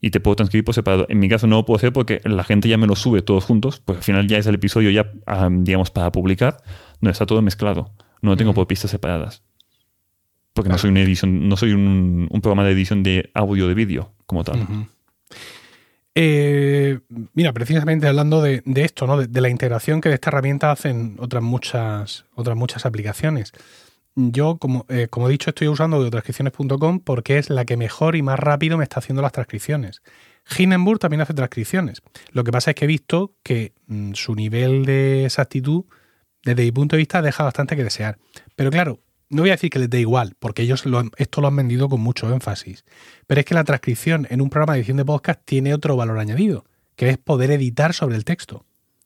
Y 0.02 0.12
te 0.12 0.20
puedo 0.20 0.36
transcribir 0.36 0.66
por 0.66 0.76
separado. 0.76 1.06
En 1.10 1.20
mi 1.20 1.30
caso 1.30 1.48
no 1.48 1.58
lo 1.58 1.66
puedo 1.66 1.78
hacer 1.78 1.94
porque 1.94 2.22
la 2.26 2.44
gente 2.44 2.70
ya 2.70 2.78
me 2.78 2.86
lo 2.86 2.96
sube 2.96 3.22
todos 3.22 3.46
juntos, 3.46 3.80
pues 3.80 3.98
al 3.98 4.04
final 4.04 4.28
ya 4.28 4.38
es 4.38 4.46
el 4.46 4.56
episodio 4.56 4.92
ya, 4.92 5.12
digamos, 5.50 5.90
para 5.92 6.12
publicar, 6.12 6.58
donde 7.02 7.12
está 7.12 7.26
todo 7.26 7.42
mezclado. 7.42 7.92
No 8.22 8.32
lo 8.32 8.38
tengo 8.38 8.54
por 8.54 8.68
pistas 8.68 8.92
separadas. 8.92 9.44
Porque 10.54 10.70
no 10.70 10.78
soy 10.78 10.92
una 10.92 11.02
edición, 11.02 11.50
no 11.50 11.58
soy 11.58 11.74
un, 11.74 12.30
programa 12.42 12.64
de 12.64 12.72
edición 12.72 13.04
de 13.04 13.30
audio 13.34 13.68
de 13.68 13.74
vídeo 13.74 14.14
como 14.26 14.44
tal. 14.44 14.88
Eh, 16.14 17.00
mira, 17.34 17.52
precisamente 17.52 18.08
hablando 18.08 18.42
de, 18.42 18.64
esto, 18.76 19.06
¿no? 19.06 19.18
De, 19.18 19.42
la 19.42 19.50
integración 19.50 20.00
que 20.00 20.10
de 20.10 20.16
esta 20.16 20.30
herramienta 20.30 20.72
hacen 20.72 21.18
otras 21.20 21.44
muchas, 21.44 22.26
otras 22.36 22.56
muchas 22.56 22.86
aplicaciones 22.86 23.52
yo, 24.16 24.58
como, 24.58 24.86
eh, 24.88 25.08
como 25.10 25.28
he 25.28 25.32
dicho, 25.32 25.50
estoy 25.50 25.68
usando 25.68 25.98
audiotranscripciones.com 25.98 27.00
porque 27.02 27.38
es 27.38 27.50
la 27.50 27.66
que 27.66 27.76
mejor 27.76 28.16
y 28.16 28.22
más 28.22 28.40
rápido 28.40 28.78
me 28.78 28.84
está 28.84 29.00
haciendo 29.00 29.22
las 29.22 29.34
transcripciones. 29.34 30.02
Hindenburg 30.58 31.00
también 31.00 31.22
hace 31.22 31.34
transcripciones. 31.34 32.02
Lo 32.32 32.44
que 32.44 32.52
pasa 32.52 32.72
es 32.72 32.76
que 32.76 32.86
he 32.86 32.88
visto 32.88 33.34
que 33.44 33.74
mm, 33.88 34.14
su 34.14 34.36
nivel 34.36 34.86
de 34.86 35.26
exactitud, 35.26 35.86
desde 36.44 36.64
mi 36.64 36.72
punto 36.72 36.96
de 36.96 37.00
vista, 37.00 37.22
deja 37.22 37.44
bastante 37.44 37.76
que 37.76 37.84
desear. 37.84 38.18
Pero 38.56 38.72
claro, 38.72 39.00
no 39.30 39.42
voy 39.42 39.50
a 39.50 39.54
decir 39.54 39.70
que 39.70 39.80
les 39.80 39.90
dé 39.90 40.00
igual, 40.00 40.36
porque 40.40 40.62
ellos 40.62 40.84
esto 41.18 41.42
lo 41.42 41.48
han 41.48 41.56
vendido 41.56 41.90
con 41.90 42.00
mucho 42.00 42.32
énfasis. 42.32 42.86
Pero 43.28 43.40
es 43.40 43.46
que 43.46 43.56
la 43.56 43.64
transcripción 43.64 44.28
en 44.30 44.40
un 44.40 44.50
programa 44.50 44.74
de 44.74 44.80
edición 44.80 44.98
de 44.98 45.06
podcast 45.06 45.42
tiene 45.44 45.74
otro 45.74 45.98
valor 45.98 46.20
añadido, 46.20 46.66
que 46.96 47.10
es 47.10 47.18
poder 47.18 47.52
editar 47.52 47.94
sobre 47.94 48.16
el 48.16 48.24
texto. 48.24 48.66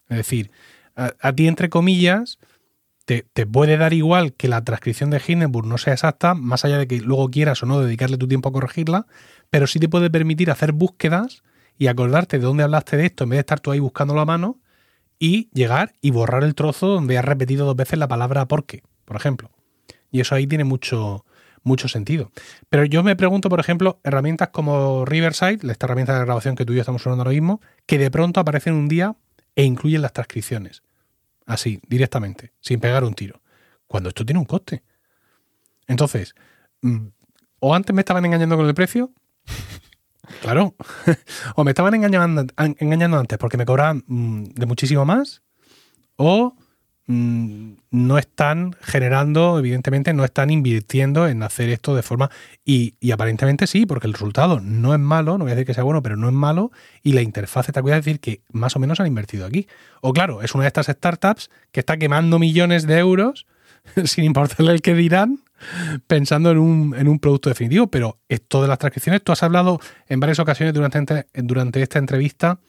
Es 0.09 0.17
decir, 0.17 0.51
a 0.95 1.33
ti, 1.33 1.47
entre 1.47 1.69
comillas, 1.69 2.39
te, 3.17 3.47
puede 3.47 3.77
dar 3.77 3.93
igual 3.93 4.33
que 4.33 4.47
la 4.47 4.63
transcripción 4.63 5.09
de 5.09 5.19
Hindenburg 5.25 5.65
no 5.65 5.79
sea 5.79 5.93
exacta, 5.93 6.35
más 6.35 6.63
allá 6.63 6.77
de 6.77 6.87
que 6.87 6.99
luego 6.99 7.29
quieras 7.29 7.63
o 7.63 7.65
no 7.65 7.81
dedicarle 7.81 8.17
tu 8.17 8.27
tiempo 8.27 8.49
a 8.49 8.51
corregirla, 8.51 9.07
pero 9.49 9.65
sí 9.65 9.79
te 9.79 9.89
puede 9.89 10.11
permitir 10.11 10.51
hacer 10.51 10.73
búsquedas 10.73 11.41
y 11.79 11.87
acordarte 11.87 12.37
de 12.37 12.45
dónde 12.45 12.63
hablaste 12.63 12.97
de 12.97 13.07
esto 13.07 13.23
en 13.23 13.31
vez 13.31 13.37
de 13.37 13.41
estar 13.41 13.59
tú 13.59 13.71
ahí 13.71 13.79
buscándolo 13.79 14.21
a 14.21 14.25
mano 14.25 14.59
y 15.17 15.49
llegar 15.53 15.93
y 16.01 16.11
borrar 16.11 16.43
el 16.43 16.53
trozo 16.53 16.87
donde 16.87 17.17
has 17.17 17.25
repetido 17.25 17.65
dos 17.65 17.75
veces 17.75 17.97
la 17.97 18.07
palabra 18.07 18.47
porque, 18.47 18.83
por 19.05 19.15
ejemplo. 19.15 19.49
Y 20.11 20.19
eso 20.19 20.35
ahí 20.35 20.45
tiene 20.45 20.63
mucho, 20.63 21.25
mucho 21.63 21.87
sentido. 21.87 22.31
Pero 22.69 22.85
yo 22.85 23.01
me 23.01 23.15
pregunto, 23.15 23.49
por 23.49 23.59
ejemplo, 23.59 23.99
herramientas 24.03 24.49
como 24.49 25.03
Riverside, 25.05 25.59
esta 25.71 25.87
herramienta 25.87 26.13
de 26.13 26.25
grabación 26.25 26.55
que 26.55 26.63
tú 26.63 26.73
y 26.73 26.75
yo 26.75 26.81
estamos 26.81 27.01
usando 27.01 27.21
ahora 27.21 27.31
mismo, 27.31 27.59
que 27.87 27.97
de 27.97 28.11
pronto 28.11 28.39
aparecen 28.39 28.75
un 28.75 28.87
día 28.87 29.15
e 29.55 29.63
incluyen 29.63 30.03
las 30.03 30.13
transcripciones 30.13 30.83
así, 31.49 31.81
directamente, 31.87 32.53
sin 32.61 32.79
pegar 32.79 33.03
un 33.03 33.15
tiro. 33.15 33.41
Cuando 33.87 34.09
esto 34.09 34.23
tiene 34.23 34.39
un 34.39 34.45
coste. 34.45 34.83
Entonces, 35.87 36.35
mm, 36.81 37.07
o 37.59 37.73
antes 37.73 37.93
me 37.93 38.01
estaban 38.01 38.23
engañando 38.23 38.55
con 38.55 38.67
el 38.67 38.75
precio, 38.75 39.11
claro, 40.41 40.75
o 41.55 41.63
me 41.63 41.71
estaban 41.71 41.95
engañando, 41.95 42.45
engañando 42.77 43.17
antes 43.17 43.37
porque 43.39 43.57
me 43.57 43.65
cobraban 43.65 44.03
mm, 44.05 44.43
de 44.43 44.65
muchísimo 44.67 45.05
más, 45.05 45.41
o 46.17 46.55
no 47.09 48.19
están 48.19 48.75
generando, 48.81 49.57
evidentemente, 49.57 50.13
no 50.13 50.23
están 50.23 50.51
invirtiendo 50.51 51.27
en 51.27 51.41
hacer 51.41 51.69
esto 51.69 51.95
de 51.95 52.03
forma. 52.03 52.29
Y, 52.63 52.93
aparentemente 53.11 53.65
sí, 53.65 53.87
porque 53.87 54.05
el 54.05 54.13
resultado 54.13 54.59
no 54.59 54.93
es 54.93 54.99
malo, 54.99 55.39
no 55.39 55.45
voy 55.45 55.51
a 55.51 55.55
decir 55.55 55.65
que 55.65 55.73
sea 55.73 55.83
bueno, 55.83 56.03
pero 56.03 56.17
no 56.17 56.27
es 56.27 56.35
malo. 56.35 56.71
Y 57.01 57.13
la 57.13 57.23
interfaz 57.23 57.67
está 57.67 57.81
cuidado 57.81 58.01
decir 58.01 58.19
que 58.19 58.43
más 58.51 58.75
o 58.75 58.79
menos 58.79 58.99
han 58.99 59.07
invertido 59.07 59.47
aquí. 59.47 59.67
O 60.01 60.13
claro, 60.13 60.43
es 60.43 60.53
una 60.53 60.65
de 60.65 60.67
estas 60.67 60.85
startups 60.85 61.49
que 61.71 61.79
está 61.79 61.97
quemando 61.97 62.37
millones 62.37 62.85
de 62.85 62.99
euros 62.99 63.47
sin 64.05 64.25
importarle 64.25 64.73
el 64.73 64.83
que 64.83 64.93
dirán, 64.93 65.39
pensando 66.05 66.51
en 66.51 66.59
un, 66.59 66.95
en 66.95 67.07
un 67.07 67.17
producto 67.17 67.49
definitivo. 67.49 67.87
Pero 67.87 68.19
esto 68.29 68.61
de 68.61 68.67
las 68.67 68.77
transcripciones, 68.77 69.23
tú 69.23 69.31
has 69.31 69.41
hablado 69.41 69.79
en 70.09 70.19
varias 70.19 70.37
ocasiones 70.37 70.75
durante, 70.75 71.25
durante 71.33 71.81
esta 71.81 71.97
entrevista 71.97 72.59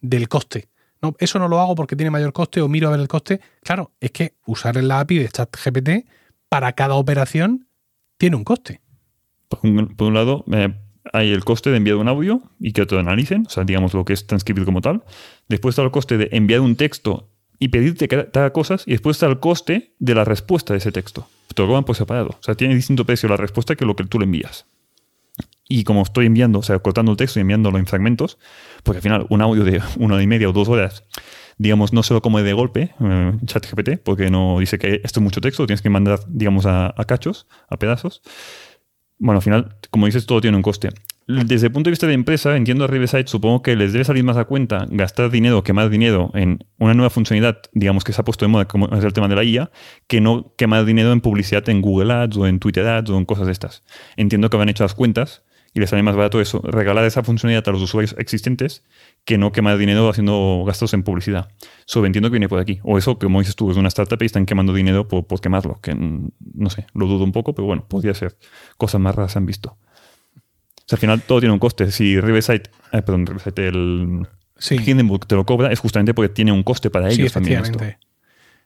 del 0.00 0.26
coste 0.30 0.70
no, 1.02 1.14
eso 1.18 1.38
no 1.38 1.48
lo 1.48 1.60
hago 1.60 1.74
porque 1.74 1.96
tiene 1.96 2.10
mayor 2.10 2.32
coste 2.32 2.60
o 2.60 2.68
miro 2.68 2.88
a 2.88 2.90
ver 2.90 3.00
el 3.00 3.08
coste. 3.08 3.40
Claro, 3.62 3.92
es 4.00 4.10
que 4.10 4.34
usar 4.46 4.76
la 4.82 5.00
API 5.00 5.18
de 5.18 5.28
ChatGPT 5.28 5.90
para 6.48 6.72
cada 6.72 6.94
operación 6.94 7.68
tiene 8.18 8.36
un 8.36 8.44
coste. 8.44 8.80
Por 9.48 9.60
un, 9.64 10.14
lado, 10.14 10.44
eh, 10.52 10.74
hay 11.12 11.32
el 11.32 11.44
coste 11.44 11.70
de 11.70 11.78
enviar 11.78 11.96
un 11.96 12.08
audio 12.08 12.42
y 12.60 12.72
que 12.72 12.86
te 12.86 12.94
lo 12.94 13.00
analicen, 13.00 13.46
o 13.46 13.50
sea, 13.50 13.64
digamos 13.64 13.94
lo 13.94 14.04
que 14.04 14.12
es 14.12 14.26
transcribir 14.26 14.64
como 14.64 14.80
tal. 14.80 15.02
Después 15.48 15.72
está 15.72 15.82
el 15.82 15.90
coste 15.90 16.18
de 16.18 16.28
enviar 16.32 16.60
un 16.60 16.76
texto 16.76 17.30
y 17.60 17.68
pedirte 17.68 18.08
que 18.08 18.16
haga 18.16 18.52
cosas. 18.52 18.82
Y 18.86 18.92
después 18.92 19.16
está 19.16 19.26
el 19.26 19.38
coste 19.38 19.94
de 19.98 20.14
la 20.14 20.24
respuesta 20.24 20.72
de 20.72 20.78
ese 20.78 20.90
texto. 20.90 21.28
Te 21.54 21.64
lo 21.64 21.84
por 21.84 21.94
separado. 21.94 22.30
O 22.30 22.42
sea, 22.42 22.54
tiene 22.54 22.74
distinto 22.74 23.04
precio 23.04 23.28
la 23.28 23.36
respuesta 23.36 23.76
que 23.76 23.84
lo 23.84 23.94
que 23.94 24.04
tú 24.04 24.18
le 24.18 24.24
envías. 24.24 24.66
Y 25.72 25.84
como 25.84 26.02
estoy 26.02 26.26
enviando, 26.26 26.58
o 26.58 26.62
sea, 26.62 26.80
cortando 26.80 27.12
el 27.12 27.16
texto 27.16 27.38
y 27.38 27.42
enviándolo 27.42 27.78
en 27.78 27.86
fragmentos, 27.86 28.38
porque 28.82 28.98
al 28.98 29.02
final 29.02 29.26
un 29.30 29.40
audio 29.40 29.62
de 29.62 29.80
una 29.98 30.14
hora 30.14 30.22
y 30.22 30.26
media 30.26 30.48
o 30.48 30.52
dos 30.52 30.68
horas, 30.68 31.04
digamos, 31.58 31.92
no 31.92 32.02
se 32.02 32.12
lo 32.12 32.20
come 32.20 32.42
de 32.42 32.52
golpe 32.52 32.90
eh, 33.00 33.32
ChatGPT, 33.44 34.02
porque 34.02 34.30
no 34.30 34.58
dice 34.58 34.80
que 34.80 35.00
esto 35.04 35.20
es 35.20 35.22
mucho 35.24 35.40
texto, 35.40 35.66
tienes 35.66 35.80
que 35.80 35.88
mandar, 35.88 36.18
digamos, 36.26 36.66
a, 36.66 36.92
cachos, 37.06 37.46
a 37.68 37.78
pedazos. 37.78 38.20
Bueno, 39.18 39.38
al 39.38 39.42
final, 39.42 39.76
como 39.90 40.06
dices, 40.06 40.26
todo 40.26 40.40
tiene 40.40 40.56
un 40.56 40.62
coste. 40.64 40.88
Desde 41.28 41.68
el 41.68 41.72
punto 41.72 41.88
de 41.88 41.92
vista 41.92 42.08
de 42.08 42.14
empresa, 42.14 42.56
entiendo 42.56 42.82
a 42.82 42.88
Riverside, 42.88 43.28
supongo 43.28 43.62
que 43.62 43.76
les 43.76 43.92
debe 43.92 44.04
salir 44.04 44.24
más 44.24 44.36
a 44.38 44.46
cuenta 44.46 44.88
gastar 44.90 45.30
dinero, 45.30 45.62
quemar 45.62 45.88
dinero 45.88 46.32
en 46.34 46.64
una 46.78 46.94
nueva 46.94 47.10
funcionalidad, 47.10 47.60
digamos 47.72 48.02
que 48.02 48.12
se 48.12 48.20
ha 48.20 48.24
puesto 48.24 48.44
de 48.44 48.48
moda, 48.48 48.64
como 48.66 48.88
es 48.88 49.04
el 49.04 49.12
tema 49.12 49.28
de 49.28 49.36
la 49.36 49.44
IA, 49.44 49.70
que 50.08 50.20
no 50.20 50.52
quemar 50.56 50.84
dinero 50.84 51.12
en 51.12 51.20
publicidad 51.20 51.68
en 51.68 51.80
Google 51.80 52.12
Ads 52.12 52.36
o 52.38 52.48
en 52.48 52.58
Twitter 52.58 52.84
Ads 52.84 53.10
o 53.10 53.18
en 53.18 53.26
cosas 53.26 53.46
de 53.46 53.52
estas. 53.52 53.84
Entiendo 54.16 54.50
que 54.50 54.56
habrán 54.56 54.70
hecho 54.70 54.82
las 54.82 54.94
cuentas 54.94 55.44
y 55.72 55.80
les 55.80 55.90
sale 55.90 56.02
más 56.02 56.16
barato 56.16 56.40
eso, 56.40 56.60
regalar 56.64 57.04
esa 57.04 57.22
funcionalidad 57.22 57.68
a 57.68 57.72
los 57.72 57.82
usuarios 57.82 58.14
existentes 58.18 58.82
que 59.24 59.38
no 59.38 59.52
quemar 59.52 59.78
dinero 59.78 60.08
haciendo 60.08 60.64
gastos 60.66 60.94
en 60.94 61.02
publicidad. 61.02 61.50
Eso 61.86 62.04
entiendo 62.04 62.28
que 62.28 62.34
viene 62.34 62.48
por 62.48 62.58
aquí. 62.58 62.80
O 62.82 62.98
eso, 62.98 63.18
como 63.18 63.38
dices 63.38 63.54
tú, 63.54 63.70
es 63.70 63.76
una 63.76 63.88
startup 63.88 64.20
y 64.22 64.26
están 64.26 64.46
quemando 64.46 64.72
dinero 64.72 65.06
por, 65.06 65.40
quemarlo, 65.40 65.80
que 65.80 65.94
no 65.94 66.70
sé, 66.70 66.86
lo 66.94 67.06
dudo 67.06 67.24
un 67.24 67.32
poco, 67.32 67.54
pero 67.54 67.66
bueno, 67.66 67.86
podría 67.86 68.14
ser. 68.14 68.36
Cosas 68.76 69.00
más 69.00 69.14
raras 69.14 69.32
se 69.32 69.38
han 69.38 69.46
visto. 69.46 69.70
O 69.70 70.82
sea, 70.86 70.96
al 70.96 70.98
final 70.98 71.22
todo 71.22 71.38
tiene 71.38 71.52
un 71.52 71.60
coste. 71.60 71.90
Si 71.92 72.20
Riverside, 72.20 72.64
eh, 72.92 73.02
perdón, 73.02 73.26
Riverside, 73.26 73.68
el 73.68 74.26
sí. 74.58 74.76
Hindenburg 74.84 75.26
te 75.26 75.36
lo 75.36 75.46
cobra, 75.46 75.70
es 75.70 75.78
justamente 75.78 76.14
porque 76.14 76.30
tiene 76.30 76.50
un 76.50 76.64
coste 76.64 76.90
para 76.90 77.08
ellos 77.10 77.32
también. 77.32 77.62
Esto. 77.62 77.78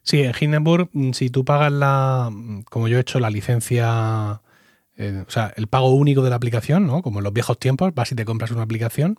Sí, 0.03 0.23
en 0.23 0.33
Hindenburg, 0.39 0.89
mm, 0.93 1.13
si 1.13 1.29
tú 1.29 1.45
pagas 1.45 1.73
la, 1.73 2.31
como 2.71 2.89
yo 2.89 2.97
he 2.97 3.01
hecho, 3.01 3.21
la 3.21 3.31
licencia 3.31 4.41
eh, 4.97 5.25
o 5.27 5.31
sea, 5.31 5.53
el 5.57 5.67
pago 5.67 5.91
único 5.91 6.23
de 6.23 6.31
la 6.31 6.37
aplicación, 6.37 6.87
¿no? 6.87 7.03
Como 7.03 7.19
en 7.21 7.25
los 7.25 7.33
viejos 7.33 7.59
tiempos, 7.59 7.95
vas 7.95 8.13
y 8.13 8.15
te 8.15 8.25
compras 8.25 8.51
una 8.51 8.63
aplicación, 8.63 9.19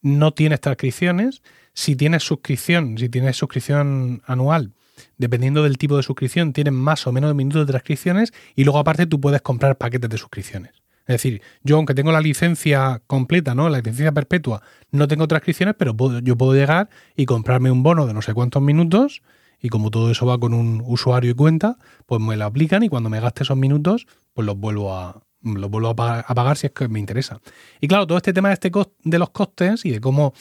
no 0.00 0.32
tienes 0.32 0.60
transcripciones. 0.60 1.42
Si 1.74 1.96
tienes 1.96 2.24
suscripción, 2.24 2.98
si 2.98 3.08
tienes 3.08 3.36
suscripción 3.36 4.22
anual, 4.26 4.72
dependiendo 5.16 5.62
del 5.62 5.78
tipo 5.78 5.96
de 5.96 6.02
suscripción, 6.02 6.52
tienes 6.52 6.72
más 6.72 7.06
o 7.06 7.12
menos 7.12 7.34
minutos 7.34 7.66
de 7.66 7.72
transcripciones 7.72 8.32
y 8.56 8.64
luego 8.64 8.78
aparte 8.78 9.06
tú 9.06 9.20
puedes 9.20 9.42
comprar 9.42 9.76
paquetes 9.76 10.10
de 10.10 10.18
suscripciones. 10.18 10.72
Es 11.02 11.14
decir, 11.14 11.40
yo 11.62 11.76
aunque 11.76 11.94
tengo 11.94 12.12
la 12.12 12.20
licencia 12.20 13.00
completa, 13.06 13.54
¿no? 13.54 13.68
La 13.70 13.78
licencia 13.78 14.12
perpetua, 14.12 14.60
no 14.90 15.08
tengo 15.08 15.26
transcripciones, 15.26 15.74
pero 15.78 15.96
yo 16.20 16.36
puedo 16.36 16.52
llegar 16.54 16.90
y 17.16 17.24
comprarme 17.24 17.70
un 17.70 17.82
bono 17.82 18.06
de 18.06 18.12
no 18.12 18.20
sé 18.22 18.34
cuántos 18.34 18.62
minutos 18.62 19.22
y 19.60 19.70
como 19.70 19.90
todo 19.90 20.10
eso 20.10 20.26
va 20.26 20.38
con 20.38 20.52
un 20.52 20.82
usuario 20.86 21.30
y 21.30 21.34
cuenta, 21.34 21.78
pues 22.06 22.20
me 22.20 22.36
lo 22.36 22.44
aplican 22.44 22.82
y 22.82 22.88
cuando 22.88 23.08
me 23.08 23.20
gaste 23.20 23.42
esos 23.42 23.56
minutos, 23.56 24.06
pues 24.38 24.46
los 24.46 24.56
vuelvo 24.56 24.94
a, 24.94 25.20
los 25.42 25.68
vuelvo 25.68 25.88
a 25.88 25.96
pagar, 25.96 26.56
si 26.56 26.68
es 26.68 26.72
que 26.72 26.86
me 26.86 27.00
interesa. 27.00 27.40
Y 27.80 27.88
claro, 27.88 28.06
todo 28.06 28.18
este 28.18 28.32
tema 28.32 28.50
de, 28.50 28.54
este 28.54 28.70
de 29.02 29.18
los 29.18 29.30
costes 29.30 29.84
y 29.84 29.90
de 29.90 30.00
cómo, 30.00 30.32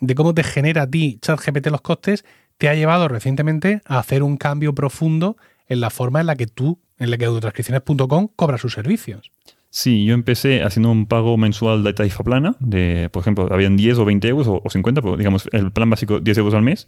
de 0.00 0.14
cómo 0.14 0.34
te 0.34 0.42
genera 0.42 0.82
a 0.82 0.86
ti 0.86 1.18
ChatGPT 1.22 1.68
los 1.68 1.80
costes, 1.80 2.26
te 2.58 2.68
ha 2.68 2.74
llevado 2.74 3.08
recientemente 3.08 3.80
a 3.86 4.00
hacer 4.00 4.22
un 4.22 4.36
cambio 4.36 4.74
profundo 4.74 5.38
en 5.66 5.80
la 5.80 5.88
forma 5.88 6.20
en 6.20 6.26
la 6.26 6.36
que 6.36 6.46
tú, 6.46 6.78
en 6.98 7.10
la 7.10 7.16
que 7.16 7.24
autotranscripciones.com 7.24 8.28
cobra 8.36 8.58
sus 8.58 8.74
servicios. 8.74 9.32
Sí, 9.70 10.04
yo 10.04 10.12
empecé 10.12 10.62
haciendo 10.62 10.90
un 10.90 11.06
pago 11.06 11.38
mensual 11.38 11.84
de 11.84 11.94
tarifa 11.94 12.22
plana, 12.22 12.54
de, 12.60 13.08
por 13.10 13.22
ejemplo, 13.22 13.48
habían 13.50 13.78
10 13.78 13.96
o 13.96 14.04
20 14.04 14.28
euros 14.28 14.46
o, 14.46 14.60
o 14.62 14.68
50, 14.68 15.00
pero 15.00 15.16
digamos, 15.16 15.48
el 15.52 15.72
plan 15.72 15.88
básico 15.88 16.20
10 16.20 16.36
euros 16.36 16.52
al 16.52 16.62
mes 16.62 16.86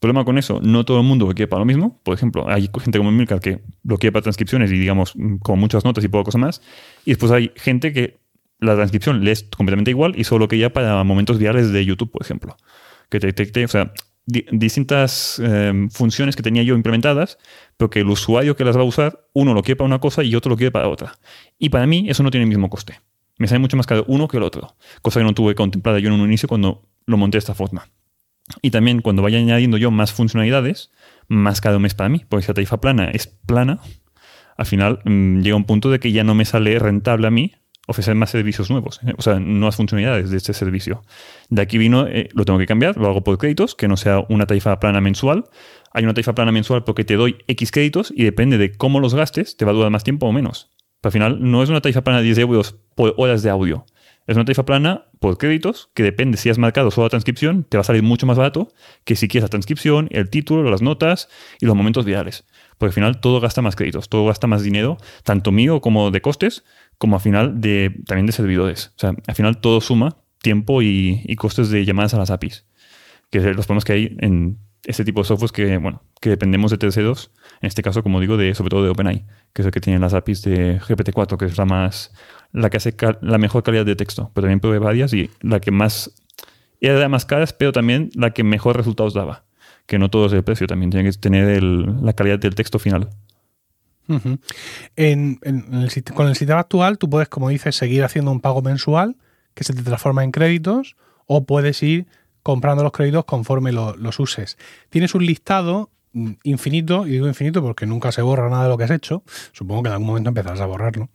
problema 0.00 0.24
con 0.24 0.38
eso, 0.38 0.60
no 0.62 0.84
todo 0.84 0.98
el 0.98 1.06
mundo 1.06 1.26
lo 1.26 1.34
quiere 1.34 1.46
para 1.46 1.60
lo 1.60 1.66
mismo. 1.66 2.00
Por 2.02 2.14
ejemplo, 2.14 2.48
hay 2.48 2.70
gente 2.82 2.98
como 2.98 3.12
Milcar 3.12 3.40
que 3.40 3.60
lo 3.84 3.98
quiere 3.98 4.12
para 4.12 4.22
transcripciones 4.22 4.72
y, 4.72 4.78
digamos, 4.78 5.14
con 5.42 5.58
muchas 5.58 5.84
notas 5.84 6.02
y 6.02 6.08
poca 6.08 6.24
cosa 6.24 6.38
más. 6.38 6.62
Y 7.04 7.10
después 7.10 7.30
hay 7.30 7.52
gente 7.54 7.92
que 7.92 8.18
la 8.58 8.74
transcripción 8.74 9.24
le 9.24 9.32
es 9.32 9.44
completamente 9.44 9.90
igual 9.90 10.14
y 10.16 10.24
solo 10.24 10.48
que 10.48 10.58
ya 10.58 10.70
para 10.72 11.02
momentos 11.04 11.38
virales 11.38 11.70
de 11.70 11.84
YouTube, 11.84 12.10
por 12.10 12.22
ejemplo. 12.22 12.56
Que 13.10 13.20
te 13.20 13.26
detecte, 13.26 13.64
o 13.64 13.68
sea, 13.68 13.92
distintas 14.26 15.38
em, 15.38 15.90
funciones 15.90 16.34
que 16.36 16.42
tenía 16.42 16.62
yo 16.62 16.74
implementadas, 16.74 17.38
pero 17.76 17.90
que 17.90 18.00
el 18.00 18.08
usuario 18.08 18.56
que 18.56 18.64
las 18.64 18.76
va 18.76 18.82
a 18.82 18.84
usar, 18.84 19.26
uno 19.32 19.54
lo 19.54 19.62
quiere 19.62 19.76
para 19.76 19.86
una 19.86 19.98
cosa 19.98 20.22
y 20.22 20.34
otro 20.34 20.50
lo 20.50 20.56
quiere 20.56 20.70
para 20.70 20.88
otra. 20.88 21.18
Y 21.58 21.68
para 21.68 21.86
mí 21.86 22.06
eso 22.08 22.22
no 22.22 22.30
tiene 22.30 22.44
el 22.44 22.48
mismo 22.48 22.70
coste. 22.70 23.00
Me 23.38 23.48
sale 23.48 23.58
mucho 23.58 23.76
más 23.76 23.86
caro 23.86 24.04
uno 24.06 24.28
que 24.28 24.36
el 24.36 24.42
otro. 24.42 24.76
Cosa 25.02 25.20
que 25.20 25.24
no 25.24 25.34
tuve 25.34 25.54
contemplada 25.54 25.98
yo 25.98 26.08
en 26.08 26.20
un 26.20 26.26
inicio 26.26 26.48
cuando 26.48 26.82
lo 27.06 27.16
monté 27.16 27.36
de 27.36 27.40
esta 27.40 27.54
forma. 27.54 27.88
Y 28.62 28.70
también 28.70 29.00
cuando 29.00 29.22
vaya 29.22 29.38
añadiendo 29.38 29.76
yo 29.76 29.90
más 29.90 30.12
funcionalidades, 30.12 30.90
más 31.28 31.60
cada 31.60 31.78
mes 31.78 31.94
para 31.94 32.08
mí, 32.08 32.24
porque 32.28 32.44
si 32.44 32.50
la 32.50 32.54
tarifa 32.54 32.80
plana 32.80 33.10
es 33.10 33.26
plana, 33.26 33.80
al 34.56 34.66
final 34.66 35.00
mm, 35.04 35.40
llega 35.40 35.56
un 35.56 35.64
punto 35.64 35.90
de 35.90 36.00
que 36.00 36.12
ya 36.12 36.24
no 36.24 36.34
me 36.34 36.44
sale 36.44 36.78
rentable 36.78 37.26
a 37.26 37.30
mí 37.30 37.52
ofrecer 37.86 38.14
más 38.14 38.30
servicios 38.30 38.70
nuevos, 38.70 39.00
¿eh? 39.04 39.14
o 39.18 39.22
sea, 39.22 39.40
nuevas 39.40 39.76
funcionalidades 39.76 40.30
de 40.30 40.36
este 40.36 40.52
servicio. 40.52 41.02
De 41.48 41.60
aquí 41.60 41.76
vino, 41.76 42.06
eh, 42.06 42.28
lo 42.34 42.44
tengo 42.44 42.58
que 42.58 42.66
cambiar, 42.66 42.96
lo 42.96 43.08
hago 43.08 43.24
por 43.24 43.36
créditos, 43.36 43.74
que 43.74 43.88
no 43.88 43.96
sea 43.96 44.24
una 44.28 44.46
tarifa 44.46 44.78
plana 44.78 45.00
mensual. 45.00 45.46
Hay 45.92 46.04
una 46.04 46.14
tarifa 46.14 46.34
plana 46.34 46.52
mensual 46.52 46.84
porque 46.84 47.04
te 47.04 47.16
doy 47.16 47.38
X 47.48 47.72
créditos 47.72 48.12
y 48.14 48.22
depende 48.22 48.58
de 48.58 48.72
cómo 48.72 49.00
los 49.00 49.14
gastes, 49.14 49.56
te 49.56 49.64
va 49.64 49.72
a 49.72 49.74
durar 49.74 49.90
más 49.90 50.04
tiempo 50.04 50.26
o 50.26 50.32
menos. 50.32 50.70
Pero 51.00 51.08
al 51.08 51.12
final 51.12 51.38
no 51.40 51.62
es 51.62 51.68
una 51.68 51.80
tarifa 51.80 52.04
plana 52.04 52.20
de 52.20 52.26
10 52.26 52.38
euros 52.38 52.78
por 52.94 53.14
horas 53.16 53.42
de 53.42 53.50
audio. 53.50 53.86
Es 54.30 54.36
una 54.36 54.44
tarifa 54.44 54.64
plana 54.64 55.06
por 55.18 55.38
créditos 55.38 55.90
que 55.92 56.04
depende 56.04 56.38
si 56.38 56.50
has 56.50 56.56
marcado 56.56 56.92
solo 56.92 57.06
la 57.06 57.10
transcripción, 57.10 57.64
te 57.64 57.76
va 57.76 57.80
a 57.80 57.84
salir 57.84 58.04
mucho 58.04 58.26
más 58.26 58.38
barato 58.38 58.72
que 59.02 59.16
si 59.16 59.26
quieres 59.26 59.42
la 59.42 59.48
transcripción, 59.48 60.06
el 60.12 60.30
título, 60.30 60.62
las 60.70 60.82
notas 60.82 61.28
y 61.60 61.66
los 61.66 61.74
momentos 61.74 62.04
virales. 62.04 62.46
Porque 62.78 62.90
al 62.90 62.92
final 62.92 63.20
todo 63.20 63.40
gasta 63.40 63.60
más 63.60 63.74
créditos, 63.74 64.08
todo 64.08 64.26
gasta 64.26 64.46
más 64.46 64.62
dinero, 64.62 64.98
tanto 65.24 65.50
mío 65.50 65.80
como 65.80 66.12
de 66.12 66.20
costes, 66.20 66.62
como 66.96 67.16
al 67.16 67.22
final 67.22 67.60
de, 67.60 67.92
también 68.06 68.26
de 68.26 68.30
servidores. 68.30 68.92
O 68.94 69.00
sea, 69.00 69.14
al 69.26 69.34
final 69.34 69.60
todo 69.60 69.80
suma 69.80 70.18
tiempo 70.40 70.80
y, 70.80 71.22
y 71.24 71.34
costes 71.34 71.68
de 71.70 71.84
llamadas 71.84 72.14
a 72.14 72.18
las 72.18 72.30
APIs. 72.30 72.66
Que 73.30 73.40
los 73.40 73.66
problemas 73.66 73.84
que 73.84 73.94
hay 73.94 74.16
en 74.20 74.60
este 74.84 75.04
tipo 75.04 75.22
de 75.22 75.26
softwares 75.26 75.50
que, 75.50 75.76
bueno, 75.78 76.04
que 76.20 76.30
dependemos 76.30 76.70
de 76.70 76.78
terceros, 76.78 77.32
en 77.60 77.66
este 77.66 77.82
caso, 77.82 78.04
como 78.04 78.20
digo, 78.20 78.36
de, 78.36 78.54
sobre 78.54 78.70
todo 78.70 78.84
de 78.84 78.90
OpenAI, 78.90 79.26
que 79.52 79.62
es 79.62 79.66
el 79.66 79.72
que 79.72 79.80
tiene 79.80 79.98
las 79.98 80.14
APIs 80.14 80.42
de 80.42 80.80
GPT-4, 80.80 81.36
que 81.36 81.46
es 81.46 81.58
la 81.58 81.64
más 81.64 82.12
la 82.52 82.70
que 82.70 82.78
hace 82.78 82.94
la 83.20 83.38
mejor 83.38 83.62
calidad 83.62 83.86
de 83.86 83.96
texto, 83.96 84.30
pero 84.34 84.44
también 84.44 84.60
probé 84.60 84.78
varias 84.78 85.12
y 85.12 85.30
la 85.40 85.60
que 85.60 85.70
más 85.70 86.12
era 86.80 86.94
de 86.94 87.00
las 87.00 87.10
más 87.10 87.26
caras, 87.26 87.52
pero 87.52 87.72
también 87.72 88.10
la 88.14 88.30
que 88.30 88.42
mejor 88.42 88.76
resultados 88.76 89.14
daba. 89.14 89.44
Que 89.86 89.98
no 89.98 90.08
todo 90.08 90.26
es 90.26 90.32
el 90.32 90.42
precio, 90.42 90.66
también 90.66 90.90
tiene 90.90 91.10
que 91.10 91.16
tener 91.16 91.62
la 91.62 92.12
calidad 92.12 92.38
del 92.38 92.54
texto 92.54 92.78
final. 92.78 93.10
con 96.14 96.28
el 96.28 96.36
sistema 96.36 96.60
actual, 96.60 96.98
tú 96.98 97.08
puedes, 97.10 97.28
como 97.28 97.48
dices, 97.48 97.76
seguir 97.76 98.02
haciendo 98.02 98.30
un 98.30 98.40
pago 98.40 98.62
mensual 98.62 99.16
que 99.54 99.64
se 99.64 99.72
te 99.72 99.82
transforma 99.82 100.24
en 100.24 100.32
créditos 100.32 100.96
o 101.26 101.44
puedes 101.44 101.82
ir 101.82 102.06
comprando 102.42 102.82
los 102.82 102.92
créditos 102.92 103.24
conforme 103.24 103.72
los 103.72 104.20
uses. 104.20 104.56
Tienes 104.88 105.14
un 105.14 105.26
listado 105.26 105.90
infinito, 106.42 107.06
y 107.06 107.10
digo 107.10 107.28
infinito 107.28 107.62
porque 107.62 107.86
nunca 107.86 108.12
se 108.12 108.22
borra 108.22 108.48
nada 108.48 108.64
de 108.64 108.68
lo 108.68 108.78
que 108.78 108.84
has 108.84 108.90
hecho, 108.90 109.22
supongo 109.52 109.84
que 109.84 109.88
en 109.88 109.92
algún 109.92 110.08
momento 110.08 110.28
empezarás 110.28 110.60
a 110.60 110.66
borrarlo, 110.66 111.08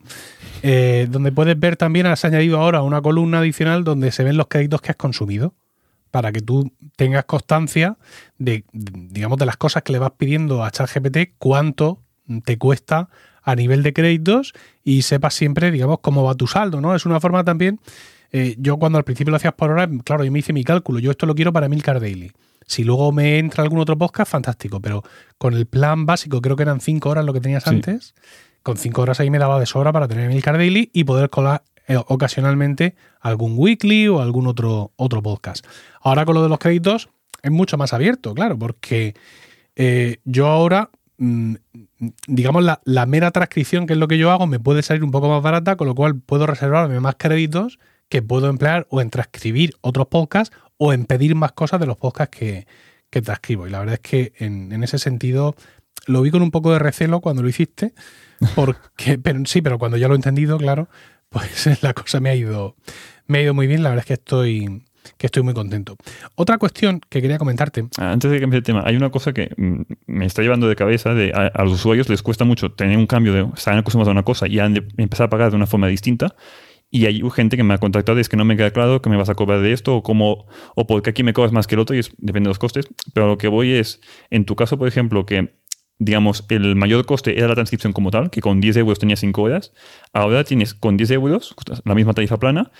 eh, 0.62 1.06
donde 1.10 1.32
puedes 1.32 1.58
ver 1.58 1.76
también, 1.76 2.06
has 2.06 2.24
añadido 2.24 2.58
ahora 2.58 2.82
una 2.82 3.02
columna 3.02 3.40
adicional 3.40 3.84
donde 3.84 4.10
se 4.12 4.24
ven 4.24 4.36
los 4.36 4.48
créditos 4.48 4.80
que 4.80 4.90
has 4.90 4.96
consumido, 4.96 5.54
para 6.10 6.32
que 6.32 6.40
tú 6.40 6.72
tengas 6.96 7.24
constancia 7.26 7.98
de, 8.38 8.64
digamos, 8.72 9.36
de 9.38 9.44
las 9.44 9.58
cosas 9.58 9.82
que 9.82 9.92
le 9.92 9.98
vas 9.98 10.12
pidiendo 10.16 10.64
a 10.64 10.70
ChatGPT, 10.70 11.34
cuánto 11.36 12.00
te 12.44 12.56
cuesta 12.56 13.10
a 13.42 13.54
nivel 13.54 13.82
de 13.82 13.92
créditos 13.92 14.54
y 14.82 15.02
sepas 15.02 15.34
siempre, 15.34 15.70
digamos, 15.70 15.98
cómo 16.00 16.24
va 16.24 16.34
tu 16.34 16.46
saldo, 16.46 16.80
¿no? 16.80 16.94
Es 16.94 17.06
una 17.06 17.20
forma 17.20 17.44
también, 17.44 17.80
eh, 18.32 18.56
yo 18.58 18.78
cuando 18.78 18.98
al 18.98 19.04
principio 19.04 19.30
lo 19.30 19.36
hacías 19.36 19.54
por 19.54 19.70
hora, 19.70 19.88
claro, 20.04 20.24
yo 20.24 20.32
me 20.32 20.38
hice 20.38 20.52
mi 20.52 20.64
cálculo, 20.64 20.98
yo 20.98 21.10
esto 21.10 21.26
lo 21.26 21.34
quiero 21.34 21.52
para 21.52 21.68
Milcar 21.68 22.00
Daily. 22.00 22.32
Si 22.66 22.84
luego 22.84 23.12
me 23.12 23.38
entra 23.38 23.62
algún 23.62 23.78
otro 23.78 23.96
podcast, 23.96 24.30
fantástico. 24.30 24.80
Pero 24.80 25.02
con 25.38 25.54
el 25.54 25.66
plan 25.66 26.06
básico, 26.06 26.40
creo 26.40 26.56
que 26.56 26.64
eran 26.64 26.80
cinco 26.80 27.10
horas 27.10 27.24
lo 27.24 27.32
que 27.32 27.40
tenías 27.40 27.66
antes. 27.66 28.14
Con 28.62 28.76
cinco 28.76 29.02
horas 29.02 29.20
ahí 29.20 29.30
me 29.30 29.38
daba 29.38 29.60
de 29.60 29.66
sobra 29.66 29.92
para 29.92 30.08
tener 30.08 30.28
Milcar 30.28 30.56
Daily 30.56 30.90
y 30.92 31.04
poder 31.04 31.30
colar 31.30 31.62
eh, 31.88 31.96
ocasionalmente 31.96 32.96
algún 33.20 33.54
weekly 33.56 34.08
o 34.08 34.20
algún 34.20 34.48
otro, 34.48 34.92
otro 34.96 35.22
podcast. 35.22 35.64
Ahora 36.00 36.24
con 36.24 36.34
lo 36.34 36.42
de 36.42 36.48
los 36.48 36.58
créditos 36.58 37.08
es 37.42 37.52
mucho 37.52 37.78
más 37.78 37.92
abierto, 37.92 38.34
claro, 38.34 38.58
porque 38.58 39.14
eh, 39.76 40.16
yo 40.24 40.48
ahora, 40.48 40.90
mm, 41.18 41.54
digamos, 42.26 42.64
la, 42.64 42.80
la, 42.84 43.06
mera 43.06 43.30
transcripción, 43.30 43.86
que 43.86 43.92
es 43.92 44.00
lo 44.00 44.08
que 44.08 44.18
yo 44.18 44.32
hago, 44.32 44.48
me 44.48 44.58
puede 44.58 44.82
salir 44.82 45.04
un 45.04 45.12
poco 45.12 45.28
más 45.28 45.40
barata, 45.44 45.76
con 45.76 45.86
lo 45.86 45.94
cual 45.94 46.18
puedo 46.18 46.44
reservarme 46.48 46.98
más 46.98 47.14
créditos 47.16 47.78
que 48.08 48.20
puedo 48.20 48.48
emplear 48.48 48.88
o 48.90 49.00
en 49.00 49.10
transcribir 49.10 49.74
otros 49.80 50.08
podcasts 50.08 50.56
o 50.78 50.92
en 50.92 51.06
pedir 51.06 51.34
más 51.34 51.52
cosas 51.52 51.80
de 51.80 51.86
los 51.86 51.96
podcasts 51.96 52.36
que, 52.36 52.66
que 53.10 53.22
transcribo. 53.22 53.66
Y 53.66 53.70
la 53.70 53.80
verdad 53.80 53.94
es 53.94 54.00
que 54.00 54.32
en, 54.38 54.82
ese 54.82 54.98
sentido 54.98 55.54
lo 56.06 56.22
vi 56.22 56.30
con 56.30 56.42
un 56.42 56.50
poco 56.50 56.72
de 56.72 56.78
recelo 56.78 57.20
cuando 57.20 57.42
lo 57.42 57.48
hiciste, 57.48 57.94
porque, 58.54 59.18
pero, 59.22 59.40
sí, 59.46 59.62
pero 59.62 59.78
cuando 59.78 59.96
ya 59.96 60.08
lo 60.08 60.14
he 60.14 60.16
entendido, 60.16 60.58
claro, 60.58 60.88
pues 61.28 61.66
la 61.82 61.94
cosa 61.94 62.20
me 62.20 62.30
ha 62.30 62.34
ido, 62.34 62.76
me 63.26 63.38
ha 63.38 63.42
ido 63.42 63.54
muy 63.54 63.66
bien. 63.66 63.82
La 63.82 63.90
verdad 63.90 64.02
es 64.02 64.06
que 64.06 64.14
estoy, 64.14 64.84
que 65.16 65.26
estoy 65.26 65.42
muy 65.42 65.54
contento. 65.54 65.96
Otra 66.34 66.58
cuestión 66.58 67.00
que 67.08 67.22
quería 67.22 67.38
comentarte. 67.38 67.88
Ah, 67.98 68.12
antes 68.12 68.30
de 68.30 68.36
empiece 68.36 68.58
el 68.58 68.62
tema, 68.62 68.82
hay 68.84 68.96
una 68.96 69.10
cosa 69.10 69.32
que 69.32 69.50
mm, 69.56 69.82
me 70.06 70.26
está 70.26 70.42
llevando 70.42 70.68
de 70.68 70.76
cabeza. 70.76 71.14
De, 71.14 71.32
a, 71.32 71.62
los 71.64 71.74
usuarios 71.74 72.08
les 72.08 72.22
cuesta 72.22 72.44
mucho 72.44 72.72
tener 72.72 72.96
un 72.98 73.06
cambio 73.06 73.32
de 73.32 73.46
estar 73.56 73.76
acostumbrados 73.76 74.08
a 74.08 74.12
una 74.12 74.24
cosa 74.24 74.46
y 74.46 74.58
han 74.58 74.74
de 74.74 74.86
empezar 74.96 75.26
a 75.26 75.30
pagar 75.30 75.50
de 75.50 75.56
una 75.56 75.66
forma 75.66 75.88
distinta. 75.88 76.34
Y 76.96 77.04
hay 77.04 77.20
gente 77.30 77.58
que 77.58 77.62
me 77.62 77.74
ha 77.74 77.78
contactado 77.78 78.16
y 78.16 78.22
es 78.22 78.30
que 78.30 78.38
no 78.38 78.46
me 78.46 78.56
queda 78.56 78.70
claro 78.70 79.02
que 79.02 79.10
me 79.10 79.18
vas 79.18 79.28
a 79.28 79.34
cobrar 79.34 79.60
de 79.60 79.74
esto 79.74 79.96
o 79.96 80.02
cómo, 80.02 80.46
o 80.76 80.86
porque 80.86 81.10
aquí 81.10 81.22
me 81.22 81.34
cobras 81.34 81.52
más 81.52 81.66
que 81.66 81.74
el 81.74 81.80
otro 81.80 81.94
y 81.94 81.98
es, 81.98 82.14
depende 82.16 82.48
de 82.48 82.52
los 82.52 82.58
costes. 82.58 82.88
Pero 83.12 83.26
lo 83.26 83.36
que 83.36 83.48
voy 83.48 83.72
es, 83.72 84.00
en 84.30 84.46
tu 84.46 84.56
caso, 84.56 84.78
por 84.78 84.88
ejemplo, 84.88 85.26
que 85.26 85.52
digamos, 85.98 86.46
el 86.48 86.74
mayor 86.74 87.04
coste 87.04 87.36
era 87.36 87.48
la 87.48 87.54
transcripción 87.54 87.92
como 87.92 88.10
tal, 88.10 88.30
que 88.30 88.40
con 88.40 88.62
10 88.62 88.78
euros 88.78 88.98
tenía 88.98 89.16
5 89.16 89.42
horas. 89.42 89.74
Ahora 90.14 90.42
tienes 90.44 90.72
con 90.72 90.96
10 90.96 91.10
euros, 91.10 91.54
la 91.84 91.94
misma 91.94 92.14
tarifa 92.14 92.38
plana, 92.38 92.70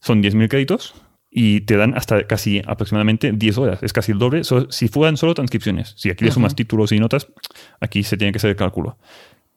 son 0.00 0.22
10.000 0.22 0.48
créditos 0.48 0.94
y 1.30 1.60
te 1.60 1.76
dan 1.76 1.92
hasta 1.98 2.26
casi 2.26 2.62
aproximadamente 2.66 3.30
10 3.30 3.58
horas. 3.58 3.82
Es 3.82 3.92
casi 3.92 4.12
el 4.12 4.18
doble. 4.18 4.40
si 4.70 4.88
fueran 4.88 5.18
solo 5.18 5.34
transcripciones, 5.34 5.92
si 5.98 6.08
aquí 6.08 6.24
le 6.24 6.30
sumas 6.30 6.54
títulos 6.54 6.92
y 6.92 6.98
notas, 6.98 7.28
aquí 7.78 8.04
se 8.04 8.16
tiene 8.16 8.32
que 8.32 8.38
hacer 8.38 8.48
el 8.48 8.56
cálculo. 8.56 8.96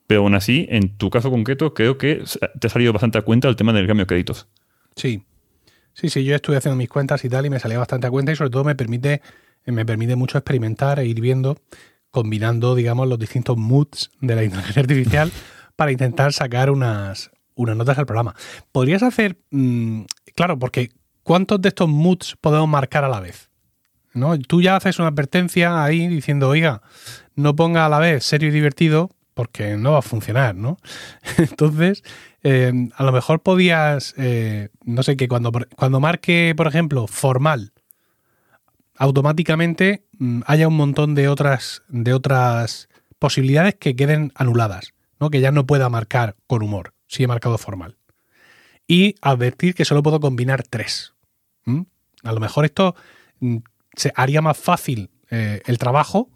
Pero 0.06 0.20
aún 0.20 0.34
así, 0.34 0.66
en 0.70 0.96
tu 0.96 1.10
caso 1.10 1.30
concreto, 1.30 1.72
creo 1.74 1.96
que 1.96 2.22
te 2.60 2.66
ha 2.66 2.70
salido 2.70 2.92
bastante 2.92 3.18
a 3.18 3.22
cuenta 3.22 3.48
el 3.48 3.56
tema 3.56 3.72
del 3.72 3.86
cambio 3.86 4.04
de 4.04 4.08
créditos. 4.08 4.48
Sí. 4.96 5.24
Sí, 5.94 6.10
sí, 6.10 6.24
yo 6.24 6.34
estuve 6.34 6.56
haciendo 6.56 6.76
mis 6.76 6.88
cuentas 6.88 7.24
y 7.24 7.28
tal 7.28 7.46
y 7.46 7.50
me 7.50 7.60
salía 7.60 7.78
bastante 7.78 8.06
a 8.06 8.10
cuenta 8.10 8.32
y 8.32 8.36
sobre 8.36 8.50
todo 8.50 8.64
me 8.64 8.74
permite, 8.74 9.22
me 9.64 9.86
permite 9.86 10.16
mucho 10.16 10.38
experimentar 10.38 10.98
e 10.98 11.06
ir 11.06 11.20
viendo, 11.20 11.56
combinando, 12.10 12.74
digamos, 12.74 13.08
los 13.08 13.18
distintos 13.18 13.56
moods 13.56 14.10
de 14.20 14.34
la 14.34 14.44
inteligencia 14.44 14.82
artificial 14.82 15.30
para 15.76 15.92
intentar 15.92 16.32
sacar 16.32 16.70
unas, 16.70 17.30
unas 17.54 17.76
notas 17.76 17.96
al 17.98 18.06
programa. 18.06 18.34
Podrías 18.72 19.04
hacer, 19.04 19.38
mm, 19.50 20.02
claro, 20.34 20.58
porque 20.58 20.90
¿cuántos 21.22 21.62
de 21.62 21.68
estos 21.68 21.88
moods 21.88 22.36
podemos 22.40 22.68
marcar 22.68 23.04
a 23.04 23.08
la 23.08 23.20
vez? 23.20 23.50
¿No? 24.12 24.38
Tú 24.38 24.62
ya 24.62 24.76
haces 24.76 24.98
una 24.98 25.08
advertencia 25.08 25.82
ahí 25.82 26.06
diciendo, 26.08 26.48
oiga, 26.48 26.82
no 27.34 27.56
ponga 27.56 27.86
a 27.86 27.88
la 27.88 27.98
vez 27.98 28.24
serio 28.24 28.48
y 28.48 28.52
divertido 28.52 29.10
porque 29.34 29.76
no 29.76 29.92
va 29.92 29.98
a 29.98 30.02
funcionar, 30.02 30.54
¿no? 30.54 30.78
Entonces, 31.38 32.02
eh, 32.42 32.72
a 32.94 33.04
lo 33.04 33.12
mejor 33.12 33.42
podías, 33.42 34.14
eh, 34.16 34.70
no 34.84 35.02
sé, 35.02 35.16
que 35.16 35.28
cuando, 35.28 35.52
cuando 35.76 36.00
marque, 36.00 36.54
por 36.56 36.66
ejemplo, 36.66 37.06
formal, 37.06 37.72
automáticamente 38.96 40.04
mm, 40.18 40.42
haya 40.46 40.68
un 40.68 40.76
montón 40.76 41.14
de 41.14 41.28
otras, 41.28 41.82
de 41.88 42.12
otras 42.12 42.88
posibilidades 43.18 43.74
que 43.74 43.96
queden 43.96 44.32
anuladas, 44.34 44.94
¿no? 45.20 45.30
Que 45.30 45.40
ya 45.40 45.50
no 45.50 45.66
pueda 45.66 45.88
marcar 45.88 46.36
con 46.46 46.62
humor, 46.62 46.94
si 47.06 47.24
he 47.24 47.28
marcado 47.28 47.58
formal. 47.58 47.96
Y 48.86 49.16
advertir 49.22 49.74
que 49.74 49.84
solo 49.84 50.02
puedo 50.02 50.20
combinar 50.20 50.62
tres. 50.62 51.14
A 52.24 52.32
lo 52.32 52.40
mejor 52.40 52.64
esto 52.64 52.96
mm, 53.40 53.58
haría 54.14 54.42
más 54.42 54.56
fácil 54.56 55.10
eh, 55.30 55.62
el 55.66 55.78
trabajo 55.78 56.30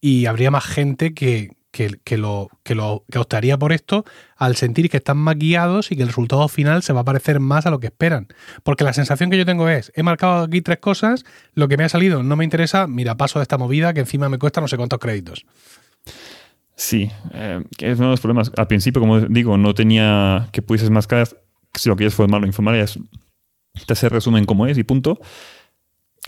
y 0.00 0.26
habría 0.26 0.50
más 0.50 0.64
gente 0.64 1.14
que, 1.14 1.50
que, 1.70 1.88
lo, 2.16 2.48
que, 2.62 2.74
lo, 2.74 3.04
que 3.10 3.18
optaría 3.18 3.58
por 3.58 3.72
esto 3.72 4.04
al 4.36 4.56
sentir 4.56 4.90
que 4.90 4.96
están 4.96 5.16
más 5.18 5.36
guiados 5.36 5.92
y 5.92 5.96
que 5.96 6.02
el 6.02 6.08
resultado 6.08 6.48
final 6.48 6.82
se 6.82 6.92
va 6.92 7.00
a 7.00 7.04
parecer 7.04 7.40
más 7.40 7.66
a 7.66 7.70
lo 7.70 7.78
que 7.78 7.88
esperan. 7.88 8.28
Porque 8.62 8.84
la 8.84 8.92
sensación 8.92 9.30
que 9.30 9.38
yo 9.38 9.46
tengo 9.46 9.68
es, 9.68 9.92
he 9.94 10.02
marcado 10.02 10.44
aquí 10.44 10.60
tres 10.60 10.78
cosas, 10.78 11.24
lo 11.54 11.68
que 11.68 11.76
me 11.76 11.84
ha 11.84 11.88
salido 11.88 12.22
no 12.22 12.36
me 12.36 12.44
interesa, 12.44 12.86
mira, 12.86 13.16
paso 13.16 13.38
de 13.38 13.44
esta 13.44 13.58
movida 13.58 13.92
que 13.94 14.00
encima 14.00 14.28
me 14.28 14.38
cuesta 14.38 14.60
no 14.60 14.68
sé 14.68 14.76
cuántos 14.76 14.98
créditos. 14.98 15.44
Sí, 16.74 17.10
eh, 17.34 17.62
es 17.78 17.98
uno 17.98 18.08
de 18.08 18.12
los 18.12 18.20
problemas. 18.20 18.52
Al 18.56 18.68
principio, 18.68 19.00
como 19.00 19.20
digo, 19.20 19.58
no 19.58 19.74
tenía 19.74 20.48
que 20.52 20.62
pudieses 20.62 20.90
mascar 20.90 21.28
si 21.74 21.88
lo 21.88 21.96
quieres 21.96 22.14
formar 22.14 22.42
o 22.42 22.46
informar, 22.46 22.76
es, 22.76 22.98
te 23.86 23.92
hace 23.92 24.08
resumen 24.08 24.44
como 24.44 24.66
es 24.66 24.78
y 24.78 24.84
punto. 24.84 25.18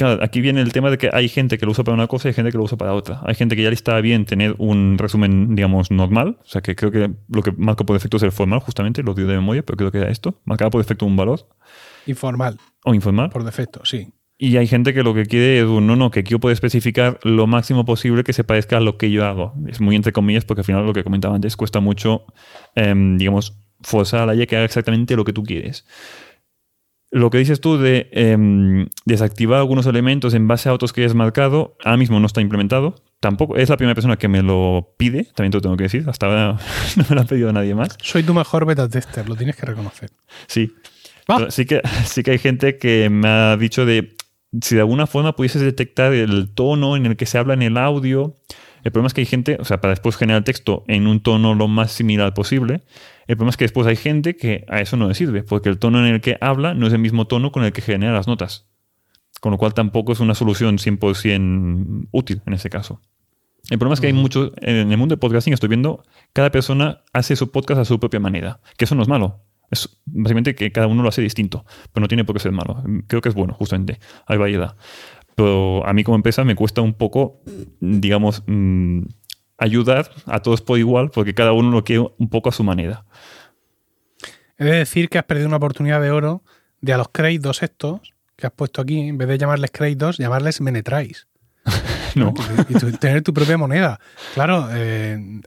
Claro, 0.00 0.24
aquí 0.24 0.40
viene 0.40 0.62
el 0.62 0.72
tema 0.72 0.90
de 0.90 0.96
que 0.96 1.10
hay 1.12 1.28
gente 1.28 1.58
que 1.58 1.66
lo 1.66 1.72
usa 1.72 1.84
para 1.84 1.94
una 1.94 2.06
cosa 2.06 2.26
y 2.26 2.30
hay 2.30 2.34
gente 2.34 2.50
que 2.50 2.56
lo 2.56 2.64
usa 2.64 2.78
para 2.78 2.94
otra. 2.94 3.20
Hay 3.22 3.34
gente 3.34 3.54
que 3.54 3.62
ya 3.62 3.68
le 3.68 3.74
está 3.74 4.00
bien 4.00 4.24
tener 4.24 4.54
un 4.56 4.96
resumen, 4.96 5.54
digamos, 5.54 5.90
normal. 5.90 6.38
O 6.40 6.46
sea, 6.46 6.62
que 6.62 6.74
creo 6.74 6.90
que 6.90 7.10
lo 7.28 7.42
que 7.42 7.52
marca 7.52 7.84
por 7.84 7.96
defecto 7.96 8.16
es 8.16 8.22
el 8.22 8.32
formal, 8.32 8.60
justamente, 8.60 9.02
lo 9.02 9.12
dio 9.12 9.26
de 9.26 9.34
memoria, 9.34 9.62
pero 9.62 9.76
creo 9.76 9.92
que 9.92 9.98
era 9.98 10.08
esto. 10.08 10.40
Marcaba 10.46 10.70
por 10.70 10.80
defecto 10.80 11.04
un 11.04 11.16
valor. 11.16 11.46
Informal. 12.06 12.56
O 12.82 12.94
informal. 12.94 13.28
Por 13.28 13.44
defecto, 13.44 13.84
sí. 13.84 14.08
Y 14.38 14.56
hay 14.56 14.66
gente 14.66 14.94
que 14.94 15.02
lo 15.02 15.12
que 15.12 15.26
quiere 15.26 15.58
es 15.58 15.66
un 15.66 15.86
no, 15.86 15.96
no, 15.96 16.10
que 16.10 16.24
quiero 16.24 16.40
poder 16.40 16.54
especificar 16.54 17.20
lo 17.22 17.46
máximo 17.46 17.84
posible 17.84 18.24
que 18.24 18.32
se 18.32 18.42
parezca 18.42 18.78
a 18.78 18.80
lo 18.80 18.96
que 18.96 19.10
yo 19.10 19.26
hago. 19.26 19.52
Es 19.68 19.82
muy 19.82 19.96
entre 19.96 20.14
comillas 20.14 20.46
porque 20.46 20.62
al 20.62 20.64
final 20.64 20.86
lo 20.86 20.94
que 20.94 21.04
comentaba 21.04 21.34
antes 21.34 21.58
cuesta 21.58 21.80
mucho, 21.80 22.24
em, 22.74 23.18
digamos, 23.18 23.60
forzar 23.82 24.20
a 24.20 24.26
la 24.26 24.34
IA 24.34 24.46
que 24.46 24.56
haga 24.56 24.64
exactamente 24.64 25.14
lo 25.14 25.26
que 25.26 25.34
tú 25.34 25.42
quieres 25.42 25.84
lo 27.10 27.30
que 27.30 27.38
dices 27.38 27.60
tú 27.60 27.76
de 27.76 28.08
em, 28.12 28.86
desactivar 29.04 29.58
algunos 29.58 29.86
elementos 29.86 30.34
en 30.34 30.46
base 30.46 30.68
a 30.68 30.72
otros 30.72 30.92
que 30.92 31.02
hayas 31.02 31.14
marcado, 31.14 31.76
ahora 31.84 31.96
mismo 31.96 32.20
no 32.20 32.26
está 32.26 32.40
implementado. 32.40 32.94
Tampoco 33.18 33.56
es 33.56 33.68
la 33.68 33.76
primera 33.76 33.94
persona 33.94 34.16
que 34.16 34.28
me 34.28 34.42
lo 34.42 34.94
pide, 34.96 35.24
también 35.34 35.50
te 35.50 35.58
lo 35.58 35.62
tengo 35.62 35.76
que 35.76 35.84
decir. 35.84 36.04
Hasta 36.08 36.26
ahora 36.26 36.58
no 36.96 37.04
me 37.08 37.14
lo 37.14 37.20
ha 37.22 37.24
pedido 37.24 37.52
nadie 37.52 37.74
más. 37.74 37.96
Soy 38.02 38.22
tu 38.22 38.32
mejor 38.32 38.64
beta 38.64 38.88
tester, 38.88 39.28
lo 39.28 39.36
tienes 39.36 39.56
que 39.56 39.66
reconocer. 39.66 40.10
Sí. 40.46 40.72
Sí, 41.50 41.64
que, 41.64 41.80
sí 42.06 42.24
que 42.24 42.32
hay 42.32 42.38
gente 42.38 42.76
que 42.76 43.08
me 43.08 43.28
ha 43.28 43.56
dicho 43.56 43.86
de 43.86 44.16
si 44.60 44.74
de 44.74 44.80
alguna 44.80 45.06
forma 45.06 45.36
pudieses 45.36 45.62
detectar 45.62 46.12
el 46.12 46.52
tono 46.52 46.96
en 46.96 47.06
el 47.06 47.16
que 47.16 47.26
se 47.26 47.38
habla 47.38 47.54
en 47.54 47.62
el 47.62 47.76
audio. 47.76 48.36
El 48.84 48.92
problema 48.92 49.08
es 49.08 49.14
que 49.14 49.20
hay 49.20 49.26
gente, 49.26 49.56
o 49.60 49.64
sea, 49.64 49.80
para 49.80 49.92
después 49.92 50.16
generar 50.16 50.44
texto 50.44 50.84
en 50.88 51.06
un 51.06 51.20
tono 51.20 51.54
lo 51.54 51.68
más 51.68 51.92
similar 51.92 52.34
posible. 52.34 52.82
El 53.26 53.36
problema 53.36 53.50
es 53.50 53.56
que 53.56 53.64
después 53.64 53.86
hay 53.86 53.96
gente 53.96 54.36
que 54.36 54.64
a 54.68 54.80
eso 54.80 54.96
no 54.96 55.08
le 55.08 55.14
sirve, 55.14 55.42
porque 55.42 55.68
el 55.68 55.78
tono 55.78 56.04
en 56.04 56.14
el 56.14 56.20
que 56.20 56.36
habla 56.40 56.74
no 56.74 56.86
es 56.86 56.92
el 56.92 56.98
mismo 56.98 57.26
tono 57.26 57.52
con 57.52 57.64
el 57.64 57.72
que 57.72 57.82
genera 57.82 58.12
las 58.12 58.26
notas. 58.26 58.66
Con 59.40 59.52
lo 59.52 59.58
cual 59.58 59.74
tampoco 59.74 60.12
es 60.12 60.20
una 60.20 60.34
solución 60.34 60.78
100% 60.78 62.08
útil 62.10 62.42
en 62.46 62.52
ese 62.52 62.70
caso. 62.70 63.00
El 63.68 63.78
problema 63.78 63.94
es 63.94 64.00
que 64.00 64.06
hay 64.06 64.12
mucho, 64.12 64.52
en 64.56 64.90
el 64.90 64.98
mundo 64.98 65.14
de 65.14 65.18
podcasting 65.18 65.52
estoy 65.52 65.68
viendo, 65.68 66.02
cada 66.32 66.50
persona 66.50 67.02
hace 67.12 67.36
su 67.36 67.50
podcast 67.50 67.80
a 67.80 67.84
su 67.84 68.00
propia 68.00 68.20
manera, 68.20 68.60
que 68.76 68.86
eso 68.86 68.94
no 68.94 69.02
es 69.02 69.08
malo. 69.08 69.44
Es 69.70 70.00
básicamente 70.04 70.54
que 70.54 70.72
cada 70.72 70.88
uno 70.88 71.02
lo 71.02 71.08
hace 71.08 71.22
distinto, 71.22 71.64
pero 71.92 72.02
no 72.02 72.08
tiene 72.08 72.24
por 72.24 72.34
qué 72.34 72.40
ser 72.40 72.52
malo. 72.52 72.82
Creo 73.06 73.20
que 73.20 73.28
es 73.28 73.34
bueno, 73.34 73.54
justamente. 73.54 74.00
Hay 74.26 74.36
variedad. 74.36 74.76
Pero 75.40 75.86
a 75.86 75.94
mí 75.94 76.04
como 76.04 76.16
empresa 76.16 76.44
me 76.44 76.54
cuesta 76.54 76.82
un 76.82 76.92
poco, 76.92 77.40
digamos, 77.80 78.42
mm, 78.46 79.04
ayudar 79.56 80.10
a 80.26 80.40
todos 80.42 80.60
por 80.60 80.78
igual, 80.78 81.10
porque 81.10 81.32
cada 81.32 81.54
uno 81.54 81.70
lo 81.70 81.82
quiere 81.82 82.06
un 82.18 82.28
poco 82.28 82.50
a 82.50 82.52
su 82.52 82.62
manera. 82.62 83.06
He 84.58 84.64
de 84.64 84.72
decir 84.72 85.08
que 85.08 85.16
has 85.16 85.24
perdido 85.24 85.48
una 85.48 85.56
oportunidad 85.56 86.02
de 86.02 86.10
oro 86.10 86.42
de 86.82 86.92
a 86.92 86.98
los 86.98 87.08
créditos 87.08 87.62
estos 87.62 88.12
que 88.36 88.48
has 88.48 88.52
puesto 88.52 88.82
aquí, 88.82 89.00
en 89.00 89.16
vez 89.16 89.28
de 89.28 89.38
llamarles 89.38 89.70
créditos, 89.70 90.18
llamarles 90.18 90.60
menetrais. 90.60 91.26
no. 92.16 92.34
Y, 92.68 92.74
tener 92.96 93.22
tu 93.22 93.32
propia 93.32 93.56
moneda. 93.56 94.00
Claro, 94.34 94.68
eh, 94.72 95.40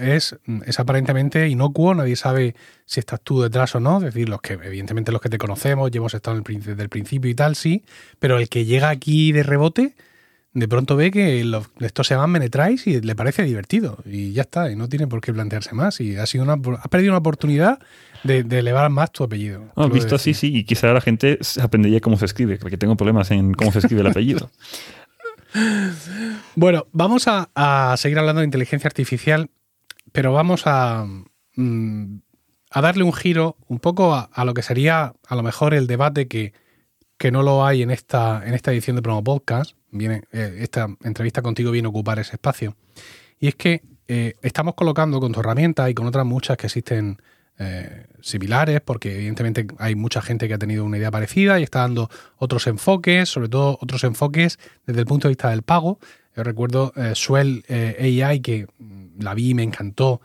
es, 0.00 0.36
es 0.66 0.80
aparentemente 0.80 1.48
inocuo, 1.48 1.94
nadie 1.94 2.16
sabe 2.16 2.54
si 2.84 3.00
estás 3.00 3.20
tú 3.20 3.42
detrás 3.42 3.74
o 3.74 3.80
no. 3.80 3.98
Es 3.98 4.14
decir, 4.14 4.28
los 4.28 4.40
que, 4.40 4.54
evidentemente 4.54 5.12
los 5.12 5.20
que 5.20 5.28
te 5.28 5.38
conocemos, 5.38 5.90
ya 5.90 5.98
hemos 5.98 6.14
estado 6.14 6.40
desde 6.40 6.82
el 6.82 6.88
principio 6.88 7.30
y 7.30 7.34
tal, 7.34 7.56
sí, 7.56 7.84
pero 8.18 8.38
el 8.38 8.48
que 8.48 8.64
llega 8.64 8.90
aquí 8.90 9.32
de 9.32 9.42
rebote 9.42 9.94
de 10.56 10.68
pronto 10.68 10.96
ve 10.96 11.10
que 11.10 11.44
esto 11.80 12.02
se 12.02 12.14
llama 12.14 12.28
Menetrais 12.28 12.86
y 12.86 13.02
le 13.02 13.14
parece 13.14 13.42
divertido. 13.42 13.98
Y 14.06 14.32
ya 14.32 14.40
está, 14.40 14.70
y 14.70 14.76
no 14.76 14.88
tiene 14.88 15.06
por 15.06 15.20
qué 15.20 15.30
plantearse 15.30 15.74
más. 15.74 16.00
Y 16.00 16.16
ha 16.16 16.24
sido 16.24 16.44
una, 16.44 16.54
has 16.54 16.88
perdido 16.88 17.12
una 17.12 17.18
oportunidad 17.18 17.78
de, 18.24 18.38
elevar 18.38 18.88
más 18.88 19.12
tu 19.12 19.22
apellido. 19.22 19.66
Ah, 19.76 19.86
visto 19.86 20.14
así, 20.14 20.32
sí. 20.32 20.56
Y 20.56 20.64
quizá 20.64 20.94
la 20.94 21.02
gente 21.02 21.38
aprendería 21.60 22.00
cómo 22.00 22.16
se 22.16 22.24
escribe, 22.24 22.56
porque 22.56 22.78
tengo 22.78 22.96
problemas 22.96 23.30
en 23.32 23.52
cómo 23.52 23.70
se 23.70 23.80
escribe 23.80 24.00
el 24.00 24.06
apellido. 24.06 24.50
bueno, 26.54 26.86
vamos 26.92 27.24
a, 27.26 27.94
seguir 27.96 28.18
hablando 28.18 28.40
de 28.40 28.46
inteligencia 28.46 28.88
artificial, 28.88 29.50
pero 30.12 30.32
vamos 30.32 30.62
a, 30.66 31.06
mm, 31.56 32.18
darle 32.74 33.04
un 33.04 33.12
giro 33.12 33.56
un 33.68 33.78
poco 33.78 34.14
a, 34.14 34.44
lo 34.44 34.54
que 34.54 34.62
sería 34.62 35.14
a 35.26 35.34
lo 35.34 35.42
mejor 35.42 35.74
el 35.74 35.86
debate 35.86 36.28
que, 36.28 36.52
que 37.18 37.30
no 37.30 37.42
lo 37.42 37.64
hay 37.64 37.82
en 37.82 37.90
esta, 37.90 38.42
en 38.46 38.54
esta 38.54 38.72
edición 38.72 38.96
de 38.96 39.02
Promo 39.02 39.24
Podcast 39.24 39.76
viene, 39.90 40.22
eh, 40.32 40.58
esta 40.60 40.88
entrevista 41.02 41.42
contigo 41.42 41.70
viene 41.70 41.86
a 41.86 41.90
ocupar 41.90 42.18
ese 42.18 42.36
espacio. 42.36 42.76
Y 43.38 43.48
es 43.48 43.54
que 43.54 43.82
eh, 44.08 44.34
estamos 44.42 44.74
colocando 44.74 45.20
con 45.20 45.32
tu 45.32 45.40
herramienta 45.40 45.88
y 45.90 45.94
con 45.94 46.06
otras 46.06 46.26
muchas 46.26 46.56
que 46.56 46.66
existen 46.66 47.20
eh, 47.58 48.06
similares, 48.20 48.80
porque 48.80 49.14
evidentemente 49.14 49.66
hay 49.78 49.94
mucha 49.94 50.20
gente 50.20 50.48
que 50.48 50.54
ha 50.54 50.58
tenido 50.58 50.84
una 50.84 50.98
idea 50.98 51.10
parecida 51.10 51.58
y 51.58 51.62
está 51.62 51.80
dando 51.80 52.10
otros 52.36 52.66
enfoques, 52.66 53.28
sobre 53.28 53.48
todo 53.48 53.78
otros 53.80 54.04
enfoques 54.04 54.58
desde 54.86 55.00
el 55.00 55.06
punto 55.06 55.28
de 55.28 55.32
vista 55.32 55.50
del 55.50 55.62
pago. 55.62 55.98
Yo 56.36 56.42
recuerdo 56.42 56.92
Swell 57.14 57.64
AI, 57.68 58.40
que 58.40 58.66
la 59.18 59.32
vi 59.32 59.50
y 59.50 59.54
me 59.54 59.62
encantó, 59.62 60.20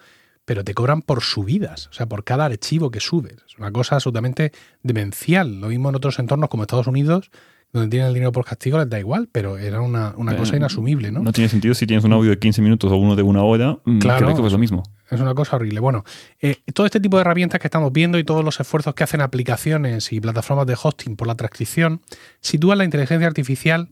pero 0.45 0.65
te 0.65 0.73
cobran 0.73 1.01
por 1.01 1.21
subidas, 1.21 1.87
o 1.87 1.93
sea, 1.93 2.07
por 2.07 2.23
cada 2.25 2.45
archivo 2.45 2.91
que 2.91 2.99
subes. 2.99 3.37
Es 3.47 3.57
una 3.57 3.71
cosa 3.71 3.95
absolutamente 3.95 4.51
demencial. 4.83 5.61
Lo 5.61 5.67
mismo 5.67 5.89
en 5.89 5.95
otros 5.95 6.19
entornos 6.19 6.49
como 6.49 6.63
Estados 6.63 6.87
Unidos, 6.87 7.31
donde 7.71 7.89
tienen 7.89 8.09
el 8.09 8.13
dinero 8.13 8.31
por 8.31 8.43
castigo 8.45 8.77
les 8.77 8.89
da 8.89 8.99
igual, 8.99 9.29
pero 9.31 9.57
era 9.57 9.81
una, 9.81 10.13
cosa 10.37 10.57
inasumible, 10.57 11.11
¿no? 11.11 11.21
No 11.21 11.31
tiene 11.31 11.47
sentido 11.47 11.73
si 11.73 11.87
tienes 11.87 12.03
un 12.03 12.13
audio 12.13 12.31
de 12.31 12.39
15 12.39 12.61
minutos 12.61 12.91
o 12.91 12.97
uno 12.97 13.15
de 13.15 13.23
una 13.23 13.43
hora, 13.43 13.77
mm, 13.85 13.99
claro, 13.99 14.25
creo 14.25 14.41
que 14.41 14.47
es 14.47 14.51
lo 14.51 14.59
mismo. 14.59 14.83
Es 15.11 15.19
una 15.19 15.35
cosa 15.35 15.57
horrible. 15.57 15.81
Bueno, 15.81 16.05
eh, 16.39 16.61
todo 16.73 16.85
este 16.85 17.01
tipo 17.01 17.17
de 17.17 17.21
herramientas 17.21 17.59
que 17.59 17.67
estamos 17.67 17.91
viendo 17.91 18.17
y 18.17 18.23
todos 18.23 18.45
los 18.45 18.59
esfuerzos 18.61 18.95
que 18.95 19.03
hacen 19.03 19.19
aplicaciones 19.19 20.13
y 20.13 20.21
plataformas 20.21 20.65
de 20.65 20.77
hosting 20.81 21.17
por 21.17 21.27
la 21.27 21.35
transcripción 21.35 22.01
sitúan 22.39 22.77
la 22.77 22.85
inteligencia 22.85 23.27
artificial 23.27 23.89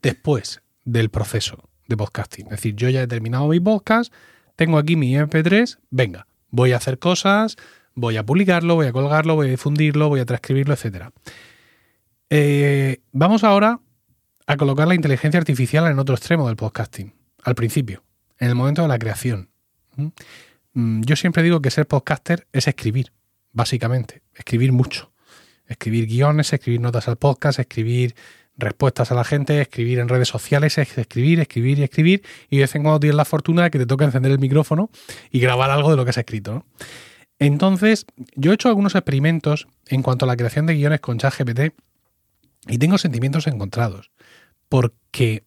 después 0.00 0.62
del 0.86 1.10
proceso 1.10 1.68
de 1.86 1.98
podcasting. 1.98 2.46
Es 2.46 2.52
decir, 2.52 2.76
yo 2.76 2.88
ya 2.88 3.02
he 3.02 3.06
terminado 3.06 3.46
mi 3.48 3.60
podcast, 3.60 4.10
tengo 4.56 4.78
aquí 4.78 4.96
mi 4.96 5.14
MP3, 5.14 5.78
venga, 5.90 6.26
voy 6.48 6.72
a 6.72 6.78
hacer 6.78 6.98
cosas, 6.98 7.56
voy 7.94 8.16
a 8.16 8.24
publicarlo, 8.24 8.74
voy 8.74 8.86
a 8.86 8.92
colgarlo, 8.92 9.34
voy 9.34 9.48
a 9.48 9.50
difundirlo, 9.50 10.08
voy 10.08 10.20
a 10.20 10.24
transcribirlo, 10.24 10.72
etcétera. 10.72 11.12
Eh, 12.30 13.02
vamos 13.12 13.44
ahora 13.44 13.80
a 14.46 14.56
colocar 14.56 14.88
la 14.88 14.94
inteligencia 14.94 15.38
artificial 15.38 15.86
en 15.88 15.98
otro 15.98 16.14
extremo 16.14 16.46
del 16.46 16.56
podcasting, 16.56 17.12
al 17.42 17.54
principio, 17.54 18.02
en 18.38 18.48
el 18.48 18.54
momento 18.54 18.80
de 18.80 18.88
la 18.88 18.98
creación. 18.98 19.50
¿Mm? 19.96 20.08
Mm, 20.74 21.02
yo 21.02 21.16
siempre 21.16 21.42
digo 21.42 21.62
que 21.62 21.70
ser 21.70 21.86
podcaster 21.86 22.46
es 22.52 22.68
escribir, 22.68 23.12
básicamente, 23.52 24.22
escribir 24.34 24.72
mucho. 24.72 25.12
Escribir 25.66 26.06
guiones, 26.06 26.52
escribir 26.52 26.80
notas 26.80 27.08
al 27.08 27.16
podcast, 27.16 27.58
escribir 27.58 28.14
respuestas 28.56 29.10
a 29.10 29.14
la 29.14 29.24
gente, 29.24 29.60
escribir 29.60 29.98
en 29.98 30.08
redes 30.08 30.28
sociales, 30.28 30.76
escribir, 30.78 31.40
escribir 31.40 31.78
y 31.78 31.84
escribir. 31.84 32.22
Y 32.50 32.56
de 32.56 32.64
vez 32.64 32.74
en 32.74 32.82
cuando 32.82 33.00
tienes 33.00 33.16
la 33.16 33.24
fortuna 33.24 33.62
de 33.64 33.70
que 33.70 33.78
te 33.78 33.86
toca 33.86 34.04
encender 34.04 34.30
el 34.30 34.38
micrófono 34.38 34.90
y 35.30 35.40
grabar 35.40 35.70
algo 35.70 35.90
de 35.90 35.96
lo 35.96 36.04
que 36.04 36.10
has 36.10 36.18
escrito. 36.18 36.66
Entonces, 37.38 38.06
yo 38.36 38.52
he 38.52 38.54
hecho 38.54 38.68
algunos 38.68 38.94
experimentos 38.94 39.66
en 39.86 40.02
cuanto 40.02 40.24
a 40.24 40.28
la 40.28 40.36
creación 40.36 40.66
de 40.66 40.74
guiones 40.74 41.00
con 41.00 41.18
ChatGPT 41.18 41.74
y 42.68 42.78
tengo 42.78 42.98
sentimientos 42.98 43.46
encontrados. 43.46 44.10
Porque, 44.68 45.44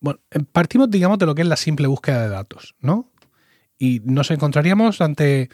bueno, 0.00 0.20
partimos, 0.52 0.90
digamos, 0.90 1.18
de 1.18 1.26
lo 1.26 1.34
que 1.34 1.42
es 1.42 1.48
la 1.48 1.56
simple 1.56 1.86
búsqueda 1.86 2.22
de 2.22 2.28
datos, 2.30 2.74
¿no? 2.80 3.10
Y 3.78 4.00
nos 4.04 4.30
encontraríamos 4.30 5.00
ante, 5.00 5.48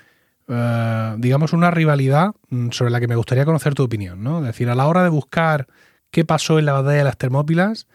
eh, 0.48 1.14
digamos, 1.18 1.52
una 1.52 1.70
rivalidad 1.70 2.34
mm, 2.50 2.70
sobre 2.70 2.90
la 2.90 3.00
que 3.00 3.08
me 3.08 3.16
gustaría 3.16 3.44
conocer 3.44 3.74
tu 3.74 3.82
opinión, 3.82 4.22
¿no? 4.22 4.40
Es 4.40 4.46
decir, 4.46 4.68
a 4.70 4.74
la 4.74 4.86
hora 4.86 5.02
de 5.02 5.10
buscar 5.10 5.66
qué 6.10 6.24
pasó 6.24 6.58
en 6.58 6.66
la 6.66 6.72
batalla 6.72 6.98
de 6.98 7.04
las 7.04 7.18
Termópilas, 7.18 7.86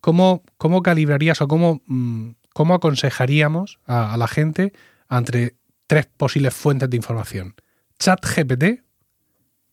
¿cómo, 0.00 0.42
cómo 0.56 0.82
calibrarías 0.82 1.40
o 1.40 1.48
cómo, 1.48 1.82
mm, 1.86 2.30
cómo 2.52 2.74
aconsejaríamos 2.74 3.80
a, 3.86 4.14
a 4.14 4.16
la 4.16 4.28
gente 4.28 4.72
entre 5.10 5.56
tres 5.86 6.06
posibles 6.06 6.54
fuentes 6.54 6.88
de 6.88 6.96
información. 6.96 7.54
ChatGPT, 7.98 8.82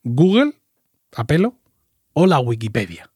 Google, 0.04 0.54
a 1.16 1.26
pelo, 1.26 1.56
o 2.14 2.28
la 2.28 2.40
Wikipedia. 2.40 3.10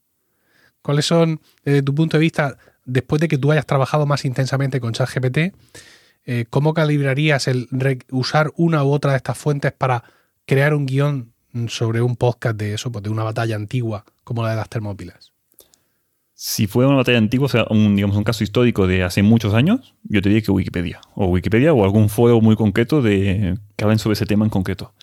¿Cuáles 0.81 1.05
son, 1.05 1.41
desde 1.65 1.81
tu 1.81 1.93
punto 1.93 2.17
de 2.17 2.21
vista, 2.21 2.57
después 2.85 3.19
de 3.19 3.27
que 3.27 3.37
tú 3.37 3.51
hayas 3.51 3.65
trabajado 3.65 4.05
más 4.05 4.23
intensamente 4.25 4.79
con 4.79 4.93
ChatGPT, 4.93 5.53
eh, 6.25 6.45
cómo 6.49 6.73
calibrarías 6.73 7.47
el 7.47 7.67
usar 8.11 8.51
una 8.55 8.83
u 8.83 8.91
otra 8.91 9.11
de 9.11 9.17
estas 9.17 9.37
fuentes 9.37 9.71
para 9.71 10.03
crear 10.45 10.73
un 10.73 10.85
guion 10.85 11.33
sobre 11.67 12.01
un 12.01 12.15
podcast 12.15 12.57
de 12.57 12.73
eso, 12.73 12.91
pues 12.91 13.03
de 13.03 13.09
una 13.09 13.23
batalla 13.23 13.55
antigua 13.55 14.05
como 14.23 14.43
la 14.43 14.51
de 14.51 14.55
las 14.55 14.69
Termópilas? 14.69 15.31
Si 16.33 16.67
fue 16.67 16.85
una 16.85 16.97
batalla 16.97 17.19
antigua, 17.19 17.45
o 17.45 17.49
sea, 17.49 17.65
un, 17.69 17.95
digamos, 17.95 18.17
un 18.17 18.23
caso 18.23 18.43
histórico 18.43 18.87
de 18.87 19.03
hace 19.03 19.23
muchos 19.23 19.53
años, 19.53 19.93
yo 20.03 20.21
te 20.21 20.29
diría 20.29 20.43
que 20.43 20.51
Wikipedia. 20.51 20.99
O 21.15 21.27
Wikipedia 21.27 21.73
o 21.73 21.83
algún 21.83 22.09
foro 22.09 22.41
muy 22.41 22.55
concreto 22.55 23.01
de, 23.01 23.57
que 23.77 23.83
hablen 23.83 23.99
sobre 23.99 24.13
ese 24.13 24.25
tema 24.25 24.43
en 24.43 24.49
concreto. 24.49 24.93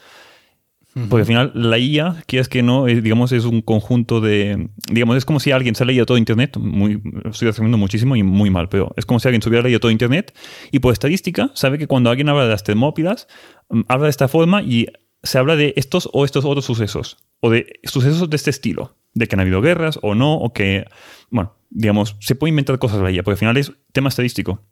Porque 0.92 1.20
al 1.20 1.26
final 1.26 1.52
la 1.54 1.78
IA, 1.78 2.24
quieras 2.26 2.48
que 2.48 2.62
no, 2.62 2.86
digamos, 2.86 3.30
es 3.30 3.44
un 3.44 3.62
conjunto 3.62 4.20
de... 4.20 4.70
Digamos, 4.90 5.16
es 5.16 5.24
como 5.24 5.38
si 5.38 5.52
alguien 5.52 5.76
se 5.76 5.84
ha 5.84 5.86
leído 5.86 6.04
todo 6.04 6.18
Internet, 6.18 6.56
muy, 6.56 7.00
estoy 7.30 7.46
resumiendo 7.46 7.78
muchísimo 7.78 8.16
y 8.16 8.24
muy 8.24 8.50
mal, 8.50 8.68
pero 8.68 8.92
es 8.96 9.06
como 9.06 9.20
si 9.20 9.28
alguien 9.28 9.40
se 9.40 9.48
hubiera 9.48 9.62
leído 9.62 9.78
todo 9.78 9.92
Internet 9.92 10.36
y 10.72 10.80
por 10.80 10.92
estadística 10.92 11.52
sabe 11.54 11.78
que 11.78 11.86
cuando 11.86 12.10
alguien 12.10 12.28
habla 12.28 12.42
de 12.44 12.50
las 12.50 12.64
termópilas, 12.64 13.28
mm, 13.68 13.82
habla 13.86 14.06
de 14.06 14.10
esta 14.10 14.26
forma 14.26 14.62
y 14.62 14.88
se 15.22 15.38
habla 15.38 15.54
de 15.54 15.74
estos 15.76 16.08
o 16.12 16.24
estos 16.24 16.44
otros 16.44 16.64
sucesos, 16.64 17.18
o 17.38 17.50
de 17.50 17.78
sucesos 17.84 18.28
de 18.28 18.36
este 18.36 18.50
estilo 18.50 18.96
de 19.14 19.26
que 19.26 19.36
han 19.36 19.40
habido 19.40 19.60
guerras 19.60 19.98
o 20.02 20.14
no, 20.14 20.34
o 20.34 20.52
que, 20.52 20.86
bueno, 21.30 21.54
digamos, 21.70 22.16
se 22.20 22.34
puede 22.34 22.50
inventar 22.50 22.78
cosas 22.78 23.02
de 23.02 23.10
ella, 23.10 23.22
porque 23.22 23.34
al 23.34 23.38
final 23.38 23.56
es 23.56 23.72
tema 23.92 24.08
estadístico. 24.08 24.62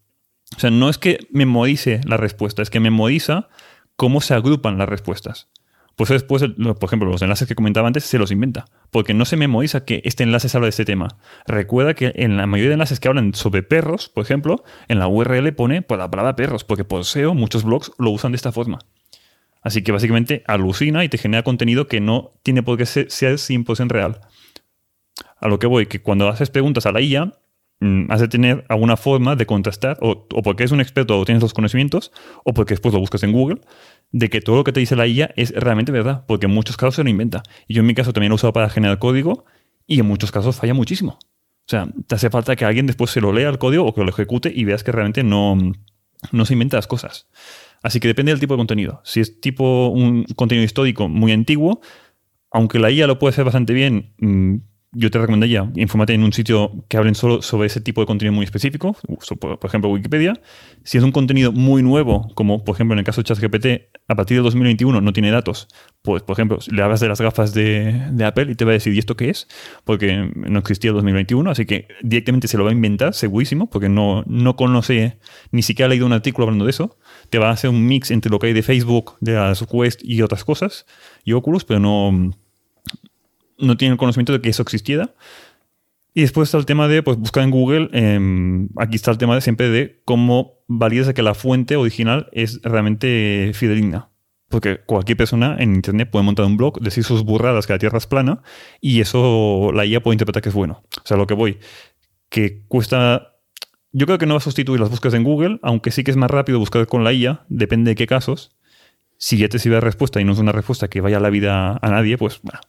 O 0.56 0.60
sea, 0.60 0.70
no 0.70 0.88
es 0.88 0.98
que 0.98 1.18
memorice 1.30 2.00
la 2.06 2.16
respuesta, 2.16 2.62
es 2.62 2.70
que 2.70 2.80
memoriza 2.80 3.48
cómo 3.96 4.20
se 4.20 4.34
agrupan 4.34 4.78
las 4.78 4.88
respuestas. 4.88 5.48
Pues 5.98 6.10
después, 6.10 6.44
por 6.44 6.84
ejemplo, 6.84 7.10
los 7.10 7.22
enlaces 7.22 7.48
que 7.48 7.56
comentaba 7.56 7.88
antes 7.88 8.04
se 8.04 8.18
los 8.18 8.30
inventa, 8.30 8.66
porque 8.92 9.14
no 9.14 9.24
se 9.24 9.36
memoriza 9.36 9.84
que 9.84 10.00
este 10.04 10.22
enlace 10.22 10.48
se 10.48 10.56
habla 10.56 10.66
de 10.66 10.70
este 10.70 10.84
tema. 10.84 11.08
Recuerda 11.44 11.94
que 11.94 12.12
en 12.14 12.36
la 12.36 12.46
mayoría 12.46 12.68
de 12.68 12.74
enlaces 12.74 13.00
que 13.00 13.08
hablan 13.08 13.34
sobre 13.34 13.64
perros, 13.64 14.08
por 14.08 14.22
ejemplo, 14.22 14.62
en 14.86 15.00
la 15.00 15.08
URL 15.08 15.52
pone 15.54 15.82
por 15.82 15.98
la 15.98 16.08
palabra 16.08 16.36
perros, 16.36 16.62
porque 16.62 16.84
por 16.84 17.04
SEO 17.04 17.34
muchos 17.34 17.64
blogs 17.64 17.90
lo 17.98 18.10
usan 18.10 18.30
de 18.30 18.36
esta 18.36 18.52
forma. 18.52 18.78
Así 19.60 19.82
que 19.82 19.90
básicamente 19.90 20.44
alucina 20.46 21.02
y 21.02 21.08
te 21.08 21.18
genera 21.18 21.42
contenido 21.42 21.88
que 21.88 22.00
no 22.00 22.30
tiene 22.44 22.62
por 22.62 22.78
qué 22.78 22.86
ser, 22.86 23.10
ser 23.10 23.34
100% 23.34 23.88
real. 23.88 24.20
A 25.40 25.48
lo 25.48 25.58
que 25.58 25.66
voy, 25.66 25.86
que 25.86 26.00
cuando 26.00 26.28
haces 26.28 26.48
preguntas 26.48 26.86
a 26.86 26.92
la 26.92 27.00
IA, 27.00 27.32
mm, 27.80 28.12
has 28.12 28.20
de 28.20 28.28
tener 28.28 28.64
alguna 28.68 28.96
forma 28.96 29.34
de 29.34 29.46
contrastar, 29.46 29.98
o, 30.00 30.28
porque 30.28 30.62
es 30.62 30.70
un 30.70 30.80
experto 30.80 31.18
o 31.18 31.24
tienes 31.24 31.42
los 31.42 31.54
conocimientos, 31.54 32.12
o 32.44 32.54
porque 32.54 32.74
después 32.74 32.94
lo 32.94 33.00
buscas 33.00 33.24
en 33.24 33.32
Google, 33.32 33.60
de 34.10 34.30
que 34.30 34.40
todo 34.40 34.56
lo 34.56 34.64
que 34.64 34.72
te 34.72 34.80
dice 34.80 34.96
la 34.96 35.06
IA 35.06 35.32
es 35.36 35.52
realmente 35.52 35.92
verdad, 35.92 36.24
porque 36.26 36.46
en 36.46 36.52
muchos 36.52 36.76
casos 36.76 36.96
se 36.96 37.04
lo 37.04 37.10
inventa. 37.10 37.42
Y 37.66 37.74
yo 37.74 37.80
en 37.80 37.86
mi 37.86 37.94
caso 37.94 38.12
también 38.12 38.30
lo 38.30 38.34
he 38.34 38.36
usado 38.36 38.52
para 38.52 38.70
generar 38.70 38.98
código, 38.98 39.44
y 39.86 40.00
en 40.00 40.06
muchos 40.06 40.30
casos 40.30 40.56
falla 40.56 40.74
muchísimo. 40.74 41.18
O 41.20 41.70
sea, 41.70 41.88
te 42.06 42.14
hace 42.14 42.30
falta 42.30 42.56
que 42.56 42.64
alguien 42.64 42.86
después 42.86 43.10
se 43.10 43.20
lo 43.20 43.32
lea 43.32 43.48
el 43.48 43.58
código 43.58 43.84
o 43.84 43.94
que 43.94 44.02
lo 44.02 44.08
ejecute 44.08 44.50
y 44.54 44.64
veas 44.64 44.84
que 44.84 44.92
realmente 44.92 45.22
no, 45.22 45.56
no 46.32 46.44
se 46.44 46.52
inventa 46.54 46.76
las 46.76 46.86
cosas. 46.86 47.28
Así 47.82 48.00
que 48.00 48.08
depende 48.08 48.32
del 48.32 48.40
tipo 48.40 48.54
de 48.54 48.58
contenido. 48.58 49.00
Si 49.04 49.20
es 49.20 49.40
tipo 49.40 49.88
un 49.88 50.24
contenido 50.36 50.64
histórico 50.64 51.08
muy 51.08 51.32
antiguo, 51.32 51.80
aunque 52.50 52.78
la 52.78 52.90
IA 52.90 53.06
lo 53.06 53.18
puede 53.18 53.32
hacer 53.32 53.44
bastante 53.44 53.72
bien, 53.72 54.14
mm, 54.18 54.56
yo 54.92 55.10
te 55.10 55.18
recomendaría 55.18 55.70
infórmate 55.74 56.14
en 56.14 56.22
un 56.22 56.32
sitio 56.32 56.84
que 56.88 56.96
hablen 56.96 57.14
solo 57.14 57.42
sobre 57.42 57.66
ese 57.66 57.80
tipo 57.80 58.00
de 58.00 58.06
contenido 58.06 58.32
muy 58.32 58.44
específico, 58.44 58.96
por 59.38 59.58
ejemplo 59.64 59.90
Wikipedia. 59.90 60.40
Si 60.82 60.96
es 60.96 61.04
un 61.04 61.12
contenido 61.12 61.52
muy 61.52 61.82
nuevo, 61.82 62.28
como 62.34 62.64
por 62.64 62.74
ejemplo 62.74 62.94
en 62.94 63.00
el 63.00 63.04
caso 63.04 63.20
de 63.20 63.26
ChatGPT, 63.26 63.66
a 64.08 64.14
partir 64.14 64.38
de 64.38 64.42
2021 64.42 65.00
no 65.00 65.12
tiene 65.12 65.30
datos, 65.30 65.68
pues 66.00 66.22
por 66.22 66.34
ejemplo 66.34 66.58
le 66.70 66.82
hablas 66.82 67.00
de 67.00 67.08
las 67.08 67.20
gafas 67.20 67.52
de, 67.52 68.10
Apple 68.24 68.50
y 68.50 68.54
te 68.54 68.64
va 68.64 68.70
a 68.70 68.74
decir, 68.74 68.94
¿y 68.94 68.98
esto 68.98 69.16
qué 69.16 69.28
es? 69.30 69.46
Porque 69.84 70.30
no 70.34 70.58
existía 70.58 70.90
el 70.90 70.94
2021, 70.94 71.50
así 71.50 71.66
que 71.66 71.88
directamente 72.02 72.48
se 72.48 72.56
lo 72.56 72.64
va 72.64 72.70
a 72.70 72.72
inventar, 72.72 73.14
segurísimo, 73.14 73.68
porque 73.68 73.88
no, 73.88 74.24
no 74.26 74.56
conoce, 74.56 75.18
ni 75.50 75.62
siquiera 75.62 75.86
ha 75.86 75.90
leído 75.90 76.06
un 76.06 76.12
artículo 76.12 76.44
hablando 76.46 76.64
de 76.64 76.70
eso. 76.70 76.98
Te 77.30 77.38
va 77.38 77.48
a 77.48 77.52
hacer 77.52 77.70
un 77.70 77.86
mix 77.86 78.10
entre 78.10 78.30
lo 78.30 78.38
que 78.38 78.48
hay 78.48 78.52
de 78.52 78.62
Facebook, 78.62 79.16
de 79.20 79.34
las 79.34 79.64
Quest 79.66 80.00
y 80.02 80.22
otras 80.22 80.44
cosas, 80.44 80.86
y 81.24 81.32
Oculus, 81.32 81.64
pero 81.64 81.80
no 81.80 82.32
no 83.58 83.76
tienen 83.76 83.96
conocimiento 83.96 84.32
de 84.32 84.40
que 84.40 84.50
eso 84.50 84.62
existiera. 84.62 85.14
Y 86.14 86.22
después 86.22 86.48
está 86.48 86.58
el 86.58 86.66
tema 86.66 86.88
de 86.88 87.02
pues, 87.02 87.16
buscar 87.16 87.44
en 87.44 87.50
Google. 87.50 87.90
Em, 87.92 88.68
aquí 88.76 88.96
está 88.96 89.10
el 89.10 89.18
tema 89.18 89.34
de 89.34 89.40
siempre 89.40 89.68
de 89.68 90.00
cómo 90.04 90.54
validas 90.66 91.12
que 91.14 91.22
la 91.22 91.34
fuente 91.34 91.76
original 91.76 92.28
es 92.32 92.60
realmente 92.62 93.52
fidedigna. 93.54 94.10
Porque 94.48 94.80
cualquier 94.84 95.18
persona 95.18 95.56
en 95.58 95.74
Internet 95.74 96.10
puede 96.10 96.24
montar 96.24 96.46
un 96.46 96.56
blog, 96.56 96.80
decir 96.80 97.04
sus 97.04 97.22
burradas 97.22 97.66
que 97.66 97.74
la 97.74 97.78
Tierra 97.78 97.98
es 97.98 98.06
plana 98.06 98.42
y 98.80 99.00
eso 99.00 99.70
la 99.74 99.84
IA 99.84 100.02
puede 100.02 100.14
interpretar 100.14 100.42
que 100.42 100.48
es 100.48 100.54
bueno. 100.54 100.82
O 100.96 101.06
sea, 101.06 101.16
lo 101.16 101.26
que 101.26 101.34
voy, 101.34 101.58
que 102.30 102.64
cuesta... 102.66 103.34
Yo 103.92 104.06
creo 104.06 104.18
que 104.18 104.26
no 104.26 104.34
va 104.34 104.38
a 104.38 104.40
sustituir 104.40 104.80
las 104.80 104.90
búsquedas 104.90 105.14
en 105.14 105.24
Google, 105.24 105.60
aunque 105.62 105.90
sí 105.90 106.02
que 106.02 106.10
es 106.10 106.16
más 106.16 106.30
rápido 106.30 106.58
buscar 106.58 106.86
con 106.86 107.04
la 107.04 107.12
IA, 107.12 107.44
depende 107.48 107.90
de 107.90 107.94
qué 107.94 108.06
casos. 108.06 108.57
Si 109.18 109.36
ya 109.36 109.48
te 109.48 109.58
sirve 109.58 109.74
la 109.74 109.80
respuesta 109.80 110.20
y 110.20 110.24
no 110.24 110.32
es 110.32 110.38
una 110.38 110.52
respuesta 110.52 110.88
que 110.88 111.00
vaya 111.00 111.16
a 111.16 111.20
la 111.20 111.30
vida 111.30 111.78
a 111.82 111.90
nadie, 111.90 112.16
pues 112.16 112.40
bueno, 112.42 112.60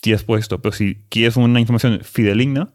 tienes 0.00 0.24
puesto. 0.24 0.60
Pero 0.60 0.72
si 0.72 0.96
quieres 1.08 1.36
una 1.36 1.60
información 1.60 2.00
fideligna, 2.02 2.74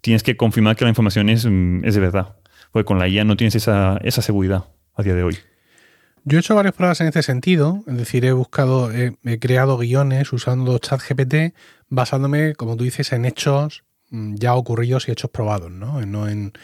tienes 0.00 0.22
que 0.22 0.36
confirmar 0.36 0.76
que 0.76 0.84
la 0.84 0.90
información 0.90 1.28
es, 1.30 1.46
mm, 1.46 1.84
es 1.84 1.94
de 1.94 2.00
verdad. 2.00 2.36
Porque 2.72 2.84
con 2.84 2.98
la 2.98 3.08
IA 3.08 3.24
no 3.24 3.36
tienes 3.36 3.54
esa, 3.54 3.98
esa 4.02 4.22
seguridad 4.22 4.64
a 4.94 5.02
día 5.02 5.14
de 5.14 5.22
hoy. 5.22 5.38
Yo 6.24 6.38
he 6.38 6.40
hecho 6.40 6.54
varias 6.54 6.74
pruebas 6.74 7.00
en 7.00 7.06
este 7.06 7.22
sentido, 7.22 7.84
es 7.86 7.96
decir, 7.98 8.24
he 8.24 8.32
buscado, 8.32 8.90
he, 8.90 9.38
creado 9.38 9.76
guiones 9.76 10.32
usando 10.32 10.78
ChatGPT 10.78 11.54
basándome, 11.90 12.54
como 12.54 12.76
tú 12.76 12.84
dices, 12.84 13.12
en 13.12 13.26
hechos 13.26 13.84
mm, 14.10 14.36
ya 14.36 14.54
ocurridos 14.54 15.06
y 15.06 15.12
hechos 15.12 15.30
probados, 15.30 15.70
¿no? 15.70 16.04
No 16.06 16.26
en, 16.26 16.54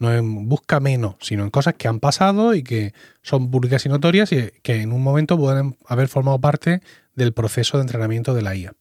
no 0.00 0.12
en 0.12 0.48
busca 0.48 0.80
menos, 0.80 1.14
sino 1.20 1.44
en 1.44 1.50
cosas 1.50 1.74
que 1.74 1.86
han 1.86 2.00
pasado 2.00 2.54
y 2.54 2.62
que 2.64 2.94
son 3.22 3.50
públicas 3.50 3.84
y 3.86 3.88
notorias 3.88 4.32
y 4.32 4.50
que 4.62 4.80
en 4.80 4.92
un 4.92 5.02
momento 5.02 5.38
pueden 5.38 5.76
haber 5.86 6.08
formado 6.08 6.40
parte 6.40 6.80
del 7.14 7.32
proceso 7.32 7.76
de 7.76 7.82
entrenamiento 7.82 8.34
de 8.34 8.42
la 8.42 8.56
IA. 8.56 8.72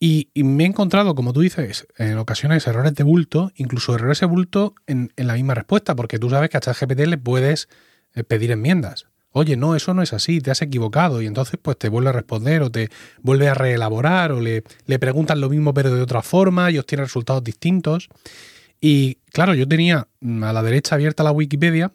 Y, 0.00 0.28
me 0.34 0.64
he 0.64 0.66
encontrado, 0.66 1.14
como 1.14 1.32
tú 1.32 1.40
dices, 1.40 1.86
en 1.96 2.18
ocasiones 2.18 2.66
errores 2.66 2.94
de 2.94 3.04
bulto, 3.04 3.52
incluso 3.54 3.94
errores 3.94 4.20
de 4.20 4.26
bulto 4.26 4.74
en, 4.86 5.12
la 5.16 5.34
misma 5.34 5.54
respuesta, 5.54 5.94
porque 5.94 6.18
tú 6.18 6.28
sabes 6.30 6.50
que 6.50 6.56
a 6.56 6.60
ChatGPT 6.60 7.00
le 7.00 7.18
puedes 7.18 7.68
eh, 8.14 8.24
pedir 8.24 8.50
enmiendas. 8.50 9.06
Oye, 9.30 9.56
no, 9.56 9.76
eso 9.76 9.94
no 9.94 10.02
es 10.02 10.12
así, 10.12 10.40
te 10.40 10.50
has 10.50 10.62
equivocado, 10.62 11.22
y 11.22 11.26
entonces 11.26 11.58
pues 11.60 11.78
te 11.78 11.88
vuelve 11.88 12.10
a 12.10 12.12
responder 12.12 12.62
o 12.62 12.70
te 12.70 12.90
vuelve 13.22 13.48
a 13.48 13.54
reelaborar 13.54 14.32
o 14.32 14.40
le, 14.40 14.64
le 14.86 14.98
preguntan 14.98 15.40
lo 15.40 15.48
mismo 15.48 15.74
pero 15.74 15.94
de 15.94 16.02
otra 16.02 16.22
forma 16.22 16.70
y 16.70 16.78
obtiene 16.78 17.04
resultados 17.04 17.42
distintos. 17.42 18.08
Y 18.86 19.14
claro, 19.32 19.54
yo 19.54 19.66
tenía 19.66 20.08
a 20.20 20.52
la 20.52 20.62
derecha 20.62 20.96
abierta 20.96 21.22
la 21.22 21.32
Wikipedia, 21.32 21.90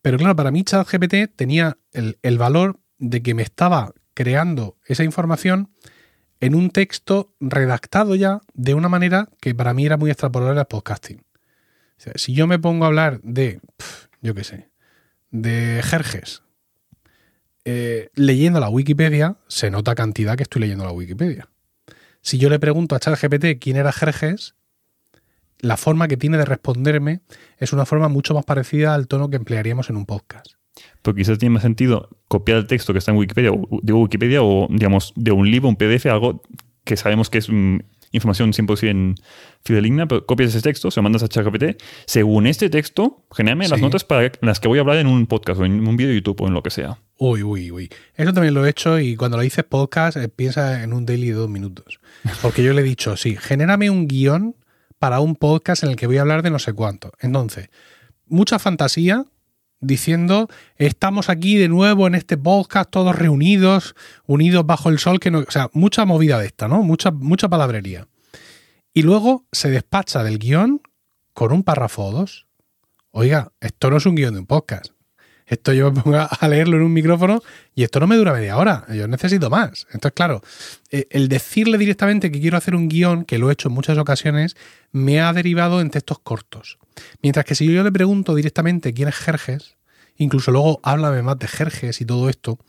pero 0.00 0.16
claro, 0.16 0.36
para 0.36 0.52
mí 0.52 0.62
ChatGPT 0.62 1.34
tenía 1.34 1.76
el, 1.90 2.20
el 2.22 2.38
valor 2.38 2.78
de 2.98 3.20
que 3.20 3.34
me 3.34 3.42
estaba 3.42 3.92
creando 4.14 4.76
esa 4.86 5.02
información 5.02 5.72
en 6.38 6.54
un 6.54 6.70
texto 6.70 7.34
redactado 7.40 8.14
ya 8.14 8.42
de 8.54 8.74
una 8.74 8.88
manera 8.88 9.28
que 9.40 9.56
para 9.56 9.74
mí 9.74 9.84
era 9.84 9.96
muy 9.96 10.08
extrapolable 10.12 10.60
al 10.60 10.68
podcasting. 10.68 11.24
si 12.14 12.32
yo 12.32 12.46
me 12.46 12.60
pongo 12.60 12.84
a 12.84 12.86
hablar 12.86 13.20
de, 13.22 13.60
yo 14.22 14.32
qué 14.32 14.44
sé, 14.44 14.70
de 15.32 15.80
Jerjes, 15.82 16.44
eh, 17.64 18.08
leyendo 18.14 18.60
la 18.60 18.68
Wikipedia, 18.68 19.36
se 19.48 19.68
nota 19.72 19.96
cantidad 19.96 20.36
que 20.36 20.44
estoy 20.44 20.60
leyendo 20.60 20.84
la 20.84 20.92
Wikipedia. 20.92 21.48
Si 22.20 22.38
yo 22.38 22.50
le 22.50 22.60
pregunto 22.60 22.94
a 22.94 23.00
ChatGPT 23.00 23.60
quién 23.60 23.76
era 23.76 23.90
Jerjes, 23.90 24.54
la 25.60 25.76
forma 25.76 26.08
que 26.08 26.16
tiene 26.16 26.38
de 26.38 26.44
responderme 26.44 27.20
es 27.58 27.72
una 27.72 27.86
forma 27.86 28.08
mucho 28.08 28.34
más 28.34 28.44
parecida 28.44 28.94
al 28.94 29.08
tono 29.08 29.30
que 29.30 29.36
emplearíamos 29.36 29.90
en 29.90 29.96
un 29.96 30.06
podcast. 30.06 30.46
Porque 31.02 31.22
quizás 31.22 31.38
tiene 31.38 31.54
más 31.54 31.62
sentido 31.62 32.08
copiar 32.28 32.58
el 32.58 32.66
texto 32.66 32.92
que 32.92 32.98
está 32.98 33.10
en 33.10 33.18
Wikipedia, 33.18 33.52
o, 33.52 33.80
de 33.82 33.92
Wikipedia 33.92 34.42
o, 34.42 34.68
digamos, 34.70 35.12
de 35.16 35.32
un 35.32 35.50
libro, 35.50 35.68
un 35.68 35.76
PDF, 35.76 36.06
algo 36.06 36.42
que 36.84 36.96
sabemos 36.96 37.28
que 37.28 37.38
es 37.38 37.48
mm, 37.50 37.78
información 38.12 38.52
100% 38.52 39.14
fideligna, 39.62 40.08
pero 40.08 40.26
copias 40.26 40.50
ese 40.50 40.62
texto, 40.62 40.90
se 40.90 40.98
lo 40.98 41.02
mandas 41.02 41.22
a 41.22 41.28
ChatGPT. 41.28 41.80
Según 42.06 42.46
este 42.46 42.70
texto, 42.70 43.24
genérame 43.32 43.68
las 43.68 43.80
notas 43.80 44.04
para 44.04 44.32
las 44.40 44.60
que 44.60 44.68
voy 44.68 44.78
a 44.78 44.80
hablar 44.82 44.96
en 44.96 45.06
un 45.06 45.26
podcast 45.26 45.60
o 45.60 45.64
en 45.64 45.86
un 45.86 45.96
vídeo 45.96 46.10
de 46.10 46.16
YouTube 46.16 46.40
o 46.40 46.48
en 46.48 46.54
lo 46.54 46.62
que 46.62 46.70
sea. 46.70 46.98
Uy, 47.18 47.42
uy, 47.42 47.70
uy. 47.70 47.90
Eso 48.14 48.32
también 48.32 48.54
lo 48.54 48.64
he 48.64 48.70
hecho 48.70 48.98
y 48.98 49.16
cuando 49.16 49.36
lo 49.36 49.42
dices 49.42 49.64
podcast, 49.64 50.16
eh, 50.16 50.28
piensa 50.28 50.82
en 50.82 50.92
un 50.92 51.06
daily 51.06 51.28
de 51.28 51.34
dos 51.34 51.50
minutos. 51.50 52.00
Porque 52.42 52.62
yo 52.62 52.72
le 52.72 52.80
he 52.80 52.84
dicho, 52.84 53.16
sí, 53.16 53.36
genérame 53.36 53.90
un 53.90 54.08
guion 54.08 54.56
para 55.00 55.20
un 55.20 55.34
podcast 55.34 55.82
en 55.82 55.90
el 55.90 55.96
que 55.96 56.06
voy 56.06 56.18
a 56.18 56.20
hablar 56.20 56.42
de 56.42 56.50
no 56.50 56.58
sé 56.58 56.74
cuánto. 56.74 57.12
Entonces, 57.20 57.70
mucha 58.26 58.58
fantasía 58.58 59.24
diciendo, 59.80 60.48
estamos 60.76 61.30
aquí 61.30 61.56
de 61.56 61.68
nuevo 61.68 62.06
en 62.06 62.14
este 62.14 62.36
podcast, 62.36 62.90
todos 62.90 63.16
reunidos, 63.16 63.96
unidos 64.26 64.66
bajo 64.66 64.90
el 64.90 64.98
sol, 64.98 65.18
que 65.18 65.30
no, 65.30 65.38
o 65.38 65.50
sea, 65.50 65.70
mucha 65.72 66.04
movida 66.04 66.38
de 66.38 66.46
esta, 66.46 66.68
¿no? 66.68 66.82
Mucha, 66.82 67.10
mucha 67.10 67.48
palabrería. 67.48 68.06
Y 68.92 69.02
luego 69.02 69.46
se 69.52 69.70
despacha 69.70 70.22
del 70.22 70.38
guion 70.38 70.82
con 71.32 71.50
un 71.50 71.62
párrafo 71.62 72.04
o 72.04 72.12
dos. 72.12 72.46
Oiga, 73.10 73.52
esto 73.60 73.90
no 73.90 73.96
es 73.96 74.04
un 74.04 74.16
guion 74.16 74.34
de 74.34 74.40
un 74.40 74.46
podcast. 74.46 74.92
Esto 75.50 75.72
yo 75.72 75.90
me 75.90 76.00
pongo 76.00 76.16
a 76.16 76.48
leerlo 76.48 76.76
en 76.76 76.84
un 76.84 76.92
micrófono 76.92 77.42
y 77.74 77.82
esto 77.82 77.98
no 77.98 78.06
me 78.06 78.14
dura 78.16 78.32
media 78.32 78.56
hora. 78.56 78.86
Yo 78.94 79.08
necesito 79.08 79.50
más. 79.50 79.88
Entonces, 79.90 80.12
claro, 80.14 80.42
eh, 80.92 81.08
el 81.10 81.28
decirle 81.28 81.76
directamente 81.76 82.30
que 82.30 82.40
quiero 82.40 82.56
hacer 82.56 82.76
un 82.76 82.88
guion, 82.88 83.24
que 83.24 83.36
lo 83.36 83.50
he 83.50 83.54
hecho 83.54 83.68
en 83.68 83.74
muchas 83.74 83.98
ocasiones, 83.98 84.56
me 84.92 85.20
ha 85.20 85.32
derivado 85.32 85.80
en 85.80 85.90
textos 85.90 86.20
cortos. 86.20 86.78
Mientras 87.20 87.44
que 87.44 87.56
si 87.56 87.66
yo 87.66 87.82
le 87.82 87.90
pregunto 87.90 88.36
directamente 88.36 88.94
quién 88.94 89.08
es 89.08 89.16
Jerjes, 89.16 89.76
incluso 90.16 90.52
luego 90.52 90.78
háblame 90.84 91.20
más 91.22 91.38
de 91.40 91.48
Jerjes 91.48 92.00
y 92.00 92.04
todo 92.04 92.28
esto, 92.28 92.60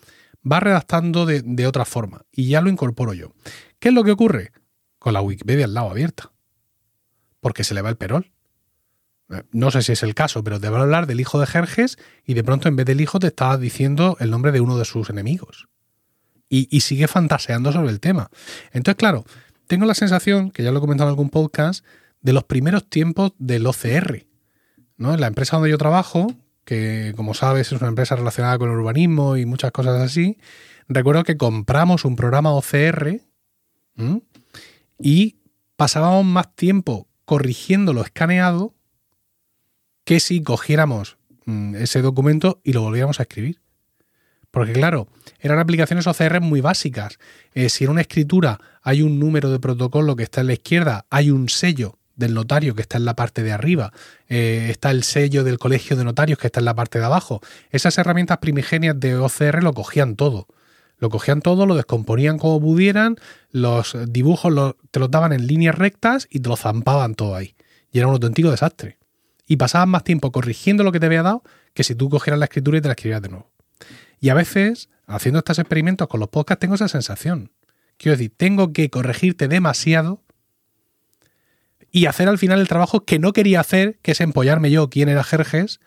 va 0.50 0.60
redactando 0.60 1.28
de, 1.28 1.44
de 1.46 1.68
otra 1.68 1.86
forma 1.86 2.26
y 2.32 2.48
ya 2.48 2.62
lo 2.62 2.72
incorporo 2.72 3.14
yo. 3.14 3.32
¿Qué 3.78 3.90
es 3.90 3.94
lo 3.94 4.04
que 4.04 4.12
ocurre? 4.12 4.54
Con 4.98 5.14
la 5.14 5.22
Wikipedia 5.22 5.66
al 5.66 5.76
lado 5.76 5.92
abierta. 5.92 6.32
Porque 7.42 7.64
se 7.64 7.76
le 7.76 7.84
va 7.84 7.90
el 7.90 7.98
perol. 7.98 8.32
No 9.52 9.72
sé 9.72 9.82
si 9.82 9.94
es 9.94 10.04
el 10.04 10.14
caso, 10.14 10.44
pero 10.44 10.60
te 10.60 10.70
va 10.70 10.80
a 10.80 10.82
hablar 10.82 11.08
del 11.08 11.20
hijo 11.20 11.40
de 11.40 11.48
Jerjes 11.48 11.98
y 12.26 12.34
de 12.34 12.44
pronto 12.44 12.68
en 12.68 12.76
vez 12.76 12.86
del 12.86 13.02
hijo 13.02 13.20
te 13.20 13.28
está 13.28 13.58
diciendo 13.58 14.18
el 14.20 14.30
nombre 14.30 14.52
de 14.52 14.60
uno 14.60 14.78
de 14.78 14.86
sus 14.86 15.10
enemigos. 15.10 15.68
Y, 16.54 16.82
sigue 16.82 17.08
fantaseando 17.08 17.72
sobre 17.72 17.92
el 17.92 18.02
tema. 18.02 18.30
Entonces, 18.74 18.98
claro, 18.98 19.24
tengo 19.68 19.86
la 19.86 19.94
sensación, 19.94 20.52
que 20.52 20.64
ya 20.64 20.72
lo 20.72 20.80
he 20.80 20.82
comentado 20.82 21.10
en 21.10 21.14
algún 21.14 21.30
podcast, 21.30 21.86
de 22.20 22.34
los 22.34 22.44
primeros 22.44 22.90
tiempos 22.90 23.32
del 23.38 23.66
OCR. 23.66 24.26
¿no? 24.98 25.14
En 25.14 25.22
la 25.22 25.28
empresa 25.28 25.56
donde 25.56 25.70
yo 25.70 25.78
trabajo, 25.78 26.28
que 26.66 27.14
como 27.16 27.34
sabes 27.34 27.72
es 27.72 27.80
una 27.80 27.88
empresa 27.88 28.18
relacionada 28.18 28.58
con 28.58 28.70
el 28.70 28.76
urbanismo 28.76 29.38
y 29.38 29.46
muchas 29.46 29.72
cosas 29.72 30.02
así, 30.02 30.38
recuerdo 30.90 31.24
que 31.24 31.38
compramos 31.38 32.04
un 32.04 32.18
programa 32.18 32.52
OCR 32.52 33.22
y 35.00 35.38
pasábamos 35.78 36.26
más 36.26 36.54
tiempo 36.54 37.08
corrigiendo 37.24 37.94
lo 37.94 38.02
escaneado 38.02 38.74
que 40.04 40.20
si 40.20 40.44
cogiéramos 40.44 41.18
mm, 41.46 41.76
ese 41.76 42.02
documento 42.02 42.60
y 42.64 42.74
lo 42.74 42.82
volviéramos 42.82 43.20
a 43.20 43.24
escribir. 43.24 43.62
Porque 44.52 44.74
claro, 44.74 45.08
eran 45.40 45.60
aplicaciones 45.60 46.06
OCR 46.08 46.42
muy 46.42 46.60
básicas. 46.60 47.18
Eh, 47.54 47.70
si 47.70 47.86
en 47.86 47.92
una 47.92 48.02
escritura 48.02 48.60
hay 48.82 49.02
un 49.02 49.18
número 49.18 49.50
de 49.50 49.60
protocolo 49.60 50.16
que 50.16 50.24
está 50.24 50.42
en 50.42 50.48
la 50.48 50.54
izquierda, 50.54 51.06
hay 51.10 51.32
un 51.32 51.48
sello 51.48 51.98
del 52.16 52.34
notario 52.34 52.76
que 52.76 52.82
está 52.82 52.98
en 52.98 53.06
la 53.06 53.16
parte 53.16 53.44
de 53.44 53.54
arriba, 53.54 53.94
eh, 54.28 54.68
está 54.70 54.92
el 54.92 55.04
sello 55.04 55.46
del 55.46 55.58
colegio 55.58 55.96
de 55.96 56.04
notarios 56.04 56.38
que 56.38 56.48
está 56.48 56.60
en 56.60 56.66
la 56.66 56.76
parte 56.76 57.00
de 57.00 57.06
abajo. 57.06 57.42
Esas 57.72 57.98
herramientas 57.98 58.40
primigenias 58.40 59.00
de 59.00 59.16
OCR 59.16 59.64
lo 59.64 59.74
cogían 59.74 60.16
todo. 60.18 60.48
Lo 61.00 61.10
cogían 61.10 61.42
todo, 61.42 61.66
lo 61.66 61.76
descomponían 61.76 62.38
como 62.38 62.62
pudieran, 62.62 63.16
los 63.50 63.98
dibujos 64.08 64.76
te 64.92 65.00
los 65.00 65.10
daban 65.10 65.34
en 65.34 65.48
líneas 65.48 65.74
rectas 65.74 66.28
y 66.30 66.42
te 66.42 66.50
lo 66.50 66.56
zampaban 66.56 67.16
todo 67.16 67.36
ahí. 67.36 67.56
Y 67.92 67.98
era 67.98 68.08
un 68.08 68.14
auténtico 68.14 68.52
desastre. 68.52 69.00
Y 69.52 69.58
pasaban 69.58 69.90
más 69.90 70.06
tiempo 70.06 70.32
corrigiendo 70.32 70.86
lo 70.86 70.94
que 70.94 71.02
te 71.02 71.08
había 71.08 71.24
dado 71.24 71.44
que 71.74 71.84
si 71.84 71.94
tú 71.94 72.10
cogieras 72.10 72.40
la 72.40 72.46
escritura 72.46 72.78
y 72.78 72.82
te 72.82 72.88
la 72.88 72.94
escribieras 72.94 73.22
de 73.22 73.28
nuevo. 73.28 73.52
Y 74.22 74.30
a 74.30 74.34
veces, 74.34 74.88
haciendo 75.08 75.40
estos 75.40 75.60
experimentos 75.60 76.08
con 76.08 76.22
los 76.22 76.30
podcasts, 76.30 76.62
tengo 76.62 76.76
esa 76.76 76.88
sensación. 76.88 77.52
Quiero 77.98 78.16
decir, 78.16 78.32
tengo 78.38 78.72
que 78.72 78.90
corregirte 78.90 79.50
demasiado 79.50 80.22
y 81.92 82.06
hacer 82.06 82.30
al 82.30 82.38
final 82.38 82.62
el 82.62 82.70
trabajo 82.70 83.04
que 83.04 83.20
no 83.20 83.34
quería 83.34 83.60
hacer, 83.60 84.00
que 84.02 84.14
es 84.14 84.22
empollarme 84.22 84.72
yo 84.72 84.90
quién 84.90 85.10
era 85.10 85.22
Jerjes, 85.22 85.82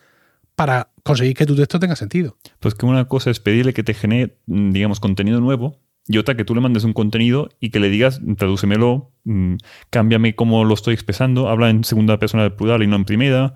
para 0.57 0.91
conseguir 1.03 1.35
que 1.35 1.47
tu 1.47 1.57
texto 1.57 1.81
tenga 1.81 1.97
sentido. 1.97 2.37
Pues 2.61 2.75
que 2.75 2.85
una 2.85 3.09
cosa 3.09 3.31
es 3.31 3.41
pedirle 3.41 3.73
que 3.73 3.83
te 3.83 3.95
genere, 3.95 4.37
mm, 4.45 4.73
digamos, 4.73 5.01
contenido 5.01 5.41
nuevo 5.41 5.81
y 6.07 6.19
otra 6.19 6.37
que 6.37 6.45
tú 6.45 6.55
le 6.55 6.61
mandes 6.61 6.85
un 6.85 6.93
contenido 6.93 7.49
y 7.61 7.71
que 7.71 7.81
le 7.81 7.89
digas, 7.89 8.21
tradúcemelo, 8.37 9.11
mm, 9.25 9.55
cámbiame 9.91 10.35
cómo 10.35 10.65
lo 10.65 10.75
estoy 10.75 10.95
expresando, 10.95 11.49
habla 11.49 11.71
en 11.71 11.85
segunda 11.85 12.19
persona 12.19 12.43
del 12.43 12.53
plural 12.53 12.83
y 12.83 12.87
no 12.87 12.97
en 12.97 13.05
primera. 13.05 13.55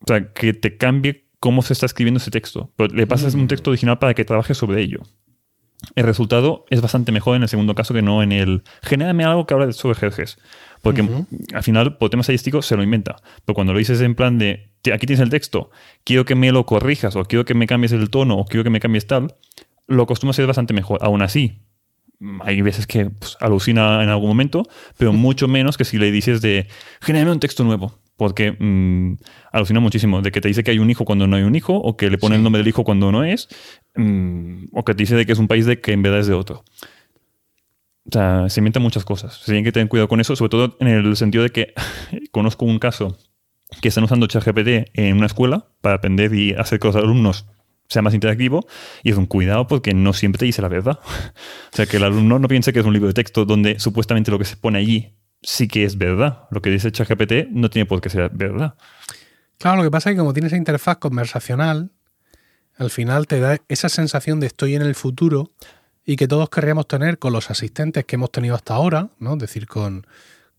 O 0.00 0.06
sea, 0.06 0.32
que 0.32 0.52
te 0.54 0.76
cambie 0.76 1.24
cómo 1.40 1.62
se 1.62 1.72
está 1.72 1.86
escribiendo 1.86 2.18
ese 2.18 2.30
texto. 2.30 2.70
Pero 2.76 2.94
le 2.94 3.06
pasas 3.06 3.34
un 3.34 3.48
texto 3.48 3.70
original 3.70 3.98
para 3.98 4.14
que 4.14 4.24
trabaje 4.24 4.54
sobre 4.54 4.82
ello. 4.82 5.00
El 5.96 6.04
resultado 6.04 6.64
es 6.70 6.80
bastante 6.80 7.12
mejor 7.12 7.36
en 7.36 7.42
el 7.42 7.48
segundo 7.48 7.74
caso 7.74 7.92
que 7.92 8.00
no 8.00 8.22
en 8.22 8.32
el 8.32 8.62
genérame 8.82 9.24
algo 9.24 9.46
que 9.46 9.52
habla 9.54 9.70
sobre 9.72 9.98
Jerjes. 9.98 10.38
Porque 10.82 11.02
al 11.54 11.62
final, 11.62 11.96
por 11.98 12.10
tema 12.10 12.22
estadístico, 12.22 12.62
se 12.62 12.76
lo 12.76 12.82
inventa. 12.82 13.16
Pero 13.44 13.54
cuando 13.54 13.72
lo 13.72 13.78
dices 13.78 14.00
en 14.00 14.14
plan 14.14 14.38
de 14.38 14.70
"Ti- 14.82 14.92
aquí 14.92 15.06
tienes 15.06 15.20
el 15.22 15.30
texto, 15.30 15.70
quiero 16.04 16.24
que 16.24 16.34
me 16.34 16.50
lo 16.52 16.64
corrijas, 16.66 17.16
o 17.16 17.24
quiero 17.24 17.44
que 17.44 17.54
me 17.54 17.66
cambies 17.66 17.92
el 17.92 18.08
tono, 18.10 18.38
o 18.38 18.44
quiero 18.46 18.64
que 18.64 18.70
me 18.70 18.80
cambies 18.80 19.06
tal, 19.06 19.34
lo 19.86 20.02
acostumbra 20.04 20.30
a 20.30 20.34
ser 20.34 20.46
bastante 20.46 20.72
mejor. 20.74 20.98
Aún 21.02 21.20
así, 21.22 21.60
mm, 21.72 21.73
hay 22.40 22.62
veces 22.62 22.86
que 22.86 23.10
pues, 23.10 23.36
alucina 23.40 24.02
en 24.02 24.08
algún 24.08 24.28
momento, 24.28 24.62
pero 24.96 25.12
mucho 25.12 25.48
menos 25.48 25.76
que 25.76 25.84
si 25.84 25.98
le 25.98 26.10
dices 26.10 26.40
de 26.40 26.68
genérame 27.00 27.32
un 27.32 27.40
texto 27.40 27.64
nuevo. 27.64 27.98
Porque 28.16 28.52
mm, 28.52 29.16
alucina 29.50 29.80
muchísimo. 29.80 30.22
De 30.22 30.30
que 30.30 30.40
te 30.40 30.46
dice 30.46 30.62
que 30.62 30.70
hay 30.70 30.78
un 30.78 30.88
hijo 30.88 31.04
cuando 31.04 31.26
no 31.26 31.34
hay 31.34 31.42
un 31.42 31.56
hijo, 31.56 31.74
o 31.74 31.96
que 31.96 32.10
le 32.10 32.18
pone 32.18 32.36
Sí. 32.36 32.38
el 32.38 32.44
nombre 32.44 32.60
del 32.60 32.68
hijo 32.68 32.84
cuando 32.84 33.10
no 33.10 33.24
es, 33.24 33.48
mm, 33.96 34.66
o 34.72 34.84
que 34.84 34.94
te 34.94 35.02
dice 35.02 35.16
de 35.16 35.26
que 35.26 35.32
es 35.32 35.38
un 35.38 35.48
país 35.48 35.66
de 35.66 35.80
que 35.80 35.92
en 35.92 36.02
verdad 36.02 36.20
es 36.20 36.28
de 36.28 36.34
otro. 36.34 36.62
O 38.06 38.12
sea, 38.12 38.48
se 38.48 38.60
inventan 38.60 38.82
muchas 38.82 39.04
cosas. 39.04 39.38
Se 39.38 39.46
tienen 39.46 39.64
que 39.64 39.72
tener 39.72 39.88
cuidado 39.88 40.08
con 40.08 40.20
eso, 40.20 40.36
sobre 40.36 40.50
todo 40.50 40.76
en 40.78 40.86
el 40.88 41.16
sentido 41.16 41.42
de 41.42 41.50
que 41.50 41.74
conozco 42.30 42.64
un 42.66 42.78
caso 42.78 43.18
que 43.80 43.88
están 43.88 44.04
usando 44.04 44.26
ChatGPT 44.26 44.90
en 44.94 45.16
una 45.16 45.26
escuela 45.26 45.66
para 45.80 45.96
aprender 45.96 46.32
y 46.34 46.52
hacer 46.52 46.78
que 46.78 46.86
los 46.86 46.96
alumnos 46.96 47.46
sea 47.88 48.02
más 48.02 48.14
interactivo 48.14 48.66
y 49.02 49.10
es 49.10 49.16
un 49.16 49.26
cuidado 49.26 49.66
porque 49.66 49.94
no 49.94 50.12
siempre 50.12 50.38
te 50.38 50.44
dice 50.46 50.62
la 50.62 50.68
verdad. 50.68 50.98
O 51.72 51.76
sea, 51.76 51.86
que 51.86 51.96
el 51.96 52.04
alumno 52.04 52.38
no 52.38 52.46
piense 52.46 52.72
que 52.72 52.78
es 52.78 52.86
un 52.86 52.92
libro 52.92 53.08
de 53.08 53.14
texto 53.14 53.44
donde 53.44 53.80
supuestamente 53.80 54.30
lo 54.30 54.38
que 54.38 54.44
se 54.44 54.56
pone 54.56 54.78
allí 54.78 55.16
sí 55.42 55.68
que 55.68 55.84
es 55.84 55.98
verdad. 55.98 56.44
Lo 56.50 56.62
que 56.62 56.70
dice 56.70 56.92
ChatGPT 56.92 57.50
no 57.50 57.68
tiene 57.68 57.86
por 57.86 58.00
qué 58.00 58.08
ser 58.10 58.30
verdad. 58.32 58.74
Claro, 59.58 59.78
lo 59.78 59.82
que 59.82 59.90
pasa 59.90 60.10
es 60.10 60.14
que 60.14 60.18
como 60.18 60.32
tienes 60.32 60.52
esa 60.52 60.56
interfaz 60.56 60.98
conversacional, 60.98 61.90
al 62.76 62.90
final 62.90 63.26
te 63.26 63.40
da 63.40 63.58
esa 63.68 63.88
sensación 63.88 64.40
de 64.40 64.46
estoy 64.46 64.74
en 64.74 64.82
el 64.82 64.94
futuro 64.94 65.52
y 66.04 66.16
que 66.16 66.28
todos 66.28 66.50
querríamos 66.50 66.86
tener 66.86 67.18
con 67.18 67.32
los 67.32 67.50
asistentes 67.50 68.04
que 68.04 68.16
hemos 68.16 68.30
tenido 68.30 68.54
hasta 68.54 68.74
ahora, 68.74 69.10
¿no? 69.18 69.34
Es 69.34 69.38
decir, 69.38 69.66
con, 69.66 70.06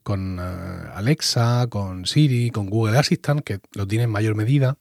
con 0.03 0.39
eh, 0.39 0.89
Alexa, 0.93 1.67
con 1.69 2.05
Siri, 2.05 2.49
con 2.49 2.69
Google 2.69 2.97
Assistant, 2.97 3.41
que 3.41 3.59
lo 3.73 3.87
tiene 3.87 4.05
en 4.05 4.09
mayor 4.09 4.35
medida. 4.35 4.77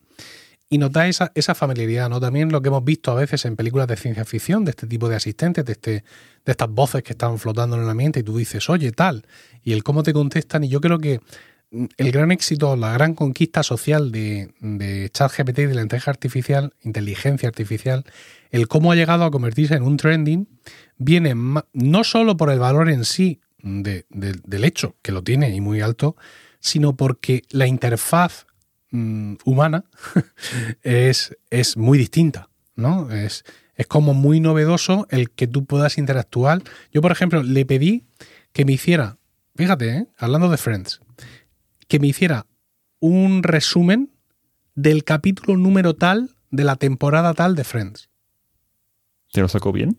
Y 0.74 0.90
da 0.90 1.06
esa, 1.06 1.30
esa 1.34 1.54
familiaridad, 1.54 2.08
¿no? 2.08 2.18
También 2.20 2.50
lo 2.50 2.60
que 2.60 2.68
hemos 2.68 2.84
visto 2.84 3.12
a 3.12 3.14
veces 3.14 3.44
en 3.44 3.54
películas 3.54 3.86
de 3.86 3.96
ciencia 3.96 4.24
ficción, 4.24 4.64
de 4.64 4.70
este 4.70 4.86
tipo 4.86 5.08
de 5.08 5.16
asistentes, 5.16 5.64
de, 5.64 5.72
este, 5.72 5.90
de 6.44 6.50
estas 6.52 6.68
voces 6.68 7.02
que 7.02 7.12
están 7.12 7.38
flotando 7.38 7.76
en 7.76 7.82
el 7.84 7.88
ambiente 7.88 8.20
y 8.20 8.22
tú 8.22 8.36
dices, 8.36 8.68
oye, 8.68 8.90
tal, 8.92 9.24
y 9.62 9.72
el 9.72 9.82
cómo 9.84 10.02
te 10.02 10.12
contestan. 10.12 10.64
Y 10.64 10.68
yo 10.68 10.80
creo 10.80 10.98
que 10.98 11.20
mm, 11.70 11.84
el 11.96 12.10
gran 12.10 12.32
éxito, 12.32 12.74
la 12.76 12.92
gran 12.92 13.14
conquista 13.14 13.62
social 13.62 14.10
de, 14.10 14.52
de 14.60 15.10
ChatGPT 15.12 15.58
y 15.60 15.66
de 15.66 15.74
la 15.74 15.82
inteligencia 15.82 16.10
artificial, 16.10 16.72
inteligencia 16.82 17.48
artificial, 17.48 18.04
el 18.50 18.66
cómo 18.66 18.90
ha 18.90 18.96
llegado 18.96 19.24
a 19.24 19.30
convertirse 19.30 19.74
en 19.74 19.82
un 19.84 19.96
trending, 19.96 20.48
viene 20.98 21.34
no 21.72 22.04
solo 22.04 22.36
por 22.36 22.50
el 22.50 22.58
valor 22.58 22.90
en 22.90 23.04
sí 23.04 23.40
de- 23.62 24.04
del 24.10 24.64
hecho, 24.64 24.96
que 25.02 25.12
lo 25.12 25.22
tiene 25.22 25.54
y 25.54 25.60
muy 25.60 25.80
alto, 25.80 26.16
sino 26.60 26.96
porque 26.96 27.42
la 27.50 27.66
interfaz 27.66 28.46
mm, 28.94 29.34
humana 29.44 29.84
es, 30.82 31.36
es 31.50 31.76
muy 31.76 31.98
distinta, 31.98 32.48
¿no? 32.76 33.10
Es, 33.10 33.44
es 33.74 33.86
como 33.86 34.14
muy 34.14 34.40
novedoso 34.40 35.06
el 35.10 35.30
que 35.30 35.46
tú 35.46 35.64
puedas 35.64 35.98
interactuar. 35.98 36.62
Yo, 36.92 37.02
por 37.02 37.12
ejemplo, 37.12 37.42
le 37.42 37.66
pedí 37.66 38.04
que 38.52 38.64
me 38.64 38.72
hiciera, 38.72 39.18
fíjate, 39.56 39.88
¿eh? 39.88 40.06
hablando 40.16 40.48
de 40.48 40.56
Friends, 40.56 41.00
que 41.88 41.98
me 41.98 42.06
hiciera 42.06 42.46
un 43.00 43.42
resumen 43.42 44.12
del 44.74 45.04
capítulo 45.04 45.56
número 45.56 45.94
tal 45.94 46.36
de 46.50 46.64
la 46.64 46.76
temporada 46.76 47.34
tal 47.34 47.56
de 47.56 47.64
Friends. 47.64 48.08
¿Te 49.32 49.40
lo 49.40 49.48
sacó 49.48 49.72
bien? 49.72 49.98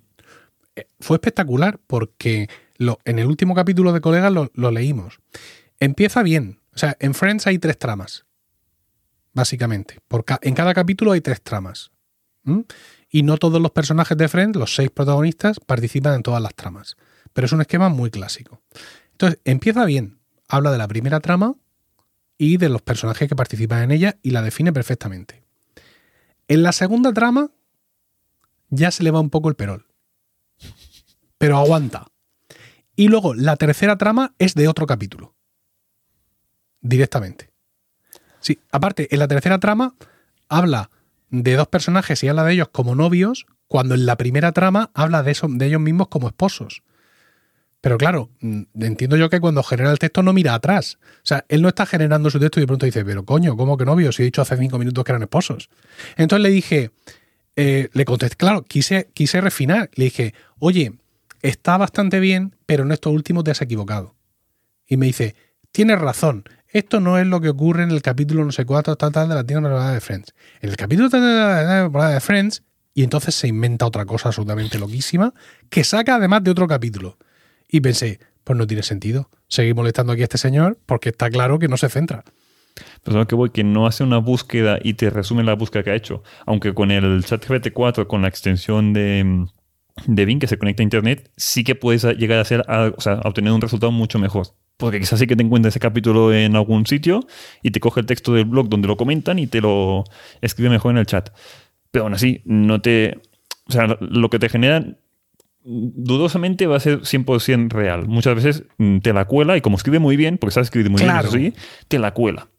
Eh, 0.76 0.88
Fue 1.02 1.18
espectacular 1.18 1.80
porque 1.86 2.50
lo, 2.78 3.00
en 3.04 3.20
el 3.20 3.28
último 3.28 3.56
capítulo 3.56 3.92
de 3.92 4.02
Colegas 4.02 4.32
lo, 4.32 4.52
lo 4.54 4.72
leímos. 4.72 5.20
Empieza 5.80 6.24
bien. 6.24 6.60
O 6.74 6.78
sea, 6.78 6.96
en 7.00 7.14
Friends 7.14 7.46
hay 7.48 7.60
tres 7.60 7.78
tramas, 7.78 8.26
básicamente. 9.36 10.00
Por 10.08 10.26
ca- 10.26 10.40
en 10.42 10.56
cada 10.56 10.74
capítulo 10.74 11.12
hay 11.12 11.22
tres 11.22 11.42
tramas. 11.44 11.92
Y 13.10 13.24
no 13.24 13.38
todos 13.38 13.62
los 13.62 13.72
personajes 13.72 14.18
de 14.18 14.28
Friends, 14.28 14.58
los 14.58 14.74
seis 14.76 14.90
protagonistas, 14.92 15.60
participan 15.60 16.16
en 16.16 16.24
todas 16.24 16.42
las 16.42 16.54
tramas. 16.56 16.96
Pero 17.34 17.46
es 17.46 17.52
un 17.52 17.62
esquema 17.62 17.90
muy 17.90 18.10
clásico. 18.10 18.62
Entonces, 19.12 19.40
empieza 19.46 19.86
bien. 19.86 20.20
Habla 20.48 20.72
de 20.72 20.78
la 20.78 20.88
primera 20.88 21.20
trama 21.20 21.56
y 22.38 22.58
de 22.58 22.70
los 22.70 22.82
personajes 22.82 23.28
que 23.30 23.36
participan 23.36 23.84
en 23.84 23.92
ella 23.92 24.18
y 24.22 24.30
la 24.32 24.42
define 24.42 24.72
perfectamente. 24.74 25.44
En 26.48 26.62
la 26.64 26.72
segunda 26.72 27.14
trama 27.14 27.50
ya 28.70 28.92
se 28.92 29.04
le 29.04 29.12
va 29.12 29.20
un 29.20 29.30
poco 29.32 29.50
el 29.50 29.56
perol. 29.56 29.88
Pero 31.38 31.58
aguanta. 31.58 32.08
Y 32.96 33.08
luego 33.08 33.34
la 33.34 33.56
tercera 33.56 33.98
trama 33.98 34.36
es 34.38 34.54
de 34.54 34.68
otro 34.68 34.86
capítulo. 34.86 35.34
Directamente. 36.82 37.50
Sí, 38.46 38.60
aparte, 38.72 39.08
en 39.10 39.18
la 39.18 39.28
tercera 39.28 39.58
trama 39.58 39.96
habla 40.50 40.92
de 41.32 41.56
dos 41.56 41.68
personajes 41.68 42.24
y 42.24 42.28
habla 42.28 42.44
de 42.44 42.54
ellos 42.54 42.68
como 42.72 42.94
novios, 42.94 43.48
cuando 43.68 43.96
en 43.96 44.06
la 44.06 44.18
primera 44.18 44.52
trama 44.52 44.92
habla 44.94 45.24
de, 45.24 45.32
eso, 45.32 45.48
de 45.50 45.66
ellos 45.66 45.82
mismos 45.82 46.10
como 46.10 46.28
esposos. 46.28 46.84
Pero 47.82 47.98
claro, 47.98 48.30
mm, 48.42 48.62
entiendo 48.82 49.18
yo 49.18 49.32
que 49.32 49.40
cuando 49.40 49.64
genera 49.64 49.92
el 49.92 49.98
texto 49.98 50.22
no 50.22 50.32
mira 50.32 50.54
atrás. 50.54 51.00
O 51.02 51.26
sea, 51.26 51.44
él 51.50 51.64
no 51.64 51.70
está 51.70 51.88
generando 51.88 52.30
su 52.30 52.40
texto 52.40 52.60
y 52.60 52.62
de 52.62 52.68
pronto 52.68 52.86
dice, 52.86 53.04
pero 53.04 53.26
coño, 53.26 53.58
¿cómo 53.58 53.78
que 53.78 53.86
novios? 53.86 54.16
Si 54.16 54.22
he 54.22 54.26
dicho 54.26 54.44
hace 54.44 54.58
cinco 54.58 54.78
minutos 54.78 55.04
que 55.04 55.12
eran 55.12 55.24
esposos. 55.24 55.72
Entonces 56.16 56.44
le 56.44 56.50
dije, 56.50 56.92
eh, 57.56 57.90
le 57.94 58.06
contesté, 58.06 58.36
claro, 58.36 58.62
quise, 58.62 59.10
quise 59.16 59.42
refinar. 59.42 59.90
Le 59.96 60.06
dije, 60.06 60.36
oye, 60.60 60.94
está 61.42 61.78
bastante 61.78 62.20
bien, 62.20 62.56
pero 62.68 62.84
en 62.84 62.92
estos 62.92 63.12
últimos 63.12 63.44
te 63.44 63.50
has 63.50 63.62
equivocado. 63.64 64.14
Y 64.86 64.98
me 64.98 65.08
dice, 65.08 65.36
tienes 65.72 66.00
razón, 66.00 66.44
esto 66.78 67.00
no 67.00 67.18
es 67.18 67.26
lo 67.26 67.40
que 67.40 67.48
ocurre 67.48 67.84
en 67.84 67.92
el 67.92 68.02
capítulo 68.02 68.44
no 68.44 68.52
sé 68.52 68.66
cuánto, 68.66 68.98
tal, 68.98 69.14
tal, 69.14 69.30
de 69.30 69.36
la 69.36 69.46
temporada 69.46 69.94
de 69.94 70.02
Friends. 70.02 70.34
En 70.60 70.70
el 70.70 70.76
capítulo 70.76 71.10
tal, 71.10 71.22
de 71.22 71.34
la 71.34 71.84
temporada 71.84 72.14
de 72.14 72.20
Friends, 72.20 72.64
y 72.94 73.04
entonces 73.04 73.34
se 73.34 73.48
inventa 73.48 73.86
otra 73.86 74.06
cosa 74.06 74.28
absolutamente 74.28 74.78
loquísima, 74.78 75.34
que 75.70 75.86
saca 75.86 76.16
además 76.16 76.44
de 76.44 76.52
otro 76.52 76.68
capítulo. 76.68 77.18
Y 77.70 77.80
pensé, 77.80 78.20
pues 78.44 78.58
no 78.58 78.68
tiene 78.68 78.84
sentido 78.84 79.30
seguir 79.48 79.74
molestando 79.74 80.12
aquí 80.12 80.22
a 80.22 80.26
este 80.26 80.38
señor 80.38 80.78
porque 80.86 81.10
está 81.10 81.30
claro 81.30 81.60
que 81.60 81.70
no 81.70 81.78
se 81.78 81.88
centra. 81.88 82.26
Pero 83.04 83.20
lo 83.20 83.26
que 83.26 83.36
voy, 83.36 83.52
que 83.52 83.64
no 83.64 83.88
hace 83.88 84.04
una 84.04 84.18
búsqueda 84.18 84.78
y 84.84 84.96
te 84.96 85.10
resume 85.10 85.46
la 85.46 85.56
búsqueda 85.56 85.84
que 85.84 85.92
ha 85.92 85.96
hecho. 85.96 86.24
Aunque 86.46 86.74
con 86.74 86.92
el 86.92 87.24
chat 87.24 87.46
GPT-4, 87.46 88.06
con 88.06 88.22
la 88.22 88.28
extensión 88.28 88.92
de, 88.92 89.46
de 90.08 90.26
Bing 90.26 90.40
que 90.40 90.48
se 90.48 90.58
conecta 90.58 90.82
a 90.82 90.84
Internet, 90.84 91.32
sí 91.38 91.64
que 91.64 91.76
puedes 91.76 92.04
llegar 92.04 92.40
a, 92.40 92.42
hacer, 92.42 92.66
o 92.68 93.00
sea, 93.00 93.14
a 93.14 93.30
obtener 93.30 93.54
un 93.54 93.62
resultado 93.62 93.94
mucho 93.94 94.20
mejor. 94.20 94.48
Porque 94.78 95.00
quizás 95.00 95.20
sí 95.20 95.28
que 95.28 95.36
te 95.36 95.44
encuentres 95.44 95.74
ese 95.74 95.80
capítulo 95.80 96.34
en 96.34 96.56
algún 96.56 96.86
sitio 96.86 97.22
y 97.64 97.72
te 97.72 97.80
coge 97.80 98.02
el 98.02 98.06
texto 98.06 98.34
del 98.34 98.46
blog 98.46 98.68
donde 98.68 98.88
lo 98.88 98.98
comentan 98.98 99.40
y 99.40 99.48
te 99.48 99.62
lo 99.62 100.04
escribe 100.42 100.70
mejor 100.70 100.92
en 100.92 100.98
el 100.98 101.06
chat. 101.06 101.30
Pero 101.92 102.04
aún 102.04 102.14
así, 102.14 102.42
no 102.46 102.82
te. 102.82 103.22
O 103.68 103.72
sea, 103.72 103.98
lo 104.00 104.30
que 104.30 104.38
te 104.38 104.50
genera 104.50 104.86
dudosamente 105.66 106.68
va 106.68 106.78
a 106.78 106.80
ser 106.80 107.02
100% 107.02 107.72
real. 107.72 108.08
Muchas 108.08 108.36
veces 108.36 108.64
mm, 108.78 109.00
te 109.00 109.14
la 109.14 109.26
cuela 109.26 109.58
y 109.58 109.62
como 109.62 109.78
escribe 109.78 110.00
muy 110.00 110.16
bien, 110.16 110.38
porque 110.38 110.54
sabe 110.54 110.66
escribir 110.66 110.92
muy 110.92 111.02
bien, 111.02 111.16
eso 111.18 111.32
sí, 111.32 111.54
te 111.88 111.98
la 111.98 112.14
cuela. 112.14 112.50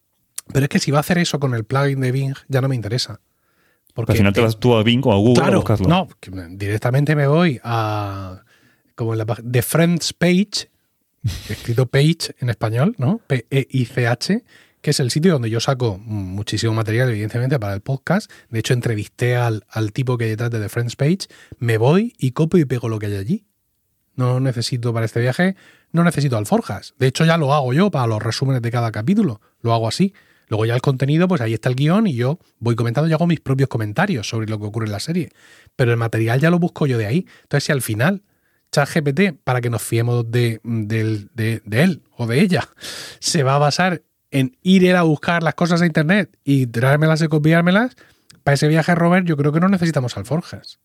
Pero 0.52 0.64
es 0.64 0.68
que 0.68 0.78
si 0.78 0.90
va 0.90 0.98
a 0.98 1.00
hacer 1.00 1.18
eso 1.18 1.38
con 1.38 1.54
el 1.54 1.64
plugin 1.64 2.00
de 2.00 2.12
Bing, 2.12 2.34
ya 2.48 2.60
no 2.60 2.68
me 2.68 2.74
interesa. 2.74 3.20
Porque 3.94 4.12
al 4.12 4.18
final 4.18 4.32
te 4.32 4.40
vas 4.40 4.58
tú 4.58 4.74
a 4.74 4.82
Bing 4.82 5.00
o 5.04 5.12
a 5.12 5.16
Google 5.16 5.44
a 5.44 5.56
buscarlo. 5.56 5.88
No, 5.88 6.08
directamente 6.50 7.16
me 7.16 7.26
voy 7.26 7.60
a 7.62 8.42
como 8.94 9.12
en 9.12 9.18
la 9.18 9.26
de 9.42 9.62
Friends 9.62 10.12
Page, 10.12 10.70
escrito 11.48 11.86
Page 11.86 12.34
en 12.40 12.50
español, 12.50 12.94
¿no? 12.98 13.20
P-E-I-C-H, 13.26 14.44
que 14.80 14.90
es 14.90 15.00
el 15.00 15.10
sitio 15.10 15.32
donde 15.32 15.50
yo 15.50 15.60
saco 15.60 15.98
muchísimo 15.98 16.72
material, 16.72 17.08
evidentemente, 17.10 17.58
para 17.58 17.74
el 17.74 17.80
podcast. 17.80 18.30
De 18.50 18.60
hecho, 18.60 18.74
entrevisté 18.74 19.36
al, 19.36 19.64
tipo 19.92 20.16
que 20.16 20.24
hay 20.24 20.30
detrás 20.30 20.50
de 20.50 20.60
The 20.60 20.68
Friends 20.68 20.96
Page. 20.96 21.28
Me 21.58 21.78
voy 21.78 22.14
y 22.18 22.32
copio 22.32 22.60
y 22.60 22.64
pego 22.64 22.88
lo 22.88 22.98
que 22.98 23.06
hay 23.06 23.16
allí. 23.16 23.44
No 24.14 24.40
necesito 24.40 24.94
para 24.94 25.04
este 25.04 25.20
viaje, 25.20 25.56
no 25.92 26.04
necesito 26.04 26.36
alforjas. 26.36 26.94
De 26.98 27.06
hecho, 27.06 27.24
ya 27.24 27.36
lo 27.36 27.52
hago 27.52 27.72
yo 27.72 27.90
para 27.90 28.06
los 28.06 28.22
resúmenes 28.22 28.62
de 28.62 28.70
cada 28.70 28.92
capítulo. 28.92 29.40
Lo 29.60 29.74
hago 29.74 29.88
así. 29.88 30.14
Luego 30.48 30.64
ya 30.64 30.74
el 30.74 30.80
contenido, 30.80 31.26
pues 31.26 31.40
ahí 31.40 31.54
está 31.54 31.68
el 31.68 31.74
guion 31.74 32.06
y 32.06 32.14
yo 32.14 32.38
voy 32.60 32.76
comentando 32.76 33.10
y 33.10 33.12
hago 33.12 33.26
mis 33.26 33.40
propios 33.40 33.68
comentarios 33.68 34.28
sobre 34.28 34.46
lo 34.46 34.58
que 34.58 34.66
ocurre 34.66 34.86
en 34.86 34.92
la 34.92 35.00
serie. 35.00 35.30
Pero 35.74 35.90
el 35.90 35.96
material 35.96 36.40
ya 36.40 36.50
lo 36.50 36.58
busco 36.58 36.86
yo 36.86 36.96
de 36.96 37.06
ahí. 37.06 37.26
Entonces, 37.42 37.64
si 37.64 37.72
al 37.72 37.82
final 37.82 38.22
ChatGPT, 38.72 39.38
para 39.42 39.60
que 39.60 39.70
nos 39.70 39.82
fiemos 39.82 40.30
de, 40.30 40.60
él 40.64 42.02
o 42.16 42.26
de 42.26 42.40
ella, 42.40 42.68
se 43.20 43.42
va 43.42 43.56
a 43.56 43.58
basar 43.58 44.02
en 44.30 44.56
ir 44.62 44.94
a 44.94 45.02
buscar 45.02 45.42
las 45.42 45.54
cosas 45.54 45.82
a 45.82 45.86
internet 45.86 46.36
y 46.44 46.66
traérmelas 46.66 47.22
y 47.22 47.28
copiármelas, 47.28 47.96
para 48.42 48.54
ese 48.54 48.68
viaje, 48.68 48.94
Robert, 48.94 49.26
yo 49.26 49.36
creo 49.36 49.50
que 49.50 49.60
no 49.60 49.68
necesitamos 49.68 50.16
alforjas. 50.16 50.78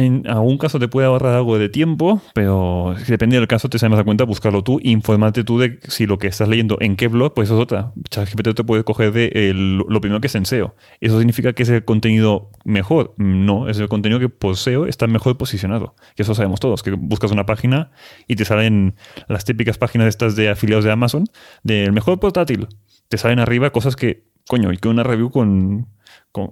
En 0.00 0.28
algún 0.28 0.58
caso 0.58 0.78
te 0.78 0.86
puede 0.86 1.08
ahorrar 1.08 1.34
algo 1.34 1.58
de 1.58 1.68
tiempo, 1.68 2.22
pero 2.32 2.94
depende 3.08 3.36
del 3.36 3.48
caso, 3.48 3.68
te 3.68 3.78
das 3.78 4.04
cuenta, 4.04 4.22
buscarlo 4.22 4.62
tú, 4.62 4.78
informarte 4.80 5.42
tú 5.42 5.58
de 5.58 5.80
si 5.88 6.06
lo 6.06 6.18
que 6.18 6.28
estás 6.28 6.48
leyendo 6.48 6.76
en 6.78 6.94
qué 6.94 7.08
blog, 7.08 7.34
pues 7.34 7.48
eso 7.48 7.56
es 7.56 7.62
otra. 7.64 7.92
ChatGPT 8.08 8.54
te 8.54 8.62
puede 8.62 8.84
coger 8.84 9.10
de 9.10 9.52
lo 9.54 10.00
primero 10.00 10.20
que 10.20 10.28
es 10.28 10.34
en 10.36 10.46
SEO. 10.46 10.76
¿Eso 11.00 11.18
significa 11.18 11.52
que 11.52 11.64
es 11.64 11.68
el 11.70 11.84
contenido 11.84 12.52
mejor? 12.64 13.12
No, 13.16 13.68
es 13.68 13.80
el 13.80 13.88
contenido 13.88 14.20
que 14.20 14.28
por 14.28 14.56
SEO 14.56 14.86
está 14.86 15.08
mejor 15.08 15.36
posicionado. 15.36 15.96
Que 16.14 16.22
eso 16.22 16.32
sabemos 16.32 16.60
todos, 16.60 16.84
que 16.84 16.92
buscas 16.92 17.32
una 17.32 17.44
página 17.44 17.90
y 18.28 18.36
te 18.36 18.44
salen 18.44 18.94
las 19.26 19.44
típicas 19.44 19.78
páginas 19.78 20.06
estas 20.06 20.36
de 20.36 20.48
afiliados 20.48 20.84
de 20.84 20.92
Amazon, 20.92 21.24
del 21.64 21.90
mejor 21.90 22.20
portátil. 22.20 22.68
Te 23.08 23.18
salen 23.18 23.40
arriba 23.40 23.70
cosas 23.70 23.96
que, 23.96 24.28
coño, 24.46 24.72
y 24.72 24.76
que 24.76 24.86
una 24.86 25.02
review 25.02 25.32
con 25.32 25.88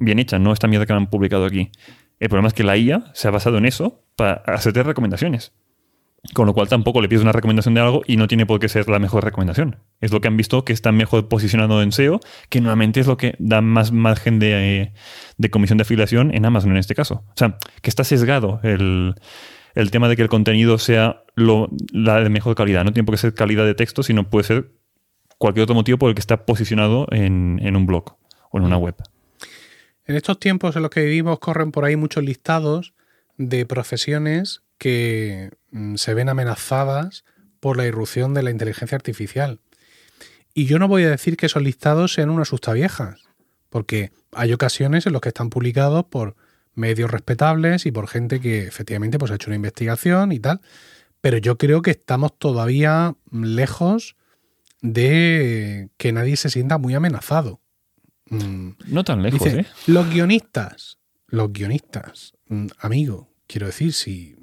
bien 0.01 0.19
hecha, 0.19 0.41
no 0.41 0.53
esta 0.53 0.67
mierda 0.67 0.85
que 0.85 0.95
han 0.95 1.07
publicado 1.07 1.45
aquí. 1.45 1.71
El 2.19 2.29
problema 2.29 2.49
es 2.49 2.55
que 2.55 2.65
la 2.65 2.77
IA 2.77 3.11
se 3.15 3.29
ha 3.29 3.31
basado 3.31 3.59
en 3.59 3.67
eso 3.67 4.03
para 4.17 4.35
hacerte 4.47 4.83
recomendaciones. 4.83 5.53
Con 6.35 6.47
lo 6.47 6.55
cual 6.55 6.69
tampoco 6.69 7.01
le 7.01 7.09
pides 7.09 7.23
una 7.23 7.33
recomendación 7.33 7.75
de 7.75 7.81
algo 7.81 8.03
y 8.07 8.17
no 8.17 8.27
tiene 8.27 8.47
por 8.47 8.59
qué 8.59 8.69
ser 8.69 8.89
la 8.89 8.99
mejor 8.99 9.25
recomendación. 9.25 9.77
Es 10.01 10.13
lo 10.13 10.21
que 10.21 10.29
han 10.29 10.37
visto 10.37 10.65
que 10.65 10.73
está 10.73 10.91
mejor 10.91 11.29
posicionado 11.29 11.83
en 11.83 11.93
SEO, 11.93 12.21
que 12.49 12.61
normalmente 12.61 13.01
es 13.01 13.07
lo 13.07 13.17
que 13.17 13.37
da 13.39 13.61
más 13.61 13.93
margen 13.93 14.39
de, 14.39 14.93
comisión 15.51 15.79
de 15.79 15.83
afiliación 15.83 16.35
en 16.35 16.45
Amazon 16.45 16.73
en 16.73 16.79
este 16.79 16.95
caso. 16.95 17.23
O 17.29 17.35
sea, 17.37 17.59
que 17.81 17.91
está 17.91 18.03
sesgado 18.03 18.61
el, 18.65 19.15
tema 19.91 20.09
de 20.09 20.17
que 20.17 20.23
el 20.23 20.29
contenido 20.29 20.79
sea 20.79 21.23
la 21.37 22.21
de 22.21 22.29
mejor 22.29 22.57
calidad. 22.57 22.85
No 22.85 22.93
tiene 22.93 23.07
por 23.07 23.15
qué 23.15 23.19
ser 23.19 23.35
calidad 23.35 23.65
de 23.65 23.75
texto, 23.75 24.03
sino 24.03 24.29
puede 24.29 24.45
ser 24.45 24.73
cualquier 25.39 25.65
otro 25.65 25.75
motivo 25.75 25.99
por 25.99 26.09
el 26.09 26.15
que 26.15 26.21
está 26.21 26.45
posicionado 26.45 27.07
en, 27.13 27.61
en 27.63 27.77
un 27.77 27.87
blog 27.87 28.17
o 28.51 28.59
en 28.59 28.65
una 28.65 28.79
web. 28.79 28.97
En 30.07 30.15
estos 30.15 30.39
tiempos 30.39 30.77
en 30.77 30.83
los 30.83 30.91
que 30.91 31.05
vivimos 31.05 31.39
corren 31.41 31.73
por 31.73 31.85
ahí 31.85 31.97
muchos 31.97 32.23
listados 32.23 32.95
de 33.37 33.67
profesiones 33.67 34.63
que 34.79 35.51
mm, 35.71 35.97
se 35.97 36.15
ven 36.15 36.29
amenazadas 36.29 37.25
por 37.61 37.77
la 37.77 37.87
irrupción 37.87 38.33
de 38.33 38.43
la 38.43 38.51
inteligencia 38.51 38.97
artificial. 38.97 39.61
Y 40.55 40.67
yo 40.67 40.79
no 40.79 40.89
voy 40.89 41.05
a 41.05 41.11
decir 41.11 41.37
que 41.37 41.47
esos 41.47 41.63
listados 41.63 42.15
sean 42.15 42.31
una 42.31 42.45
viejas, 42.73 43.21
porque 43.69 44.13
hay 44.33 44.53
ocasiones 44.53 45.07
en 45.07 45.13
las 45.13 45.21
que 45.21 45.29
están 45.29 45.51
publicados 45.51 46.05
por 46.07 46.37
medios 46.75 47.11
respetables 47.11 47.85
y 47.85 47.91
por 47.91 48.07
gente 48.07 48.41
que 48.41 48.67
efectivamente 48.67 49.19
pues, 49.19 49.33
ha 49.33 49.35
hecho 49.35 49.51
una 49.51 49.57
investigación 49.57 50.33
y 50.33 50.39
tal. 50.39 50.61
Pero 51.21 51.39
yo 51.39 51.59
creo 51.59 51.83
que 51.83 51.91
estamos 51.91 52.39
todavía 52.39 53.17
lejos 53.33 54.17
de 54.83 55.89
que 55.97 56.13
nadie 56.13 56.37
se 56.37 56.51
sienta 56.51 56.79
muy 56.79 56.95
amenazado. 56.95 57.61
Mm. 58.29 58.71
No 58.87 59.05
tan 59.05 59.23
lejos, 59.23 59.47
¿eh? 59.47 59.67
Los 59.87 60.11
guionistas, 60.11 60.99
los 61.29 61.53
guionistas, 61.53 62.35
mm, 62.49 62.67
amigo, 62.81 63.29
quiero 63.47 63.67
decir, 63.67 63.93
si. 63.93 64.37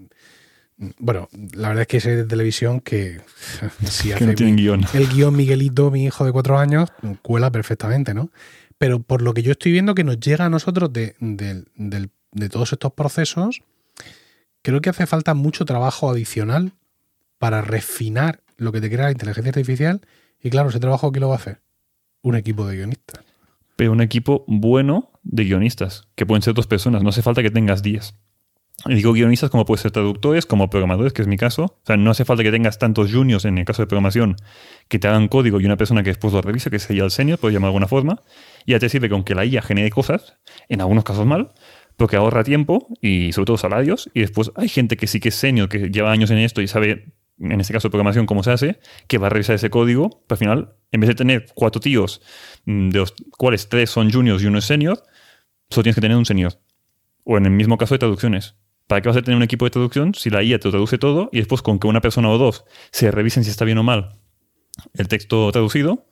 Mm, 0.78 0.90
bueno, 1.00 1.28
la 1.53 1.70
verdad 1.70 1.82
es 1.82 1.88
que 1.88 2.00
sé 2.00 2.16
de 2.16 2.24
televisión 2.24 2.80
que 2.80 3.22
si 3.86 4.12
hace 4.14 4.26
el 4.26 4.36
guion 5.10 5.36
Miguelito, 5.36 5.92
mi 5.92 6.06
hijo 6.06 6.26
de 6.26 6.32
cuatro 6.32 6.58
años, 6.58 6.90
cuela 7.22 7.52
perfectamente, 7.52 8.14
¿no? 8.14 8.30
Pero 8.78 9.00
por 9.00 9.22
lo 9.22 9.34
que 9.34 9.44
yo 9.44 9.52
estoy 9.52 9.72
viendo 9.72 9.95
que 9.95 10.03
nos 10.03 10.20
llega 10.20 10.45
a 10.45 10.50
nosotros 10.50 10.92
de, 10.92 11.16
de 11.20 12.50
todos 12.50 12.74
estos 12.74 12.92
procesos, 12.94 13.62
creo 14.62 14.82
que 14.82 14.90
hace 14.90 15.06
falta 15.06 15.34
mucho 15.34 15.64
trabajo 15.64 16.10
adicional 16.10 16.74
para 17.38 17.62
refinar 17.62 18.42
lo 18.58 18.72
que 18.72 18.82
te 18.82 18.90
crea 18.90 19.06
la 19.06 19.12
inteligencia 19.12 19.50
artificial. 19.50 20.02
Y 20.42 20.50
claro, 20.50 20.70
ese 20.70 20.80
trabajo, 20.80 21.12
¿quién 21.12 21.22
lo 21.22 21.30
va 21.30 21.36
a 21.36 21.38
hacer? 21.38 21.62
Un 22.24 22.36
equipo 22.36 22.68
de 22.68 22.78
guionistas 22.78 23.24
pero 23.76 23.92
un 23.92 24.02
equipo 24.02 24.45
bueno 24.48 25.11
de 25.24 25.45
guionistas, 25.45 26.08
que 26.16 26.26
pueden 26.26 26.42
ser 26.42 26.53
dos 26.53 26.68
personas, 26.68 27.03
no 27.03 27.10
hace 27.10 27.22
falta 27.22 27.42
que 27.42 27.52
tengas 27.52 27.82
diez. 27.82 28.16
Y 28.85 28.95
digo 28.95 29.14
guionistas 29.14 29.50
como 29.50 29.66
pueden 29.66 29.82
ser 29.82 29.92
traductores, 29.92 30.45
como 30.45 30.69
programadores, 30.69 31.14
que 31.14 31.22
es 31.22 31.27
mi 31.27 31.38
caso. 31.38 31.64
O 31.64 31.82
sea, 31.85 31.95
no 31.95 32.11
hace 32.11 32.26
falta 32.26 32.43
que 32.43 32.52
tengas 32.52 32.80
tantos 32.80 33.14
juniors 33.14 33.45
en 33.45 33.58
el 33.58 33.66
caso 33.66 33.82
de 33.82 33.88
programación 33.88 34.35
que 34.90 35.00
te 35.00 35.08
hagan 35.08 35.30
código 35.30 35.61
y 35.61 35.66
una 35.66 35.77
persona 35.77 36.03
que 36.03 36.10
después 36.10 36.34
lo 36.34 36.42
revisa, 36.42 36.69
que 36.69 36.80
sería 36.80 37.03
el 37.03 37.11
senior, 37.11 37.40
por 37.40 37.52
llamar 37.52 37.68
de 37.68 37.69
alguna 37.69 37.88
forma. 37.88 38.24
Y 38.66 38.72
ya 38.72 38.80
te 38.80 38.90
sirve 38.90 39.10
con 39.10 39.24
que 39.24 39.35
la 39.35 39.45
IA 39.45 39.61
genere 39.61 39.90
cosas, 39.90 40.38
en 40.68 40.82
algunos 40.82 41.06
casos 41.06 41.26
mal, 41.26 41.52
porque 41.95 42.18
ahorra 42.18 42.43
tiempo 42.43 42.88
y 43.00 43.32
sobre 43.32 43.45
todo 43.45 43.58
salarios. 43.58 44.10
Y 44.14 44.22
después 44.22 44.52
hay 44.56 44.68
gente 44.68 44.98
que 44.98 45.08
sí 45.08 45.22
que 45.22 45.30
es 45.30 45.35
senior, 45.35 45.69
que 45.69 45.90
lleva 45.90 46.11
años 46.11 46.30
en 46.32 46.40
esto 46.40 46.61
y 46.61 46.68
sabe, 46.68 47.14
en 47.40 47.61
este 47.61 47.72
caso 47.72 47.88
de 47.88 47.92
programación, 47.92 48.26
cómo 48.26 48.43
se 48.43 48.52
hace, 48.52 48.80
que 49.08 49.18
va 49.18 49.27
a 49.27 49.30
revisar 49.30 49.56
ese 49.56 49.69
código, 49.69 50.24
pero 50.27 50.35
al 50.35 50.38
final, 50.38 50.74
en 50.92 51.00
vez 51.00 51.08
de 51.08 51.16
tener 51.16 51.45
cuatro 51.56 51.80
tíos 51.80 52.22
de 52.66 53.00
los 53.00 53.14
cuales 53.38 53.69
tres 53.69 53.90
son 53.90 54.11
juniors 54.11 54.42
y 54.43 54.48
uno 54.48 54.59
es 54.59 54.66
senior, 54.66 55.03
solo 55.69 55.83
tienes 55.83 55.95
que 55.95 56.01
tener 56.01 56.17
un 56.17 56.25
senior. 56.25 56.59
O 57.24 57.38
en 57.38 57.45
el 57.45 57.51
mismo 57.51 57.77
caso 57.77 57.95
de 57.95 58.00
traducciones. 58.00 58.56
¿Para 58.88 59.01
qué 59.01 59.08
vas 59.08 59.17
a 59.17 59.22
tener 59.22 59.38
un 59.38 59.43
equipo 59.43 59.66
de 59.66 59.72
traducción 59.72 60.14
si 60.14 60.30
la 60.30 60.43
IA 60.43 60.59
te 60.59 60.69
traduce 60.69 60.98
todo 60.98 61.30
y 61.32 61.38
después 61.38 61.61
con 61.61 61.80
que 61.80 61.88
una 61.88 62.01
persona 62.01 62.30
o 62.30 62.38
dos 62.38 62.66
se 62.92 63.11
revisen 63.11 63.43
si 63.43 63.50
está 63.50 63.64
bien 63.64 63.77
o 63.77 63.83
mal 63.83 64.19
el 64.93 65.08
texto 65.08 65.51
traducido, 65.51 66.08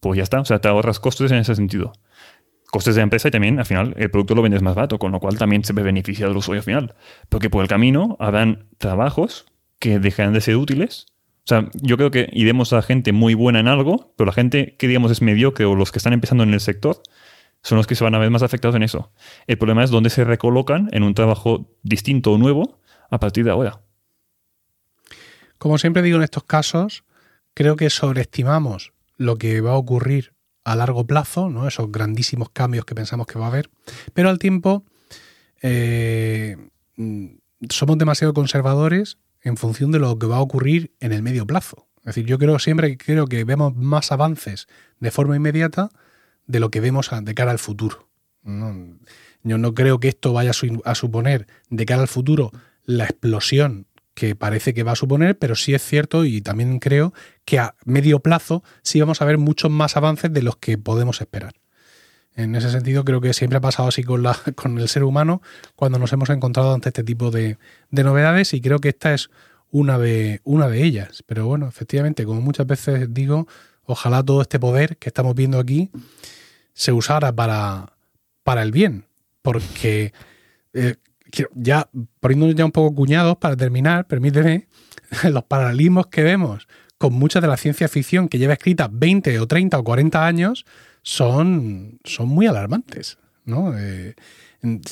pues 0.00 0.16
ya 0.16 0.22
está. 0.22 0.40
O 0.40 0.44
sea, 0.44 0.60
te 0.60 0.68
ahorras 0.68 1.00
costes 1.00 1.30
en 1.30 1.38
ese 1.38 1.54
sentido. 1.54 1.92
Costes 2.70 2.96
de 2.96 3.02
empresa 3.02 3.28
y 3.28 3.30
también, 3.30 3.58
al 3.58 3.66
final, 3.66 3.94
el 3.96 4.10
producto 4.10 4.34
lo 4.34 4.42
vendes 4.42 4.62
más 4.62 4.74
barato, 4.74 4.98
con 4.98 5.12
lo 5.12 5.20
cual 5.20 5.38
también 5.38 5.62
se 5.64 5.72
ve 5.72 5.82
beneficiado 5.82 6.32
el 6.32 6.38
usuario 6.38 6.62
final. 6.62 6.94
Porque 7.28 7.50
por 7.50 7.62
el 7.62 7.68
camino 7.68 8.16
habrán 8.18 8.66
trabajos 8.78 9.46
que 9.78 9.98
dejarán 10.00 10.32
de 10.32 10.40
ser 10.40 10.56
útiles. 10.56 11.06
O 11.44 11.46
sea, 11.46 11.68
yo 11.74 11.98
creo 11.98 12.10
que 12.10 12.30
iremos 12.32 12.72
a 12.72 12.80
gente 12.80 13.12
muy 13.12 13.34
buena 13.34 13.60
en 13.60 13.68
algo, 13.68 14.14
pero 14.16 14.26
la 14.26 14.32
gente 14.32 14.76
que 14.78 14.88
digamos 14.88 15.10
es 15.10 15.20
mediocre 15.20 15.66
o 15.66 15.74
los 15.74 15.92
que 15.92 15.98
están 15.98 16.14
empezando 16.14 16.42
en 16.42 16.54
el 16.54 16.60
sector 16.60 17.02
son 17.62 17.76
los 17.76 17.86
que 17.86 17.94
se 17.94 18.04
van 18.04 18.14
a 18.14 18.18
ver 18.18 18.30
más 18.30 18.42
afectados 18.42 18.74
en 18.76 18.82
eso. 18.82 19.12
El 19.46 19.58
problema 19.58 19.84
es 19.84 19.90
dónde 19.90 20.08
se 20.08 20.24
recolocan 20.24 20.88
en 20.92 21.02
un 21.02 21.14
trabajo 21.14 21.70
distinto 21.82 22.32
o 22.32 22.38
nuevo 22.38 22.80
a 23.10 23.20
partir 23.20 23.44
de 23.44 23.50
ahora. 23.50 23.80
Como 25.58 25.76
siempre 25.76 26.02
digo 26.02 26.16
en 26.16 26.22
estos 26.22 26.44
casos, 26.44 27.04
creo 27.52 27.76
que 27.76 27.90
sobreestimamos 27.90 28.92
lo 29.16 29.36
que 29.36 29.60
va 29.60 29.72
a 29.72 29.76
ocurrir 29.76 30.32
a 30.64 30.76
largo 30.76 31.06
plazo, 31.06 31.50
¿no? 31.50 31.68
esos 31.68 31.92
grandísimos 31.92 32.48
cambios 32.50 32.86
que 32.86 32.94
pensamos 32.94 33.26
que 33.26 33.38
va 33.38 33.46
a 33.46 33.48
haber, 33.48 33.70
pero 34.14 34.30
al 34.30 34.38
tiempo 34.38 34.84
eh, 35.60 36.56
somos 37.68 37.98
demasiado 37.98 38.32
conservadores 38.32 39.18
en 39.44 39.56
función 39.56 39.92
de 39.92 40.00
lo 40.00 40.18
que 40.18 40.26
va 40.26 40.36
a 40.36 40.40
ocurrir 40.40 40.92
en 41.00 41.12
el 41.12 41.22
medio 41.22 41.46
plazo. 41.46 41.86
Es 41.98 42.06
decir, 42.06 42.26
yo 42.26 42.38
creo 42.38 42.58
siempre 42.58 42.98
creo 42.98 43.26
que 43.26 43.44
vemos 43.44 43.74
más 43.76 44.10
avances 44.10 44.66
de 45.00 45.10
forma 45.10 45.36
inmediata 45.36 45.90
de 46.46 46.60
lo 46.60 46.70
que 46.70 46.80
vemos 46.80 47.10
de 47.22 47.34
cara 47.34 47.50
al 47.50 47.58
futuro. 47.58 48.08
Yo 48.42 49.58
no 49.58 49.74
creo 49.74 50.00
que 50.00 50.08
esto 50.08 50.32
vaya 50.32 50.52
a 50.84 50.94
suponer 50.94 51.46
de 51.70 51.86
cara 51.86 52.02
al 52.02 52.08
futuro 52.08 52.50
la 52.84 53.04
explosión 53.04 53.86
que 54.14 54.36
parece 54.36 54.74
que 54.74 54.82
va 54.82 54.92
a 54.92 54.96
suponer, 54.96 55.38
pero 55.38 55.56
sí 55.56 55.74
es 55.74 55.82
cierto 55.82 56.24
y 56.24 56.40
también 56.40 56.78
creo 56.78 57.12
que 57.44 57.58
a 57.58 57.74
medio 57.84 58.20
plazo 58.20 58.62
sí 58.82 59.00
vamos 59.00 59.20
a 59.20 59.24
ver 59.24 59.38
muchos 59.38 59.70
más 59.70 59.96
avances 59.96 60.32
de 60.32 60.42
los 60.42 60.56
que 60.56 60.78
podemos 60.78 61.20
esperar. 61.20 61.54
En 62.36 62.54
ese 62.56 62.70
sentido, 62.70 63.04
creo 63.04 63.20
que 63.20 63.32
siempre 63.32 63.58
ha 63.58 63.60
pasado 63.60 63.88
así 63.88 64.02
con, 64.02 64.22
la, 64.22 64.36
con 64.54 64.78
el 64.78 64.88
ser 64.88 65.04
humano 65.04 65.42
cuando 65.76 65.98
nos 65.98 66.12
hemos 66.12 66.30
encontrado 66.30 66.74
ante 66.74 66.88
este 66.88 67.04
tipo 67.04 67.30
de, 67.30 67.58
de 67.90 68.04
novedades 68.04 68.54
y 68.54 68.60
creo 68.60 68.80
que 68.80 68.88
esta 68.88 69.14
es 69.14 69.30
una 69.70 69.98
de, 69.98 70.40
una 70.44 70.68
de 70.68 70.84
ellas. 70.84 71.22
Pero 71.26 71.46
bueno, 71.46 71.68
efectivamente, 71.68 72.24
como 72.24 72.40
muchas 72.40 72.66
veces 72.66 73.12
digo, 73.12 73.46
ojalá 73.84 74.22
todo 74.22 74.42
este 74.42 74.58
poder 74.58 74.96
que 74.96 75.08
estamos 75.08 75.34
viendo 75.34 75.58
aquí 75.58 75.90
se 76.72 76.92
usara 76.92 77.32
para, 77.32 77.92
para 78.42 78.62
el 78.62 78.72
bien, 78.72 79.06
porque 79.42 80.12
eh, 80.72 80.96
ya 81.54 81.88
poniéndonos 82.20 82.54
ya 82.54 82.64
un 82.64 82.72
poco 82.72 82.94
cuñados 82.94 83.36
para 83.36 83.56
terminar, 83.56 84.06
permíteme, 84.06 84.68
los 85.30 85.44
paralelismos 85.44 86.06
que 86.08 86.22
vemos 86.22 86.68
con 86.98 87.12
mucha 87.12 87.40
de 87.40 87.48
la 87.48 87.56
ciencia 87.56 87.88
ficción 87.88 88.28
que 88.28 88.38
lleva 88.38 88.54
escrita 88.54 88.88
20 88.90 89.38
o 89.38 89.46
30 89.46 89.78
o 89.78 89.84
40 89.84 90.26
años 90.26 90.64
son, 91.04 92.00
son 92.02 92.28
muy 92.28 92.48
alarmantes. 92.48 93.18
¿no? 93.44 93.78
Eh, 93.78 94.14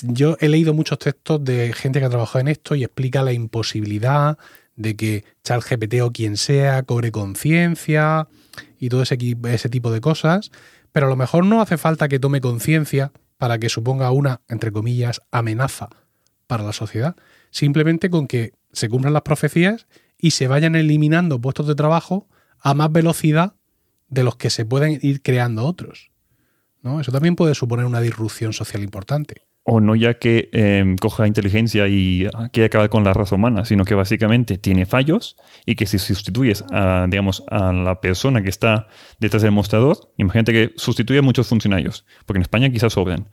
yo 0.02 0.36
he 0.40 0.48
leído 0.48 0.74
muchos 0.74 0.98
textos 0.98 1.42
de 1.42 1.72
gente 1.72 1.98
que 1.98 2.06
ha 2.06 2.10
trabajado 2.10 2.40
en 2.40 2.48
esto 2.48 2.76
y 2.76 2.84
explica 2.84 3.22
la 3.22 3.32
imposibilidad 3.32 4.38
de 4.76 4.94
que 4.94 5.24
ChatGPT 5.42 6.00
o 6.02 6.12
quien 6.12 6.36
sea 6.36 6.82
cobre 6.84 7.10
conciencia 7.10 8.28
y 8.78 8.90
todo 8.90 9.02
ese, 9.02 9.18
ese 9.48 9.68
tipo 9.68 9.90
de 9.90 10.00
cosas, 10.00 10.50
pero 10.92 11.06
a 11.06 11.10
lo 11.10 11.16
mejor 11.16 11.44
no 11.44 11.60
hace 11.60 11.78
falta 11.78 12.08
que 12.08 12.18
tome 12.18 12.40
conciencia 12.40 13.12
para 13.38 13.58
que 13.58 13.68
suponga 13.68 14.10
una, 14.10 14.42
entre 14.48 14.70
comillas, 14.70 15.22
amenaza 15.30 15.88
para 16.46 16.62
la 16.62 16.72
sociedad. 16.72 17.16
Simplemente 17.50 18.10
con 18.10 18.26
que 18.26 18.52
se 18.72 18.88
cumplan 18.88 19.14
las 19.14 19.22
profecías 19.22 19.86
y 20.18 20.32
se 20.32 20.48
vayan 20.48 20.76
eliminando 20.76 21.40
puestos 21.40 21.66
de 21.66 21.74
trabajo 21.74 22.28
a 22.60 22.74
más 22.74 22.92
velocidad 22.92 23.54
de 24.12 24.24
los 24.24 24.36
que 24.36 24.50
se 24.50 24.64
pueden 24.64 24.98
ir 25.02 25.22
creando 25.22 25.64
otros. 25.64 26.10
¿no? 26.82 27.00
Eso 27.00 27.10
también 27.10 27.34
puede 27.34 27.54
suponer 27.54 27.86
una 27.86 28.00
disrupción 28.00 28.52
social 28.52 28.82
importante. 28.82 29.42
O 29.64 29.80
no 29.80 29.94
ya 29.94 30.18
que 30.18 30.50
eh, 30.52 30.96
coja 31.00 31.26
inteligencia 31.28 31.86
y 31.86 32.28
quiere 32.52 32.66
acabar 32.66 32.90
con 32.90 33.04
la 33.04 33.14
raza 33.14 33.36
humana, 33.36 33.64
sino 33.64 33.84
que 33.84 33.94
básicamente 33.94 34.58
tiene 34.58 34.86
fallos 34.86 35.36
y 35.64 35.76
que 35.76 35.86
si 35.86 36.00
sustituyes 36.00 36.64
a, 36.72 37.06
digamos, 37.08 37.44
a 37.48 37.72
la 37.72 38.00
persona 38.00 38.42
que 38.42 38.48
está 38.48 38.88
detrás 39.20 39.42
del 39.42 39.52
mostrador, 39.52 40.12
imagínate 40.16 40.52
que 40.52 40.72
sustituye 40.76 41.20
a 41.20 41.22
muchos 41.22 41.46
funcionarios, 41.46 42.04
porque 42.26 42.38
en 42.38 42.42
España 42.42 42.70
quizás 42.70 42.92
sobran 42.92 43.30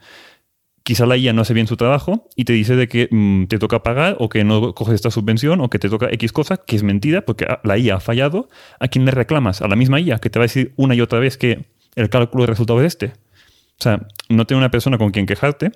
quizá 0.84 1.06
la 1.06 1.18
IA 1.18 1.34
no 1.34 1.42
hace 1.42 1.54
bien 1.54 1.68
su 1.68 1.78
trabajo 1.78 2.28
y 2.36 2.46
te 2.46 2.54
dice 2.54 2.76
de 2.76 2.88
que 2.88 3.08
mm, 3.12 3.46
te 3.46 3.60
toca 3.60 3.84
pagar 3.84 4.16
o 4.20 4.30
que 4.30 4.44
no 4.44 4.74
coges 4.74 4.96
esta 4.96 5.12
subvención 5.12 5.62
o 5.62 5.70
que 5.70 5.80
te 5.80 5.90
toca 5.90 6.08
X 6.12 6.32
cosa, 6.32 6.58
que 6.58 6.76
es 6.76 6.84
mentira 6.84 7.22
porque 7.22 7.48
la 7.64 7.78
IA 7.78 7.96
ha 7.96 8.00
fallado. 8.00 8.50
¿A 8.80 8.88
quién 8.88 9.06
le 9.06 9.12
reclamas? 9.12 9.62
A 9.62 9.68
la 9.68 9.76
misma 9.76 10.00
IA, 10.00 10.20
que 10.20 10.30
te 10.30 10.40
va 10.40 10.44
a 10.44 10.48
decir 10.48 10.74
una 10.76 10.96
y 10.96 11.02
otra 11.02 11.20
vez 11.20 11.38
que 11.38 11.66
el 11.96 12.10
cálculo 12.10 12.44
de 12.44 12.48
resultado 12.48 12.82
es 12.82 12.88
este. 12.88 13.08
O 13.08 13.82
sea, 13.82 14.08
no 14.30 14.46
tiene 14.46 14.60
una 14.60 14.72
persona 14.72 14.98
con 14.98 15.12
quien 15.12 15.26
quejarte, 15.26 15.72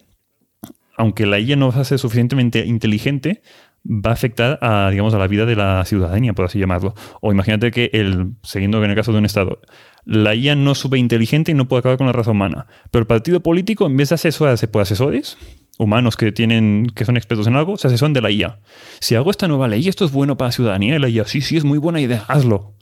aunque 0.97 1.25
la 1.25 1.39
IA 1.39 1.55
no 1.55 1.71
va 1.71 1.81
a 1.81 1.85
ser 1.85 1.99
suficientemente 1.99 2.65
inteligente, 2.65 3.41
va 3.85 4.11
a 4.11 4.13
afectar 4.13 4.59
a, 4.61 4.89
digamos, 4.89 5.13
a 5.13 5.17
la 5.17 5.27
vida 5.27 5.45
de 5.45 5.55
la 5.55 5.83
ciudadanía, 5.85 6.33
por 6.33 6.45
así 6.45 6.59
llamarlo. 6.59 6.93
O 7.21 7.31
imagínate 7.31 7.71
que, 7.71 7.89
el, 7.93 8.33
siguiendo 8.43 8.83
en 8.83 8.89
el 8.89 8.95
caso 8.95 9.11
de 9.11 9.19
un 9.19 9.25
Estado, 9.25 9.59
la 10.05 10.35
IA 10.35 10.55
no 10.55 10.75
sube 10.75 10.97
inteligente 10.97 11.51
y 11.51 11.55
no 11.55 11.67
puede 11.67 11.79
acabar 11.79 11.97
con 11.97 12.07
la 12.07 12.13
raza 12.13 12.31
humana. 12.31 12.67
Pero 12.91 13.01
el 13.01 13.07
partido 13.07 13.39
político, 13.41 13.85
en 13.85 13.97
vez 13.97 14.09
de 14.09 14.15
asesorarse 14.15 14.67
por 14.67 14.81
asesores, 14.81 15.37
humanos 15.77 16.17
que 16.17 16.31
tienen 16.31 16.87
que 16.93 17.05
son 17.05 17.17
expertos 17.17 17.47
en 17.47 17.55
algo, 17.55 17.77
se 17.77 17.87
asesoran 17.87 18.13
de 18.13 18.21
la 18.21 18.31
IA. 18.31 18.59
Si 18.99 19.15
hago 19.15 19.31
esta 19.31 19.47
nueva 19.47 19.67
ley, 19.67 19.87
esto 19.87 20.05
es 20.05 20.11
bueno 20.11 20.37
para 20.37 20.49
la 20.49 20.53
ciudadanía, 20.53 20.95
y 20.95 20.99
la 20.99 21.09
IA, 21.09 21.25
sí, 21.25 21.41
sí, 21.41 21.57
es 21.57 21.63
muy 21.63 21.77
buena 21.77 22.01
idea, 22.01 22.25
hazlo. 22.27 22.73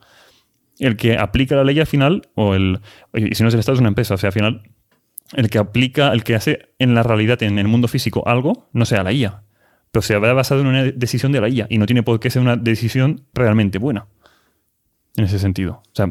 El 0.79 0.97
que 0.97 1.17
aplica 1.17 1.55
la 1.55 1.63
ley 1.63 1.79
al 1.79 1.85
final, 1.85 2.29
o 2.33 2.55
el. 2.55 2.79
Y 3.13 3.35
si 3.35 3.43
no 3.43 3.49
es 3.49 3.53
el 3.53 3.59
Estado, 3.59 3.75
es 3.75 3.79
una 3.81 3.89
empresa, 3.89 4.15
o 4.15 4.17
sea, 4.17 4.29
al 4.29 4.33
final, 4.33 4.63
el 5.33 5.49
que 5.49 5.59
aplica, 5.59 6.11
el 6.11 6.23
que 6.23 6.35
hace 6.35 6.69
en 6.79 6.95
la 6.95 7.03
realidad, 7.03 7.41
en 7.43 7.59
el 7.59 7.67
mundo 7.67 7.87
físico, 7.87 8.27
algo, 8.27 8.67
no 8.73 8.85
sea 8.85 9.03
la 9.03 9.13
IA. 9.13 9.43
Pero 9.91 10.01
se 10.01 10.15
habrá 10.15 10.33
basado 10.33 10.61
en 10.61 10.67
una 10.67 10.83
decisión 10.83 11.31
de 11.31 11.41
la 11.41 11.49
IA 11.49 11.67
y 11.69 11.77
no 11.77 11.85
tiene 11.85 12.01
por 12.01 12.19
qué 12.19 12.29
ser 12.29 12.41
una 12.41 12.55
decisión 12.55 13.25
realmente 13.33 13.77
buena. 13.77 14.07
En 15.17 15.25
ese 15.25 15.39
sentido. 15.39 15.83
O 15.85 15.95
sea, 15.95 16.09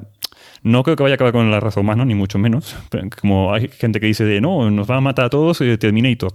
no 0.62 0.82
creo 0.82 0.97
que 0.97 1.02
vaya 1.02 1.14
a 1.14 1.16
acabar 1.16 1.32
con 1.32 1.50
la 1.50 1.60
raza 1.60 1.80
humana, 1.80 2.05
ni 2.05 2.14
mucho 2.14 2.39
menos. 2.39 2.76
Como 3.20 3.52
hay 3.52 3.68
gente 3.68 4.00
que 4.00 4.06
dice 4.06 4.24
de 4.24 4.40
no, 4.40 4.70
nos 4.70 4.90
va 4.90 4.97
a 4.97 5.00
matar 5.00 5.26
a 5.26 5.30
todos 5.30 5.60
eh, 5.60 5.78
Terminator. 5.78 6.34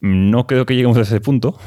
No 0.00 0.46
creo 0.46 0.66
que 0.66 0.74
lleguemos 0.74 0.96
a 0.98 1.02
ese 1.02 1.20
punto. 1.20 1.58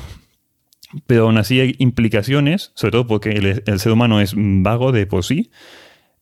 Pero 1.05 1.23
aún 1.23 1.37
así 1.37 1.59
hay 1.59 1.75
implicaciones, 1.79 2.71
sobre 2.73 2.91
todo 2.91 3.07
porque 3.07 3.31
el, 3.31 3.79
ser 3.79 3.91
humano 3.91 4.21
es 4.21 4.33
vago 4.37 4.93
de 4.93 5.05
por 5.05 5.25
sí, 5.25 5.51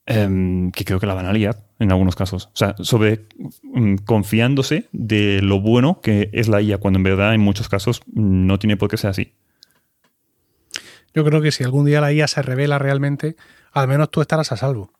em, 0.06 0.72
que 0.72 0.84
creo 0.84 0.98
que 0.98 1.06
la 1.06 1.14
van 1.14 1.26
a 1.26 1.32
liar 1.32 1.64
en 1.78 1.92
algunos 1.92 2.16
casos. 2.16 2.46
O 2.46 2.56
sea, 2.56 2.74
sobre 2.80 3.26
mm, 3.62 3.98
confiándose 4.04 4.88
de 4.90 5.40
lo 5.40 5.60
bueno 5.60 6.00
que 6.00 6.30
es 6.32 6.48
la 6.48 6.60
IA, 6.60 6.78
cuando 6.78 6.98
en 6.98 7.04
verdad 7.04 7.32
en 7.34 7.42
muchos 7.42 7.68
casos 7.68 8.02
no 8.12 8.58
tiene 8.58 8.76
por 8.76 8.90
qué 8.90 8.96
ser 8.96 9.10
así. 9.10 9.34
Yo 11.14 11.24
creo 11.24 11.40
que 11.40 11.52
si 11.52 11.62
algún 11.62 11.86
día 11.86 12.00
la 12.00 12.12
IA 12.12 12.26
se 12.26 12.42
revela 12.42 12.78
realmente, 12.78 13.36
al 13.72 13.86
menos 13.86 14.10
tú 14.10 14.20
estarás 14.20 14.50
a 14.50 14.56
salvo. 14.56 14.95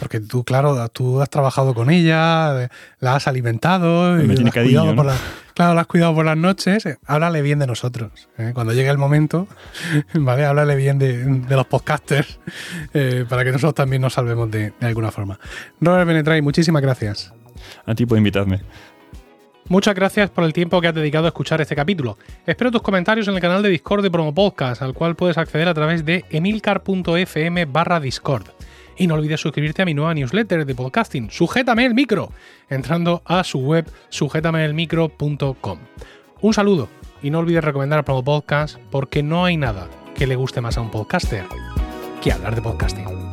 Porque 0.00 0.20
tú, 0.20 0.44
claro, 0.44 0.88
tú 0.88 1.20
has 1.22 1.30
trabajado 1.30 1.74
con 1.74 1.90
ella, 1.90 2.68
la 2.98 3.14
has 3.14 3.28
alimentado, 3.28 4.20
y 4.20 4.26
la 4.26 4.48
has 4.48 4.52
cuidado 4.52 4.96
por 4.96 5.12
claro, 5.54 5.74
la 5.74 5.82
has 5.82 5.86
cuidado 5.86 6.14
por 6.14 6.24
las 6.24 6.36
noches. 6.36 6.84
Háblale 7.06 7.40
bien 7.42 7.58
de 7.60 7.66
nosotros. 7.66 8.28
¿eh? 8.36 8.50
Cuando 8.52 8.72
llegue 8.72 8.90
el 8.90 8.98
momento, 8.98 9.46
¿vale? 10.14 10.44
Háblale 10.44 10.76
bien 10.76 10.98
de, 10.98 11.24
los 11.48 11.66
podcasters 11.66 12.38
eh, 12.92 13.24
para 13.28 13.44
que 13.44 13.52
nosotros 13.52 13.74
también 13.74 14.02
nos 14.02 14.14
salvemos 14.14 14.50
de, 14.50 14.72
alguna 14.80 15.10
forma. 15.10 15.38
Robert 15.80 16.06
Benetray, 16.06 16.42
muchísimas 16.42 16.82
gracias. 16.82 17.32
A 17.86 17.94
ti 17.94 18.04
por 18.04 18.18
invitarme. 18.18 18.60
Muchas 19.68 19.94
gracias 19.94 20.28
por 20.28 20.44
el 20.44 20.52
tiempo 20.52 20.78
que 20.82 20.88
has 20.88 20.94
dedicado 20.94 21.24
a 21.24 21.28
escuchar 21.28 21.60
este 21.62 21.74
capítulo. 21.74 22.18
Espero 22.46 22.70
tus 22.70 22.82
comentarios 22.82 23.28
en 23.28 23.34
el 23.34 23.40
canal 23.40 23.62
de 23.62 23.70
Discord 23.70 24.02
de 24.02 24.10
Promo 24.10 24.34
Podcast, 24.34 24.82
al 24.82 24.92
cual 24.92 25.16
puedes 25.16 25.38
acceder 25.38 25.68
a 25.68 25.74
través 25.74 26.04
de 26.04 26.26
emilcar.fm 26.28 27.64
barra 27.64 28.00
Discord. 28.00 28.48
Y 28.96 29.06
no 29.06 29.14
olvides 29.14 29.40
suscribirte 29.40 29.82
a 29.82 29.84
mi 29.84 29.94
nueva 29.94 30.14
newsletter 30.14 30.64
de 30.64 30.74
podcasting, 30.74 31.30
Sujétame 31.30 31.84
el 31.86 31.94
micro, 31.94 32.30
entrando 32.68 33.22
a 33.24 33.44
su 33.44 33.58
web 33.58 33.90
sujétameelmicro.com. 34.08 35.78
Un 36.40 36.54
saludo 36.54 36.88
y 37.22 37.30
no 37.30 37.38
olvides 37.38 37.64
recomendar 37.64 38.04
Promo 38.04 38.22
Podcast 38.22 38.78
porque 38.90 39.22
no 39.22 39.44
hay 39.44 39.56
nada 39.56 39.88
que 40.14 40.26
le 40.26 40.36
guste 40.36 40.60
más 40.60 40.76
a 40.78 40.80
un 40.80 40.90
podcaster 40.90 41.44
que 42.22 42.32
hablar 42.32 42.54
de 42.54 42.62
podcasting. 42.62 43.23